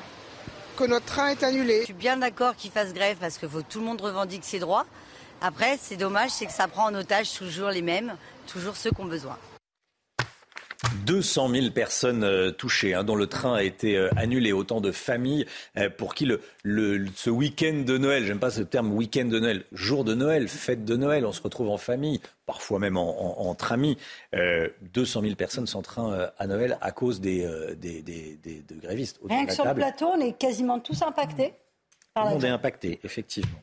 Je 0.84 1.82
suis 1.84 1.94
bien 1.94 2.18
d'accord 2.18 2.56
qu'ils 2.56 2.72
fassent 2.72 2.94
grève 2.94 3.18
parce 3.20 3.38
que 3.38 3.46
tout 3.46 3.80
le 3.80 3.86
monde 3.86 4.02
revendique 4.02 4.44
ses 4.44 4.58
droits. 4.58 4.88
Après, 5.40 5.78
c'est 5.80 5.96
dommage, 5.96 6.32
c'est 6.32 6.48
que 6.48 6.52
ça 6.52 6.68
prend 6.68 6.90
en 6.90 6.96
otage 6.96 7.32
toujours 7.34 7.70
les 7.70 7.84
mêmes, 7.84 8.16
toujours 8.48 8.76
ceux 8.76 8.90
qui 8.90 9.02
ont 9.02 9.06
besoin. 9.06 9.38
200 11.06 11.50
000 11.50 11.72
personnes 11.72 12.24
euh, 12.24 12.52
touchées, 12.52 12.94
hein, 12.94 13.04
dont 13.04 13.16
le 13.16 13.28
train 13.28 13.54
a 13.56 13.64
été 13.64 13.98
euh, 13.98 14.10
annulé. 14.16 14.52
Autant 14.52 14.82
de 14.82 14.92
familles 14.92 15.46
euh, 15.78 15.90
pour 15.90 16.16
qui 16.16 16.26
le, 16.26 17.06
ce 17.16 17.30
week-end 17.30 17.84
de 17.86 17.98
Noël, 17.98 18.26
j'aime 18.26 18.40
pas 18.40 18.50
ce 18.50 18.62
terme 18.62 18.92
week-end 18.92 19.26
de 19.26 19.40
Noël, 19.40 19.64
jour 19.72 20.04
de 20.04 20.14
Noël, 20.14 20.48
fête 20.48 20.84
de 20.84 20.96
Noël, 20.96 21.26
on 21.26 21.32
se 21.32 21.42
retrouve 21.42 21.70
en 21.70 21.78
famille, 21.78 22.20
parfois 22.46 22.80
même 22.80 22.98
entre 22.98 23.72
amis. 23.72 23.98
200 24.34 25.22
000 25.22 25.36
personnes 25.36 25.68
sans 25.68 25.82
train 25.82 26.30
à 26.38 26.48
Noël 26.48 26.78
à 26.82 26.92
cause 26.92 27.22
des, 27.22 27.48
des, 27.78 28.02
des, 28.02 28.38
de 28.44 28.76
grévistes. 28.76 29.20
Rien 29.28 29.46
que 29.46 29.54
sur 29.54 29.66
le 29.66 29.74
plateau, 29.74 30.08
on 30.08 30.20
est 30.20 30.38
quasiment 30.38 30.80
tous 30.80 31.02
impactés. 31.02 31.54
Tout 32.16 32.24
le 32.24 32.30
monde 32.32 32.44
est 32.44 32.50
impacté, 32.50 33.00
effectivement. 33.04 33.60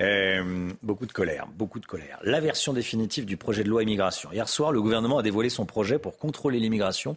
Euh, 0.00 0.72
beaucoup 0.82 1.06
de 1.06 1.12
colère, 1.12 1.46
beaucoup 1.46 1.78
de 1.78 1.86
colère. 1.86 2.18
La 2.22 2.40
version 2.40 2.72
définitive 2.72 3.24
du 3.24 3.36
projet 3.36 3.62
de 3.62 3.68
loi 3.68 3.82
immigration. 3.82 4.32
Hier 4.32 4.48
soir, 4.48 4.72
le 4.72 4.82
gouvernement 4.82 5.18
a 5.18 5.22
dévoilé 5.22 5.50
son 5.50 5.66
projet 5.66 5.98
pour 5.98 6.18
contrôler 6.18 6.58
l'immigration 6.58 7.16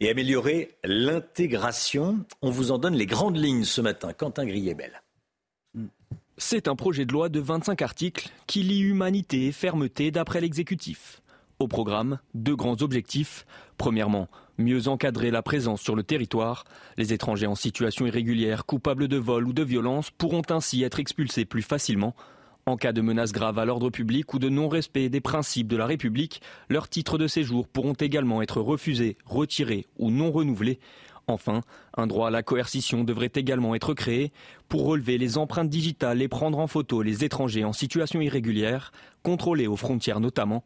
et 0.00 0.10
améliorer 0.10 0.76
l'intégration. 0.82 2.18
On 2.42 2.50
vous 2.50 2.72
en 2.72 2.78
donne 2.78 2.94
les 2.94 3.06
grandes 3.06 3.36
lignes 3.36 3.64
ce 3.64 3.80
matin. 3.80 4.12
Quentin 4.12 4.46
Griebel. 4.46 5.00
C'est 6.38 6.68
un 6.68 6.76
projet 6.76 7.04
de 7.04 7.12
loi 7.12 7.28
de 7.28 7.40
25 7.40 7.82
articles 7.82 8.30
qui 8.46 8.62
lie 8.62 8.80
humanité 8.80 9.46
et 9.46 9.52
fermeté 9.52 10.10
d'après 10.10 10.40
l'exécutif. 10.40 11.20
Au 11.60 11.66
programme, 11.66 12.20
deux 12.34 12.54
grands 12.54 12.82
objectifs. 12.82 13.44
Premièrement, 13.78 14.28
mieux 14.58 14.86
encadrer 14.86 15.32
la 15.32 15.42
présence 15.42 15.80
sur 15.80 15.96
le 15.96 16.04
territoire. 16.04 16.62
Les 16.96 17.12
étrangers 17.12 17.48
en 17.48 17.56
situation 17.56 18.06
irrégulière, 18.06 18.64
coupables 18.64 19.08
de 19.08 19.16
vol 19.16 19.48
ou 19.48 19.52
de 19.52 19.64
violence, 19.64 20.12
pourront 20.12 20.42
ainsi 20.50 20.84
être 20.84 21.00
expulsés 21.00 21.44
plus 21.44 21.62
facilement. 21.62 22.14
En 22.66 22.76
cas 22.76 22.92
de 22.92 23.00
menace 23.00 23.32
grave 23.32 23.58
à 23.58 23.64
l'ordre 23.64 23.90
public 23.90 24.34
ou 24.34 24.38
de 24.38 24.48
non-respect 24.48 25.08
des 25.08 25.20
principes 25.20 25.66
de 25.66 25.76
la 25.76 25.86
République, 25.86 26.42
leurs 26.68 26.88
titres 26.88 27.18
de 27.18 27.26
séjour 27.26 27.66
pourront 27.66 27.94
également 27.94 28.40
être 28.40 28.60
refusés, 28.60 29.16
retirés 29.26 29.86
ou 29.98 30.12
non 30.12 30.30
renouvelés. 30.30 30.78
Enfin, 31.26 31.62
un 31.96 32.06
droit 32.06 32.28
à 32.28 32.30
la 32.30 32.44
coercition 32.44 33.02
devrait 33.02 33.32
également 33.34 33.74
être 33.74 33.94
créé 33.94 34.32
pour 34.68 34.84
relever 34.84 35.18
les 35.18 35.38
empreintes 35.38 35.70
digitales 35.70 36.22
et 36.22 36.28
prendre 36.28 36.60
en 36.60 36.68
photo 36.68 37.02
les 37.02 37.24
étrangers 37.24 37.64
en 37.64 37.72
situation 37.72 38.20
irrégulière, 38.20 38.92
contrôlés 39.24 39.66
aux 39.66 39.76
frontières 39.76 40.20
notamment. 40.20 40.62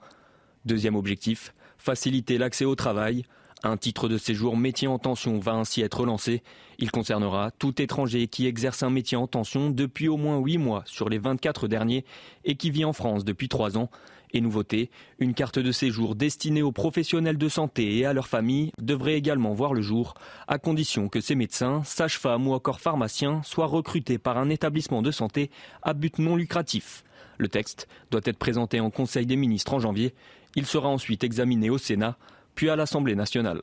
Deuxième 0.64 0.94
objectif, 0.94 1.54
faciliter 1.76 2.38
l'accès 2.38 2.64
au 2.64 2.76
travail. 2.76 3.24
Un 3.64 3.76
titre 3.76 4.08
de 4.08 4.16
séjour 4.16 4.56
métier 4.56 4.86
en 4.86 4.98
tension 4.98 5.38
va 5.40 5.52
ainsi 5.52 5.82
être 5.82 6.06
lancé. 6.06 6.42
Il 6.78 6.92
concernera 6.92 7.50
tout 7.50 7.82
étranger 7.82 8.28
qui 8.28 8.46
exerce 8.46 8.84
un 8.84 8.90
métier 8.90 9.16
en 9.16 9.26
tension 9.26 9.70
depuis 9.70 10.08
au 10.08 10.16
moins 10.16 10.38
8 10.38 10.58
mois 10.58 10.82
sur 10.86 11.08
les 11.08 11.18
24 11.18 11.66
derniers 11.66 12.04
et 12.44 12.54
qui 12.54 12.70
vit 12.70 12.84
en 12.84 12.92
France 12.92 13.24
depuis 13.24 13.48
3 13.48 13.76
ans. 13.76 13.90
Et 14.32 14.40
nouveauté, 14.40 14.90
une 15.18 15.34
carte 15.34 15.58
de 15.58 15.72
séjour 15.72 16.14
destinée 16.14 16.62
aux 16.62 16.72
professionnels 16.72 17.38
de 17.38 17.48
santé 17.48 17.98
et 17.98 18.06
à 18.06 18.12
leurs 18.12 18.28
familles 18.28 18.72
devrait 18.80 19.14
également 19.14 19.52
voir 19.52 19.74
le 19.74 19.82
jour, 19.82 20.14
à 20.48 20.58
condition 20.58 21.08
que 21.08 21.20
ces 21.20 21.34
médecins, 21.34 21.82
sages-femmes 21.84 22.46
ou 22.46 22.54
encore 22.54 22.80
pharmaciens 22.80 23.42
soient 23.44 23.66
recrutés 23.66 24.18
par 24.18 24.38
un 24.38 24.48
établissement 24.48 25.02
de 25.02 25.10
santé 25.10 25.50
à 25.82 25.92
but 25.92 26.18
non 26.18 26.36
lucratif. 26.36 27.04
Le 27.38 27.48
texte 27.48 27.88
doit 28.10 28.20
être 28.24 28.38
présenté 28.38 28.80
en 28.80 28.90
Conseil 28.90 29.26
des 29.26 29.36
ministres 29.36 29.74
en 29.74 29.80
janvier 29.80 30.14
il 30.56 30.66
sera 30.66 30.88
ensuite 30.88 31.24
examiné 31.24 31.70
au 31.70 31.78
Sénat, 31.78 32.16
puis 32.54 32.70
à 32.70 32.76
l'Assemblée 32.76 33.14
nationale. 33.14 33.62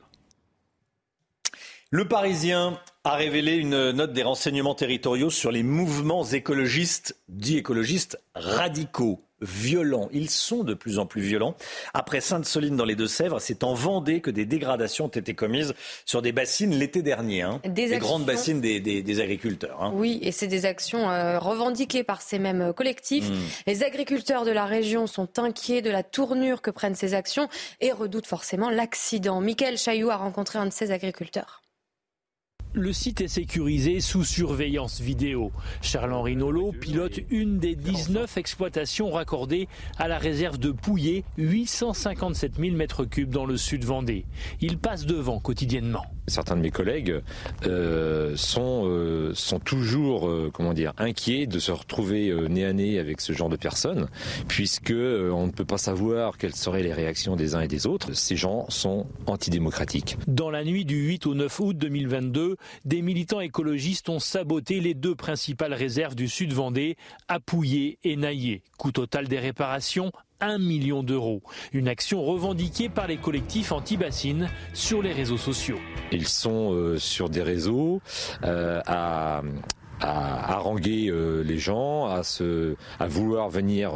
Le 1.91 2.07
Parisien 2.07 2.80
a 3.03 3.16
révélé 3.16 3.56
une 3.56 3.91
note 3.91 4.14
des 4.14 4.24
renseignements 4.24 4.76
territoriaux 4.76 5.32
sur 5.32 5.52
les 5.52 5.64
mouvements 5.64 6.24
écologistes, 6.24 7.18
dits 7.28 7.57
écologistes 7.57 8.20
radicaux 8.36 9.24
violents. 9.41 10.10
Ils 10.11 10.30
sont 10.30 10.64
de 10.64 10.74
plus 10.74 10.99
en 10.99 11.06
plus 11.06 11.22
violents. 11.22 11.56
Après 11.94 12.22
Sainte-Soline 12.22 12.76
dans 12.76 12.86
les 12.86 12.95
Deux-Sèvres, 12.95 13.40
c'est 13.40 13.64
en 13.64 13.74
Vendée 13.74 14.22
que 14.22 14.32
des 14.32 14.45
dégradations 14.45 15.06
ont 15.06 15.10
été 15.10 15.34
commises 15.34 15.74
sur 16.06 16.22
des 16.22 16.32
bassines 16.32 16.76
l'été 16.76 17.02
dernier. 17.02 17.41
Hein. 17.41 17.61
Des, 17.66 17.98
grandes 17.98 18.26
bassines 18.26 18.61
des, 18.61 19.22
agriculteurs. 19.22 19.82
Hein. 19.82 19.91
Oui, 19.94 20.20
et 20.22 20.32
c'est 20.32 20.48
des 20.48 20.66
actions 20.66 21.10
euh, 21.10 21.40
revendiquées 21.40 22.03
par 22.03 22.22
ces 22.22 22.40
mêmes 22.40 22.74
collectifs. 22.74 23.30
Hmm. 23.30 23.38
Les 23.68 23.84
agriculteurs 23.84 24.45
de 24.45 24.52
la 24.52 24.66
région 24.66 25.07
sont 25.07 25.40
inquiets 25.40 25.82
de 25.82 25.90
la 25.90 26.03
tournure 26.03 26.61
que 26.61 26.72
prennent 26.72 26.95
ces 26.95 27.14
actions 27.14 27.49
et 27.82 27.91
redoutent 27.91 28.28
forcément 28.28 28.70
l'accident. 28.70 29.41
Michael 29.41 29.78
Chaillou 29.78 30.10
a 30.10 30.18
rencontré 30.18 30.60
un 30.60 30.66
de 30.66 30.74
ces 30.74 30.91
agriculteurs. 30.91 31.61
Le 32.74 32.94
site 32.94 33.22
est 33.22 33.28
sécurisé 33.28 34.00
sous 34.00 34.24
surveillance 34.24 35.02
vidéo. 35.02 35.52
Charles-Henri 35.82 36.36
Nolot 36.36 36.72
pilote 36.72 37.20
une 37.32 37.58
des 37.58 37.74
19 37.74 38.38
exploitations 38.38 39.10
raccordées 39.10 39.68
à 39.98 40.08
la 40.08 40.20
réserve 40.20 40.60
de 40.60 40.70
Pouillet, 40.70 41.24
857 41.40 42.58
000 42.60 42.78
m3 42.78 43.26
dans 43.26 43.48
le 43.48 43.58
sud 43.58 43.86
Vendée. 43.86 44.24
Il 44.62 44.78
passe 44.78 45.08
devant 45.08 45.40
quotidiennement. 45.40 46.06
Certains 46.28 46.56
de 46.58 46.62
mes 46.62 46.70
collègues 46.70 47.22
euh, 47.66 48.36
sont, 48.36 48.84
euh, 48.86 49.32
sont 49.34 49.58
toujours 49.58 50.28
euh, 50.28 50.52
comment 50.54 50.76
dire, 50.76 50.94
inquiets 51.00 51.48
de 51.48 51.58
se 51.58 51.72
retrouver 51.72 52.32
nez 52.50 52.66
à 52.66 52.74
nez 52.74 53.00
avec 53.00 53.20
ce 53.20 53.34
genre 53.34 53.50
de 53.50 53.56
personnes, 53.56 54.10
puisque 54.48 54.94
on 54.94 55.48
ne 55.48 55.52
peut 55.52 55.66
pas 55.66 55.80
savoir 55.80 56.38
quelles 56.38 56.56
seraient 56.56 56.84
les 56.84 56.94
réactions 56.94 57.36
des 57.36 57.56
uns 57.56 57.62
et 57.62 57.68
des 57.68 57.88
autres. 57.88 58.14
Ces 58.14 58.36
gens 58.36 58.70
sont 58.70 59.08
antidémocratiques. 59.26 60.18
Dans 60.28 60.52
la 60.52 60.64
nuit 60.64 60.86
du 60.86 61.08
8 61.08 61.26
au 61.26 61.34
9 61.34 61.60
août 61.62 61.76
2022, 61.76 62.58
des 62.86 63.02
militants 63.02 63.41
écologistes 63.41 64.10
ont 64.10 64.19
saboté 64.19 64.80
les 64.80 64.94
deux 64.94 65.15
principales 65.15 65.73
réserves 65.73 66.15
du 66.15 66.27
sud 66.27 66.53
Vendée, 66.53 66.98
Apouillé 67.27 67.99
et 68.03 68.15
Naillé. 68.15 68.64
Coût 68.77 68.91
total 68.91 69.27
des 69.27 69.40
réparations 69.40 70.11
1 70.41 70.57
million 70.57 71.03
d'euros. 71.03 71.41
Une 71.73 71.88
action 71.88 72.23
revendiquée 72.23 72.90
par 72.90 73.07
les 73.07 73.18
collectifs 73.18 73.72
anti-bassines 73.72 74.49
sur 74.73 75.02
les 75.02 75.11
réseaux 75.11 75.38
sociaux. 75.38 75.80
Ils 76.11 76.27
sont 76.27 76.73
euh, 76.73 76.98
sur 76.98 77.30
des 77.30 77.44
réseaux 77.44 78.02
euh, 78.44 78.81
à, 78.86 79.41
à 79.99 80.53
haranguer 80.53 81.10
euh, 81.10 81.44
les 81.44 81.57
gens, 81.57 82.06
à, 82.07 82.23
se, 82.23 82.76
à 82.99 83.07
vouloir 83.07 83.49
venir 83.49 83.94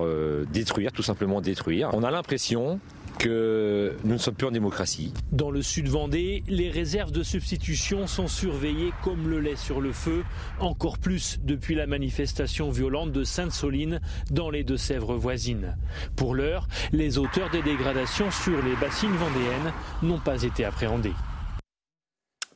détruire, 0.52 0.92
tout 0.92 1.04
simplement 1.04 1.42
détruire. 1.42 1.90
On 1.94 2.04
a 2.04 2.12
l'impression 2.12 2.80
que 3.24 3.94
nous 4.04 4.16
ne 4.16 4.18
sommes 4.18 4.36
plus 4.36 4.48
en 4.48 4.52
démocratie. 4.52 5.14
Dans 5.32 5.50
le 5.50 5.62
sud 5.62 5.88
Vendée, 5.88 6.44
les 6.50 6.70
réserves 6.70 7.14
de 7.14 7.24
substitution 7.24 8.06
sont 8.06 8.28
surveillées 8.28 8.92
comme 9.02 9.30
le 9.30 9.40
lait 9.40 9.56
sur 9.56 9.80
le 9.80 9.94
feu, 9.94 10.26
encore 10.60 10.98
plus 10.98 11.40
depuis 11.42 11.74
la 11.74 11.88
manifestation 11.88 12.70
violente 12.70 13.14
de 13.14 13.24
Sainte-Soline 13.24 14.02
dans 14.30 14.50
les 14.50 14.66
Deux-Sèvres 14.66 15.16
voisines. 15.16 15.78
Pour 16.18 16.36
l'heure, 16.36 16.68
les 16.92 17.18
auteurs 17.18 17.50
des 17.50 17.62
dégradations 17.62 18.30
sur 18.30 18.62
les 18.62 18.76
bassines 18.76 19.16
vendéennes 19.16 19.74
n'ont 20.02 20.20
pas 20.20 20.44
été 20.44 20.66
appréhendés. 20.66 21.14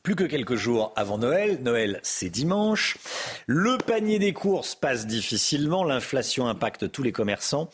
Plus 0.02 0.16
que 0.16 0.24
quelques 0.24 0.56
jours 0.56 0.92
avant 0.96 1.16
Noël, 1.16 1.60
Noël 1.62 1.98
c'est 2.02 2.30
dimanche, 2.30 2.98
le 3.46 3.78
panier 3.78 4.18
des 4.18 4.34
courses 4.34 4.74
passe 4.74 5.06
difficilement, 5.06 5.82
l'inflation 5.82 6.46
impacte 6.46 6.92
tous 6.92 7.02
les 7.02 7.12
commerçants 7.12 7.70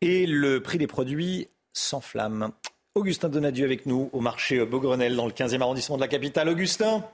et 0.00 0.26
le 0.26 0.60
prix 0.60 0.78
des 0.78 0.88
produits 0.88 1.46
sans 1.72 2.00
flamme. 2.00 2.50
Augustin 2.94 3.28
Donadieu 3.28 3.64
avec 3.64 3.86
nous 3.86 4.10
au 4.12 4.20
marché 4.20 4.64
Beaugrenelle 4.66 5.16
dans 5.16 5.26
le 5.26 5.32
15e 5.32 5.60
arrondissement 5.62 5.96
de 5.96 6.02
la 6.02 6.08
capitale. 6.08 6.48
Augustin, 6.48 7.04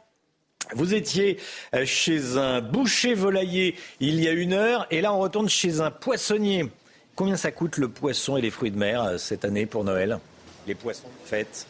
vous 0.74 0.92
étiez 0.92 1.38
euh, 1.74 1.86
chez 1.86 2.36
un 2.36 2.60
boucher 2.60 3.14
volailler 3.14 3.76
il 4.00 4.20
y 4.20 4.28
a 4.28 4.32
une 4.32 4.52
heure 4.52 4.86
et 4.90 5.00
là 5.00 5.12
on 5.14 5.20
retourne 5.20 5.48
chez 5.48 5.80
un 5.80 5.90
poissonnier. 5.90 6.68
Combien 7.14 7.36
ça 7.36 7.52
coûte 7.52 7.78
le 7.78 7.88
poisson 7.88 8.36
et 8.36 8.40
les 8.40 8.50
fruits 8.50 8.70
de 8.70 8.78
mer 8.78 9.02
euh, 9.02 9.18
cette 9.18 9.44
année 9.44 9.66
pour 9.66 9.84
Noël? 9.84 10.18
Les 10.66 10.74
poissons 10.74 11.08
faites 11.24 11.66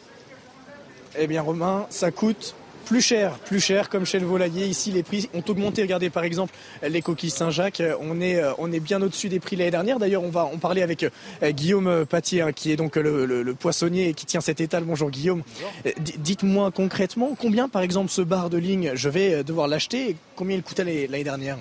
Eh 1.17 1.27
bien 1.27 1.41
Romain, 1.41 1.87
ça 1.89 2.11
coûte 2.11 2.55
plus 2.89 3.01
cher, 3.01 3.33
plus 3.45 3.59
cher 3.59 3.87
comme 3.87 4.03
chez 4.03 4.17
le 4.17 4.25
volailler. 4.25 4.65
Ici, 4.65 4.91
les 4.91 5.03
prix 5.03 5.29
ont 5.35 5.43
augmenté. 5.47 5.83
Regardez 5.83 6.09
par 6.09 6.23
exemple 6.23 6.55
les 6.81 7.03
coquilles 7.03 7.29
Saint-Jacques. 7.29 7.83
On 8.01 8.19
est, 8.19 8.37
euh, 8.37 8.51
on 8.57 8.71
est 8.71 8.79
bien 8.79 8.99
au-dessus 8.99 9.29
des 9.29 9.39
prix 9.39 9.55
l'année 9.55 9.69
dernière. 9.69 9.99
D'ailleurs, 9.99 10.23
on 10.23 10.31
va 10.31 10.45
en 10.45 10.57
parler 10.57 10.81
avec 10.81 11.03
euh, 11.03 11.51
Guillaume 11.51 12.07
Patier, 12.07 12.41
hein, 12.41 12.51
qui 12.51 12.71
est 12.71 12.77
donc 12.77 12.95
le, 12.95 13.53
poissonnier 13.53 14.09
et 14.09 14.13
qui 14.15 14.25
tient 14.25 14.41
cet 14.41 14.59
étal. 14.59 14.85
Bonjour 14.85 15.11
Guillaume. 15.11 15.43
Euh, 15.85 15.91
dites-moi 16.17 16.71
concrètement, 16.71 17.37
combien 17.39 17.69
par 17.69 17.83
exemple 17.83 18.09
ce 18.09 18.23
bar 18.23 18.49
de 18.49 18.57
ligne, 18.57 18.93
je 18.95 19.09
vais 19.09 19.43
devoir 19.43 19.67
l'acheter 19.67 20.15
Combien 20.35 20.55
il 20.55 20.63
coûtait 20.63 20.83
l'année 20.83 21.23
dernière? 21.23 21.59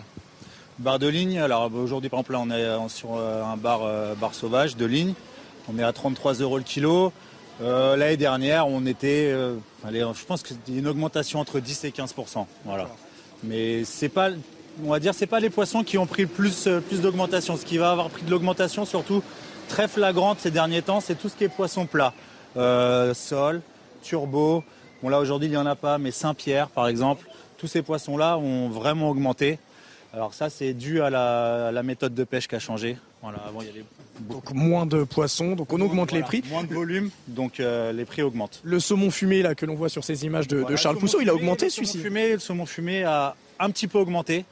Bar 0.78 0.98
de 0.98 1.08
ligne, 1.08 1.40
alors 1.40 1.70
aujourd'hui 1.74 2.08
par 2.08 2.20
exemple 2.20 2.32
là 2.32 2.40
on 2.40 2.86
est 2.86 2.88
sur 2.88 3.18
un 3.18 3.56
bar, 3.58 3.80
bar 4.18 4.32
sauvage 4.32 4.78
de 4.78 4.86
ligne. 4.86 5.12
On 5.70 5.78
est 5.78 5.82
à 5.82 5.92
33 5.92 6.34
euros 6.34 6.56
le 6.56 6.64
kilo. 6.64 7.12
Euh, 7.60 7.96
l'année 7.96 8.16
dernière, 8.16 8.68
on 8.68 8.86
était, 8.86 9.30
euh, 9.32 9.54
je 9.84 10.24
pense 10.24 10.42
que 10.42 10.50
c'était 10.50 10.78
une 10.78 10.86
augmentation 10.86 11.40
entre 11.40 11.58
10 11.58 11.84
et 11.84 11.90
15% 11.90 12.46
voilà. 12.64 12.88
Mais 13.42 13.84
c'est 13.84 14.08
pas, 14.08 14.30
on 14.84 14.90
va 14.90 15.00
dire, 15.00 15.14
c'est 15.14 15.26
pas 15.26 15.40
les 15.40 15.50
poissons 15.50 15.82
qui 15.82 15.98
ont 15.98 16.06
pris 16.06 16.26
plus, 16.26 16.66
euh, 16.66 16.80
plus 16.80 17.00
d'augmentation. 17.00 17.56
Ce 17.56 17.64
qui 17.64 17.78
va 17.78 17.90
avoir 17.90 18.10
pris 18.10 18.22
de 18.22 18.30
l'augmentation, 18.30 18.84
surtout 18.84 19.22
très 19.68 19.88
flagrante 19.88 20.38
ces 20.40 20.50
derniers 20.50 20.82
temps, 20.82 21.00
c'est 21.00 21.16
tout 21.16 21.28
ce 21.28 21.34
qui 21.34 21.44
est 21.44 21.48
poisson 21.48 21.86
plat, 21.86 22.14
sol, 23.14 23.60
turbo. 24.02 24.64
Bon 25.02 25.10
là 25.10 25.20
aujourd'hui 25.20 25.48
il 25.48 25.52
n'y 25.52 25.56
en 25.56 25.66
a 25.66 25.76
pas, 25.76 25.98
mais 25.98 26.10
Saint-Pierre 26.10 26.68
par 26.68 26.88
exemple, 26.88 27.26
tous 27.58 27.66
ces 27.66 27.82
poissons-là 27.82 28.38
ont 28.38 28.68
vraiment 28.68 29.10
augmenté. 29.10 29.58
Alors 30.12 30.34
ça 30.34 30.50
c'est 30.50 30.72
dû 30.72 31.02
à 31.02 31.10
la 31.10 31.82
méthode 31.82 32.14
de 32.14 32.24
pêche 32.24 32.48
qui 32.48 32.54
a 32.54 32.58
changé. 32.58 32.96
Voilà, 33.22 33.38
avant, 33.48 33.60
il 33.62 33.66
y 33.66 33.70
avait 33.70 33.84
donc 34.20 34.52
moins 34.52 34.86
de 34.86 35.04
poissons, 35.04 35.56
donc 35.56 35.72
on 35.72 35.80
augmente 35.80 36.12
les 36.12 36.22
prix. 36.22 36.42
Moins 36.48 36.64
de 36.64 36.72
volume, 36.72 37.10
donc 37.26 37.58
euh, 37.58 37.92
les 37.92 38.04
prix 38.04 38.22
augmentent. 38.22 38.60
Le 38.62 38.78
saumon 38.80 39.10
fumé 39.10 39.42
là 39.42 39.54
que 39.54 39.66
l'on 39.66 39.74
voit 39.74 39.88
sur 39.88 40.04
ces 40.04 40.24
images 40.24 40.48
de, 40.48 40.64
Charles 40.76 40.98
Pousseau, 40.98 41.20
il 41.20 41.28
a 41.28 41.34
augmenté 41.34 41.70
celui-ci. 41.70 41.98
Le 42.02 42.38
saumon 42.38 42.66
fumé 42.66 43.04
a 43.04 43.34
un 43.58 43.70
petit 43.70 43.88
peu 43.88 43.98
augmenté, 43.98 44.44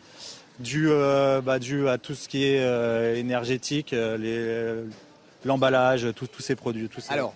dû, 0.59 0.87
euh, 0.89 1.41
bah, 1.41 1.59
dû 1.59 1.89
à 1.89 1.99
tout 1.99 2.15
ce 2.15 2.29
qui 2.29 2.45
est 2.45 2.61
euh, 2.61 3.17
énergétique, 3.17 3.95
l'emballage, 5.45 6.09
tous 6.15 6.29
ces 6.41 6.57
produits. 6.57 6.89
Tous 6.89 7.05
Alors, 7.11 7.35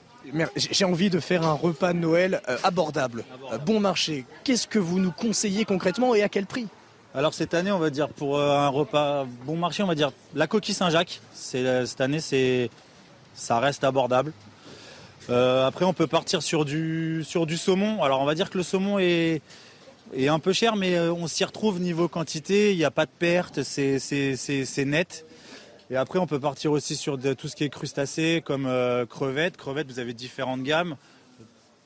j'ai 0.57 0.85
envie 0.85 1.11
de 1.11 1.21
faire 1.21 1.47
un 1.47 1.53
repas 1.53 1.93
de 1.93 1.99
Noël 1.99 2.43
abordable, 2.65 3.25
bon 3.65 3.79
marché. 3.79 4.25
Qu'est-ce 4.43 4.67
que 4.67 4.81
vous 4.81 4.99
nous 4.99 5.13
conseillez 5.13 5.65
concrètement 5.65 6.15
et 6.15 6.23
à 6.23 6.29
quel 6.29 6.47
prix? 6.47 6.67
Alors 7.13 7.35
cette 7.35 7.55
année, 7.55 7.73
on 7.73 7.81
va 7.81 7.91
dire 7.91 8.09
pour 8.09 8.39
euh, 8.39 8.57
un 8.57 8.69
repas 8.69 9.27
bon 9.45 9.57
marché, 9.57 9.83
on 9.83 9.87
va 9.87 9.97
dire 9.97 10.13
la 10.37 10.47
coquille 10.47 10.75
Saint-Jacques. 10.75 11.21
Euh, 11.57 11.85
cette 11.85 12.01
année, 12.01 12.21
c'est 12.21 12.71
ça 13.35 13.59
reste 13.59 13.83
abordable. 13.83 14.33
Euh, 15.29 15.67
après, 15.67 15.85
on 15.85 15.93
peut 15.93 16.07
partir 16.07 16.41
sur 16.41 16.65
du 16.65 17.25
saumon. 17.25 18.03
Alors 18.05 18.21
on 18.21 18.25
va 18.25 18.37
dire 18.37 18.49
que 18.49 18.59
le 18.59 18.63
saumon 18.63 19.01
est 19.01 19.43
un 20.17 20.39
peu 20.39 20.53
cher, 20.53 20.77
mais 20.77 21.01
on 21.01 21.27
s'y 21.27 21.45
retrouve 21.45 21.81
niveau 21.81 22.07
quantité. 22.07 22.73
Il 22.73 22.79
n'y 22.79 22.85
a 22.85 22.93
pas 22.93 23.07
de 23.07 23.11
perte, 23.19 23.65
c'est 23.65 24.85
net. 24.85 25.27
Et 25.91 25.97
après, 25.97 26.21
on 26.21 26.29
peut 26.29 26.39
partir 26.39 26.71
aussi 26.71 26.95
sur 26.95 27.19
tout 27.19 27.49
ce 27.49 27.57
qui 27.57 27.65
est 27.65 27.71
crustacés, 27.71 28.41
comme 28.45 28.69
crevettes. 29.09 29.57
Crevettes, 29.57 29.91
vous 29.91 29.99
avez 29.99 30.15
différentes 30.15 30.63
gammes 30.63 30.97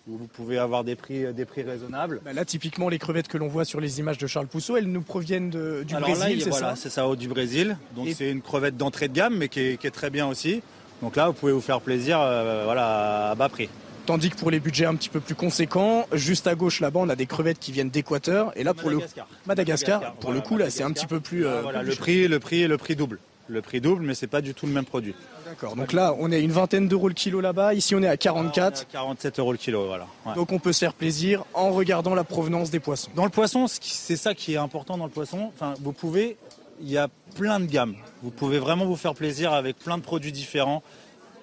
vous 0.06 0.26
pouvez 0.26 0.58
avoir 0.58 0.84
des 0.84 0.96
prix, 0.96 1.32
des 1.32 1.44
prix 1.44 1.62
raisonnables. 1.62 2.20
Bah 2.24 2.32
là, 2.32 2.44
typiquement, 2.44 2.88
les 2.88 2.98
crevettes 2.98 3.28
que 3.28 3.38
l'on 3.38 3.48
voit 3.48 3.64
sur 3.64 3.80
les 3.80 4.00
images 4.00 4.18
de 4.18 4.26
Charles 4.26 4.46
Pousseau, 4.46 4.76
elles 4.76 4.90
nous 4.90 5.00
proviennent 5.00 5.50
du 5.50 5.94
Brésil, 5.94 6.42
c'est 6.42 6.50
voilà, 6.50 6.76
c'est 6.76 6.90
ça, 6.90 7.04
du 7.16 7.28
Brésil. 7.28 7.78
Donc 7.96 8.08
c'est 8.14 8.30
une 8.30 8.42
crevette 8.42 8.76
d'entrée 8.76 9.08
de 9.08 9.14
gamme, 9.14 9.36
mais 9.36 9.48
qui 9.48 9.60
est, 9.60 9.94
très 9.94 10.10
bien 10.10 10.26
aussi. 10.26 10.62
Donc 11.02 11.16
là, 11.16 11.28
vous 11.28 11.32
pouvez 11.32 11.52
vous 11.52 11.60
faire 11.60 11.80
plaisir 11.80 12.18
euh, 12.20 12.62
voilà, 12.64 13.30
à 13.30 13.34
bas 13.34 13.48
prix. 13.48 13.68
Tandis 14.06 14.28
que 14.28 14.36
pour 14.36 14.50
les 14.50 14.60
budgets 14.60 14.84
un 14.84 14.94
petit 14.94 15.08
peu 15.08 15.20
plus 15.20 15.34
conséquents, 15.34 16.06
juste 16.12 16.46
à 16.46 16.54
gauche 16.54 16.80
là-bas, 16.80 17.00
on 17.02 17.08
a 17.08 17.16
des 17.16 17.26
crevettes 17.26 17.58
qui 17.58 17.72
viennent 17.72 17.88
d'Équateur. 17.88 18.52
Et 18.56 18.62
là, 18.62 18.74
pour 18.74 18.90
Madagascar. 18.90 19.26
le 19.26 19.48
Madagascar, 19.48 20.14
pour 20.16 20.32
le 20.32 20.40
coup, 20.42 20.58
là, 20.58 20.68
c'est 20.68 20.82
un 20.82 20.92
petit 20.92 21.06
peu 21.06 21.20
plus. 21.20 21.46
Euh, 21.46 21.62
voilà, 21.62 21.82
le 21.82 21.94
prix, 21.94 22.28
le 22.28 22.38
prix, 22.38 22.66
le 22.66 22.76
prix 22.76 22.96
double. 22.96 23.18
Le 23.46 23.60
prix 23.60 23.80
double, 23.80 24.04
mais 24.04 24.14
c'est 24.14 24.26
pas 24.26 24.40
du 24.40 24.54
tout 24.54 24.66
le 24.66 24.72
même 24.72 24.86
produit. 24.86 25.14
D'accord. 25.44 25.76
Donc 25.76 25.92
là, 25.92 26.14
on 26.18 26.32
est 26.32 26.36
à 26.36 26.38
une 26.38 26.50
vingtaine 26.50 26.88
d'euros 26.88 27.08
le 27.08 27.14
kilo 27.14 27.40
là-bas. 27.40 27.74
Ici, 27.74 27.94
on 27.94 28.02
est 28.02 28.08
à 28.08 28.16
44. 28.16 28.86
47 28.88 29.38
euros 29.38 29.52
le 29.52 29.58
kilo, 29.58 29.86
voilà. 29.86 30.06
Donc 30.34 30.52
on 30.52 30.58
peut 30.58 30.72
se 30.72 30.78
faire 30.78 30.94
plaisir 30.94 31.44
en 31.52 31.70
regardant 31.70 32.14
la 32.14 32.24
provenance 32.24 32.70
des 32.70 32.80
poissons. 32.80 33.10
Dans 33.14 33.24
le 33.24 33.30
poisson, 33.30 33.66
c'est 33.68 34.16
ça 34.16 34.34
qui 34.34 34.54
est 34.54 34.58
important 34.58 34.96
dans 34.96 35.04
le 35.04 35.10
poisson. 35.10 35.50
Enfin, 35.54 35.74
vous 35.80 35.92
pouvez, 35.92 36.38
il 36.80 36.90
y 36.90 36.96
a 36.96 37.08
plein 37.36 37.60
de 37.60 37.66
gammes. 37.66 37.96
Vous 38.22 38.30
pouvez 38.30 38.58
vraiment 38.58 38.86
vous 38.86 38.96
faire 38.96 39.14
plaisir 39.14 39.52
avec 39.52 39.78
plein 39.78 39.98
de 39.98 40.02
produits 40.02 40.32
différents 40.32 40.82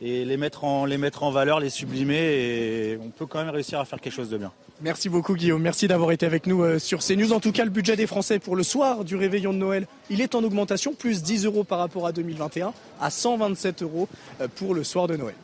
et 0.01 0.25
les 0.25 0.37
mettre 0.37 0.63
en, 0.63 0.85
les 0.85 0.97
mettre 0.97 1.23
en 1.23 1.31
valeur, 1.31 1.59
les 1.59 1.69
sublimer 1.69 2.17
et 2.17 2.99
on 3.01 3.09
peut 3.09 3.25
quand 3.25 3.39
même 3.39 3.53
réussir 3.53 3.79
à 3.79 3.85
faire 3.85 4.01
quelque 4.01 4.13
chose 4.13 4.29
de 4.29 4.37
bien. 4.37 4.51
Merci 4.81 5.09
beaucoup 5.09 5.35
Guillaume, 5.35 5.61
merci 5.61 5.87
d'avoir 5.87 6.11
été 6.11 6.25
avec 6.25 6.47
nous 6.47 6.63
euh, 6.63 6.79
sur 6.79 6.99
CNews. 6.99 7.33
En 7.33 7.39
tout 7.39 7.51
cas, 7.51 7.63
le 7.63 7.69
budget 7.69 7.95
des 7.95 8.07
Français 8.07 8.39
pour 8.39 8.55
le 8.55 8.63
soir 8.63 9.03
du 9.05 9.15
réveillon 9.15 9.53
de 9.53 9.59
Noël, 9.59 9.85
il 10.09 10.21
est 10.21 10.33
en 10.33 10.43
augmentation, 10.43 10.93
plus 10.93 11.21
10 11.21 11.45
euros 11.45 11.63
par 11.63 11.77
rapport 11.77 12.07
à 12.07 12.11
2021, 12.11 12.73
à 12.99 13.09
127 13.11 13.83
euros 13.83 14.09
euh, 14.41 14.47
pour 14.55 14.73
le 14.73 14.83
soir 14.83 15.07
de 15.07 15.15
Noël. 15.15 15.35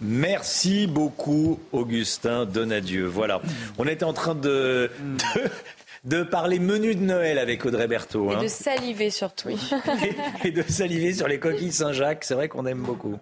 Merci 0.00 0.86
beaucoup 0.86 1.58
Augustin 1.72 2.46
Donadieu. 2.46 3.06
Voilà, 3.06 3.40
on 3.78 3.86
était 3.88 4.04
en 4.04 4.12
train 4.12 4.36
de, 4.36 4.92
de 6.04 6.22
parler 6.22 6.60
menu 6.60 6.94
de 6.94 7.02
Noël 7.02 7.38
avec 7.38 7.66
Audrey 7.66 7.88
Berthaud. 7.88 8.30
Et 8.30 8.34
hein. 8.34 8.42
de 8.42 8.48
saliver 8.48 9.10
surtout. 9.10 9.48
et, 10.44 10.52
de 10.52 10.62
saliver 10.62 11.12
sur 11.12 11.26
les 11.26 11.40
coquilles 11.40 11.72
Saint-Jacques, 11.72 12.24
c'est 12.24 12.34
vrai 12.34 12.48
qu'on 12.48 12.66
aime 12.66 12.82
beaucoup. 12.82 13.18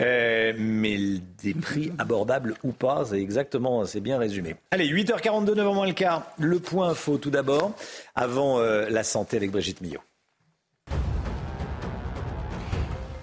Euh, 0.00 0.52
mais 0.58 0.98
des 1.42 1.54
prix 1.54 1.92
abordables 1.98 2.54
ou 2.64 2.72
pas, 2.72 3.04
c'est 3.06 3.20
exactement, 3.20 3.86
c'est 3.86 4.00
bien 4.00 4.18
résumé. 4.18 4.56
Allez, 4.72 4.88
8h42, 4.88 5.54
9h 5.54 5.74
moins 5.74 5.86
le 5.86 5.92
quart, 5.92 6.26
le 6.38 6.58
point 6.58 6.90
info 6.90 7.16
tout 7.18 7.30
d'abord, 7.30 7.72
avant 8.14 8.58
euh, 8.58 8.88
la 8.90 9.04
santé 9.04 9.36
avec 9.36 9.50
Brigitte 9.50 9.80
Millot. 9.80 10.00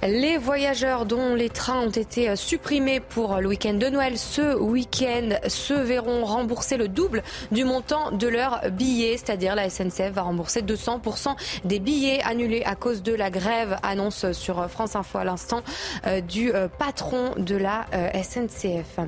Les 0.04 0.40
voyageurs 0.40 1.06
dont 1.06 1.36
les 1.36 1.50
trains 1.50 1.82
ont 1.82 1.92
été 1.92 2.30
euh, 2.30 2.36
supprimés 2.36 3.00
pour 3.00 3.36
le 3.36 3.48
week-end 3.48 3.76
de 3.76 3.86
Noël 3.86 4.18
ce 4.18 4.56
week-end 4.56 5.30
se 5.48 5.76
verront 5.76 6.26
rembourser 6.26 6.78
le 6.78 6.88
double 6.88 7.22
du 7.52 7.66
montant 7.66 8.10
de 8.10 8.28
leur 8.28 8.62
billet, 8.72 9.18
c'est-à-dire 9.18 9.54
la 9.54 9.70
SNCF 9.70 10.12
va 10.12 10.24
rembourser 10.24 10.64
200% 10.64 11.36
des 11.66 11.80
billets 11.80 12.20
annulés 12.24 12.64
à 12.66 12.74
cause 12.74 13.04
de 13.04 13.14
la 13.14 13.30
grève, 13.30 13.78
annonce 13.84 14.32
sur 14.32 14.68
France 14.72 14.96
Info 14.96 15.20
à 15.20 15.24
l'instant 15.24 15.62
euh, 16.08 16.20
du 16.20 16.52
euh, 16.52 16.68
patron 16.68 17.34
de 17.38 17.56
la 17.56 17.86
SNCF. 18.24 19.00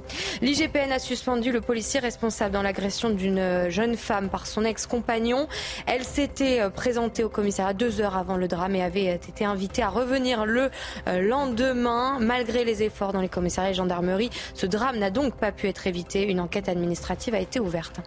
L'IGPN 0.41 0.91
a 0.91 0.99
suspendu 0.99 1.51
le 1.51 1.61
policier 1.61 1.99
responsable 1.99 2.53
dans 2.53 2.61
l'agression 2.61 3.09
d'une 3.09 3.69
jeune 3.69 3.95
femme 3.95 4.29
par 4.29 4.45
son 4.45 4.63
ex-compagnon. 4.63 5.47
Elle 5.87 6.03
s'était 6.03 6.69
présentée 6.69 7.23
au 7.23 7.29
commissariat 7.29 7.73
deux 7.73 7.99
heures 7.99 8.15
avant 8.15 8.37
le 8.37 8.47
drame 8.47 8.75
et 8.75 8.83
avait 8.83 9.05
été 9.05 9.43
invitée 9.45 9.81
à 9.81 9.89
revenir 9.89 10.45
le 10.45 10.63
euh, 10.63 10.69
lendemain. 11.07 12.19
Malgré 12.19 12.63
les 12.63 12.83
efforts 12.83 13.13
dans 13.13 13.21
les 13.21 13.29
commissariats 13.29 13.71
et 13.71 13.73
gendarmeries, 13.73 14.29
ce 14.53 14.65
drame 14.65 14.97
n'a 14.97 15.09
donc 15.09 15.35
pas 15.35 15.51
pu 15.51 15.67
être 15.67 15.87
évité. 15.87 16.23
Une 16.23 16.39
enquête 16.39 16.69
administrative 16.69 17.35
a 17.35 17.39
été 17.39 17.59
ouverte. 17.59 17.99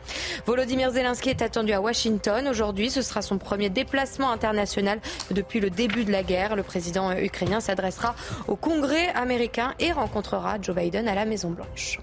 Volodymyr 0.46 0.90
Zelensky 0.90 1.30
est 1.30 1.42
attendu 1.42 1.72
à 1.72 1.80
Washington. 1.80 2.48
Aujourd'hui, 2.48 2.90
ce 2.90 3.02
sera 3.02 3.22
son 3.22 3.38
premier 3.38 3.70
déplacement 3.70 4.30
international 4.30 5.00
depuis 5.30 5.60
le 5.60 5.70
début 5.70 6.04
de 6.04 6.12
la 6.12 6.22
guerre. 6.22 6.56
Le 6.56 6.62
président 6.62 7.12
ukrainien 7.12 7.60
s'adressera 7.60 8.14
au 8.48 8.56
Congrès 8.56 9.08
américain 9.14 9.74
et 9.78 9.92
rencontrera 9.92 10.58
Joe 10.60 10.76
Biden 10.76 11.08
à 11.08 11.14
la 11.14 11.24
Maison-Blanche. 11.24 11.98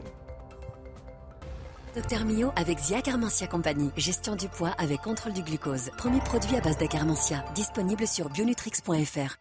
Docteur 1.95 2.25
Mio 2.25 2.51
avec 2.55 2.79
Zia 2.79 3.01
Carmentia 3.01 3.45
Compagnie. 3.47 3.91
Gestion 3.97 4.35
du 4.35 4.47
poids 4.47 4.71
avec 4.79 5.01
contrôle 5.01 5.33
du 5.33 5.43
glucose. 5.43 5.91
Premier 5.97 6.19
produit 6.21 6.55
à 6.55 6.61
base 6.61 6.77
d'acarmentia. 6.77 7.45
Disponible 7.53 8.07
sur 8.07 8.29
bionutrix.fr. 8.29 9.37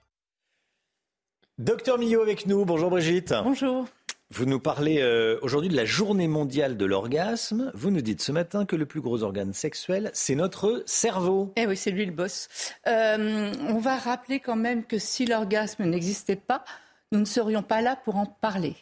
Docteur 1.62 1.96
Millot 1.96 2.22
avec 2.22 2.46
nous. 2.46 2.64
Bonjour 2.64 2.90
Brigitte. 2.90 3.32
Bonjour. 3.44 3.86
Vous 4.30 4.46
nous 4.46 4.58
parlez 4.58 5.00
euh, 5.00 5.38
aujourd'hui 5.42 5.68
de 5.68 5.76
la 5.76 5.84
journée 5.84 6.26
mondiale 6.26 6.76
de 6.76 6.84
l'orgasme. 6.84 7.70
Vous 7.72 7.92
nous 7.92 8.00
dites 8.00 8.20
ce 8.20 8.32
matin 8.32 8.66
que 8.66 8.74
le 8.74 8.84
plus 8.84 9.00
gros 9.00 9.22
organe 9.22 9.52
sexuel, 9.52 10.10
c'est 10.12 10.34
notre 10.34 10.82
cerveau. 10.86 11.52
Eh 11.54 11.68
oui, 11.68 11.76
c'est 11.76 11.92
lui 11.92 12.04
le 12.04 12.10
boss. 12.10 12.48
Euh, 12.88 13.52
on 13.68 13.78
va 13.78 13.96
rappeler 13.96 14.40
quand 14.40 14.56
même 14.56 14.84
que 14.84 14.98
si 14.98 15.24
l'orgasme 15.24 15.84
n'existait 15.84 16.34
pas, 16.34 16.64
nous 17.12 17.20
ne 17.20 17.24
serions 17.24 17.62
pas 17.62 17.80
là 17.80 17.94
pour 17.94 18.16
en 18.16 18.26
parler. 18.26 18.74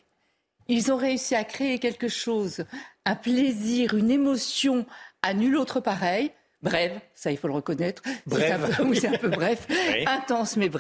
Ils 0.67 0.91
ont 0.91 0.97
réussi 0.97 1.35
à 1.35 1.45
créer 1.45 1.81
quelque 1.81 2.09
chose, 2.09 2.65
un 3.05 3.15
plaisir, 3.15 3.93
une 3.93 4.11
émotion 4.11 4.87
à 5.21 5.35
nul 5.35 5.59
autre 5.59 5.81
pareil. 5.81 6.33
Brève, 6.63 6.99
ça 7.21 7.31
il 7.31 7.37
faut 7.37 7.49
le 7.49 7.53
reconnaître. 7.55 8.03
C'est 8.31 9.07
un 9.07 9.19
peu 9.19 9.29
bref. 9.29 9.67
Oui. 9.93 10.05
Intense 10.07 10.57
mais. 10.57 10.71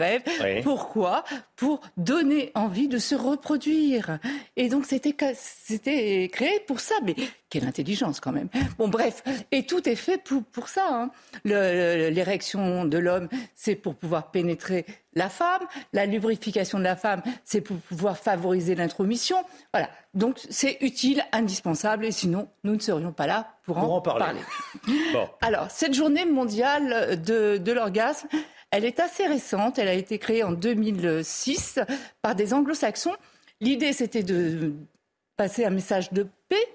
Oui. 0.42 0.62
Pourquoi? 0.62 1.24
Pour 1.56 1.80
donner 1.96 2.50
envie 2.54 2.88
de 2.88 2.98
se 2.98 3.14
reproduire. 3.14 4.18
Et 4.56 4.68
donc 4.68 4.86
c'était 4.86 5.12
créé 5.12 6.60
pour 6.66 6.80
ça. 6.80 6.94
Mais 7.04 7.14
quelle 7.50 7.66
intelligence 7.66 8.20
quand 8.20 8.32
même. 8.32 8.48
Bon 8.78 8.88
bref, 8.88 9.22
et 9.50 9.64
tout 9.64 9.88
est 9.88 9.96
fait 9.96 10.18
pour, 10.22 10.42
pour 10.44 10.68
ça. 10.68 10.86
hein. 10.88 11.10
L'érection 11.44 12.84
de 12.84 12.98
l'homme, 12.98 13.28
c'est 13.54 13.74
pour 13.74 13.94
pouvoir 13.96 14.30
pénétrer 14.30 14.86
la 15.14 15.28
femme. 15.28 15.62
La 15.92 16.06
lubrification 16.06 16.78
de 16.78 16.84
la 16.84 16.94
femme, 16.96 17.22
c'est 17.44 17.60
pour 17.60 17.76
pouvoir 17.78 18.16
favoriser 18.16 18.74
l'intromission. 18.76 19.36
Voilà. 19.72 19.90
Donc 20.14 20.38
c'est 20.48 20.78
utile, 20.80 21.24
indispensable. 21.32 22.04
Et 22.04 22.12
sinon, 22.12 22.48
nous 22.64 22.74
ne 22.74 22.80
serions 22.80 23.12
pas 23.12 23.26
là 23.26 23.48
pour 23.64 23.78
en, 23.78 23.82
Pour 23.82 23.92
en 23.94 24.00
parler. 24.00 24.24
parler. 24.24 24.40
Bon. 25.12 25.28
Alors, 25.40 25.70
cette 25.70 25.94
journée 25.94 26.24
mondiale 26.30 27.20
de, 27.22 27.58
de 27.58 27.72
l'orgasme, 27.72 28.28
elle 28.70 28.84
est 28.84 29.00
assez 29.00 29.26
récente. 29.26 29.78
Elle 29.78 29.88
a 29.88 29.94
été 29.94 30.18
créée 30.18 30.42
en 30.42 30.52
2006 30.52 31.80
par 32.22 32.34
des 32.34 32.54
anglo-saxons. 32.54 33.16
L'idée, 33.60 33.92
c'était 33.92 34.22
de 34.22 34.74
passer 35.36 35.64
un 35.64 35.70
message 35.70 36.12
de 36.12 36.26
paix, 36.48 36.66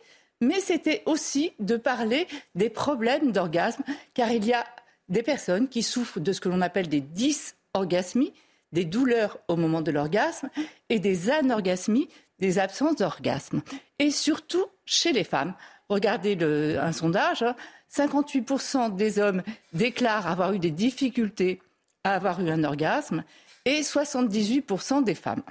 mais 0.42 0.59
c'était 0.59 1.03
aussi 1.06 1.53
de 1.59 1.77
parler 1.77 2.27
des 2.56 2.69
problèmes 2.69 3.32
d'orgasme, 3.32 3.84
car 4.14 4.32
il 4.32 4.45
y 4.45 4.53
a 4.53 4.66
des 5.08 5.24
personnes 5.24 5.67
qui 5.67 5.84
souffrent 5.84 6.19
de 6.19 6.34
ce 6.34 6.42
que 6.42 6.50
l'on 6.50 6.61
appelle 6.61 6.90
des 6.90 7.01
dysorgasmies, 7.01 8.34
des 8.72 8.85
douleurs 8.85 9.40
au 9.48 9.56
moment 9.56 9.82
de 9.82 9.92
l'orgasme, 9.92 10.50
et 10.90 11.00
des 11.00 11.30
anorgasmies, 11.30 12.09
des 12.40 12.59
absences 12.59 12.98
d'orgasme. 12.98 13.61
Et 14.00 14.11
surtout 14.11 14.66
chez 14.85 15.14
les 15.14 15.24
femmes. 15.24 15.53
Regardez 15.90 16.35
un 16.82 16.92
sondage, 16.92 17.43
hein, 17.43 17.56
58% 17.94 18.96
des 18.96 19.20
hommes 19.20 19.44
déclarent 19.74 20.28
avoir 20.28 20.54
eu 20.54 20.60
des 20.60 20.72
difficultés 20.72 21.62
à 22.04 22.16
avoir 22.16 22.42
eu 22.42 22.50
un 22.50 22.64
orgasme 22.64 23.24
et 23.66 23.82
78% 23.82 25.04
des 25.04 25.16
femmes. 25.16 25.44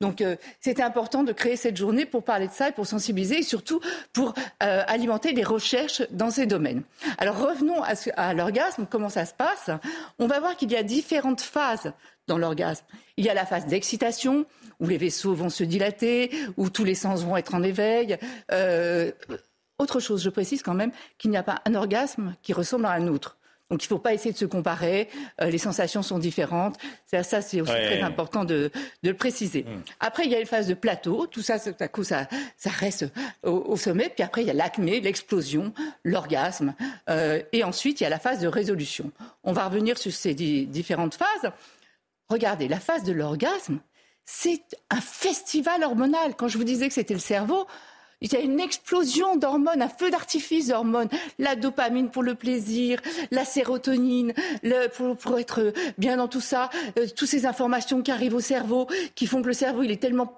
Donc 0.00 0.22
euh, 0.22 0.36
c'était 0.60 0.82
important 0.82 1.24
de 1.24 1.32
créer 1.32 1.56
cette 1.56 1.76
journée 1.76 2.06
pour 2.06 2.24
parler 2.24 2.48
de 2.48 2.52
ça 2.52 2.70
et 2.70 2.72
pour 2.72 2.86
sensibiliser 2.86 3.40
et 3.40 3.42
surtout 3.42 3.80
pour 4.14 4.32
euh, 4.62 4.82
alimenter 4.86 5.32
les 5.32 5.44
recherches 5.44 6.02
dans 6.10 6.30
ces 6.30 6.46
domaines. 6.46 6.82
Alors 7.18 7.38
revenons 7.38 7.82
à, 7.82 8.34
l'orgasme, 8.34 8.86
comment 8.88 9.10
ça 9.10 9.26
se 9.26 9.34
passe? 9.34 9.70
On 10.18 10.26
va 10.26 10.40
voir 10.40 10.56
qu'il 10.56 10.72
y 10.72 10.76
a 10.76 10.82
différentes 10.82 11.42
phases 11.42 11.92
dans 12.28 12.38
l'orgasme. 12.38 12.86
Il 13.18 13.26
y 13.26 13.28
a 13.28 13.34
la 13.34 13.44
phase 13.44 13.66
d'excitation, 13.66 14.46
où 14.78 14.86
les 14.86 14.96
vaisseaux 14.96 15.34
vont 15.34 15.50
se 15.50 15.64
dilater, 15.64 16.30
où 16.56 16.70
tous 16.70 16.84
les 16.84 16.94
sens 16.94 17.22
vont 17.22 17.36
être 17.36 17.54
en 17.54 17.62
éveil. 17.62 18.16
Euh, 18.52 19.12
autre 19.80 19.98
chose, 20.00 20.22
je 20.22 20.30
précise 20.30 20.62
quand 20.62 20.74
même 20.74 20.92
qu'il 21.18 21.30
n'y 21.30 21.36
a 21.36 21.42
pas 21.42 21.60
un 21.66 21.74
orgasme 21.74 22.34
qui 22.42 22.52
ressemble 22.52 22.86
à 22.86 22.90
un 22.92 23.08
autre. 23.08 23.36
Donc 23.70 23.84
il 23.84 23.86
ne 23.86 23.90
faut 23.90 23.98
pas 24.00 24.12
essayer 24.14 24.32
de 24.32 24.36
se 24.36 24.44
comparer, 24.46 25.08
euh, 25.40 25.48
les 25.48 25.58
sensations 25.58 26.02
sont 26.02 26.18
différentes. 26.18 26.76
Ça, 27.06 27.22
ça, 27.22 27.40
c'est 27.40 27.60
aussi 27.60 27.70
Ouais. 27.70 27.86
très 27.86 28.00
important 28.02 28.44
de, 28.44 28.72
de 29.04 29.10
le 29.10 29.14
préciser. 29.16 29.64
Après, 30.00 30.24
il 30.24 30.30
y 30.32 30.34
a 30.34 30.40
une 30.40 30.46
phase 30.46 30.66
de 30.66 30.74
plateau, 30.74 31.28
tout 31.28 31.40
ça, 31.40 31.60
tout 31.60 31.72
à 31.78 31.86
coup, 31.86 32.02
ça, 32.02 32.26
ça 32.56 32.70
reste 32.70 33.06
au, 33.44 33.50
au 33.52 33.76
sommet. 33.76 34.08
Puis 34.12 34.24
après, 34.24 34.42
il 34.42 34.48
y 34.48 34.50
a 34.50 34.54
l'acmé, 34.54 35.00
l'explosion, 35.00 35.72
l'orgasme. 36.02 36.74
Euh, 37.08 37.40
et 37.52 37.62
ensuite, 37.62 38.00
il 38.00 38.02
y 38.02 38.06
a 38.06 38.10
la 38.10 38.18
phase 38.18 38.40
de 38.40 38.48
résolution. 38.48 39.12
On 39.44 39.52
va 39.52 39.66
revenir 39.68 39.98
sur 39.98 40.10
ces 40.12 40.34
di- 40.34 40.66
différentes 40.66 41.14
phases. 41.14 41.52
Regardez, 42.28 42.66
la 42.66 42.80
phase 42.80 43.04
de 43.04 43.12
l'orgasme, 43.12 43.78
c'est 44.24 44.62
un 44.90 45.00
festival 45.00 45.84
hormonal. 45.84 46.34
Quand 46.36 46.48
je 46.48 46.58
vous 46.58 46.64
disais 46.64 46.88
que 46.88 46.94
c'était 46.94 47.14
le 47.14 47.20
cerveau, 47.20 47.66
il 48.20 48.32
y 48.32 48.36
a 48.36 48.40
une 48.40 48.60
explosion 48.60 49.36
d'hormones, 49.36 49.82
un 49.82 49.88
feu 49.88 50.10
d'artifice 50.10 50.68
d'hormones. 50.68 51.08
La 51.38 51.56
dopamine 51.56 52.10
pour 52.10 52.22
le 52.22 52.34
plaisir, 52.34 53.00
la 53.30 53.44
sérotonine 53.44 54.32
le- 54.62 54.88
pour, 54.88 55.16
pour 55.16 55.38
être 55.38 55.72
bien 55.98 56.16
dans 56.16 56.28
tout 56.28 56.40
ça, 56.40 56.70
euh, 56.98 57.06
toutes 57.16 57.28
ces 57.28 57.46
informations 57.46 58.02
qui 58.02 58.10
arrivent 58.10 58.34
au 58.34 58.40
cerveau, 58.40 58.86
qui 59.14 59.26
font 59.26 59.40
que 59.42 59.46
le 59.48 59.52
cerveau, 59.54 59.82
il 59.82 59.90
est 59.90 60.00
tellement 60.00 60.36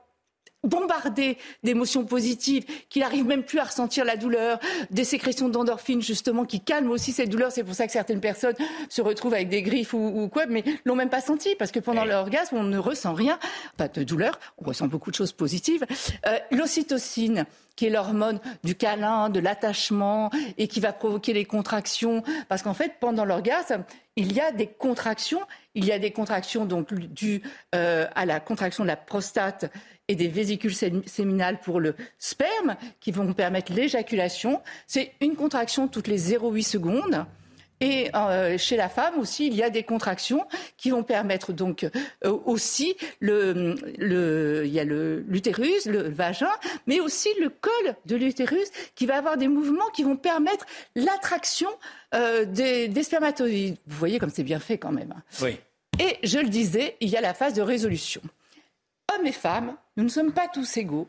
bombardé 0.64 1.38
d'émotions 1.64 2.04
positives 2.04 2.64
qu'il 2.88 3.02
n'arrive 3.02 3.24
même 3.26 3.42
plus 3.42 3.58
à 3.58 3.64
ressentir 3.64 4.04
la 4.04 4.14
douleur, 4.16 4.60
des 4.92 5.02
sécrétions 5.02 5.48
d'endorphines 5.48 6.00
justement 6.00 6.44
qui 6.44 6.60
calment 6.60 6.92
aussi 6.92 7.10
cette 7.10 7.30
douleur. 7.30 7.50
C'est 7.50 7.64
pour 7.64 7.74
ça 7.74 7.86
que 7.86 7.92
certaines 7.92 8.20
personnes 8.20 8.54
se 8.88 9.02
retrouvent 9.02 9.34
avec 9.34 9.48
des 9.48 9.62
griffes 9.62 9.92
ou, 9.92 9.98
ou 10.22 10.28
quoi, 10.28 10.46
mais 10.46 10.62
l'ont 10.84 10.94
même 10.94 11.10
pas 11.10 11.20
senti 11.20 11.56
parce 11.56 11.72
que 11.72 11.80
pendant 11.80 12.04
l'orgasme 12.04 12.56
on 12.58 12.62
ne 12.62 12.78
ressent 12.78 13.12
rien, 13.12 13.40
pas 13.76 13.88
de 13.88 14.04
douleur, 14.04 14.38
on 14.58 14.66
ressent 14.66 14.86
beaucoup 14.86 15.10
de 15.10 15.16
choses 15.16 15.32
positives. 15.32 15.84
Euh, 16.28 16.38
L'ocytocine 16.52 17.44
qui 17.76 17.86
est 17.86 17.91
l'hormone 17.91 18.41
du 18.65 18.75
câlin, 18.75 19.31
de 19.31 19.41
l'attachement 19.41 20.31
et 20.59 20.68
qui 20.68 20.81
va 20.81 20.92
provoquer 20.92 21.33
les 21.33 21.44
contractions. 21.44 22.23
Parce 22.49 22.62
qu'en 22.62 22.75
fait, 22.75 22.94
pendant 23.01 23.25
l'orgasme, 23.25 23.84
il 24.17 24.33
y 24.33 24.41
a 24.41 24.52
des 24.52 24.67
contractions. 24.67 25.41
Il 25.75 25.84
y 25.84 25.92
a 25.92 25.99
des 25.99 26.10
contractions 26.10 26.65
donc 26.67 26.92
dues 26.92 27.42
euh, 27.75 28.07
à 28.15 28.26
la 28.26 28.41
contraction 28.41 28.84
de 28.84 28.89
la 28.89 28.97
prostate 28.97 29.70
et 30.09 30.15
des 30.17 30.28
vésicules 30.28 30.75
sé- 30.75 30.92
séminales 31.07 31.60
pour 31.60 31.81
le 31.81 31.94
sperme 32.18 32.76
qui 33.01 33.10
vont 33.12 33.33
permettre 33.33 33.73
l'éjaculation. 33.73 34.60
C'est 34.86 35.12
une 35.20 35.34
contraction 35.36 35.89
toutes 35.89 36.09
les 36.09 36.18
0,8 36.20 36.62
secondes. 36.62 37.25
Et 37.84 38.10
euh, 38.14 38.56
chez 38.58 38.76
la 38.76 38.88
femme 38.88 39.18
aussi, 39.18 39.48
il 39.48 39.54
y 39.54 39.62
a 39.62 39.68
des 39.68 39.82
contractions 39.82 40.46
qui 40.76 40.90
vont 40.90 41.02
permettre 41.02 41.52
donc 41.52 41.82
euh, 42.24 42.38
aussi 42.44 42.96
le, 43.18 43.74
le, 43.98 44.62
il 44.64 44.72
y 44.72 44.78
a 44.78 44.84
le- 44.84 45.24
l'utérus, 45.26 45.86
le 45.86 46.08
vagin, 46.08 46.52
mais 46.86 47.00
aussi 47.00 47.28
le 47.40 47.48
col 47.50 47.94
de 48.06 48.14
l'utérus 48.14 48.68
qui 48.94 49.04
va 49.06 49.16
avoir 49.18 49.36
des 49.36 49.48
mouvements 49.48 49.88
qui 49.94 50.04
vont 50.04 50.16
permettre 50.16 50.64
l'attraction 50.94 51.68
euh, 52.14 52.44
des, 52.44 52.86
des 52.86 53.02
spermatozoïdes. 53.02 53.78
Vous 53.88 53.98
voyez 53.98 54.20
comme 54.20 54.30
c'est 54.30 54.44
bien 54.44 54.60
fait 54.60 54.78
quand 54.78 54.92
même. 54.92 55.12
hein. 55.16 55.22
Oui. 55.42 55.58
Et 55.98 56.18
je 56.22 56.38
le 56.38 56.48
disais, 56.48 56.96
il 57.00 57.08
y 57.08 57.16
a 57.16 57.20
la 57.20 57.34
phase 57.34 57.54
de 57.54 57.62
résolution. 57.62 58.22
Hommes 59.12 59.26
et 59.26 59.32
femmes, 59.32 59.74
nous 59.96 60.04
ne 60.04 60.08
sommes 60.08 60.32
pas 60.32 60.46
tous 60.48 60.76
égaux 60.76 61.08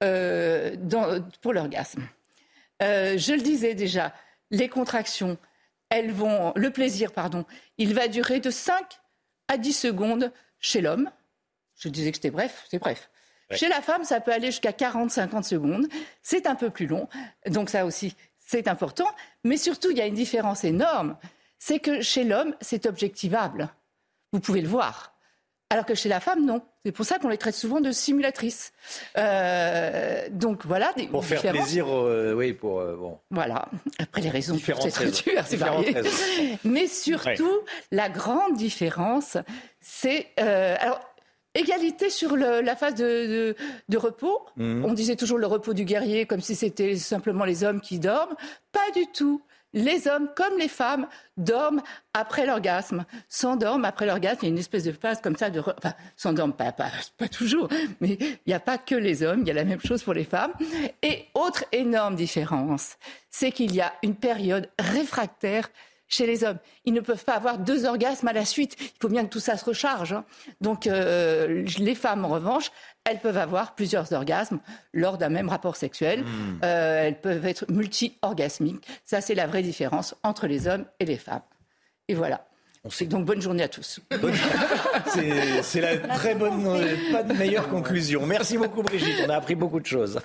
dans- 0.00 1.22
pour 1.42 1.52
l'orgasme. 1.52 2.02
Je 2.80 3.32
le 3.34 3.40
disais 3.42 3.74
déjà, 3.74 4.14
les 4.50 4.68
contractions, 4.68 5.36
elles 5.90 6.12
vont, 6.12 6.52
le 6.54 6.70
plaisir, 6.70 7.12
pardon, 7.12 7.44
il 7.78 7.94
va 7.94 8.08
durer 8.08 8.40
de 8.40 8.50
5 8.50 8.98
à 9.48 9.56
10 9.56 9.72
secondes 9.72 10.32
chez 10.60 10.80
l'homme. 10.80 11.10
Je 11.76 11.88
disais 11.88 12.10
que 12.10 12.16
c'était 12.16 12.30
bref, 12.30 12.66
c'est 12.68 12.78
bref. 12.78 13.10
Ouais. 13.50 13.56
Chez 13.56 13.68
la 13.68 13.80
femme, 13.80 14.04
ça 14.04 14.20
peut 14.20 14.32
aller 14.32 14.46
jusqu'à 14.46 14.72
40-50 14.72 15.42
secondes. 15.44 15.88
C'est 16.22 16.46
un 16.46 16.54
peu 16.54 16.70
plus 16.70 16.86
long. 16.86 17.08
Donc 17.46 17.70
ça 17.70 17.86
aussi, 17.86 18.14
c'est 18.38 18.68
important. 18.68 19.08
Mais 19.44 19.56
surtout, 19.56 19.90
il 19.90 19.96
y 19.96 20.00
a 20.02 20.06
une 20.06 20.14
différence 20.14 20.64
énorme. 20.64 21.16
C'est 21.58 21.78
que 21.78 22.02
chez 22.02 22.24
l'homme, 22.24 22.54
c'est 22.60 22.86
objectivable. 22.86 23.70
Vous 24.32 24.40
pouvez 24.40 24.60
le 24.60 24.68
voir. 24.68 25.14
Alors 25.70 25.84
que 25.84 25.94
chez 25.94 26.08
la 26.08 26.18
femme, 26.20 26.46
non. 26.46 26.62
C'est 26.84 26.92
pour 26.92 27.04
ça 27.04 27.18
qu'on 27.18 27.28
les 27.28 27.36
traite 27.36 27.54
souvent 27.54 27.80
de 27.82 27.92
simulatrices. 27.92 28.72
Euh, 29.18 30.26
donc 30.30 30.64
voilà 30.64 30.92
des 30.96 31.06
Pour 31.08 31.24
faire 31.24 31.42
plaisir, 31.52 31.86
euh, 31.88 32.32
oui, 32.32 32.54
pour 32.54 32.80
euh, 32.80 32.96
bon. 32.96 33.18
Voilà. 33.30 33.68
Après, 33.98 34.22
les 34.22 34.30
raisons 34.30 34.54
et 34.54 34.56
Différentes 34.56 34.88
variées. 35.56 35.92
raisons. 35.92 36.10
Mais 36.64 36.86
surtout, 36.86 37.52
la 37.92 38.08
grande 38.08 38.56
différence, 38.56 39.36
c'est... 39.80 40.28
alors, 40.38 41.00
égalité 41.54 42.08
sur 42.08 42.36
le- 42.36 42.60
la 42.62 42.76
phase 42.76 42.94
de, 42.94 43.04
de- 43.04 43.56
de 43.88 43.96
repos. 43.98 44.40
Mhm. 44.56 44.84
On 44.86 44.92
disait 44.94 45.16
toujours 45.16 45.38
le 45.38 45.46
repos 45.46 45.74
du 45.74 45.84
guerrier 45.84 46.24
comme 46.24 46.40
si 46.40 46.54
c'était 46.54 46.96
simplement 46.96 47.44
les 47.44 47.64
hommes 47.64 47.80
qui 47.80 47.98
dorment. 47.98 48.36
Pas 48.72 48.90
du 48.94 49.06
tout. 49.08 49.42
Les 49.72 50.08
hommes 50.08 50.28
comme 50.34 50.58
les 50.58 50.68
femmes 50.68 51.06
dorment 51.36 51.82
après 52.14 52.46
l'orgasme, 52.46 53.04
s'endorment 53.28 53.84
après 53.84 54.06
l'orgasme. 54.06 54.38
Il 54.42 54.46
y 54.46 54.48
a 54.48 54.52
une 54.52 54.58
espèce 54.58 54.84
de 54.84 54.92
phase 54.92 55.20
comme 55.20 55.36
ça 55.36 55.50
de... 55.50 55.60
Enfin, 55.60 55.94
s'endorment 56.16 56.54
pas, 56.54 56.72
pas, 56.72 56.90
pas 57.16 57.28
toujours, 57.28 57.68
mais 58.00 58.18
il 58.20 58.38
n'y 58.46 58.54
a 58.54 58.60
pas 58.60 58.78
que 58.78 58.94
les 58.94 59.22
hommes, 59.22 59.42
il 59.42 59.48
y 59.48 59.50
a 59.50 59.54
la 59.54 59.64
même 59.64 59.80
chose 59.80 60.02
pour 60.02 60.14
les 60.14 60.24
femmes. 60.24 60.52
Et 61.02 61.26
autre 61.34 61.64
énorme 61.72 62.16
différence, 62.16 62.96
c'est 63.30 63.52
qu'il 63.52 63.74
y 63.74 63.80
a 63.80 63.92
une 64.02 64.16
période 64.16 64.70
réfractaire 64.78 65.68
chez 66.08 66.26
les 66.26 66.44
hommes. 66.44 66.58
Ils 66.84 66.94
ne 66.94 67.00
peuvent 67.00 67.24
pas 67.24 67.34
avoir 67.34 67.58
deux 67.58 67.84
orgasmes 67.84 68.28
à 68.28 68.32
la 68.32 68.44
suite. 68.44 68.76
Il 68.80 68.98
faut 69.00 69.08
bien 69.08 69.24
que 69.24 69.30
tout 69.30 69.40
ça 69.40 69.56
se 69.56 69.64
recharge. 69.64 70.12
hein. 70.12 70.24
Donc 70.60 70.86
euh, 70.86 71.64
les 71.78 71.94
femmes, 71.94 72.24
en 72.24 72.28
revanche, 72.28 72.70
elles 73.04 73.20
peuvent 73.20 73.38
avoir 73.38 73.74
plusieurs 73.74 74.12
orgasmes 74.12 74.58
lors 74.92 75.18
d'un 75.18 75.28
même 75.28 75.48
rapport 75.48 75.76
sexuel. 75.76 76.22
Hmm. 76.22 76.60
Euh, 76.64 77.06
elles 77.06 77.20
peuvent 77.20 77.46
être 77.46 77.70
multi-orgasmiques. 77.70 78.86
Ça, 79.04 79.20
c'est 79.20 79.34
la 79.34 79.46
vraie 79.46 79.62
différence 79.62 80.14
entre 80.22 80.46
les 80.46 80.66
hommes 80.66 80.84
et 80.98 81.04
les 81.04 81.18
femmes. 81.18 81.42
Et 82.08 82.14
voilà. 82.14 82.48
Donc 83.06 83.24
bonne 83.26 83.42
journée 83.42 83.64
à 83.64 83.68
tous. 83.68 84.00
C'est 85.12 85.62
c'est 85.62 85.80
la 85.80 85.98
très 85.98 86.34
bonne, 86.34 86.64
euh, 86.66 87.12
pas 87.12 87.22
de 87.22 87.34
meilleure 87.34 87.68
conclusion. 87.68 88.24
Merci 88.24 88.56
beaucoup 88.56 88.82
Brigitte, 88.82 89.16
on 89.26 89.30
a 89.30 89.36
appris 89.36 89.54
beaucoup 89.56 89.80
de 89.80 89.86
choses. 89.86 90.18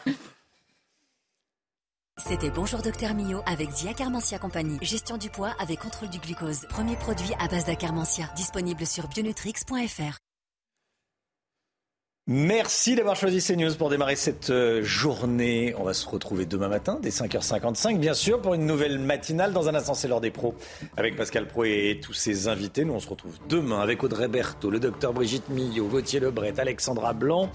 C'était 2.20 2.52
Bonjour 2.52 2.82
Docteur 2.82 3.16
Mio 3.16 3.42
avec 3.48 3.72
Zia 3.72 3.94
Carmentia 3.94 4.38
Compagnie. 4.38 4.78
Gestion 4.82 5.18
du 5.18 5.30
poids 5.30 5.56
avec 5.60 5.80
contrôle 5.80 6.10
du 6.10 6.20
glucose. 6.20 6.66
Premier 6.70 6.96
produit 6.96 7.34
à 7.40 7.48
base 7.48 7.66
d'Acarmentia. 7.66 8.30
Disponible 8.36 8.86
sur 8.86 9.08
bionutrix.fr. 9.08 10.18
Merci 12.26 12.96
d'avoir 12.96 13.18
choisi 13.18 13.46
CNews 13.46 13.76
pour 13.76 13.90
démarrer 13.90 14.16
cette 14.16 14.50
euh, 14.50 14.82
journée. 14.82 15.76
On 15.78 15.84
va 15.84 15.94
se 15.94 16.08
retrouver 16.08 16.46
demain 16.46 16.70
matin 16.70 16.98
dès 17.02 17.10
5h55, 17.10 18.00
bien 18.00 18.14
sûr, 18.14 18.40
pour 18.40 18.54
une 18.54 18.66
nouvelle 18.66 18.98
matinale. 18.98 19.52
Dans 19.52 19.68
un 19.68 19.76
instant, 19.76 19.94
c'est 19.94 20.08
l'heure 20.08 20.22
des 20.22 20.32
pros 20.32 20.56
avec 20.96 21.18
Pascal 21.18 21.50
Pro 21.50 21.66
et 21.66 22.00
tous 22.02 22.14
ses 22.14 22.48
invités. 22.48 22.86
Nous, 22.86 22.94
on 22.94 23.02
se 23.02 23.10
retrouve 23.10 23.34
demain 23.50 23.82
avec 23.82 24.06
Audrey 24.06 24.30
Berthaud, 24.30 24.70
le 24.70 24.80
docteur 24.80 25.12
Brigitte 25.12 25.50
Millot, 25.50 25.88
Gauthier 25.88 26.22
Lebret, 26.22 26.62
Alexandra 26.62 27.12
Blanc, 27.12 27.50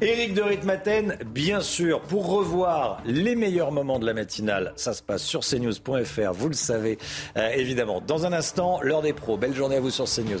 Éric 0.00 0.32
de 0.32 0.40
Ritmaten, 0.40 1.18
bien 1.26 1.60
sûr, 1.60 2.00
pour 2.00 2.26
revoir 2.26 3.02
les 3.04 3.36
meilleurs 3.36 3.70
moments 3.70 3.98
de 3.98 4.06
la 4.06 4.14
matinale. 4.14 4.72
Ça 4.76 4.94
se 4.94 5.02
passe 5.02 5.24
sur 5.24 5.40
cnews.fr, 5.40 6.32
vous 6.32 6.48
le 6.48 6.54
savez, 6.54 6.96
euh, 7.36 7.50
évidemment. 7.50 8.00
Dans 8.00 8.24
un 8.24 8.32
instant, 8.32 8.80
l'heure 8.80 9.02
des 9.02 9.12
pros. 9.12 9.36
Belle 9.36 9.54
journée 9.54 9.76
à 9.76 9.80
vous 9.80 9.90
sur 9.90 10.06
CNews. 10.06 10.40